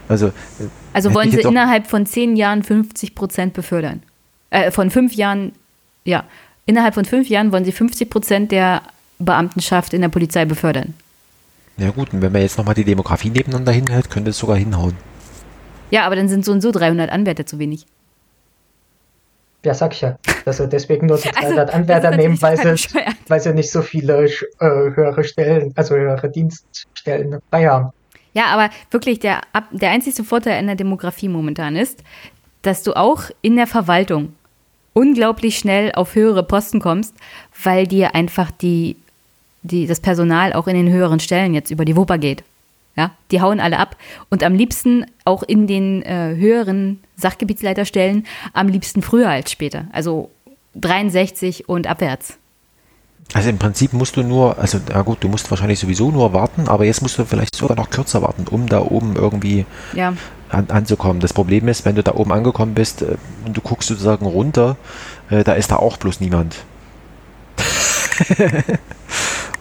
Also, 0.08 0.28
äh, 0.28 0.30
also 0.92 1.14
wollen 1.14 1.30
Sie 1.30 1.40
innerhalb 1.40 1.86
von 1.86 2.04
10 2.04 2.36
Jahren 2.36 2.62
50% 2.62 3.52
befördern? 3.52 4.02
Äh, 4.50 4.70
von 4.70 4.90
5 4.90 5.14
Jahren, 5.14 5.52
ja, 6.04 6.24
innerhalb 6.66 6.94
von 6.94 7.04
5 7.04 7.28
Jahren 7.28 7.52
wollen 7.52 7.64
Sie 7.64 7.72
50% 7.72 8.48
der 8.48 8.82
Beamtenschaft 9.18 9.94
in 9.94 10.00
der 10.00 10.08
Polizei 10.08 10.44
befördern. 10.44 10.94
Ja 11.78 11.90
gut, 11.90 12.12
und 12.12 12.22
wenn 12.22 12.32
man 12.32 12.42
jetzt 12.42 12.58
nochmal 12.58 12.74
die 12.74 12.84
Demografie 12.84 13.30
nebeneinander 13.30 13.72
hinhält, 13.72 14.10
könnte 14.10 14.30
es 14.30 14.38
sogar 14.38 14.56
hinhauen. 14.56 14.94
Ja, 15.90 16.04
aber 16.04 16.16
dann 16.16 16.28
sind 16.28 16.44
so 16.44 16.52
und 16.52 16.60
so 16.60 16.72
300 16.72 17.10
Anwärter 17.10 17.46
zu 17.46 17.58
wenig. 17.58 17.86
Ja, 19.64 19.74
sag 19.74 19.92
ich 19.92 20.00
ja. 20.00 20.18
Dass 20.44 20.58
wir 20.58 20.66
deswegen 20.66 21.06
nur 21.06 21.18
die 21.18 21.28
300 21.28 21.68
also, 21.68 21.72
Anwärter 21.72 22.16
nehmen, 22.16 22.40
weil 22.42 22.56
sie, 22.56 22.88
weil 23.28 23.40
sie 23.40 23.54
nicht 23.54 23.70
so 23.70 23.82
viele 23.82 24.24
äh, 24.24 24.30
höhere 24.60 25.22
Stellen, 25.22 25.72
also 25.76 25.94
höhere 25.94 26.28
Dienststellen 26.30 27.38
frei 27.50 27.66
haben. 27.66 27.92
Ja, 28.34 28.46
aber 28.46 28.70
wirklich 28.90 29.20
der, 29.20 29.42
der 29.70 29.90
einzige 29.90 30.24
Vorteil 30.24 30.58
in 30.58 30.66
der 30.66 30.76
Demografie 30.76 31.28
momentan 31.28 31.76
ist, 31.76 32.02
dass 32.62 32.82
du 32.82 32.94
auch 32.94 33.24
in 33.42 33.56
der 33.56 33.66
Verwaltung 33.66 34.34
unglaublich 34.94 35.58
schnell 35.58 35.92
auf 35.92 36.14
höhere 36.14 36.42
Posten 36.42 36.80
kommst, 36.80 37.14
weil 37.62 37.86
dir 37.86 38.14
einfach 38.14 38.50
die, 38.50 38.96
die, 39.62 39.86
das 39.86 40.00
Personal 40.00 40.52
auch 40.52 40.66
in 40.66 40.74
den 40.74 40.90
höheren 40.90 41.20
Stellen 41.20 41.54
jetzt 41.54 41.70
über 41.70 41.84
die 41.84 41.96
Wupper 41.96 42.18
geht. 42.18 42.42
Ja, 42.94 43.12
die 43.30 43.40
hauen 43.40 43.58
alle 43.58 43.78
ab 43.78 43.96
und 44.28 44.42
am 44.42 44.54
liebsten 44.54 45.06
auch 45.24 45.42
in 45.42 45.66
den 45.66 46.02
äh, 46.02 46.36
höheren 46.36 47.01
Sachgebietsleiterstellen, 47.16 48.26
am 48.52 48.68
liebsten 48.68 49.02
früher 49.02 49.28
als 49.28 49.50
später. 49.50 49.86
Also 49.92 50.30
63 50.74 51.68
und 51.68 51.86
abwärts. 51.86 52.38
Also 53.34 53.48
im 53.48 53.58
Prinzip 53.58 53.92
musst 53.92 54.16
du 54.16 54.22
nur, 54.22 54.58
also 54.58 54.78
ja 54.90 55.00
gut, 55.02 55.18
du 55.24 55.28
musst 55.28 55.50
wahrscheinlich 55.50 55.78
sowieso 55.78 56.10
nur 56.10 56.34
warten, 56.34 56.68
aber 56.68 56.84
jetzt 56.84 57.00
musst 57.00 57.18
du 57.18 57.24
vielleicht 57.24 57.54
sogar 57.54 57.76
noch 57.76 57.88
kürzer 57.88 58.20
warten, 58.20 58.46
um 58.50 58.68
da 58.68 58.80
oben 58.80 59.16
irgendwie 59.16 59.64
ja. 59.94 60.12
an, 60.50 60.68
anzukommen. 60.68 61.20
Das 61.20 61.32
Problem 61.32 61.68
ist, 61.68 61.86
wenn 61.86 61.94
du 61.94 62.02
da 62.02 62.14
oben 62.14 62.32
angekommen 62.32 62.74
bist 62.74 63.02
äh, 63.02 63.16
und 63.46 63.56
du 63.56 63.60
guckst 63.62 63.88
sozusagen 63.88 64.26
runter, 64.26 64.76
äh, 65.30 65.44
da 65.44 65.54
ist 65.54 65.70
da 65.70 65.76
auch 65.76 65.96
bloß 65.96 66.20
niemand. 66.20 66.56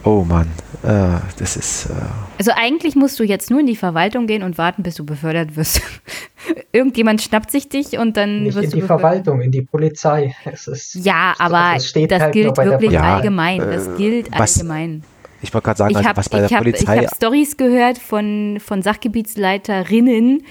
oh 0.04 0.24
Mann, 0.24 0.48
äh, 0.84 1.20
das 1.38 1.58
ist. 1.58 1.86
Äh 1.86 1.94
also 2.38 2.52
eigentlich 2.56 2.96
musst 2.96 3.20
du 3.20 3.24
jetzt 3.24 3.50
nur 3.50 3.60
in 3.60 3.68
die 3.68 3.76
Verwaltung 3.76 4.28
gehen 4.28 4.44
und 4.44 4.58
warten, 4.58 4.84
bis 4.84 4.96
du 4.96 5.06
befördert 5.06 5.56
wirst. 5.56 5.82
Irgendjemand 6.72 7.22
schnappt 7.22 7.52
sich 7.52 7.70
dich 7.70 7.98
und 7.98 8.18
dann 8.18 8.44
Nicht 8.44 8.56
wirst 8.56 8.74
in 8.74 8.82
die 8.82 8.86
Verwaltung, 8.86 9.42
in 9.42 9.52
die 9.52 9.62
Polizei. 9.62 10.36
Es 10.46 10.68
ist, 10.68 10.96
ja, 10.96 11.34
aber 11.38 11.74
das, 11.76 11.94
das 11.94 12.22
halt 12.22 12.34
gilt 12.34 12.58
wirklich 12.58 12.92
ja, 12.92 13.16
allgemein. 13.16 13.60
Das 13.60 13.88
äh, 13.88 13.98
gilt 13.98 14.32
was, 14.38 14.58
allgemein. 14.58 15.04
Ich 15.42 15.54
wollte 15.54 15.66
gerade 15.66 15.78
sagen, 15.78 15.96
also 15.96 16.10
hab, 16.10 16.18
was 16.18 16.30
bei 16.30 16.40
der 16.40 16.50
hab, 16.50 16.60
Polizei. 16.60 16.96
Ich 16.96 17.06
habe 17.06 17.16
Stories 17.16 17.58
gehört 17.58 17.98
von, 17.98 18.60
von 18.60 18.82
Sachgebietsleiterinnen 18.82 20.44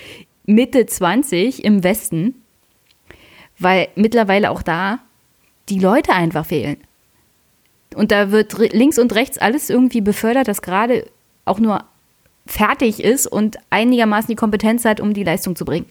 Mitte 0.46 0.86
20 0.86 1.64
im 1.64 1.84
Westen, 1.84 2.34
weil 3.58 3.88
mittlerweile 3.94 4.50
auch 4.50 4.62
da 4.62 4.98
die 5.68 5.78
Leute 5.78 6.12
einfach 6.12 6.44
fehlen. 6.44 6.78
Und 7.94 8.12
da 8.12 8.30
wird 8.30 8.56
links 8.72 8.98
und 8.98 9.14
rechts 9.14 9.38
alles 9.38 9.68
irgendwie 9.70 10.00
befördert, 10.00 10.48
das 10.48 10.62
gerade 10.62 11.06
auch 11.44 11.58
nur 11.58 11.84
fertig 12.46 13.02
ist 13.02 13.26
und 13.26 13.58
einigermaßen 13.70 14.28
die 14.28 14.36
Kompetenz 14.36 14.84
hat, 14.84 15.00
um 15.00 15.14
die 15.14 15.24
Leistung 15.24 15.56
zu 15.56 15.64
bringen. 15.64 15.86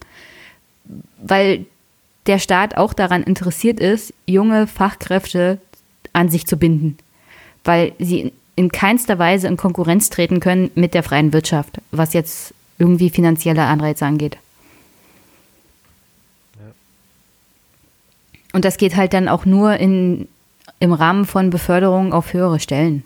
Weil 1.21 1.65
der 2.25 2.39
Staat 2.39 2.77
auch 2.77 2.93
daran 2.93 3.23
interessiert 3.23 3.79
ist, 3.79 4.13
junge 4.25 4.67
Fachkräfte 4.67 5.59
an 6.13 6.29
sich 6.29 6.47
zu 6.47 6.57
binden. 6.57 6.97
Weil 7.63 7.93
sie 7.99 8.31
in 8.55 8.71
keinster 8.71 9.19
Weise 9.19 9.47
in 9.47 9.57
Konkurrenz 9.57 10.09
treten 10.09 10.39
können 10.39 10.71
mit 10.75 10.93
der 10.93 11.03
freien 11.03 11.33
Wirtschaft, 11.33 11.79
was 11.91 12.13
jetzt 12.13 12.53
irgendwie 12.77 13.09
finanzielle 13.09 13.63
Anreize 13.63 14.05
angeht. 14.05 14.37
Und 18.51 18.65
das 18.65 18.77
geht 18.77 18.95
halt 18.95 19.13
dann 19.13 19.27
auch 19.27 19.45
nur 19.45 19.75
in 19.77 20.27
im 20.79 20.93
Rahmen 20.93 21.25
von 21.25 21.49
Beförderung 21.49 22.13
auf 22.13 22.33
höhere 22.33 22.59
Stellen. 22.59 23.03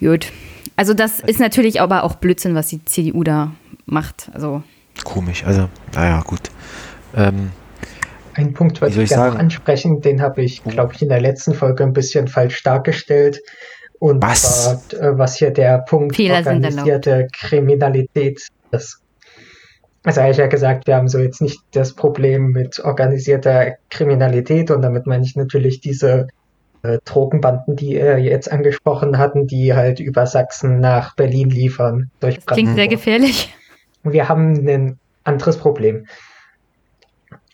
Gut. 0.00 0.32
Also 0.76 0.94
das 0.94 1.20
ist 1.20 1.40
natürlich 1.40 1.80
aber 1.80 2.04
auch 2.04 2.14
Blödsinn, 2.14 2.54
was 2.54 2.68
die 2.68 2.84
CDU 2.84 3.22
da 3.22 3.52
macht. 3.84 4.30
Also 4.32 4.62
komisch. 5.04 5.44
Also 5.44 5.68
naja, 5.94 6.22
gut. 6.26 6.50
Ähm, 7.14 7.50
Ein 8.34 8.54
Punkt 8.54 8.80
wollte 8.80 9.02
ich 9.02 9.10
gerne 9.10 9.38
ansprechen, 9.38 10.00
den 10.00 10.22
habe 10.22 10.42
ich, 10.42 10.62
oh. 10.64 10.70
glaube 10.70 10.94
ich, 10.94 11.02
in 11.02 11.08
der 11.08 11.20
letzten 11.20 11.54
Folge 11.54 11.84
ein 11.84 11.92
bisschen 11.92 12.28
falsch 12.28 12.62
dargestellt. 12.62 13.40
Und 13.98 14.22
was? 14.22 14.88
zwar, 14.88 15.02
äh, 15.02 15.18
was 15.18 15.36
hier 15.36 15.50
der 15.50 15.78
Punkt 15.78 16.16
Fehler 16.16 16.38
organisierte 16.38 17.28
Kriminalität 17.32 18.48
das 18.70 18.99
also 20.02 20.20
habe 20.22 20.30
ich 20.30 20.38
ja 20.38 20.46
gesagt, 20.46 20.86
wir 20.86 20.96
haben 20.96 21.08
so 21.08 21.18
jetzt 21.18 21.42
nicht 21.42 21.60
das 21.72 21.94
Problem 21.94 22.48
mit 22.52 22.80
organisierter 22.80 23.76
Kriminalität 23.90 24.70
und 24.70 24.82
damit 24.82 25.06
meine 25.06 25.24
ich 25.24 25.36
natürlich 25.36 25.80
diese 25.80 26.28
äh, 26.82 26.98
Drogenbanden, 27.04 27.76
die 27.76 27.96
er 27.96 28.18
jetzt 28.18 28.50
angesprochen 28.50 29.18
hatten, 29.18 29.46
die 29.46 29.74
halt 29.74 30.00
über 30.00 30.26
Sachsen 30.26 30.80
nach 30.80 31.14
Berlin 31.16 31.50
liefern. 31.50 32.10
Durch 32.20 32.36
das 32.36 32.46
klingt 32.46 32.74
sehr 32.74 32.88
gefährlich. 32.88 33.54
Wir 34.02 34.30
haben 34.30 34.66
ein 34.66 34.98
anderes 35.24 35.58
Problem. 35.58 36.06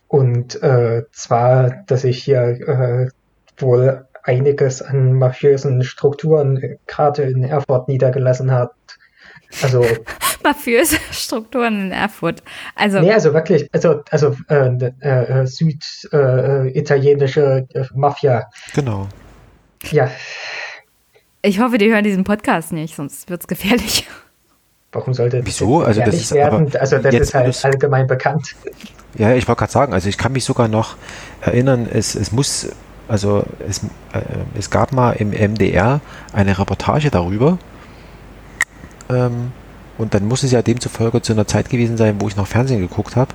Und 0.09 0.63
äh, 0.63 1.03
zwar, 1.11 1.83
dass 1.87 2.03
sich 2.03 2.23
hier 2.23 2.41
äh, 2.41 3.09
wohl 3.59 4.07
einiges 4.23 4.83
an 4.83 5.15
mafiösen 5.15 5.83
Strukturen 5.83 6.57
äh, 6.57 6.77
gerade 6.87 7.23
in 7.23 7.43
Erfurt 7.43 7.89
niedergelassen 7.89 8.53
hat, 8.53 8.73
also 9.63 9.85
mafiöse 10.45 10.99
Strukturen 11.11 11.87
in 11.87 11.93
Erfurt. 11.93 12.43
Also 12.75 13.01
nee, 13.01 13.13
also 13.13 13.35
wirklich, 13.35 13.69
also 13.73 14.03
also 14.11 14.35
äh, 14.49 14.93
äh, 15.01 15.47
süditalienische 15.47 17.67
äh, 17.75 17.85
Mafia. 17.95 18.49
Genau. 18.75 19.09
Ja. 19.91 20.11
Ich 21.43 21.61
hoffe, 21.61 21.77
die 21.79 21.93
hören 21.93 22.05
diesen 22.05 22.25
Podcast 22.25 22.73
nicht, 22.73 22.97
sonst 22.97 23.31
wird 23.31 23.43
es 23.43 23.47
gefährlich. 23.47 24.09
Warum 24.93 25.15
sollte 25.15 25.39
das 25.39 25.47
Wieso? 25.47 25.83
Also 25.83 26.01
das 26.01 26.15
ist 26.15 26.33
werden? 26.33 26.73
also 26.79 26.99
das 26.99 27.15
ist 27.15 27.35
halt 27.35 27.65
allgemein 27.65 28.07
bekannt. 28.07 28.55
Ja, 29.19 29.35
ich 29.35 29.47
wollte 29.47 29.61
gerade 29.61 29.73
sagen, 29.73 29.93
also 29.93 30.09
ich 30.09 30.19
kann 30.19 30.33
mich 30.33 30.45
sogar 30.45 30.69
noch 30.69 30.97
erinnern, 31.41 31.89
es, 31.93 32.15
es 32.15 32.33
muss, 32.33 32.69
also 33.09 33.45
es, 33.69 33.83
äh, 34.13 34.21
es 34.59 34.71
gab 34.71 34.93
mal 34.93 35.13
im 35.13 35.31
MDR 35.31 36.01
eine 36.33 36.59
Reportage 36.59 37.11
darüber, 37.11 37.59
ähm, 39.11 39.53
und 39.99 40.15
dann 40.15 40.27
muss 40.27 40.43
es 40.43 40.53
ja 40.53 40.63
demzufolge 40.63 41.23
zu 41.23 41.33
einer 41.33 41.47
Zeit 41.47 41.71
gewesen 41.71 41.97
sein, 41.97 42.21
wo 42.21 42.29
ich 42.29 42.37
noch 42.37 42.47
Fernsehen 42.47 42.81
geguckt 42.81 43.17
habe. 43.17 43.33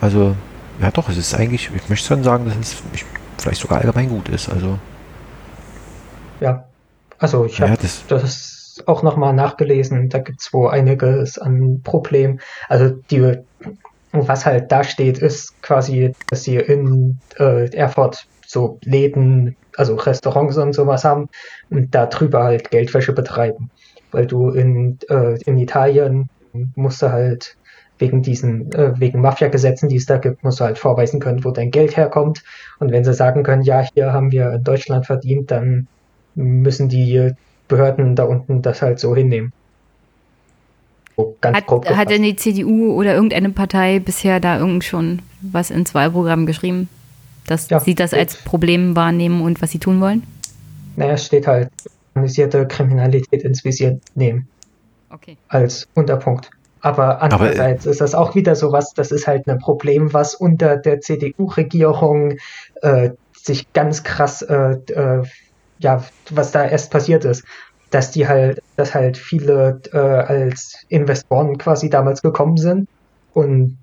Also, 0.00 0.34
ja 0.80 0.90
doch, 0.90 1.08
es 1.08 1.16
ist 1.16 1.34
eigentlich, 1.34 1.70
ich 1.74 1.88
möchte 1.88 2.06
schon 2.06 2.24
sagen, 2.24 2.46
dass 2.46 2.56
es 2.56 2.76
vielleicht 3.38 3.60
sogar 3.60 3.78
allgemein 3.78 4.08
gut 4.08 4.28
ist. 4.28 4.48
Also. 4.48 4.78
Ja, 6.40 6.64
also 7.18 7.44
ich 7.44 7.60
habe 7.60 7.72
ja, 7.72 7.76
das, 7.76 8.04
das 8.08 8.82
auch 8.86 9.02
nochmal 9.02 9.34
nachgelesen. 9.34 10.08
Da 10.08 10.18
gibt 10.18 10.40
es 10.40 10.52
wohl 10.52 10.70
einiges 10.70 11.38
an 11.38 11.82
Problemen. 11.84 12.40
Also 12.68 12.96
die, 13.10 13.36
was 14.12 14.46
halt 14.46 14.72
da 14.72 14.82
steht, 14.82 15.18
ist 15.18 15.60
quasi, 15.62 16.14
dass 16.28 16.44
sie 16.44 16.56
in 16.56 17.18
äh, 17.38 17.70
Erfurt 17.74 18.26
so 18.46 18.78
Läden, 18.82 19.54
also 19.76 19.94
Restaurants 19.94 20.56
und 20.56 20.72
sowas 20.72 21.04
haben 21.04 21.28
und 21.68 21.94
da 21.94 22.06
drüber 22.06 22.42
halt 22.42 22.70
Geldwäsche 22.70 23.12
betreiben 23.12 23.70
weil 24.12 24.26
du 24.26 24.50
in, 24.50 24.98
äh, 25.08 25.40
in 25.44 25.58
Italien 25.58 26.28
musst 26.74 27.02
du 27.02 27.10
halt 27.10 27.56
wegen 27.98 28.22
diesen, 28.22 28.72
äh, 28.72 28.98
wegen 28.98 29.20
Mafia-Gesetzen, 29.20 29.88
die 29.88 29.96
es 29.96 30.06
da 30.06 30.16
gibt, 30.16 30.42
musst 30.42 30.60
du 30.60 30.64
halt 30.64 30.78
vorweisen 30.78 31.20
können, 31.20 31.44
wo 31.44 31.50
dein 31.50 31.70
Geld 31.70 31.96
herkommt. 31.96 32.42
Und 32.78 32.92
wenn 32.92 33.04
sie 33.04 33.12
sagen 33.12 33.42
können, 33.42 33.62
ja, 33.62 33.86
hier 33.94 34.12
haben 34.12 34.32
wir 34.32 34.52
in 34.52 34.64
Deutschland 34.64 35.06
verdient, 35.06 35.50
dann 35.50 35.86
müssen 36.34 36.88
die 36.88 37.32
Behörden 37.68 38.16
da 38.16 38.24
unten 38.24 38.62
das 38.62 38.80
halt 38.80 38.98
so 38.98 39.14
hinnehmen. 39.14 39.52
So 41.16 41.36
hat, 41.42 41.68
hat 41.68 42.10
denn 42.10 42.22
die 42.22 42.36
CDU 42.36 42.94
oder 42.94 43.14
irgendeine 43.14 43.50
Partei 43.50 43.98
bisher 43.98 44.40
da 44.40 44.58
irgend 44.58 44.84
schon 44.84 45.20
was 45.42 45.70
ins 45.70 45.94
Wahlprogramm 45.94 46.46
geschrieben? 46.46 46.88
dass 47.50 47.68
ja, 47.68 47.80
sie 47.80 47.94
das 47.94 48.14
als 48.14 48.36
Problem 48.36 48.94
wahrnehmen 48.94 49.42
und 49.42 49.60
was 49.60 49.72
sie 49.72 49.80
tun 49.80 50.00
wollen? 50.00 50.22
Naja, 50.96 51.14
es 51.14 51.26
steht 51.26 51.48
halt, 51.48 51.68
organisierte 52.14 52.66
Kriminalität 52.66 53.42
ins 53.42 53.64
Visier 53.64 54.00
nehmen. 54.14 54.48
Okay. 55.10 55.36
Als 55.48 55.88
Unterpunkt. 55.94 56.50
Aber 56.80 57.20
andererseits 57.20 57.82
Aber, 57.82 57.90
äh, 57.90 57.92
ist 57.92 58.00
das 58.00 58.14
auch 58.14 58.34
wieder 58.34 58.54
sowas, 58.54 58.92
das 58.94 59.12
ist 59.12 59.26
halt 59.26 59.46
ein 59.48 59.58
Problem, 59.58 60.12
was 60.12 60.34
unter 60.34 60.76
der 60.76 61.00
CDU-Regierung 61.00 62.36
äh, 62.82 63.10
sich 63.34 63.72
ganz 63.72 64.02
krass, 64.02 64.42
äh, 64.42 64.76
äh, 64.92 65.22
ja, 65.78 66.04
was 66.30 66.52
da 66.52 66.64
erst 66.64 66.90
passiert 66.90 67.24
ist. 67.24 67.44
Dass 67.90 68.12
die 68.12 68.28
halt, 68.28 68.62
dass 68.76 68.94
halt 68.94 69.16
viele 69.16 69.80
äh, 69.92 69.98
als 69.98 70.84
Investoren 70.88 71.58
quasi 71.58 71.90
damals 71.90 72.22
gekommen 72.22 72.56
sind 72.56 72.88
und 73.34 73.78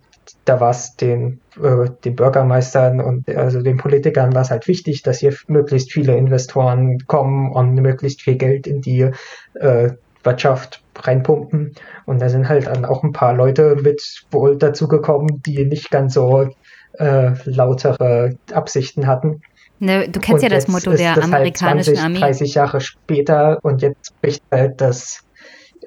da 0.45 0.59
war 0.59 0.71
es 0.71 0.95
den, 0.95 1.39
äh, 1.61 1.89
den 2.03 2.15
Bürgermeistern 2.15 2.99
und 3.01 3.29
also 3.29 3.61
den 3.61 3.77
Politikern 3.77 4.33
war 4.33 4.41
es 4.41 4.51
halt 4.51 4.67
wichtig, 4.67 5.03
dass 5.03 5.19
hier 5.19 5.33
möglichst 5.47 5.91
viele 5.91 6.15
Investoren 6.15 6.99
kommen 7.07 7.51
und 7.51 7.75
möglichst 7.75 8.21
viel 8.21 8.35
Geld 8.35 8.67
in 8.67 8.81
die 8.81 9.09
äh, 9.55 9.91
Wirtschaft 10.23 10.81
reinpumpen. 10.95 11.73
Und 12.05 12.21
da 12.21 12.29
sind 12.29 12.49
halt 12.49 12.67
dann 12.67 12.85
auch 12.85 13.03
ein 13.03 13.13
paar 13.13 13.33
Leute 13.33 13.77
mit 13.81 14.25
wohl 14.31 14.57
dazu 14.57 14.87
gekommen, 14.87 15.41
die 15.45 15.65
nicht 15.65 15.89
ganz 15.91 16.13
so 16.13 16.49
äh, 16.93 17.31
lautere 17.45 18.35
Absichten 18.51 19.07
hatten. 19.07 19.41
Ne, 19.79 20.09
du 20.09 20.19
kennst 20.19 20.43
und 20.43 20.49
ja 20.49 20.55
das 20.55 20.67
Motto 20.67 20.91
der 20.91 21.15
halt 21.15 21.23
amerikanischen 21.23 21.97
halt 21.97 21.99
20, 21.99 22.03
Armee. 22.03 22.19
30 22.19 22.53
Jahre 22.55 22.81
später 22.81 23.59
und 23.61 23.83
jetzt 23.83 24.19
bricht 24.21 24.41
halt 24.51 24.81
das, 24.81 25.23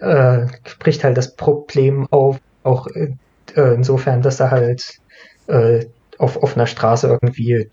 äh, 0.01 0.47
bricht 0.79 1.03
halt 1.03 1.17
das 1.17 1.35
Problem 1.35 2.07
auf, 2.11 2.39
auch 2.62 2.87
äh, 3.56 3.74
insofern, 3.74 4.22
dass 4.22 4.40
er 4.40 4.51
halt 4.51 4.98
äh, 5.47 5.86
auf 6.18 6.43
offener 6.43 6.66
Straße 6.66 7.06
irgendwie 7.09 7.70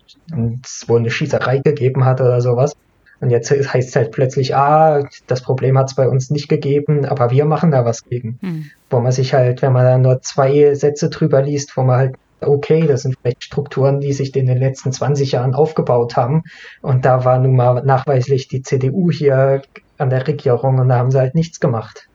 wo 0.86 0.96
eine 0.96 1.10
Schießerei 1.10 1.58
gegeben 1.58 2.04
hat 2.04 2.20
oder 2.20 2.40
sowas. 2.40 2.74
Und 3.20 3.30
jetzt 3.30 3.50
heißt 3.50 3.88
es 3.88 3.96
halt 3.96 4.12
plötzlich, 4.12 4.54
ah, 4.54 5.02
das 5.26 5.42
Problem 5.42 5.76
hat 5.76 5.88
es 5.88 5.96
bei 5.96 6.08
uns 6.08 6.30
nicht 6.30 6.48
gegeben, 6.48 7.04
aber 7.04 7.30
wir 7.30 7.44
machen 7.44 7.72
da 7.72 7.84
was 7.84 8.04
gegen. 8.04 8.38
Mhm. 8.40 8.70
Wo 8.90 9.00
man 9.00 9.12
sich 9.12 9.34
halt, 9.34 9.60
wenn 9.60 9.72
man 9.72 9.84
da 9.84 9.98
nur 9.98 10.22
zwei 10.22 10.74
Sätze 10.74 11.10
drüber 11.10 11.42
liest, 11.42 11.76
wo 11.76 11.82
man 11.82 11.96
halt, 11.96 12.14
okay, 12.40 12.86
das 12.86 13.02
sind 13.02 13.16
vielleicht 13.20 13.42
Strukturen, 13.42 14.00
die 14.00 14.12
sich 14.12 14.34
in 14.36 14.46
den 14.46 14.58
letzten 14.58 14.92
20 14.92 15.32
Jahren 15.32 15.54
aufgebaut 15.54 16.16
haben. 16.16 16.44
Und 16.80 17.04
da 17.04 17.24
war 17.24 17.40
nun 17.40 17.56
mal 17.56 17.82
nachweislich 17.84 18.46
die 18.46 18.62
CDU 18.62 19.10
hier 19.10 19.62
an 19.98 20.10
der 20.10 20.26
Regierung 20.26 20.78
und 20.78 20.88
da 20.88 20.98
haben 20.98 21.10
sie 21.10 21.18
halt 21.18 21.34
nichts 21.34 21.58
gemacht. 21.58 22.07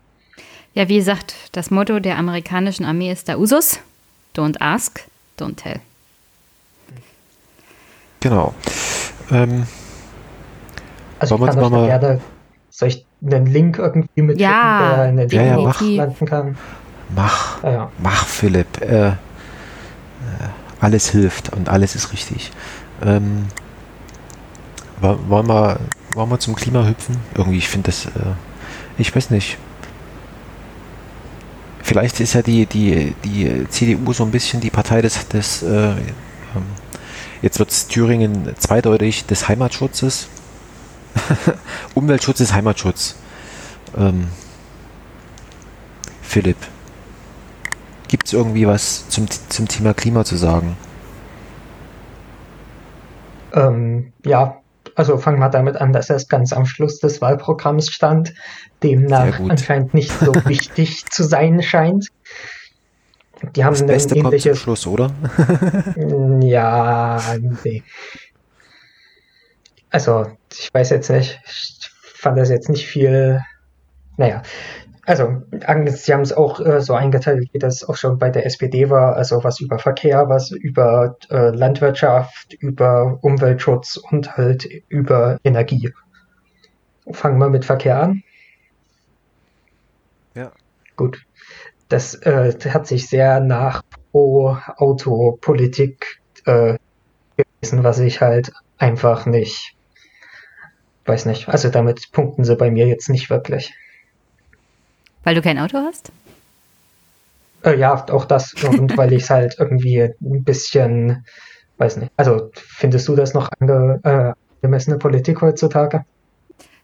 Ja, 0.73 0.89
wie 0.89 0.97
gesagt, 0.97 1.35
das 1.51 1.69
Motto 1.69 1.99
der 1.99 2.17
amerikanischen 2.17 2.83
Armee 2.83 3.11
ist 3.11 3.27
der 3.27 3.39
Usus. 3.39 3.79
Don't 4.35 4.59
ask, 4.59 5.01
don't 5.39 5.55
tell. 5.55 5.79
Genau. 8.19 8.53
Ähm, 9.29 9.67
also 11.19 11.35
ich 11.35 11.41
kann 11.41 11.59
euch 11.59 11.69
mal 11.69 11.85
gerne, 11.87 12.21
soll 12.69 12.87
ich 12.87 13.05
einen 13.23 13.45
Link 13.45 13.77
irgendwie 13.77 14.21
mit 14.21 14.39
ja, 14.39 14.95
der 14.95 15.09
in 15.09 15.17
den 15.17 15.29
ja, 15.29 15.43
ja, 15.43 15.57
mach, 15.59 15.81
landen 15.81 16.25
kann? 16.25 16.57
Mach, 17.15 17.63
ja, 17.63 17.91
mach 17.99 18.25
Philipp. 18.25 18.81
Äh, 18.81 19.09
äh, 19.09 19.13
alles 20.79 21.09
hilft 21.09 21.53
und 21.53 21.69
alles 21.69 21.95
ist 21.95 22.11
richtig. 22.11 22.51
Ähm, 23.03 23.47
wollen, 25.01 25.47
wir, 25.47 25.79
wollen 26.13 26.29
wir 26.29 26.39
zum 26.39 26.55
Klima 26.55 26.85
hüpfen? 26.85 27.17
Irgendwie, 27.35 27.57
ich 27.57 27.69
finde 27.69 27.87
das, 27.87 28.05
äh, 28.05 28.09
ich 28.97 29.15
weiß 29.15 29.29
nicht. 29.29 29.57
Vielleicht 31.83 32.21
ist 32.21 32.33
ja 32.33 32.41
die, 32.41 32.65
die, 32.65 33.13
die 33.25 33.67
CDU 33.69 34.13
so 34.13 34.23
ein 34.23 34.31
bisschen 34.31 34.61
die 34.61 34.69
Partei 34.69 35.01
des, 35.01 35.27
des 35.27 35.63
äh, 35.63 35.91
ähm, 35.91 35.95
jetzt 37.41 37.59
wird 37.59 37.69
es 37.71 37.87
Thüringen 37.87 38.55
zweideutig 38.57 39.25
des 39.25 39.49
Heimatschutzes. 39.49 40.29
Umweltschutz 41.93 42.39
ist 42.39 42.53
Heimatschutz. 42.53 43.15
Ähm, 43.97 44.29
Philipp, 46.21 46.57
gibt 48.07 48.27
es 48.27 48.33
irgendwie 48.33 48.65
was 48.65 49.07
zum, 49.09 49.27
zum 49.49 49.67
Thema 49.67 49.93
Klima 49.93 50.23
zu 50.23 50.37
sagen? 50.37 50.77
Ähm, 53.53 54.13
ja, 54.25 54.62
also 54.95 55.17
fangen 55.17 55.39
wir 55.39 55.49
damit 55.49 55.77
an, 55.77 55.93
dass 55.93 56.09
es 56.09 56.27
ganz 56.27 56.53
am 56.53 56.65
Schluss 56.65 56.99
des 56.99 57.21
Wahlprogramms 57.21 57.89
stand, 57.91 58.33
demnach 58.81 59.39
anscheinend 59.39 59.93
nicht 59.93 60.11
so 60.11 60.33
wichtig 60.45 61.05
zu 61.05 61.23
sein 61.23 61.61
scheint. 61.61 62.07
Die 63.55 63.65
haben 63.65 63.73
das 63.73 63.85
Beste 63.85 64.15
ein 64.15 64.25
ähnliches 64.25 64.43
kommt 64.43 64.55
zum 64.55 64.63
Schluss, 64.63 64.87
oder? 64.87 65.11
ja, 66.41 67.21
nee. 67.63 67.83
Also, 69.89 70.25
ich 70.51 70.73
weiß 70.73 70.91
jetzt 70.91 71.09
nicht, 71.09 71.39
ich 71.45 71.91
fand 72.03 72.37
das 72.37 72.49
jetzt 72.49 72.69
nicht 72.69 72.87
viel. 72.87 73.41
Naja, 74.17 74.43
also 75.05 75.43
sie 75.51 76.13
haben 76.13 76.21
es 76.21 76.33
auch 76.33 76.59
äh, 76.59 76.81
so 76.81 76.93
eingeteilt, 76.93 77.49
wie 77.51 77.59
das 77.59 77.83
auch 77.83 77.97
schon 77.97 78.17
bei 78.19 78.29
der 78.29 78.45
SPD 78.45 78.89
war, 78.89 79.15
also 79.15 79.43
was 79.43 79.59
über 79.59 79.79
Verkehr, 79.79 80.29
was 80.29 80.51
über 80.51 81.17
äh, 81.29 81.49
Landwirtschaft, 81.49 82.53
über 82.53 83.19
Umweltschutz 83.21 83.97
und 83.97 84.37
halt 84.37 84.65
über 84.87 85.39
Energie. 85.43 85.91
Fangen 87.11 87.39
wir 87.39 87.49
mit 87.49 87.65
Verkehr 87.65 88.01
an. 88.01 88.23
Ja. 90.35 90.53
Gut. 90.95 91.25
Das 91.89 92.15
äh, 92.15 92.53
hat 92.69 92.87
sich 92.87 93.09
sehr 93.09 93.41
nach 93.41 93.83
Pro-Auto-Politik 94.11 96.21
äh, 96.45 96.77
gewesen, 97.35 97.83
was 97.83 97.99
ich 97.99 98.21
halt 98.21 98.53
einfach 98.77 99.25
nicht 99.25 99.75
weiß 101.05 101.25
nicht. 101.25 101.49
Also 101.49 101.69
damit 101.69 102.11
punkten 102.11 102.43
sie 102.43 102.55
bei 102.55 102.71
mir 102.71 102.87
jetzt 102.87 103.09
nicht 103.09 103.29
wirklich. 103.29 103.73
Weil 105.23 105.35
du 105.35 105.41
kein 105.41 105.59
Auto 105.59 105.77
hast? 105.77 106.11
Äh, 107.63 107.79
ja, 107.79 108.05
auch 108.09 108.25
das. 108.25 108.53
Und 108.63 108.97
weil 108.97 109.13
ich 109.13 109.23
es 109.23 109.29
halt 109.29 109.55
irgendwie 109.57 110.01
ein 110.01 110.43
bisschen, 110.43 111.25
weiß 111.77 111.97
nicht. 111.97 112.11
Also 112.17 112.51
findest 112.53 113.07
du 113.07 113.15
das 113.15 113.33
noch 113.33 113.49
ange, 113.59 113.99
äh, 114.03 114.33
angemessene 114.61 114.97
Politik 114.97 115.41
heutzutage? 115.41 116.05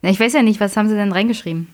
Na, 0.02 0.10
ich 0.10 0.20
weiß 0.20 0.34
ja 0.34 0.42
nicht, 0.42 0.60
was 0.60 0.78
haben 0.78 0.90
sie 0.90 0.96
denn 0.96 1.12
reingeschrieben? 1.12 1.68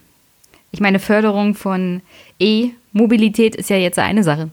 Ich 0.72 0.82
meine, 0.82 1.00
Förderung 1.00 1.56
von 1.56 2.02
E-Mobilität 2.40 3.56
ist 3.56 3.70
ja 3.70 3.78
jetzt 3.78 4.00
eine 4.00 4.24
Sache. 4.24 4.50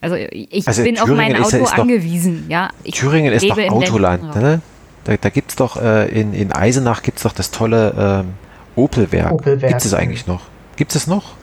Also 0.00 0.16
ich 0.16 0.66
also 0.66 0.82
bin 0.82 0.96
Thüringen 0.96 1.12
auf 1.12 1.16
mein 1.16 1.36
Auto 1.36 1.56
ist, 1.58 1.78
angewiesen, 1.78 2.46
ja. 2.48 2.70
Ich 2.82 2.94
Thüringen 2.94 3.32
ist 3.32 3.48
doch 3.48 3.56
Autoland, 3.56 4.34
ne? 4.34 4.60
Da, 5.04 5.16
da 5.16 5.28
gibt 5.30 5.50
es 5.50 5.56
doch 5.56 5.80
äh, 5.80 6.08
in, 6.08 6.34
in 6.34 6.52
Eisenach 6.52 7.02
gibt 7.02 7.18
es 7.18 7.22
doch 7.22 7.32
das 7.32 7.52
tolle 7.52 7.94
ähm, 7.96 8.34
Opelwerk. 8.74 9.32
Opelwerk. 9.32 9.72
Gibt 9.72 9.84
es 9.84 9.94
eigentlich 9.94 10.26
noch? 10.26 10.42
Gibt 10.82 10.96
es 10.96 11.06
noch? 11.06 11.34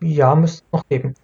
Ja, 0.00 0.34
müsste 0.34 0.64
es 0.66 0.72
noch 0.72 0.82
geben. 0.88 1.14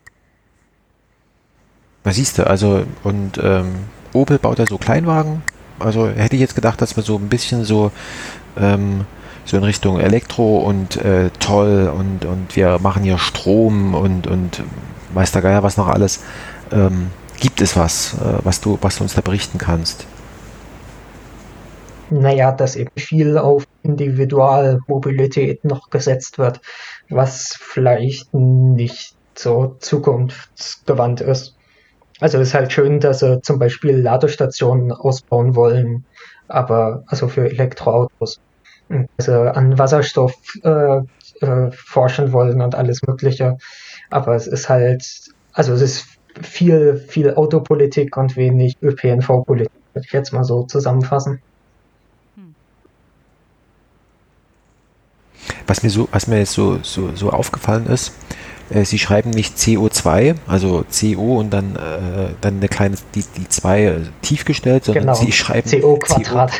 Man 2.04 2.14
siehst 2.14 2.38
du, 2.38 2.46
also 2.46 2.84
und 3.02 3.32
ähm, 3.42 3.74
Opel 4.12 4.38
baut 4.38 4.60
ja 4.60 4.64
so 4.64 4.78
Kleinwagen. 4.78 5.42
Also 5.80 6.06
hätte 6.06 6.36
ich 6.36 6.40
jetzt 6.40 6.54
gedacht, 6.54 6.80
dass 6.80 6.94
wir 6.94 7.02
so 7.02 7.16
ein 7.16 7.28
bisschen 7.28 7.64
so 7.64 7.90
ähm, 8.56 9.06
so 9.44 9.56
in 9.56 9.64
Richtung 9.64 9.98
Elektro 9.98 10.58
und 10.58 10.94
äh, 10.98 11.30
toll 11.40 11.92
und, 11.92 12.24
und 12.26 12.54
wir 12.54 12.78
machen 12.78 13.02
hier 13.02 13.18
Strom 13.18 13.96
und, 13.96 14.28
und 14.28 14.62
weiß 15.12 15.32
der 15.32 15.42
Geier 15.42 15.64
was 15.64 15.76
noch 15.76 15.88
alles. 15.88 16.22
Ähm, 16.70 17.10
gibt 17.40 17.60
es 17.60 17.76
was, 17.76 18.14
äh, 18.14 18.38
was, 18.44 18.60
du, 18.60 18.78
was 18.82 18.98
du 18.98 19.02
uns 19.02 19.14
da 19.14 19.20
berichten 19.20 19.58
kannst? 19.58 20.06
naja, 22.12 22.52
dass 22.52 22.76
eben 22.76 22.90
viel 22.96 23.38
auf 23.38 23.64
Individualmobilität 23.82 25.64
noch 25.64 25.90
gesetzt 25.90 26.38
wird, 26.38 26.60
was 27.14 27.56
vielleicht 27.58 28.32
nicht 28.34 29.14
so 29.34 29.76
zukunftsgewandt 29.78 31.20
ist. 31.20 31.56
Also 32.20 32.38
es 32.38 32.48
ist 32.48 32.54
halt 32.54 32.72
schön, 32.72 33.00
dass 33.00 33.20
sie 33.20 33.40
zum 33.42 33.58
Beispiel 33.58 33.96
Ladestationen 33.96 34.92
ausbauen 34.92 35.56
wollen, 35.56 36.04
aber 36.48 37.02
also 37.06 37.28
für 37.28 37.50
Elektroautos, 37.50 38.40
also 39.18 39.32
an 39.32 39.78
Wasserstoff 39.78 40.34
äh, 40.62 40.98
äh, 41.40 41.70
forschen 41.72 42.32
wollen 42.32 42.60
und 42.60 42.74
alles 42.74 43.02
Mögliche. 43.02 43.58
Aber 44.10 44.34
es 44.34 44.46
ist 44.46 44.68
halt, 44.68 45.04
also 45.52 45.72
es 45.72 45.82
ist 45.82 46.06
viel, 46.40 46.96
viel 46.96 47.34
Autopolitik 47.34 48.16
und 48.16 48.36
wenig 48.36 48.76
ÖPNV-Politik, 48.82 49.72
würde 49.92 50.06
ich 50.06 50.12
jetzt 50.12 50.32
mal 50.32 50.44
so 50.44 50.64
zusammenfassen. 50.64 51.40
Was 55.66 55.82
mir 55.82 55.90
so, 55.90 56.08
was 56.12 56.26
mir 56.26 56.38
jetzt 56.38 56.52
so, 56.52 56.78
so, 56.82 57.14
so 57.14 57.30
aufgefallen 57.30 57.86
ist, 57.86 58.12
äh, 58.70 58.84
sie 58.84 58.98
schreiben 58.98 59.30
nicht 59.30 59.56
CO2, 59.56 60.36
also 60.46 60.84
CO 60.90 61.38
und 61.38 61.50
dann, 61.50 61.76
äh, 61.76 62.34
dann 62.40 62.56
eine 62.56 62.68
kleine, 62.68 62.96
die, 63.14 63.24
die 63.36 63.48
zwei 63.48 63.84
äh, 63.84 64.00
tiefgestellt, 64.22 64.84
sondern 64.84 65.04
genau. 65.04 65.14
sie 65.14 65.32
schreiben 65.32 65.70
CO 65.70 65.96
Quadrat. 65.96 66.52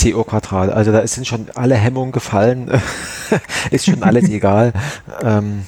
CO, 0.00 0.10
CO 0.10 0.24
Quadrat. 0.24 0.70
Also 0.70 0.92
da 0.92 1.06
sind 1.06 1.26
schon 1.26 1.46
alle 1.54 1.76
Hemmungen 1.76 2.12
gefallen. 2.12 2.70
ist 3.70 3.86
schon 3.86 4.02
alles 4.02 4.28
egal. 4.28 4.72
Ähm, 5.22 5.64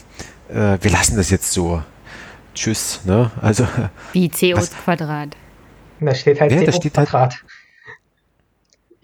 äh, 0.49 0.79
wir 0.81 0.91
lassen 0.91 1.17
das 1.17 1.31
jetzt 1.31 1.53
so. 1.53 1.83
Tschüss. 2.55 3.01
Ne? 3.05 3.31
Also, 3.41 3.67
Wie 4.13 4.29
CO 4.29 4.57
was, 4.57 4.71
Quadrat. 4.71 5.37
Da 6.01 6.15
steht 6.15 6.41
halt 6.41 6.53
ja, 6.53 6.63
da 6.63 6.73
steht 6.73 6.97
halt 6.97 7.09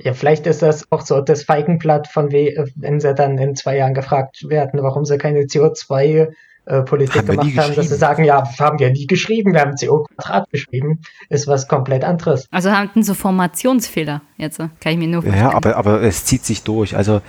ja, 0.02 0.14
vielleicht 0.14 0.46
ist 0.46 0.62
das 0.62 0.90
auch 0.90 1.02
so 1.02 1.20
das 1.20 1.42
Feigenblatt 1.42 2.08
von 2.08 2.32
we 2.32 2.70
wenn 2.74 3.00
sie 3.00 3.14
dann 3.14 3.38
in 3.38 3.54
zwei 3.54 3.76
Jahren 3.76 3.94
gefragt 3.94 4.48
werden, 4.48 4.82
warum 4.82 5.04
sie 5.04 5.18
keine 5.18 5.40
CO2 5.42 6.28
äh, 6.66 6.82
Politik 6.82 7.16
haben 7.16 7.26
gemacht 7.26 7.58
haben, 7.58 7.74
dass 7.74 7.88
sie 7.88 7.96
sagen, 7.96 8.24
ja, 8.24 8.44
haben 8.58 8.78
wir 8.78 8.90
nie 8.90 9.06
geschrieben, 9.06 9.52
wir 9.52 9.60
haben 9.60 9.74
CO 9.76 10.04
Quadrat 10.04 10.50
geschrieben, 10.50 11.00
ist 11.28 11.46
was 11.46 11.68
komplett 11.68 12.04
anderes. 12.04 12.46
Also 12.50 12.70
hatten 12.70 13.02
so 13.02 13.14
Formationsfehler 13.14 14.22
jetzt, 14.36 14.58
kann 14.58 14.92
ich 14.92 14.98
mir 14.98 15.08
nur 15.08 15.22
vorstellen. 15.22 15.44
Ja, 15.44 15.54
aber, 15.54 15.76
aber 15.76 16.02
es 16.02 16.24
zieht 16.24 16.44
sich 16.44 16.62
durch. 16.62 16.96
Also, 16.96 17.20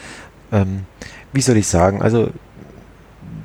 ähm, 0.51 0.85
wie 1.33 1.41
soll 1.41 1.57
ich 1.57 1.67
sagen, 1.67 2.01
also 2.01 2.29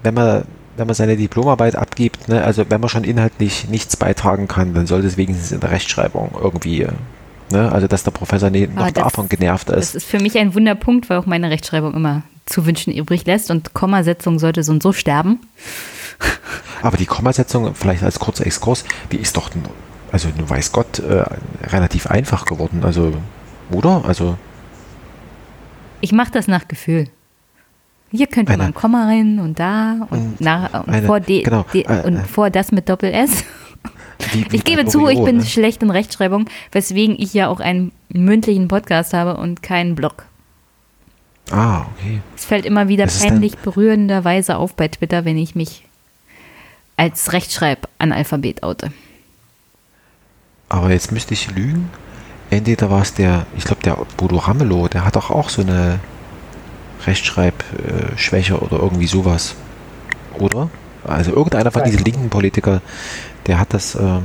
wenn 0.02 0.14
man 0.14 0.44
wenn 0.76 0.86
man 0.86 0.94
seine 0.94 1.16
Diplomarbeit 1.16 1.74
abgibt, 1.74 2.28
ne, 2.28 2.44
also 2.44 2.68
wenn 2.68 2.80
man 2.80 2.90
schon 2.90 3.04
inhaltlich 3.04 3.68
nichts 3.68 3.96
beitragen 3.96 4.46
kann, 4.46 4.74
dann 4.74 4.86
sollte 4.86 5.06
es 5.06 5.16
wenigstens 5.16 5.52
in 5.52 5.60
der 5.60 5.70
Rechtschreibung 5.70 6.32
irgendwie 6.38 6.82
äh, 6.82 6.92
Ne? 7.50 7.70
Also, 7.70 7.86
dass 7.86 8.02
der 8.02 8.10
Professor 8.10 8.50
ne 8.50 8.68
noch 8.68 8.90
das, 8.90 9.04
davon 9.04 9.28
genervt 9.28 9.70
ist. 9.70 9.76
Das 9.76 9.94
ist 9.94 10.06
für 10.06 10.18
mich 10.18 10.36
ein 10.38 10.54
Wunderpunkt, 10.54 11.08
weil 11.08 11.18
auch 11.18 11.26
meine 11.26 11.50
Rechtschreibung 11.50 11.94
immer 11.94 12.22
zu 12.44 12.66
wünschen 12.66 12.92
übrig 12.92 13.26
lässt 13.26 13.50
und 13.50 13.74
Kommasetzung 13.74 14.38
sollte 14.38 14.62
so 14.62 14.72
und 14.72 14.82
so 14.82 14.92
sterben. 14.92 15.40
Aber 16.82 16.96
die 16.96 17.06
Kommasetzung, 17.06 17.74
vielleicht 17.74 18.02
als 18.02 18.18
kurzer 18.18 18.46
Exkurs, 18.46 18.84
die 19.12 19.18
ist 19.18 19.36
doch, 19.36 19.50
also 20.12 20.28
nur 20.36 20.48
weiß 20.48 20.72
Gott, 20.72 20.98
äh, 21.00 21.24
relativ 21.66 22.06
einfach 22.06 22.44
geworden. 22.46 22.82
Also, 22.84 23.12
oder? 23.70 24.04
Also. 24.06 24.36
Ich 26.00 26.12
mache 26.12 26.30
das 26.30 26.46
nach 26.46 26.68
Gefühl. 26.68 27.08
Hier 28.10 28.28
könnte 28.28 28.52
eine, 28.52 28.62
man 28.64 28.74
Komma 28.74 29.06
rein 29.06 29.40
und 29.40 29.58
da 29.58 30.06
und, 30.10 30.40
nach, 30.40 30.72
und 30.86 30.88
eine, 30.88 31.06
vor, 31.06 31.18
de, 31.18 31.42
genau, 31.42 31.64
de, 31.72 31.82
äh, 31.82 32.06
und 32.06 32.24
vor 32.26 32.50
das 32.50 32.70
mit 32.70 32.88
Doppel 32.88 33.12
S. 33.12 33.44
Wie, 34.32 34.50
wie 34.50 34.56
ich 34.56 34.64
gebe 34.64 34.86
zu, 34.86 35.08
ich 35.08 35.22
bin 35.22 35.38
ne? 35.38 35.44
schlecht 35.46 35.82
in 35.82 35.90
Rechtschreibung, 35.90 36.46
weswegen 36.72 37.16
ich 37.18 37.34
ja 37.34 37.48
auch 37.48 37.60
einen 37.60 37.92
mündlichen 38.08 38.68
Podcast 38.68 39.12
habe 39.12 39.36
und 39.36 39.62
keinen 39.62 39.94
Blog. 39.94 40.26
Ah, 41.50 41.82
okay. 41.82 42.20
Es 42.34 42.44
fällt 42.44 42.66
immer 42.66 42.88
wieder 42.88 43.06
peinlich 43.06 43.56
berührenderweise 43.58 44.56
auf 44.56 44.74
bei 44.74 44.88
Twitter, 44.88 45.24
wenn 45.24 45.36
ich 45.36 45.54
mich 45.54 45.84
als 46.96 47.32
Rechtschreib-Analphabet 47.32 48.62
oute. 48.62 48.92
Aber 50.68 50.90
jetzt 50.90 51.12
müsste 51.12 51.34
ich 51.34 51.50
lügen. 51.54 51.90
Entweder 52.50 52.90
war 52.90 53.02
es 53.02 53.14
der, 53.14 53.46
ich 53.56 53.64
glaube, 53.64 53.82
der 53.82 53.98
Bodo 54.16 54.36
Ramelow, 54.36 54.88
der 54.88 55.04
hat 55.04 55.16
doch 55.16 55.30
auch 55.30 55.48
so 55.48 55.62
eine 55.62 56.00
Rechtschreibschwäche 57.06 58.58
oder 58.58 58.78
irgendwie 58.78 59.06
sowas. 59.06 59.54
Oder? 60.38 60.70
Also 61.04 61.32
irgendeiner 61.32 61.70
von 61.70 61.84
diesen 61.84 62.04
linken 62.04 62.30
Politiker, 62.30 62.80
der 63.46 63.58
hat 63.58 63.74
das. 63.74 63.94
Äh, 63.94 64.20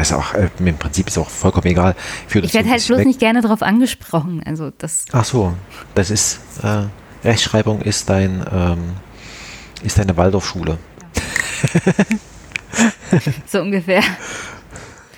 ist 0.00 0.12
auch, 0.12 0.32
äh, 0.34 0.48
Im 0.58 0.78
Prinzip 0.78 1.08
ist 1.08 1.18
auch 1.18 1.28
vollkommen 1.28 1.66
egal. 1.66 1.94
ich 2.28 2.54
werde 2.54 2.70
halt 2.70 2.86
bloß 2.86 3.00
weg. 3.00 3.06
nicht 3.06 3.18
gerne 3.18 3.42
darauf 3.42 3.62
angesprochen. 3.62 4.42
Also 4.44 4.70
das 4.78 5.04
Ach 5.12 5.24
so, 5.24 5.54
das 5.94 6.10
ist 6.10 6.40
äh, 6.62 6.84
Rechtschreibung 7.24 7.82
ist 7.82 8.08
dein 8.08 8.44
ähm, 8.50 8.78
ist 9.82 9.98
deine 9.98 10.16
Waldorfschule. 10.16 10.78
so 13.46 13.60
ungefähr. 13.60 14.02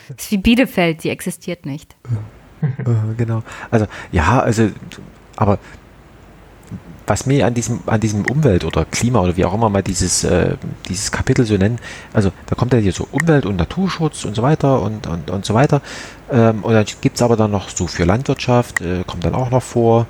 Das 0.08 0.24
ist 0.24 0.30
wie 0.32 0.38
Bielefeld, 0.38 1.04
die 1.04 1.10
existiert 1.10 1.66
nicht. 1.66 1.94
Äh, 2.62 3.14
genau. 3.16 3.42
Also 3.70 3.86
ja, 4.10 4.40
also 4.40 4.70
aber 5.36 5.58
was 7.06 7.26
mir 7.26 7.46
an 7.46 7.54
diesem, 7.54 7.80
an 7.86 8.00
diesem 8.00 8.24
Umwelt- 8.24 8.64
oder 8.64 8.84
Klima 8.84 9.20
oder 9.20 9.36
wie 9.36 9.44
auch 9.44 9.54
immer 9.54 9.68
mal 9.68 9.82
dieses, 9.82 10.24
äh, 10.24 10.56
dieses 10.88 11.12
Kapitel 11.12 11.44
so 11.44 11.56
nennen, 11.56 11.78
also 12.12 12.32
da 12.46 12.54
kommt 12.54 12.72
ja 12.72 12.78
hier 12.78 12.92
so 12.92 13.06
Umwelt- 13.10 13.46
und 13.46 13.56
Naturschutz 13.56 14.24
und 14.24 14.34
so 14.34 14.42
weiter 14.42 14.80
und, 14.80 15.06
und, 15.06 15.30
und 15.30 15.44
so 15.44 15.54
weiter. 15.54 15.82
Ähm, 16.30 16.62
und 16.62 16.72
dann 16.72 16.86
gibt 17.00 17.16
es 17.16 17.22
aber 17.22 17.36
dann 17.36 17.50
noch 17.50 17.68
so 17.68 17.86
für 17.86 18.04
Landwirtschaft, 18.04 18.80
äh, 18.80 19.04
kommt 19.06 19.24
dann 19.24 19.34
auch 19.34 19.50
noch 19.50 19.62
vor, 19.62 20.06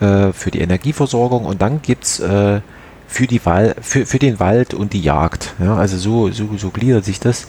äh, 0.00 0.32
für 0.32 0.50
die 0.50 0.60
Energieversorgung 0.60 1.44
und 1.44 1.60
dann 1.60 1.82
gibt 1.82 2.04
es 2.04 2.20
äh, 2.20 2.60
für, 3.06 3.26
die 3.26 3.44
Wal 3.44 3.74
für, 3.80 4.06
für 4.06 4.18
den 4.18 4.40
Wald 4.40 4.74
und 4.74 4.92
die 4.92 5.00
Jagd. 5.00 5.54
Ja, 5.58 5.76
also 5.76 5.96
so, 5.98 6.30
so, 6.30 6.48
so 6.56 6.70
gliedert 6.70 7.04
sich 7.04 7.20
das. 7.20 7.48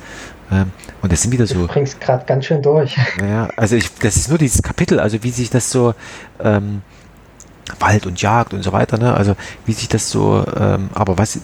Ähm, 0.51 0.71
und 1.01 1.11
das 1.11 1.21
sind 1.21 1.31
wieder 1.31 1.45
so. 1.45 1.55
Du 1.55 1.67
bringst 1.67 2.01
gerade 2.01 2.25
ganz 2.25 2.45
schön 2.45 2.61
durch. 2.61 2.97
Ja, 3.21 3.49
also 3.55 3.75
ich, 3.75 3.93
das 3.95 4.17
ist 4.17 4.29
nur 4.29 4.37
dieses 4.37 4.61
Kapitel, 4.61 4.99
also 4.99 5.21
wie 5.23 5.29
sich 5.29 5.49
das 5.49 5.69
so. 5.69 5.93
Ähm, 6.43 6.81
Wald 7.79 8.05
und 8.05 8.21
Jagd 8.21 8.53
und 8.53 8.63
so 8.63 8.71
weiter, 8.71 8.97
ne? 8.97 9.13
Also 9.13 9.35
wie 9.65 9.73
sich 9.73 9.87
das 9.87 10.09
so, 10.09 10.45
ähm, 10.57 10.89
aber 10.93 11.17
was, 11.17 11.39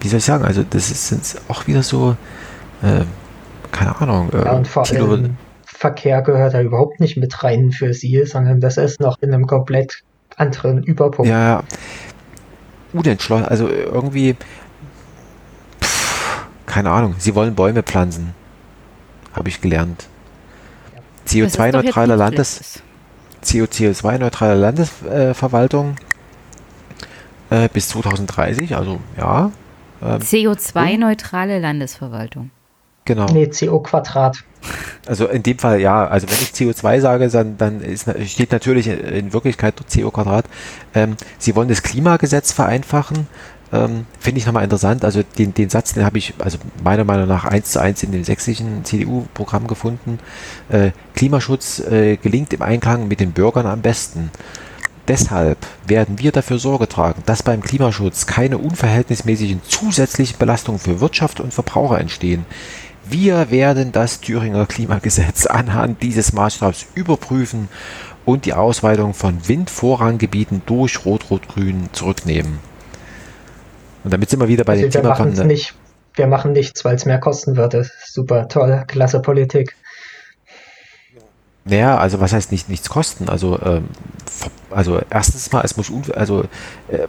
wie 0.00 0.08
soll 0.08 0.18
ich 0.18 0.24
sagen, 0.24 0.44
also 0.44 0.64
das 0.68 0.90
ist 0.90 1.08
sind 1.08 1.42
auch 1.48 1.66
wieder 1.66 1.82
so, 1.82 2.16
äh, 2.82 3.04
keine 3.70 4.00
Ahnung. 4.00 4.30
Äh, 4.32 4.44
ja, 4.44 4.52
und 4.52 4.66
vor 4.66 4.84
Kilo, 4.84 5.10
allem 5.12 5.36
Verkehr 5.64 6.22
gehört 6.22 6.54
da 6.54 6.60
überhaupt 6.60 7.00
nicht 7.00 7.16
mit 7.16 7.42
rein 7.42 7.72
für 7.72 7.94
sie, 7.94 8.24
sondern 8.26 8.60
das 8.60 8.76
ist 8.76 9.00
noch 9.00 9.16
in 9.20 9.32
einem 9.32 9.46
komplett 9.46 10.02
anderen 10.36 10.82
Überpunkt. 10.82 11.30
Ja, 11.30 11.62
unentschlossen, 12.92 13.44
also 13.44 13.68
irgendwie, 13.68 14.36
pff, 15.80 16.46
keine 16.66 16.90
Ahnung, 16.90 17.14
sie 17.18 17.34
wollen 17.34 17.54
Bäume 17.54 17.82
pflanzen, 17.82 18.34
habe 19.32 19.48
ich 19.48 19.60
gelernt. 19.60 20.06
CO2-neutraler 21.26 22.16
Landes... 22.16 22.82
CO2-neutrale 23.44 24.54
Landesverwaltung 24.54 25.96
äh, 27.50 27.68
bis 27.72 27.88
2030, 27.88 28.76
also 28.76 29.00
ja. 29.16 29.52
Ähm, 30.02 30.18
CO2-neutrale 30.20 31.58
Landesverwaltung. 31.58 32.50
Genau. 33.04 33.26
Nee, 33.26 33.48
CO-Quadrat. 33.48 34.44
Also 35.06 35.26
in 35.26 35.42
dem 35.42 35.58
Fall 35.58 35.80
ja, 35.80 36.06
also 36.06 36.28
wenn 36.28 36.36
ich 36.36 36.50
CO2 36.50 37.00
sage, 37.00 37.28
dann, 37.28 37.56
dann 37.56 37.80
ist, 37.80 38.06
steht 38.28 38.52
natürlich 38.52 38.86
in 38.86 39.32
Wirklichkeit 39.32 39.74
CO-Quadrat. 39.92 40.44
Ähm, 40.94 41.16
Sie 41.38 41.56
wollen 41.56 41.68
das 41.68 41.82
Klimagesetz 41.82 42.52
vereinfachen. 42.52 43.26
Ähm, 43.72 44.06
Finde 44.18 44.38
ich 44.38 44.46
nochmal 44.46 44.64
interessant. 44.64 45.04
Also 45.04 45.22
den, 45.22 45.54
den 45.54 45.70
Satz, 45.70 45.94
den 45.94 46.04
habe 46.04 46.18
ich 46.18 46.34
also 46.38 46.58
meiner 46.82 47.04
Meinung 47.04 47.28
nach 47.28 47.44
eins 47.44 47.70
zu 47.72 47.80
eins 47.80 48.02
in 48.02 48.12
dem 48.12 48.24
sächsischen 48.24 48.84
CDU-Programm 48.84 49.66
gefunden. 49.66 50.18
Äh, 50.68 50.90
Klimaschutz 51.14 51.80
äh, 51.80 52.16
gelingt 52.16 52.52
im 52.52 52.62
Einklang 52.62 53.08
mit 53.08 53.20
den 53.20 53.32
Bürgern 53.32 53.66
am 53.66 53.82
besten. 53.82 54.30
Deshalb 55.08 55.58
werden 55.86 56.18
wir 56.18 56.30
dafür 56.30 56.58
Sorge 56.58 56.88
tragen, 56.88 57.22
dass 57.26 57.42
beim 57.42 57.62
Klimaschutz 57.62 58.26
keine 58.26 58.58
unverhältnismäßigen 58.58 59.60
zusätzlichen 59.66 60.38
Belastungen 60.38 60.78
für 60.78 61.00
Wirtschaft 61.00 61.40
und 61.40 61.52
Verbraucher 61.52 61.98
entstehen. 61.98 62.46
Wir 63.08 63.50
werden 63.50 63.90
das 63.90 64.20
Thüringer 64.20 64.66
Klimagesetz 64.66 65.46
anhand 65.46 66.02
dieses 66.02 66.32
Maßstabs 66.32 66.86
überprüfen 66.94 67.68
und 68.24 68.44
die 68.44 68.54
Ausweitung 68.54 69.14
von 69.14 69.48
Windvorranggebieten 69.48 70.62
durch 70.66 71.04
Rot-Rot-Grün 71.04 71.88
zurücknehmen. 71.92 72.69
Und 74.04 74.12
damit 74.12 74.30
sind 74.30 74.40
wir 74.40 74.48
wieder 74.48 74.64
bei 74.64 74.72
also 74.72 74.84
dem 74.84 74.90
Thema 74.90 75.14
von. 75.14 75.32
Nicht, 75.46 75.74
wir 76.14 76.26
machen 76.26 76.52
nichts, 76.52 76.84
weil 76.84 76.96
es 76.96 77.06
mehr 77.06 77.18
kosten 77.18 77.56
würde. 77.56 77.88
Super, 78.04 78.48
toll, 78.48 78.84
klasse 78.86 79.20
Politik. 79.20 79.76
Naja, 81.64 81.98
also 81.98 82.20
was 82.20 82.32
heißt 82.32 82.52
nicht 82.52 82.68
nichts 82.68 82.88
kosten? 82.88 83.28
Also, 83.28 83.60
ähm, 83.62 83.88
also 84.70 85.00
erstens 85.10 85.52
mal, 85.52 85.62
es 85.62 85.76
muss 85.76 85.90
also 86.12 86.44
äh, 86.88 87.06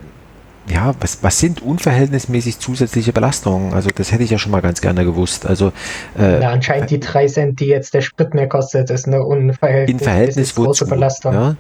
ja, 0.68 0.93
was, 0.99 1.23
was 1.23 1.39
sind 1.39 1.61
unverhältnismäßig 1.61 2.59
zusätzliche 2.59 3.13
Belastungen? 3.13 3.73
Also 3.73 3.89
das 3.93 4.11
hätte 4.11 4.23
ich 4.23 4.30
ja 4.30 4.38
schon 4.38 4.51
mal 4.51 4.61
ganz 4.61 4.81
gerne 4.81 5.03
gewusst. 5.05 5.45
Also 5.45 5.72
äh, 6.19 6.41
ja, 6.41 6.49
anscheinend 6.49 6.91
die 6.91 6.99
drei 6.99 7.27
Cent, 7.27 7.59
die 7.59 7.65
jetzt 7.65 7.93
der 7.93 8.01
Sprit 8.01 8.34
mehr 8.34 8.47
kostet, 8.47 8.89
ist 8.89 9.07
eine 9.07 9.23
unverhältnismäßig 9.23 10.55
große 10.55 10.85
Belastung. 10.85 11.34
Ja? 11.34 11.55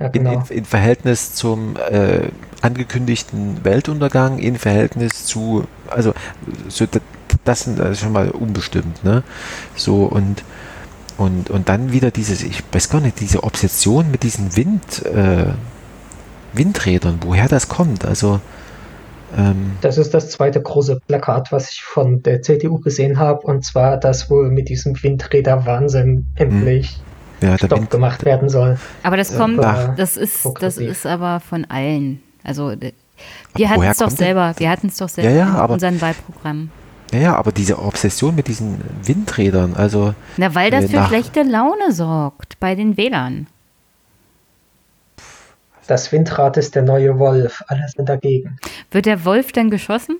Ja, 0.00 0.08
genau. 0.08 0.44
in, 0.48 0.58
in, 0.58 0.64
Verhältnis 0.64 1.34
zum 1.34 1.76
äh, 1.76 2.28
angekündigten 2.62 3.62
Weltuntergang, 3.64 4.38
in 4.38 4.56
Verhältnis 4.56 5.26
zu, 5.26 5.64
also 5.88 6.14
so, 6.68 6.86
das 7.44 7.66
ist 7.66 8.00
schon 8.00 8.12
mal 8.12 8.30
unbestimmt, 8.30 9.04
ne? 9.04 9.22
So 9.76 10.04
und 10.04 10.42
und, 11.18 11.50
und 11.50 11.68
dann 11.68 11.92
wieder 11.92 12.10
dieses, 12.10 12.42
ich 12.42 12.62
weiß 12.72 12.88
gar 12.88 13.02
nicht, 13.02 13.20
diese 13.20 13.44
Obsession 13.44 14.10
mit 14.10 14.22
diesen 14.22 14.56
Wind, 14.56 15.04
äh, 15.04 15.52
Windrädern, 16.54 17.18
woher 17.22 17.46
das 17.46 17.68
kommt. 17.68 18.06
Also 18.06 18.40
ähm, 19.36 19.72
das 19.82 19.98
ist 19.98 20.14
das 20.14 20.30
zweite 20.30 20.62
große 20.62 20.98
Plakat, 21.06 21.52
was 21.52 21.72
ich 21.72 21.82
von 21.82 22.22
der 22.22 22.40
CDU 22.40 22.80
gesehen 22.80 23.18
habe, 23.18 23.42
und 23.42 23.66
zwar 23.66 23.98
das 23.98 24.30
wohl 24.30 24.50
mit 24.50 24.70
diesem 24.70 25.00
Windräder-Wahnsinn 25.02 26.26
endlich 26.36 27.00
ja, 27.40 27.56
Stopp 27.56 27.72
Wind, 27.72 27.90
gemacht 27.90 28.24
werden 28.24 28.48
soll. 28.48 28.78
Aber 29.02 29.16
das 29.16 29.36
kommt, 29.36 29.64
Ach. 29.64 29.94
das 29.96 30.16
ist, 30.16 30.48
das 30.60 30.78
ist 30.78 31.06
aber 31.06 31.40
von 31.40 31.64
allen. 31.66 32.22
Also 32.44 32.74
wir 33.54 33.68
hatten 33.68 33.82
es 33.82 33.98
doch 33.98 34.10
selber, 34.10 34.54
wir 34.56 34.70
hatten 34.70 34.88
es 34.88 34.96
doch 34.96 35.08
selber 35.08 35.30
ja, 35.30 35.46
ja, 35.46 35.64
in 35.64 35.70
unserem 35.70 36.00
Wahlprogramm. 36.00 36.70
Ja, 37.12 37.18
ja, 37.18 37.36
aber 37.36 37.50
diese 37.52 37.78
Obsession 37.78 38.34
mit 38.34 38.46
diesen 38.46 38.80
Windrädern, 39.02 39.74
also. 39.74 40.14
Na, 40.36 40.54
weil 40.54 40.70
das 40.70 40.84
äh, 40.84 40.88
für 40.88 41.04
schlechte 41.06 41.42
Laune 41.42 41.92
sorgt 41.92 42.60
bei 42.60 42.74
den 42.74 42.96
Wählern. 42.96 43.48
Das 45.88 46.12
Windrad 46.12 46.56
ist 46.56 46.76
der 46.76 46.82
neue 46.82 47.18
Wolf, 47.18 47.64
alle 47.66 47.88
sind 47.88 48.08
dagegen. 48.08 48.58
Wird 48.92 49.06
der 49.06 49.24
Wolf 49.24 49.50
denn 49.50 49.70
geschossen? 49.70 50.18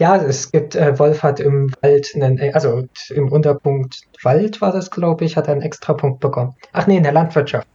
Ja, 0.00 0.16
es 0.16 0.50
gibt, 0.50 0.74
äh, 0.76 0.98
Wolf 0.98 1.22
hat 1.22 1.40
im 1.40 1.70
Wald, 1.82 2.12
einen, 2.14 2.38
äh, 2.38 2.52
also 2.54 2.88
im 3.10 3.30
Unterpunkt 3.30 4.00
Wald 4.22 4.62
war 4.62 4.72
das, 4.72 4.90
glaube 4.90 5.26
ich, 5.26 5.36
hat 5.36 5.46
er 5.46 5.52
einen 5.52 5.62
Extrapunkt 5.62 6.20
bekommen. 6.20 6.54
Ach 6.72 6.86
nee, 6.86 6.96
in 6.96 7.02
der 7.02 7.12
Landwirtschaft. 7.12 7.68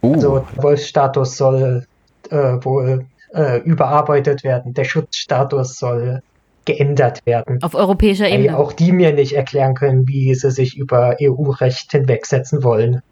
Uh. 0.00 0.14
Also 0.14 0.46
Wolfsstatus 0.54 1.36
soll 1.36 1.86
äh, 2.30 2.36
wohl 2.36 3.04
äh, 3.34 3.58
überarbeitet 3.62 4.44
werden. 4.44 4.74
Der 4.74 4.84
Schutzstatus 4.84 5.76
soll 5.76 6.22
geändert 6.66 7.26
werden. 7.26 7.60
Auf 7.64 7.74
europäischer 7.74 8.28
Ebene. 8.28 8.50
Weil 8.50 8.54
auch 8.54 8.72
die 8.72 8.92
mir 8.92 9.12
nicht 9.12 9.32
erklären 9.32 9.74
können, 9.74 10.06
wie 10.06 10.32
sie 10.36 10.52
sich 10.52 10.76
über 10.76 11.16
EU-Recht 11.20 11.90
hinwegsetzen 11.90 12.62
wollen. 12.62 13.02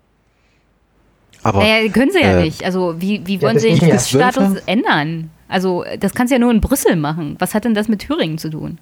Aber 1.42 1.58
naja, 1.58 1.90
können 1.90 2.12
sie 2.12 2.20
ja 2.20 2.38
äh, 2.38 2.44
nicht. 2.44 2.64
Also 2.64 3.00
wie, 3.00 3.26
wie 3.26 3.42
wollen 3.42 3.54
ja, 3.54 3.60
sie 3.60 3.74
den 3.74 3.90
Schutzstatus 3.98 4.62
ändern? 4.66 5.30
Also 5.48 5.84
das 5.98 6.14
kannst 6.14 6.30
du 6.30 6.36
ja 6.36 6.38
nur 6.38 6.50
in 6.50 6.60
Brüssel 6.60 6.96
machen. 6.96 7.36
Was 7.38 7.54
hat 7.54 7.64
denn 7.64 7.74
das 7.74 7.88
mit 7.88 8.00
Thüringen 8.00 8.38
zu 8.38 8.50
tun? 8.50 8.78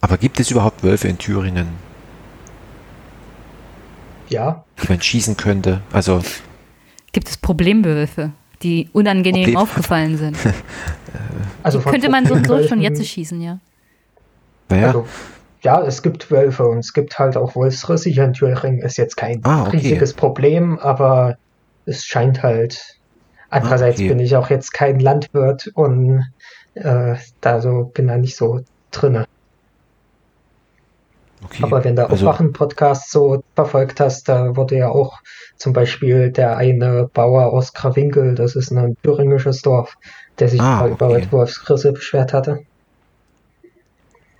Aber 0.00 0.16
gibt 0.16 0.40
es 0.40 0.50
überhaupt 0.50 0.82
Wölfe 0.82 1.08
in 1.08 1.18
Thüringen? 1.18 1.68
Ja. 4.28 4.64
Die 4.82 4.88
man 4.88 5.00
schießen 5.00 5.36
könnte. 5.36 5.80
Also 5.92 6.22
gibt 7.12 7.28
es 7.28 7.36
Problemwölfe, 7.36 8.32
die 8.62 8.88
unangenehm 8.92 9.44
Problem. 9.44 9.56
aufgefallen 9.56 10.16
sind. 10.16 10.36
also 11.62 11.80
könnte 11.80 12.10
man 12.10 12.26
so 12.26 12.34
und 12.34 12.46
so 12.46 12.62
schon 12.66 12.80
jetzt 12.80 13.04
schießen, 13.04 13.40
ja. 13.40 13.58
Naja. 14.68 14.88
Also, 14.88 15.06
ja, 15.62 15.82
es 15.82 16.02
gibt 16.02 16.30
Wölfe 16.30 16.66
und 16.66 16.78
es 16.78 16.92
gibt 16.92 17.18
halt 17.18 17.36
auch 17.36 17.56
Wolfsrisse 17.56 18.10
hier 18.10 18.24
in 18.24 18.32
Thüringen. 18.32 18.80
Ist 18.80 18.96
jetzt 18.96 19.16
kein 19.16 19.40
ah, 19.44 19.62
okay. 19.62 19.78
riesiges 19.78 20.14
Problem, 20.14 20.78
aber 20.78 21.38
es 21.86 22.04
scheint 22.04 22.42
halt. 22.42 22.97
Andererseits 23.50 23.98
okay. 23.98 24.08
bin 24.08 24.20
ich 24.20 24.36
auch 24.36 24.50
jetzt 24.50 24.72
kein 24.72 25.00
Landwirt 25.00 25.70
und 25.74 26.24
äh, 26.74 27.16
da 27.40 27.60
so 27.60 27.90
bin 27.94 28.08
da 28.08 28.16
nicht 28.16 28.36
so 28.36 28.60
drinne. 28.90 29.26
Okay. 31.44 31.62
Aber 31.62 31.84
wenn 31.84 31.96
du 31.96 32.08
also, 32.08 32.28
Aufwachen-Podcast 32.28 33.10
so 33.10 33.42
verfolgt 33.54 34.00
hast, 34.00 34.28
da 34.28 34.56
wurde 34.56 34.76
ja 34.76 34.88
auch 34.88 35.20
zum 35.56 35.72
Beispiel 35.72 36.30
der 36.30 36.56
eine 36.56 37.08
Bauer 37.12 37.52
aus 37.52 37.72
Krawinkel, 37.72 38.34
das 38.34 38.56
ist 38.56 38.72
ein 38.72 38.96
thüringisches 39.02 39.62
Dorf, 39.62 39.96
der 40.38 40.48
sich 40.48 40.60
ah, 40.60 40.86
über 40.86 41.10
okay. 41.10 41.28
Wolfsrisse 41.30 41.92
beschwert 41.92 42.32
hatte. 42.32 42.60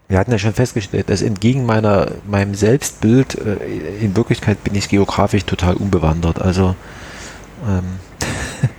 Wir 0.09 0.19
hatten 0.19 0.33
ja 0.33 0.39
schon 0.39 0.55
festgestellt, 0.55 1.11
dass 1.11 1.21
entgegen 1.21 1.67
meiner, 1.67 2.13
meinem 2.27 2.55
Selbstbild, 2.55 3.37
äh, 3.37 3.57
in 4.01 4.17
Wirklichkeit 4.17 4.65
bin 4.65 4.75
ich 4.75 4.89
geografisch 4.89 5.45
total 5.45 5.75
unbewandert. 5.75 6.41
Also, 6.41 6.75
ähm. 7.67 7.85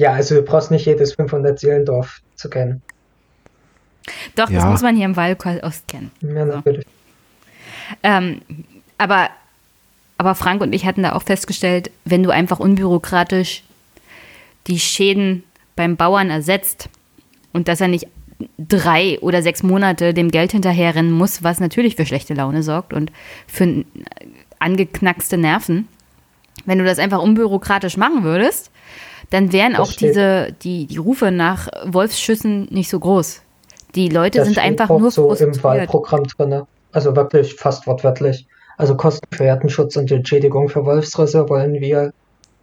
Ja, 0.00 0.14
also 0.14 0.36
du 0.36 0.42
brauchst 0.42 0.70
nicht 0.70 0.86
jedes 0.86 1.18
500-Seelendorf 1.18 2.22
zu 2.34 2.48
kennen. 2.48 2.80
Doch, 4.34 4.48
ja. 4.48 4.60
das 4.60 4.64
muss 4.64 4.80
man 4.80 4.96
hier 4.96 5.04
im 5.04 5.14
Wahlkreis 5.14 5.82
kennen. 5.86 6.10
Ja, 6.22 6.46
natürlich. 6.46 6.86
So. 6.86 7.96
Ähm, 8.02 8.40
aber, 8.96 9.28
aber 10.16 10.34
Frank 10.34 10.62
und 10.62 10.72
ich 10.72 10.86
hatten 10.86 11.02
da 11.02 11.12
auch 11.12 11.22
festgestellt, 11.22 11.90
wenn 12.06 12.22
du 12.22 12.30
einfach 12.30 12.60
unbürokratisch 12.60 13.62
die 14.68 14.80
Schäden 14.80 15.44
beim 15.76 15.96
Bauern 15.96 16.30
ersetzt 16.30 16.88
und 17.52 17.68
dass 17.68 17.82
er 17.82 17.88
nicht 17.88 18.06
drei 18.56 19.18
oder 19.20 19.42
sechs 19.42 19.62
Monate 19.62 20.14
dem 20.14 20.30
Geld 20.30 20.52
hinterherrennen 20.52 21.12
muss, 21.12 21.42
was 21.42 21.60
natürlich 21.60 21.96
für 21.96 22.06
schlechte 22.06 22.32
Laune 22.32 22.62
sorgt 22.62 22.94
und 22.94 23.12
für 23.46 23.84
angeknackste 24.60 25.36
Nerven. 25.36 25.88
Wenn 26.64 26.78
du 26.78 26.86
das 26.86 26.98
einfach 26.98 27.20
unbürokratisch 27.20 27.98
machen 27.98 28.22
würdest, 28.22 28.70
dann 29.30 29.52
wären 29.52 29.72
das 29.72 29.80
auch 29.80 29.92
diese, 29.92 30.52
die, 30.62 30.86
die 30.86 30.96
Rufe 30.96 31.30
nach 31.30 31.68
Wolfsschüssen 31.86 32.68
nicht 32.70 32.90
so 32.90 32.98
groß. 32.98 33.42
Die 33.94 34.08
Leute 34.08 34.38
das 34.38 34.48
sind 34.48 34.58
einfach 34.58 34.88
nur 34.88 35.10
so 35.10 35.32
im 35.34 35.62
Wahlprogramm 35.62 36.24
drin. 36.24 36.62
Also 36.92 37.14
wirklich 37.16 37.54
fast 37.54 37.86
wortwörtlich. 37.86 38.46
Also 38.76 38.96
Kosten 38.96 39.26
für 39.32 39.44
Herdenschutz 39.44 39.96
und 39.96 40.10
Entschädigung 40.10 40.68
für 40.68 40.84
Wolfsrisse 40.84 41.48
wollen 41.48 41.74
wir 41.74 42.12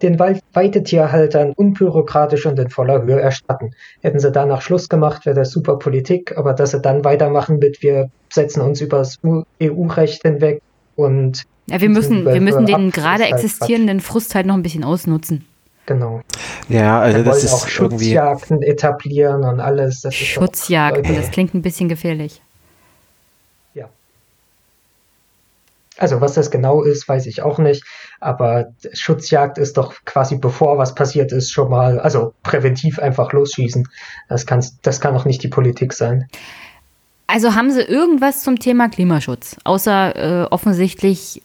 den 0.02 0.18
Weidetierhaltern 0.18 1.52
unbürokratisch 1.54 2.46
und 2.46 2.58
in 2.58 2.70
voller 2.70 3.02
Höhe 3.02 3.20
erstatten. 3.20 3.72
Hätten 4.00 4.20
sie 4.20 4.30
danach 4.30 4.62
Schluss 4.62 4.88
gemacht, 4.88 5.26
wäre 5.26 5.36
das 5.36 5.50
super 5.50 5.78
Politik, 5.78 6.36
aber 6.36 6.52
dass 6.52 6.70
sie 6.70 6.80
dann 6.80 7.04
weitermachen 7.04 7.58
mit, 7.58 7.82
wir 7.82 8.10
setzen 8.32 8.60
uns 8.60 8.80
über 8.80 8.98
das 8.98 9.18
EU-Recht 9.60 10.22
hinweg 10.22 10.62
und. 10.94 11.42
Ja, 11.68 11.80
wir 11.80 11.88
müssen, 11.88 12.24
wir 12.24 12.40
müssen 12.40 12.66
den 12.66 12.90
gerade 12.90 13.24
halt 13.24 13.34
existierenden 13.34 14.00
Frust 14.00 14.34
halt 14.34 14.46
noch 14.46 14.54
ein 14.54 14.62
bisschen 14.62 14.84
ausnutzen. 14.84 15.44
Genau. 15.88 16.20
Ja, 16.68 17.00
also 17.00 17.22
das 17.22 17.44
ist 17.44 17.52
auch 17.54 17.66
Schutzjagden 17.66 18.62
etablieren 18.62 19.42
und 19.42 19.58
alles. 19.58 20.02
Das 20.02 20.14
Schutzjagden, 20.14 21.16
das 21.16 21.30
klingt 21.30 21.54
ein 21.54 21.62
bisschen 21.62 21.88
gefährlich. 21.88 22.42
Also 25.98 26.20
was 26.20 26.34
das 26.34 26.50
genau 26.52 26.82
ist, 26.82 27.08
weiß 27.08 27.26
ich 27.26 27.42
auch 27.42 27.58
nicht. 27.58 27.82
Aber 28.20 28.66
Schutzjagd 28.92 29.58
ist 29.58 29.76
doch 29.76 29.94
quasi 30.04 30.36
bevor 30.36 30.78
was 30.78 30.94
passiert 30.94 31.32
ist 31.32 31.50
schon 31.50 31.70
mal, 31.70 31.98
also 31.98 32.34
präventiv 32.44 33.00
einfach 33.00 33.32
losschießen. 33.32 33.88
Das, 34.28 34.46
kann's, 34.46 34.80
das 34.82 35.00
kann 35.00 35.14
doch 35.14 35.24
nicht 35.24 35.42
die 35.42 35.48
Politik 35.48 35.92
sein. 35.92 36.28
Also 37.26 37.56
haben 37.56 37.72
Sie 37.72 37.82
irgendwas 37.82 38.42
zum 38.42 38.60
Thema 38.60 38.88
Klimaschutz, 38.88 39.56
außer 39.64 40.44
äh, 40.44 40.44
offensichtlich 40.50 41.42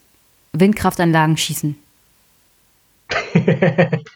Windkraftanlagen 0.52 1.36
schießen? 1.36 1.76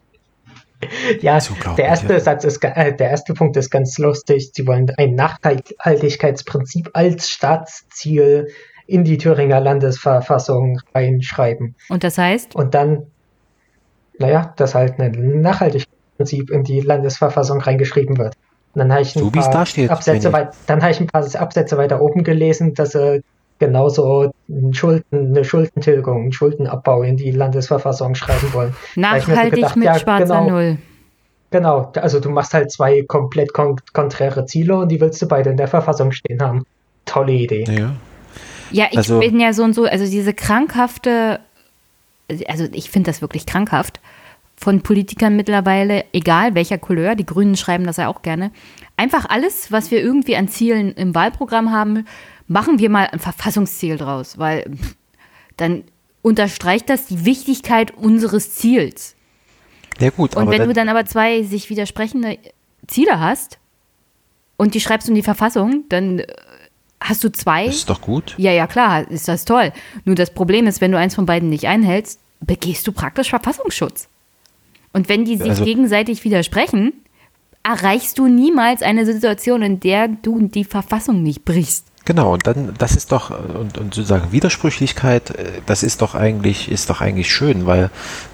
ja, 1.21 1.39
der 1.77 1.85
erste 1.85 2.13
ja. 2.13 2.21
Satz 2.21 2.45
ist, 2.45 2.63
äh, 2.65 2.95
der 2.95 3.11
erste 3.11 3.35
Punkt 3.35 3.57
ist 3.57 3.71
ganz 3.71 3.99
lustig. 3.99 4.51
Sie 4.55 4.67
wollen 4.67 4.91
ein 4.97 5.15
Nachhaltigkeitsprinzip 5.15 6.91
als 6.93 7.29
Staatsziel 7.29 8.49
in 8.87 9.05
die 9.05 9.19
Thüringer 9.19 9.61
Landesverfassung 9.61 10.81
reinschreiben. 10.95 11.77
Und 11.89 12.05
das 12.05 12.19
heißt? 12.19 12.55
Und 12.55 12.75
dann, 12.75 13.07
naja, 14.19 14.55
dass 14.57 14.75
halt 14.75 14.99
ein 14.99 15.41
Nachhaltigkeitsprinzip 15.41 16.51
in 16.51 16.65
die 16.65 16.81
Landesverfassung 16.81 17.61
reingeschrieben 17.61 18.17
wird. 18.17 18.35
Und 18.75 18.81
dann 18.81 18.93
habe 18.93 19.03
ich 19.03 19.15
ein 19.15 19.21
so, 19.21 19.31
habe 20.83 20.91
ich 20.91 21.01
ein 21.01 21.07
paar 21.07 21.41
Absätze 21.41 21.77
weiter 21.77 22.01
oben 22.01 22.25
gelesen, 22.25 22.75
dass 22.75 22.93
sie 22.93 23.23
genauso 23.59 24.33
Schulden, 24.73 25.05
eine 25.13 25.45
Schuldentilgung, 25.45 26.23
einen 26.23 26.33
Schuldenabbau 26.33 27.03
in 27.03 27.17
die 27.17 27.31
Landesverfassung 27.31 28.15
schreiben 28.15 28.53
wollen. 28.53 28.75
Nachhaltig 28.97 29.55
gedacht, 29.55 29.77
mit 29.77 29.87
ja, 29.87 29.99
schwarzer 29.99 30.41
genau, 30.41 30.51
Null. 30.51 30.79
Genau, 31.51 31.93
also 31.97 32.21
du 32.21 32.29
machst 32.31 32.53
halt 32.55 32.71
zwei 32.71 33.03
komplett 33.03 33.53
kon 33.53 33.77
konträre 33.93 34.45
Ziele 34.45 34.77
und 34.77 34.91
die 34.91 35.01
willst 35.01 35.21
du 35.23 35.27
beide 35.27 35.51
in 35.51 35.57
der 35.57 35.69
Verfassung 35.69 36.13
stehen 36.13 36.43
haben. 36.43 36.65
Tolle 37.05 37.33
Idee. 37.33 37.65
Ja. 37.69 37.95
Ja, 38.71 38.87
ich 38.91 38.99
also, 38.99 39.21
bin 39.21 39.41
ja 39.41 39.53
so 39.53 39.65
und 39.65 39.75
so, 39.75 39.85
also 39.85 40.05
diese 40.05 40.35
krankhafte, 40.35 41.41
also 42.47 42.67
ich 42.73 42.91
finde 42.91 43.11
das 43.11 43.23
wirklich 43.23 43.47
krankhaft 43.47 44.01
von 44.57 44.83
Politikern 44.83 45.37
mittlerweile, 45.37 46.05
egal 46.13 46.55
welcher 46.55 46.79
Couleur, 46.79 47.15
die 47.15 47.25
Grünen 47.25 47.57
schreiben 47.57 47.85
das 47.85 47.97
ja 47.97 48.09
auch 48.09 48.23
gerne, 48.23 48.51
einfach 48.97 49.25
alles, 49.29 49.73
was 49.73 49.91
wir 49.91 50.03
irgendwie 50.03 50.37
an 50.37 50.49
Zielen 50.49 50.93
im 50.93 51.15
Wahlprogramm 51.15 51.73
haben, 51.73 52.05
machen 52.49 52.79
wir 52.79 52.91
mal 52.91 53.07
ein 53.07 53.21
Verfassungsziel 53.21 53.97
draus, 53.97 54.39
weil 54.39 54.71
dann 55.57 55.85
unterstreicht 56.23 56.91
das 56.91 57.07
die 57.07 57.25
Wichtigkeit 57.25 57.93
unseres 57.97 58.55
Ziels. 58.55 59.15
Ja 60.01 60.11
gut, 60.11 60.37
und 60.37 60.51
wenn 60.51 60.67
du 60.67 60.73
dann 60.73 60.89
aber 60.89 61.07
zwei 61.07 61.43
sich 61.43 61.71
widersprechende 61.71 62.39
Ziele 62.87 63.21
hast 63.21 63.59
und 64.57 64.75
die 64.75 64.81
schreibst 64.81 65.09
in 65.09 65.15
die 65.15 65.23
Verfassung, 65.23 65.85
dann 65.89 66.23
Hast 67.01 67.23
du 67.23 67.31
zwei? 67.31 67.67
Das 67.67 67.77
ist 67.77 67.91
doch 67.91 68.01
gut. 68.01 68.35
Ja, 68.39 68.53
ja, 68.53 68.67
klar, 68.67 69.09
ist 69.09 69.29
das 69.29 69.45
toll. 69.45 69.73
Nur 70.05 70.15
das 70.15 70.35
Problem 70.35 70.67
ist, 70.67 70.81
wenn 70.81 70.93
du 70.93 70.99
eins 70.99 71.15
von 71.15 71.27
beiden 71.27 71.49
nicht 71.49 71.67
einhältst, 71.67 72.21
begehst 72.41 72.87
du 72.87 72.93
praktisch 72.93 73.31
Verfassungsschutz. 73.31 74.09
Und 74.93 75.09
wenn 75.09 75.25
die 75.25 75.37
sich 75.37 75.51
also, 75.51 75.65
gegenseitig 75.65 76.25
widersprechen, 76.25 76.93
erreichst 77.63 78.19
du 78.19 78.27
niemals 78.27 78.83
eine 78.83 79.07
Situation, 79.07 79.63
in 79.63 79.81
der 79.81 80.09
du 80.09 80.49
die 80.49 80.65
Verfassung 80.65 81.23
nicht 81.23 81.45
brichst. 81.45 81.87
Genau, 82.09 82.33
und 82.33 82.47
dann, 82.47 82.73
das 82.79 82.97
ist 82.97 83.13
doch, 83.13 83.29
und, 83.29 83.77
und 83.77 83.93
sozusagen 83.93 84.33
Widersprüchlichkeit, 84.33 85.29
äh, 85.29 85.61
das 85.67 85.83
ist 85.83 86.01
doch 86.01 86.15
eigentlich, 86.15 86.71
ist 86.71 86.89
doch 86.89 87.03
eigentlich 87.03 87.31
schön, 87.31 87.67
weil 87.67 87.91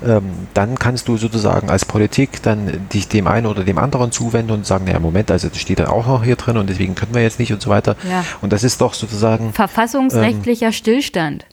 ähm, 0.06 0.30
dann 0.55 0.78
kannst 0.78 1.09
du 1.09 1.16
sozusagen 1.16 1.70
als 1.70 1.84
Politik 1.84 2.40
dann 2.40 2.86
dich 2.92 3.09
dem 3.09 3.26
einen 3.26 3.46
oder 3.46 3.64
dem 3.64 3.78
anderen 3.78 4.12
zuwenden 4.12 4.52
und 4.52 4.64
sagen, 4.64 4.84
naja, 4.84 5.01
Moment, 5.01 5.32
also 5.32 5.48
das 5.48 5.59
steht 5.59 5.80
dann 5.80 5.88
auch 5.88 6.06
noch 6.06 6.22
hier 6.22 6.36
drin 6.36 6.56
und 6.56 6.70
deswegen 6.70 6.94
können 6.94 7.16
wir 7.16 7.22
jetzt 7.22 7.40
nicht 7.40 7.52
und 7.52 7.60
so 7.60 7.68
weiter. 7.68 7.96
Ja. 8.09 8.24
Und 8.42 8.52
das 8.52 8.62
ist 8.62 8.80
doch 8.80 8.94
sozusagen. 8.94 9.52
Verfassungsrechtlicher 9.52 10.66
ähm, 10.66 10.72
Stillstand. 10.72 11.44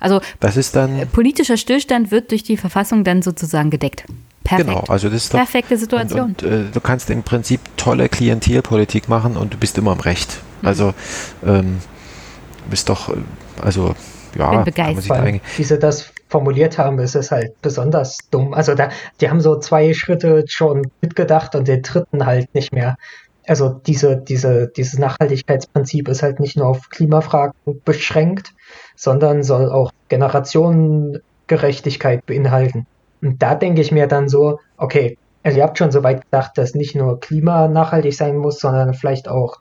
Also 0.00 0.22
das 0.40 0.56
ist 0.56 0.74
dann, 0.74 1.00
äh, 1.00 1.04
politischer 1.04 1.58
Stillstand 1.58 2.10
wird 2.10 2.30
durch 2.30 2.42
die 2.42 2.56
Verfassung 2.56 3.04
dann 3.04 3.20
sozusagen 3.20 3.68
gedeckt. 3.68 4.06
Perfekt. 4.44 4.66
Genau, 4.66 4.84
also 4.88 5.10
das 5.10 5.24
ist 5.24 5.34
doch, 5.34 5.40
perfekte 5.40 5.76
Situation. 5.76 6.20
Und, 6.22 6.42
und 6.42 6.50
äh, 6.50 6.64
du 6.72 6.80
kannst 6.80 7.10
im 7.10 7.22
Prinzip 7.22 7.60
tolle 7.76 8.08
Klientelpolitik 8.08 9.10
machen 9.10 9.36
und 9.36 9.52
du 9.52 9.58
bist 9.58 9.76
immer 9.76 9.92
im 9.92 10.00
Recht. 10.00 10.40
Mhm. 10.64 10.68
Also 10.68 10.94
ähm, 11.46 11.78
bist 12.68 12.88
doch, 12.88 13.10
äh, 13.10 13.18
also 13.62 13.94
ja, 14.36 14.50
Bin 14.50 14.64
begeistert. 14.64 15.40
Wie 15.56 15.64
sie 15.64 15.78
das 15.78 16.12
formuliert 16.28 16.76
haben, 16.78 16.98
ist 16.98 17.14
es 17.14 17.30
halt 17.30 17.60
besonders 17.62 18.18
dumm. 18.30 18.52
Also 18.54 18.74
da, 18.74 18.88
die 19.20 19.30
haben 19.30 19.40
so 19.40 19.60
zwei 19.60 19.94
Schritte 19.94 20.44
schon 20.48 20.90
mitgedacht 21.00 21.54
und 21.54 21.68
den 21.68 21.82
dritten 21.82 22.26
halt 22.26 22.52
nicht 22.54 22.72
mehr. 22.72 22.96
Also 23.46 23.80
diese, 23.86 24.16
diese, 24.16 24.66
dieses 24.68 24.98
Nachhaltigkeitsprinzip 24.98 26.08
ist 26.08 26.22
halt 26.22 26.40
nicht 26.40 26.56
nur 26.56 26.66
auf 26.66 26.88
Klimafragen 26.90 27.54
beschränkt, 27.84 28.52
sondern 28.96 29.44
soll 29.44 29.70
auch 29.70 29.92
Generationengerechtigkeit 30.08 32.24
beinhalten. 32.26 32.86
Und 33.22 33.40
da 33.42 33.54
denke 33.54 33.82
ich 33.82 33.92
mir 33.92 34.06
dann 34.06 34.28
so, 34.28 34.60
okay, 34.76 35.18
also 35.42 35.58
ihr 35.58 35.64
habt 35.64 35.78
schon 35.78 35.92
so 35.92 36.02
weit 36.02 36.22
gedacht, 36.22 36.52
dass 36.56 36.74
nicht 36.74 36.96
nur 36.96 37.20
Klima 37.20 37.68
nachhaltig 37.68 38.16
sein 38.16 38.38
muss, 38.38 38.60
sondern 38.60 38.94
vielleicht 38.94 39.28
auch 39.28 39.58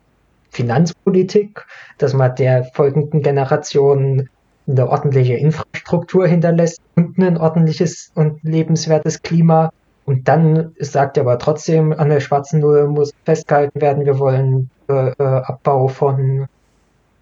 Finanzpolitik, 0.53 1.65
dass 1.97 2.13
man 2.13 2.35
der 2.35 2.63
folgenden 2.63 3.21
Generation 3.21 4.29
eine 4.67 4.89
ordentliche 4.89 5.33
Infrastruktur 5.33 6.27
hinterlässt 6.27 6.79
und 6.95 7.17
ein 7.17 7.37
ordentliches 7.37 8.11
und 8.15 8.41
lebenswertes 8.43 9.21
Klima. 9.21 9.71
Und 10.05 10.27
dann 10.27 10.73
sagt 10.79 11.17
er 11.17 11.21
aber 11.21 11.39
trotzdem, 11.39 11.91
an 11.93 12.09
der 12.09 12.19
schwarzen 12.19 12.59
Null 12.59 12.87
muss 12.87 13.13
festgehalten 13.25 13.81
werden, 13.81 14.05
wir 14.05 14.19
wollen 14.19 14.69
äh, 14.89 15.09
äh 15.09 15.13
Abbau 15.17 15.87
von 15.87 16.47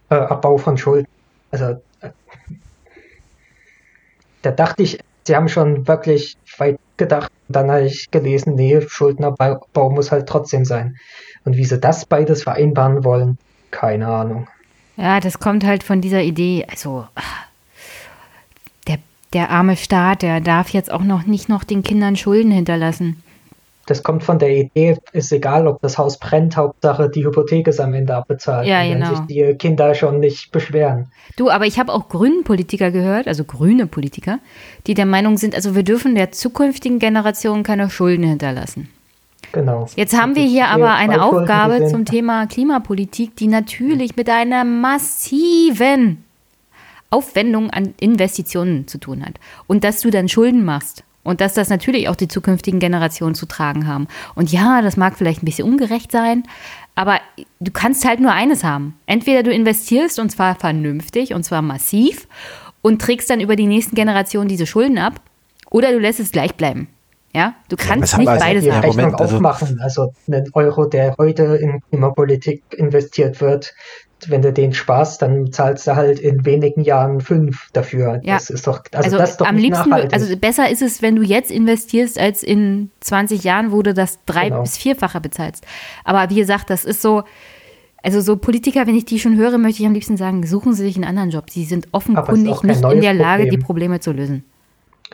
äh, 0.10 0.16
Abbau 0.16 0.58
von 0.58 0.78
Schulden. 0.78 1.08
Also 1.52 1.66
äh, 2.02 2.10
da 4.42 4.52
dachte 4.52 4.84
ich, 4.84 5.00
sie 5.26 5.36
haben 5.36 5.50
schon 5.50 5.88
wirklich 5.88 6.38
weit 6.58 6.80
gedacht. 6.98 7.32
Dann 7.48 7.72
habe 7.72 7.84
ich 7.84 8.12
gelesen, 8.12 8.56
nee, 8.56 8.82
Schuldenabbau 8.82 9.90
muss 9.90 10.12
halt 10.12 10.28
trotzdem 10.28 10.66
sein. 10.66 10.98
Und 11.46 11.58
wie 11.58 11.66
sie 11.66 11.80
das 11.80 12.06
beides 12.06 12.44
vereinbaren 12.44 13.04
wollen, 13.04 13.38
keine 13.72 14.08
Ahnung. 14.08 14.48
Ja, 14.98 15.20
das 15.20 15.40
kommt 15.40 15.64
halt 15.64 15.84
von 15.84 16.02
dieser 16.02 16.22
Idee, 16.22 16.66
also 16.70 17.08
der, 18.88 19.00
der 19.34 19.50
arme 19.50 19.76
Staat, 19.76 20.22
der 20.22 20.42
darf 20.42 20.70
jetzt 20.70 20.92
auch 20.92 21.04
noch 21.04 21.26
nicht 21.26 21.50
noch 21.50 21.64
den 21.64 21.82
Kindern 21.82 22.16
Schulden 22.16 22.52
hinterlassen. 22.52 23.24
Das 23.88 24.04
kommt 24.04 24.24
von 24.24 24.38
der 24.38 24.56
Idee, 24.56 24.98
ist 25.12 25.32
egal, 25.32 25.68
ob 25.68 25.82
das 25.82 25.98
Haus 25.98 26.20
brennt, 26.20 26.56
Hauptsache 26.56 27.10
die 27.10 27.26
Hypothek 27.26 27.68
ist 27.68 27.80
am 27.80 27.94
Ende 27.94 28.16
abbezahlt. 28.16 28.68
Ja, 28.68 28.84
genau. 28.84 29.08
Wenn 29.08 29.16
sich 29.16 29.26
die 29.26 29.56
Kinder 29.58 29.96
schon 29.96 30.20
nicht 30.20 30.52
beschweren. 30.52 31.12
Du, 31.36 31.50
aber 31.50 31.66
ich 31.66 31.80
habe 31.80 31.92
auch 31.92 32.08
grünen 32.08 32.44
Politiker 32.44 32.92
gehört, 32.92 33.28
also 33.28 33.44
grüne 33.44 33.88
Politiker, 33.88 34.40
die 34.86 34.94
der 34.94 35.08
Meinung 35.08 35.38
sind, 35.38 35.56
also 35.56 35.76
wir 35.76 35.84
dürfen 35.84 36.14
der 36.14 36.32
zukünftigen 36.32 37.00
Generation 37.00 37.64
keine 37.64 37.90
Schulden 37.90 38.24
hinterlassen. 38.24 38.88
Genau. 39.52 39.88
Jetzt 39.96 40.20
haben 40.20 40.36
wir 40.36 40.44
hier 40.44 40.68
aber 40.68 40.94
eine 40.94 41.24
Aufgabe 41.24 41.88
zum 41.88 42.06
Thema 42.06 42.48
Klimapolitik, 42.48 43.36
die 43.36 43.48
natürlich 43.48 44.16
mit 44.16 44.30
einer 44.30 44.64
massiven 44.64 46.24
Aufwendung 47.10 47.70
an 47.70 47.94
Investitionen 48.00 48.88
zu 48.88 48.98
tun 48.98 49.26
hat. 49.26 49.34
Und 49.68 49.84
dass 49.84 50.02
du 50.02 50.10
dann 50.10 50.30
Schulden 50.30 50.64
machst 50.64 51.04
und 51.24 51.42
dass 51.42 51.54
das 51.54 51.70
natürlich 51.70 52.10
auch 52.10 52.16
die 52.16 52.28
zukünftigen 52.28 52.80
Generationen 52.80 53.36
zu 53.36 53.46
tragen 53.46 53.88
haben. 53.88 54.08
Und 54.36 54.52
ja, 54.52 54.82
das 54.82 54.98
mag 54.98 55.18
vielleicht 55.18 55.44
ein 55.44 55.46
bisschen 55.46 55.68
ungerecht 55.68 56.12
sein, 56.12 56.44
aber 56.96 57.20
du 57.60 57.72
kannst 57.72 58.06
halt 58.06 58.20
nur 58.20 58.32
eines 58.32 58.64
haben. 58.64 58.96
Entweder 59.06 59.44
du 59.44 59.52
investierst 59.52 60.20
und 60.20 60.30
zwar 60.30 60.56
vernünftig 60.56 61.34
und 61.34 61.44
zwar 61.44 61.62
massiv 61.62 62.28
und 62.82 63.02
trägst 63.02 63.30
dann 63.30 63.42
über 63.42 63.56
die 63.56 63.68
nächsten 63.68 63.96
Generationen 63.96 64.48
diese 64.48 64.66
Schulden 64.66 64.98
ab, 64.98 65.22
oder 65.70 65.92
du 65.92 66.00
lässt 66.00 66.20
es 66.20 66.32
gleich 66.32 66.56
bleiben. 66.56 66.88
Ja, 67.34 67.56
du 67.70 67.78
kannst 67.78 68.18
nicht 68.18 68.28
also 68.28 68.44
beides 68.44 68.64
die 68.64 68.72
haben. 68.72 68.84
Rechnung 68.84 69.16
also 69.16 69.36
aufmachen. 69.36 69.80
Also 69.82 70.14
ein 70.28 70.46
Euro, 70.54 70.86
der 70.86 71.16
heute 71.18 71.56
in 71.56 71.80
Klimapolitik 71.90 72.64
investiert 72.72 73.40
wird, 73.40 73.74
wenn 74.28 74.42
du 74.42 74.54
den 74.54 74.74
sparst, 74.74 75.22
dann 75.22 75.52
zahlst 75.52 75.88
du 75.88 75.96
halt 75.96 76.20
in 76.20 76.46
wenigen 76.46 76.82
Jahren 76.82 77.22
fünf 77.22 77.70
dafür. 77.74 78.20
Ja. 78.24 78.36
Das 78.36 78.50
ist 78.50 78.68
doch, 78.68 78.82
also, 78.92 79.06
also 79.06 79.18
das 79.18 79.32
ist 79.32 79.42
doch 79.42 79.48
am 79.48 79.58
liebsten, 79.58 79.90
nachhaltig. 79.90 80.14
also 80.14 80.38
besser 80.38 80.70
ist 80.70 80.82
es, 80.82 81.02
wenn 81.02 81.16
du 81.16 81.24
jetzt 81.24 81.50
investierst, 81.50 82.20
als 82.20 82.44
in 82.44 82.92
20 83.00 83.44
Jahren, 83.44 83.72
wo 83.72 83.82
du 83.82 83.94
das 83.94 84.20
drei 84.26 84.50
genau. 84.50 84.62
bis 84.62 84.78
vierfache 84.78 85.22
bezahlst. 85.22 85.66
Aber 86.04 86.30
wie 86.30 86.36
gesagt, 86.36 86.70
das 86.70 86.86
ist 86.86 87.02
so, 87.02 87.24
also 88.04 88.22
so 88.22 88.38
Politiker, 88.38 88.86
wenn 88.86 88.96
ich 88.96 89.06
die 89.06 89.20
schon 89.20 89.38
höre, 89.38 89.58
möchte 89.58 89.82
ich 89.82 89.88
am 89.88 89.94
liebsten 89.94 90.18
sagen, 90.18 90.46
suchen 90.46 90.74
sie 90.74 90.84
sich 90.84 90.96
einen 90.96 91.06
anderen 91.06 91.30
Job. 91.32 91.50
Sie 91.50 91.66
sind 91.66 91.88
offenkundig 91.92 92.64
nicht 92.64 92.84
in 92.84 93.02
der 93.02 93.14
Lage, 93.14 93.44
Problem. 93.44 93.60
die 93.60 93.66
Probleme 93.66 94.00
zu 94.00 94.12
lösen 94.12 94.44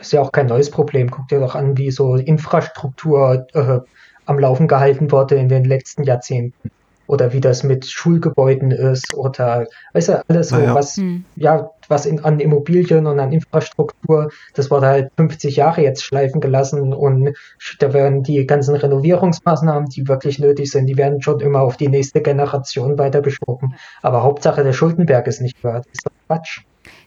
ist 0.00 0.12
ja 0.12 0.20
auch 0.20 0.32
kein 0.32 0.46
neues 0.46 0.70
Problem. 0.70 1.10
Guck 1.10 1.28
dir 1.28 1.40
doch 1.40 1.54
an, 1.54 1.76
wie 1.76 1.90
so 1.90 2.16
Infrastruktur 2.16 3.46
äh, 3.54 3.80
am 4.26 4.38
Laufen 4.38 4.68
gehalten 4.68 5.10
wurde 5.10 5.36
in 5.36 5.48
den 5.48 5.64
letzten 5.64 6.04
Jahrzehnten. 6.04 6.70
Oder 7.06 7.32
wie 7.32 7.40
das 7.40 7.62
mit 7.62 7.86
Schulgebäuden 7.86 8.70
ist 8.70 9.14
oder 9.14 9.66
weißt 9.94 10.08
du, 10.10 10.24
alles 10.28 10.50
so, 10.50 10.58
ja. 10.58 10.74
was, 10.74 10.98
hm. 10.98 11.24
ja, 11.36 11.70
was 11.88 12.04
in, 12.04 12.22
an 12.22 12.38
Immobilien 12.38 13.06
und 13.06 13.18
an 13.18 13.32
Infrastruktur, 13.32 14.30
das 14.52 14.70
wurde 14.70 14.88
halt 14.88 15.10
50 15.16 15.56
Jahre 15.56 15.80
jetzt 15.80 16.04
schleifen 16.04 16.42
gelassen 16.42 16.92
und 16.92 17.32
da 17.78 17.94
werden 17.94 18.24
die 18.24 18.46
ganzen 18.46 18.74
Renovierungsmaßnahmen, 18.74 19.88
die 19.88 20.06
wirklich 20.06 20.38
nötig 20.38 20.70
sind, 20.70 20.84
die 20.84 20.98
werden 20.98 21.22
schon 21.22 21.40
immer 21.40 21.62
auf 21.62 21.78
die 21.78 21.88
nächste 21.88 22.20
Generation 22.20 22.98
weiter 22.98 23.22
beschoben. 23.22 23.74
Aber 24.02 24.22
Hauptsache 24.22 24.62
der 24.62 24.74
Schuldenberg 24.74 25.26
ist 25.28 25.40
nicht. 25.40 25.56
Das 25.62 25.86
ist 25.90 26.04
doch 26.04 26.12
Quatsch. 26.26 26.60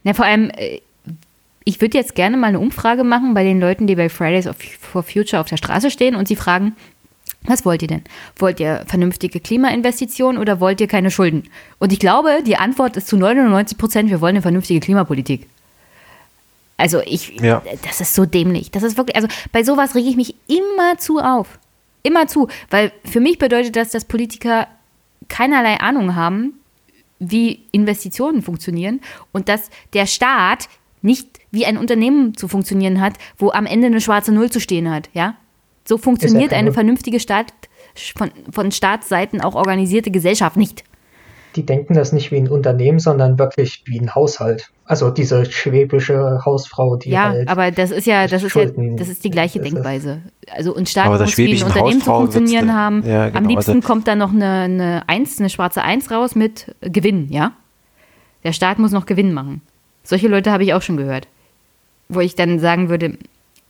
Na, 0.04 0.16
vor 0.16 0.26
allem, 0.26 0.50
äh, 0.56 0.80
ich 1.64 1.82
würde 1.82 1.98
jetzt 1.98 2.16
gerne 2.16 2.38
mal 2.38 2.48
eine 2.48 2.60
Umfrage 2.60 3.04
machen 3.04 3.34
bei 3.34 3.44
den 3.44 3.60
Leuten, 3.60 3.88
die 3.88 3.96
bei 3.96 4.10
Fridays 4.10 4.50
for 4.80 5.04
Future 5.04 5.40
auf 5.40 5.48
der 5.48 5.58
Straße 5.58 5.92
stehen 5.92 6.16
und 6.16 6.28
sie 6.28 6.36
fragen, 6.36 6.76
was 7.44 7.66
wollt 7.66 7.82
ihr 7.82 7.88
denn? 7.88 8.04
Wollt 8.38 8.60
ihr 8.60 8.84
vernünftige 8.88 9.40
Klimainvestitionen 9.40 10.40
oder 10.40 10.60
wollt 10.60 10.80
ihr 10.80 10.88
keine 10.88 11.10
Schulden? 11.10 11.44
Und 11.80 11.92
ich 11.92 12.00
glaube, 12.00 12.44
die 12.46 12.58
Antwort 12.58 12.98
ist 12.98 13.08
zu 13.08 13.18
99 13.18 13.78
Prozent, 13.78 14.10
wir 14.10 14.22
wollen 14.22 14.36
eine 14.36 14.42
vernünftige 14.44 14.80
Klimapolitik. 14.80 15.48
Also 16.78 17.00
ich, 17.06 17.40
ja. 17.40 17.62
das 17.84 18.02
ist 18.02 18.16
so 18.16 18.26
dämlich. 18.26 18.72
Das 18.72 18.84
ist 18.84 18.98
wirklich, 18.98 19.16
also 19.16 19.28
bei 19.52 19.64
sowas 19.64 19.96
rege 19.96 20.10
ich 20.10 20.16
mich 20.16 20.36
immer 20.48 20.98
zu 20.98 21.20
auf. 21.20 21.60
Immer 22.04 22.28
zu. 22.28 22.48
Weil 22.70 22.92
für 23.06 23.20
mich 23.20 23.38
bedeutet 23.38 23.76
das, 23.76 23.90
dass 23.90 24.06
Politiker 24.06 24.68
keinerlei 25.28 25.80
Ahnung 25.80 26.16
haben, 26.16 26.54
wie 27.20 27.62
Investitionen 27.72 28.42
funktionieren 28.42 29.00
und 29.32 29.48
dass 29.48 29.70
der 29.94 30.08
Staat 30.08 30.68
nicht 31.04 31.31
wie 31.52 31.66
ein 31.66 31.78
Unternehmen 31.78 32.36
zu 32.36 32.48
funktionieren 32.48 33.02
hat, 33.02 33.14
wo 33.38 33.52
am 33.52 33.66
Ende 33.66 33.88
eine 33.88 34.02
schwarze 34.02 34.32
Null 34.32 34.50
zu 34.50 34.60
stehen 34.60 34.90
hat, 34.90 35.10
ja? 35.14 35.36
So 35.86 35.98
funktioniert 35.98 36.54
eine 36.54 36.72
vernünftige 36.72 37.20
Staat, 37.20 37.48
von, 38.16 38.32
von 38.52 38.72
Staatsseiten 38.72 39.42
auch 39.42 39.56
organisierte 39.56 40.12
Gesellschaft 40.12 40.56
nicht. 40.56 40.84
Die 41.56 41.66
denken 41.66 41.96
das 41.96 42.14
nicht 42.14 42.32
wie 42.32 42.38
ein 42.38 42.48
Unternehmen, 42.48 43.00
sondern 43.00 43.38
wirklich 43.38 43.84
wie 43.86 44.00
ein 44.00 44.16
Haushalt. 44.16 44.72
Also 44.86 45.10
diese 45.10 45.46
schwäbische 45.46 46.40
Hausfrau, 46.46 46.96
die 46.96 47.10
ja, 47.10 47.30
halt 47.30 47.50
aber 47.50 47.72
das 47.72 47.92
ist 47.92 48.08
ja, 48.08 48.28
das 48.28 48.44
ist 48.44 48.56
ja, 48.56 48.66
das 48.66 49.10
ist 49.10 49.24
die 49.26 49.30
gleiche 49.32 49.60
Denkweise. 49.60 50.22
Also 50.50 50.74
und 50.74 50.88
Staat 50.88 51.08
muss 51.08 51.38
wie 51.38 51.54
ein 51.54 51.64
Unternehmen 51.64 52.00
Hausfrau 52.00 52.26
zu 52.26 52.32
funktionieren 52.32 52.74
haben. 52.74 53.04
Ja, 53.06 53.28
genau, 53.28 53.38
Am 53.38 53.48
liebsten 53.48 53.76
also 53.76 53.88
kommt 53.88 54.08
dann 54.08 54.20
noch 54.20 54.32
eine, 54.32 54.46
eine 54.46 55.10
Eins, 55.10 55.40
eine 55.40 55.50
schwarze 55.50 55.82
Eins 55.82 56.10
raus 56.10 56.36
mit 56.36 56.74
Gewinn, 56.82 57.28
ja? 57.30 57.52
Der 58.44 58.54
Staat 58.54 58.80
muss 58.80 58.92
noch 58.92 59.06
Gewinn 59.06 59.34
machen. 59.34 59.62
Solche 60.04 60.30
Leute 60.30 60.52
habe 60.52 60.64
ich 60.64 60.74
auch 60.74 60.82
schon 60.82 60.98
gehört. 60.98 61.28
Wo 62.14 62.20
ich 62.20 62.36
dann 62.36 62.60
sagen 62.60 62.90
würde, 62.90 63.18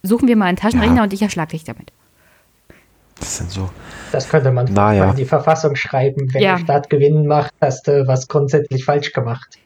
suchen 0.03 0.27
wir 0.27 0.35
mal 0.35 0.45
einen 0.45 0.57
Taschenrechner 0.57 0.97
ja. 0.97 1.03
und 1.03 1.13
ich 1.13 1.21
erschlag 1.21 1.49
dich 1.49 1.63
damit. 1.63 1.91
Das 3.19 3.37
sind 3.37 3.51
so. 3.51 3.69
Das 4.11 4.27
könnte 4.27 4.51
man 4.51 4.65
naja. 4.73 5.11
in 5.11 5.15
die 5.15 5.25
Verfassung 5.25 5.75
schreiben. 5.75 6.33
Wenn 6.33 6.41
ja. 6.41 6.55
der 6.55 6.63
Staat 6.63 6.89
Gewinn 6.89 7.27
macht, 7.27 7.53
hast 7.61 7.87
du 7.87 8.07
was 8.07 8.27
grundsätzlich 8.27 8.83
falsch 8.83 9.13
gemacht. 9.13 9.59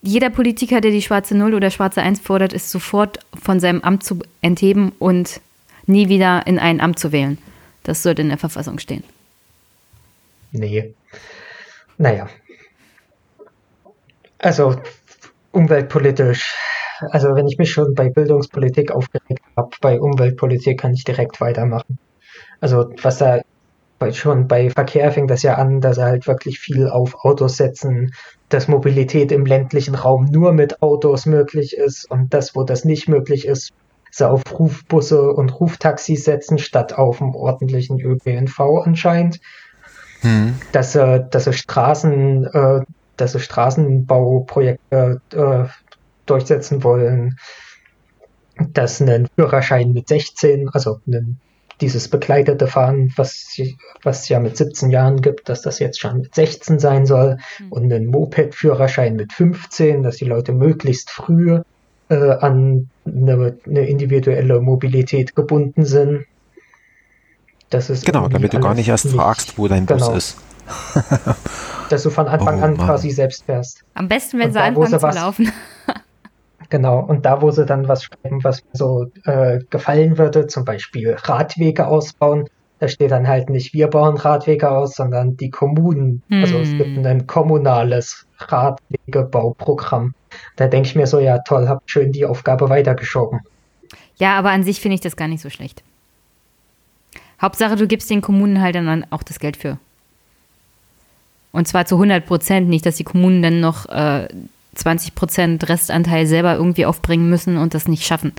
Jeder 0.00 0.30
Politiker, 0.30 0.80
der 0.80 0.92
die 0.92 1.02
schwarze 1.02 1.36
Null 1.36 1.54
oder 1.54 1.70
schwarze 1.70 2.02
Eins 2.02 2.20
fordert, 2.20 2.52
ist 2.52 2.70
sofort 2.70 3.18
von 3.42 3.58
seinem 3.58 3.80
Amt 3.80 4.04
zu 4.04 4.20
entheben 4.42 4.92
und 4.98 5.40
nie 5.86 6.08
wieder 6.08 6.46
in 6.46 6.58
ein 6.58 6.80
Amt 6.80 6.98
zu 6.98 7.10
wählen. 7.10 7.38
Das 7.82 8.02
sollte 8.02 8.22
in 8.22 8.28
der 8.28 8.38
Verfassung 8.38 8.78
stehen. 8.78 9.02
Nee. 10.52 10.94
Naja. 11.98 12.28
Also 14.38 14.76
umweltpolitisch, 15.52 16.54
also 17.10 17.34
wenn 17.34 17.46
ich 17.46 17.58
mich 17.58 17.70
schon 17.70 17.94
bei 17.94 18.08
Bildungspolitik 18.08 18.90
aufgeregt 18.92 19.42
habe, 19.56 19.70
bei 19.80 20.00
Umweltpolitik 20.00 20.80
kann 20.80 20.92
ich 20.92 21.04
direkt 21.04 21.40
weitermachen. 21.40 21.98
Also 22.60 22.90
was 23.02 23.18
da 23.18 23.40
schon 24.12 24.48
bei 24.48 24.70
Verkehr 24.70 25.10
fängt 25.12 25.30
das 25.30 25.42
ja 25.42 25.54
an, 25.54 25.80
dass 25.80 25.96
sie 25.96 26.04
halt 26.04 26.26
wirklich 26.26 26.58
viel 26.58 26.88
auf 26.88 27.24
Autos 27.24 27.56
setzen, 27.56 28.12
dass 28.48 28.68
Mobilität 28.68 29.32
im 29.32 29.46
ländlichen 29.46 29.94
Raum 29.94 30.26
nur 30.30 30.52
mit 30.52 30.82
Autos 30.82 31.26
möglich 31.26 31.76
ist 31.76 32.10
und 32.10 32.34
das, 32.34 32.54
wo 32.54 32.64
das 32.64 32.84
nicht 32.84 33.08
möglich 33.08 33.46
ist, 33.46 33.72
sie 34.10 34.28
auf 34.28 34.42
Rufbusse 34.58 35.30
und 35.30 35.58
Ruftaxis 35.58 36.24
setzen, 36.24 36.58
statt 36.58 36.92
auf 36.92 37.22
einen 37.22 37.34
ordentlichen 37.34 38.00
ÖPNV 38.00 38.60
anscheinend. 38.84 39.40
Hm. 40.20 40.54
Dass, 40.72 40.94
äh, 40.94 41.22
dass 41.30 41.44
sie 41.44 41.52
Straßen 41.52 42.44
äh, 42.46 42.80
dass 43.16 43.32
sie 43.32 43.40
Straßenbauprojekte 43.40 45.20
äh, 45.32 45.64
durchsetzen 46.26 46.82
wollen, 46.82 47.38
dass 48.72 49.00
ein 49.00 49.28
Führerschein 49.34 49.92
mit 49.92 50.08
16, 50.08 50.68
also 50.70 51.00
ein, 51.06 51.38
dieses 51.80 52.08
begleitete 52.08 52.68
Fahren, 52.68 53.12
was, 53.16 53.56
was 54.02 54.22
es 54.22 54.28
ja 54.28 54.38
mit 54.38 54.56
17 54.56 54.90
Jahren 54.90 55.20
gibt, 55.20 55.48
dass 55.48 55.62
das 55.62 55.80
jetzt 55.80 55.98
schon 56.00 56.20
mit 56.20 56.34
16 56.34 56.78
sein 56.78 57.04
soll 57.04 57.38
mhm. 57.58 57.72
und 57.72 57.92
ein 57.92 58.06
Moped-Führerschein 58.06 59.16
mit 59.16 59.32
15, 59.32 60.02
dass 60.02 60.16
die 60.16 60.24
Leute 60.24 60.52
möglichst 60.52 61.10
früh 61.10 61.60
äh, 62.08 62.14
an 62.14 62.90
eine, 63.04 63.58
eine 63.66 63.88
individuelle 63.88 64.60
Mobilität 64.60 65.34
gebunden 65.34 65.84
sind 65.84 66.26
Das 67.70 67.90
ist 67.90 68.06
genau, 68.06 68.28
damit 68.28 68.52
du 68.52 68.60
gar 68.60 68.74
nicht 68.74 68.88
erst 68.88 69.06
nicht, 69.06 69.16
fragst, 69.16 69.58
wo 69.58 69.66
dein 69.66 69.86
genau. 69.86 70.12
Bus 70.12 70.36
ist. 70.36 70.38
dass 71.90 72.04
du 72.04 72.10
von 72.10 72.28
Anfang 72.28 72.60
oh, 72.60 72.64
an 72.64 72.76
Mann. 72.76 72.86
quasi 72.86 73.10
selbst 73.10 73.44
fährst. 73.44 73.84
Am 73.94 74.08
besten, 74.08 74.38
wenn 74.38 74.46
und 74.46 74.52
sie 74.52 74.58
da, 74.58 74.64
anfangen 74.64 75.00
zu 75.00 75.06
laufen. 75.06 75.52
Genau, 76.70 77.00
und 77.00 77.24
da, 77.24 77.42
wo 77.42 77.50
sie 77.50 77.66
dann 77.66 77.88
was 77.88 78.04
schreiben, 78.04 78.42
was 78.42 78.62
so 78.72 79.06
äh, 79.24 79.60
gefallen 79.70 80.18
würde, 80.18 80.46
zum 80.46 80.64
Beispiel 80.64 81.14
Radwege 81.14 81.86
ausbauen, 81.86 82.48
da 82.80 82.88
steht 82.88 83.12
dann 83.12 83.28
halt 83.28 83.50
nicht, 83.50 83.72
wir 83.72 83.88
bauen 83.88 84.16
Radwege 84.16 84.70
aus, 84.70 84.96
sondern 84.96 85.36
die 85.36 85.50
Kommunen. 85.50 86.22
Hm. 86.28 86.42
Also 86.42 86.58
es 86.58 86.70
gibt 86.70 86.96
hm. 86.96 87.06
ein 87.06 87.26
kommunales 87.26 88.26
Radwegebauprogramm. 88.38 90.14
Da 90.56 90.66
denke 90.66 90.88
ich 90.88 90.94
mir 90.94 91.06
so, 91.06 91.20
ja 91.20 91.38
toll, 91.38 91.68
habt 91.68 91.90
schön 91.90 92.12
die 92.12 92.26
Aufgabe 92.26 92.68
weitergeschoben. 92.68 93.40
Ja, 94.16 94.36
aber 94.36 94.50
an 94.50 94.62
sich 94.62 94.80
finde 94.80 94.96
ich 94.96 95.00
das 95.00 95.16
gar 95.16 95.28
nicht 95.28 95.40
so 95.40 95.50
schlecht. 95.50 95.82
Hauptsache, 97.40 97.76
du 97.76 97.86
gibst 97.86 98.10
den 98.10 98.22
Kommunen 98.22 98.60
halt 98.60 98.74
dann 98.74 99.06
auch 99.10 99.22
das 99.22 99.38
Geld 99.38 99.56
für. 99.56 99.78
Und 101.52 101.68
zwar 101.68 101.86
zu 101.86 101.96
100 101.96 102.26
Prozent, 102.26 102.68
nicht, 102.68 102.84
dass 102.84 102.96
die 102.96 103.04
Kommunen 103.04 103.42
dann 103.42 103.60
noch 103.60 103.86
äh, 103.86 104.28
20 104.74 105.14
Prozent 105.14 105.68
Restanteil 105.68 106.26
selber 106.26 106.54
irgendwie 106.54 106.86
aufbringen 106.86 107.28
müssen 107.28 107.56
und 107.56 107.74
das 107.74 107.88
nicht 107.88 108.04
schaffen. 108.04 108.32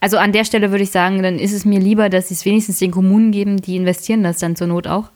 Also 0.00 0.16
an 0.18 0.32
der 0.32 0.44
Stelle 0.44 0.70
würde 0.70 0.84
ich 0.84 0.90
sagen, 0.90 1.22
dann 1.22 1.38
ist 1.38 1.52
es 1.52 1.64
mir 1.64 1.80
lieber, 1.80 2.08
dass 2.08 2.28
sie 2.28 2.34
es 2.34 2.44
wenigstens 2.44 2.78
den 2.78 2.90
Kommunen 2.90 3.32
geben, 3.32 3.56
die 3.56 3.76
investieren 3.76 4.22
das 4.22 4.38
dann 4.38 4.54
zur 4.54 4.68
Not 4.68 4.86
auch, 4.86 5.10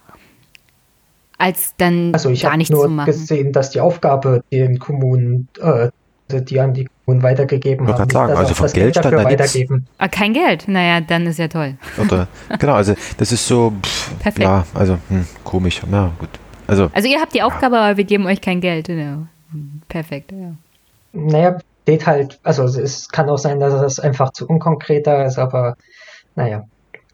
als 1.39 1.74
dann 1.77 2.12
also 2.12 2.32
gar 2.35 2.56
nichts 2.56 2.74
zu 2.74 2.89
machen. 2.89 3.09
Ich 3.09 3.14
habe 3.14 3.20
gesehen, 3.27 3.52
dass 3.52 3.70
die 3.70 3.81
Aufgabe 3.81 4.43
den 4.51 4.81
Kommunen, 4.81 5.48
äh, 5.60 5.90
die 6.28 6.59
an 6.59 6.74
die 6.74 6.89
Kommunen 7.05 7.23
weitergegeben 7.23 7.86
haben, 7.86 8.02
nicht, 8.02 8.12
sagen, 8.12 8.32
also 8.32 8.55
von 8.55 8.66
Geld, 8.73 8.94
Geld 8.94 9.05
dafür 9.05 9.24
weitergeben. 9.24 9.86
Ah, 9.98 10.09
kein 10.09 10.32
Geld, 10.32 10.66
naja, 10.66 11.01
dann 11.01 11.27
ist 11.27 11.39
ja 11.39 11.47
toll. 11.47 11.77
Oder, 11.98 12.27
genau, 12.59 12.74
also 12.74 12.94
das 13.19 13.31
ist 13.31 13.47
so, 13.47 13.73
pff, 13.82 14.19
Perfekt. 14.19 14.43
ja, 14.43 14.66
also 14.74 14.98
hm, 15.09 15.27
komisch, 15.44 15.81
ja 15.90 16.10
gut. 16.19 16.31
Also, 16.66 16.90
also 16.93 17.09
ihr 17.09 17.20
habt 17.20 17.35
die 17.35 17.43
Aufgabe, 17.43 17.77
ja. 17.77 17.82
aber 17.82 17.97
wir 17.98 18.05
geben 18.05 18.27
euch 18.27 18.40
kein 18.40 18.60
Geld. 18.60 18.89
Ja. 18.89 19.27
Perfekt, 19.89 20.33
ja. 20.33 20.55
Naja, 21.12 21.59
steht 21.83 22.07
halt, 22.07 22.41
also 22.43 22.65
es 22.65 23.09
kann 23.09 23.29
auch 23.29 23.39
sein, 23.39 23.61
dass 23.61 23.74
es 23.74 23.99
einfach 24.01 24.33
zu 24.33 24.47
unkonkreter 24.47 25.24
ist, 25.24 25.39
aber 25.39 25.77
naja. 26.35 26.65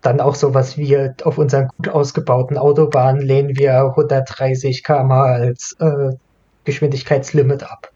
Dann 0.00 0.20
auch 0.20 0.36
sowas 0.36 0.78
wie 0.78 0.96
auf 1.24 1.38
unseren 1.38 1.66
gut 1.76 1.88
ausgebauten 1.88 2.56
Autobahnen 2.56 3.20
lehnen 3.20 3.56
wir 3.56 3.80
130 3.80 4.84
km 4.84 5.10
als 5.10 5.74
äh, 5.80 6.14
Geschwindigkeitslimit 6.64 7.64
ab. 7.64 7.90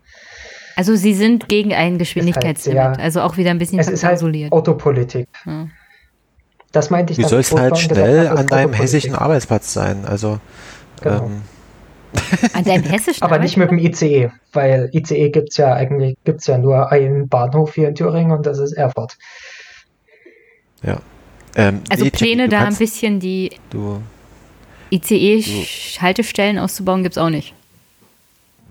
Also 0.74 0.97
Sie 0.97 1.14
sind 1.14 1.48
gegen 1.48 1.73
ein 1.73 1.98
Geschwindigkeitslimit, 1.98 2.82
halt 2.82 2.97
sehr, 2.97 3.05
also 3.05 3.20
auch 3.20 3.36
wieder 3.36 3.51
ein 3.51 3.59
bisschen 3.59 3.78
es 3.78 3.89
ist 3.89 4.02
halt 4.02 4.20
Autopolitik. 4.52 5.28
Ja. 5.47 5.69
Das 6.73 6.90
meinte 6.90 7.12
ich. 7.12 7.19
Du 7.19 7.28
sollst 7.28 7.56
halt 7.56 7.78
schnell 7.78 8.27
an 8.28 8.48
deinem 8.48 8.73
hessischen 8.73 9.14
Arbeitsplatz 9.14 9.73
sein. 9.73 10.05
Also 10.06 10.40
genau. 11.01 11.27
ähm, 11.27 11.43
an 12.55 12.64
deinem 12.64 12.84
hessischen 12.84 13.22
Aber 13.22 13.39
nicht 13.39 13.56
mit 13.56 13.70
dem 13.70 13.78
ICE, 13.78 14.30
weil 14.52 14.90
ICE 14.93 15.30
gibt 15.30 15.51
es 15.51 15.56
ja 15.56 15.74
eigentlich 15.74 16.16
gibt's 16.24 16.47
ja 16.47 16.59
nur 16.59 16.90
einen 16.93 17.28
Bahnhof 17.28 17.74
hier 17.74 17.89
in 17.89 17.94
Thüringen 17.94 18.32
und 18.32 18.47
das 18.47 18.59
ist 18.59 18.72
Erfurt. 18.72 19.16
Ja. 20.82 21.01
Ähm, 21.55 21.80
also 21.90 22.09
Pläne 22.10 22.48
da 22.48 22.64
ein 22.64 22.76
bisschen 22.76 23.20
die 23.20 23.51
ICE-Haltestellen 24.90 26.59
auszubauen, 26.59 27.02
gibt 27.02 27.16
es 27.16 27.22
auch 27.22 27.30
nicht. 27.30 27.55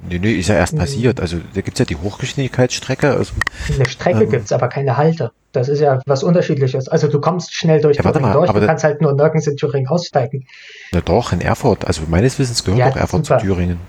Nee, 0.09 0.19
nee, 0.19 0.33
ist 0.33 0.49
ja 0.49 0.55
erst 0.55 0.75
passiert. 0.75 1.19
Also 1.19 1.37
da 1.53 1.61
gibt 1.61 1.75
es 1.75 1.79
ja 1.79 1.85
die 1.85 1.95
Hochgeschwindigkeitsstrecke. 1.95 3.11
Also, 3.11 3.33
Eine 3.73 3.87
Strecke 3.87 4.23
ähm, 4.23 4.29
gibt 4.29 4.45
es, 4.45 4.51
aber 4.51 4.67
keine 4.67 4.97
Halte. 4.97 5.31
Das 5.51 5.69
ist 5.69 5.79
ja 5.79 5.99
was 6.05 6.23
Unterschiedliches. 6.23 6.87
Also 6.87 7.07
du 7.07 7.19
kommst 7.19 7.53
schnell 7.53 7.81
durch 7.81 7.97
ja, 7.97 8.03
Thüringen 8.03 8.21
mal, 8.21 8.33
durch, 8.33 8.51
du 8.51 8.65
kannst 8.65 8.83
halt 8.83 9.01
nur 9.01 9.13
nirgends 9.13 9.47
in 9.47 9.57
Thüringen 9.57 9.87
aussteigen. 9.87 10.47
Na 10.91 11.01
doch, 11.01 11.33
in 11.33 11.41
Erfurt. 11.41 11.85
Also 11.85 12.03
meines 12.07 12.39
Wissens 12.39 12.63
gehört 12.63 12.79
ja, 12.79 12.89
doch 12.89 12.97
Erfurt 12.97 13.25
super. 13.25 13.39
zu 13.39 13.45
Thüringen. 13.45 13.79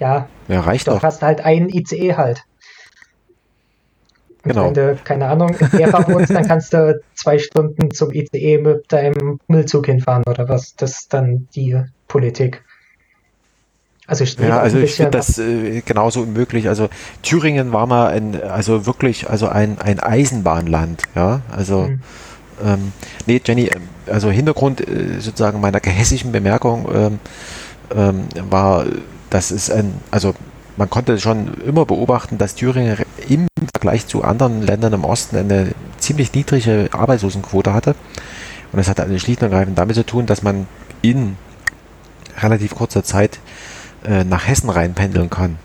Ja, 0.00 0.26
ja 0.48 0.60
reicht 0.60 0.88
doch. 0.88 0.98
Du 0.98 1.06
hast 1.06 1.22
halt 1.22 1.44
einen 1.44 1.68
ICE 1.68 2.16
halt. 2.16 2.44
Und 4.44 4.52
genau. 4.52 4.66
wenn 4.66 4.74
du, 4.74 4.96
keine 5.04 5.28
Ahnung, 5.28 5.50
in 5.50 5.70
Gera 5.70 6.08
wohnst, 6.08 6.34
dann 6.34 6.46
kannst 6.48 6.72
du 6.72 7.00
zwei 7.14 7.38
Stunden 7.38 7.92
zum 7.92 8.10
ICE 8.10 8.58
mit 8.58 8.90
deinem 8.90 9.38
Müllzug 9.46 9.86
hinfahren 9.86 10.24
oder 10.26 10.48
was. 10.48 10.74
Das 10.74 11.02
ist 11.02 11.14
dann 11.14 11.46
die 11.54 11.80
Politik. 12.08 12.64
Also 14.06 14.24
ich 14.24 14.36
ja, 14.36 14.58
also 14.58 14.78
ich 14.78 14.94
finde 14.94 15.12
das 15.12 15.38
äh, 15.38 15.80
genauso 15.82 16.22
unmöglich. 16.22 16.68
Also 16.68 16.88
Thüringen 17.22 17.72
war 17.72 17.86
mal 17.86 18.08
ein, 18.08 18.42
also 18.42 18.84
wirklich, 18.84 19.30
also 19.30 19.48
ein, 19.48 19.78
ein 19.80 20.00
Eisenbahnland, 20.00 21.04
ja. 21.14 21.42
Also 21.50 21.82
mhm. 21.82 22.00
ähm, 22.64 22.92
nee, 23.26 23.40
Jenny, 23.44 23.66
ähm, 23.66 23.82
also 24.06 24.30
Hintergrund 24.30 24.80
äh, 24.80 25.20
sozusagen 25.20 25.60
meiner 25.60 25.78
gehässischen 25.80 26.32
Bemerkung 26.32 26.88
ähm, 26.92 27.18
ähm, 27.94 28.24
war, 28.50 28.86
dass 29.30 29.52
es 29.52 29.70
ein, 29.70 29.94
also 30.10 30.34
man 30.76 30.90
konnte 30.90 31.18
schon 31.20 31.54
immer 31.64 31.86
beobachten, 31.86 32.38
dass 32.38 32.54
Thüringen 32.54 32.98
im 33.28 33.46
Vergleich 33.72 34.06
zu 34.08 34.24
anderen 34.24 34.62
Ländern 34.62 34.94
im 34.94 35.04
Osten 35.04 35.36
eine 35.36 35.72
ziemlich 35.98 36.32
niedrige 36.32 36.88
Arbeitslosenquote 36.92 37.72
hatte. 37.72 37.94
Und 38.72 38.78
das 38.78 38.88
hat 38.88 38.98
schlicht 39.20 39.42
und 39.42 39.52
ergreifend 39.52 39.78
damit 39.78 39.96
zu 39.96 40.04
tun, 40.04 40.26
dass 40.26 40.42
man 40.42 40.66
in 41.02 41.36
relativ 42.40 42.74
kurzer 42.74 43.04
Zeit 43.04 43.38
äh, 44.04 44.24
nach 44.24 44.46
Hessen 44.46 44.70
reinpendeln 44.70 45.30
kann. 45.30 45.58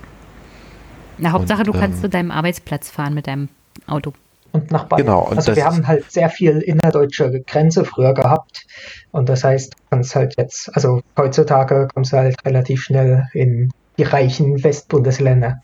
Na, 1.17 1.31
Hauptsache, 1.31 1.59
und, 1.59 1.67
du 1.67 1.73
kannst 1.73 1.97
ähm, 1.97 2.01
zu 2.01 2.09
deinem 2.09 2.31
Arbeitsplatz 2.31 2.89
fahren 2.89 3.13
mit 3.13 3.27
deinem 3.27 3.49
Auto. 3.87 4.13
Und 4.51 4.71
nach 4.71 4.85
Bayern. 4.85 5.05
Genau, 5.05 5.21
und 5.21 5.37
also 5.37 5.55
wir 5.55 5.65
haben 5.65 5.87
halt 5.87 6.11
sehr 6.11 6.29
viel 6.29 6.59
innerdeutsche 6.59 7.43
Grenze 7.45 7.85
früher 7.85 8.13
gehabt. 8.13 8.65
Und 9.11 9.29
das 9.29 9.43
heißt, 9.43 9.73
du 9.73 9.77
kannst 9.89 10.15
halt 10.15 10.35
jetzt, 10.37 10.73
also 10.75 11.01
heutzutage 11.17 11.87
kommst 11.93 12.13
du 12.13 12.17
halt 12.17 12.35
relativ 12.45 12.83
schnell 12.83 13.27
in 13.33 13.71
die 13.97 14.03
reichen 14.03 14.63
Westbundesländer. 14.63 15.61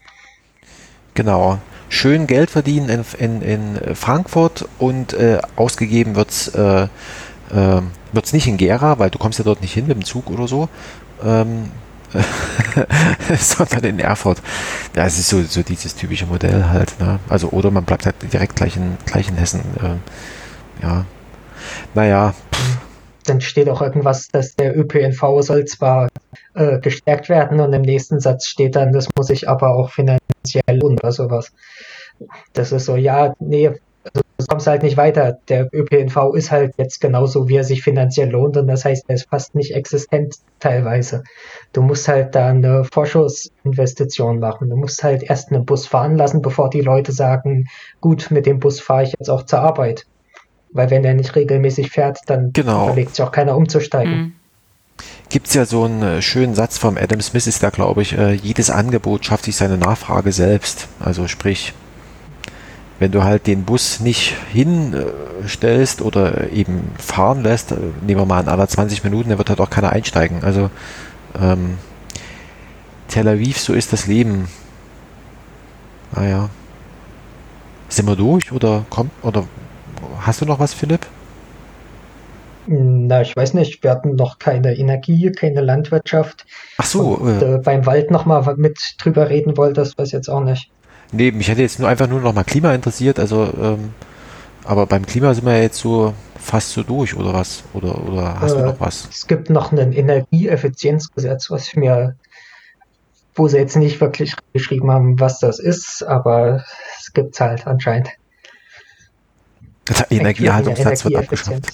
Genau. 1.13 1.59
Schön 1.89 2.25
Geld 2.25 2.49
verdienen 2.49 2.89
in, 2.89 3.05
in, 3.19 3.41
in 3.41 3.95
Frankfurt 3.95 4.67
und 4.79 5.13
äh, 5.13 5.39
ausgegeben 5.55 6.15
wird 6.15 6.31
es 6.31 6.47
äh, 6.47 6.87
äh, 7.53 7.81
nicht 8.31 8.47
in 8.47 8.57
Gera, 8.57 8.97
weil 8.97 9.11
du 9.11 9.19
kommst 9.19 9.37
ja 9.37 9.45
dort 9.45 9.61
nicht 9.61 9.73
hin 9.73 9.85
mit 9.85 9.95
dem 9.95 10.03
Zug 10.03 10.31
oder 10.31 10.47
so. 10.47 10.69
Ähm, 11.23 11.69
sondern 13.37 13.83
in 13.83 13.99
Erfurt. 13.99 14.41
Ja, 14.95 15.05
es 15.05 15.19
ist 15.19 15.29
so, 15.29 15.41
so 15.41 15.63
dieses 15.63 15.95
typische 15.95 16.25
Modell 16.25 16.65
halt. 16.65 16.99
Ne? 16.99 17.19
Also, 17.29 17.49
oder 17.49 17.71
man 17.71 17.83
bleibt 17.83 18.05
halt 18.05 18.15
direkt 18.31 18.55
gleich 18.55 18.77
in, 18.77 18.97
gleich 19.05 19.29
in 19.29 19.35
Hessen. 19.35 19.61
Äh, 19.81 20.83
ja. 20.83 21.05
Naja. 21.93 22.33
Dann 23.25 23.41
steht 23.41 23.69
auch 23.69 23.81
irgendwas, 23.81 24.27
dass 24.27 24.55
der 24.55 24.77
ÖPNV 24.77 25.41
soll 25.41 25.65
zwar 25.65 26.09
äh, 26.55 26.79
gestärkt 26.79 27.29
werden 27.29 27.59
und 27.59 27.71
im 27.73 27.81
nächsten 27.81 28.19
Satz 28.19 28.47
steht 28.47 28.75
dann, 28.75 28.91
das 28.91 29.07
muss 29.15 29.27
sich 29.27 29.47
aber 29.47 29.75
auch 29.75 29.91
finanziell 29.91 30.21
lohnen 30.67 30.99
oder 30.99 31.11
sowas. 31.11 31.51
Das 32.53 32.71
ist 32.71 32.85
so, 32.85 32.95
ja, 32.95 33.33
nee, 33.39 33.71
also 34.03 34.21
du 34.37 34.45
kommst 34.45 34.67
halt 34.67 34.83
nicht 34.83 34.97
weiter. 34.97 35.37
Der 35.47 35.69
ÖPNV 35.73 36.33
ist 36.35 36.51
halt 36.51 36.73
jetzt 36.77 36.99
genauso, 36.99 37.47
wie 37.47 37.55
er 37.55 37.63
sich 37.63 37.83
finanziell 37.83 38.29
lohnt 38.29 38.57
und 38.57 38.67
das 38.67 38.85
heißt, 38.85 39.05
er 39.07 39.15
ist 39.15 39.29
fast 39.29 39.55
nicht 39.55 39.73
existent 39.73 40.35
teilweise. 40.59 41.23
Du 41.71 41.81
musst 41.81 42.07
halt 42.07 42.35
da 42.35 42.47
eine 42.47 42.83
Vorschussinvestition 42.83 44.39
machen. 44.39 44.69
Du 44.69 44.75
musst 44.75 45.03
halt 45.03 45.23
erst 45.23 45.51
einen 45.51 45.65
Bus 45.65 45.87
fahren 45.87 46.17
lassen, 46.17 46.41
bevor 46.41 46.69
die 46.69 46.81
Leute 46.81 47.11
sagen, 47.11 47.67
gut, 48.01 48.31
mit 48.31 48.45
dem 48.45 48.59
Bus 48.59 48.79
fahre 48.79 49.03
ich 49.03 49.13
jetzt 49.17 49.29
auch 49.29 49.43
zur 49.43 49.59
Arbeit. 49.59 50.05
Weil 50.71 50.89
wenn 50.89 51.05
er 51.05 51.13
nicht 51.13 51.35
regelmäßig 51.35 51.91
fährt, 51.91 52.19
dann 52.25 52.51
genau. 52.51 52.85
überlegt 52.85 53.15
sich 53.15 53.23
auch 53.23 53.31
keiner 53.31 53.55
umzusteigen. 53.55 54.15
Mhm. 54.15 54.33
Gibt 55.29 55.47
es 55.47 55.53
ja 55.53 55.65
so 55.65 55.83
einen 55.83 56.03
äh, 56.03 56.21
schönen 56.21 56.53
Satz 56.53 56.77
vom 56.77 56.97
Adam 56.97 57.19
Smith, 57.21 57.47
ist 57.47 57.63
da 57.63 57.71
glaube 57.71 58.03
ich, 58.03 58.17
äh, 58.17 58.33
jedes 58.33 58.69
Angebot 58.69 59.25
schafft 59.25 59.45
sich 59.45 59.55
seine 59.55 59.77
Nachfrage 59.77 60.31
selbst. 60.31 60.87
Also 60.99 61.27
sprich, 61.27 61.73
wenn 62.99 63.11
du 63.11 63.23
halt 63.23 63.47
den 63.47 63.63
Bus 63.63 63.99
nicht 63.99 64.35
hinstellst 64.51 66.01
oder 66.01 66.51
eben 66.51 66.91
fahren 66.97 67.43
lässt, 67.43 67.71
äh, 67.71 67.75
nehmen 68.01 68.21
wir 68.21 68.25
mal 68.25 68.39
an 68.39 68.47
aller 68.47 68.67
20 68.67 69.03
Minuten, 69.03 69.29
dann 69.29 69.37
wird 69.37 69.49
halt 69.49 69.59
auch 69.61 69.69
keiner 69.69 69.91
einsteigen. 69.91 70.43
Also 70.43 70.69
ähm, 71.39 71.77
Tel 73.07 73.27
Aviv, 73.27 73.59
so 73.59 73.73
ist 73.73 73.93
das 73.93 74.07
Leben. 74.07 74.47
Naja. 76.15 76.49
Sind 77.89 78.07
wir 78.07 78.15
durch 78.15 78.51
oder 78.51 78.85
kommt 78.89 79.11
oder 79.21 79.45
hast 80.21 80.41
du 80.41 80.45
noch 80.45 80.59
was, 80.59 80.73
Philipp? 80.73 81.05
Na, 82.65 83.21
ich 83.21 83.35
weiß 83.35 83.55
nicht, 83.55 83.83
wir 83.83 83.91
hatten 83.91 84.15
noch 84.15 84.39
keine 84.39 84.75
Energie, 84.75 85.31
keine 85.31 85.61
Landwirtschaft. 85.61 86.45
Ach 86.77 86.85
so. 86.85 87.01
Und, 87.15 87.41
äh, 87.41 87.59
beim 87.63 87.85
Wald 87.85 88.09
nochmal 88.09 88.55
mit 88.55 88.95
drüber 88.99 89.29
reden 89.29 89.57
wolltest, 89.57 89.97
weiß 89.97 90.11
jetzt 90.11 90.29
auch 90.29 90.43
nicht. 90.43 90.71
Nee, 91.13 91.31
mich 91.31 91.47
hätte 91.47 91.61
jetzt 91.61 91.79
nur 91.79 91.87
einfach 91.87 92.07
nur 92.07 92.21
noch 92.21 92.33
mal 92.33 92.43
Klima 92.43 92.73
interessiert, 92.73 93.19
also, 93.19 93.53
ähm, 93.61 93.93
aber 94.65 94.87
beim 94.87 95.05
Klima 95.05 95.33
sind 95.33 95.45
wir 95.45 95.55
ja 95.55 95.63
jetzt 95.63 95.77
so 95.77 96.13
fast 96.39 96.71
so 96.71 96.83
durch, 96.83 97.15
oder 97.15 97.33
was? 97.33 97.63
Oder, 97.73 98.03
oder 98.03 98.39
hast 98.39 98.53
äh, 98.53 98.57
du 98.57 98.65
noch 98.65 98.79
was? 98.79 99.07
Es 99.09 99.27
gibt 99.27 99.49
noch 99.49 99.71
ein 99.71 99.93
Energieeffizienzgesetz, 99.93 101.51
was 101.51 101.67
ich 101.67 101.75
mir, 101.75 102.15
wo 103.35 103.47
sie 103.47 103.57
jetzt 103.57 103.75
nicht 103.75 104.01
wirklich 104.01 104.35
geschrieben 104.53 104.91
haben, 104.91 105.19
was 105.19 105.39
das 105.39 105.59
ist, 105.59 106.03
aber 106.03 106.63
es 106.99 107.13
gibt 107.13 107.35
es 107.35 107.39
halt 107.39 107.67
anscheinend. 107.67 108.09
Der 109.87 110.11
Energieerhaltungssatz 110.11 111.05
wird 111.05 111.15
abgeschafft. 111.15 111.73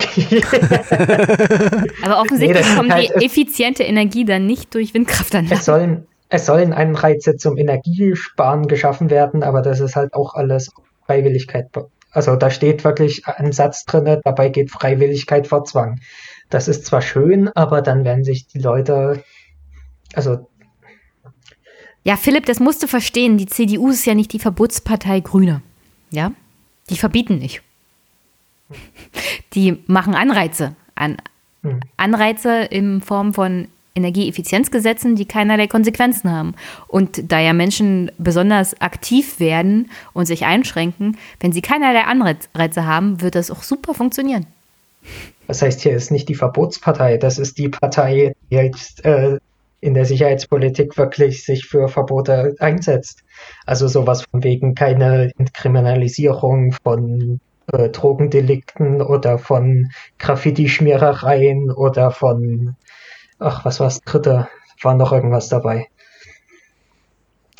Aber 2.02 2.20
offensichtlich 2.20 2.66
nee, 2.66 2.74
kommt 2.74 2.92
halt, 2.92 3.12
die 3.20 3.26
effiziente 3.26 3.84
Energie 3.84 4.24
dann 4.24 4.46
nicht 4.46 4.74
durch 4.74 4.94
Windkraftanlagen. 4.94 5.58
Es 5.58 5.64
sollen, 5.64 6.06
es 6.30 6.46
sollen 6.46 6.72
Anreize 6.72 7.36
zum 7.36 7.58
Energiesparen 7.58 8.68
geschaffen 8.68 9.10
werden, 9.10 9.42
aber 9.42 9.62
das 9.62 9.80
ist 9.80 9.96
halt 9.96 10.14
auch 10.14 10.34
alles 10.34 10.70
Freiwilligkeit. 11.04 11.66
Also 12.12 12.36
da 12.36 12.50
steht 12.50 12.84
wirklich 12.84 13.26
ein 13.26 13.52
Satz 13.52 13.84
drin, 13.84 14.20
dabei 14.24 14.48
geht 14.48 14.70
Freiwilligkeit 14.70 15.48
vor 15.48 15.64
Zwang. 15.64 16.00
Das 16.48 16.68
ist 16.68 16.86
zwar 16.86 17.02
schön, 17.02 17.48
aber 17.48 17.82
dann 17.82 18.04
werden 18.04 18.24
sich 18.24 18.46
die 18.46 18.58
Leute, 18.58 19.22
also 20.14 20.46
ja, 22.02 22.16
Philipp, 22.16 22.46
das 22.46 22.60
musst 22.60 22.82
du 22.82 22.86
verstehen. 22.86 23.36
Die 23.36 23.46
CDU 23.46 23.90
ist 23.90 24.06
ja 24.06 24.14
nicht 24.14 24.32
die 24.32 24.38
Verbotspartei 24.38 25.20
Grüne. 25.20 25.60
Ja? 26.10 26.32
Die 26.88 26.96
verbieten 26.96 27.38
nicht. 27.38 27.62
Die 29.52 29.82
machen 29.86 30.14
Anreize. 30.14 30.74
An, 30.94 31.18
hm. 31.62 31.80
Anreize 31.98 32.62
in 32.62 33.02
Form 33.02 33.34
von 33.34 33.68
Energieeffizienzgesetzen, 33.94 35.16
die 35.16 35.26
keinerlei 35.26 35.66
Konsequenzen 35.66 36.30
haben. 36.30 36.54
Und 36.86 37.32
da 37.32 37.40
ja 37.40 37.52
Menschen 37.52 38.10
besonders 38.18 38.80
aktiv 38.80 39.40
werden 39.40 39.90
und 40.12 40.26
sich 40.26 40.44
einschränken, 40.44 41.16
wenn 41.40 41.52
sie 41.52 41.62
keinerlei 41.62 42.02
Anreize 42.02 42.86
haben, 42.86 43.20
wird 43.20 43.34
das 43.34 43.50
auch 43.50 43.62
super 43.62 43.94
funktionieren. 43.94 44.46
Das 45.46 45.62
heißt, 45.62 45.80
hier 45.80 45.92
ist 45.92 46.10
nicht 46.10 46.28
die 46.28 46.34
Verbotspartei, 46.34 47.16
das 47.16 47.38
ist 47.38 47.58
die 47.58 47.68
Partei, 47.68 48.34
die 48.50 48.54
jetzt 48.54 49.04
äh, 49.04 49.38
in 49.80 49.94
der 49.94 50.04
Sicherheitspolitik 50.04 50.96
wirklich 50.96 51.44
sich 51.44 51.66
für 51.66 51.88
Verbote 51.88 52.54
einsetzt. 52.58 53.24
Also 53.66 53.88
sowas 53.88 54.22
von 54.30 54.44
wegen 54.44 54.74
keine 54.74 55.32
Entkriminalisierung 55.38 56.72
von 56.72 57.40
äh, 57.72 57.88
Drogendelikten 57.88 59.02
oder 59.02 59.38
von 59.38 59.90
Graffiti-Schmierereien 60.18 61.70
oder 61.70 62.10
von, 62.10 62.76
ach, 63.40 63.64
was 63.64 63.80
war 63.80 63.86
das 63.86 64.00
dritte? 64.02 64.48
War 64.82 64.94
noch 64.94 65.12
irgendwas 65.12 65.48
dabei. 65.48 65.88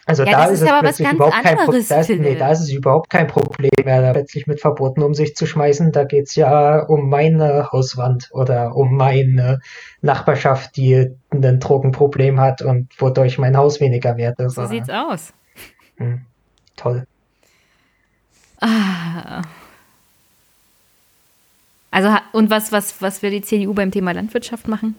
Also 0.06 0.24
ja, 0.24 0.32
da 0.32 0.44
ist, 0.46 0.62
ist 0.62 0.68
es 0.68 0.80
plötzlich 0.80 1.12
überhaupt 1.12 1.42
kein 1.44 1.56
Problem. 1.56 1.84
Da, 1.88 2.02
nee, 2.08 2.34
da 2.34 2.50
ist 2.50 2.60
es 2.60 2.72
überhaupt 2.72 3.10
kein 3.10 3.26
Problem 3.28 3.70
mehr, 3.84 4.02
da 4.02 4.12
plötzlich 4.12 4.48
mit 4.48 4.60
Verboten 4.60 5.02
um 5.02 5.14
sich 5.14 5.36
zu 5.36 5.46
schmeißen. 5.46 5.92
Da 5.92 6.02
geht 6.02 6.26
es 6.26 6.34
ja 6.34 6.80
um 6.80 7.08
meine 7.08 7.70
Hauswand 7.70 8.28
oder 8.32 8.74
um 8.74 8.96
meine 8.96 9.60
Nachbarschaft, 10.00 10.76
die 10.76 11.14
ein 11.30 11.60
Drogenproblem 11.60 12.40
hat 12.40 12.60
und 12.60 12.88
wodurch 13.00 13.38
mein 13.38 13.56
Haus 13.56 13.80
weniger 13.80 14.16
wert 14.16 14.40
ist. 14.40 14.54
So 14.54 14.66
sieht's 14.66 14.90
aus. 14.90 15.32
Hm, 15.98 16.22
toll. 16.76 17.06
Ah. 18.60 19.42
Also, 21.92 22.08
und 22.32 22.50
was, 22.50 22.72
was, 22.72 23.00
was 23.00 23.22
will 23.22 23.30
die 23.30 23.42
CDU 23.42 23.74
beim 23.74 23.92
Thema 23.92 24.12
Landwirtschaft 24.12 24.66
machen? 24.66 24.96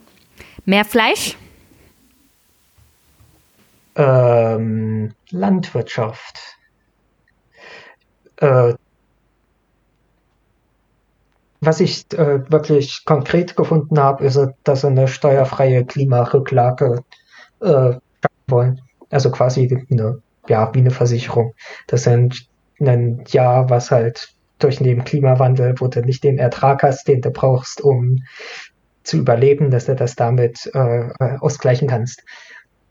Mehr 0.66 0.86
Fleisch? 0.86 1.38
Ähm, 3.96 5.14
Landwirtschaft. 5.30 6.58
Äh, 8.38 8.74
was 11.60 11.80
ich 11.80 12.12
äh, 12.14 12.52
wirklich 12.52 13.06
konkret 13.06 13.56
gefunden 13.56 14.00
habe, 14.00 14.26
ist, 14.26 14.40
dass 14.64 14.82
sie 14.82 14.88
eine 14.88 15.08
steuerfreie 15.08 15.86
Klimarücklage 15.86 17.04
äh, 17.62 17.94
wollen. 18.48 18.82
Also 19.10 19.30
quasi 19.30 19.86
eine, 19.92 20.22
ja, 20.48 20.74
wie 20.74 20.80
eine 20.80 20.92
Versicherung. 20.92 21.54
Das 21.88 22.04
sind 22.04 22.48
ein 22.80 23.24
Jahr, 23.28 23.70
was 23.70 23.92
halt 23.92 24.34
durch 24.58 24.78
den 24.78 25.04
Klimawandel, 25.04 25.76
wo 25.80 25.88
du 25.88 26.02
nicht 26.02 26.24
den 26.24 26.38
Ertrag 26.38 26.84
hast, 26.84 27.08
den 27.08 27.22
du 27.22 27.32
brauchst, 27.32 27.82
um 27.82 28.20
zu 29.04 29.18
überleben, 29.18 29.72
dass 29.72 29.86
du 29.86 29.96
das 29.96 30.16
damit 30.16 30.70
äh, 30.74 31.10
ausgleichen 31.40 31.88
kannst. 31.88 32.24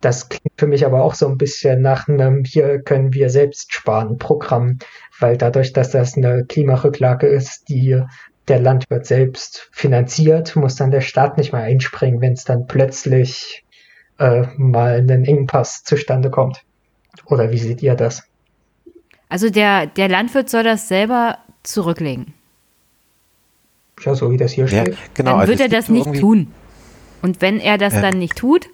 Das 0.01 0.29
klingt 0.29 0.59
für 0.59 0.67
mich 0.67 0.87
aber 0.87 1.03
auch 1.03 1.15
so 1.15 1.29
ein 1.29 1.37
bisschen 1.37 1.83
nach 1.83 2.09
einem 2.09 2.45
hier 2.45 2.81
können 2.81 3.13
wir 3.13 3.29
selbst 3.29 3.73
sparen 3.75 4.19
Programm, 4.19 4.79
weil 5.19 5.37
dadurch, 5.37 5.73
dass 5.73 5.91
das 5.91 6.17
eine 6.17 6.45
Klimarücklage 6.47 7.27
ist, 7.27 7.69
die 7.69 8.03
der 8.49 8.61
Landwirt 8.61 9.07
selbst 9.07 9.69
finanziert, 9.73 10.57
muss 10.57 10.77
dann 10.77 10.91
der 10.91 11.03
Staat 11.03 11.37
nicht 11.37 11.53
mehr 11.53 11.63
einspringen, 11.63 12.21
wenn 12.21 12.33
es 12.33 12.45
dann 12.45 12.67
plötzlich 12.67 13.65
äh, 14.19 14.45
mal 14.57 14.97
einen 14.97 15.25
Engpass 15.25 15.85
zustande 15.85 16.31
kommt. 16.31 16.63
Oder 17.27 17.51
wie 17.53 17.59
seht 17.59 17.83
ihr 17.83 17.95
das? 17.95 18.25
Also 19.29 19.51
der, 19.51 19.87
der 19.87 20.09
Landwirt 20.09 20.49
soll 20.49 20.65
das 20.65 20.89
selber 20.89 21.39
zurücklegen. 21.63 22.35
Ja, 24.05 24.15
so 24.15 24.31
wie 24.31 24.37
das 24.37 24.53
hier 24.53 24.67
ja, 24.67 24.83
steht. 24.83 24.97
Genau, 25.15 25.33
dann 25.33 25.41
also 25.41 25.51
wird 25.51 25.61
er 25.61 25.69
das 25.69 25.89
nicht 25.89 26.21
tun. 26.21 26.49
Und 27.23 27.43
wenn 27.43 27.61
er 27.61 27.79
das 27.79 27.95
ja. 27.95 28.01
dann 28.01 28.19
nicht 28.19 28.37
tut, 28.37 28.69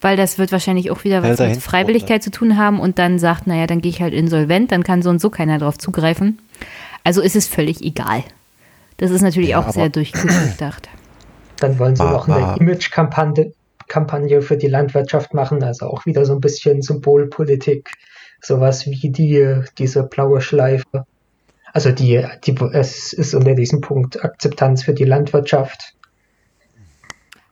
weil 0.00 0.16
das 0.16 0.38
wird 0.38 0.52
wahrscheinlich 0.52 0.90
auch 0.90 1.04
wieder 1.04 1.22
was 1.22 1.38
mit 1.38 1.62
Freiwilligkeit 1.62 2.22
zu 2.22 2.30
tun 2.30 2.56
haben 2.56 2.80
und 2.80 2.98
dann 2.98 3.18
sagt, 3.18 3.46
naja, 3.46 3.66
dann 3.66 3.80
gehe 3.80 3.90
ich 3.90 4.02
halt 4.02 4.12
insolvent, 4.12 4.72
dann 4.72 4.82
kann 4.82 5.02
so 5.02 5.10
und 5.10 5.20
so 5.20 5.30
keiner 5.30 5.58
drauf 5.58 5.78
zugreifen. 5.78 6.38
Also 7.04 7.22
ist 7.22 7.36
es 7.36 7.46
völlig 7.46 7.82
egal. 7.82 8.24
Das 8.98 9.10
ist 9.10 9.22
natürlich 9.22 9.50
ja, 9.50 9.60
auch 9.60 9.70
sehr 9.70 9.88
durchgedacht. 9.88 10.88
Dann 11.58 11.78
wollen 11.78 11.96
sie 11.96 12.04
noch 12.04 12.28
eine 12.28 12.56
Image-Kampagne 12.58 13.52
Kampagne 13.88 14.42
für 14.42 14.56
die 14.56 14.66
Landwirtschaft 14.66 15.34
machen, 15.34 15.62
also 15.62 15.86
auch 15.86 16.06
wieder 16.06 16.24
so 16.24 16.32
ein 16.32 16.40
bisschen 16.40 16.82
Symbolpolitik, 16.82 17.90
sowas 18.40 18.86
wie 18.86 19.10
die, 19.10 19.62
diese 19.78 20.02
blaue 20.02 20.40
Schleife. 20.40 21.06
Also 21.76 21.92
die, 21.92 22.26
die, 22.46 22.54
es 22.72 23.12
ist 23.12 23.34
unter 23.34 23.54
diesem 23.54 23.82
Punkt 23.82 24.24
Akzeptanz 24.24 24.84
für 24.84 24.94
die 24.94 25.04
Landwirtschaft. 25.04 25.92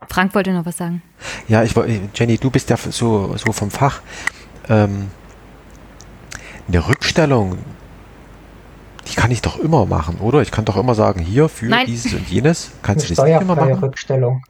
Frank 0.08 0.34
wollte 0.34 0.50
noch 0.54 0.64
was 0.64 0.78
sagen. 0.78 1.02
Ja, 1.46 1.62
ich 1.62 1.74
Jenny, 2.14 2.38
du 2.38 2.50
bist 2.50 2.70
ja 2.70 2.78
so, 2.78 3.36
so 3.36 3.52
vom 3.52 3.70
Fach. 3.70 4.00
Ähm, 4.70 5.10
eine 6.66 6.88
Rückstellung, 6.88 7.58
die 9.06 9.14
kann 9.14 9.30
ich 9.30 9.42
doch 9.42 9.58
immer 9.58 9.84
machen, 9.84 10.16
oder? 10.20 10.40
Ich 10.40 10.50
kann 10.50 10.64
doch 10.64 10.78
immer 10.78 10.94
sagen, 10.94 11.20
hier 11.20 11.50
für 11.50 11.66
Nein. 11.66 11.84
dieses 11.84 12.14
und 12.14 12.26
jenes. 12.26 12.70
Kannst 12.80 13.04
eine 13.04 13.14
du 13.14 13.14
das 13.16 13.24
nicht 13.26 13.42
immer 13.42 13.56
machen? 13.56 13.74
Rückstellung. 13.74 14.42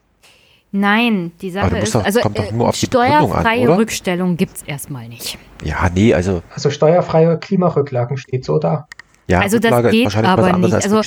Nein, 0.70 1.32
die 1.40 1.50
Sache 1.50 1.78
ist, 1.78 1.96
doch, 1.96 2.04
also 2.04 2.20
kommt 2.20 2.38
doch 2.38 2.52
nur 2.52 2.68
auf 2.68 2.78
die 2.78 2.86
steuerfreie 2.86 3.68
an, 3.68 3.74
Rückstellung 3.74 4.36
gibt 4.36 4.58
es 4.58 4.62
erstmal 4.62 5.08
nicht. 5.08 5.36
Ja, 5.64 5.90
nee, 5.92 6.14
also. 6.14 6.44
Also 6.54 6.70
steuerfreie 6.70 7.38
Klimarücklagen 7.38 8.16
steht 8.18 8.44
so 8.44 8.60
da. 8.60 8.86
Ja, 9.26 9.40
also 9.40 9.56
Rücklage 9.56 9.88
das 9.88 9.92
geht 9.92 10.16
aber 10.16 10.58
nicht. 10.58 10.74
Also, 10.74 11.00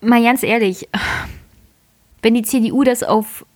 mal 0.00 0.22
ganz 0.22 0.42
ehrlich, 0.42 0.88
wenn 2.22 2.34
die 2.34 2.42
CDU 2.42 2.84
das 2.84 3.02
auf 3.02 3.46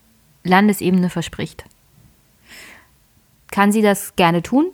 Landesebene 0.44 1.10
verspricht, 1.10 1.64
kann 3.50 3.72
sie 3.72 3.82
das 3.82 4.16
gerne 4.16 4.42
tun. 4.42 4.66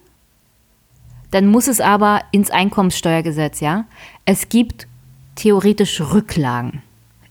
Dann 1.30 1.46
muss 1.46 1.66
es 1.66 1.80
aber 1.80 2.20
ins 2.30 2.50
Einkommenssteuergesetz, 2.50 3.60
ja. 3.60 3.86
Es 4.26 4.50
gibt 4.50 4.86
theoretisch 5.34 6.00
Rücklagen 6.00 6.82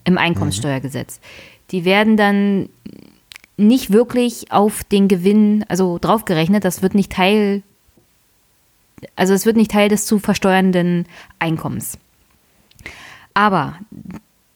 im 0.03 0.17
Einkommenssteuergesetz. 0.17 1.19
Die 1.69 1.85
werden 1.85 2.17
dann 2.17 2.69
nicht 3.57 3.91
wirklich 3.91 4.51
auf 4.51 4.83
den 4.83 5.07
Gewinn, 5.07 5.63
also 5.67 5.99
draufgerechnet. 5.99 6.65
Das 6.65 6.81
wird 6.81 6.95
nicht 6.95 7.11
Teil, 7.11 7.61
also 9.15 9.33
es 9.33 9.45
wird 9.45 9.57
nicht 9.57 9.71
Teil 9.71 9.89
des 9.89 10.05
zu 10.05 10.19
versteuernden 10.19 11.05
Einkommens. 11.39 11.97
Aber 13.33 13.77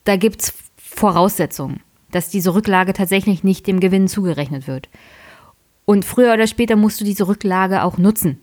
da 0.03 0.17
gibt 0.17 0.41
es 0.41 0.53
Voraussetzungen 0.77 1.81
dass 2.15 2.29
diese 2.29 2.55
Rücklage 2.55 2.93
tatsächlich 2.93 3.43
nicht 3.43 3.67
dem 3.67 3.81
Gewinn 3.81 4.07
zugerechnet 4.07 4.67
wird. 4.67 4.87
Und 5.83 6.05
früher 6.05 6.33
oder 6.33 6.47
später 6.47 6.77
musst 6.77 7.01
du 7.01 7.05
diese 7.05 7.27
Rücklage 7.27 7.83
auch 7.83 7.97
nutzen. 7.97 8.39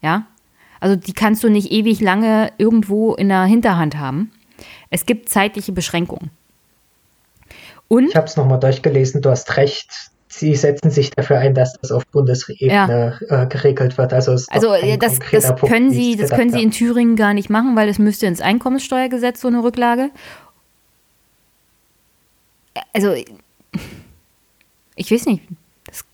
Ja? 0.00 0.26
Also 0.80 0.96
die 0.96 1.12
kannst 1.12 1.44
du 1.44 1.50
nicht 1.50 1.70
ewig 1.70 2.00
lange 2.00 2.50
irgendwo 2.56 3.14
in 3.14 3.28
der 3.28 3.44
Hinterhand 3.44 3.98
haben. 3.98 4.32
Es 4.88 5.04
gibt 5.04 5.28
zeitliche 5.28 5.72
Beschränkungen. 5.72 6.30
Und 7.88 8.08
ich 8.08 8.16
habe 8.16 8.26
es 8.26 8.36
nochmal 8.36 8.58
durchgelesen, 8.58 9.20
du 9.20 9.28
hast 9.28 9.58
recht. 9.58 10.10
Sie 10.32 10.54
setzen 10.54 10.90
sich 10.90 11.10
dafür 11.10 11.38
ein, 11.38 11.54
dass 11.54 11.74
das 11.80 11.90
auf 11.90 12.06
Bundesebene 12.06 13.18
ja. 13.28 13.42
äh, 13.42 13.46
geregelt 13.46 13.98
wird. 13.98 14.12
Also, 14.12 14.32
also 14.32 14.74
das, 14.98 15.18
das 15.18 15.56
können 15.60 15.90
Sie, 15.90 16.16
das 16.16 16.30
können 16.30 16.52
Sie 16.52 16.62
in 16.62 16.70
Thüringen 16.70 17.16
gar 17.16 17.34
nicht 17.34 17.50
machen, 17.50 17.74
weil 17.74 17.88
es 17.88 17.98
müsste 17.98 18.26
ins 18.26 18.40
Einkommenssteuergesetz 18.40 19.40
so 19.40 19.48
eine 19.48 19.62
Rücklage 19.62 20.10
also 22.92 23.14
ich 24.96 25.10
weiß 25.10 25.26
nicht. 25.26 25.42
Das, 25.86 26.04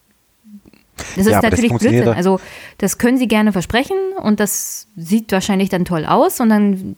das 1.16 1.26
ist 1.26 1.32
ja, 1.32 1.42
natürlich 1.42 1.72
das 1.72 1.80
Blödsinn. 1.80 2.08
Also 2.08 2.40
das 2.78 2.98
können 2.98 3.18
sie 3.18 3.28
gerne 3.28 3.52
versprechen 3.52 3.96
und 4.22 4.40
das 4.40 4.88
sieht 4.96 5.32
wahrscheinlich 5.32 5.68
dann 5.68 5.84
toll 5.84 6.04
aus 6.04 6.40
und 6.40 6.50
dann 6.50 6.96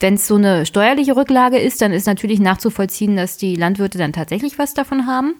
wenn 0.00 0.14
es 0.14 0.28
so 0.28 0.36
eine 0.36 0.64
steuerliche 0.64 1.16
Rücklage 1.16 1.58
ist, 1.58 1.82
dann 1.82 1.92
ist 1.92 2.06
natürlich 2.06 2.38
nachzuvollziehen, 2.38 3.16
dass 3.16 3.36
die 3.36 3.56
Landwirte 3.56 3.98
dann 3.98 4.12
tatsächlich 4.12 4.56
was 4.56 4.72
davon 4.72 5.08
haben. 5.08 5.34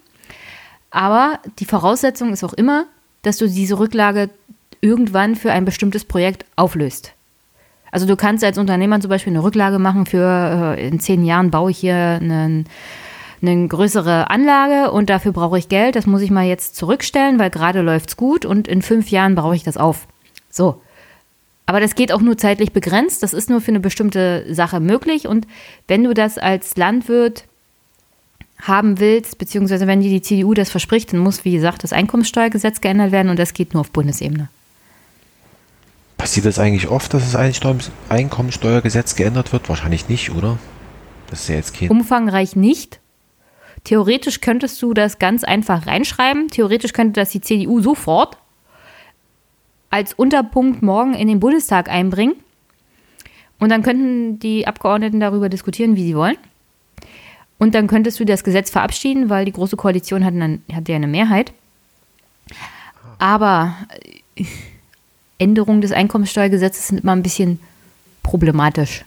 Aber 0.91 1.39
die 1.59 1.65
Voraussetzung 1.65 2.33
ist 2.33 2.45
auch 2.45 2.55
immer, 2.55 2.87
dass 3.23 3.37
du 3.37 3.49
diese 3.49 3.79
Rücklage 3.79 4.31
irgendwann 4.81 5.37
für 5.37 5.53
ein 5.53 5.65
bestimmtes 5.65 6.05
Projekt 6.05 6.45
auflöst. 6.57 7.13
Also 7.91 8.07
du 8.07 8.17
kannst 8.17 8.45
als 8.45 8.59
Unternehmer 8.59 9.01
zum 9.01 9.11
Beispiel 9.11 9.33
eine 9.33 9.43
Rücklage 9.43 9.79
machen 9.79 10.07
für 10.07 10.77
äh, 10.77 10.89
in 10.89 11.01
zehn 11.01 11.25
Jahren 11.25 11.51
baue 11.51 11.71
ich 11.71 11.79
hier 11.79 11.95
einen 12.21 12.67
eine 13.41 13.69
größere 13.69 14.31
Anlage 14.31 14.91
und 14.91 15.11
dafür 15.11 15.33
brauche 15.33 15.59
ich 15.59 15.69
Geld. 15.69 15.97
Das 15.97 16.07
muss 16.07 16.23
ich 16.23 16.31
mal 16.31 16.45
jetzt 16.45 16.75
zurückstellen, 16.77 17.39
weil 17.39 17.51
gerade 17.51 17.83
läuft 17.83 18.11
es 18.11 18.17
gut 18.17 18.45
und 18.45 18.67
in 18.67 18.83
fünf 18.83 19.11
Jahren 19.11 19.37
brauche 19.37 19.55
ich 19.55 19.63
das 19.63 19.77
auf. 19.77 20.07
So. 20.51 20.81
Aber 21.67 21.81
das 21.81 21.95
geht 21.95 22.13
auch 22.13 22.21
nur 22.21 22.39
zeitlich 22.39 22.73
begrenzt. 22.73 23.23
Das 23.23 23.35
ist 23.35 23.51
nur 23.51 23.61
für 23.61 23.71
eine 23.71 23.81
bestimmte 23.81 24.53
Sache 24.53 24.81
möglich. 24.81 25.29
Und 25.29 25.47
wenn 25.87 26.03
du 26.03 26.15
das 26.15 26.39
als 26.39 26.77
Landwirt 26.77 27.45
haben 28.61 28.99
willst, 28.99 29.39
beziehungsweise 29.39 29.87
wenn 29.87 30.01
dir 30.01 30.11
die 30.11 30.23
CDU 30.23 30.55
das 30.55 30.71
verspricht, 30.71 31.13
dann 31.13 31.21
muss, 31.21 31.45
wie 31.45 31.53
gesagt, 31.53 31.85
das 31.85 31.93
Einkommenssteuergesetz 31.93 32.81
geändert 32.81 33.13
werden 33.13 33.29
und 33.29 33.39
das 33.39 33.55
geht 33.55 33.75
nur 33.75 33.83
auf 33.83 33.91
Bundesebene. 33.91 34.49
Passiert 36.17 36.47
das 36.47 36.59
eigentlich 36.59 36.89
oft, 36.89 37.15
dass 37.15 37.31
das 37.31 37.91
Einkommensteuergesetz 38.09 39.15
geändert 39.15 39.53
wird? 39.53 39.69
Wahrscheinlich 39.69 40.09
nicht, 40.09 40.31
oder? 40.31 40.59
Das 41.31 41.43
ist 41.43 41.49
ja 41.49 41.55
jetzt 41.55 41.75
kein. 41.75 41.91
Umfangreich 41.91 42.57
nicht. 42.57 42.99
Theoretisch 43.85 44.41
könntest 44.41 44.83
du 44.83 44.93
das 44.95 45.21
ganz 45.21 45.45
einfach 45.45 45.87
reinschreiben. 45.87 46.49
Theoretisch 46.49 46.93
könnte 46.93 47.21
das 47.21 47.31
die 47.31 47.41
CDU 47.41 47.81
sofort 47.81 48.39
als 49.91 50.13
Unterpunkt 50.13 50.83
morgen 50.83 51.15
in 51.15 51.29
den 51.29 51.41
Bundestag 51.41 51.89
einbringen. 51.89 52.35
Und 53.59 53.71
dann 53.71 53.83
könnten 53.83 54.39
die 54.39 54.67
Abgeordneten 54.67 55.21
darüber 55.21 55.49
diskutieren, 55.49 55.97
wie 55.97 56.05
sie 56.05 56.17
wollen. 56.17 56.37
Und 57.59 57.75
dann 57.75 57.89
könntest 57.89 58.21
du 58.21 58.25
das 58.25 58.45
Gesetz 58.45 58.71
verabschieden, 58.71 59.29
weil 59.29 59.45
die 59.45 59.53
Große 59.53 59.77
Koalition 59.77 60.25
hat, 60.25 60.35
dann, 60.35 60.63
hat 60.73 60.89
ja 60.89 60.97
eine 60.97 61.09
Mehrheit. 61.09 61.53
Aber 63.19 63.75
äh, 64.37 64.45
Änderungen 65.39 65.81
des 65.81 65.93
Einkommenssteuergesetzes 65.93 66.89
sind 66.89 67.03
immer 67.03 67.13
ein 67.13 67.23
bisschen 67.23 67.61
problematisch. 68.23 69.05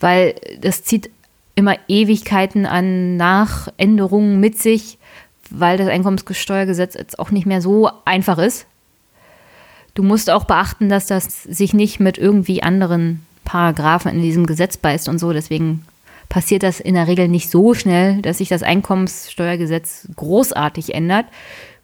Weil 0.00 0.34
das 0.60 0.84
zieht 0.84 1.10
immer 1.54 1.76
Ewigkeiten 1.88 2.66
an 2.66 3.16
Nachänderungen 3.16 4.38
mit 4.38 4.58
sich, 4.58 4.98
weil 5.50 5.76
das 5.76 5.88
Einkommenssteuergesetz 5.88 6.94
jetzt 6.94 7.18
auch 7.18 7.30
nicht 7.30 7.46
mehr 7.46 7.60
so 7.60 7.90
einfach 8.04 8.38
ist. 8.38 8.66
Du 9.94 10.02
musst 10.02 10.30
auch 10.30 10.44
beachten, 10.44 10.88
dass 10.88 11.06
das 11.06 11.42
sich 11.42 11.74
nicht 11.74 11.98
mit 11.98 12.18
irgendwie 12.18 12.62
anderen 12.62 13.26
Paragraphen 13.44 14.12
in 14.12 14.22
diesem 14.22 14.46
Gesetz 14.46 14.76
beißt 14.76 15.08
und 15.08 15.18
so. 15.18 15.32
Deswegen 15.32 15.84
passiert 16.28 16.62
das 16.62 16.80
in 16.80 16.94
der 16.94 17.06
Regel 17.06 17.28
nicht 17.28 17.50
so 17.50 17.74
schnell, 17.74 18.20
dass 18.22 18.38
sich 18.38 18.48
das 18.48 18.62
Einkommenssteuergesetz 18.62 20.08
großartig 20.16 20.94
ändert. 20.94 21.26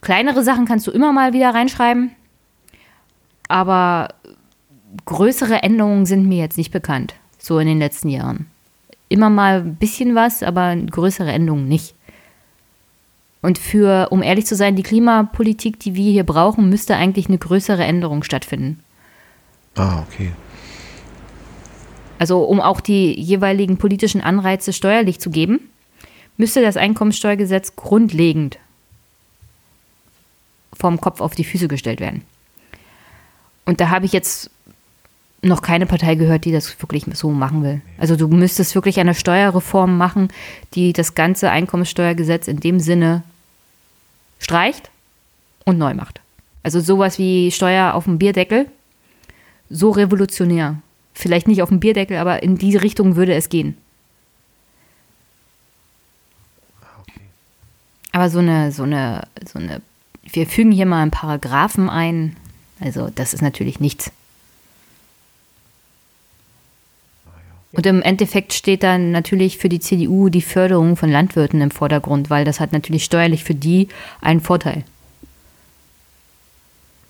Kleinere 0.01 0.43
Sachen 0.43 0.67
kannst 0.67 0.87
du 0.87 0.91
immer 0.91 1.13
mal 1.13 1.33
wieder 1.33 1.55
reinschreiben, 1.55 2.13
aber 3.49 4.09
größere 5.07 5.63
Änderungen 5.63 6.07
sind 6.07 6.27
mir 6.27 6.39
jetzt 6.39 6.59
nicht 6.59 6.73
bekannt, 6.73 7.15
so 7.39 7.59
in 7.59 7.67
den 7.67 7.79
letzten 7.79 8.09
Jahren 8.09 8.47
immer 9.09 9.31
mal 9.31 9.61
ein 9.61 9.77
bisschen 9.77 10.15
was, 10.15 10.43
aber 10.43 10.75
größere 10.77 11.31
Änderungen 11.31 11.69
nicht. 11.69 11.95
Und 13.43 13.59
für, 13.59 14.09
um 14.11 14.23
ehrlich 14.23 14.47
zu 14.47 14.57
sein, 14.57 14.75
die 14.75 14.83
Klimapolitik, 14.83 15.79
die 15.79 15.95
wir 15.95 16.11
hier 16.11 16.25
brauchen, 16.25 16.69
müsste 16.69 16.97
eigentlich 16.97 17.29
eine 17.29 17.39
größere 17.39 17.85
Änderung 17.85 18.23
stattfinden. 18.23 18.81
Ah, 19.77 20.01
okay. 20.01 20.33
Also 22.19 22.45
um 22.45 22.61
auch 22.61 22.81
die 22.81 23.19
jeweiligen 23.21 23.77
politischen 23.77 24.21
Anreize 24.21 24.73
steuerlich 24.73 25.21
zu 25.21 25.31
geben, 25.31 25.61
müsste 26.37 26.63
das 26.63 26.77
Einkommensteuergesetz 26.77 27.77
grundlegend 27.77 28.59
vom 30.73 31.01
Kopf 31.01 31.21
auf 31.21 31.35
die 31.35 31.45
Füße 31.45 31.69
gestellt 31.69 32.01
werden. 32.01 32.23
Und 33.65 33.81
da 33.81 33.91
habe 33.91 34.07
ich 34.07 34.13
jetzt 34.13 34.51
noch 35.43 35.63
keine 35.63 35.87
Partei 35.87 36.15
gehört, 36.15 36.45
die 36.45 36.53
das 36.53 36.81
wirklich 36.81 37.05
so 37.15 37.31
machen 37.31 37.63
will. 37.63 37.83
Also 37.99 38.17
du 38.17 38.29
müsstest 38.29 38.75
wirklich 38.75 38.99
eine 38.99 39.15
Steuerreform 39.15 39.97
machen, 39.97 40.29
die 40.75 40.93
das 40.93 41.15
ganze 41.15 41.51
Einkommenssteuergesetz 41.51 42.49
in 42.49 42.61
dem 42.61 42.81
Sinne 42.81 43.23
streicht 44.39 44.91
und 45.65 45.79
neu 45.79 45.95
macht. 45.95 46.21
Also 46.63 46.81
sowas 46.81 47.19
wie 47.19 47.51
Steuer 47.51 47.95
auf 47.95 48.05
dem 48.05 48.19
Bierdeckel, 48.19 48.67
so 49.69 49.91
revolutionär. 49.91 50.77
Vielleicht 51.15 51.47
nicht 51.47 51.63
auf 51.63 51.69
dem 51.69 51.81
Bierdeckel, 51.81 52.19
aber 52.19 52.43
in 52.43 52.59
diese 52.59 52.83
Richtung 52.83 53.17
würde 53.17 53.35
es 53.35 53.49
gehen. 53.49 53.77
Aber 58.13 58.29
so 58.29 58.41
eine, 58.41 58.71
so 58.73 58.83
eine, 58.83 59.27
so 59.45 59.59
eine, 59.59 59.81
wir 60.25 60.47
fügen 60.47 60.73
hier 60.73 60.87
mal 60.87 61.03
einen 61.03 61.11
Paragraphen 61.11 61.89
ein. 61.89 62.37
Also 62.81 63.11
das 63.15 63.33
ist 63.35 63.43
natürlich 63.43 63.81
nichts. 63.81 64.13
Und 67.73 67.87
im 67.87 68.03
Endeffekt 68.03 68.53
steht 68.53 68.85
dann 68.85 69.11
natürlich 69.11 69.59
für 69.59 69.69
die 69.69 69.81
CDU 69.81 70.29
die 70.29 70.43
Förderung 70.43 70.97
von 70.97 71.11
Landwirten 71.11 71.61
im 71.61 71.73
Vordergrund, 71.73 72.31
weil 72.31 72.45
das 72.45 72.61
hat 72.61 72.73
natürlich 72.73 73.05
steuerlich 73.05 73.43
für 73.43 73.55
die 73.55 73.89
einen 74.21 74.41
Vorteil. 74.41 74.85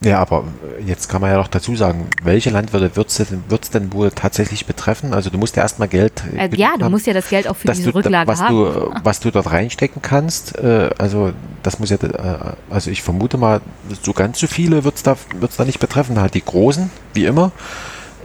Ja, 0.05 0.19
aber 0.19 0.43
jetzt 0.85 1.09
kann 1.09 1.19
man 1.19 1.31
ja 1.31 1.37
noch 1.37 1.47
dazu 1.47 1.75
sagen, 1.75 2.07
welche 2.21 2.51
Landwirte 2.51 2.95
wird 2.95 3.09
es 3.09 3.17
denn, 3.17 3.43
denn 3.73 3.91
wohl 3.91 4.11
tatsächlich 4.11 4.67
betreffen? 4.67 5.15
Also 5.15 5.31
du 5.31 5.39
musst 5.39 5.55
ja 5.55 5.63
erstmal 5.63 5.87
Geld. 5.87 6.23
Äh, 6.37 6.47
ja, 6.55 6.75
du 6.77 6.85
haben, 6.85 6.91
musst 6.91 7.07
ja 7.07 7.13
das 7.13 7.27
Geld 7.27 7.47
auch 7.47 7.55
für 7.55 7.69
diese 7.69 7.91
du, 7.91 7.95
Rücklage 7.95 8.27
was 8.27 8.39
haben. 8.39 8.55
Du, 8.55 8.93
was 9.03 9.19
du 9.19 9.31
dort 9.31 9.51
reinstecken 9.51 10.03
kannst, 10.03 10.59
äh, 10.59 10.91
also 10.99 11.31
das 11.63 11.79
muss 11.79 11.89
ja, 11.89 11.97
äh, 11.97 12.37
also 12.69 12.91
ich 12.91 13.01
vermute 13.01 13.37
mal, 13.37 13.61
so 14.03 14.13
ganz 14.13 14.39
so 14.39 14.45
viele 14.45 14.83
wird 14.83 14.93
es 14.93 15.01
da, 15.01 15.17
wird's 15.39 15.57
da 15.57 15.65
nicht 15.65 15.79
betreffen. 15.79 16.21
Halt 16.21 16.35
die 16.35 16.45
Großen, 16.45 16.91
wie 17.15 17.25
immer. 17.25 17.51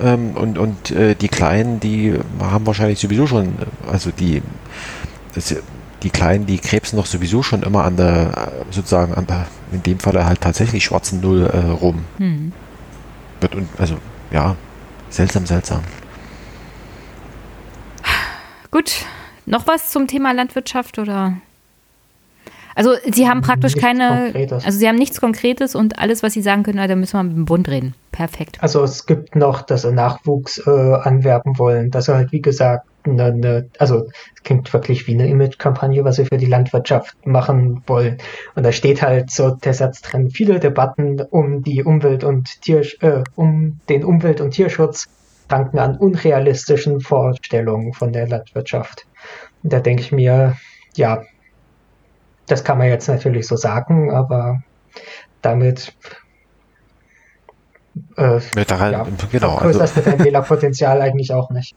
Ähm, 0.02 0.32
und 0.32 0.58
und 0.58 0.90
äh, 0.90 1.14
die 1.14 1.28
Kleinen, 1.28 1.80
die 1.80 2.14
haben 2.40 2.66
wahrscheinlich 2.66 2.98
sowieso 2.98 3.26
schon, 3.26 3.54
also 3.90 4.10
die, 4.10 4.42
das, 5.34 5.54
die 6.02 6.10
Kleinen, 6.10 6.46
die 6.46 6.58
krebsen 6.58 6.96
doch 6.96 7.06
sowieso 7.06 7.42
schon 7.42 7.62
immer 7.62 7.84
an 7.84 7.96
der, 7.96 8.52
sozusagen 8.70 9.14
an 9.14 9.26
der, 9.26 9.46
in 9.72 9.82
dem 9.82 9.98
Fall 9.98 10.24
halt 10.24 10.40
tatsächlich 10.40 10.84
schwarzen 10.84 11.20
Null 11.20 11.46
äh, 11.46 11.58
rum. 11.70 12.04
Wird 13.40 13.54
und, 13.54 13.68
also, 13.78 13.96
ja, 14.30 14.56
seltsam, 15.08 15.46
seltsam. 15.46 15.80
Gut, 18.70 19.04
noch 19.46 19.66
was 19.66 19.90
zum 19.90 20.06
Thema 20.06 20.32
Landwirtschaft 20.32 20.98
oder? 20.98 21.34
Also 22.76 22.94
sie 23.10 23.28
haben 23.28 23.42
praktisch 23.42 23.74
nichts 23.74 23.86
keine, 23.86 24.24
Konkretes. 24.24 24.64
also 24.64 24.78
sie 24.78 24.88
haben 24.88 24.96
nichts 24.96 25.20
Konkretes 25.20 25.74
und 25.74 25.98
alles, 25.98 26.22
was 26.22 26.32
sie 26.32 26.40
sagen 26.40 26.62
können, 26.62 26.86
da 26.88 26.94
müssen 26.94 27.18
wir 27.18 27.22
mit 27.24 27.36
dem 27.36 27.44
Bund 27.44 27.68
reden. 27.68 27.94
Perfekt. 28.12 28.58
Also 28.60 28.82
es 28.84 29.06
gibt 29.06 29.34
noch, 29.34 29.62
dass 29.62 29.82
sie 29.82 29.92
Nachwuchs 29.92 30.58
äh, 30.66 30.70
anwerben 30.70 31.58
wollen, 31.58 31.90
dass 31.90 32.06
sie 32.06 32.14
halt, 32.14 32.32
wie 32.32 32.40
gesagt, 32.40 32.86
eine, 33.04 33.24
eine, 33.24 33.68
also 33.78 34.06
es 34.34 34.42
klingt 34.42 34.72
wirklich 34.72 35.06
wie 35.06 35.14
eine 35.14 35.28
Image-Kampagne, 35.28 36.04
was 36.04 36.16
sie 36.16 36.26
für 36.26 36.36
die 36.36 36.46
Landwirtschaft 36.46 37.14
machen 37.26 37.82
wollen. 37.86 38.18
Und 38.54 38.64
da 38.64 38.72
steht 38.72 39.02
halt 39.02 39.30
so 39.30 39.50
der 39.54 39.74
Satz 39.74 40.02
drin, 40.02 40.30
viele 40.30 40.60
Debatten 40.60 41.20
um 41.20 41.62
die 41.62 41.82
Umwelt 41.82 42.24
und 42.24 42.60
Tier, 42.62 42.82
äh, 43.00 43.22
um 43.34 43.80
den 43.88 44.04
Umwelt- 44.04 44.40
und 44.40 44.52
Tierschutz 44.52 45.08
danken 45.48 45.78
an 45.78 45.96
unrealistischen 45.96 47.00
Vorstellungen 47.00 47.92
von 47.92 48.12
der 48.12 48.28
Landwirtschaft. 48.28 49.06
Und 49.62 49.72
da 49.72 49.80
denke 49.80 50.02
ich 50.02 50.12
mir, 50.12 50.56
ja, 50.94 51.22
das 52.46 52.64
kann 52.64 52.78
man 52.78 52.88
jetzt 52.88 53.08
natürlich 53.08 53.46
so 53.46 53.56
sagen, 53.56 54.10
aber 54.10 54.62
damit 55.42 55.94
äh, 58.16 58.40
daran, 58.66 58.92
ja, 58.92 59.06
genau, 59.30 59.58
vergrößerst 59.58 59.98
also. 59.98 60.10
dein 60.10 60.24
Wählerpotenzial 60.24 61.00
eigentlich 61.00 61.32
auch 61.32 61.50
nicht. 61.50 61.74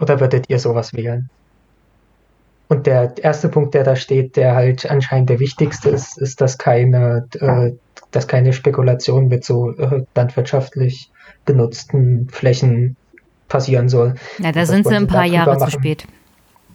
Oder 0.00 0.20
würdet 0.20 0.46
ihr 0.48 0.58
sowas 0.58 0.92
wählen? 0.94 1.30
Und 2.68 2.86
der 2.86 3.14
erste 3.22 3.48
Punkt, 3.48 3.74
der 3.74 3.84
da 3.84 3.94
steht, 3.94 4.36
der 4.36 4.56
halt 4.56 4.90
anscheinend 4.90 5.30
der 5.30 5.38
wichtigste 5.38 5.90
ist, 5.90 6.18
ist, 6.18 6.40
dass 6.40 6.58
keine, 6.58 7.26
äh, 7.38 7.72
dass 8.10 8.26
keine 8.26 8.52
Spekulation 8.52 9.28
mit 9.28 9.44
so 9.44 9.70
äh, 9.70 10.04
landwirtschaftlich 10.14 11.10
genutzten 11.44 12.28
Flächen 12.28 12.96
passieren 13.48 13.88
soll. 13.88 14.14
Ja, 14.38 14.50
da 14.50 14.66
sind 14.66 14.86
sie 14.86 14.96
ein 14.96 15.06
paar 15.06 15.24
Jahre 15.24 15.56
zu 15.58 15.70
spät. 15.70 16.06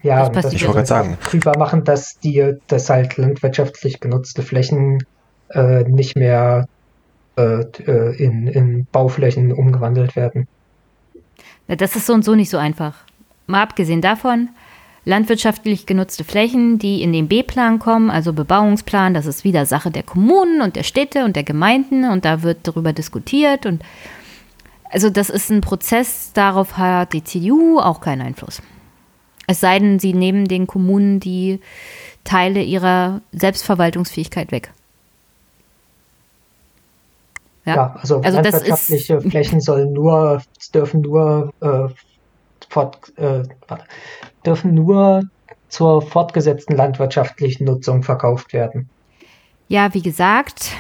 Ja, 0.02 0.30
das, 0.30 0.46
das 0.46 0.54
ich 0.54 0.62
wollte 0.64 0.78
gerade 0.78 0.88
sagen. 0.88 1.18
Drüber 1.30 1.58
machen, 1.58 1.84
dass 1.84 2.18
die, 2.20 2.56
dass 2.68 2.90
halt 2.90 3.18
landwirtschaftlich 3.18 4.00
genutzte 4.00 4.42
Flächen 4.42 5.06
äh, 5.50 5.84
nicht 5.84 6.16
mehr 6.16 6.68
äh, 7.38 7.62
äh, 7.62 8.16
in, 8.16 8.48
in 8.48 8.88
Bauflächen 8.92 9.52
umgewandelt 9.52 10.16
werden. 10.16 10.48
Das 11.68 11.96
ist 11.96 12.06
so 12.06 12.14
und 12.14 12.26
so 12.26 12.36
nicht 12.36 12.50
so 12.50 12.58
einfach. 12.58 13.06
Mal 13.52 13.64
abgesehen 13.64 14.02
davon, 14.02 14.50
landwirtschaftlich 15.06 15.86
genutzte 15.86 16.24
Flächen, 16.24 16.80
die 16.80 17.02
in 17.02 17.14
den 17.14 17.28
B-Plan 17.28 17.80
kommen, 17.80 18.10
also 18.10 18.34
Bebauungsplan, 18.34 19.14
das 19.14 19.26
ist 19.26 19.44
wieder 19.44 19.66
Sache 19.66 19.92
der 19.92 20.04
Kommunen 20.04 20.62
und 20.62 20.76
der 20.76 20.84
Städte 20.84 21.26
und 21.26 21.36
der 21.36 21.44
Gemeinden 21.44 22.10
und 22.10 22.26
da 22.26 22.44
wird 22.44 22.60
darüber 22.68 22.94
diskutiert 22.94 23.66
und 23.66 23.84
also 24.90 25.10
das 25.10 25.30
ist 25.30 25.50
ein 25.50 25.62
Prozess, 25.62 26.34
darauf 26.34 26.78
hat 26.78 27.14
die 27.14 27.24
CDU 27.24 27.80
auch 27.80 28.02
keinen 28.02 28.22
Einfluss. 28.22 28.62
Es 29.48 29.62
sei 29.62 29.80
denn, 29.80 30.00
sie 30.00 30.14
nehmen 30.14 30.46
den 30.46 30.68
Kommunen 30.68 31.20
die 31.20 31.60
Teile 32.24 32.62
ihrer 32.62 33.22
Selbstverwaltungsfähigkeit 33.32 34.52
weg. 34.52 34.72
Ja, 37.66 37.76
ja 37.76 37.96
also, 38.00 38.22
also 38.22 38.42
landwirtschaftliche 38.42 39.22
Flächen 39.22 39.62
sollen 39.62 39.94
nur, 39.94 40.42
dürfen 40.74 41.02
nur 41.02 41.54
äh, 41.62 41.88
fort, 42.72 43.12
äh, 43.18 43.44
dürfen 44.46 44.74
nur 44.74 45.24
zur 45.68 46.02
fortgesetzten 46.02 46.76
landwirtschaftlichen 46.76 47.66
Nutzung 47.66 48.04
verkauft 48.04 48.54
werden. 48.54 48.90
Ja, 49.68 49.94
wie 49.94 50.02
gesagt, 50.02 50.72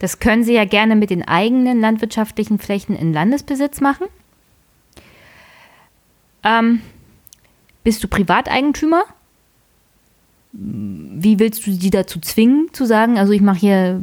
das 0.00 0.18
können 0.18 0.44
Sie 0.44 0.54
ja 0.54 0.64
gerne 0.64 0.96
mit 0.96 1.10
den 1.10 1.26
eigenen 1.26 1.80
landwirtschaftlichen 1.80 2.58
Flächen 2.58 2.96
in 2.96 3.12
Landesbesitz 3.12 3.80
machen. 3.80 4.06
Ähm, 6.44 6.80
bist 7.84 8.02
du 8.04 8.08
Privateigentümer? 8.08 9.04
Wie 10.52 11.38
willst 11.38 11.66
du 11.66 11.72
die 11.72 11.90
dazu 11.90 12.20
zwingen, 12.20 12.68
zu 12.72 12.86
sagen, 12.86 13.18
also 13.18 13.32
ich 13.32 13.42
mache 13.42 13.58
hier, 13.58 14.02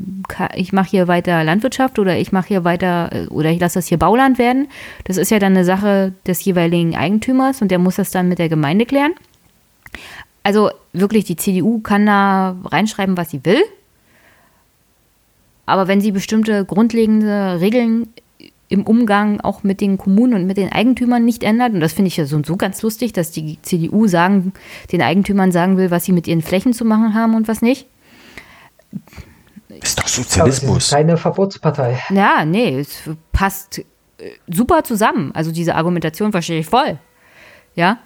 ich 0.54 0.74
mache 0.74 0.92
hier 0.92 1.08
weiter 1.08 1.44
Landwirtschaft 1.44 1.98
oder 1.98 2.18
ich 2.18 2.32
mache 2.32 2.50
hier 2.50 2.64
weiter 2.64 3.10
äh, 3.12 3.28
oder 3.28 3.50
ich 3.50 3.60
lasse 3.60 3.80
das 3.80 3.88
hier 3.88 3.98
Bauland 3.98 4.38
werden? 4.38 4.68
Das 5.06 5.18
ist 5.18 5.32
ja 5.32 5.40
dann 5.40 5.54
eine 5.54 5.66
Sache 5.66 6.14
des 6.28 6.46
jeweiligen 6.46 6.96
Eigentümers 6.96 7.62
und 7.62 7.72
der 7.72 7.80
muss 7.80 7.96
das 7.96 8.12
dann 8.12 8.30
mit 8.30 8.38
der 8.38 8.50
Gemeinde 8.50 8.86
klären. 8.86 9.14
Also 10.44 10.70
wirklich, 10.94 11.26
die 11.26 11.36
CDU 11.36 11.80
kann 11.80 12.06
da 12.06 12.56
reinschreiben, 12.66 13.18
was 13.18 13.32
sie 13.32 13.44
will. 13.44 13.64
Aber 15.66 15.88
wenn 15.88 16.02
sie 16.02 16.12
bestimmte 16.12 16.64
grundlegende 16.64 17.60
Regeln 17.60 18.08
im 18.76 18.84
Umgang 18.84 19.40
auch 19.40 19.64
mit 19.64 19.80
den 19.80 19.98
Kommunen 19.98 20.34
und 20.34 20.46
mit 20.46 20.58
den 20.58 20.70
Eigentümern 20.70 21.24
nicht 21.24 21.44
ändert. 21.44 21.74
Und 21.74 21.80
das 21.80 21.94
finde 21.94 22.10
ich 22.10 22.18
ja 22.18 22.26
so 22.26 22.36
und 22.36 22.46
so 22.46 22.58
ganz 22.58 22.82
lustig, 22.82 23.14
dass 23.14 23.32
die 23.32 23.58
CDU 23.62 24.08
sagen, 24.08 24.52
den 24.92 25.02
Eigentümern 25.02 25.54
sagen 25.54 25.78
will, 25.78 25.92
was 25.92 26.04
sie 26.04 26.12
mit 26.12 26.28
ihren 26.28 26.42
Flächen 26.42 26.74
zu 26.74 26.84
machen 26.84 27.14
haben 27.14 27.36
und 27.36 27.48
was 27.48 27.62
nicht. 27.62 27.88
Ist 29.70 29.98
doch 29.98 30.08
Sozialismus. 30.10 30.90
Keine 30.90 31.16
Verbotspartei. 31.16 31.98
Ja, 32.10 32.44
nee, 32.44 32.80
es 32.80 33.10
passt 33.32 33.80
äh, 33.80 33.84
super 34.48 34.84
zusammen. 34.84 35.32
Also 35.34 35.54
diese 35.54 35.76
Argumentation 35.76 36.34
verstehe 36.34 36.60
ich 36.60 36.68
voll. 36.68 37.00
Ja. 37.76 38.00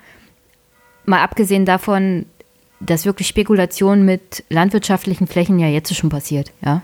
Mal 1.05 1.23
abgesehen 1.23 1.65
davon, 1.65 2.27
dass 2.79 3.05
wirklich 3.05 3.27
Spekulation 3.27 4.05
mit 4.05 4.43
landwirtschaftlichen 4.49 5.25
Flächen 5.25 5.57
ja 5.57 5.67
jetzt 5.67 5.93
schon 5.95 6.11
passiert, 6.11 6.51
ja 6.63 6.83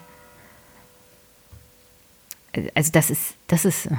also 2.74 2.92
das 2.92 3.10
ist, 3.10 3.36
das 3.48 3.66
ist, 3.66 3.90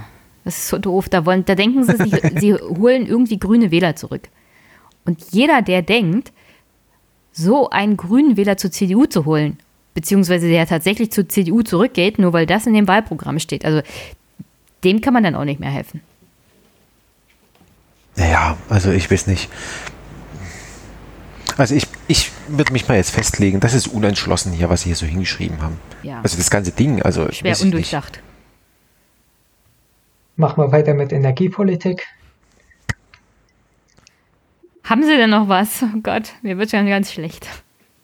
das 0.44 0.58
ist 0.58 0.68
so 0.68 0.78
doof. 0.78 1.08
Da, 1.08 1.26
wollen, 1.26 1.44
da 1.44 1.54
denken 1.54 1.84
sie, 1.84 1.96
sie, 1.96 2.20
sie 2.40 2.54
holen 2.54 3.06
irgendwie 3.06 3.38
grüne 3.38 3.70
Wähler 3.70 3.96
zurück. 3.96 4.28
Und 5.04 5.22
jeder, 5.30 5.62
der 5.62 5.82
denkt, 5.82 6.32
so 7.32 7.70
einen 7.70 7.96
grünen 7.96 8.36
Wähler 8.36 8.56
zur 8.56 8.70
CDU 8.70 9.06
zu 9.06 9.24
holen, 9.24 9.58
beziehungsweise 9.94 10.48
der 10.48 10.66
tatsächlich 10.66 11.12
zur 11.12 11.28
CDU 11.28 11.62
zurückgeht, 11.62 12.18
nur 12.18 12.32
weil 12.32 12.46
das 12.46 12.66
in 12.66 12.74
dem 12.74 12.88
Wahlprogramm 12.88 13.38
steht, 13.38 13.64
also 13.64 13.82
dem 14.84 15.00
kann 15.00 15.12
man 15.12 15.22
dann 15.22 15.34
auch 15.34 15.44
nicht 15.44 15.60
mehr 15.60 15.70
helfen. 15.70 16.00
Naja, 18.16 18.56
also 18.68 18.90
ich 18.90 19.10
weiß 19.10 19.26
nicht. 19.26 19.48
Also 21.58 21.74
ich, 21.74 21.86
ich 22.08 22.30
würde 22.48 22.72
mich 22.72 22.88
mal 22.88 22.96
jetzt 22.96 23.10
festlegen, 23.10 23.60
das 23.60 23.74
ist 23.74 23.88
unentschlossen 23.88 24.52
hier, 24.52 24.68
was 24.68 24.82
sie 24.82 24.90
hier 24.90 24.96
so 24.96 25.06
hingeschrieben 25.06 25.60
haben. 25.60 25.78
Ja. 26.02 26.20
Also 26.22 26.36
das 26.36 26.50
ganze 26.50 26.72
Ding, 26.72 27.02
also. 27.02 27.30
Schwer 27.32 27.58
undurchdacht. 27.60 28.20
Machen 30.36 30.62
wir 30.62 30.70
weiter 30.70 30.92
mit 30.92 31.12
Energiepolitik. 31.12 32.06
Haben 34.84 35.02
Sie 35.02 35.16
denn 35.16 35.30
noch 35.30 35.48
was? 35.48 35.82
Oh 35.82 35.98
Gott, 36.02 36.34
mir 36.42 36.58
wird 36.58 36.70
schon 36.70 36.86
ganz 36.86 37.10
schlecht. 37.10 37.48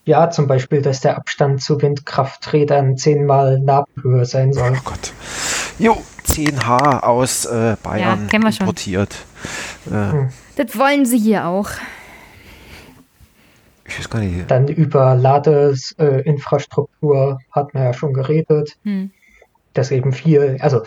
Ja, 0.05 0.31
zum 0.31 0.47
Beispiel, 0.47 0.81
dass 0.81 0.99
der 0.99 1.15
Abstand 1.15 1.61
zu 1.61 1.81
Windkrafträdern 1.81 2.97
zehnmal 2.97 3.59
Nabelhöhe 3.59 4.25
sein 4.25 4.51
soll. 4.51 4.73
Oh 4.75 4.81
Gott. 4.83 5.13
Jo, 5.79 5.95
10H 6.25 7.03
aus 7.03 7.45
äh, 7.45 7.77
Bayern 7.81 8.27
ja, 8.31 8.39
importiert. 8.39 9.15
Äh, 9.85 9.91
hm. 9.91 10.29
Das 10.55 10.77
wollen 10.77 11.05
Sie 11.05 11.19
hier 11.19 11.45
auch. 11.45 11.69
Ich 13.85 13.99
weiß 13.99 14.09
gar 14.09 14.19
nicht. 14.19 14.49
Dann 14.49 14.67
über 14.67 15.15
Ladeinfrastruktur 15.15 17.39
äh, 17.39 17.43
hat 17.51 17.73
man 17.73 17.83
ja 17.83 17.93
schon 17.93 18.13
geredet. 18.13 18.77
Hm. 18.83 19.11
Dass 19.73 19.91
eben 19.91 20.13
viel, 20.13 20.57
also 20.59 20.83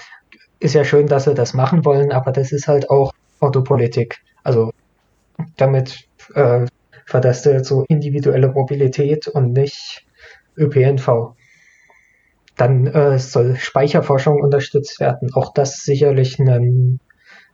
ist 0.61 0.75
ja 0.75 0.85
schön, 0.85 1.07
dass 1.07 1.25
sie 1.25 1.35
das 1.35 1.55
machen 1.55 1.85
wollen, 1.85 2.13
aber 2.13 2.33
das 2.33 2.53
ist 2.53 2.69
halt 2.69 2.91
auch 2.91 3.13
Autopolitik. 3.41 4.19
Also 4.43 4.73
damit 5.57 6.09
äh, 6.35 6.67
verlässt 7.05 7.47
du 7.47 7.63
so 7.65 7.85
individuelle 7.89 8.49
Mobilität 8.49 9.29
und 9.29 9.53
nicht 9.53 10.07
ÖPNV. 10.57 11.35
Dann 12.57 12.87
äh, 12.87 13.19
soll 13.19 13.57
Speicherforschung 13.57 14.41
unterstützt 14.41 14.99
werden. 15.01 15.31
Auch 15.35 15.53
das 15.53 15.83
sicherlich 15.83 16.39
ein, 16.39 17.01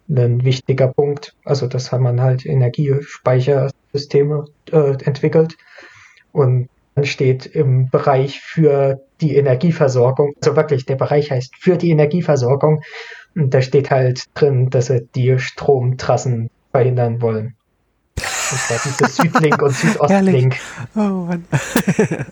ein 0.08 0.44
wichtiger 0.44 0.88
Punkt. 0.88 1.34
Also 1.44 1.66
das 1.66 1.90
haben 1.90 2.04
man 2.04 2.20
halt 2.20 2.46
Energiespeichersysteme 2.46 4.44
äh, 4.70 4.92
entwickelt. 5.04 5.56
Und 6.30 6.68
dann 6.94 7.04
steht 7.04 7.46
im 7.46 7.88
Bereich 7.90 8.40
für 8.40 9.00
die 9.20 9.36
Energieversorgung, 9.36 10.34
also 10.42 10.56
wirklich 10.56 10.84
der 10.84 10.96
Bereich 10.96 11.30
heißt 11.30 11.54
für 11.58 11.76
die 11.76 11.90
Energieversorgung. 11.90 12.82
Und 13.34 13.54
da 13.54 13.62
steht 13.62 13.90
halt 13.90 14.24
drin, 14.34 14.68
dass 14.68 14.86
sie 14.86 15.08
die 15.14 15.38
Stromtrassen 15.38 16.50
verhindern 16.70 17.22
wollen. 17.22 17.54
Und 18.16 18.58
zwar 18.58 18.78
diese 18.84 19.06
Südlink 19.22 19.62
und 19.62 19.74
Südostlink. 19.74 20.56
Oh 20.94 20.98
Mann. 20.98 21.46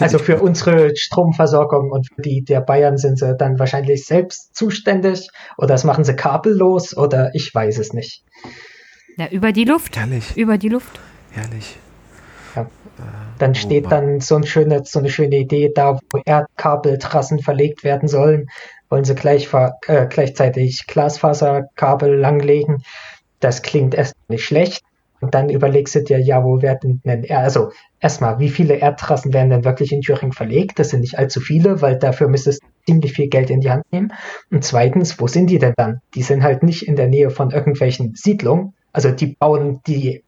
also 0.00 0.18
für 0.18 0.40
unsere 0.40 0.94
Stromversorgung 0.94 1.90
und 1.90 2.08
für 2.14 2.20
die 2.20 2.44
der 2.44 2.60
Bayern 2.60 2.98
sind 2.98 3.18
sie 3.18 3.34
dann 3.34 3.58
wahrscheinlich 3.58 4.06
selbst 4.06 4.54
zuständig 4.54 5.28
oder 5.56 5.68
das 5.68 5.84
machen 5.84 6.04
sie 6.04 6.14
kabellos 6.14 6.94
oder 6.94 7.30
ich 7.34 7.54
weiß 7.54 7.78
es 7.78 7.94
nicht. 7.94 8.22
Ja, 9.16 9.28
über 9.28 9.52
die 9.52 9.64
Luft. 9.64 9.96
Herrlich. 9.96 10.36
Über 10.36 10.58
die 10.58 10.68
Luft. 10.68 11.00
Herrlich. 11.30 11.78
Ja. 12.54 12.66
Dann 13.38 13.52
oh 13.52 13.54
steht 13.54 13.90
dann 13.90 14.20
so 14.20 14.36
eine, 14.36 14.46
schöne, 14.46 14.82
so 14.84 14.98
eine 15.00 15.10
schöne 15.10 15.36
Idee 15.36 15.72
da, 15.74 15.98
wo 16.10 16.20
Erdkabeltrassen 16.24 17.40
verlegt 17.40 17.84
werden 17.84 18.08
sollen. 18.08 18.46
Wollen 18.88 19.04
sie 19.04 19.14
gleich, 19.14 19.48
äh, 19.86 20.06
gleichzeitig 20.08 20.86
Glasfaserkabel 20.86 22.14
langlegen. 22.14 22.82
Das 23.40 23.62
klingt 23.62 23.94
erst 23.94 24.14
nicht 24.28 24.44
schlecht. 24.44 24.82
Und 25.20 25.34
dann 25.34 25.48
überlegst 25.48 25.94
du 25.94 26.02
dir, 26.02 26.20
ja, 26.20 26.44
wo 26.44 26.60
werden 26.60 27.00
denn, 27.02 27.30
also 27.30 27.70
erstmal, 27.98 28.40
wie 28.40 28.50
viele 28.50 28.74
Erdtrassen 28.74 29.32
werden 29.32 29.48
denn 29.48 29.64
wirklich 29.64 29.90
in 29.90 30.02
Thüringen 30.02 30.32
verlegt? 30.32 30.78
Das 30.78 30.90
sind 30.90 31.00
nicht 31.00 31.18
allzu 31.18 31.40
viele, 31.40 31.80
weil 31.80 31.98
dafür 31.98 32.28
müsstest 32.28 32.62
du 32.62 32.66
ziemlich 32.86 33.14
viel 33.14 33.28
Geld 33.28 33.48
in 33.48 33.60
die 33.60 33.70
Hand 33.70 33.90
nehmen. 33.90 34.12
Und 34.50 34.64
zweitens, 34.64 35.18
wo 35.18 35.26
sind 35.26 35.48
die 35.48 35.58
denn 35.58 35.72
dann? 35.78 36.00
Die 36.14 36.22
sind 36.22 36.42
halt 36.42 36.62
nicht 36.62 36.86
in 36.86 36.94
der 36.94 37.08
Nähe 37.08 37.30
von 37.30 37.52
irgendwelchen 37.52 38.14
Siedlungen. 38.14 38.74
Also 38.92 39.10
die 39.12 39.28
bauen 39.28 39.80
die 39.86 40.22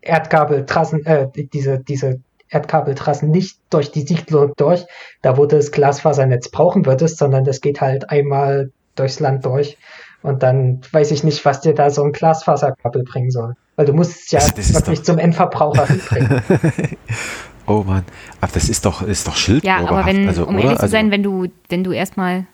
Erdkabeltrassen, 0.00 1.04
äh, 1.06 1.28
diese, 1.34 1.78
diese 1.78 2.20
Erdkabeltrassen 2.50 3.30
nicht 3.30 3.58
durch 3.70 3.90
die 3.90 4.02
Siedlung 4.02 4.52
durch, 4.56 4.86
da 5.22 5.36
wo 5.36 5.46
du 5.46 5.56
das 5.56 5.72
Glasfasernetz 5.72 6.48
brauchen 6.48 6.86
würdest, 6.86 7.18
sondern 7.18 7.44
das 7.44 7.60
geht 7.60 7.80
halt 7.80 8.10
einmal 8.10 8.70
durchs 8.96 9.20
Land 9.20 9.44
durch. 9.44 9.76
Und 10.22 10.42
dann 10.42 10.80
weiß 10.90 11.10
ich 11.12 11.22
nicht, 11.22 11.44
was 11.44 11.60
dir 11.60 11.74
da 11.74 11.90
so 11.90 12.02
ein 12.02 12.12
Glasfaserkabel 12.12 13.04
bringen 13.04 13.30
soll. 13.30 13.54
Weil 13.76 13.86
du 13.86 13.92
musst 13.92 14.24
es 14.24 14.30
ja 14.30 14.40
das, 14.40 14.74
wirklich 14.74 15.04
zum 15.04 15.18
Endverbraucher 15.18 15.86
bringen. 16.08 16.42
oh 17.66 17.84
Mann, 17.86 18.04
aber 18.40 18.52
das 18.52 18.68
ist 18.68 18.84
doch, 18.84 19.02
ist 19.02 19.28
doch 19.28 19.36
Schildbürgerhaft. 19.36 19.90
Ja, 19.90 19.96
aber 19.96 20.06
wenn, 20.06 20.26
also, 20.26 20.46
um 20.46 20.58
ehrlich 20.58 20.78
zu 20.78 20.88
sein, 20.88 21.06
also, 21.06 21.12
wenn 21.12 21.22
du, 21.22 21.46
wenn 21.68 21.84
du 21.84 21.92
erstmal 21.92 22.46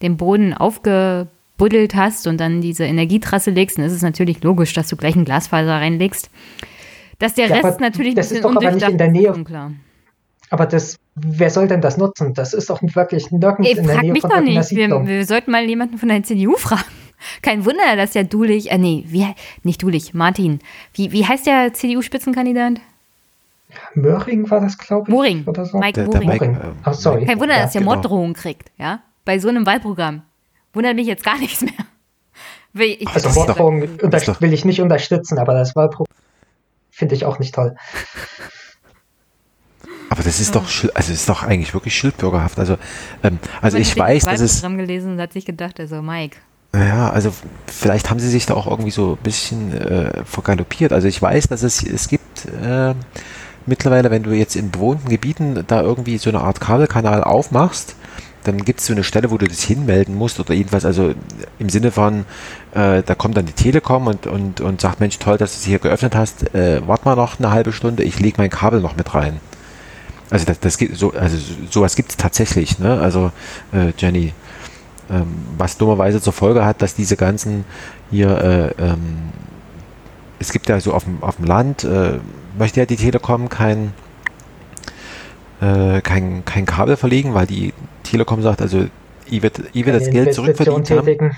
den 0.00 0.16
Boden 0.16 0.54
aufgebuddelt 1.60 1.94
hast 1.94 2.26
und 2.26 2.40
dann 2.40 2.60
diese 2.60 2.84
Energietrasse 2.84 3.50
legst, 3.50 3.78
dann 3.78 3.84
ist 3.84 3.92
es 3.92 4.02
natürlich 4.02 4.42
logisch, 4.42 4.72
dass 4.72 4.88
du 4.88 4.96
gleich 4.96 5.14
ein 5.14 5.24
Glasfaser 5.24 5.74
reinlegst. 5.74 6.30
Dass 7.18 7.34
der 7.34 7.48
ja, 7.48 7.56
Rest 7.56 7.80
natürlich 7.80 8.14
das 8.14 8.32
ist 8.32 8.44
doch 8.44 8.56
aber 8.56 8.70
nicht 8.72 8.88
in 8.88 8.96
der 8.96 9.10
Nähe. 9.10 9.32
Unklar. 9.32 9.72
Aber 10.48 10.66
das, 10.66 10.96
wer 11.14 11.50
soll 11.50 11.68
denn 11.68 11.82
das 11.82 11.96
nutzen? 11.98 12.34
Das 12.34 12.54
ist 12.54 12.70
doch 12.70 12.80
wirklich 12.82 13.30
nirgends 13.30 13.70
Ey, 13.70 13.76
in 13.76 13.86
der 13.86 14.02
Nähe 14.02 14.12
mich 14.12 14.22
von 14.22 14.30
doch 14.30 14.40
nicht. 14.40 14.70
Wir, 14.70 14.88
wir, 15.06 15.26
sollten 15.26 15.50
mal 15.50 15.64
jemanden 15.64 15.98
von 15.98 16.08
der 16.08 16.22
CDU 16.22 16.56
fragen. 16.56 16.82
Kein 17.42 17.66
Wunder, 17.66 17.96
dass 17.96 18.12
der 18.12 18.24
Dulich, 18.24 18.72
äh, 18.72 18.78
nee, 18.78 19.04
wie, 19.06 19.26
nicht 19.62 19.82
Dulich, 19.82 20.14
Martin. 20.14 20.60
Wie, 20.94 21.12
wie 21.12 21.26
heißt 21.26 21.46
der 21.46 21.74
CDU-Spitzenkandidat? 21.74 22.80
Möhring 23.94 24.50
war 24.50 24.60
das, 24.60 24.78
glaube 24.78 25.08
ich. 25.08 25.14
Moring. 25.14 25.44
Oder 25.44 25.66
so. 25.66 25.78
Mike 25.78 25.92
der, 25.92 26.06
Moring. 26.06 26.38
Der 26.38 26.48
Mike, 26.48 26.60
äh, 26.84 26.88
oh, 26.88 26.92
sorry. 26.92 27.26
Kein 27.26 27.38
Wunder, 27.38 27.54
ja, 27.54 27.62
dass 27.62 27.72
der 27.72 27.82
genau. 27.82 27.94
Morddrohungen 27.94 28.32
kriegt, 28.32 28.72
ja? 28.78 29.00
Bei 29.26 29.38
so 29.38 29.48
einem 29.48 29.66
Wahlprogramm. 29.66 30.22
Wundert 30.72 30.96
mich 30.96 31.06
jetzt 31.06 31.24
gar 31.24 31.38
nichts 31.40 31.62
mehr. 31.62 31.72
Ich, 32.72 33.08
also 33.08 33.30
Morddrohungen 33.30 34.00
will 34.00 34.52
ich 34.52 34.64
nicht 34.64 34.80
unterstützen, 34.80 35.38
aber 35.38 35.54
das 35.54 35.74
Wahlprogramm 35.74 36.06
finde 36.90 37.16
ich 37.16 37.24
auch 37.24 37.40
nicht 37.40 37.54
toll. 37.54 37.74
Aber 40.08 40.22
das 40.22 40.40
ist 40.40 40.54
doch, 40.54 40.64
also 40.94 41.12
ist 41.12 41.28
doch 41.28 41.42
eigentlich 41.42 41.72
wirklich 41.72 41.96
schildbürgerhaft. 41.96 42.58
Also, 42.58 42.76
ähm, 43.22 43.38
also 43.60 43.78
ich 43.78 43.96
weiß, 43.96 44.24
dass 44.24 44.40
es. 44.40 44.60
gelesen 44.60 45.12
und 45.12 45.20
hat 45.20 45.32
sich 45.32 45.46
gedacht, 45.46 45.80
also 45.80 46.02
Mike. 46.02 46.36
Ja, 46.74 47.10
also 47.10 47.32
vielleicht 47.66 48.10
haben 48.10 48.20
sie 48.20 48.28
sich 48.28 48.46
da 48.46 48.54
auch 48.54 48.66
irgendwie 48.68 48.90
so 48.92 49.12
ein 49.12 49.22
bisschen 49.22 49.72
äh, 49.72 50.24
vergaloppiert. 50.24 50.92
Also 50.92 51.08
ich 51.08 51.20
weiß, 51.20 51.48
dass 51.48 51.62
es 51.62 51.82
es 51.82 52.08
gibt 52.08 52.46
äh, 52.46 52.94
mittlerweile, 53.66 54.10
wenn 54.10 54.22
du 54.22 54.30
jetzt 54.30 54.56
in 54.56 54.70
bewohnten 54.70 55.08
Gebieten 55.08 55.64
da 55.66 55.80
irgendwie 55.80 56.18
so 56.18 56.30
eine 56.30 56.40
Art 56.40 56.60
Kabelkanal 56.60 57.24
aufmachst, 57.24 57.96
dann 58.44 58.64
gibt 58.64 58.80
es 58.80 58.86
so 58.86 58.92
eine 58.92 59.04
Stelle, 59.04 59.30
wo 59.30 59.38
du 59.38 59.46
das 59.46 59.62
hinmelden 59.62 60.14
musst 60.14 60.40
oder 60.40 60.54
jedenfalls, 60.54 60.84
also 60.84 61.14
im 61.58 61.68
Sinne 61.68 61.90
von, 61.90 62.24
äh, 62.72 63.02
da 63.02 63.14
kommt 63.14 63.36
dann 63.36 63.46
die 63.46 63.52
Telekom 63.52 64.06
und, 64.06 64.26
und, 64.26 64.60
und 64.60 64.80
sagt, 64.80 65.00
Mensch, 65.00 65.18
toll, 65.18 65.36
dass 65.36 65.52
du 65.52 65.58
es 65.58 65.64
hier 65.64 65.78
geöffnet 65.78 66.14
hast, 66.14 66.54
äh, 66.54 66.80
warte 66.86 67.04
mal 67.04 67.16
noch 67.16 67.38
eine 67.38 67.50
halbe 67.50 67.72
Stunde, 67.72 68.02
ich 68.02 68.18
lege 68.18 68.36
mein 68.38 68.50
Kabel 68.50 68.80
noch 68.80 68.96
mit 68.96 69.14
rein. 69.14 69.40
Also 70.30 70.46
das, 70.46 70.60
das 70.60 70.78
gibt 70.78 70.96
so, 70.96 71.12
also 71.12 71.36
sowas 71.70 71.96
gibt 71.96 72.10
es 72.10 72.16
tatsächlich, 72.16 72.78
ne? 72.78 73.00
Also 73.00 73.32
äh, 73.72 73.92
Jenny, 73.98 74.32
ähm, 75.10 75.26
was 75.58 75.76
dummerweise 75.76 76.20
zur 76.20 76.32
Folge 76.32 76.64
hat, 76.64 76.82
dass 76.82 76.94
diese 76.94 77.16
ganzen 77.16 77.64
hier, 78.10 78.74
äh, 78.78 78.82
ähm, 78.82 79.30
es 80.38 80.52
gibt 80.52 80.68
ja 80.68 80.80
so 80.80 80.94
auf 80.94 81.04
dem, 81.04 81.22
auf 81.22 81.36
dem 81.36 81.46
Land, 81.46 81.84
äh, 81.84 82.20
möchte 82.56 82.78
ja 82.80 82.86
die 82.86 82.96
Telekom 82.96 83.48
kein, 83.48 83.92
äh, 85.60 86.00
kein, 86.00 86.44
kein 86.44 86.64
Kabel 86.64 86.96
verlegen, 86.96 87.34
weil 87.34 87.46
die 87.46 87.74
Telekom 88.10 88.42
sagt, 88.42 88.60
also 88.60 88.86
ich 89.26 89.42
wird, 89.42 89.62
ich 89.72 89.86
wird 89.86 90.00
das 90.00 90.10
Geld 90.10 90.34
zurückverdient 90.34 90.90
haben. 90.90 91.36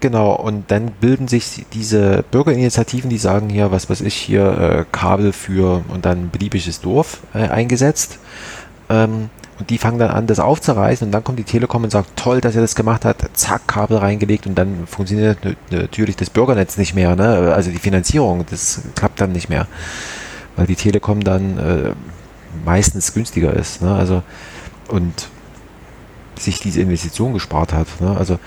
Genau, 0.00 0.34
und 0.34 0.70
dann 0.72 0.90
bilden 1.00 1.28
sich 1.28 1.64
diese 1.72 2.24
Bürgerinitiativen, 2.32 3.08
die 3.08 3.18
sagen 3.18 3.48
hier, 3.48 3.70
was 3.70 3.88
weiß 3.88 4.00
ich, 4.00 4.16
hier 4.16 4.58
äh, 4.58 4.84
Kabel 4.90 5.32
für 5.32 5.84
und 5.88 6.04
dann 6.04 6.30
beliebiges 6.30 6.80
Dorf 6.80 7.20
äh, 7.34 7.46
eingesetzt. 7.46 8.18
Ähm, 8.90 9.30
und 9.60 9.70
die 9.70 9.78
fangen 9.78 10.00
dann 10.00 10.10
an, 10.10 10.26
das 10.26 10.40
aufzureißen 10.40 11.06
und 11.06 11.12
dann 11.12 11.22
kommt 11.22 11.38
die 11.38 11.44
Telekom 11.44 11.84
und 11.84 11.90
sagt, 11.90 12.16
toll, 12.16 12.40
dass 12.40 12.56
er 12.56 12.62
das 12.62 12.74
gemacht 12.74 13.04
hat, 13.04 13.18
zack, 13.34 13.68
Kabel 13.68 13.98
reingelegt 13.98 14.48
und 14.48 14.56
dann 14.56 14.88
funktioniert 14.88 15.38
natürlich 15.70 16.16
das 16.16 16.30
Bürgernetz 16.30 16.78
nicht 16.78 16.96
mehr, 16.96 17.14
ne? 17.14 17.52
also 17.54 17.70
die 17.70 17.78
Finanzierung, 17.78 18.44
das 18.50 18.82
klappt 18.96 19.20
dann 19.20 19.30
nicht 19.30 19.48
mehr, 19.48 19.68
weil 20.56 20.66
die 20.66 20.74
Telekom 20.74 21.22
dann 21.22 21.58
äh, 21.58 21.92
meistens 22.64 23.14
günstiger 23.14 23.52
ist. 23.52 23.82
Ne? 23.82 23.94
Also 23.94 24.24
und 24.88 25.28
sich 26.42 26.60
diese 26.60 26.80
Investition 26.80 27.32
gespart 27.32 27.72
hat. 27.72 27.86
Ne? 28.00 28.16
Also 28.16 28.38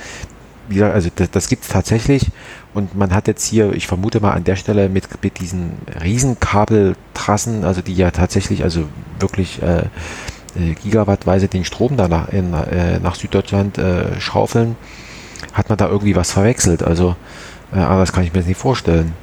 wie 0.68 0.76
gesagt, 0.76 0.96
also 0.96 1.10
das, 1.16 1.32
das 1.32 1.48
gibt 1.48 1.64
es 1.64 1.70
tatsächlich 1.70 2.32
und 2.74 2.96
man 2.96 3.14
hat 3.14 3.28
jetzt 3.28 3.46
hier, 3.46 3.74
ich 3.74 3.88
vermute 3.88 4.20
mal 4.20 4.32
an 4.32 4.44
der 4.44 4.56
Stelle 4.56 4.90
mit, 4.90 5.24
mit 5.24 5.40
diesen 5.40 5.74
Riesenkabeltrassen, 6.04 7.64
also 7.64 7.82
die 7.82 7.94
ja 7.94 8.12
tatsächlich, 8.12 8.64
also 8.64 8.86
wirklich 9.20 9.62
äh, 9.62 9.84
äh, 10.56 10.74
gigawattweise 10.84 11.48
den 11.48 11.66
Strom 11.66 11.98
da 11.98 12.08
nach, 12.08 12.30
in, 12.30 12.54
äh, 12.54 13.00
nach 13.00 13.16
Süddeutschland 13.16 13.78
äh, 13.78 14.20
schaufeln, 14.20 14.76
hat 15.54 15.70
man 15.70 15.78
da 15.78 15.88
irgendwie 15.88 16.16
was 16.16 16.32
verwechselt. 16.32 16.84
Also 16.84 17.16
äh, 17.72 17.78
das 17.78 18.12
kann 18.12 18.24
ich 18.24 18.34
mir 18.34 18.40
jetzt 18.40 18.48
nicht 18.48 18.60
vorstellen. 18.60 19.14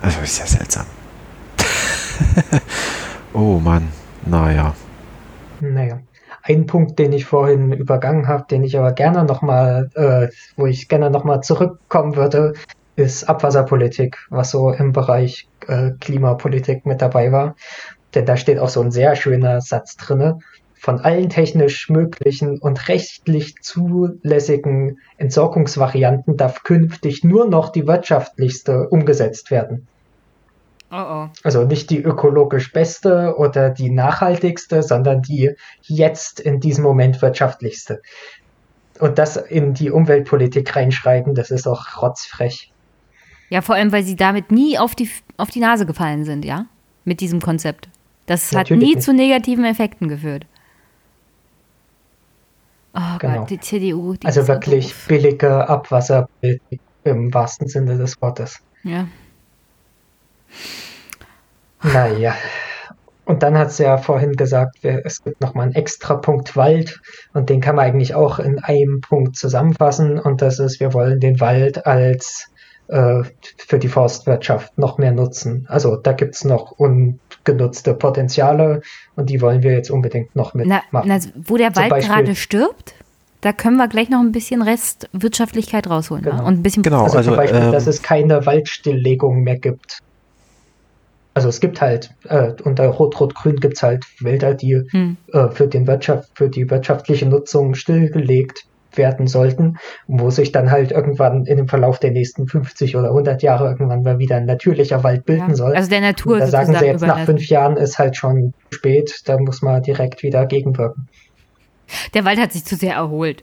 Also 0.00 0.20
ist 0.20 0.38
ja 0.38 0.46
seltsam. 0.46 0.86
oh 3.32 3.58
Mann, 3.58 3.88
naja. 4.26 4.74
Naja. 5.60 6.00
Ein 6.42 6.66
Punkt, 6.66 6.98
den 6.98 7.12
ich 7.12 7.24
vorhin 7.24 7.72
übergangen 7.72 8.26
habe, 8.26 8.44
den 8.50 8.64
ich 8.64 8.76
aber 8.76 8.92
gerne 8.92 9.24
nochmal, 9.24 9.90
äh, 9.94 10.28
wo 10.56 10.66
ich 10.66 10.88
gerne 10.88 11.08
nochmal 11.08 11.40
zurückkommen 11.40 12.16
würde, 12.16 12.54
ist 12.96 13.28
Abwasserpolitik, 13.28 14.18
was 14.28 14.50
so 14.50 14.70
im 14.70 14.92
Bereich 14.92 15.48
äh, 15.68 15.92
Klimapolitik 16.00 16.84
mit 16.84 17.00
dabei 17.00 17.32
war. 17.32 17.54
Denn 18.14 18.26
da 18.26 18.36
steht 18.36 18.58
auch 18.58 18.68
so 18.68 18.80
ein 18.80 18.90
sehr 18.90 19.16
schöner 19.16 19.60
Satz 19.60 19.96
drinne. 19.96 20.40
Von 20.74 20.98
allen 20.98 21.28
technisch 21.28 21.88
möglichen 21.88 22.58
und 22.58 22.88
rechtlich 22.88 23.54
zulässigen 23.62 24.98
Entsorgungsvarianten 25.16 26.36
darf 26.36 26.64
künftig 26.64 27.22
nur 27.22 27.46
noch 27.46 27.68
die 27.70 27.86
wirtschaftlichste 27.86 28.88
umgesetzt 28.88 29.52
werden. 29.52 29.86
Oh 30.94 30.96
oh. 30.96 31.28
Also 31.42 31.64
nicht 31.64 31.88
die 31.88 32.02
ökologisch 32.02 32.70
beste 32.72 33.34
oder 33.38 33.70
die 33.70 33.90
nachhaltigste, 33.90 34.82
sondern 34.82 35.22
die 35.22 35.52
jetzt 35.80 36.38
in 36.38 36.60
diesem 36.60 36.84
Moment 36.84 37.22
wirtschaftlichste. 37.22 38.02
Und 39.00 39.18
das 39.18 39.36
in 39.38 39.72
die 39.72 39.90
Umweltpolitik 39.90 40.76
reinschreiben, 40.76 41.34
das 41.34 41.50
ist 41.50 41.66
auch 41.66 42.02
rotzfrech. 42.02 42.70
Ja, 43.48 43.62
vor 43.62 43.74
allem, 43.74 43.90
weil 43.90 44.02
sie 44.02 44.16
damit 44.16 44.52
nie 44.52 44.78
auf 44.78 44.94
die, 44.94 45.08
auf 45.38 45.50
die 45.50 45.60
Nase 45.60 45.86
gefallen 45.86 46.24
sind, 46.24 46.44
ja? 46.44 46.66
Mit 47.04 47.20
diesem 47.20 47.40
Konzept. 47.40 47.88
Das 48.26 48.52
Natürlich 48.52 48.82
hat 48.82 48.88
nie 48.88 48.94
nicht. 48.94 49.04
zu 49.04 49.14
negativen 49.14 49.64
Effekten 49.64 50.08
geführt. 50.08 50.46
Oh 52.94 53.18
genau. 53.18 53.40
Gott, 53.40 53.50
die 53.50 53.60
CDU. 53.60 54.14
Die 54.14 54.26
also 54.26 54.46
wirklich 54.46 54.88
doof. 54.88 55.04
billige 55.08 55.68
Abwasserpolitik 55.68 56.80
im 57.04 57.32
wahrsten 57.32 57.66
Sinne 57.66 57.96
des 57.96 58.20
Wortes. 58.20 58.60
Ja. 58.84 59.06
Naja. 61.82 62.34
Und 63.24 63.42
dann 63.42 63.56
hat 63.56 63.72
sie 63.72 63.84
ja 63.84 63.98
vorhin 63.98 64.32
gesagt, 64.32 64.84
es 64.84 65.22
gibt 65.22 65.40
nochmal 65.40 65.66
einen 65.66 65.74
extra 65.74 66.16
Punkt 66.16 66.56
Wald 66.56 67.00
und 67.34 67.50
den 67.50 67.60
kann 67.60 67.76
man 67.76 67.86
eigentlich 67.86 68.14
auch 68.14 68.38
in 68.38 68.58
einem 68.58 69.00
Punkt 69.00 69.36
zusammenfassen 69.36 70.18
und 70.18 70.42
das 70.42 70.58
ist, 70.58 70.80
wir 70.80 70.92
wollen 70.92 71.20
den 71.20 71.40
Wald 71.40 71.86
als 71.86 72.50
äh, 72.88 73.22
für 73.56 73.78
die 73.78 73.88
Forstwirtschaft 73.88 74.76
noch 74.76 74.98
mehr 74.98 75.12
nutzen. 75.12 75.66
Also 75.68 75.96
da 75.96 76.12
gibt 76.12 76.34
es 76.34 76.44
noch 76.44 76.72
ungenutzte 76.72 77.94
Potenziale 77.94 78.82
und 79.14 79.30
die 79.30 79.40
wollen 79.40 79.62
wir 79.62 79.72
jetzt 79.72 79.90
unbedingt 79.90 80.34
noch 80.34 80.52
mitmachen. 80.54 80.88
Na, 80.90 81.02
na, 81.06 81.20
wo 81.46 81.56
der 81.56 81.74
Wald 81.76 82.04
gerade 82.04 82.34
stirbt? 82.34 82.94
Da 83.40 83.52
können 83.52 83.76
wir 83.76 83.88
gleich 83.88 84.08
noch 84.08 84.20
ein 84.20 84.32
bisschen 84.32 84.62
Restwirtschaftlichkeit 84.62 85.88
rausholen 85.88 86.24
genau. 86.24 86.36
ne? 86.36 86.44
und 86.44 86.54
ein 86.54 86.62
bisschen 86.62 86.82
genau, 86.82 87.04
also, 87.04 87.18
also 87.18 87.30
zum 87.30 87.36
Beispiel, 87.36 87.60
ähm, 87.60 87.72
dass 87.72 87.86
es 87.86 88.02
keine 88.02 88.46
Waldstilllegung 88.46 89.42
mehr 89.42 89.58
gibt. 89.58 89.98
Also 91.34 91.48
es 91.48 91.60
gibt 91.60 91.80
halt, 91.80 92.10
äh, 92.28 92.52
unter 92.62 92.86
Rot-Rot-Grün 92.86 93.56
gibt 93.56 93.76
es 93.76 93.82
halt 93.82 94.04
Wälder, 94.20 94.54
die 94.54 94.82
hm. 94.90 95.16
äh, 95.32 95.48
für, 95.48 95.66
den 95.66 95.86
Wirtschaft, 95.86 96.30
für 96.34 96.50
die 96.50 96.68
wirtschaftliche 96.68 97.26
Nutzung 97.26 97.74
stillgelegt 97.74 98.66
werden 98.94 99.26
sollten, 99.26 99.78
wo 100.06 100.30
sich 100.30 100.52
dann 100.52 100.70
halt 100.70 100.92
irgendwann 100.92 101.46
in 101.46 101.56
dem 101.56 101.68
Verlauf 101.68 101.98
der 101.98 102.10
nächsten 102.10 102.46
50 102.46 102.96
oder 102.96 103.08
100 103.08 103.42
Jahre 103.42 103.70
irgendwann 103.70 104.02
mal 104.02 104.18
wieder 104.18 104.36
ein 104.36 104.44
natürlicher 104.44 105.02
Wald 105.02 105.24
bilden 105.24 105.50
ja, 105.50 105.54
soll. 105.54 105.74
Also 105.74 105.88
der 105.88 106.02
Natur. 106.02 106.34
Und 106.34 106.40
da 106.40 106.46
sagen 106.48 106.74
sie 106.74 106.84
jetzt 106.84 107.00
nach 107.00 107.24
fünf 107.24 107.46
Jahren 107.48 107.78
ist 107.78 107.98
halt 107.98 108.16
schon 108.16 108.52
spät, 108.70 109.22
da 109.24 109.38
muss 109.38 109.62
man 109.62 109.82
direkt 109.82 110.22
wieder 110.22 110.44
gegenwirken. 110.44 111.08
Der 112.14 112.24
Wald 112.24 112.38
hat 112.38 112.52
sich 112.52 112.64
zu 112.64 112.76
sehr 112.76 112.94
erholt. 112.94 113.42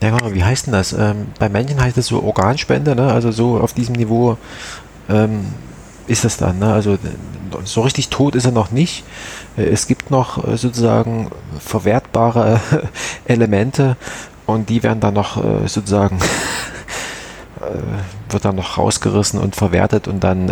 Ja, 0.00 0.16
genau, 0.16 0.34
wie 0.34 0.42
heißt 0.42 0.66
denn 0.66 0.72
das? 0.72 0.92
Ähm, 0.92 1.28
bei 1.38 1.48
Männchen 1.48 1.80
heißt 1.80 1.96
es 1.96 2.06
so 2.06 2.22
Organspende, 2.22 2.96
ne? 2.96 3.12
also 3.12 3.30
so 3.30 3.58
auf 3.58 3.72
diesem 3.72 3.94
Niveau 3.94 4.36
ähm, 5.08 5.46
ist 6.06 6.24
es 6.24 6.36
dann. 6.36 6.58
Ne? 6.58 6.72
Also 6.72 6.98
so 7.64 7.82
richtig 7.82 8.08
tot 8.08 8.34
ist 8.34 8.44
er 8.44 8.52
noch 8.52 8.70
nicht. 8.70 9.04
Äh, 9.56 9.64
es 9.64 9.86
gibt 9.86 10.10
noch 10.10 10.46
äh, 10.46 10.56
sozusagen 10.56 11.30
verwertbare 11.58 12.60
Elemente 13.24 13.96
und 14.46 14.68
die 14.68 14.82
werden 14.82 15.00
dann 15.00 15.14
noch 15.14 15.42
äh, 15.42 15.68
sozusagen 15.68 16.18
wird 18.28 18.44
dann 18.44 18.56
noch 18.56 18.76
rausgerissen 18.76 19.38
und 19.38 19.54
verwertet 19.54 20.08
und 20.08 20.24
dann 20.24 20.48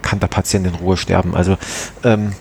kann 0.00 0.20
der 0.20 0.28
Patient 0.28 0.64
in 0.64 0.76
Ruhe 0.76 0.96
sterben. 0.96 1.34
Also 1.34 1.56
ähm, 2.04 2.34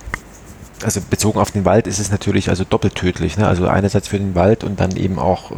also 0.84 1.02
bezogen 1.10 1.40
auf 1.40 1.50
den 1.50 1.66
Wald 1.66 1.88
ist 1.88 1.98
es 1.98 2.12
natürlich 2.12 2.50
also 2.50 2.64
doppelt 2.64 2.94
tödlich. 2.94 3.38
Ne? 3.38 3.48
Also 3.48 3.68
einerseits 3.68 4.10
für 4.10 4.20
den 4.20 4.36
Wald 4.36 4.64
und 4.64 4.80
dann 4.80 4.96
eben 4.96 5.18
auch 5.18 5.52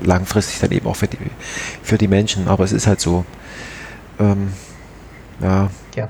langfristig 0.00 0.60
dann 0.60 0.70
eben 0.70 0.86
auch 0.86 0.96
für 0.96 1.08
die, 1.08 1.18
für 1.82 1.98
die 1.98 2.08
Menschen. 2.08 2.48
Aber 2.48 2.64
es 2.64 2.72
ist 2.72 2.86
halt 2.86 3.00
so. 3.00 3.26
Ähm, 4.18 4.52
ja. 5.40 5.70
ja. 5.96 6.08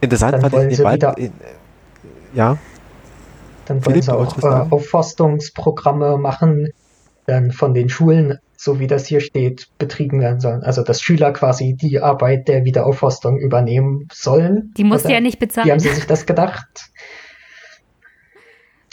Interessant 0.00 0.34
dann 0.34 0.50
fand 0.50 0.70
ich 0.70 0.76
den 0.76 0.84
Wald. 0.84 1.02
In, 1.18 1.32
ja. 2.34 2.58
Dann 3.66 3.76
wollen 3.76 4.02
Philipp, 4.02 4.04
sie 4.04 4.14
auch 4.14 4.38
äh, 4.42 4.70
Aufforstungsprogramme 4.70 6.18
machen, 6.18 6.68
dann 7.26 7.52
von 7.52 7.74
den 7.74 7.88
Schulen, 7.88 8.38
so 8.56 8.80
wie 8.80 8.86
das 8.86 9.06
hier 9.06 9.20
steht, 9.20 9.68
betrieben 9.78 10.20
werden 10.20 10.40
sollen. 10.40 10.62
Also 10.62 10.82
dass 10.82 11.00
Schüler 11.00 11.32
quasi 11.32 11.74
die 11.74 12.00
Arbeit 12.00 12.48
der 12.48 12.64
Wiederaufforstung 12.64 13.38
übernehmen 13.38 14.08
sollen. 14.12 14.72
Die 14.76 14.84
musst 14.84 15.04
du 15.04 15.12
ja 15.12 15.20
nicht 15.20 15.38
bezahlen. 15.38 15.68
Wie 15.68 15.72
haben 15.72 15.80
sie 15.80 15.90
sich 15.90 16.06
das 16.06 16.26
gedacht? 16.26 16.90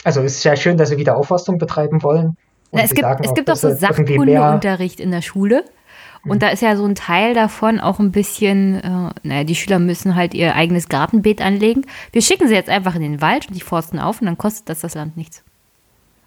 Also 0.04 0.22
es 0.22 0.36
ist 0.36 0.44
ja 0.44 0.56
schön, 0.56 0.76
dass 0.76 0.88
sie 0.88 0.96
Wiederaufforstung 0.96 1.58
betreiben 1.58 2.02
wollen. 2.02 2.36
Na, 2.72 2.82
es, 2.82 2.94
gibt, 2.94 3.06
es 3.20 3.34
gibt 3.34 3.50
auch 3.50 3.56
so 3.56 3.74
Sachkundeunterricht 3.74 5.00
in 5.00 5.10
der 5.10 5.22
Schule. 5.22 5.64
Und 6.26 6.42
da 6.42 6.48
ist 6.48 6.60
ja 6.62 6.76
so 6.76 6.84
ein 6.84 6.94
Teil 6.94 7.34
davon 7.34 7.80
auch 7.80 7.98
ein 7.98 8.12
bisschen, 8.12 8.76
äh, 8.76 9.10
naja, 9.22 9.44
die 9.44 9.54
Schüler 9.54 9.78
müssen 9.78 10.14
halt 10.16 10.34
ihr 10.34 10.54
eigenes 10.54 10.88
Gartenbeet 10.88 11.40
anlegen. 11.40 11.86
Wir 12.12 12.20
schicken 12.20 12.46
sie 12.46 12.54
jetzt 12.54 12.68
einfach 12.68 12.94
in 12.94 13.02
den 13.02 13.22
Wald 13.22 13.48
und 13.48 13.54
die 13.54 13.62
forsten 13.62 13.98
auf 13.98 14.20
und 14.20 14.26
dann 14.26 14.36
kostet 14.36 14.68
das 14.68 14.80
das 14.80 14.94
Land 14.94 15.16
nichts. 15.16 15.42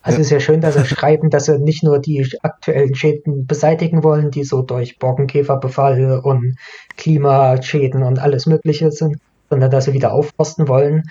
Also 0.02 0.20
es 0.20 0.26
ist 0.28 0.32
ja 0.32 0.40
schön, 0.42 0.60
dass 0.60 0.76
sie 0.76 0.86
schreiben, 0.86 1.30
dass 1.30 1.46
sie 1.46 1.60
nicht 1.60 1.84
nur 1.84 2.00
die 2.00 2.28
aktuellen 2.42 2.94
Schäden 2.94 3.46
beseitigen 3.48 4.04
wollen, 4.04 4.32
die 4.32 4.44
so 4.44 4.62
durch 4.62 5.00
Borkenkäferbefall 5.00 6.20
und 6.22 6.58
Klimaschäden 6.98 8.04
und 8.04 8.20
alles 8.20 8.46
Mögliche 8.46 8.92
sind, 8.92 9.18
sondern 9.50 9.72
dass 9.72 9.86
sie 9.86 9.94
wieder 9.94 10.12
aufforsten 10.12 10.68
wollen. 10.68 11.04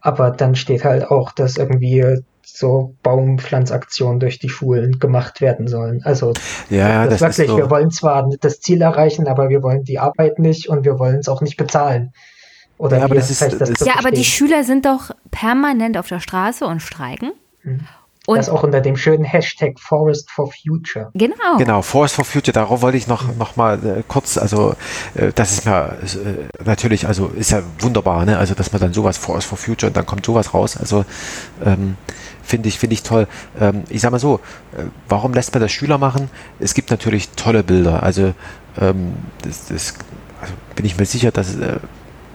Aber 0.00 0.30
dann 0.30 0.54
steht 0.54 0.84
halt 0.84 1.10
auch, 1.10 1.32
dass 1.32 1.58
irgendwie 1.58 2.22
so 2.58 2.94
Baumpflanzaktionen 3.02 4.20
durch 4.20 4.38
die 4.38 4.48
Schulen 4.48 4.98
gemacht 4.98 5.40
werden 5.40 5.68
sollen. 5.68 6.02
Also 6.04 6.32
ja, 6.70 7.06
das, 7.06 7.20
das 7.20 7.38
wirklich, 7.38 7.50
so. 7.50 7.56
wir 7.56 7.70
wollen 7.70 7.90
zwar 7.90 8.28
das 8.40 8.60
Ziel 8.60 8.82
erreichen, 8.82 9.28
aber 9.28 9.48
wir 9.48 9.62
wollen 9.62 9.84
die 9.84 9.98
Arbeit 9.98 10.38
nicht 10.38 10.68
und 10.68 10.84
wir 10.84 10.98
wollen 10.98 11.18
es 11.18 11.28
auch 11.28 11.40
nicht 11.40 11.56
bezahlen. 11.56 12.12
Oder 12.76 12.98
ja, 12.98 13.04
aber, 13.04 13.16
das 13.16 13.30
ist, 13.30 13.42
das 13.42 13.80
ja 13.80 13.94
aber 13.98 14.10
die 14.10 14.24
Schüler 14.24 14.62
sind 14.64 14.86
doch 14.86 15.10
permanent 15.30 15.98
auf 15.98 16.08
der 16.08 16.20
Straße 16.20 16.64
und 16.64 16.80
streiken. 16.80 17.32
Mhm. 17.62 17.80
Und 18.28 18.36
das 18.36 18.50
auch 18.50 18.62
unter 18.62 18.82
dem 18.82 18.94
schönen 18.98 19.24
Hashtag 19.24 19.80
Forest 19.80 20.30
for 20.30 20.52
Future. 20.52 21.10
Genau. 21.14 21.56
Genau, 21.56 21.80
Forest 21.80 22.14
for 22.14 22.26
Future, 22.26 22.52
darauf 22.52 22.82
wollte 22.82 22.98
ich 22.98 23.06
noch, 23.06 23.34
noch 23.36 23.56
mal 23.56 23.78
äh, 23.82 24.02
kurz, 24.06 24.36
also 24.36 24.74
äh, 25.14 25.32
das 25.34 25.52
ist 25.52 25.64
mir 25.64 25.96
äh, 26.02 26.62
natürlich, 26.62 27.06
also 27.06 27.28
ist 27.28 27.52
ja 27.52 27.62
wunderbar, 27.78 28.26
ne? 28.26 28.36
Also 28.36 28.54
dass 28.54 28.70
man 28.70 28.82
dann 28.82 28.92
sowas 28.92 29.16
Forest 29.16 29.48
for 29.48 29.56
Future 29.56 29.88
und 29.88 29.96
dann 29.96 30.04
kommt 30.04 30.26
sowas 30.26 30.52
raus. 30.52 30.76
Also 30.76 31.06
ähm, 31.64 31.96
finde 32.48 32.68
ich, 32.68 32.78
finde 32.78 32.94
ich 32.94 33.02
toll. 33.02 33.28
Ähm, 33.60 33.84
ich 33.90 34.00
sag 34.00 34.10
mal 34.10 34.18
so, 34.18 34.40
äh, 34.76 34.84
warum 35.08 35.34
lässt 35.34 35.52
man 35.52 35.60
das 35.60 35.70
Schüler 35.70 35.98
machen? 35.98 36.30
Es 36.58 36.74
gibt 36.74 36.90
natürlich 36.90 37.30
tolle 37.30 37.62
Bilder. 37.62 38.02
Also 38.02 38.34
ähm, 38.80 39.14
das, 39.42 39.66
das 39.66 39.94
also 40.40 40.54
bin 40.74 40.86
ich 40.86 40.96
mir 40.96 41.04
sicher, 41.04 41.30
dass 41.30 41.56
äh, 41.56 41.78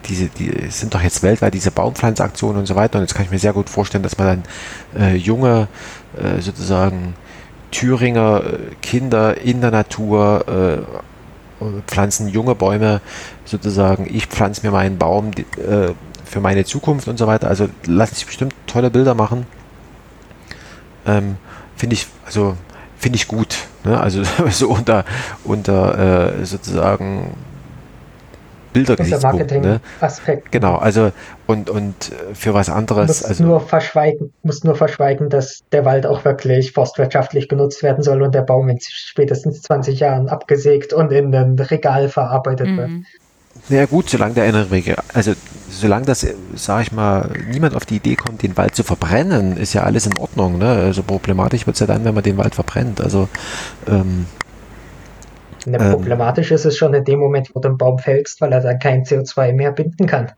diese, 0.06 0.28
die 0.28 0.70
sind 0.70 0.94
doch 0.94 1.02
jetzt 1.02 1.24
weltweit 1.24 1.54
diese 1.54 1.72
Baumpflanzaktionen 1.72 2.60
und 2.60 2.66
so 2.66 2.76
weiter. 2.76 3.00
Und 3.00 3.06
jetzt 3.06 3.16
kann 3.16 3.26
ich 3.26 3.32
mir 3.32 3.40
sehr 3.40 3.54
gut 3.54 3.70
vorstellen, 3.70 4.04
dass 4.04 4.18
man 4.18 4.44
dann 4.94 5.02
äh, 5.02 5.16
junge, 5.16 5.68
äh, 6.18 6.42
sozusagen 6.42 7.16
Thüringer 7.72 8.44
äh, 8.46 8.58
Kinder 8.82 9.42
in 9.42 9.62
der 9.62 9.72
Natur 9.72 10.46
äh, 10.48 11.64
pflanzen 11.88 12.28
junge 12.28 12.56
Bäume, 12.56 13.00
sozusagen, 13.46 14.06
ich 14.14 14.28
pflanze 14.28 14.66
mir 14.66 14.72
meinen 14.72 14.98
Baum 14.98 15.32
die, 15.32 15.46
für 16.26 16.42
meine 16.42 16.66
Zukunft 16.66 17.08
und 17.08 17.18
so 17.18 17.26
weiter. 17.26 17.48
Also 17.48 17.70
lassen 17.86 18.16
sich 18.16 18.26
bestimmt 18.26 18.54
tolle 18.68 18.90
Bilder 18.90 19.16
machen. 19.16 19.46
Ähm, 21.06 21.38
finde 21.76 21.96
ich, 21.96 22.08
also 22.26 22.56
finde 22.98 23.18
ich 23.18 23.28
gut. 23.28 23.58
Ne? 23.84 24.00
Also 24.00 24.24
so 24.50 24.70
unter, 24.70 25.06
unter 25.44 26.38
äh, 26.40 26.46
sozusagen 26.46 27.36
Bildergesichtspunkt. 28.74 29.52
Ne? 29.52 29.80
Aspekt. 30.02 30.52
Genau, 30.52 30.76
also 30.76 31.12
und, 31.46 31.70
und 31.70 32.12
äh, 32.12 32.34
für 32.34 32.54
was 32.54 32.70
anderes. 32.70 33.08
Muss 33.08 33.24
also, 33.24 33.44
nur 33.44 33.62
verschweigen, 33.62 34.34
muss 34.42 34.64
nur 34.64 34.76
verschweigen, 34.76 35.30
dass 35.30 35.64
der 35.72 35.86
Wald 35.86 36.06
auch 36.06 36.26
wirklich 36.26 36.72
forstwirtschaftlich 36.72 37.48
genutzt 37.48 37.84
werden 37.84 38.04
soll 38.04 38.22
und 38.22 38.34
der 38.34 38.42
Baum 38.42 38.68
in 38.70 38.80
spätestens 38.82 39.62
20 39.62 40.00
Jahren 40.00 40.28
abgesägt 40.28 40.92
und 40.92 41.12
in 41.12 41.34
ein 41.34 41.58
Regal 41.60 42.10
verarbeitet 42.10 42.68
mhm. 42.68 42.78
wird. 42.78 42.90
Ja 43.70 43.86
gut, 43.86 44.10
solange 44.10 44.34
der 44.34 44.46
innere 44.46 44.72
Wege, 44.72 44.98
also 45.14 45.34
solange 45.70 46.06
das, 46.06 46.28
sag 46.56 46.84
ich 46.84 46.92
mal, 46.92 47.32
niemand 47.50 47.76
auf 47.76 47.86
die 47.86 47.96
Idee 47.96 48.16
kommt, 48.16 48.44
den 48.44 48.58
Wald 48.58 48.76
zu 48.76 48.84
verbrennen, 48.84 49.58
ist 49.58 49.74
ja 49.74 49.84
alles 49.84 50.06
in 50.06 50.18
Ordnung. 50.18 50.58
Ne? 50.58 50.70
Also 50.70 51.02
problematisch 51.02 51.66
wird 51.66 51.76
es 51.76 51.80
ja 51.80 51.88
dann, 51.88 52.04
wenn 52.04 52.14
man 52.14 52.24
den 52.24 52.38
Wald 52.38 52.56
verbrennt. 52.56 53.00
Also 53.02 53.30
ähm, 53.88 54.26
Ne, 55.66 55.78
ähm, 55.80 55.92
problematisch 55.92 56.52
ist 56.52 56.66
es 56.66 56.78
schon 56.78 56.94
in 56.94 57.04
dem 57.04 57.20
Moment, 57.20 57.52
wo 57.54 57.60
du 57.60 57.70
einen 57.70 57.78
Baum 57.78 58.00
fällst, 58.00 58.42
weil 58.42 58.52
er 58.52 58.62
dann 58.62 58.80
kein 58.80 59.04
CO2 59.04 59.54
mehr 59.54 59.72
binden 59.72 60.08
kann. 60.08 60.32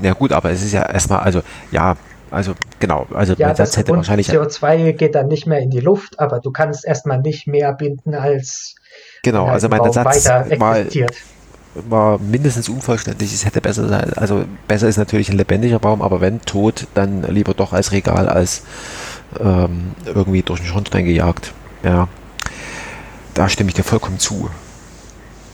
Ja 0.00 0.12
gut, 0.12 0.32
aber 0.32 0.50
es 0.50 0.62
ist 0.62 0.72
ja 0.72 0.88
erstmal, 0.88 1.20
also 1.20 1.42
ja, 1.70 1.96
also 2.30 2.52
genau, 2.78 3.06
also 3.12 3.34
ja, 3.34 3.52
das 3.52 3.76
hätte 3.76 3.92
wahrscheinlich 3.92 4.30
CO2 4.30 4.92
geht 4.92 5.14
dann 5.14 5.28
nicht 5.28 5.46
mehr 5.46 5.58
in 5.58 5.70
die 5.70 5.80
Luft, 5.80 6.20
aber 6.20 6.40
du 6.40 6.50
kannst 6.50 6.84
erstmal 6.84 7.20
nicht 7.20 7.46
mehr 7.46 7.72
binden 7.72 8.14
als 8.14 8.76
genau, 9.22 9.46
also 9.46 9.68
mein 9.68 9.92
Satz 9.92 10.26
war, 10.26 10.46
war 11.74 12.18
mindestens 12.18 12.68
unvollständig. 12.68 13.32
Es 13.32 13.44
hätte 13.44 13.60
besser 13.60 13.88
sein, 13.88 14.12
also 14.14 14.44
besser 14.66 14.88
ist 14.88 14.96
natürlich 14.96 15.30
ein 15.30 15.36
lebendiger 15.36 15.78
Baum, 15.78 16.02
aber 16.02 16.20
wenn 16.20 16.40
tot, 16.40 16.86
dann 16.94 17.22
lieber 17.22 17.54
doch 17.54 17.72
als 17.72 17.92
Regal 17.92 18.28
als 18.28 18.62
ähm, 19.38 19.92
irgendwie 20.06 20.42
durch 20.42 20.60
den 20.60 20.68
Schornstein 20.68 21.04
gejagt. 21.04 21.52
Ja, 21.82 22.08
da 23.34 23.48
stimme 23.48 23.70
ich 23.70 23.74
dir 23.74 23.84
vollkommen 23.84 24.18
zu. 24.18 24.50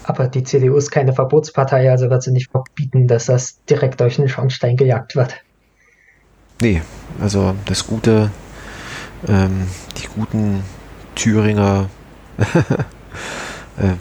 Aber 0.05 0.29
die 0.29 0.43
CDU 0.43 0.77
ist 0.77 0.91
keine 0.91 1.15
Verbotspartei, 1.15 1.91
also 1.91 2.11
wird 2.11 2.23
sie 2.23 2.33
nicht 2.33 2.51
verbieten, 2.51 3.07
dass 3.07 3.27
das 3.27 3.65
direkt 3.65 4.01
durch 4.01 4.17
den 4.17 4.29
Schornstein 4.29 4.77
gejagt 4.77 5.17
wird. 5.17 5.35
Nee, 6.61 6.83
also 7.21 7.55
das 7.65 7.87
Gute, 7.87 8.31
ähm, 9.27 9.67
die 9.97 10.07
guten 10.15 10.63
Thüringer, 11.15 11.89
äh, 12.39 13.95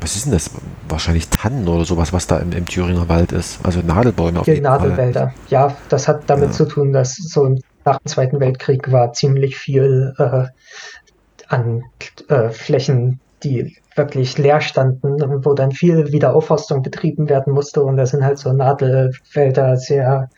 was 0.00 0.16
ist 0.16 0.26
denn 0.26 0.32
das? 0.32 0.50
Wahrscheinlich 0.90 1.28
Tannen 1.28 1.68
oder 1.68 1.84
sowas, 1.84 2.12
was 2.12 2.26
da 2.26 2.38
im, 2.38 2.52
im 2.52 2.66
Thüringer 2.66 3.08
Wald 3.08 3.32
ist. 3.32 3.64
Also 3.64 3.80
Nadelbäume 3.80 4.40
auf 4.40 4.46
jeden 4.46 4.62
Nadelwälder. 4.62 5.28
Fall. 5.28 5.34
Ja, 5.48 5.76
das 5.88 6.08
hat 6.08 6.24
damit 6.28 6.50
ja. 6.50 6.52
zu 6.52 6.66
tun, 6.66 6.92
dass 6.92 7.14
so 7.14 7.56
nach 7.84 7.98
dem 7.98 8.06
Zweiten 8.06 8.40
Weltkrieg 8.40 8.90
war 8.92 9.12
ziemlich 9.12 9.56
viel 9.56 10.14
äh, 10.18 10.44
an 11.48 11.84
äh, 12.28 12.50
Flächen, 12.50 13.20
die 13.42 13.76
wirklich 14.00 14.38
leer 14.38 14.62
standen, 14.62 15.44
wo 15.44 15.52
dann 15.52 15.72
viel 15.72 16.10
Wiederaufforstung 16.10 16.80
betrieben 16.82 17.28
werden 17.28 17.52
musste 17.52 17.82
und 17.82 17.98
da 17.98 18.06
sind 18.06 18.24
halt 18.24 18.38
so 18.38 18.52
Nadelfelder 18.52 19.76
sehr 19.76 20.30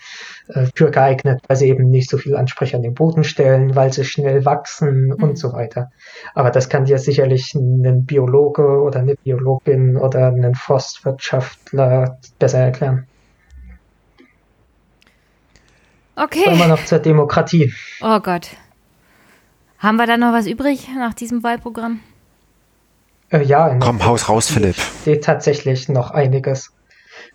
äh, 0.49 0.67
für 0.75 0.91
geeignet, 0.91 1.41
weil 1.47 1.57
sie 1.57 1.69
eben 1.69 1.89
nicht 1.89 2.11
so 2.11 2.19
viel 2.19 2.37
Ansprüche 2.37 2.77
an 2.77 2.83
den 2.83 2.95
Boden 2.95 3.23
stellen, 3.23 3.77
weil 3.77 3.93
sie 3.93 4.05
schnell 4.05 4.45
wachsen 4.45 5.07
mhm. 5.07 5.23
und 5.23 5.39
so 5.39 5.53
weiter. 5.53 5.91
Aber 6.35 6.51
das 6.51 6.69
kann 6.69 6.87
dir 6.87 6.99
sicherlich 6.99 7.55
ein 7.55 8.05
Biologe 8.05 8.83
oder 8.83 8.99
eine 8.99 9.15
Biologin 9.15 9.97
oder 9.97 10.29
ein 10.29 10.55
Forstwirtschaftler 10.55 12.19
besser 12.41 12.59
erklären. 12.59 13.07
Okay. 16.17 16.45
Kommen 16.45 16.59
wir 16.59 16.69
noch 16.69 16.85
zur 16.85 16.99
Demokratie. 16.99 17.73
Oh 18.03 18.19
Gott. 18.21 18.49
Haben 19.79 19.97
wir 19.97 20.07
da 20.07 20.17
noch 20.17 20.33
was 20.33 20.47
übrig 20.47 20.89
nach 20.97 21.15
diesem 21.15 21.43
Wahlprogramm? 21.43 22.01
Äh, 23.33 23.43
ja. 23.45 23.77
Komm, 23.81 24.05
Haus 24.05 24.29
raus, 24.29 24.51
Philipp. 24.51 24.77
Steht 24.77 25.25
tatsächlich 25.25 25.89
noch 25.89 26.11
einiges. 26.11 26.73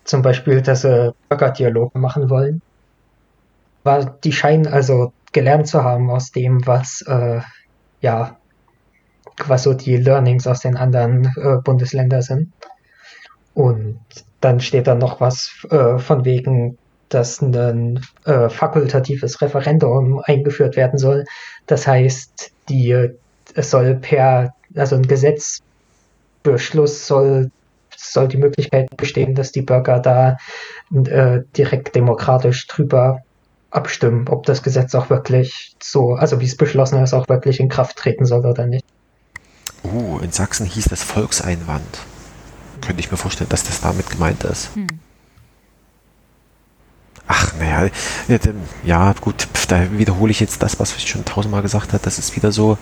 Zum 0.04 0.22
Beispiel, 0.22 0.62
dass 0.62 0.82
sie 0.82 1.14
Bürgerdialoge 1.28 1.98
machen 1.98 2.30
wollen. 2.30 2.62
War, 3.84 4.04
die 4.24 4.32
scheinen 4.32 4.66
also 4.66 5.12
gelernt 5.32 5.68
zu 5.68 5.82
haben 5.82 6.10
aus 6.10 6.30
dem, 6.32 6.66
was, 6.66 7.02
äh, 7.02 7.40
ja, 8.00 8.36
was 9.46 9.64
so 9.64 9.74
die 9.74 9.96
Learnings 9.96 10.46
aus 10.46 10.60
den 10.60 10.76
anderen 10.76 11.26
äh, 11.36 11.58
Bundesländern 11.62 12.22
sind. 12.22 12.52
Und 13.54 14.00
dann 14.40 14.60
steht 14.60 14.86
da 14.86 14.94
noch 14.94 15.20
was 15.20 15.66
äh, 15.70 15.98
von 15.98 16.24
wegen 16.24 16.78
dass 17.08 17.40
ein 17.40 18.00
äh, 18.24 18.48
fakultatives 18.48 19.40
Referendum 19.40 20.20
eingeführt 20.24 20.76
werden 20.76 20.98
soll. 20.98 21.24
Das 21.66 21.86
heißt, 21.86 22.52
die, 22.68 23.10
es 23.54 23.70
soll 23.70 23.94
per, 23.96 24.54
also 24.76 24.96
ein 24.96 25.08
Gesetzbeschluss 26.42 27.06
soll, 27.06 27.50
soll 27.96 28.28
die 28.28 28.36
Möglichkeit 28.36 28.96
bestehen, 28.96 29.34
dass 29.34 29.52
die 29.52 29.62
Bürger 29.62 30.00
da 30.00 30.36
äh, 30.92 31.40
direkt 31.56 31.94
demokratisch 31.94 32.66
drüber 32.66 33.22
abstimmen, 33.70 34.28
ob 34.28 34.46
das 34.46 34.62
Gesetz 34.62 34.94
auch 34.94 35.10
wirklich 35.10 35.76
so, 35.82 36.14
also 36.14 36.40
wie 36.40 36.46
es 36.46 36.56
beschlossen 36.56 37.02
ist, 37.02 37.12
auch 37.12 37.28
wirklich 37.28 37.60
in 37.60 37.68
Kraft 37.68 37.96
treten 37.96 38.24
soll 38.24 38.46
oder 38.46 38.66
nicht. 38.66 38.84
Uh, 39.84 40.18
in 40.20 40.32
Sachsen 40.32 40.66
hieß 40.66 40.86
das 40.86 41.02
Volkseinwand. 41.02 41.98
Könnte 42.80 43.00
ich 43.00 43.10
mir 43.10 43.16
vorstellen, 43.16 43.50
dass 43.50 43.64
das 43.64 43.80
damit 43.80 44.08
gemeint 44.10 44.44
ist. 44.44 44.74
Hm. 44.74 44.86
Ach, 47.30 47.52
naja, 47.58 47.90
ja, 48.84 49.14
gut, 49.20 49.48
da 49.68 49.92
wiederhole 49.92 50.30
ich 50.30 50.40
jetzt 50.40 50.62
das, 50.62 50.80
was 50.80 50.96
ich 50.96 51.08
schon 51.08 51.26
tausendmal 51.26 51.60
gesagt 51.60 51.92
habe. 51.92 52.02
Das 52.02 52.18
ist 52.18 52.34
wieder 52.34 52.52
so, 52.52 52.78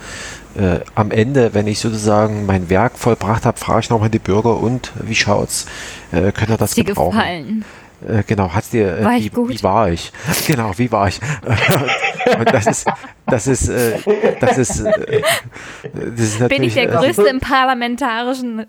äh, 0.57 0.79
am 0.95 1.11
Ende, 1.11 1.53
wenn 1.53 1.67
ich 1.67 1.81
sozusagen 1.81 2.47
mein 2.47 2.71
Werk 2.71 2.97
vollbracht 2.97 3.45
habe, 3.45 3.59
frage 3.59 3.81
ich 3.81 3.91
nochmal 3.91 4.09
die 4.09 4.21
Bürger 4.21 4.57
und 4.59 4.93
wie 5.01 5.17
schaut's? 5.17 5.67
Äh, 6.13 6.31
könnt 6.31 6.51
ihr 6.51 6.57
das 6.57 6.77
gebrauchen? 6.77 7.19
Gefallen? 7.19 7.65
Äh, 8.07 8.23
genau, 8.27 8.53
hat's 8.53 8.71
dir, 8.71 8.99
äh, 8.99 9.05
war 9.05 9.13
wie, 9.13 9.33
wie, 9.33 9.63
war 9.63 9.91
ich? 9.91 10.13
Genau, 10.47 10.73
wie 10.77 10.93
war 10.93 11.09
ich? 11.09 11.19
und 12.39 12.53
das 12.53 12.67
ist, 12.67 12.87
das 13.27 13.47
ist, 13.47 13.69
äh, 13.69 13.99
das 14.39 14.59
ist, 14.59 14.81
äh, 14.81 15.23
das 15.83 16.21
ist 16.21 16.41
natürlich. 16.41 16.49
Bin 16.49 16.63
ich 16.63 16.75
der 16.75 16.87
Größte 16.89 17.27
im 17.27 17.41
parlamentarischen 17.41 18.67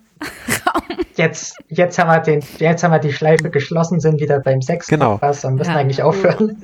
Raum? 0.66 0.84
Jetzt, 1.16 1.58
jetzt 1.68 2.00
haben 2.00 2.10
wir 2.10 2.20
den, 2.20 2.42
jetzt 2.58 2.84
haben 2.84 2.92
wir 2.92 3.00
die 3.00 3.12
Schleife 3.12 3.50
geschlossen, 3.50 4.00
sind 4.00 4.22
wieder 4.22 4.40
beim 4.40 4.62
Sex 4.62 4.88
genau. 4.88 5.20
und 5.22 5.56
müssen 5.56 5.72
ja. 5.72 5.78
eigentlich 5.78 6.02
aufhören. 6.04 6.62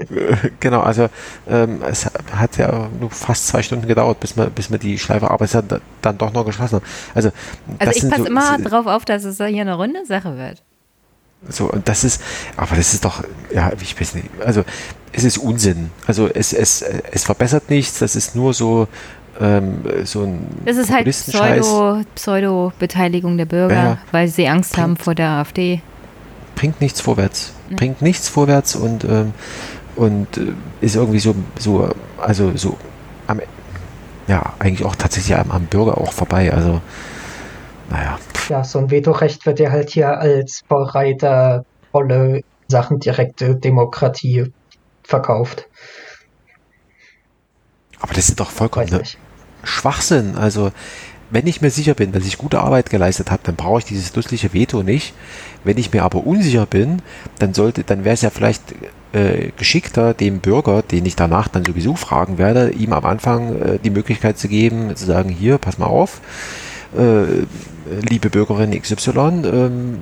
Genau, 0.60 0.80
also 0.82 1.10
ähm, 1.50 1.82
es 1.88 2.10
hat 2.34 2.58
ja 2.58 2.88
nur 3.00 3.10
fast 3.10 3.48
zwei 3.48 3.62
Stunden 3.62 3.88
gedauert, 3.88 4.20
bis 4.22 4.38
wir, 4.38 4.46
bis 4.46 4.72
wir 4.72 4.78
die 4.78 4.98
Schleife, 4.98 5.30
aber 5.30 5.44
es 5.44 5.54
hat 5.54 5.66
dann 6.02 6.18
doch 6.18 6.32
noch 6.32 6.46
geschlossen. 6.46 6.82
Also, 7.14 7.32
also 7.80 7.92
ich 7.94 8.10
passe 8.10 8.24
so, 8.24 8.28
immer 8.28 8.58
drauf 8.60 8.88
auf, 8.88 9.06
dass 9.06 9.26
es 9.26 9.38
hier 9.38 9.62
eine 9.62 9.76
runde 9.76 10.06
Sache 10.06 10.38
wird. 10.38 10.62
So, 11.50 11.70
und 11.70 11.88
das 11.90 12.04
ist, 12.04 12.22
aber 12.56 12.76
das 12.76 12.94
ist 12.94 13.06
doch, 13.06 13.24
ja, 13.54 13.72
ich 13.82 14.00
weiß 14.00 14.16
nicht, 14.16 14.28
also 14.44 14.64
es 15.12 15.24
ist 15.24 15.38
Unsinn. 15.38 15.92
Also 16.08 16.28
es, 16.28 16.54
es, 16.54 16.82
es 16.82 17.24
verbessert 17.24 17.70
nichts, 17.70 18.00
das 18.00 18.16
ist 18.16 18.36
nur 18.36 18.54
so, 18.54 18.88
ähm, 19.40 19.84
so 20.06 20.24
ein 20.24 20.48
Das 20.66 20.78
ist 20.78 20.92
halt 20.92 21.08
Pseudo, 21.08 22.02
Pseudo-Beteiligung 22.16 23.38
der 23.38 23.46
Bürger, 23.46 23.76
ja, 23.76 23.98
weil 24.12 24.28
sie 24.28 24.48
Angst 24.48 24.74
bringt, 24.74 24.84
haben 24.84 24.98
vor 24.98 25.16
der 25.16 25.30
AfD. 25.30 25.82
Bringt 26.56 26.82
nichts 26.82 27.02
vorwärts. 27.02 27.52
Ja. 27.70 27.76
Bringt 27.78 28.02
nichts 28.02 28.30
vorwärts 28.30 28.76
und 28.76 29.04
ähm, 29.04 29.34
und 29.96 30.38
äh, 30.38 30.54
ist 30.82 30.96
irgendwie 30.96 31.20
so, 31.20 31.36
so, 31.60 31.90
also 32.20 32.56
so 32.56 32.78
am, 33.28 33.40
ja, 34.28 34.54
eigentlich 34.60 34.86
auch 34.86 34.96
tatsächlich 34.96 35.38
am, 35.38 35.52
am 35.52 35.66
Bürger 35.66 35.98
auch 35.98 36.14
vorbei. 36.14 36.54
Also, 36.54 36.82
naja. 37.90 38.20
Ja, 38.50 38.64
so 38.64 38.80
ein 38.80 38.92
Vetorecht 38.92 39.46
wird 39.46 39.60
ja 39.60 39.72
halt 39.72 39.90
hier 39.90 40.18
als 40.18 40.62
Vorreiter 40.68 41.66
Rolle 41.94 42.42
Sachen 42.68 43.00
direkte 43.00 43.56
Demokratie 43.56 44.52
verkauft. 45.04 45.68
Aber 48.00 48.14
das 48.14 48.30
ist 48.30 48.40
doch 48.40 48.52
vollkommen 48.52 48.90
Schwachsinn. 49.64 50.36
Also, 50.36 50.72
wenn 51.30 51.48
ich 51.48 51.62
mir 51.62 51.70
sicher 51.70 51.94
bin, 51.94 52.12
dass 52.12 52.26
ich 52.26 52.38
gute 52.38 52.60
Arbeit 52.60 52.90
geleistet 52.90 53.32
habe, 53.32 53.42
dann 53.44 53.56
brauche 53.56 53.80
ich 53.80 53.86
dieses 53.86 54.14
lustige 54.16 54.54
Veto 54.54 54.84
nicht. 54.84 55.14
Wenn 55.64 55.78
ich 55.78 55.94
mir 55.94 56.04
aber 56.04 56.28
unsicher 56.28 56.66
bin, 56.66 57.02
dann 57.40 57.54
sollte, 57.54 57.84
dann 57.84 58.04
wäre 58.04 58.14
es 58.14 58.22
ja 58.22 58.30
vielleicht 58.30 58.62
äh, 59.14 59.52
geschickter, 59.58 60.14
dem 60.14 60.40
Bürger, 60.40 60.82
den 60.82 61.06
ich 61.06 61.16
danach 61.16 61.48
dann 61.48 61.64
sowieso 61.64 61.96
fragen 61.96 62.38
werde, 62.38 62.72
ihm 62.72 62.92
am 62.94 63.06
Anfang 63.06 63.62
äh, 63.62 63.80
die 63.80 63.90
Möglichkeit 63.90 64.38
zu 64.38 64.48
geben, 64.48 64.96
zu 64.96 65.06
sagen, 65.06 65.30
hier, 65.30 65.58
pass 65.58 65.78
mal 65.78 65.86
auf, 65.86 66.20
äh, 66.98 67.46
liebe 68.10 68.30
Bürgerin 68.30 68.72
XY, 68.80 69.20
ähm, 69.46 70.00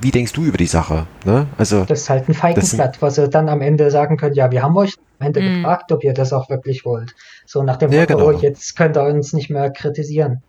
wie 0.00 0.10
denkst 0.10 0.32
du 0.32 0.44
über 0.44 0.58
die 0.58 0.66
Sache? 0.66 1.06
Ne? 1.24 1.46
Also, 1.56 1.84
das 1.84 2.02
ist 2.02 2.10
halt 2.10 2.28
ein 2.28 2.34
Feigenblatt, 2.34 3.02
was 3.02 3.16
sie 3.16 3.28
dann 3.28 3.48
am 3.48 3.60
Ende 3.60 3.90
sagen 3.90 4.16
können, 4.16 4.34
ja, 4.34 4.50
wir 4.50 4.62
haben 4.62 4.76
euch 4.76 4.94
am 5.18 5.26
Ende 5.26 5.40
mhm. 5.40 5.56
gefragt, 5.56 5.90
ob 5.92 6.04
ihr 6.04 6.14
das 6.14 6.32
auch 6.32 6.48
wirklich 6.48 6.84
wollt. 6.84 7.14
So 7.46 7.62
nach 7.62 7.76
dem 7.76 7.90
ja, 7.90 8.00
Motto, 8.02 8.16
genau. 8.16 8.40
jetzt 8.40 8.76
könnt 8.76 8.96
ihr 8.96 9.02
uns 9.02 9.32
nicht 9.32 9.50
mehr 9.50 9.70
kritisieren. 9.70 10.42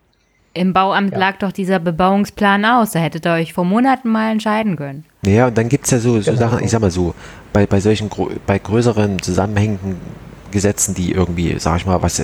Im 0.52 0.72
Bauamt 0.72 1.12
ja. 1.12 1.18
lag 1.18 1.38
doch 1.38 1.52
dieser 1.52 1.78
Bebauungsplan 1.78 2.64
aus, 2.64 2.92
da 2.92 2.98
hättet 2.98 3.26
ihr 3.26 3.32
euch 3.32 3.52
vor 3.52 3.64
Monaten 3.64 4.08
mal 4.08 4.32
entscheiden 4.32 4.76
können. 4.76 5.04
Ja, 5.22 5.46
und 5.46 5.56
dann 5.56 5.68
gibt 5.68 5.84
es 5.84 5.92
ja 5.92 5.98
so, 5.98 6.20
so 6.20 6.32
genau. 6.32 6.48
Sachen, 6.48 6.64
ich 6.64 6.70
sag 6.70 6.80
mal 6.80 6.90
so, 6.90 7.14
bei, 7.52 7.66
bei 7.66 7.80
solchen, 7.80 8.10
bei 8.46 8.58
größeren 8.58 9.22
zusammenhängenden 9.22 9.96
Gesetzen, 10.50 10.94
die 10.94 11.12
irgendwie, 11.12 11.56
sag 11.58 11.76
ich 11.76 11.86
mal, 11.86 12.02
was 12.02 12.20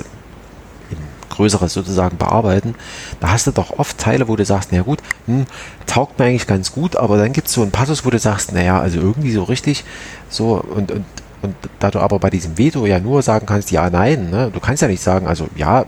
Größeres 1.37 1.73
sozusagen 1.73 2.17
bearbeiten, 2.17 2.75
da 3.21 3.31
hast 3.31 3.47
du 3.47 3.53
doch 3.53 3.79
oft 3.79 3.99
Teile, 3.99 4.29
wo 4.29 4.37
du 4.37 4.45
sagst, 4.45 4.71
na 4.73 4.83
gut, 4.83 4.99
hm, 5.27 5.47
taugt 5.87 6.19
mir 6.19 6.27
eigentlich 6.27 6.47
ganz 6.47 6.73
gut, 6.73 6.97
aber 6.97 7.17
dann 7.17 7.33
gibt 7.33 7.49
es 7.49 7.55
so 7.55 7.63
einen 7.63 7.71
Passus, 7.71 8.05
wo 8.05 8.11
du 8.11 8.19
sagst, 8.19 8.53
naja, 8.53 8.81
also 8.81 8.99
irgendwie 8.99 9.33
so 9.33 9.45
richtig, 9.45 9.85
so 10.29 10.55
und, 10.55 10.91
und, 10.91 11.05
und 11.43 11.55
da 11.79 11.91
du 11.91 12.01
aber 12.01 12.19
bei 12.19 12.31
diesem 12.31 12.59
Veto 12.59 12.87
ja 12.87 12.99
nur 12.99 13.23
sagen 13.23 13.47
kannst, 13.47 13.71
ja, 13.71 13.89
nein, 13.91 14.31
ne, 14.31 14.51
du 14.53 14.61
kannst 14.61 14.83
ja 14.83 14.89
nicht 14.89 15.03
sagen, 15.03 15.27
also 15.27 15.49
ja, 15.57 15.87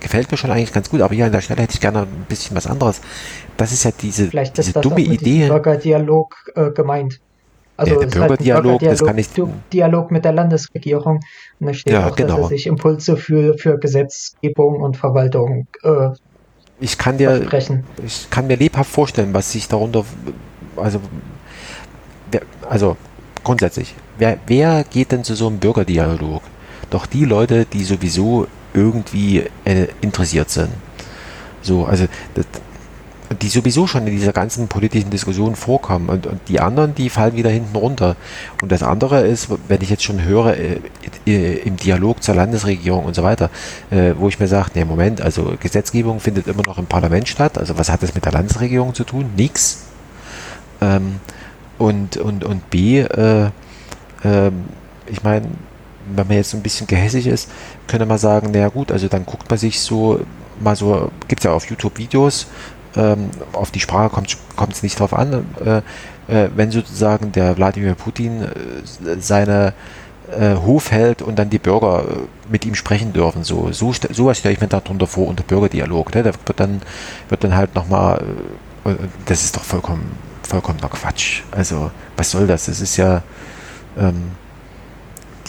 gefällt 0.00 0.30
mir 0.30 0.36
schon 0.36 0.50
eigentlich 0.50 0.72
ganz 0.72 0.90
gut, 0.90 1.02
aber 1.02 1.14
hier 1.14 1.26
an 1.26 1.32
der 1.32 1.40
Stelle 1.40 1.62
hätte 1.62 1.74
ich 1.74 1.80
gerne 1.80 2.00
ein 2.00 2.26
bisschen 2.28 2.56
was 2.56 2.66
anderes. 2.66 3.00
Das 3.56 3.72
ist 3.72 3.84
ja 3.84 3.90
diese, 4.00 4.28
Vielleicht 4.28 4.56
diese 4.56 4.70
ist 4.70 4.76
das 4.76 4.82
dumme 4.82 5.00
Idee. 5.00 5.48
Bürgerdialog 5.48 6.52
äh, 6.54 6.70
gemeint. 6.70 7.20
Also 7.80 7.94
ja, 7.94 8.00
der 8.00 8.18
Bürgerdialog, 8.18 8.82
halt 8.82 8.92
das 8.92 9.02
kann 9.02 9.16
ich. 9.16 9.28
Dialog 9.72 10.10
mit 10.10 10.26
der 10.26 10.32
Landesregierung. 10.32 11.20
Und 11.60 11.66
da 11.66 11.72
steht 11.72 11.94
ja, 11.94 12.08
auch, 12.08 12.14
genau. 12.14 12.36
dass 12.36 12.44
er 12.44 12.48
sich 12.48 12.66
Impulse 12.66 13.16
für, 13.16 13.56
für 13.56 13.78
Gesetzgebung 13.78 14.82
und 14.82 14.98
Verwaltung 14.98 15.66
äh, 15.82 16.10
ich 16.78 16.98
kann 16.98 17.16
dir, 17.16 17.36
versprechen. 17.36 17.84
ich 18.04 18.28
kann 18.30 18.46
mir 18.46 18.56
lebhaft 18.56 18.90
vorstellen, 18.90 19.32
was 19.32 19.52
sich 19.52 19.66
darunter, 19.68 20.04
also, 20.76 21.00
also 22.68 22.96
grundsätzlich, 23.44 23.94
wer, 24.18 24.38
wer 24.46 24.84
geht 24.84 25.12
denn 25.12 25.24
zu 25.24 25.34
so 25.34 25.46
einem 25.46 25.58
Bürgerdialog? 25.58 26.42
Doch 26.90 27.06
die 27.06 27.24
Leute, 27.24 27.64
die 27.64 27.84
sowieso 27.84 28.46
irgendwie 28.74 29.44
äh, 29.64 29.86
interessiert 30.02 30.50
sind. 30.50 30.70
So, 31.62 31.84
also 31.84 32.06
das, 32.34 32.46
die 33.38 33.48
sowieso 33.48 33.86
schon 33.86 34.06
in 34.06 34.16
dieser 34.16 34.32
ganzen 34.32 34.66
politischen 34.66 35.10
Diskussion 35.10 35.54
vorkommen 35.54 36.08
und, 36.08 36.26
und, 36.26 36.40
die 36.48 36.58
anderen, 36.58 36.94
die 36.96 37.08
fallen 37.10 37.36
wieder 37.36 37.50
hinten 37.50 37.76
runter. 37.76 38.16
Und 38.60 38.72
das 38.72 38.82
andere 38.82 39.20
ist, 39.20 39.48
wenn 39.68 39.80
ich 39.82 39.90
jetzt 39.90 40.02
schon 40.02 40.24
höre, 40.24 40.56
äh, 40.56 40.80
im 41.26 41.76
Dialog 41.76 42.22
zur 42.22 42.34
Landesregierung 42.34 43.04
und 43.04 43.14
so 43.14 43.22
weiter, 43.22 43.50
äh, 43.90 44.14
wo 44.18 44.28
ich 44.28 44.40
mir 44.40 44.48
sage, 44.48 44.70
nee, 44.74 44.84
Moment, 44.84 45.20
also 45.20 45.54
Gesetzgebung 45.60 46.18
findet 46.18 46.48
immer 46.48 46.64
noch 46.66 46.78
im 46.78 46.86
Parlament 46.86 47.28
statt, 47.28 47.56
also 47.56 47.78
was 47.78 47.88
hat 47.90 48.02
das 48.02 48.14
mit 48.14 48.24
der 48.24 48.32
Landesregierung 48.32 48.94
zu 48.94 49.04
tun? 49.04 49.30
Nix. 49.36 49.84
Ähm, 50.80 51.20
und, 51.78 52.16
und, 52.16 52.44
und 52.44 52.68
B, 52.68 52.98
äh, 52.98 53.50
ähm, 54.24 54.64
ich 55.06 55.22
meine, 55.22 55.46
wenn 56.14 56.26
man 56.26 56.36
jetzt 56.36 56.50
so 56.50 56.56
ein 56.56 56.62
bisschen 56.62 56.88
gehässig 56.88 57.28
ist, 57.28 57.48
könnte 57.86 58.06
man 58.06 58.18
sagen, 58.18 58.50
naja 58.50 58.68
gut, 58.68 58.90
also 58.90 59.06
dann 59.06 59.24
guckt 59.24 59.48
man 59.48 59.58
sich 59.58 59.80
so 59.80 60.20
mal 60.60 60.76
so, 60.76 61.10
gibt 61.28 61.40
es 61.40 61.44
ja 61.44 61.52
auf 61.52 61.68
YouTube 61.68 61.98
Videos, 61.98 62.46
ähm, 62.96 63.30
auf 63.52 63.70
die 63.70 63.80
Sprache 63.80 64.10
kommt 64.10 64.72
es 64.72 64.82
nicht 64.82 64.98
drauf 64.98 65.14
an, 65.14 65.44
äh, 65.64 65.78
äh, 66.28 66.50
wenn 66.54 66.70
sozusagen 66.70 67.32
der 67.32 67.56
Wladimir 67.56 67.94
Putin 67.94 68.42
äh, 68.42 69.16
seine 69.18 69.74
äh, 70.30 70.54
Hof 70.56 70.90
hält 70.90 71.22
und 71.22 71.38
dann 71.38 71.50
die 71.50 71.58
Bürger 71.58 72.04
äh, 72.08 72.50
mit 72.50 72.64
ihm 72.64 72.74
sprechen 72.74 73.12
dürfen. 73.12 73.44
So, 73.44 73.72
so 73.72 73.92
sowas 74.10 74.38
stelle 74.38 74.54
ich 74.54 74.60
mir 74.60 74.68
darunter 74.68 75.06
vor 75.06 75.28
unter 75.28 75.42
Bürgerdialog. 75.42 76.14
Ne? 76.14 76.22
Da 76.22 76.32
wird 76.32 76.60
dann, 76.60 76.82
wird 77.28 77.44
dann 77.44 77.56
halt 77.56 77.74
nochmal, 77.74 78.22
äh, 78.84 78.94
das 79.26 79.44
ist 79.44 79.56
doch 79.56 79.64
vollkommen, 79.64 80.12
vollkommener 80.42 80.88
Quatsch. 80.88 81.42
Also, 81.50 81.90
was 82.16 82.30
soll 82.30 82.46
das? 82.46 82.66
Das 82.66 82.80
ist 82.80 82.96
ja, 82.96 83.22
ähm, 83.98 84.32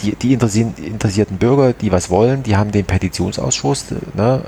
die, 0.02 0.16
die 0.16 0.32
interessierten 0.32 1.38
Bürger, 1.38 1.72
die 1.72 1.92
was 1.92 2.10
wollen, 2.10 2.42
die 2.42 2.56
haben 2.56 2.72
den 2.72 2.84
Petitionsausschuss, 2.84 3.86
ne? 4.14 4.42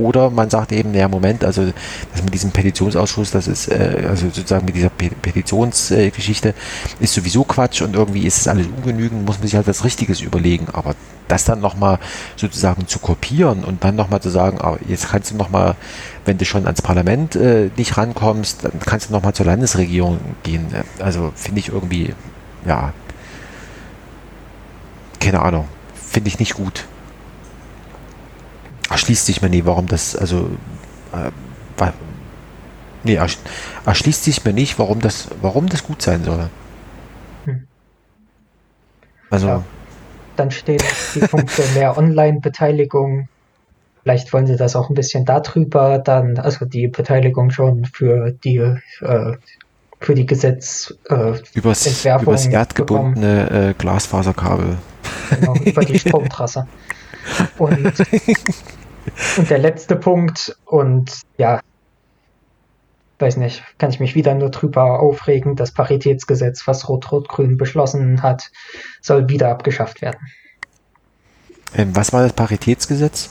Oder 0.00 0.30
man 0.30 0.50
sagt 0.50 0.72
eben, 0.72 0.94
ja 0.94 1.08
Moment, 1.08 1.44
also 1.44 1.72
das 2.12 2.22
mit 2.22 2.32
diesem 2.32 2.50
Petitionsausschuss, 2.50 3.30
das 3.30 3.46
ist, 3.46 3.68
äh, 3.68 4.06
also 4.08 4.26
sozusagen 4.26 4.64
mit 4.64 4.74
dieser 4.74 4.90
Petitionsgeschichte, 4.90 6.50
äh, 6.50 7.04
ist 7.04 7.14
sowieso 7.14 7.44
Quatsch 7.44 7.82
und 7.82 7.94
irgendwie 7.94 8.26
ist 8.26 8.38
es 8.38 8.48
alles 8.48 8.66
ungenügend, 8.66 9.26
muss 9.26 9.38
man 9.38 9.46
sich 9.46 9.56
halt 9.56 9.66
was 9.66 9.84
Richtiges 9.84 10.20
überlegen. 10.20 10.68
Aber 10.72 10.94
das 11.28 11.44
dann 11.44 11.60
nochmal 11.60 11.98
sozusagen 12.36 12.88
zu 12.88 12.98
kopieren 12.98 13.62
und 13.64 13.84
dann 13.84 13.94
nochmal 13.94 14.20
zu 14.20 14.30
sagen, 14.30 14.58
ah, 14.60 14.76
jetzt 14.88 15.10
kannst 15.10 15.30
du 15.30 15.36
nochmal, 15.36 15.76
wenn 16.24 16.38
du 16.38 16.44
schon 16.44 16.64
ans 16.64 16.82
Parlament 16.82 17.36
äh, 17.36 17.70
nicht 17.76 17.96
rankommst, 17.96 18.64
dann 18.64 18.72
kannst 18.84 19.10
du 19.10 19.12
nochmal 19.12 19.34
zur 19.34 19.46
Landesregierung 19.46 20.18
gehen. 20.42 20.66
Also 20.98 21.32
finde 21.36 21.60
ich 21.60 21.68
irgendwie, 21.68 22.14
ja, 22.66 22.92
keine 25.20 25.42
Ahnung, 25.42 25.68
finde 25.94 26.28
ich 26.28 26.38
nicht 26.38 26.54
gut 26.54 26.86
erschließt 28.90 29.24
sich 29.24 29.40
mir 29.40 29.48
nie, 29.48 29.64
warum 29.64 29.86
das, 29.86 30.16
also, 30.16 30.50
äh, 31.12 31.90
nee, 33.04 33.18
erschließt 33.86 34.24
sich 34.24 34.44
mir 34.44 34.52
nicht, 34.52 34.78
warum 34.78 35.00
das, 35.00 35.28
warum 35.40 35.68
das 35.68 35.84
gut 35.84 36.02
sein 36.02 36.24
soll. 36.24 36.50
Hm. 37.44 37.66
Also. 39.30 39.46
Ja. 39.46 39.64
Dann 40.36 40.50
stehen 40.50 40.80
die 41.14 41.20
Punkte 41.20 41.62
mehr 41.74 41.98
Online-Beteiligung. 41.98 43.28
Vielleicht 44.02 44.32
wollen 44.32 44.46
sie 44.46 44.56
das 44.56 44.74
auch 44.74 44.88
ein 44.88 44.94
bisschen 44.94 45.26
darüber, 45.26 45.98
dann, 45.98 46.38
also 46.38 46.64
die 46.64 46.88
Beteiligung 46.88 47.50
schon 47.50 47.84
für 47.84 48.30
die, 48.30 48.56
äh, 48.56 49.36
für 50.00 50.14
die 50.14 50.24
Gesetz, 50.24 50.94
äh, 51.10 51.34
übers 51.52 52.06
erdgebundene 52.46 53.50
äh, 53.50 53.74
Glasfaserkabel. 53.74 54.78
Genau, 55.28 55.54
über 55.56 55.84
die 55.84 55.98
Stromtrasse. 55.98 56.66
Und 57.58 57.92
Und 59.36 59.50
der 59.50 59.58
letzte 59.58 59.96
Punkt, 59.96 60.56
und 60.64 61.20
ja, 61.38 61.60
weiß 63.18 63.36
nicht, 63.36 63.62
kann 63.78 63.90
ich 63.90 64.00
mich 64.00 64.14
wieder 64.14 64.34
nur 64.34 64.50
drüber 64.50 65.00
aufregen, 65.00 65.56
das 65.56 65.72
Paritätsgesetz, 65.72 66.66
was 66.66 66.88
Rot-Rot-Grün 66.88 67.56
beschlossen 67.56 68.22
hat, 68.22 68.50
soll 69.00 69.28
wieder 69.28 69.50
abgeschafft 69.50 70.02
werden. 70.02 70.20
Ähm, 71.74 71.94
was 71.94 72.12
war 72.12 72.22
das 72.22 72.32
Paritätsgesetz? 72.32 73.30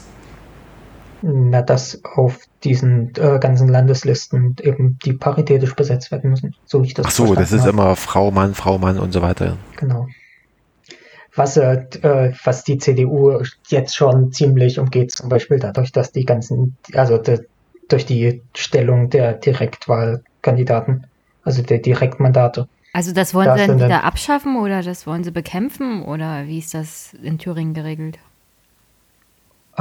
Na, 1.21 1.61
dass 1.61 2.01
auf 2.05 2.39
diesen 2.63 3.13
äh, 3.15 3.39
ganzen 3.39 3.67
Landeslisten 3.67 4.55
eben 4.61 4.97
die 5.03 5.13
paritätisch 5.13 5.75
besetzt 5.75 6.11
werden 6.11 6.29
müssen, 6.29 6.55
so 6.65 6.81
wie 6.81 6.87
ich 6.87 6.93
das 6.93 7.07
Ach 7.07 7.11
so, 7.11 7.35
das 7.35 7.51
ist 7.51 7.61
habe. 7.61 7.71
immer 7.71 7.95
Frau, 7.97 8.31
Mann, 8.31 8.53
Frau, 8.53 8.77
Mann 8.77 8.97
und 8.97 9.11
so 9.11 9.21
weiter. 9.21 9.57
Genau 9.75 10.07
was, 11.39 11.57
äh, 11.57 12.33
was 12.43 12.63
die 12.65 12.77
CDU 12.77 13.41
jetzt 13.69 13.95
schon 13.95 14.31
ziemlich 14.31 14.77
umgeht, 14.77 15.11
zum 15.11 15.29
Beispiel 15.29 15.57
dadurch, 15.57 15.91
dass 15.91 16.11
die 16.11 16.25
ganzen, 16.25 16.77
also 16.93 17.17
de, 17.17 17.45
durch 17.87 18.05
die 18.05 18.43
Stellung 18.55 19.09
der 19.09 19.33
Direktwahlkandidaten, 19.33 21.07
also 21.43 21.63
der 21.63 21.79
Direktmandate. 21.79 22.67
Also 22.93 23.13
das 23.13 23.33
wollen 23.33 23.47
da 23.47 23.57
sie 23.57 23.67
dann 23.67 23.77
wieder 23.77 24.03
abschaffen 24.03 24.57
oder 24.57 24.83
das 24.83 25.07
wollen 25.07 25.23
sie 25.23 25.31
bekämpfen 25.31 26.03
oder 26.03 26.45
wie 26.45 26.59
ist 26.59 26.73
das 26.73 27.15
in 27.23 27.39
Thüringen 27.39 27.73
geregelt? 27.73 28.19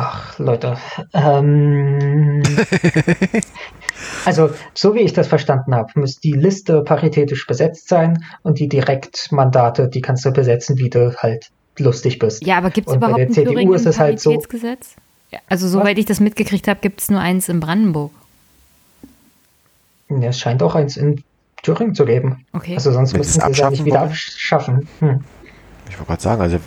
Ach, 0.00 0.38
Leute. 0.38 0.76
Ähm, 1.12 2.40
also, 4.24 4.50
so 4.72 4.94
wie 4.94 5.00
ich 5.00 5.12
das 5.12 5.26
verstanden 5.26 5.74
habe, 5.74 5.90
muss 5.98 6.20
die 6.20 6.34
Liste 6.34 6.82
paritätisch 6.84 7.48
besetzt 7.48 7.88
sein 7.88 8.24
und 8.42 8.60
die 8.60 8.68
Direktmandate, 8.68 9.88
die 9.88 10.00
kannst 10.00 10.24
du 10.24 10.30
besetzen, 10.30 10.78
wie 10.78 10.88
du 10.88 11.16
halt 11.16 11.50
lustig 11.78 12.20
bist. 12.20 12.46
Ja, 12.46 12.58
aber 12.58 12.70
gibt 12.70 12.88
es 12.88 12.94
überhaupt 12.94 13.16
bei 13.16 13.24
der 13.24 13.34
CDU 13.34 13.50
Thüringen 13.50 13.74
ist 13.74 13.86
es 13.86 13.98
halt 13.98 14.20
so. 14.20 14.40
Also, 15.48 15.66
soweit 15.66 15.96
Was? 15.96 15.98
ich 15.98 16.06
das 16.06 16.20
mitgekriegt 16.20 16.68
habe, 16.68 16.78
gibt 16.80 17.00
es 17.00 17.10
nur 17.10 17.18
eins 17.18 17.48
in 17.48 17.58
Brandenburg. 17.58 18.12
Ja, 20.10 20.28
es 20.28 20.38
scheint 20.38 20.62
auch 20.62 20.76
eins 20.76 20.96
in 20.96 21.24
Thüringen 21.64 21.96
zu 21.96 22.04
geben. 22.04 22.46
Okay. 22.52 22.74
Also 22.74 22.92
sonst 22.92 23.16
müssten 23.16 23.40
sie 23.40 23.50
es 23.50 23.58
ja 23.58 23.68
nicht 23.68 23.84
wieder 23.84 24.02
abschaffen. 24.02 24.88
Hm. 25.00 25.24
Ich 25.90 25.98
wollte 25.98 26.06
gerade 26.06 26.22
sagen, 26.22 26.40
also. 26.40 26.58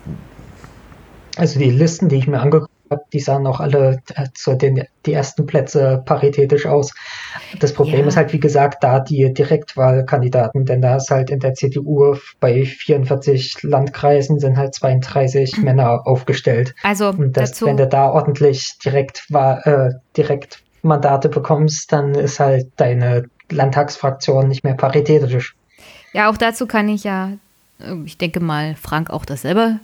Also 1.38 1.60
die 1.60 1.72
Listen, 1.72 2.10
die 2.10 2.18
ich 2.18 2.28
mir 2.28 2.42
angeguckt 2.42 2.70
habe, 2.70 2.81
die 3.14 3.20
sahen 3.20 3.48
auch 3.48 3.60
alle 3.60 4.02
äh, 4.16 4.28
zu 4.34 4.56
den 4.56 4.84
die 5.06 5.14
ersten 5.14 5.46
Plätze 5.46 6.04
paritätisch 6.06 6.66
aus. 6.66 6.94
Das 7.60 7.74
Problem 7.74 8.02
ja. 8.02 8.08
ist 8.08 8.18
halt, 8.18 8.34
wie 8.34 8.40
gesagt, 8.40 8.84
da 8.84 9.00
die 9.00 9.34
Direktwahlkandidaten, 9.34 10.66
denn 10.66 10.82
da 10.82 10.98
ist 10.98 11.10
halt 11.10 11.30
in 11.30 11.40
der 11.40 11.54
CDU 11.54 12.16
bei 12.40 12.66
44 12.66 13.64
Landkreisen 13.64 14.40
sind 14.40 14.58
halt 14.58 14.76
32 14.76 15.58
mhm. 15.58 15.64
Männer 15.64 16.06
aufgestellt. 16.06 16.76
Also 16.84 17.10
Und 17.10 17.36
das, 17.36 17.52
dazu, 17.52 17.66
wenn 17.66 17.78
du 17.78 17.88
da 17.88 18.12
ordentlich 18.12 18.78
direkt 18.84 19.26
war, 19.30 19.66
äh, 19.66 19.94
direkt 20.16 20.62
Mandate 20.84 21.30
bekommst, 21.30 21.92
dann 21.92 22.14
ist 22.16 22.40
halt 22.40 22.68
deine 22.78 23.26
Landtagsfraktion 23.50 24.48
nicht 24.48 24.64
mehr 24.64 24.76
paritätisch. 24.76 25.56
Ja, 26.14 26.30
auch 26.30 26.38
dazu 26.38 26.68
kann 26.68 26.90
ich 26.90 27.04
ja, 27.04 27.32
äh, 27.80 27.96
ich 28.06 28.18
denke 28.18 28.40
mal, 28.40 28.76
Frank 28.76 29.10
auch 29.10 29.26
dasselbe 29.26 29.80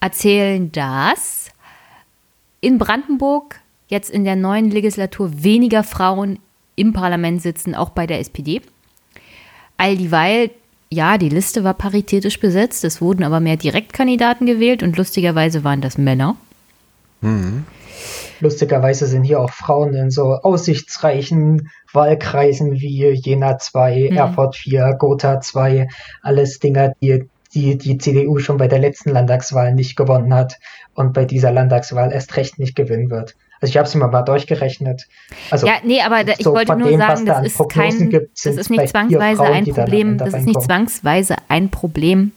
erzählen, 0.00 0.70
dass 0.72 1.47
in 2.60 2.78
Brandenburg 2.78 3.60
jetzt 3.88 4.10
in 4.10 4.24
der 4.24 4.36
neuen 4.36 4.70
Legislatur 4.70 5.42
weniger 5.42 5.82
Frauen 5.82 6.38
im 6.76 6.92
Parlament 6.92 7.42
sitzen, 7.42 7.74
auch 7.74 7.90
bei 7.90 8.06
der 8.06 8.20
SPD. 8.20 8.60
All 9.76 9.96
dieweil, 9.96 10.50
ja, 10.90 11.18
die 11.18 11.28
Liste 11.28 11.64
war 11.64 11.74
paritätisch 11.74 12.40
besetzt, 12.40 12.84
es 12.84 13.00
wurden 13.00 13.24
aber 13.24 13.40
mehr 13.40 13.56
Direktkandidaten 13.56 14.46
gewählt 14.46 14.82
und 14.82 14.96
lustigerweise 14.96 15.64
waren 15.64 15.80
das 15.80 15.98
Männer. 15.98 16.36
Mhm. 17.20 17.64
Lustigerweise 18.40 19.06
sind 19.06 19.24
hier 19.24 19.40
auch 19.40 19.50
Frauen 19.50 19.94
in 19.94 20.10
so 20.10 20.34
aussichtsreichen 20.34 21.70
Wahlkreisen 21.92 22.74
wie 22.74 23.10
Jena 23.12 23.58
2, 23.58 24.08
mhm. 24.10 24.16
Erfurt 24.16 24.56
4, 24.56 24.94
Gotha 24.98 25.40
2, 25.40 25.88
alles 26.22 26.60
Dinger, 26.60 26.92
die, 27.00 27.28
die 27.58 27.78
die 27.78 27.98
CDU 27.98 28.38
schon 28.38 28.56
bei 28.56 28.68
der 28.68 28.78
letzten 28.78 29.10
Landtagswahl 29.10 29.74
nicht 29.74 29.96
gewonnen 29.96 30.32
hat 30.32 30.58
und 30.94 31.12
bei 31.12 31.24
dieser 31.24 31.52
Landtagswahl 31.52 32.12
erst 32.12 32.36
recht 32.36 32.58
nicht 32.58 32.76
gewinnen 32.76 33.10
wird. 33.10 33.34
Also 33.60 33.70
ich 33.72 33.76
habe 33.76 33.88
es 33.88 33.94
mir 33.94 34.06
mal 34.06 34.22
durchgerechnet. 34.22 35.08
Also 35.50 35.66
ja, 35.66 35.74
nee, 35.82 36.00
aber 36.00 36.22
da, 36.22 36.34
ich 36.38 36.46
wollte 36.46 36.76
nur 36.76 36.90
dem, 36.90 37.00
sagen, 37.00 37.26
da 37.26 37.40
das 37.40 37.52
ist 37.52 37.68
kein, 37.68 38.10
gibt, 38.10 38.44
das 38.44 38.56
ist 38.56 38.70
nicht 38.70 38.88
zwangsweise 38.88 39.42
Frauen, 39.42 39.52
ein 39.52 39.64
Problem, 39.64 40.18
das 40.18 40.34
ist 40.34 40.46
nicht 40.46 40.62
zwangsweise 40.62 41.36
ein 41.48 41.70
Problem 41.70 42.32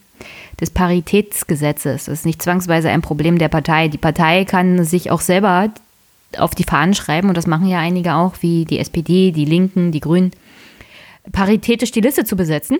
des 0.60 0.72
Paritätsgesetzes. 0.72 2.06
Das 2.06 2.14
ist 2.14 2.26
nicht 2.26 2.41
zwangsweise 2.41 2.89
ein 2.89 3.02
Problem 3.02 3.38
der 3.38 3.49
Partei. 3.49 3.88
Die 3.88 3.98
Partei 3.98 4.45
kann 4.45 4.84
sich 4.84 5.11
auch 5.11 5.22
selber 5.22 5.69
auf 6.38 6.56
die 6.56 6.64
Fahnen 6.64 6.93
schreiben, 6.93 7.30
und 7.30 7.38
das 7.38 7.45
machen 7.45 7.68
ja 7.68 7.80
einige 7.80 8.15
auch, 8.15 8.35
wie 8.41 8.65
die 8.65 8.80
SPD, 8.80 9.31
die 9.31 9.45
Linken, 9.45 9.91
die 9.91 9.99
Grünen, 9.99 10.31
paritätisch 11.31 11.91
die 11.91 12.02
Liste 12.02 12.26
zu 12.26 12.35
besetzen. 12.35 12.80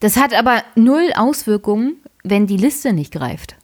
Das 0.00 0.16
hat 0.16 0.34
aber 0.34 0.62
null 0.74 1.10
Auswirkungen, 1.16 1.96
wenn 2.22 2.46
die 2.46 2.56
Liste 2.56 2.92
nicht 2.92 3.12
greift. 3.12 3.56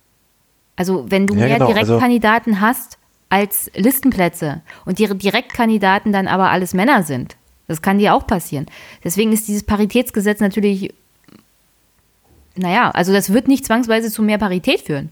Also 0.77 1.11
wenn 1.11 1.27
du 1.27 1.35
ja, 1.35 1.47
mehr 1.47 1.59
genau, 1.59 1.67
also 1.67 1.75
Direktkandidaten 1.75 2.55
also 2.55 2.67
hast 2.67 2.99
als 3.29 3.71
Listenplätze 3.75 4.63
und 4.85 4.99
die 4.99 5.07
Direktkandidaten 5.07 6.13
dann 6.13 6.29
aber 6.29 6.51
alles 6.51 6.75
Männer 6.75 7.03
sind. 7.03 7.37
Das 7.69 7.81
kann 7.81 7.99
dir 7.99 8.15
auch 8.15 8.27
passieren. 8.27 8.67
Deswegen 9.05 9.33
ist 9.33 9.49
dieses 9.49 9.63
Paritätsgesetz 9.63 10.41
natürlich, 10.41 10.93
naja, 12.57 12.91
also 12.91 13.13
das 13.13 13.33
wird 13.33 13.49
nicht 13.49 13.65
zwangsweise 13.65 14.11
zu 14.11 14.23
mehr 14.23 14.39
Parität 14.39 14.83
führen. 14.83 15.11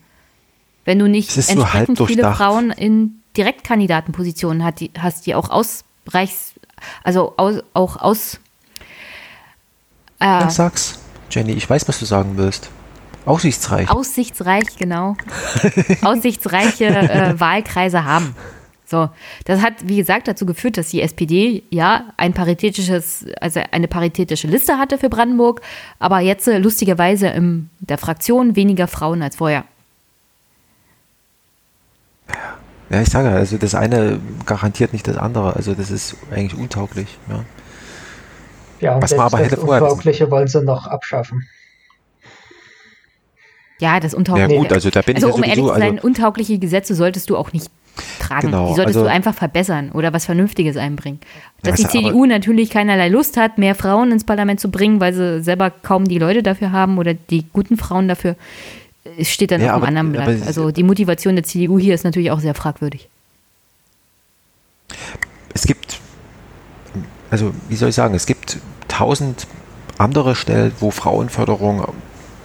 Wenn 0.84 0.98
du 0.98 1.09
nicht 1.09 1.34
entsprechend 1.36 1.98
so 1.98 2.06
viele 2.06 2.30
Frauen 2.34 2.70
in 2.70 3.22
Direktkandidatenpositionen 3.36 4.64
hat, 4.64 4.80
die, 4.80 4.90
hast, 4.98 5.26
die 5.26 5.34
auch 5.34 5.51
ausreichst, 5.51 6.55
also 7.05 7.34
aus, 7.36 7.62
auch 7.74 7.97
aus. 7.97 8.40
Äh, 10.18 10.26
ja, 10.26 10.51
sag's, 10.51 10.98
Jenny, 11.31 11.52
ich 11.52 11.69
weiß, 11.69 11.89
was 11.89 11.98
du 11.98 12.05
sagen 12.05 12.32
willst. 12.36 12.70
Aussichtsreich. 13.27 13.90
Aussichtsreich, 13.90 14.77
genau. 14.78 15.16
Aussichtsreiche 16.02 16.86
äh, 16.86 17.39
Wahlkreise 17.39 18.05
haben. 18.05 18.35
So, 18.86 19.09
das 19.44 19.62
hat, 19.62 19.74
wie 19.85 19.97
gesagt, 19.97 20.27
dazu 20.27 20.47
geführt, 20.47 20.77
dass 20.77 20.89
die 20.89 21.01
SPD 21.01 21.62
ja 21.70 22.07
ein 22.16 22.32
paritätisches, 22.32 23.24
also 23.40 23.61
eine 23.70 23.86
paritätische 23.86 24.48
Liste 24.48 24.78
hatte 24.78 24.98
für 24.98 25.09
Brandenburg, 25.09 25.61
aber 26.01 26.19
jetzt 26.19 26.48
äh, 26.48 26.59
lustigerweise 26.59 27.28
in 27.28 27.70
der 27.78 27.98
Fraktion 27.98 28.57
weniger 28.57 28.89
Frauen 28.89 29.23
als 29.23 29.36
vorher. 29.36 29.65
Ja, 32.90 33.01
ich 33.01 33.09
sage, 33.09 33.31
also 33.31 33.57
das 33.59 33.77
eine 33.77 34.19
garantiert 34.44 34.93
nicht 34.93 35.07
das 35.07 35.16
andere. 35.16 35.55
Also 35.55 35.74
das 35.74 35.93
ist 35.93 36.16
eigentlich 36.32 36.61
untauglich. 36.61 37.16
Ja, 37.28 37.44
ja 38.81 38.94
und 38.94 39.02
Was 39.02 39.11
man 39.16 39.27
aber 39.27 39.39
hätte 39.39 39.57
das 39.57 39.65
Untaugliche 39.65 40.31
wollen 40.31 40.48
sie 40.48 40.62
noch 40.62 40.86
abschaffen. 40.86 41.47
Ja, 43.81 43.98
das 43.98 44.12
Untaugliche. 44.12 44.52
Ja 44.52 44.59
gut, 44.59 44.73
also 44.73 44.90
da 44.90 45.01
bin 45.02 45.16
also, 45.16 45.28
ich 45.28 45.35
um 45.35 45.43
ehrlich 45.43 45.65
zu 45.65 45.74
sein, 45.74 45.94
also, 45.97 46.07
untaugliche 46.07 46.59
Gesetze 46.59 46.94
solltest 46.94 47.31
du 47.31 47.36
auch 47.36 47.52
nicht 47.52 47.70
tragen. 48.20 48.48
Genau, 48.48 48.69
die 48.69 48.74
solltest 48.74 48.97
also, 48.98 49.09
du 49.09 49.11
einfach 49.11 49.35
verbessern 49.35 49.90
oder 49.93 50.13
was 50.13 50.27
Vernünftiges 50.27 50.77
einbringen. 50.77 51.19
Dass 51.63 51.77
die 51.77 51.87
CDU 51.87 52.27
natürlich 52.27 52.71
keinerlei 52.71 53.09
Lust 53.09 53.37
hat, 53.37 53.59
mehr 53.59 53.74
Frauen 53.74 54.13
ins 54.13 54.24
Parlament 54.24 54.61
zu 54.61 54.71
bringen, 54.71 55.01
weil 55.01 55.14
sie 55.14 55.43
selber 55.43 55.71
kaum 55.71 56.06
die 56.06 56.19
Leute 56.19 56.43
dafür 56.43 56.72
haben 56.72 56.98
oder 56.98 57.14
die 57.14 57.46
guten 57.53 57.77
Frauen 57.77 58.06
dafür, 58.06 58.37
es 59.19 59.30
steht 59.30 59.51
dann 59.51 59.63
ja, 59.63 59.74
auf 59.74 59.82
einem 59.82 59.96
anderen 59.96 60.13
Blatt. 60.13 60.37
Aber, 60.37 60.46
also 60.46 60.71
die 60.71 60.82
Motivation 60.82 61.35
der 61.35 61.45
CDU 61.45 61.79
hier 61.79 61.95
ist 61.95 62.04
natürlich 62.04 62.30
auch 62.30 62.40
sehr 62.40 62.54
fragwürdig. 62.54 63.09
Es 65.54 65.66
gibt, 65.66 65.98
also 67.30 67.53
wie 67.69 67.77
soll 67.77 67.88
ich 67.88 67.95
sagen, 67.95 68.14
es 68.14 68.27
gibt 68.27 68.59
tausend 69.01 69.46
andere 69.96 70.35
Stellen, 70.35 70.72
wo 70.79 70.90
Frauenförderung 70.90 71.87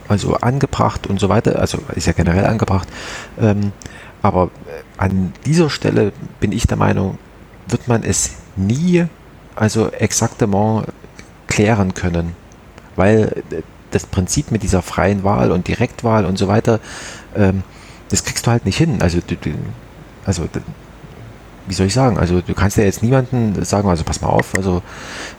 also 0.07 0.35
angebracht 0.35 1.05
und 1.05 1.19
so 1.19 1.27
weiter, 1.27 1.59
also 1.59 1.79
ist 1.95 2.07
ja 2.07 2.13
generell 2.13 2.45
angebracht, 2.45 2.87
ähm, 3.41 3.73
aber 4.21 4.51
an 4.95 5.33
dieser 5.45 5.69
Stelle 5.69 6.13
bin 6.39 6.53
ich 6.53 6.65
der 6.65 6.77
Meinung, 6.77 7.17
wird 7.67 7.89
man 7.89 8.03
es 8.03 8.35
nie 8.55 9.05
also 9.55 9.91
exaktement 9.91 10.87
klären 11.47 11.93
können, 11.93 12.35
weil 12.95 13.43
das 13.91 14.05
Prinzip 14.05 14.51
mit 14.51 14.63
dieser 14.63 14.81
freien 14.81 15.25
Wahl 15.25 15.51
und 15.51 15.67
Direktwahl 15.67 16.25
und 16.25 16.37
so 16.37 16.47
weiter, 16.47 16.79
ähm, 17.35 17.63
das 18.09 18.23
kriegst 18.23 18.47
du 18.47 18.51
halt 18.51 18.65
nicht 18.65 18.77
hin. 18.77 19.01
Also, 19.01 19.19
also 20.25 20.47
wie 21.67 21.73
soll 21.73 21.87
ich 21.87 21.93
sagen, 21.93 22.17
also 22.17 22.41
du 22.41 22.53
kannst 22.53 22.77
ja 22.77 22.83
jetzt 22.83 23.03
niemanden 23.03 23.63
sagen, 23.63 23.89
also 23.89 24.03
pass 24.03 24.21
mal 24.21 24.29
auf, 24.29 24.55
also 24.55 24.81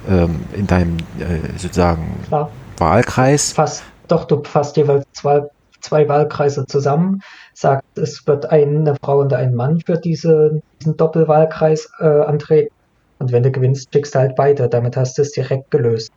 ähm, 0.08 0.40
in 0.52 0.66
deinem 0.66 0.96
äh, 1.18 1.58
sozusagen 1.58 2.16
Klar. 2.26 2.50
Wahlkreis. 2.78 3.52
Fast, 3.52 3.82
doch, 4.08 4.24
du 4.24 4.42
fasst 4.42 4.76
jeweils 4.76 5.04
zwei, 5.12 5.42
zwei 5.80 6.08
Wahlkreise 6.08 6.66
zusammen, 6.66 7.22
sagst, 7.54 7.96
es 7.96 8.26
wird 8.26 8.46
eine 8.46 8.96
Frau 9.02 9.20
und 9.20 9.32
ein 9.32 9.54
Mann 9.54 9.80
für 9.80 9.98
diese, 9.98 10.60
diesen 10.80 10.96
Doppelwahlkreis 10.96 11.90
äh, 12.00 12.06
antreten. 12.06 12.72
Und 13.18 13.32
wenn 13.32 13.42
du 13.42 13.50
gewinnst, 13.50 13.92
schickst 13.92 14.14
du 14.14 14.18
halt 14.18 14.36
beide. 14.36 14.68
Damit 14.68 14.96
hast 14.96 15.16
du 15.16 15.22
es 15.22 15.32
direkt 15.32 15.70
gelöst. 15.70 16.12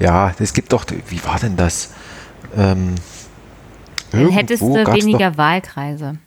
Ja, 0.00 0.32
es 0.38 0.52
gibt 0.52 0.72
doch, 0.72 0.84
wie 1.08 1.24
war 1.24 1.38
denn 1.38 1.56
das? 1.56 1.92
Ähm, 2.56 2.94
Dann 4.12 4.28
hättest 4.30 4.62
du 4.62 4.74
weniger 4.74 5.36
Wahlkreise. 5.36 6.18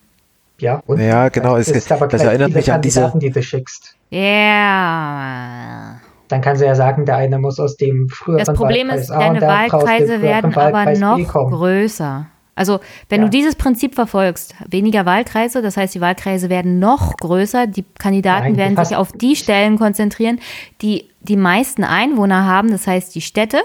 Ja, 0.61 0.81
und 0.85 1.01
ja, 1.01 1.29
genau. 1.29 1.57
Es, 1.57 1.69
ist 1.69 1.91
aber 1.91 2.07
das 2.07 2.23
erinnert 2.23 2.53
mich 2.53 2.71
an 2.71 2.81
diese. 2.81 3.11
die 3.15 3.31
du 3.31 3.41
schickst. 3.41 3.95
Ja. 4.11 4.19
Yeah. 4.19 6.01
Dann 6.27 6.41
kann 6.41 6.55
sie 6.55 6.65
ja 6.65 6.75
sagen, 6.75 7.05
der 7.05 7.17
eine 7.17 7.39
muss 7.39 7.59
aus 7.59 7.75
dem 7.75 8.07
früheren 8.07 8.45
Das 8.45 8.55
Problem 8.55 8.87
Wahlkreis 8.87 9.09
ist, 9.09 9.09
deine 9.09 9.41
Wahlkreise 9.41 10.21
werden 10.21 10.55
aber 10.55 10.93
noch 10.97 11.17
größer. 11.27 12.27
Also, 12.55 12.79
wenn 13.09 13.21
ja. 13.21 13.25
du 13.25 13.31
dieses 13.31 13.55
Prinzip 13.55 13.95
verfolgst, 13.95 14.55
weniger 14.69 15.05
Wahlkreise, 15.05 15.61
das 15.61 15.77
heißt, 15.77 15.95
die 15.95 16.01
Wahlkreise 16.01 16.49
werden 16.49 16.79
noch 16.79 17.17
größer, 17.17 17.65
die 17.65 17.83
Kandidaten 17.97 18.53
Nein, 18.53 18.57
werden 18.57 18.85
sich 18.85 18.95
auf 18.95 19.11
die 19.11 19.35
Stellen 19.35 19.77
konzentrieren, 19.77 20.39
die 20.81 21.09
die 21.21 21.37
meisten 21.37 21.83
Einwohner 21.83 22.45
haben, 22.45 22.71
das 22.71 22.87
heißt 22.87 23.15
die 23.15 23.21
Städte. 23.21 23.61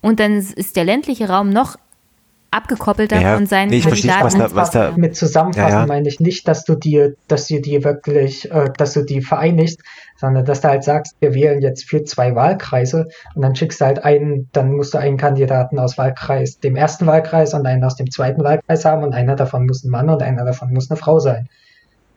Und 0.00 0.20
dann 0.20 0.36
ist 0.36 0.76
der 0.76 0.84
ländliche 0.84 1.28
Raum 1.28 1.50
noch 1.50 1.76
abgekoppelter 2.50 3.20
ja, 3.20 3.36
von 3.36 3.46
seinen 3.46 3.70
nee, 3.70 3.80
Kandidaten. 3.80 4.24
Was 4.24 4.34
da, 4.34 4.54
was 4.54 4.70
da, 4.70 4.92
mit 4.96 5.16
Zusammenfassen 5.16 5.72
ja, 5.72 5.80
ja. 5.80 5.86
meine 5.86 6.08
ich 6.08 6.20
nicht, 6.20 6.48
dass 6.48 6.64
du 6.64 6.74
dir, 6.74 7.14
dass 7.28 7.46
du 7.46 7.60
dir 7.60 7.84
wirklich, 7.84 8.50
äh, 8.50 8.70
dass 8.76 8.94
du 8.94 9.02
die 9.02 9.20
vereinigst, 9.20 9.80
sondern 10.16 10.44
dass 10.44 10.60
du 10.60 10.68
halt 10.68 10.84
sagst, 10.84 11.16
wir 11.20 11.34
wählen 11.34 11.62
jetzt 11.62 11.84
für 11.88 12.04
zwei 12.04 12.34
Wahlkreise 12.34 13.08
und 13.34 13.42
dann 13.42 13.54
schickst 13.54 13.80
du 13.80 13.84
halt 13.86 14.04
einen, 14.04 14.48
dann 14.52 14.72
musst 14.72 14.94
du 14.94 14.98
einen 14.98 15.16
Kandidaten 15.16 15.78
aus 15.78 15.96
Wahlkreis, 15.96 16.58
dem 16.58 16.76
ersten 16.76 17.06
Wahlkreis 17.06 17.54
und 17.54 17.66
einen 17.66 17.84
aus 17.84 17.96
dem 17.96 18.10
zweiten 18.10 18.42
Wahlkreis 18.42 18.84
haben 18.84 19.02
und 19.02 19.14
einer 19.14 19.36
davon 19.36 19.66
muss 19.66 19.84
ein 19.84 19.90
Mann 19.90 20.10
und 20.10 20.22
einer 20.22 20.44
davon 20.44 20.72
muss 20.72 20.90
eine 20.90 20.96
Frau 20.96 21.20
sein. 21.20 21.48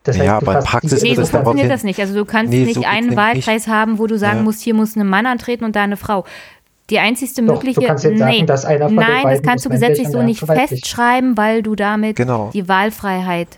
Das 0.03 0.17
heißt, 0.17 0.25
ja, 0.25 0.37
aber 0.37 0.59
in 0.59 0.65
Praxis 0.65 1.01
nee, 1.01 1.15
so 1.15 1.25
funktioniert 1.25 1.71
das 1.71 1.83
nicht. 1.83 1.99
Also 1.99 2.13
du 2.13 2.25
kannst 2.25 2.51
nee, 2.51 2.65
nicht 2.65 2.75
so 2.75 2.83
einen 2.83 3.15
Wahlkreis 3.15 3.67
nicht. 3.67 3.73
haben, 3.73 3.99
wo 3.99 4.07
du 4.07 4.17
sagen 4.17 4.39
ja. 4.39 4.43
musst, 4.43 4.61
hier 4.61 4.73
muss 4.73 4.97
ein 4.97 5.07
Mann 5.07 5.25
antreten 5.25 5.63
und 5.63 5.77
da 5.77 5.83
eine 5.83 5.95
Frau. 5.95 6.25
Die 6.89 6.99
einzigste 6.99 7.43
Doch, 7.43 7.55
mögliche. 7.55 7.79
Du 7.79 7.87
kannst 7.87 8.03
jetzt 8.03 8.13
nee, 8.13 8.19
sagen, 8.19 8.47
dass 8.47 8.65
einer 8.65 8.87
von 8.87 8.95
nein, 8.95 9.23
das 9.23 9.41
kannst 9.41 9.65
du 9.65 9.69
gesetzlich 9.69 10.09
so 10.09 10.21
nicht 10.21 10.45
festschreiben, 10.45 11.37
weil 11.37 11.63
du 11.63 11.75
damit 11.75 12.17
genau. 12.17 12.49
die 12.53 12.67
Wahlfreiheit 12.67 13.57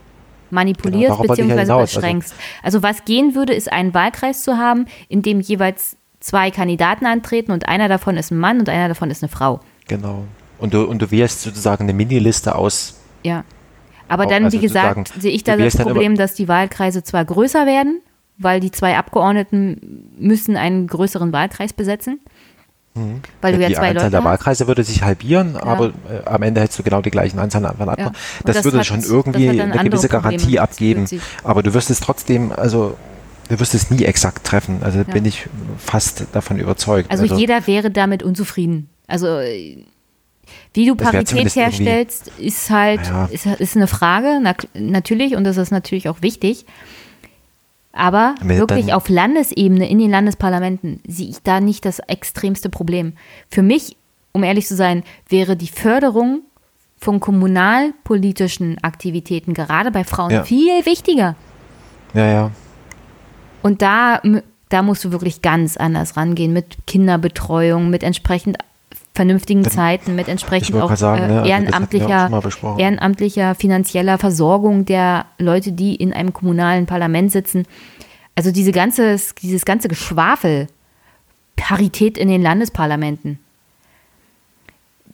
manipulierst 0.52 1.22
genau, 1.22 1.36
bzw. 1.36 1.72
Also 1.72 1.78
beschränkst. 1.78 2.34
Also, 2.64 2.78
also 2.78 2.84
was 2.84 3.06
gehen 3.06 3.36
würde, 3.36 3.54
ist 3.54 3.72
einen 3.72 3.94
Wahlkreis 3.94 4.44
zu 4.44 4.58
haben, 4.58 4.86
in 5.10 5.22
dem 5.22 5.42
jeweils 5.42 5.98
zwei 6.20 6.52
Kandidaten 6.52 7.06
antreten 7.06 7.52
und 7.52 7.68
einer 7.68 7.88
davon 7.88 8.18
ist 8.18 8.32
ein 8.32 8.38
Mann 8.38 8.60
und 8.60 8.70
einer 8.70 8.88
davon 8.88 9.10
ist 9.10 9.24
eine 9.24 9.30
Frau. 9.30 9.60
Genau. 9.88 10.24
Und 10.58 10.74
du, 10.74 10.84
und 10.84 11.02
du 11.02 11.12
wählst 11.12 11.42
sozusagen 11.42 11.84
eine 11.84 11.94
Miniliste 11.94 12.56
aus. 12.56 13.00
Ja. 13.24 13.44
Aber 14.08 14.26
dann, 14.26 14.46
also 14.46 14.58
wie 14.58 14.62
gesagt, 14.62 15.14
sehe 15.20 15.32
ich 15.32 15.44
da 15.44 15.58
das 15.58 15.76
Problem, 15.76 16.16
dass 16.16 16.36
die 16.36 16.48
Wahlkreise 16.48 17.04
zwar 17.04 17.26
größer 17.26 17.66
werden, 17.66 18.02
weil 18.38 18.60
die 18.60 18.72
zwei 18.72 18.98
Abgeordneten 18.98 20.12
müssen 20.18 20.58
einen 20.58 20.88
größeren 20.88 21.34
Wahlkreis 21.34 21.74
besetzen. 21.74 22.20
Mhm. 22.96 23.22
Weil 23.42 23.54
ja, 23.54 23.58
du 23.58 23.64
ja 23.64 23.70
die 23.70 23.76
zwei 23.76 23.90
Anzahl 23.90 24.04
Leute 24.04 24.12
der 24.12 24.24
Wahlkreise 24.24 24.68
würde 24.68 24.84
sich 24.84 25.04
halbieren, 25.04 25.56
ja. 25.56 25.64
aber 25.64 25.88
äh, 25.88 26.26
am 26.26 26.42
Ende 26.42 26.62
hättest 26.62 26.80
du 26.80 26.84
genau 26.84 27.02
die 27.02 27.12
gleichen 27.12 27.40
Anzahl 27.40 27.62
von 27.62 27.90
Abgeordneten. 27.90 28.16
Ja. 28.16 28.42
Das, 28.46 28.56
das, 28.58 28.66
würde 28.66 28.80
hat, 28.80 28.86
schon 28.86 29.04
irgendwie 29.04 29.50
eine 29.62 29.84
gewisse 29.84 30.08
Garantie 30.08 30.38
Probleme. 30.38 30.62
abgeben. 30.62 31.08
Aber 31.44 31.62
du 31.62 31.74
wirst 31.74 31.90
es 31.90 32.00
trotzdem, 32.00 32.52
also 32.52 32.96
du 33.50 33.60
wirst 33.60 33.76
es 33.76 33.92
nie 33.92 34.06
exakt 34.06 34.46
treffen. 34.46 34.80
Also 34.82 35.04
bin 35.04 35.26
ich 35.26 35.48
fast 35.78 36.26
davon 36.32 36.58
überzeugt. 36.58 37.12
Also, 37.12 37.24
also 37.24 37.36
jeder 37.36 37.68
wäre 37.68 37.92
damit 37.92 38.24
unzufrieden. 38.24 38.90
Also 39.08 39.40
wie 40.74 40.86
du 40.86 40.96
Parität 40.96 41.56
herstellst, 41.56 42.32
ist 42.38 42.70
halt 42.70 43.02
ja. 43.06 43.26
ist, 43.26 43.46
ist 43.46 43.76
eine 43.76 43.88
Frage, 43.88 44.40
na, 44.42 44.54
natürlich, 44.74 45.36
und 45.36 45.44
das 45.44 45.58
ist 45.58 45.72
natürlich 45.72 46.10
auch 46.10 46.22
wichtig. 46.22 46.66
Aber 47.96 48.36
wirklich 48.44 48.94
auf 48.94 49.08
Landesebene, 49.08 49.90
in 49.90 50.00
den 50.00 50.12
Landesparlamenten, 50.12 51.00
sehe 51.08 51.30
ich 51.30 51.42
da 51.42 51.62
nicht 51.62 51.86
das 51.86 52.00
extremste 52.00 52.70
Problem. 52.70 53.14
Für 53.50 53.62
mich, 53.62 53.96
um 54.34 54.44
ehrlich 54.44 54.68
zu 54.68 54.76
sein, 54.76 55.04
wäre 55.30 55.56
die 55.56 55.70
Förderung 55.70 56.42
von 56.98 57.22
kommunalpolitischen 57.22 58.78
Aktivitäten 58.84 59.54
gerade 59.54 59.92
bei 59.92 60.04
Frauen 60.04 60.32
ja. 60.32 60.44
viel 60.44 60.86
wichtiger. 60.86 61.36
Ja, 62.14 62.26
ja. 62.26 62.52
Und 63.62 63.82
da, 63.82 64.22
da 64.70 64.82
musst 64.82 65.06
du 65.06 65.12
wirklich 65.12 65.42
ganz 65.42 65.78
anders 65.78 66.18
rangehen 66.18 66.52
mit 66.52 66.78
Kinderbetreuung, 66.88 67.90
mit 67.90 68.04
entsprechend 68.04 68.58
vernünftigen 69.16 69.64
Dann, 69.64 69.72
Zeiten 69.72 70.16
mit 70.16 70.28
entsprechend 70.28 70.76
auch 70.76 70.96
sagen, 70.96 71.24
äh, 71.24 71.28
ne, 71.28 71.38
also 71.40 71.50
ehrenamtlicher, 71.50 72.44
auch 72.62 72.78
ehrenamtlicher 72.78 73.56
finanzieller 73.56 74.18
Versorgung 74.18 74.86
der 74.86 75.26
Leute, 75.40 75.72
die 75.72 75.96
in 75.96 76.14
einem 76.14 76.34
kommunalen 76.34 76.86
Parlament 76.86 77.32
sitzen. 77.32 77.66
Also 78.36 78.52
diese 78.52 78.74
ganze, 78.74 79.18
dieses 79.42 79.64
ganze 79.66 79.88
Geschwafel, 79.88 80.68
Parität 81.56 82.18
in 82.18 82.28
den 82.28 82.42
Landesparlamenten, 82.42 83.40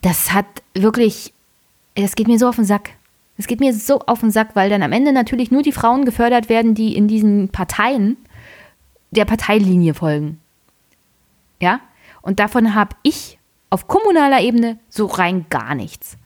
das 0.02 0.34
hat 0.34 0.48
wirklich, 0.74 1.32
das 1.94 2.16
geht 2.16 2.28
mir 2.28 2.40
so 2.40 2.48
auf 2.48 2.56
den 2.56 2.66
Sack. 2.66 2.90
Es 3.38 3.46
geht 3.46 3.60
mir 3.60 3.74
so 3.74 4.00
auf 4.00 4.22
den 4.22 4.32
Sack, 4.32 4.56
weil 4.56 4.70
dann 4.70 4.84
am 4.84 4.92
Ende 4.92 5.14
natürlich 5.14 5.52
nur 5.52 5.62
die 5.62 5.72
Frauen 5.72 6.06
gefördert 6.06 6.50
werden, 6.50 6.74
die 6.74 6.96
in 6.96 7.08
diesen 7.08 7.50
Parteien 7.50 8.18
der 9.12 9.26
Parteilinie 9.26 9.94
folgen. 9.94 10.40
Ja? 11.60 11.80
Und 12.22 12.40
davon 12.40 12.74
habe 12.74 12.96
ich 13.04 13.38
auf 13.72 13.88
kommunaler 13.88 14.41
Ebene 14.41 14.77
so 14.90 15.08
rein 15.08 15.48
gar 15.50 15.74
nichts. 15.74 16.17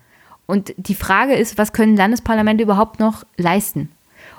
Und 0.47 0.73
die 0.77 0.95
Frage 0.95 1.35
ist, 1.35 1.57
was 1.57 1.71
können 1.73 1.95
Landesparlamente 1.95 2.63
überhaupt 2.63 2.99
noch 2.99 3.23
leisten? 3.37 3.89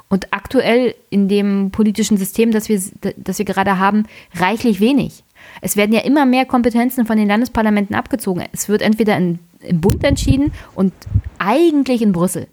Und 0.09 0.33
aktuell 0.33 0.95
in 1.11 1.29
dem 1.29 1.71
politischen 1.71 2.17
System, 2.17 2.53
das 2.53 2.69
wir, 2.69 2.81
das 3.17 3.39
wir 3.39 3.45
gerade 3.45 3.79
haben, 3.79 4.05
reichlich 4.35 4.79
wenig. 4.81 5.25
Es 5.63 5.77
werden 5.77 5.93
ja 5.93 6.01
immer 6.01 6.27
mehr 6.27 6.47
Kompetenzen 6.47 7.07
von 7.07 7.17
den 7.17 7.29
Landesparlamenten 7.29 7.97
abgezogen. 7.97 8.45
Es 8.53 8.69
wird 8.69 8.83
entweder 8.83 9.17
in, 9.17 9.39
im 9.61 9.81
Bund 9.81 10.05
entschieden 10.05 10.53
und 10.75 10.93
eigentlich 11.39 12.03
in 12.03 12.13
Brüssel. 12.13 12.47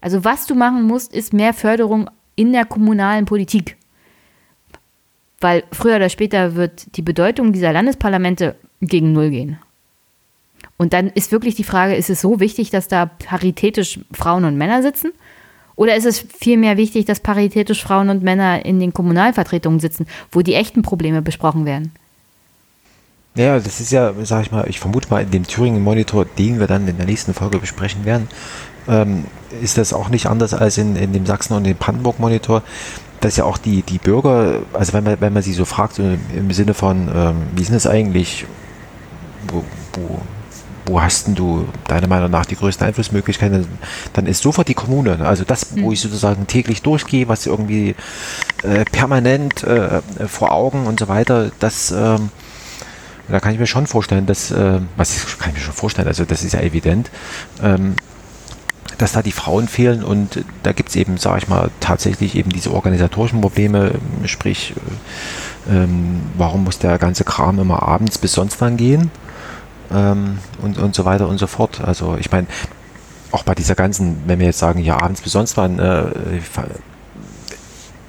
Also 0.00 0.24
was 0.24 0.46
du 0.46 0.54
machen 0.54 0.82
musst, 0.82 1.14
ist 1.14 1.32
mehr 1.32 1.54
Förderung 1.54 2.10
in 2.34 2.52
der 2.52 2.66
kommunalen 2.66 3.24
Politik. 3.24 3.76
Weil 5.40 5.64
früher 5.72 5.96
oder 5.96 6.08
später 6.08 6.54
wird 6.54 6.96
die 6.96 7.02
Bedeutung 7.02 7.52
dieser 7.52 7.72
Landesparlamente 7.72 8.56
gegen 8.80 9.12
Null 9.12 9.30
gehen. 9.30 9.58
Und 10.78 10.92
dann 10.92 11.08
ist 11.08 11.32
wirklich 11.32 11.54
die 11.54 11.64
Frage, 11.64 11.94
ist 11.94 12.10
es 12.10 12.20
so 12.20 12.40
wichtig, 12.40 12.70
dass 12.70 12.88
da 12.88 13.06
paritätisch 13.06 14.00
Frauen 14.12 14.44
und 14.44 14.56
Männer 14.56 14.82
sitzen? 14.82 15.12
Oder 15.74 15.94
ist 15.94 16.06
es 16.06 16.18
vielmehr 16.18 16.76
wichtig, 16.76 17.04
dass 17.04 17.20
paritätisch 17.20 17.82
Frauen 17.82 18.08
und 18.08 18.22
Männer 18.22 18.64
in 18.64 18.80
den 18.80 18.92
Kommunalvertretungen 18.92 19.80
sitzen, 19.80 20.06
wo 20.32 20.40
die 20.40 20.54
echten 20.54 20.82
Probleme 20.82 21.22
besprochen 21.22 21.66
werden? 21.66 21.92
Ja, 23.34 23.58
das 23.58 23.80
ist 23.80 23.92
ja, 23.92 24.14
sag 24.22 24.46
ich 24.46 24.52
mal, 24.52 24.66
ich 24.68 24.80
vermute 24.80 25.10
mal, 25.10 25.22
in 25.22 25.30
dem 25.30 25.46
Thüringen-Monitor, 25.46 26.24
den 26.24 26.58
wir 26.58 26.66
dann 26.66 26.88
in 26.88 26.96
der 26.96 27.04
nächsten 27.04 27.34
Folge 27.34 27.58
besprechen 27.58 28.06
werden, 28.06 28.28
ähm, 28.88 29.26
ist 29.62 29.76
das 29.76 29.92
auch 29.92 30.08
nicht 30.08 30.26
anders 30.26 30.54
als 30.54 30.78
in, 30.78 30.96
in 30.96 31.12
dem 31.12 31.26
Sachsen- 31.26 31.52
und 31.52 31.64
dem 31.64 31.76
Brandenburg-Monitor, 31.76 32.62
dass 33.20 33.36
ja 33.36 33.44
auch 33.44 33.58
die, 33.58 33.82
die 33.82 33.98
Bürger, 33.98 34.60
also 34.72 34.94
wenn 34.94 35.04
man, 35.04 35.20
wenn 35.20 35.34
man 35.34 35.42
sie 35.42 35.52
so 35.52 35.66
fragt, 35.66 35.98
im 35.98 36.50
Sinne 36.50 36.72
von, 36.72 37.10
ähm, 37.14 37.36
wie 37.54 37.62
ist 37.62 37.70
es 37.70 37.86
eigentlich, 37.86 38.46
wo, 39.48 39.62
wo 39.92 40.20
wo 40.86 41.02
hast 41.02 41.26
denn 41.26 41.34
du 41.34 41.66
deiner 41.88 42.06
Meinung 42.06 42.30
nach 42.30 42.46
die 42.46 42.56
größten 42.56 42.86
Einflussmöglichkeiten, 42.86 43.66
dann 44.12 44.26
ist 44.26 44.42
sofort 44.42 44.68
die 44.68 44.74
Kommune. 44.74 45.26
Also 45.26 45.44
das, 45.44 45.76
wo 45.76 45.86
mhm. 45.86 45.92
ich 45.92 46.00
sozusagen 46.00 46.46
täglich 46.46 46.82
durchgehe, 46.82 47.28
was 47.28 47.46
irgendwie 47.46 47.94
äh, 48.62 48.84
permanent 48.84 49.64
äh, 49.64 50.00
vor 50.26 50.52
Augen 50.52 50.86
und 50.86 51.00
so 51.00 51.08
weiter, 51.08 51.50
das 51.58 51.90
ähm, 51.90 52.30
da 53.28 53.40
kann 53.40 53.52
ich 53.52 53.58
mir 53.58 53.66
schon 53.66 53.86
vorstellen, 53.86 54.26
dass, 54.26 54.50
äh, 54.50 54.80
was 54.96 55.38
kann 55.38 55.50
ich 55.50 55.56
mir 55.56 55.64
schon 55.64 55.74
vorstellen, 55.74 56.08
also 56.08 56.24
das 56.24 56.44
ist 56.44 56.52
ja 56.52 56.60
evident, 56.60 57.10
ähm, 57.62 57.96
dass 58.98 59.12
da 59.12 59.22
die 59.22 59.32
Frauen 59.32 59.68
fehlen 59.68 60.02
und 60.02 60.44
da 60.62 60.72
gibt 60.72 60.90
es 60.90 60.96
eben, 60.96 61.18
sage 61.18 61.38
ich 61.38 61.48
mal, 61.48 61.70
tatsächlich 61.80 62.34
eben 62.34 62.50
diese 62.50 62.72
organisatorischen 62.72 63.40
Probleme, 63.40 63.92
sprich, 64.24 64.74
äh, 65.68 65.76
ähm, 65.76 66.22
warum 66.36 66.64
muss 66.64 66.78
der 66.78 66.98
ganze 66.98 67.24
Kram 67.24 67.58
immer 67.58 67.82
abends 67.82 68.18
bis 68.18 68.32
sonst 68.32 68.60
wann 68.60 68.76
gehen? 68.76 69.10
Ähm, 69.92 70.38
und, 70.62 70.78
und 70.78 70.94
so 70.94 71.04
weiter 71.04 71.28
und 71.28 71.38
so 71.38 71.46
fort. 71.46 71.80
Also 71.80 72.16
ich 72.18 72.30
meine, 72.30 72.46
auch 73.32 73.42
bei 73.42 73.54
dieser 73.54 73.74
ganzen, 73.74 74.22
wenn 74.26 74.38
wir 74.38 74.46
jetzt 74.46 74.58
sagen, 74.58 74.80
ja, 74.80 75.00
abends 75.00 75.22
bis 75.22 75.32
sonst 75.32 75.56
wann, 75.56 75.78
äh, 75.78 76.40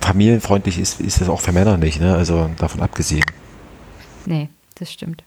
familienfreundlich 0.01 0.79
ist, 0.79 1.01
ist 1.01 1.21
das 1.21 1.29
auch 1.29 1.41
für 1.41 1.51
Männer 1.51 1.77
nicht, 1.77 1.99
ne? 1.99 2.15
Also 2.15 2.49
davon 2.57 2.81
abgesehen. 2.81 3.25
Nee, 4.25 4.49
das 4.75 4.91
stimmt. 4.91 5.23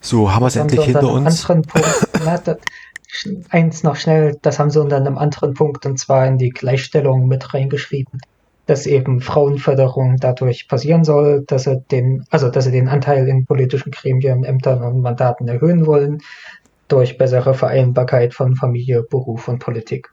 So, 0.00 0.32
haben 0.32 0.42
wir 0.42 0.48
es 0.48 0.56
endlich 0.56 0.84
hinter 0.84 1.08
uns. 1.08 1.44
Punkt, 1.44 1.70
na, 2.24 2.38
das, 2.38 2.58
eins 3.50 3.82
noch 3.82 3.96
schnell, 3.96 4.38
das 4.42 4.58
haben 4.58 4.70
sie 4.70 4.80
unter 4.80 4.96
einem 4.96 5.18
anderen 5.18 5.54
Punkt 5.54 5.86
und 5.86 5.98
zwar 5.98 6.26
in 6.26 6.38
die 6.38 6.50
Gleichstellung 6.50 7.26
mit 7.26 7.54
reingeschrieben 7.54 8.20
dass 8.68 8.84
eben 8.84 9.22
Frauenförderung 9.22 10.18
dadurch 10.20 10.68
passieren 10.68 11.02
soll, 11.02 11.42
dass 11.46 11.64
sie 11.64 11.80
den, 11.90 12.26
also 12.28 12.50
dass 12.50 12.66
sie 12.66 12.70
den 12.70 12.88
Anteil 12.88 13.26
in 13.26 13.46
politischen 13.46 13.90
Gremien, 13.90 14.44
Ämtern 14.44 14.82
und 14.82 15.00
Mandaten 15.00 15.48
erhöhen 15.48 15.86
wollen, 15.86 16.18
durch 16.86 17.16
bessere 17.16 17.54
Vereinbarkeit 17.54 18.34
von 18.34 18.56
Familie, 18.56 19.02
Beruf 19.02 19.48
und 19.48 19.58
Politik. 19.58 20.10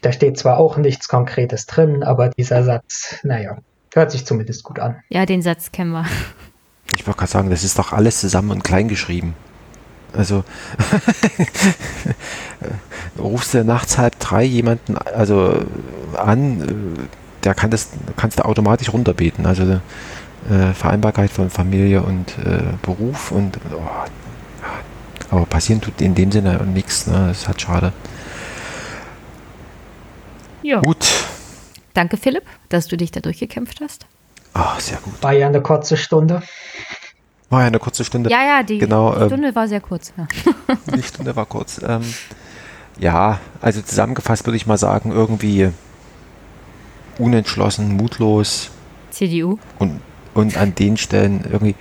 Da 0.00 0.10
steht 0.10 0.38
zwar 0.38 0.56
auch 0.56 0.78
nichts 0.78 1.06
Konkretes 1.06 1.66
drin, 1.66 2.02
aber 2.02 2.30
dieser 2.30 2.64
Satz, 2.64 3.18
naja, 3.22 3.58
hört 3.92 4.10
sich 4.10 4.24
zumindest 4.24 4.64
gut 4.64 4.78
an. 4.78 5.02
Ja, 5.10 5.26
den 5.26 5.42
Satz 5.42 5.70
kennen 5.70 5.90
wir. 5.90 6.06
Ich 6.94 7.06
wollte 7.06 7.18
gerade 7.18 7.32
sagen, 7.32 7.50
das 7.50 7.62
ist 7.62 7.78
doch 7.78 7.92
alles 7.92 8.20
zusammen 8.20 8.52
und 8.52 8.64
klein 8.64 8.88
geschrieben. 8.88 9.34
Also 10.14 10.44
rufst 13.18 13.52
du 13.52 13.64
nachts 13.64 13.98
halb 13.98 14.18
drei 14.18 14.44
jemanden 14.44 14.96
also 14.96 15.62
an, 16.16 17.08
der 17.46 17.54
kann 17.54 17.70
das, 17.70 17.90
kannst 18.16 18.40
du 18.40 18.44
automatisch 18.44 18.92
runterbeten. 18.92 19.46
Also 19.46 19.62
äh, 19.62 20.74
Vereinbarkeit 20.74 21.30
von 21.30 21.48
Familie 21.48 22.02
und 22.02 22.36
äh, 22.44 22.62
Beruf 22.82 23.30
und 23.30 23.58
oh, 23.72 23.80
aber 25.30 25.46
passieren 25.46 25.80
tut 25.80 26.00
in 26.00 26.16
dem 26.16 26.32
Sinne 26.32 26.60
nichts. 26.66 27.06
Ne? 27.06 27.28
Das 27.28 27.42
ist 27.42 27.48
halt 27.48 27.60
schade. 27.60 27.92
Ja. 30.62 30.80
Gut. 30.80 31.06
Danke, 31.94 32.16
Philipp, 32.16 32.44
dass 32.68 32.88
du 32.88 32.96
dich 32.96 33.12
da 33.12 33.20
durchgekämpft 33.20 33.80
hast. 33.80 34.06
Ach, 34.52 34.80
sehr 34.80 34.98
gut. 34.98 35.14
War 35.22 35.32
ja 35.32 35.46
eine 35.46 35.62
kurze 35.62 35.96
Stunde. 35.96 36.42
War 37.48 37.60
ja 37.60 37.66
eine 37.68 37.78
kurze 37.78 38.04
Stunde. 38.04 38.28
Ja, 38.28 38.42
ja, 38.44 38.62
die, 38.64 38.78
genau, 38.78 39.14
die 39.14 39.20
ähm, 39.20 39.28
Stunde 39.28 39.48
ähm, 39.48 39.54
war 39.54 39.68
sehr 39.68 39.80
kurz. 39.80 40.12
Ja. 40.16 40.26
Die 40.96 41.02
Stunde 41.02 41.36
war 41.36 41.46
kurz. 41.46 41.80
Ähm, 41.86 42.02
ja, 42.98 43.38
also 43.60 43.82
zusammengefasst 43.82 44.46
würde 44.46 44.56
ich 44.56 44.66
mal 44.66 44.78
sagen, 44.78 45.12
irgendwie 45.12 45.70
unentschlossen, 47.18 47.96
mutlos. 47.96 48.70
CDU? 49.10 49.58
Und, 49.78 50.00
und 50.34 50.56
an 50.56 50.74
den 50.74 50.96
Stellen 50.96 51.44
irgendwie. 51.50 51.74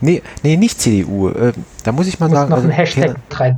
Nee, 0.00 0.22
nee, 0.42 0.56
nicht 0.56 0.80
CDU. 0.80 1.28
Äh, 1.28 1.52
da 1.82 1.92
muss 1.92 2.06
ich 2.06 2.20
mal 2.20 2.28
muss 2.28 2.38
sagen. 2.38 2.50
noch 2.50 2.56
also, 2.56 2.68
ein 2.68 2.74
Hashtag 2.74 3.16
rein. 3.32 3.56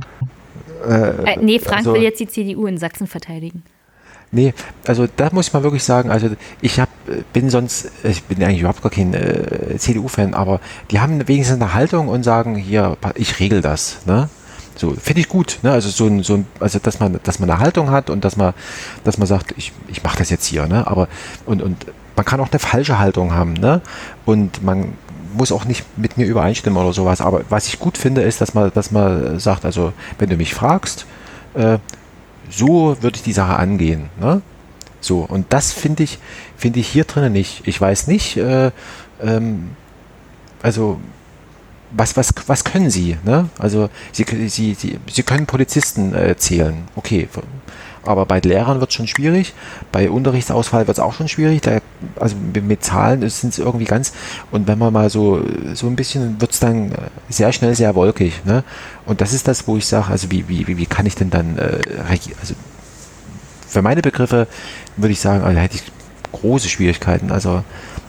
Äh, 0.87 1.33
äh, 1.33 1.37
nee, 1.41 1.59
Frank 1.59 1.79
also, 1.79 1.93
will 1.93 2.03
jetzt 2.03 2.19
die 2.19 2.27
CDU 2.27 2.67
in 2.67 2.77
Sachsen 2.77 3.07
verteidigen. 3.07 3.63
Nee, 4.31 4.53
also 4.85 5.07
da 5.15 5.29
muss 5.31 5.47
ich 5.47 5.53
mal 5.53 5.63
wirklich 5.63 5.83
sagen, 5.83 6.11
also 6.11 6.29
ich 6.61 6.79
hab, 6.79 6.89
bin 7.31 7.49
sonst, 7.49 7.91
ich 8.03 8.23
bin 8.23 8.43
eigentlich 8.43 8.59
überhaupt 8.59 8.81
gar 8.81 8.91
kein 8.91 9.13
äh, 9.13 9.77
CDU-Fan, 9.77 10.33
aber 10.33 10.59
die 10.91 10.99
haben 10.99 11.25
wenigstens 11.27 11.61
eine 11.61 11.73
Haltung 11.73 12.09
und 12.09 12.23
sagen, 12.23 12.55
hier, 12.55 12.97
ich 13.15 13.39
regel 13.39 13.61
das. 13.61 14.05
Ne? 14.05 14.29
So, 14.77 14.91
finde 14.93 15.21
ich 15.21 15.27
gut, 15.27 15.59
ne? 15.63 15.71
Also 15.71 15.89
so 15.89 16.05
ein, 16.05 16.21
so 16.23 16.35
ein, 16.35 16.47
also 16.59 16.79
dass 16.79 16.99
man, 16.99 17.19
dass 17.23 17.39
man 17.39 17.49
eine 17.49 17.59
Haltung 17.59 17.89
hat 17.89 18.09
und 18.09 18.23
dass 18.23 18.37
man, 18.37 18.53
dass 19.03 19.17
man 19.17 19.27
sagt, 19.27 19.53
ich, 19.57 19.73
ich 19.87 20.03
mache 20.03 20.19
das 20.19 20.29
jetzt 20.29 20.45
hier, 20.45 20.67
ne? 20.67 20.85
Aber 20.85 21.07
und, 21.45 21.61
und 21.61 21.85
man 22.15 22.25
kann 22.25 22.39
auch 22.39 22.51
eine 22.51 22.59
falsche 22.59 22.99
Haltung 22.99 23.33
haben, 23.33 23.53
ne? 23.53 23.81
Und 24.25 24.63
man 24.63 24.93
muss 25.33 25.51
auch 25.51 25.65
nicht 25.65 25.85
mit 25.97 26.17
mir 26.17 26.25
übereinstimmen 26.25 26.79
oder 26.81 26.93
sowas. 26.93 27.21
Aber 27.21 27.41
was 27.49 27.67
ich 27.67 27.79
gut 27.79 27.97
finde, 27.97 28.21
ist, 28.21 28.39
dass 28.39 28.53
man, 28.53 28.71
dass 28.73 28.91
man 28.91 29.39
sagt, 29.39 29.65
also 29.65 29.93
wenn 30.19 30.29
du 30.29 30.37
mich 30.37 30.53
fragst, 30.53 31.05
äh, 31.53 31.79
so 32.49 32.97
würde 33.01 33.17
ich 33.17 33.23
die 33.23 33.33
Sache 33.33 33.57
angehen. 33.57 34.09
Ne? 34.19 34.41
So, 35.01 35.19
und 35.19 35.47
das 35.53 35.73
finde 35.73 36.03
ich, 36.03 36.17
finde 36.55 36.79
ich 36.79 36.87
hier 36.87 37.03
drinnen 37.03 37.33
nicht. 37.33 37.63
Ich 37.65 37.79
weiß 37.79 38.07
nicht, 38.07 38.37
äh, 38.37 38.71
ähm, 39.21 39.71
also 40.61 40.99
was, 41.91 42.17
was, 42.17 42.33
was 42.47 42.63
können 42.63 42.89
Sie? 42.89 43.17
Ne? 43.23 43.49
Also 43.57 43.89
Sie, 44.11 44.25
Sie, 44.49 44.73
Sie, 44.73 44.99
Sie 45.09 45.23
können 45.23 45.45
Polizisten 45.45 46.13
äh, 46.13 46.35
zählen. 46.37 46.83
Okay, 46.95 47.27
aber 48.07 48.25
bei 48.25 48.39
Lehrern 48.39 48.79
wird 48.79 48.89
es 48.89 48.95
schon 48.95 49.07
schwierig. 49.07 49.53
Bei 49.91 50.09
Unterrichtsausfall 50.09 50.87
wird 50.87 50.97
es 50.97 51.03
auch 51.03 51.13
schon 51.13 51.27
schwierig. 51.27 51.61
Da, 51.61 51.79
also 52.17 52.35
mit 52.37 52.83
Zahlen 52.83 53.27
sind 53.29 53.53
es 53.53 53.59
irgendwie 53.59 53.85
ganz. 53.85 54.13
Und 54.49 54.67
wenn 54.67 54.79
man 54.79 54.93
mal 54.93 55.09
so, 55.09 55.41
so 55.73 55.87
ein 55.87 55.95
bisschen, 55.95 56.39
wird 56.39 56.51
es 56.51 56.59
dann 56.59 56.93
sehr 57.29 57.51
schnell 57.51 57.75
sehr 57.75 57.95
wolkig. 57.95 58.45
Ne? 58.45 58.63
Und 59.05 59.19
das 59.19 59.33
ist 59.33 59.47
das, 59.47 59.67
wo 59.67 59.77
ich 59.77 59.85
sage, 59.85 60.07
also 60.09 60.31
wie, 60.31 60.47
wie, 60.47 60.77
wie 60.77 60.85
kann 60.85 61.05
ich 61.05 61.15
denn 61.15 61.29
dann, 61.29 61.57
äh, 61.57 61.79
also 62.39 62.53
für 63.67 63.81
meine 63.81 64.01
Begriffe 64.01 64.47
würde 64.95 65.11
ich 65.11 65.19
sagen, 65.19 65.43
also 65.43 65.59
hätte 65.59 65.75
ich 65.75 65.83
große 66.31 66.69
Schwierigkeiten. 66.69 67.31
Also 67.31 67.63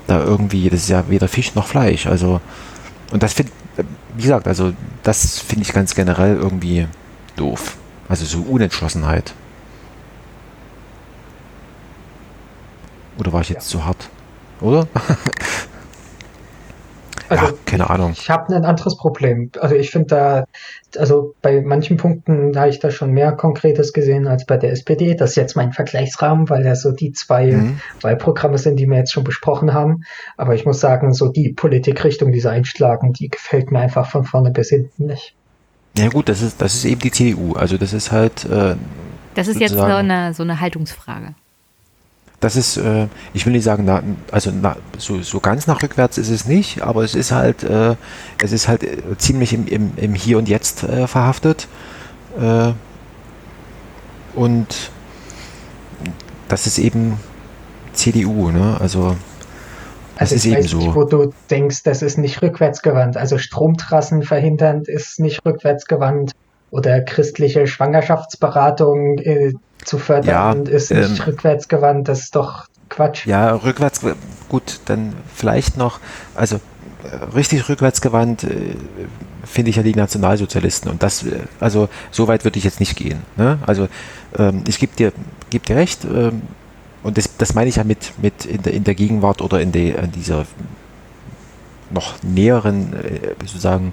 da 0.06 0.22
irgendwie, 0.22 0.70
das 0.70 0.82
ist 0.82 0.90
ja 0.90 1.08
weder 1.08 1.28
Fisch 1.28 1.54
noch 1.54 1.66
Fleisch. 1.66 2.06
Also, 2.06 2.40
und 3.10 3.22
das 3.22 3.32
finde, 3.32 3.52
wie 4.18 4.22
gesagt, 4.22 4.48
also 4.48 4.72
das 5.04 5.38
finde 5.38 5.62
ich 5.62 5.72
ganz 5.72 5.94
generell 5.94 6.34
irgendwie 6.34 6.88
doof. 7.36 7.76
Also 8.08 8.24
so 8.24 8.40
Unentschlossenheit. 8.40 9.32
Oder 13.16 13.32
war 13.32 13.42
ich 13.42 13.48
jetzt 13.48 13.72
ja. 13.72 13.78
zu 13.78 13.84
hart? 13.84 14.08
Oder? 14.60 14.88
Also, 17.28 17.46
ja, 17.46 17.52
keine 17.66 17.90
Ahnung. 17.90 18.12
Ich, 18.12 18.22
ich 18.22 18.30
habe 18.30 18.54
ein 18.54 18.64
anderes 18.64 18.96
Problem. 18.96 19.50
Also 19.60 19.74
ich 19.74 19.90
finde 19.90 20.06
da, 20.06 20.44
also 20.96 21.34
bei 21.42 21.60
manchen 21.60 21.96
Punkten 21.96 22.58
habe 22.58 22.70
ich 22.70 22.78
da 22.78 22.90
schon 22.90 23.10
mehr 23.12 23.32
Konkretes 23.32 23.92
gesehen 23.92 24.26
als 24.26 24.46
bei 24.46 24.56
der 24.56 24.72
SPD. 24.72 25.14
Das 25.14 25.30
ist 25.30 25.36
jetzt 25.36 25.56
mein 25.56 25.72
Vergleichsrahmen, 25.72 26.48
weil 26.48 26.64
ja 26.64 26.74
so 26.74 26.92
die 26.92 27.12
zwei 27.12 27.52
mhm. 27.52 27.80
Wahlprogramme 28.00 28.58
sind, 28.58 28.76
die 28.76 28.86
wir 28.86 28.96
jetzt 28.96 29.12
schon 29.12 29.24
besprochen 29.24 29.74
haben. 29.74 30.04
Aber 30.36 30.54
ich 30.54 30.64
muss 30.64 30.80
sagen, 30.80 31.12
so 31.12 31.28
die 31.28 31.52
Politikrichtung, 31.52 32.32
die 32.32 32.40
sie 32.40 32.50
einschlagen, 32.50 33.12
die 33.12 33.28
gefällt 33.28 33.70
mir 33.70 33.80
einfach 33.80 34.10
von 34.10 34.24
vorne 34.24 34.50
bis 34.50 34.70
hinten 34.70 35.06
nicht. 35.06 35.34
Ja 35.96 36.08
gut, 36.08 36.28
das 36.28 36.42
ist, 36.42 36.62
das 36.62 36.74
ist 36.74 36.84
eben 36.84 37.00
die 37.00 37.10
CDU. 37.10 37.54
Also 37.54 37.76
das 37.76 37.92
ist 37.92 38.12
halt. 38.12 38.44
Äh, 38.44 38.76
das 39.34 39.48
ist 39.48 39.60
jetzt 39.60 39.74
so 39.74 39.82
eine, 39.82 40.32
so 40.34 40.42
eine 40.42 40.60
Haltungsfrage 40.60 41.34
das 42.40 42.54
ist, 42.54 42.76
äh, 42.76 43.08
ich 43.34 43.46
will 43.46 43.52
nicht 43.52 43.64
sagen, 43.64 43.84
na, 43.84 44.02
also 44.30 44.50
na, 44.52 44.76
so, 44.96 45.20
so 45.22 45.40
ganz 45.40 45.66
nach 45.66 45.82
rückwärts 45.82 46.18
ist 46.18 46.30
es 46.30 46.44
nicht, 46.44 46.82
aber 46.82 47.02
es 47.02 47.14
ist 47.14 47.32
halt, 47.32 47.64
äh, 47.64 47.96
es 48.42 48.52
ist 48.52 48.68
halt 48.68 48.84
äh, 48.84 49.16
ziemlich 49.18 49.52
im, 49.52 49.66
im, 49.66 49.92
im 49.96 50.14
Hier 50.14 50.38
und 50.38 50.48
Jetzt 50.48 50.84
äh, 50.84 51.06
verhaftet. 51.08 51.66
Äh, 52.40 52.72
und 54.34 54.90
das 56.48 56.66
ist 56.66 56.78
eben 56.78 57.18
CDU, 57.92 58.50
ne? 58.50 58.76
Also 58.78 59.16
das 60.18 60.32
also 60.32 60.34
ist 60.34 60.46
eben 60.46 60.68
so. 60.68 60.78
Nicht, 60.78 60.94
wo 60.94 61.04
du 61.04 61.32
denkst, 61.50 61.82
das 61.82 62.02
ist 62.02 62.18
nicht 62.18 62.40
rückwärtsgewandt. 62.40 63.16
Also 63.16 63.38
Stromtrassen 63.38 64.22
verhindern 64.22 64.82
ist 64.84 65.18
nicht 65.18 65.44
rückwärtsgewandt 65.44 66.32
oder 66.70 67.00
christliche 67.00 67.66
Schwangerschaftsberatung 67.66 69.18
äh, 69.18 69.52
zu 69.84 69.98
fördern 69.98 70.66
ja, 70.66 70.72
ist 70.72 70.90
nicht 70.90 71.20
ähm, 71.20 71.24
rückwärtsgewandt, 71.26 72.08
das 72.08 72.20
ist 72.20 72.36
doch 72.36 72.66
Quatsch. 72.88 73.26
Ja, 73.26 73.54
rückwärts, 73.54 74.00
gut, 74.48 74.80
dann 74.86 75.12
vielleicht 75.34 75.76
noch, 75.76 76.00
also 76.34 76.56
äh, 76.56 77.34
richtig 77.34 77.68
rückwärtsgewandt 77.68 78.44
äh, 78.44 78.76
finde 79.44 79.70
ich 79.70 79.76
ja 79.76 79.82
die 79.82 79.94
Nationalsozialisten 79.94 80.90
und 80.90 81.02
das, 81.02 81.22
äh, 81.22 81.40
also 81.60 81.88
so 82.10 82.28
weit 82.28 82.44
würde 82.44 82.58
ich 82.58 82.64
jetzt 82.64 82.80
nicht 82.80 82.96
gehen. 82.96 83.22
Ne? 83.36 83.58
Also 83.66 83.88
ähm, 84.38 84.64
ich 84.66 84.78
gebe 84.78 84.94
dir, 84.96 85.12
geb 85.50 85.66
dir 85.66 85.76
recht 85.76 86.04
ähm, 86.04 86.42
und 87.02 87.18
das, 87.18 87.36
das 87.36 87.54
meine 87.54 87.68
ich 87.68 87.76
ja 87.76 87.84
mit, 87.84 88.12
mit 88.20 88.44
in, 88.44 88.62
der, 88.62 88.72
in 88.72 88.84
der 88.84 88.94
Gegenwart 88.94 89.42
oder 89.42 89.60
in, 89.60 89.72
der, 89.72 89.98
in 90.00 90.12
dieser 90.12 90.46
noch 91.90 92.22
näheren, 92.22 92.92
äh, 92.94 93.34
sozusagen 93.40 93.92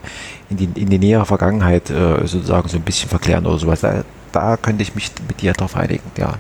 in 0.50 0.58
die, 0.58 0.82
in 0.82 0.90
die 0.90 1.00
nähere 1.00 1.26
Vergangenheit 1.26 1.90
äh, 1.90 2.26
sozusagen 2.26 2.68
so 2.68 2.78
ein 2.78 2.84
bisschen 2.84 3.10
verklären 3.10 3.46
oder 3.46 3.58
sowas. 3.58 3.82
Da, 3.82 4.04
da 4.36 4.58
könnte 4.58 4.84
ich 4.84 4.96
mich 4.96 5.12
mit 5.28 5.42
dir 5.42 5.54
drauf 5.54 5.76
einigen, 5.76 6.12
ja. 6.18 6.36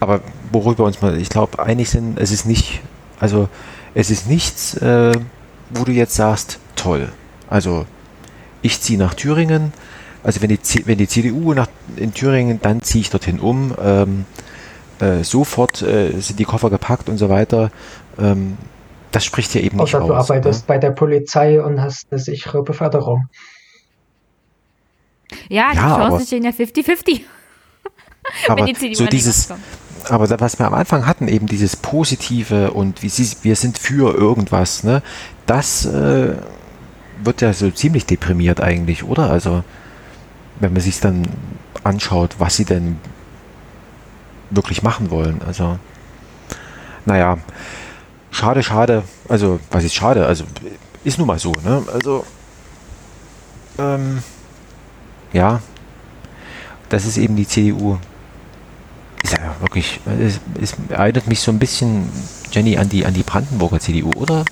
Aber 0.00 0.20
worüber 0.52 0.80
wir 0.80 0.86
uns 0.86 1.00
mal, 1.00 1.16
ich 1.18 1.28
glaube, 1.28 1.62
einig 1.62 1.90
sind, 1.90 2.18
es 2.18 2.30
ist 2.30 2.46
nicht, 2.46 2.80
also 3.20 3.48
es 3.94 4.10
ist 4.10 4.28
nichts, 4.28 4.74
äh, 4.74 5.12
wo 5.70 5.84
du 5.84 5.92
jetzt 5.92 6.14
sagst, 6.14 6.58
toll. 6.76 7.10
Also 7.48 7.86
ich 8.60 8.80
ziehe 8.80 8.98
nach 8.98 9.14
Thüringen, 9.14 9.72
also 10.22 10.42
wenn 10.42 10.48
die, 10.48 10.58
wenn 10.86 10.98
die 10.98 11.08
CDU 11.08 11.54
nach, 11.54 11.68
in 11.96 12.12
Thüringen, 12.12 12.60
dann 12.60 12.82
ziehe 12.82 13.02
ich 13.02 13.10
dorthin 13.10 13.38
um. 13.38 13.74
Ähm, 13.80 14.24
äh, 15.00 15.22
sofort 15.22 15.82
äh, 15.82 16.18
sind 16.20 16.38
die 16.38 16.44
Koffer 16.44 16.70
gepackt 16.70 17.08
und 17.08 17.18
so 17.18 17.28
weiter. 17.28 17.70
Ähm, 18.18 18.56
das 19.12 19.24
spricht 19.24 19.54
ja 19.54 19.60
eben 19.60 19.76
nicht 19.76 19.94
Außer 19.94 20.02
aus. 20.02 20.08
du 20.08 20.14
arbeitest 20.14 20.62
ne? 20.62 20.64
bei 20.66 20.78
der 20.78 20.90
Polizei 20.90 21.62
und 21.62 21.80
hast 21.80 22.06
eine 22.10 22.18
sichere 22.18 22.62
Beförderung. 22.62 23.28
Ja, 25.48 25.72
die 25.72 25.76
ja, 25.76 25.96
Chancen 25.96 26.26
stehen 26.26 26.44
ja 26.44 26.50
50-50. 26.50 27.20
aber 28.48 28.64
die 28.64 28.94
so 28.94 29.06
dieses, 29.06 29.52
aber 30.08 30.28
was 30.40 30.58
wir 30.58 30.66
am 30.66 30.74
Anfang 30.74 31.06
hatten, 31.06 31.28
eben 31.28 31.46
dieses 31.46 31.76
Positive 31.76 32.72
und 32.72 33.02
wie 33.02 33.08
sie, 33.08 33.36
wir 33.42 33.56
sind 33.56 33.78
für 33.78 34.14
irgendwas, 34.14 34.84
ne, 34.84 35.02
das 35.46 35.84
äh, 35.86 36.34
wird 37.22 37.40
ja 37.40 37.52
so 37.52 37.70
ziemlich 37.70 38.06
deprimiert 38.06 38.60
eigentlich, 38.60 39.04
oder? 39.04 39.30
Also, 39.30 39.64
wenn 40.60 40.72
man 40.72 40.82
sich 40.82 41.00
dann 41.00 41.26
anschaut, 41.82 42.36
was 42.38 42.56
sie 42.56 42.64
denn 42.64 42.98
wirklich 44.50 44.82
machen 44.82 45.10
wollen. 45.10 45.40
Also, 45.46 45.78
naja, 47.06 47.38
schade, 48.30 48.62
schade. 48.62 49.02
Also, 49.28 49.60
was 49.70 49.84
ist 49.84 49.94
schade? 49.94 50.26
Also, 50.26 50.44
ist 51.04 51.18
nun 51.18 51.26
mal 51.26 51.38
so, 51.38 51.52
ne? 51.64 51.82
Also, 51.92 52.24
ähm, 53.78 54.22
ja, 55.34 55.60
das 56.88 57.04
ist 57.04 57.18
eben 57.18 57.36
die 57.36 57.46
CDU. 57.46 57.98
Ist 59.22 59.32
ja 59.32 59.56
wirklich, 59.60 60.00
es, 60.20 60.40
es 60.60 60.76
erinnert 60.88 61.26
mich 61.26 61.40
so 61.40 61.50
ein 61.50 61.58
bisschen, 61.58 62.08
Jenny, 62.52 62.76
an 62.78 62.88
die, 62.88 63.04
an 63.04 63.14
die 63.14 63.22
Brandenburger 63.22 63.80
CDU, 63.80 64.10
oder? 64.12 64.44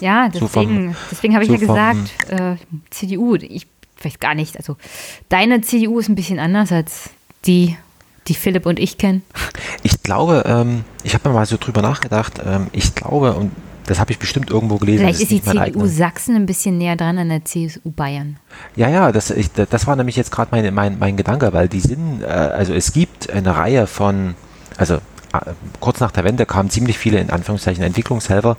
Ja, 0.00 0.28
deswegen, 0.28 0.92
so 0.92 0.98
deswegen 1.10 1.34
habe 1.34 1.44
ich 1.44 1.50
so 1.50 1.54
ja 1.54 1.60
gesagt, 1.60 2.30
äh, 2.30 2.56
CDU, 2.90 3.34
ich 3.36 3.66
weiß 4.02 4.18
gar 4.18 4.34
nicht, 4.34 4.56
also 4.56 4.76
deine 5.28 5.60
CDU 5.60 5.98
ist 5.98 6.08
ein 6.08 6.14
bisschen 6.14 6.38
anders 6.38 6.72
als 6.72 7.10
die, 7.46 7.76
die 8.28 8.34
Philipp 8.34 8.66
und 8.66 8.78
ich 8.78 8.98
kennen. 8.98 9.22
Ich 9.82 10.02
glaube, 10.02 10.44
ähm, 10.46 10.84
ich 11.02 11.14
habe 11.14 11.28
mal 11.30 11.46
so 11.46 11.56
drüber 11.58 11.82
nachgedacht, 11.82 12.40
ähm, 12.44 12.68
ich 12.72 12.94
glaube, 12.94 13.34
und 13.34 13.52
das 13.86 14.00
habe 14.00 14.12
ich 14.12 14.18
bestimmt 14.18 14.50
irgendwo 14.50 14.78
gelesen. 14.78 15.00
Vielleicht 15.00 15.20
ist, 15.20 15.30
die 15.30 15.42
CDU 15.42 15.86
Sachsen 15.86 16.36
ein 16.36 16.46
bisschen 16.46 16.78
näher 16.78 16.96
dran 16.96 17.18
an 17.18 17.28
der 17.28 17.44
CSU 17.44 17.90
Bayern. 17.90 18.36
Ja, 18.76 18.88
ja, 18.88 19.12
das, 19.12 19.30
ich, 19.30 19.50
das 19.52 19.86
war 19.86 19.96
nämlich 19.96 20.16
jetzt 20.16 20.32
gerade 20.32 20.48
mein, 20.52 20.72
mein, 20.72 20.98
mein 20.98 21.16
Gedanke, 21.16 21.52
weil 21.52 21.68
die 21.68 21.80
sind, 21.80 22.22
äh, 22.22 22.26
also 22.26 22.72
es 22.72 22.92
gibt 22.92 23.30
eine 23.30 23.56
Reihe 23.56 23.86
von, 23.86 24.34
also 24.76 24.94
äh, 24.94 25.52
kurz 25.80 26.00
nach 26.00 26.12
der 26.12 26.24
Wende 26.24 26.46
kamen 26.46 26.70
ziemlich 26.70 26.98
viele 26.98 27.18
in 27.18 27.30
Anführungszeichen 27.30 27.84
Entwicklungshelfer 27.84 28.56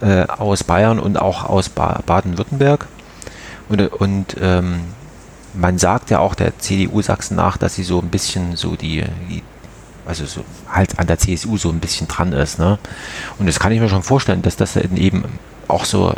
äh, 0.00 0.22
aus 0.26 0.62
Bayern 0.62 1.00
und 1.00 1.20
auch 1.20 1.44
aus 1.44 1.68
ba 1.68 2.00
Baden-Württemberg. 2.06 2.86
Und, 3.68 3.80
und 3.92 4.36
ähm, 4.40 4.80
man 5.54 5.78
sagt 5.78 6.10
ja 6.10 6.20
auch 6.20 6.34
der 6.34 6.58
CDU 6.58 7.02
Sachsen 7.02 7.36
nach, 7.36 7.56
dass 7.56 7.74
sie 7.74 7.82
so 7.82 8.00
ein 8.00 8.08
bisschen 8.08 8.56
so 8.56 8.76
die, 8.76 9.04
die 9.28 9.42
also 10.06 10.24
so 10.26 10.44
halt 10.68 10.98
an 10.98 11.06
der 11.06 11.18
CSU 11.18 11.56
so 11.56 11.70
ein 11.70 11.80
bisschen 11.80 12.08
dran 12.08 12.32
ist. 12.32 12.58
Ne? 12.58 12.78
Und 13.38 13.46
das 13.46 13.58
kann 13.58 13.72
ich 13.72 13.80
mir 13.80 13.88
schon 13.88 14.02
vorstellen, 14.02 14.42
dass 14.42 14.56
das 14.56 14.76
eben 14.76 15.24
auch 15.68 15.84
so 15.84 16.14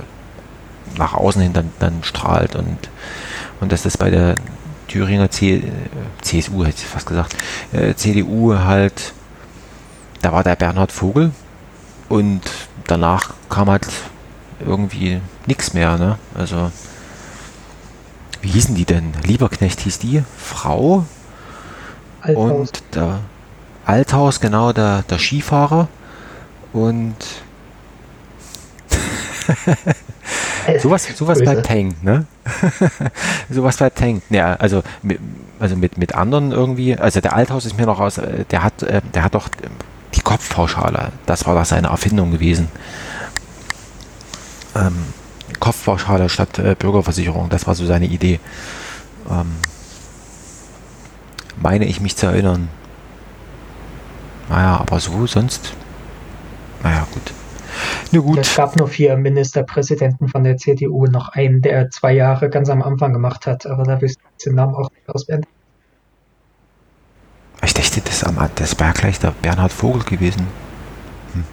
nach 0.96 1.14
außen 1.14 1.42
hin 1.42 1.52
dann, 1.52 1.70
dann 1.78 2.02
strahlt 2.02 2.54
und, 2.54 2.76
und 3.60 3.72
dass 3.72 3.82
das 3.82 3.96
bei 3.96 4.10
der 4.10 4.36
Thüringer 4.88 5.30
C, 5.30 5.62
CSU, 6.20 6.64
hätte 6.64 6.78
ich 6.78 6.86
fast 6.86 7.06
gesagt, 7.06 7.36
äh, 7.72 7.94
CDU 7.94 8.54
halt, 8.58 9.14
da 10.20 10.32
war 10.32 10.44
der 10.44 10.56
Bernhard 10.56 10.92
Vogel 10.92 11.32
und 12.08 12.42
danach 12.86 13.32
kam 13.48 13.70
halt 13.70 13.88
irgendwie 14.60 15.20
nichts 15.46 15.72
mehr. 15.72 15.96
Ne? 15.96 16.18
Also, 16.34 16.70
wie 18.42 18.50
hießen 18.50 18.74
die 18.74 18.84
denn? 18.84 19.12
Lieberknecht 19.24 19.80
hieß 19.80 19.98
die, 19.98 20.22
Frau. 20.36 21.06
Althaus. 22.20 22.68
Und 22.68 22.82
da, 22.90 23.20
Althaus, 23.84 24.40
genau, 24.40 24.72
der, 24.72 25.02
der 25.02 25.18
Skifahrer. 25.18 25.88
Und 26.72 27.16
sowas, 30.82 31.06
sowas 31.14 31.40
bleibt 31.40 31.68
hängen, 31.68 31.94
ne? 32.02 32.26
Sowas 33.50 33.76
bleibt 33.76 34.00
hängen. 34.00 34.22
Ja, 34.30 34.54
also, 34.54 34.82
mit, 35.02 35.20
also 35.58 35.76
mit, 35.76 35.98
mit 35.98 36.14
anderen 36.14 36.52
irgendwie, 36.52 36.96
also 36.96 37.20
der 37.20 37.34
Althaus 37.34 37.66
ist 37.66 37.76
mir 37.76 37.86
noch 37.86 38.00
aus, 38.00 38.18
äh, 38.18 38.44
der 38.50 38.62
hat, 38.62 38.82
äh, 38.82 39.00
der 39.14 39.24
hat 39.24 39.34
doch 39.34 39.48
die 40.14 40.20
Kopfpauschale, 40.20 41.12
das 41.26 41.46
war 41.46 41.54
doch 41.54 41.64
seine 41.64 41.88
Erfindung 41.88 42.30
gewesen. 42.30 42.68
Ähm, 44.74 44.96
Kopfpauschale 45.60 46.28
statt 46.28 46.58
äh, 46.58 46.74
Bürgerversicherung, 46.78 47.48
das 47.48 47.66
war 47.66 47.74
so 47.74 47.84
seine 47.86 48.06
Idee. 48.06 48.40
Ähm, 49.30 49.56
meine 51.60 51.84
ich 51.84 52.00
mich 52.00 52.16
zu 52.16 52.26
erinnern. 52.26 52.68
Naja, 54.52 54.76
aber 54.80 55.00
so 55.00 55.26
sonst. 55.26 55.72
Naja, 56.82 57.06
gut. 57.10 57.32
Na 58.10 58.20
gut. 58.20 58.36
Es 58.36 58.54
gab 58.54 58.76
nur 58.76 58.86
vier 58.86 59.16
Ministerpräsidenten 59.16 60.28
von 60.28 60.44
der 60.44 60.58
CDU, 60.58 61.06
noch 61.06 61.30
einen, 61.30 61.62
der 61.62 61.90
zwei 61.90 62.12
Jahre 62.12 62.50
ganz 62.50 62.68
am 62.68 62.82
Anfang 62.82 63.14
gemacht 63.14 63.46
hat, 63.46 63.64
aber 63.64 63.84
da 63.84 63.98
wüsste 64.02 64.22
ich 64.36 64.44
den 64.44 64.56
Namen 64.56 64.74
auch 64.74 64.90
nicht 64.90 65.08
auswendig. 65.08 65.48
Ich 67.64 67.72
dachte, 67.72 68.02
das, 68.02 68.24
das 68.56 68.78
wäre 68.78 68.92
gleich 68.92 69.18
der 69.20 69.30
Bernhard 69.30 69.72
Vogel 69.72 70.02
gewesen. 70.02 70.46
Hm. 71.32 71.44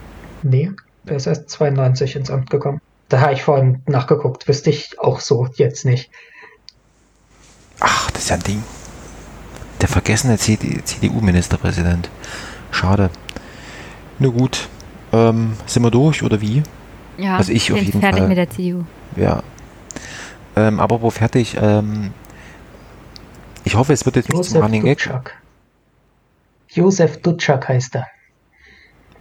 Nee, 0.44 0.72
der 1.06 1.16
ist 1.16 1.28
erst 1.28 1.50
92 1.52 2.18
ins 2.18 2.30
Amt 2.30 2.50
gekommen. 2.50 2.82
Da 3.08 3.22
habe 3.22 3.32
ich 3.32 3.44
vorhin 3.44 3.82
nachgeguckt, 3.86 4.46
wüsste 4.50 4.72
ich 4.72 5.00
auch 5.00 5.22
so 5.22 5.48
jetzt 5.54 5.86
nicht. 5.86 6.12
Ach, 7.80 8.12
das 8.12 8.24
ist 8.24 8.30
ja 8.30 8.36
ein 8.36 8.44
Ding. 8.44 8.62
Der 9.80 9.88
vergessene 9.88 10.38
CDU-Ministerpräsident. 10.38 12.10
Schade. 12.72 13.10
Na 14.20 14.30
gut, 14.30 14.68
ähm, 15.12 15.54
sind 15.66 15.84
wir 15.84 15.92
durch 15.92 16.24
oder 16.24 16.42
wie? 16.42 16.64
Ja, 17.18 17.38
also 17.38 17.52
ich 17.52 17.72
auf 17.72 17.80
jeden 17.80 18.00
fertig 18.00 18.20
Fall. 18.20 18.28
mit 18.28 18.38
der 18.38 18.50
CDU. 18.50 18.84
Ja. 19.16 19.44
Ähm, 20.56 20.80
aber 20.80 21.02
wo 21.02 21.10
fertig? 21.10 21.58
Ähm, 21.60 22.12
ich 23.64 23.76
hoffe, 23.76 23.94
es 23.94 24.06
wird 24.06 24.16
jetzt 24.16 24.30
nicht 24.30 24.44
zum 24.44 24.62
Running 24.62 24.84
Gag. 24.84 25.36
Josef 26.70 27.22
Dutschak 27.22 27.68
heißt 27.68 27.96
er. 27.96 28.08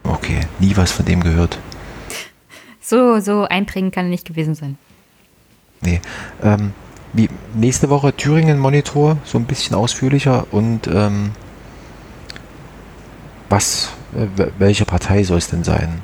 Okay, 0.05 0.41
nie 0.59 0.77
was 0.77 0.93
von 0.93 1.05
dem 1.05 1.23
gehört. 1.23 1.59
So, 2.81 3.21
so 3.21 3.45
eindringend 3.45 3.95
kann 3.95 4.07
er 4.07 4.11
nicht 4.11 4.27
gewesen 4.27 4.55
sein. 4.55 4.79
Nee. 5.81 6.01
Ähm, 6.43 6.73
wie, 7.13 7.29
nächste 7.55 7.91
Woche 7.91 8.15
Thüringen-Monitor, 8.15 9.19
so 9.25 9.39
ein 9.39 9.45
bisschen 9.45 9.75
ausführlicher 9.75 10.47
und 10.51 10.87
ähm, 10.87 11.33
was 13.49 13.93
äh, 14.15 14.47
welche 14.59 14.85
Partei 14.85 15.23
soll 15.23 15.39
es 15.39 15.49
denn 15.49 15.65
sein? 15.65 16.01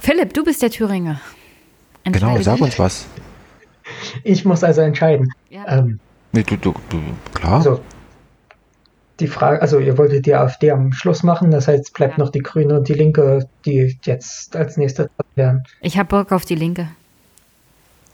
Philipp, 0.00 0.32
du 0.32 0.44
bist 0.44 0.62
der 0.62 0.70
Thüringer. 0.70 1.20
Genau, 2.04 2.40
sag 2.40 2.60
uns 2.60 2.78
was. 2.78 3.06
Ich 4.24 4.44
muss 4.44 4.64
also 4.64 4.80
entscheiden. 4.80 5.32
Ja. 5.50 5.78
Ähm, 5.78 6.00
nee, 6.32 6.42
du, 6.42 6.56
du, 6.56 6.74
du, 6.88 7.00
klar. 7.34 7.54
Also, 7.54 7.80
die 9.20 9.26
Frage, 9.26 9.60
also 9.60 9.78
ihr 9.78 9.98
wolltet 9.98 10.26
die 10.26 10.34
AfD 10.34 10.70
am 10.70 10.92
Schluss 10.92 11.22
machen, 11.22 11.50
das 11.50 11.66
heißt, 11.66 11.92
bleibt 11.92 12.18
ja. 12.18 12.24
noch 12.24 12.30
die 12.30 12.38
Grüne 12.40 12.78
und 12.78 12.88
die 12.88 12.94
Linke, 12.94 13.48
die 13.64 13.98
jetzt 14.04 14.54
als 14.54 14.76
nächstes 14.76 15.08
werden. 15.34 15.64
Ich 15.80 15.98
habe 15.98 16.08
Bock 16.08 16.32
auf 16.32 16.44
die 16.44 16.54
Linke. 16.54 16.88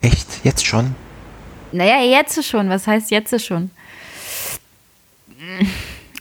Echt? 0.01 0.45
Jetzt 0.45 0.67
schon? 0.67 0.95
Naja, 1.73 2.01
jetzt 2.01 2.43
schon. 2.45 2.69
Was 2.71 2.87
heißt 2.87 3.11
jetzt 3.11 3.39
schon? 3.45 3.71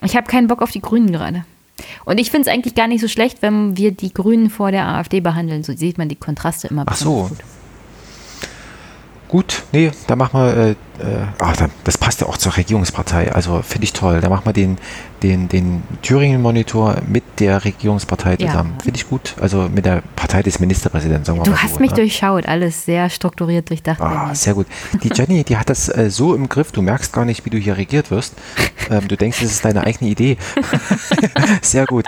Ich 0.01 0.15
habe 0.15 0.27
keinen 0.27 0.47
Bock 0.47 0.61
auf 0.61 0.71
die 0.71 0.81
Grünen 0.81 1.11
gerade. 1.11 1.45
Und 2.05 2.19
ich 2.19 2.29
finde 2.29 2.49
es 2.49 2.53
eigentlich 2.53 2.75
gar 2.75 2.87
nicht 2.87 3.01
so 3.01 3.07
schlecht, 3.07 3.41
wenn 3.41 3.77
wir 3.77 3.91
die 3.91 4.13
Grünen 4.13 4.49
vor 4.49 4.71
der 4.71 4.87
AfD 4.87 5.21
behandeln. 5.21 5.63
So 5.63 5.75
sieht 5.75 5.97
man 5.97 6.09
die 6.09 6.15
Kontraste 6.15 6.67
immer. 6.67 6.83
Ach 6.85 6.95
so. 6.95 7.27
Gut. 7.29 7.37
Gut, 9.33 9.63
nee, 9.71 9.89
da 10.05 10.15
machen 10.15 10.39
wir, 10.39 10.55
äh, 10.55 10.69
äh, 10.69 10.75
ach, 11.39 11.55
das 11.85 11.97
passt 11.97 12.21
ja 12.21 12.27
auch 12.27 12.37
zur 12.37 12.55
Regierungspartei, 12.55 13.31
also 13.31 13.63
finde 13.63 13.85
ich 13.85 13.93
toll. 13.93 14.21
Da 14.21 14.29
machen 14.29 14.45
wir 14.45 14.53
den, 14.53 14.77
den, 15.23 15.49
den 15.49 15.81
Thüringen-Monitor 16.03 16.97
mit 17.07 17.23
der 17.39 17.65
Regierungspartei 17.65 18.35
zusammen. 18.35 18.75
Ja. 18.77 18.83
Finde 18.83 18.97
ich 18.97 19.09
gut, 19.09 19.33
also 19.41 19.69
mit 19.73 19.85
der 19.85 20.03
Partei 20.15 20.43
des 20.43 20.59
Ministerpräsidenten, 20.59 21.25
sagen 21.25 21.39
wir 21.39 21.45
du 21.45 21.49
mal 21.49 21.57
Du 21.57 21.63
hast 21.63 21.73
so, 21.73 21.79
mich 21.79 21.93
oder? 21.93 22.01
durchschaut, 22.01 22.45
alles 22.45 22.85
sehr 22.85 23.09
strukturiert 23.09 23.71
durchdacht. 23.71 23.99
Ah, 24.01 24.35
sehr 24.35 24.53
gut. 24.53 24.67
Die 25.01 25.09
Jenny, 25.11 25.43
die 25.43 25.57
hat 25.57 25.67
das 25.67 25.89
äh, 25.89 26.11
so 26.11 26.35
im 26.35 26.47
Griff, 26.47 26.71
du 26.71 26.83
merkst 26.83 27.11
gar 27.11 27.25
nicht, 27.25 27.43
wie 27.43 27.49
du 27.49 27.57
hier 27.57 27.75
regiert 27.75 28.11
wirst. 28.11 28.35
Ähm, 28.91 29.07
du 29.07 29.17
denkst, 29.17 29.39
das 29.41 29.49
ist 29.49 29.65
deine 29.65 29.83
eigene 29.83 30.11
Idee. 30.11 30.37
sehr 31.63 31.87
gut. 31.87 32.05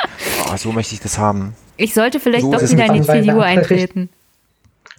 Oh, 0.47 0.57
so 0.57 0.71
möchte 0.71 0.93
ich 0.93 0.99
das 0.99 1.17
haben. 1.17 1.55
Ich 1.77 1.95
sollte 1.95 2.19
vielleicht 2.19 2.43
so 2.43 2.51
doch 2.51 2.61
wieder 2.61 2.85
in 2.85 2.93
die 2.93 3.01
CDU 3.01 3.39
eintreten 3.39 4.09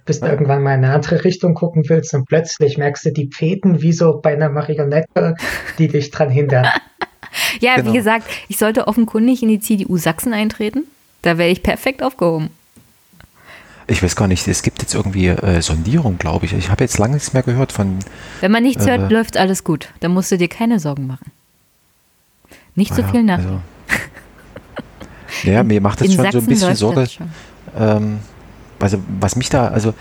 bis 0.07 0.21
du 0.21 0.27
irgendwann 0.27 0.63
mal 0.63 0.73
in 0.73 0.83
eine 0.83 0.93
andere 0.93 1.23
Richtung 1.23 1.53
gucken 1.53 1.83
willst 1.87 2.13
und 2.15 2.25
plötzlich 2.25 2.77
merkst 2.79 3.05
du 3.05 3.11
die 3.11 3.29
Fäden 3.31 3.81
wie 3.81 3.93
so 3.93 4.19
bei 4.19 4.33
einer 4.33 4.49
Marionette, 4.49 5.35
die 5.77 5.87
dich 5.87 6.09
dran 6.09 6.29
hindern. 6.29 6.65
ja, 7.59 7.75
genau. 7.75 7.91
wie 7.91 7.97
gesagt, 7.97 8.25
ich 8.47 8.57
sollte 8.57 8.87
offenkundig 8.87 9.43
in 9.43 9.49
die 9.49 9.59
CDU 9.59 9.97
Sachsen 9.97 10.33
eintreten. 10.33 10.85
Da 11.21 11.37
wäre 11.37 11.49
ich 11.49 11.61
perfekt 11.61 12.01
aufgehoben. 12.01 12.49
Ich 13.89 14.01
weiß 14.01 14.15
gar 14.15 14.27
nicht, 14.27 14.47
es 14.47 14.63
gibt 14.63 14.81
jetzt 14.81 14.95
irgendwie 14.95 15.27
äh, 15.27 15.61
Sondierung, 15.61 16.17
glaube 16.17 16.45
ich. 16.45 16.53
Ich 16.53 16.69
habe 16.69 16.83
jetzt 16.83 16.97
lange 16.97 17.13
nichts 17.13 17.33
mehr 17.33 17.43
gehört 17.43 17.71
von. 17.71 17.99
Wenn 18.41 18.51
man 18.51 18.63
nichts 18.63 18.85
äh, 18.85 18.97
hört, 18.97 19.11
läuft 19.11 19.37
alles 19.37 19.63
gut. 19.63 19.89
Da 19.99 20.09
musst 20.09 20.31
du 20.31 20.37
dir 20.37 20.49
keine 20.49 20.79
Sorgen 20.79 21.07
machen. 21.07 21.31
Nicht 22.75 22.93
so 22.93 23.01
ja, 23.01 23.07
viel 23.07 23.23
nach. 23.23 23.37
Also, 23.39 23.59
ja, 25.43 25.63
mir 25.63 25.81
macht 25.81 26.01
das 26.01 26.07
schon 26.07 26.17
Sachsen 26.17 26.31
so 26.31 26.37
ein 26.39 26.45
bisschen 26.45 26.75
Sorge. 26.75 27.07
Ähm, 27.77 28.19
also 28.79 28.99
was 29.19 29.35
mich 29.35 29.49
da, 29.49 29.67
also 29.67 29.93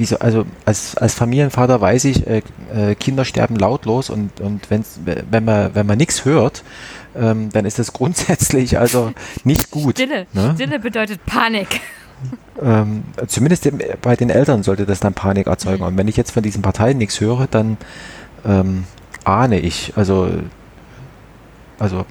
so, 0.00 0.18
also 0.18 0.46
als, 0.64 0.96
als 0.96 1.14
Familienvater 1.14 1.80
weiß 1.80 2.04
ich, 2.06 2.26
äh, 2.26 2.42
äh, 2.74 2.94
Kinder 2.94 3.24
sterben 3.24 3.56
lautlos 3.56 4.10
und, 4.10 4.40
und 4.40 4.70
wenn's, 4.70 5.00
wenn 5.04 5.44
man, 5.44 5.74
wenn 5.74 5.86
man 5.86 5.98
nichts 5.98 6.24
hört, 6.24 6.64
ähm, 7.14 7.50
dann 7.52 7.64
ist 7.64 7.78
das 7.78 7.92
grundsätzlich 7.92 8.78
also 8.78 9.12
nicht 9.44 9.70
gut. 9.70 9.96
Stille, 9.96 10.26
ne? 10.32 10.52
Stille 10.54 10.78
bedeutet 10.78 11.24
Panik. 11.26 11.80
Ähm, 12.60 13.02
zumindest 13.26 13.68
bei 14.00 14.14
den 14.14 14.30
Eltern 14.30 14.62
sollte 14.62 14.86
das 14.86 15.00
dann 15.00 15.14
Panik 15.14 15.46
erzeugen. 15.46 15.82
Und 15.82 15.96
wenn 15.96 16.08
ich 16.08 16.16
jetzt 16.16 16.30
von 16.30 16.42
diesen 16.42 16.62
Parteien 16.62 16.98
nichts 16.98 17.20
höre, 17.20 17.46
dann 17.50 17.76
ähm, 18.44 18.84
ahne 19.24 19.58
ich, 19.58 19.92
also, 19.96 20.30
also 21.78 22.06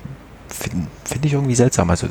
finde 0.52 0.88
find 1.06 1.26
ich 1.26 1.34
irgendwie 1.34 1.56
seltsam. 1.56 1.90
Also 1.90 2.08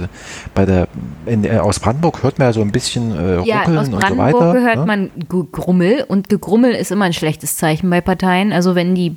bei 0.55 0.65
der 0.65 0.89
in, 1.27 1.44
äh, 1.44 1.59
aus 1.59 1.81
Brandenburg 1.81 2.23
hört 2.23 2.39
man 2.39 2.49
ja 2.49 2.52
so 2.52 2.60
ein 2.60 2.73
bisschen 2.73 3.12
äh, 3.17 3.43
ja, 3.44 3.60
ruckeln 3.60 3.78
und 3.78 3.85
so 3.86 3.93
weiter. 3.93 4.07
Aus 4.07 4.15
Brandenburg 4.15 4.55
hört 4.55 4.77
ne? 4.77 4.86
man 4.86 5.10
Gegrummel 5.28 6.05
und 6.09 6.28
Gegrummel 6.28 6.73
ist 6.73 6.91
immer 6.91 7.05
ein 7.05 7.12
schlechtes 7.12 7.57
Zeichen 7.57 7.89
bei 7.91 8.01
Parteien. 8.01 8.52
Also 8.52 8.75
wenn 8.75 8.94
die 8.94 9.17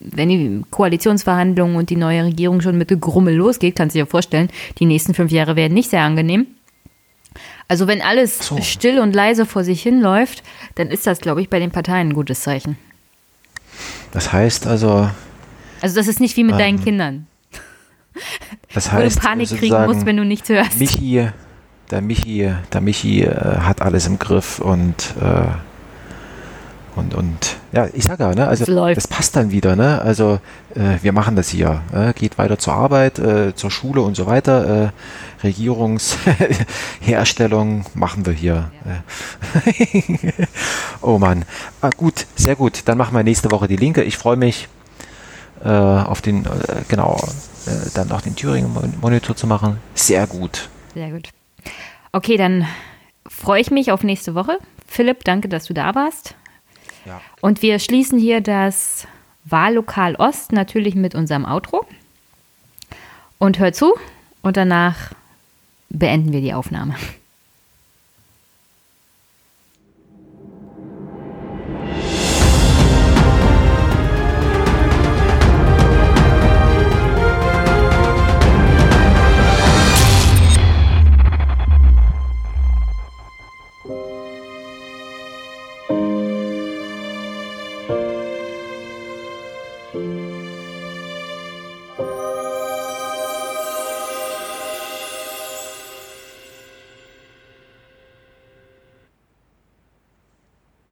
wenn 0.00 0.30
die 0.30 0.62
Koalitionsverhandlungen 0.70 1.76
und 1.76 1.90
die 1.90 1.96
neue 1.96 2.24
Regierung 2.24 2.62
schon 2.62 2.78
mit 2.78 2.88
Gegrummel 2.88 3.34
losgeht, 3.34 3.76
kannst 3.76 3.94
du 3.94 4.00
dir 4.00 4.06
vorstellen, 4.06 4.48
die 4.78 4.86
nächsten 4.86 5.12
fünf 5.12 5.30
Jahre 5.30 5.56
werden 5.56 5.74
nicht 5.74 5.90
sehr 5.90 6.02
angenehm. 6.02 6.46
Also 7.68 7.86
wenn 7.86 8.02
alles 8.02 8.38
so. 8.38 8.60
still 8.62 8.98
und 8.98 9.14
leise 9.14 9.46
vor 9.46 9.62
sich 9.62 9.82
hinläuft, 9.82 10.42
dann 10.74 10.88
ist 10.88 11.06
das, 11.06 11.20
glaube 11.20 11.42
ich, 11.42 11.48
bei 11.48 11.58
den 11.58 11.70
Parteien 11.70 12.08
ein 12.08 12.14
gutes 12.14 12.40
Zeichen. 12.40 12.76
Das 14.12 14.32
heißt 14.32 14.66
also. 14.66 15.08
Also 15.80 15.94
das 15.94 16.08
ist 16.08 16.18
nicht 16.18 16.36
wie 16.36 16.44
mit 16.44 16.54
ähm, 16.54 16.58
deinen 16.58 16.82
Kindern. 16.82 17.26
Das 18.72 18.92
heißt, 18.92 19.16
Wo 19.16 19.20
du 19.20 19.26
Panik 19.26 19.48
kriegen 19.48 19.86
musst, 19.86 20.06
wenn 20.06 20.16
du 20.16 20.24
nichts 20.24 20.48
hörst. 20.48 20.78
Michi, 20.78 21.28
der 21.90 22.00
Michi, 22.00 22.52
der 22.72 22.80
Michi 22.80 23.22
äh, 23.22 23.58
hat 23.58 23.82
alles 23.82 24.06
im 24.06 24.18
Griff 24.18 24.60
und 24.60 25.14
äh, 25.20 25.48
und, 26.96 27.14
und 27.14 27.56
ja, 27.72 27.86
ich 27.92 28.02
sage 28.04 28.24
ja, 28.24 28.34
ne, 28.34 28.48
also 28.48 28.64
das 28.94 29.06
passt 29.06 29.36
dann 29.36 29.52
wieder, 29.52 29.76
ne? 29.76 30.02
Also 30.02 30.40
äh, 30.74 30.96
wir 31.02 31.12
machen 31.12 31.36
das 31.36 31.48
hier, 31.48 31.82
äh, 31.92 32.12
geht 32.12 32.36
weiter 32.36 32.58
zur 32.58 32.74
Arbeit, 32.74 33.20
äh, 33.20 33.54
zur 33.54 33.70
Schule 33.70 34.02
und 34.02 34.16
so 34.16 34.26
weiter. 34.26 34.86
Äh, 34.86 34.88
Regierungsherstellung 35.42 37.86
machen 37.94 38.26
wir 38.26 38.32
hier. 38.32 38.72
Ja. 38.84 39.04
oh 41.00 41.18
Mann. 41.18 41.44
Ah, 41.80 41.90
gut, 41.96 42.26
sehr 42.34 42.56
gut. 42.56 42.82
Dann 42.86 42.98
machen 42.98 43.14
wir 43.14 43.22
nächste 43.22 43.52
Woche 43.52 43.68
die 43.68 43.76
Linke. 43.76 44.02
Ich 44.02 44.18
freue 44.18 44.36
mich 44.36 44.68
äh, 45.64 45.68
auf 45.68 46.20
den, 46.20 46.44
äh, 46.44 46.82
genau, 46.88 47.18
äh, 47.66 47.90
dann 47.94 48.10
auch 48.12 48.20
den 48.20 48.36
Thüringen-Monitor 48.36 49.36
zu 49.36 49.46
machen. 49.46 49.78
Sehr 49.94 50.26
gut. 50.26 50.68
Sehr 50.94 51.10
gut. 51.10 51.28
Okay, 52.12 52.36
dann 52.36 52.66
freue 53.28 53.60
ich 53.60 53.70
mich 53.70 53.92
auf 53.92 54.02
nächste 54.02 54.34
Woche. 54.34 54.58
Philipp, 54.86 55.24
danke, 55.24 55.48
dass 55.48 55.66
du 55.66 55.74
da 55.74 55.94
warst. 55.94 56.34
Ja. 57.06 57.20
Und 57.40 57.62
wir 57.62 57.78
schließen 57.78 58.18
hier 58.18 58.40
das 58.40 59.06
Wahllokal 59.44 60.16
Ost 60.16 60.52
natürlich 60.52 60.94
mit 60.94 61.14
unserem 61.14 61.44
Outro. 61.44 61.86
Und 63.38 63.58
hör 63.58 63.72
zu 63.72 63.94
und 64.42 64.56
danach 64.56 65.12
beenden 65.88 66.32
wir 66.32 66.40
die 66.40 66.52
Aufnahme. 66.52 66.94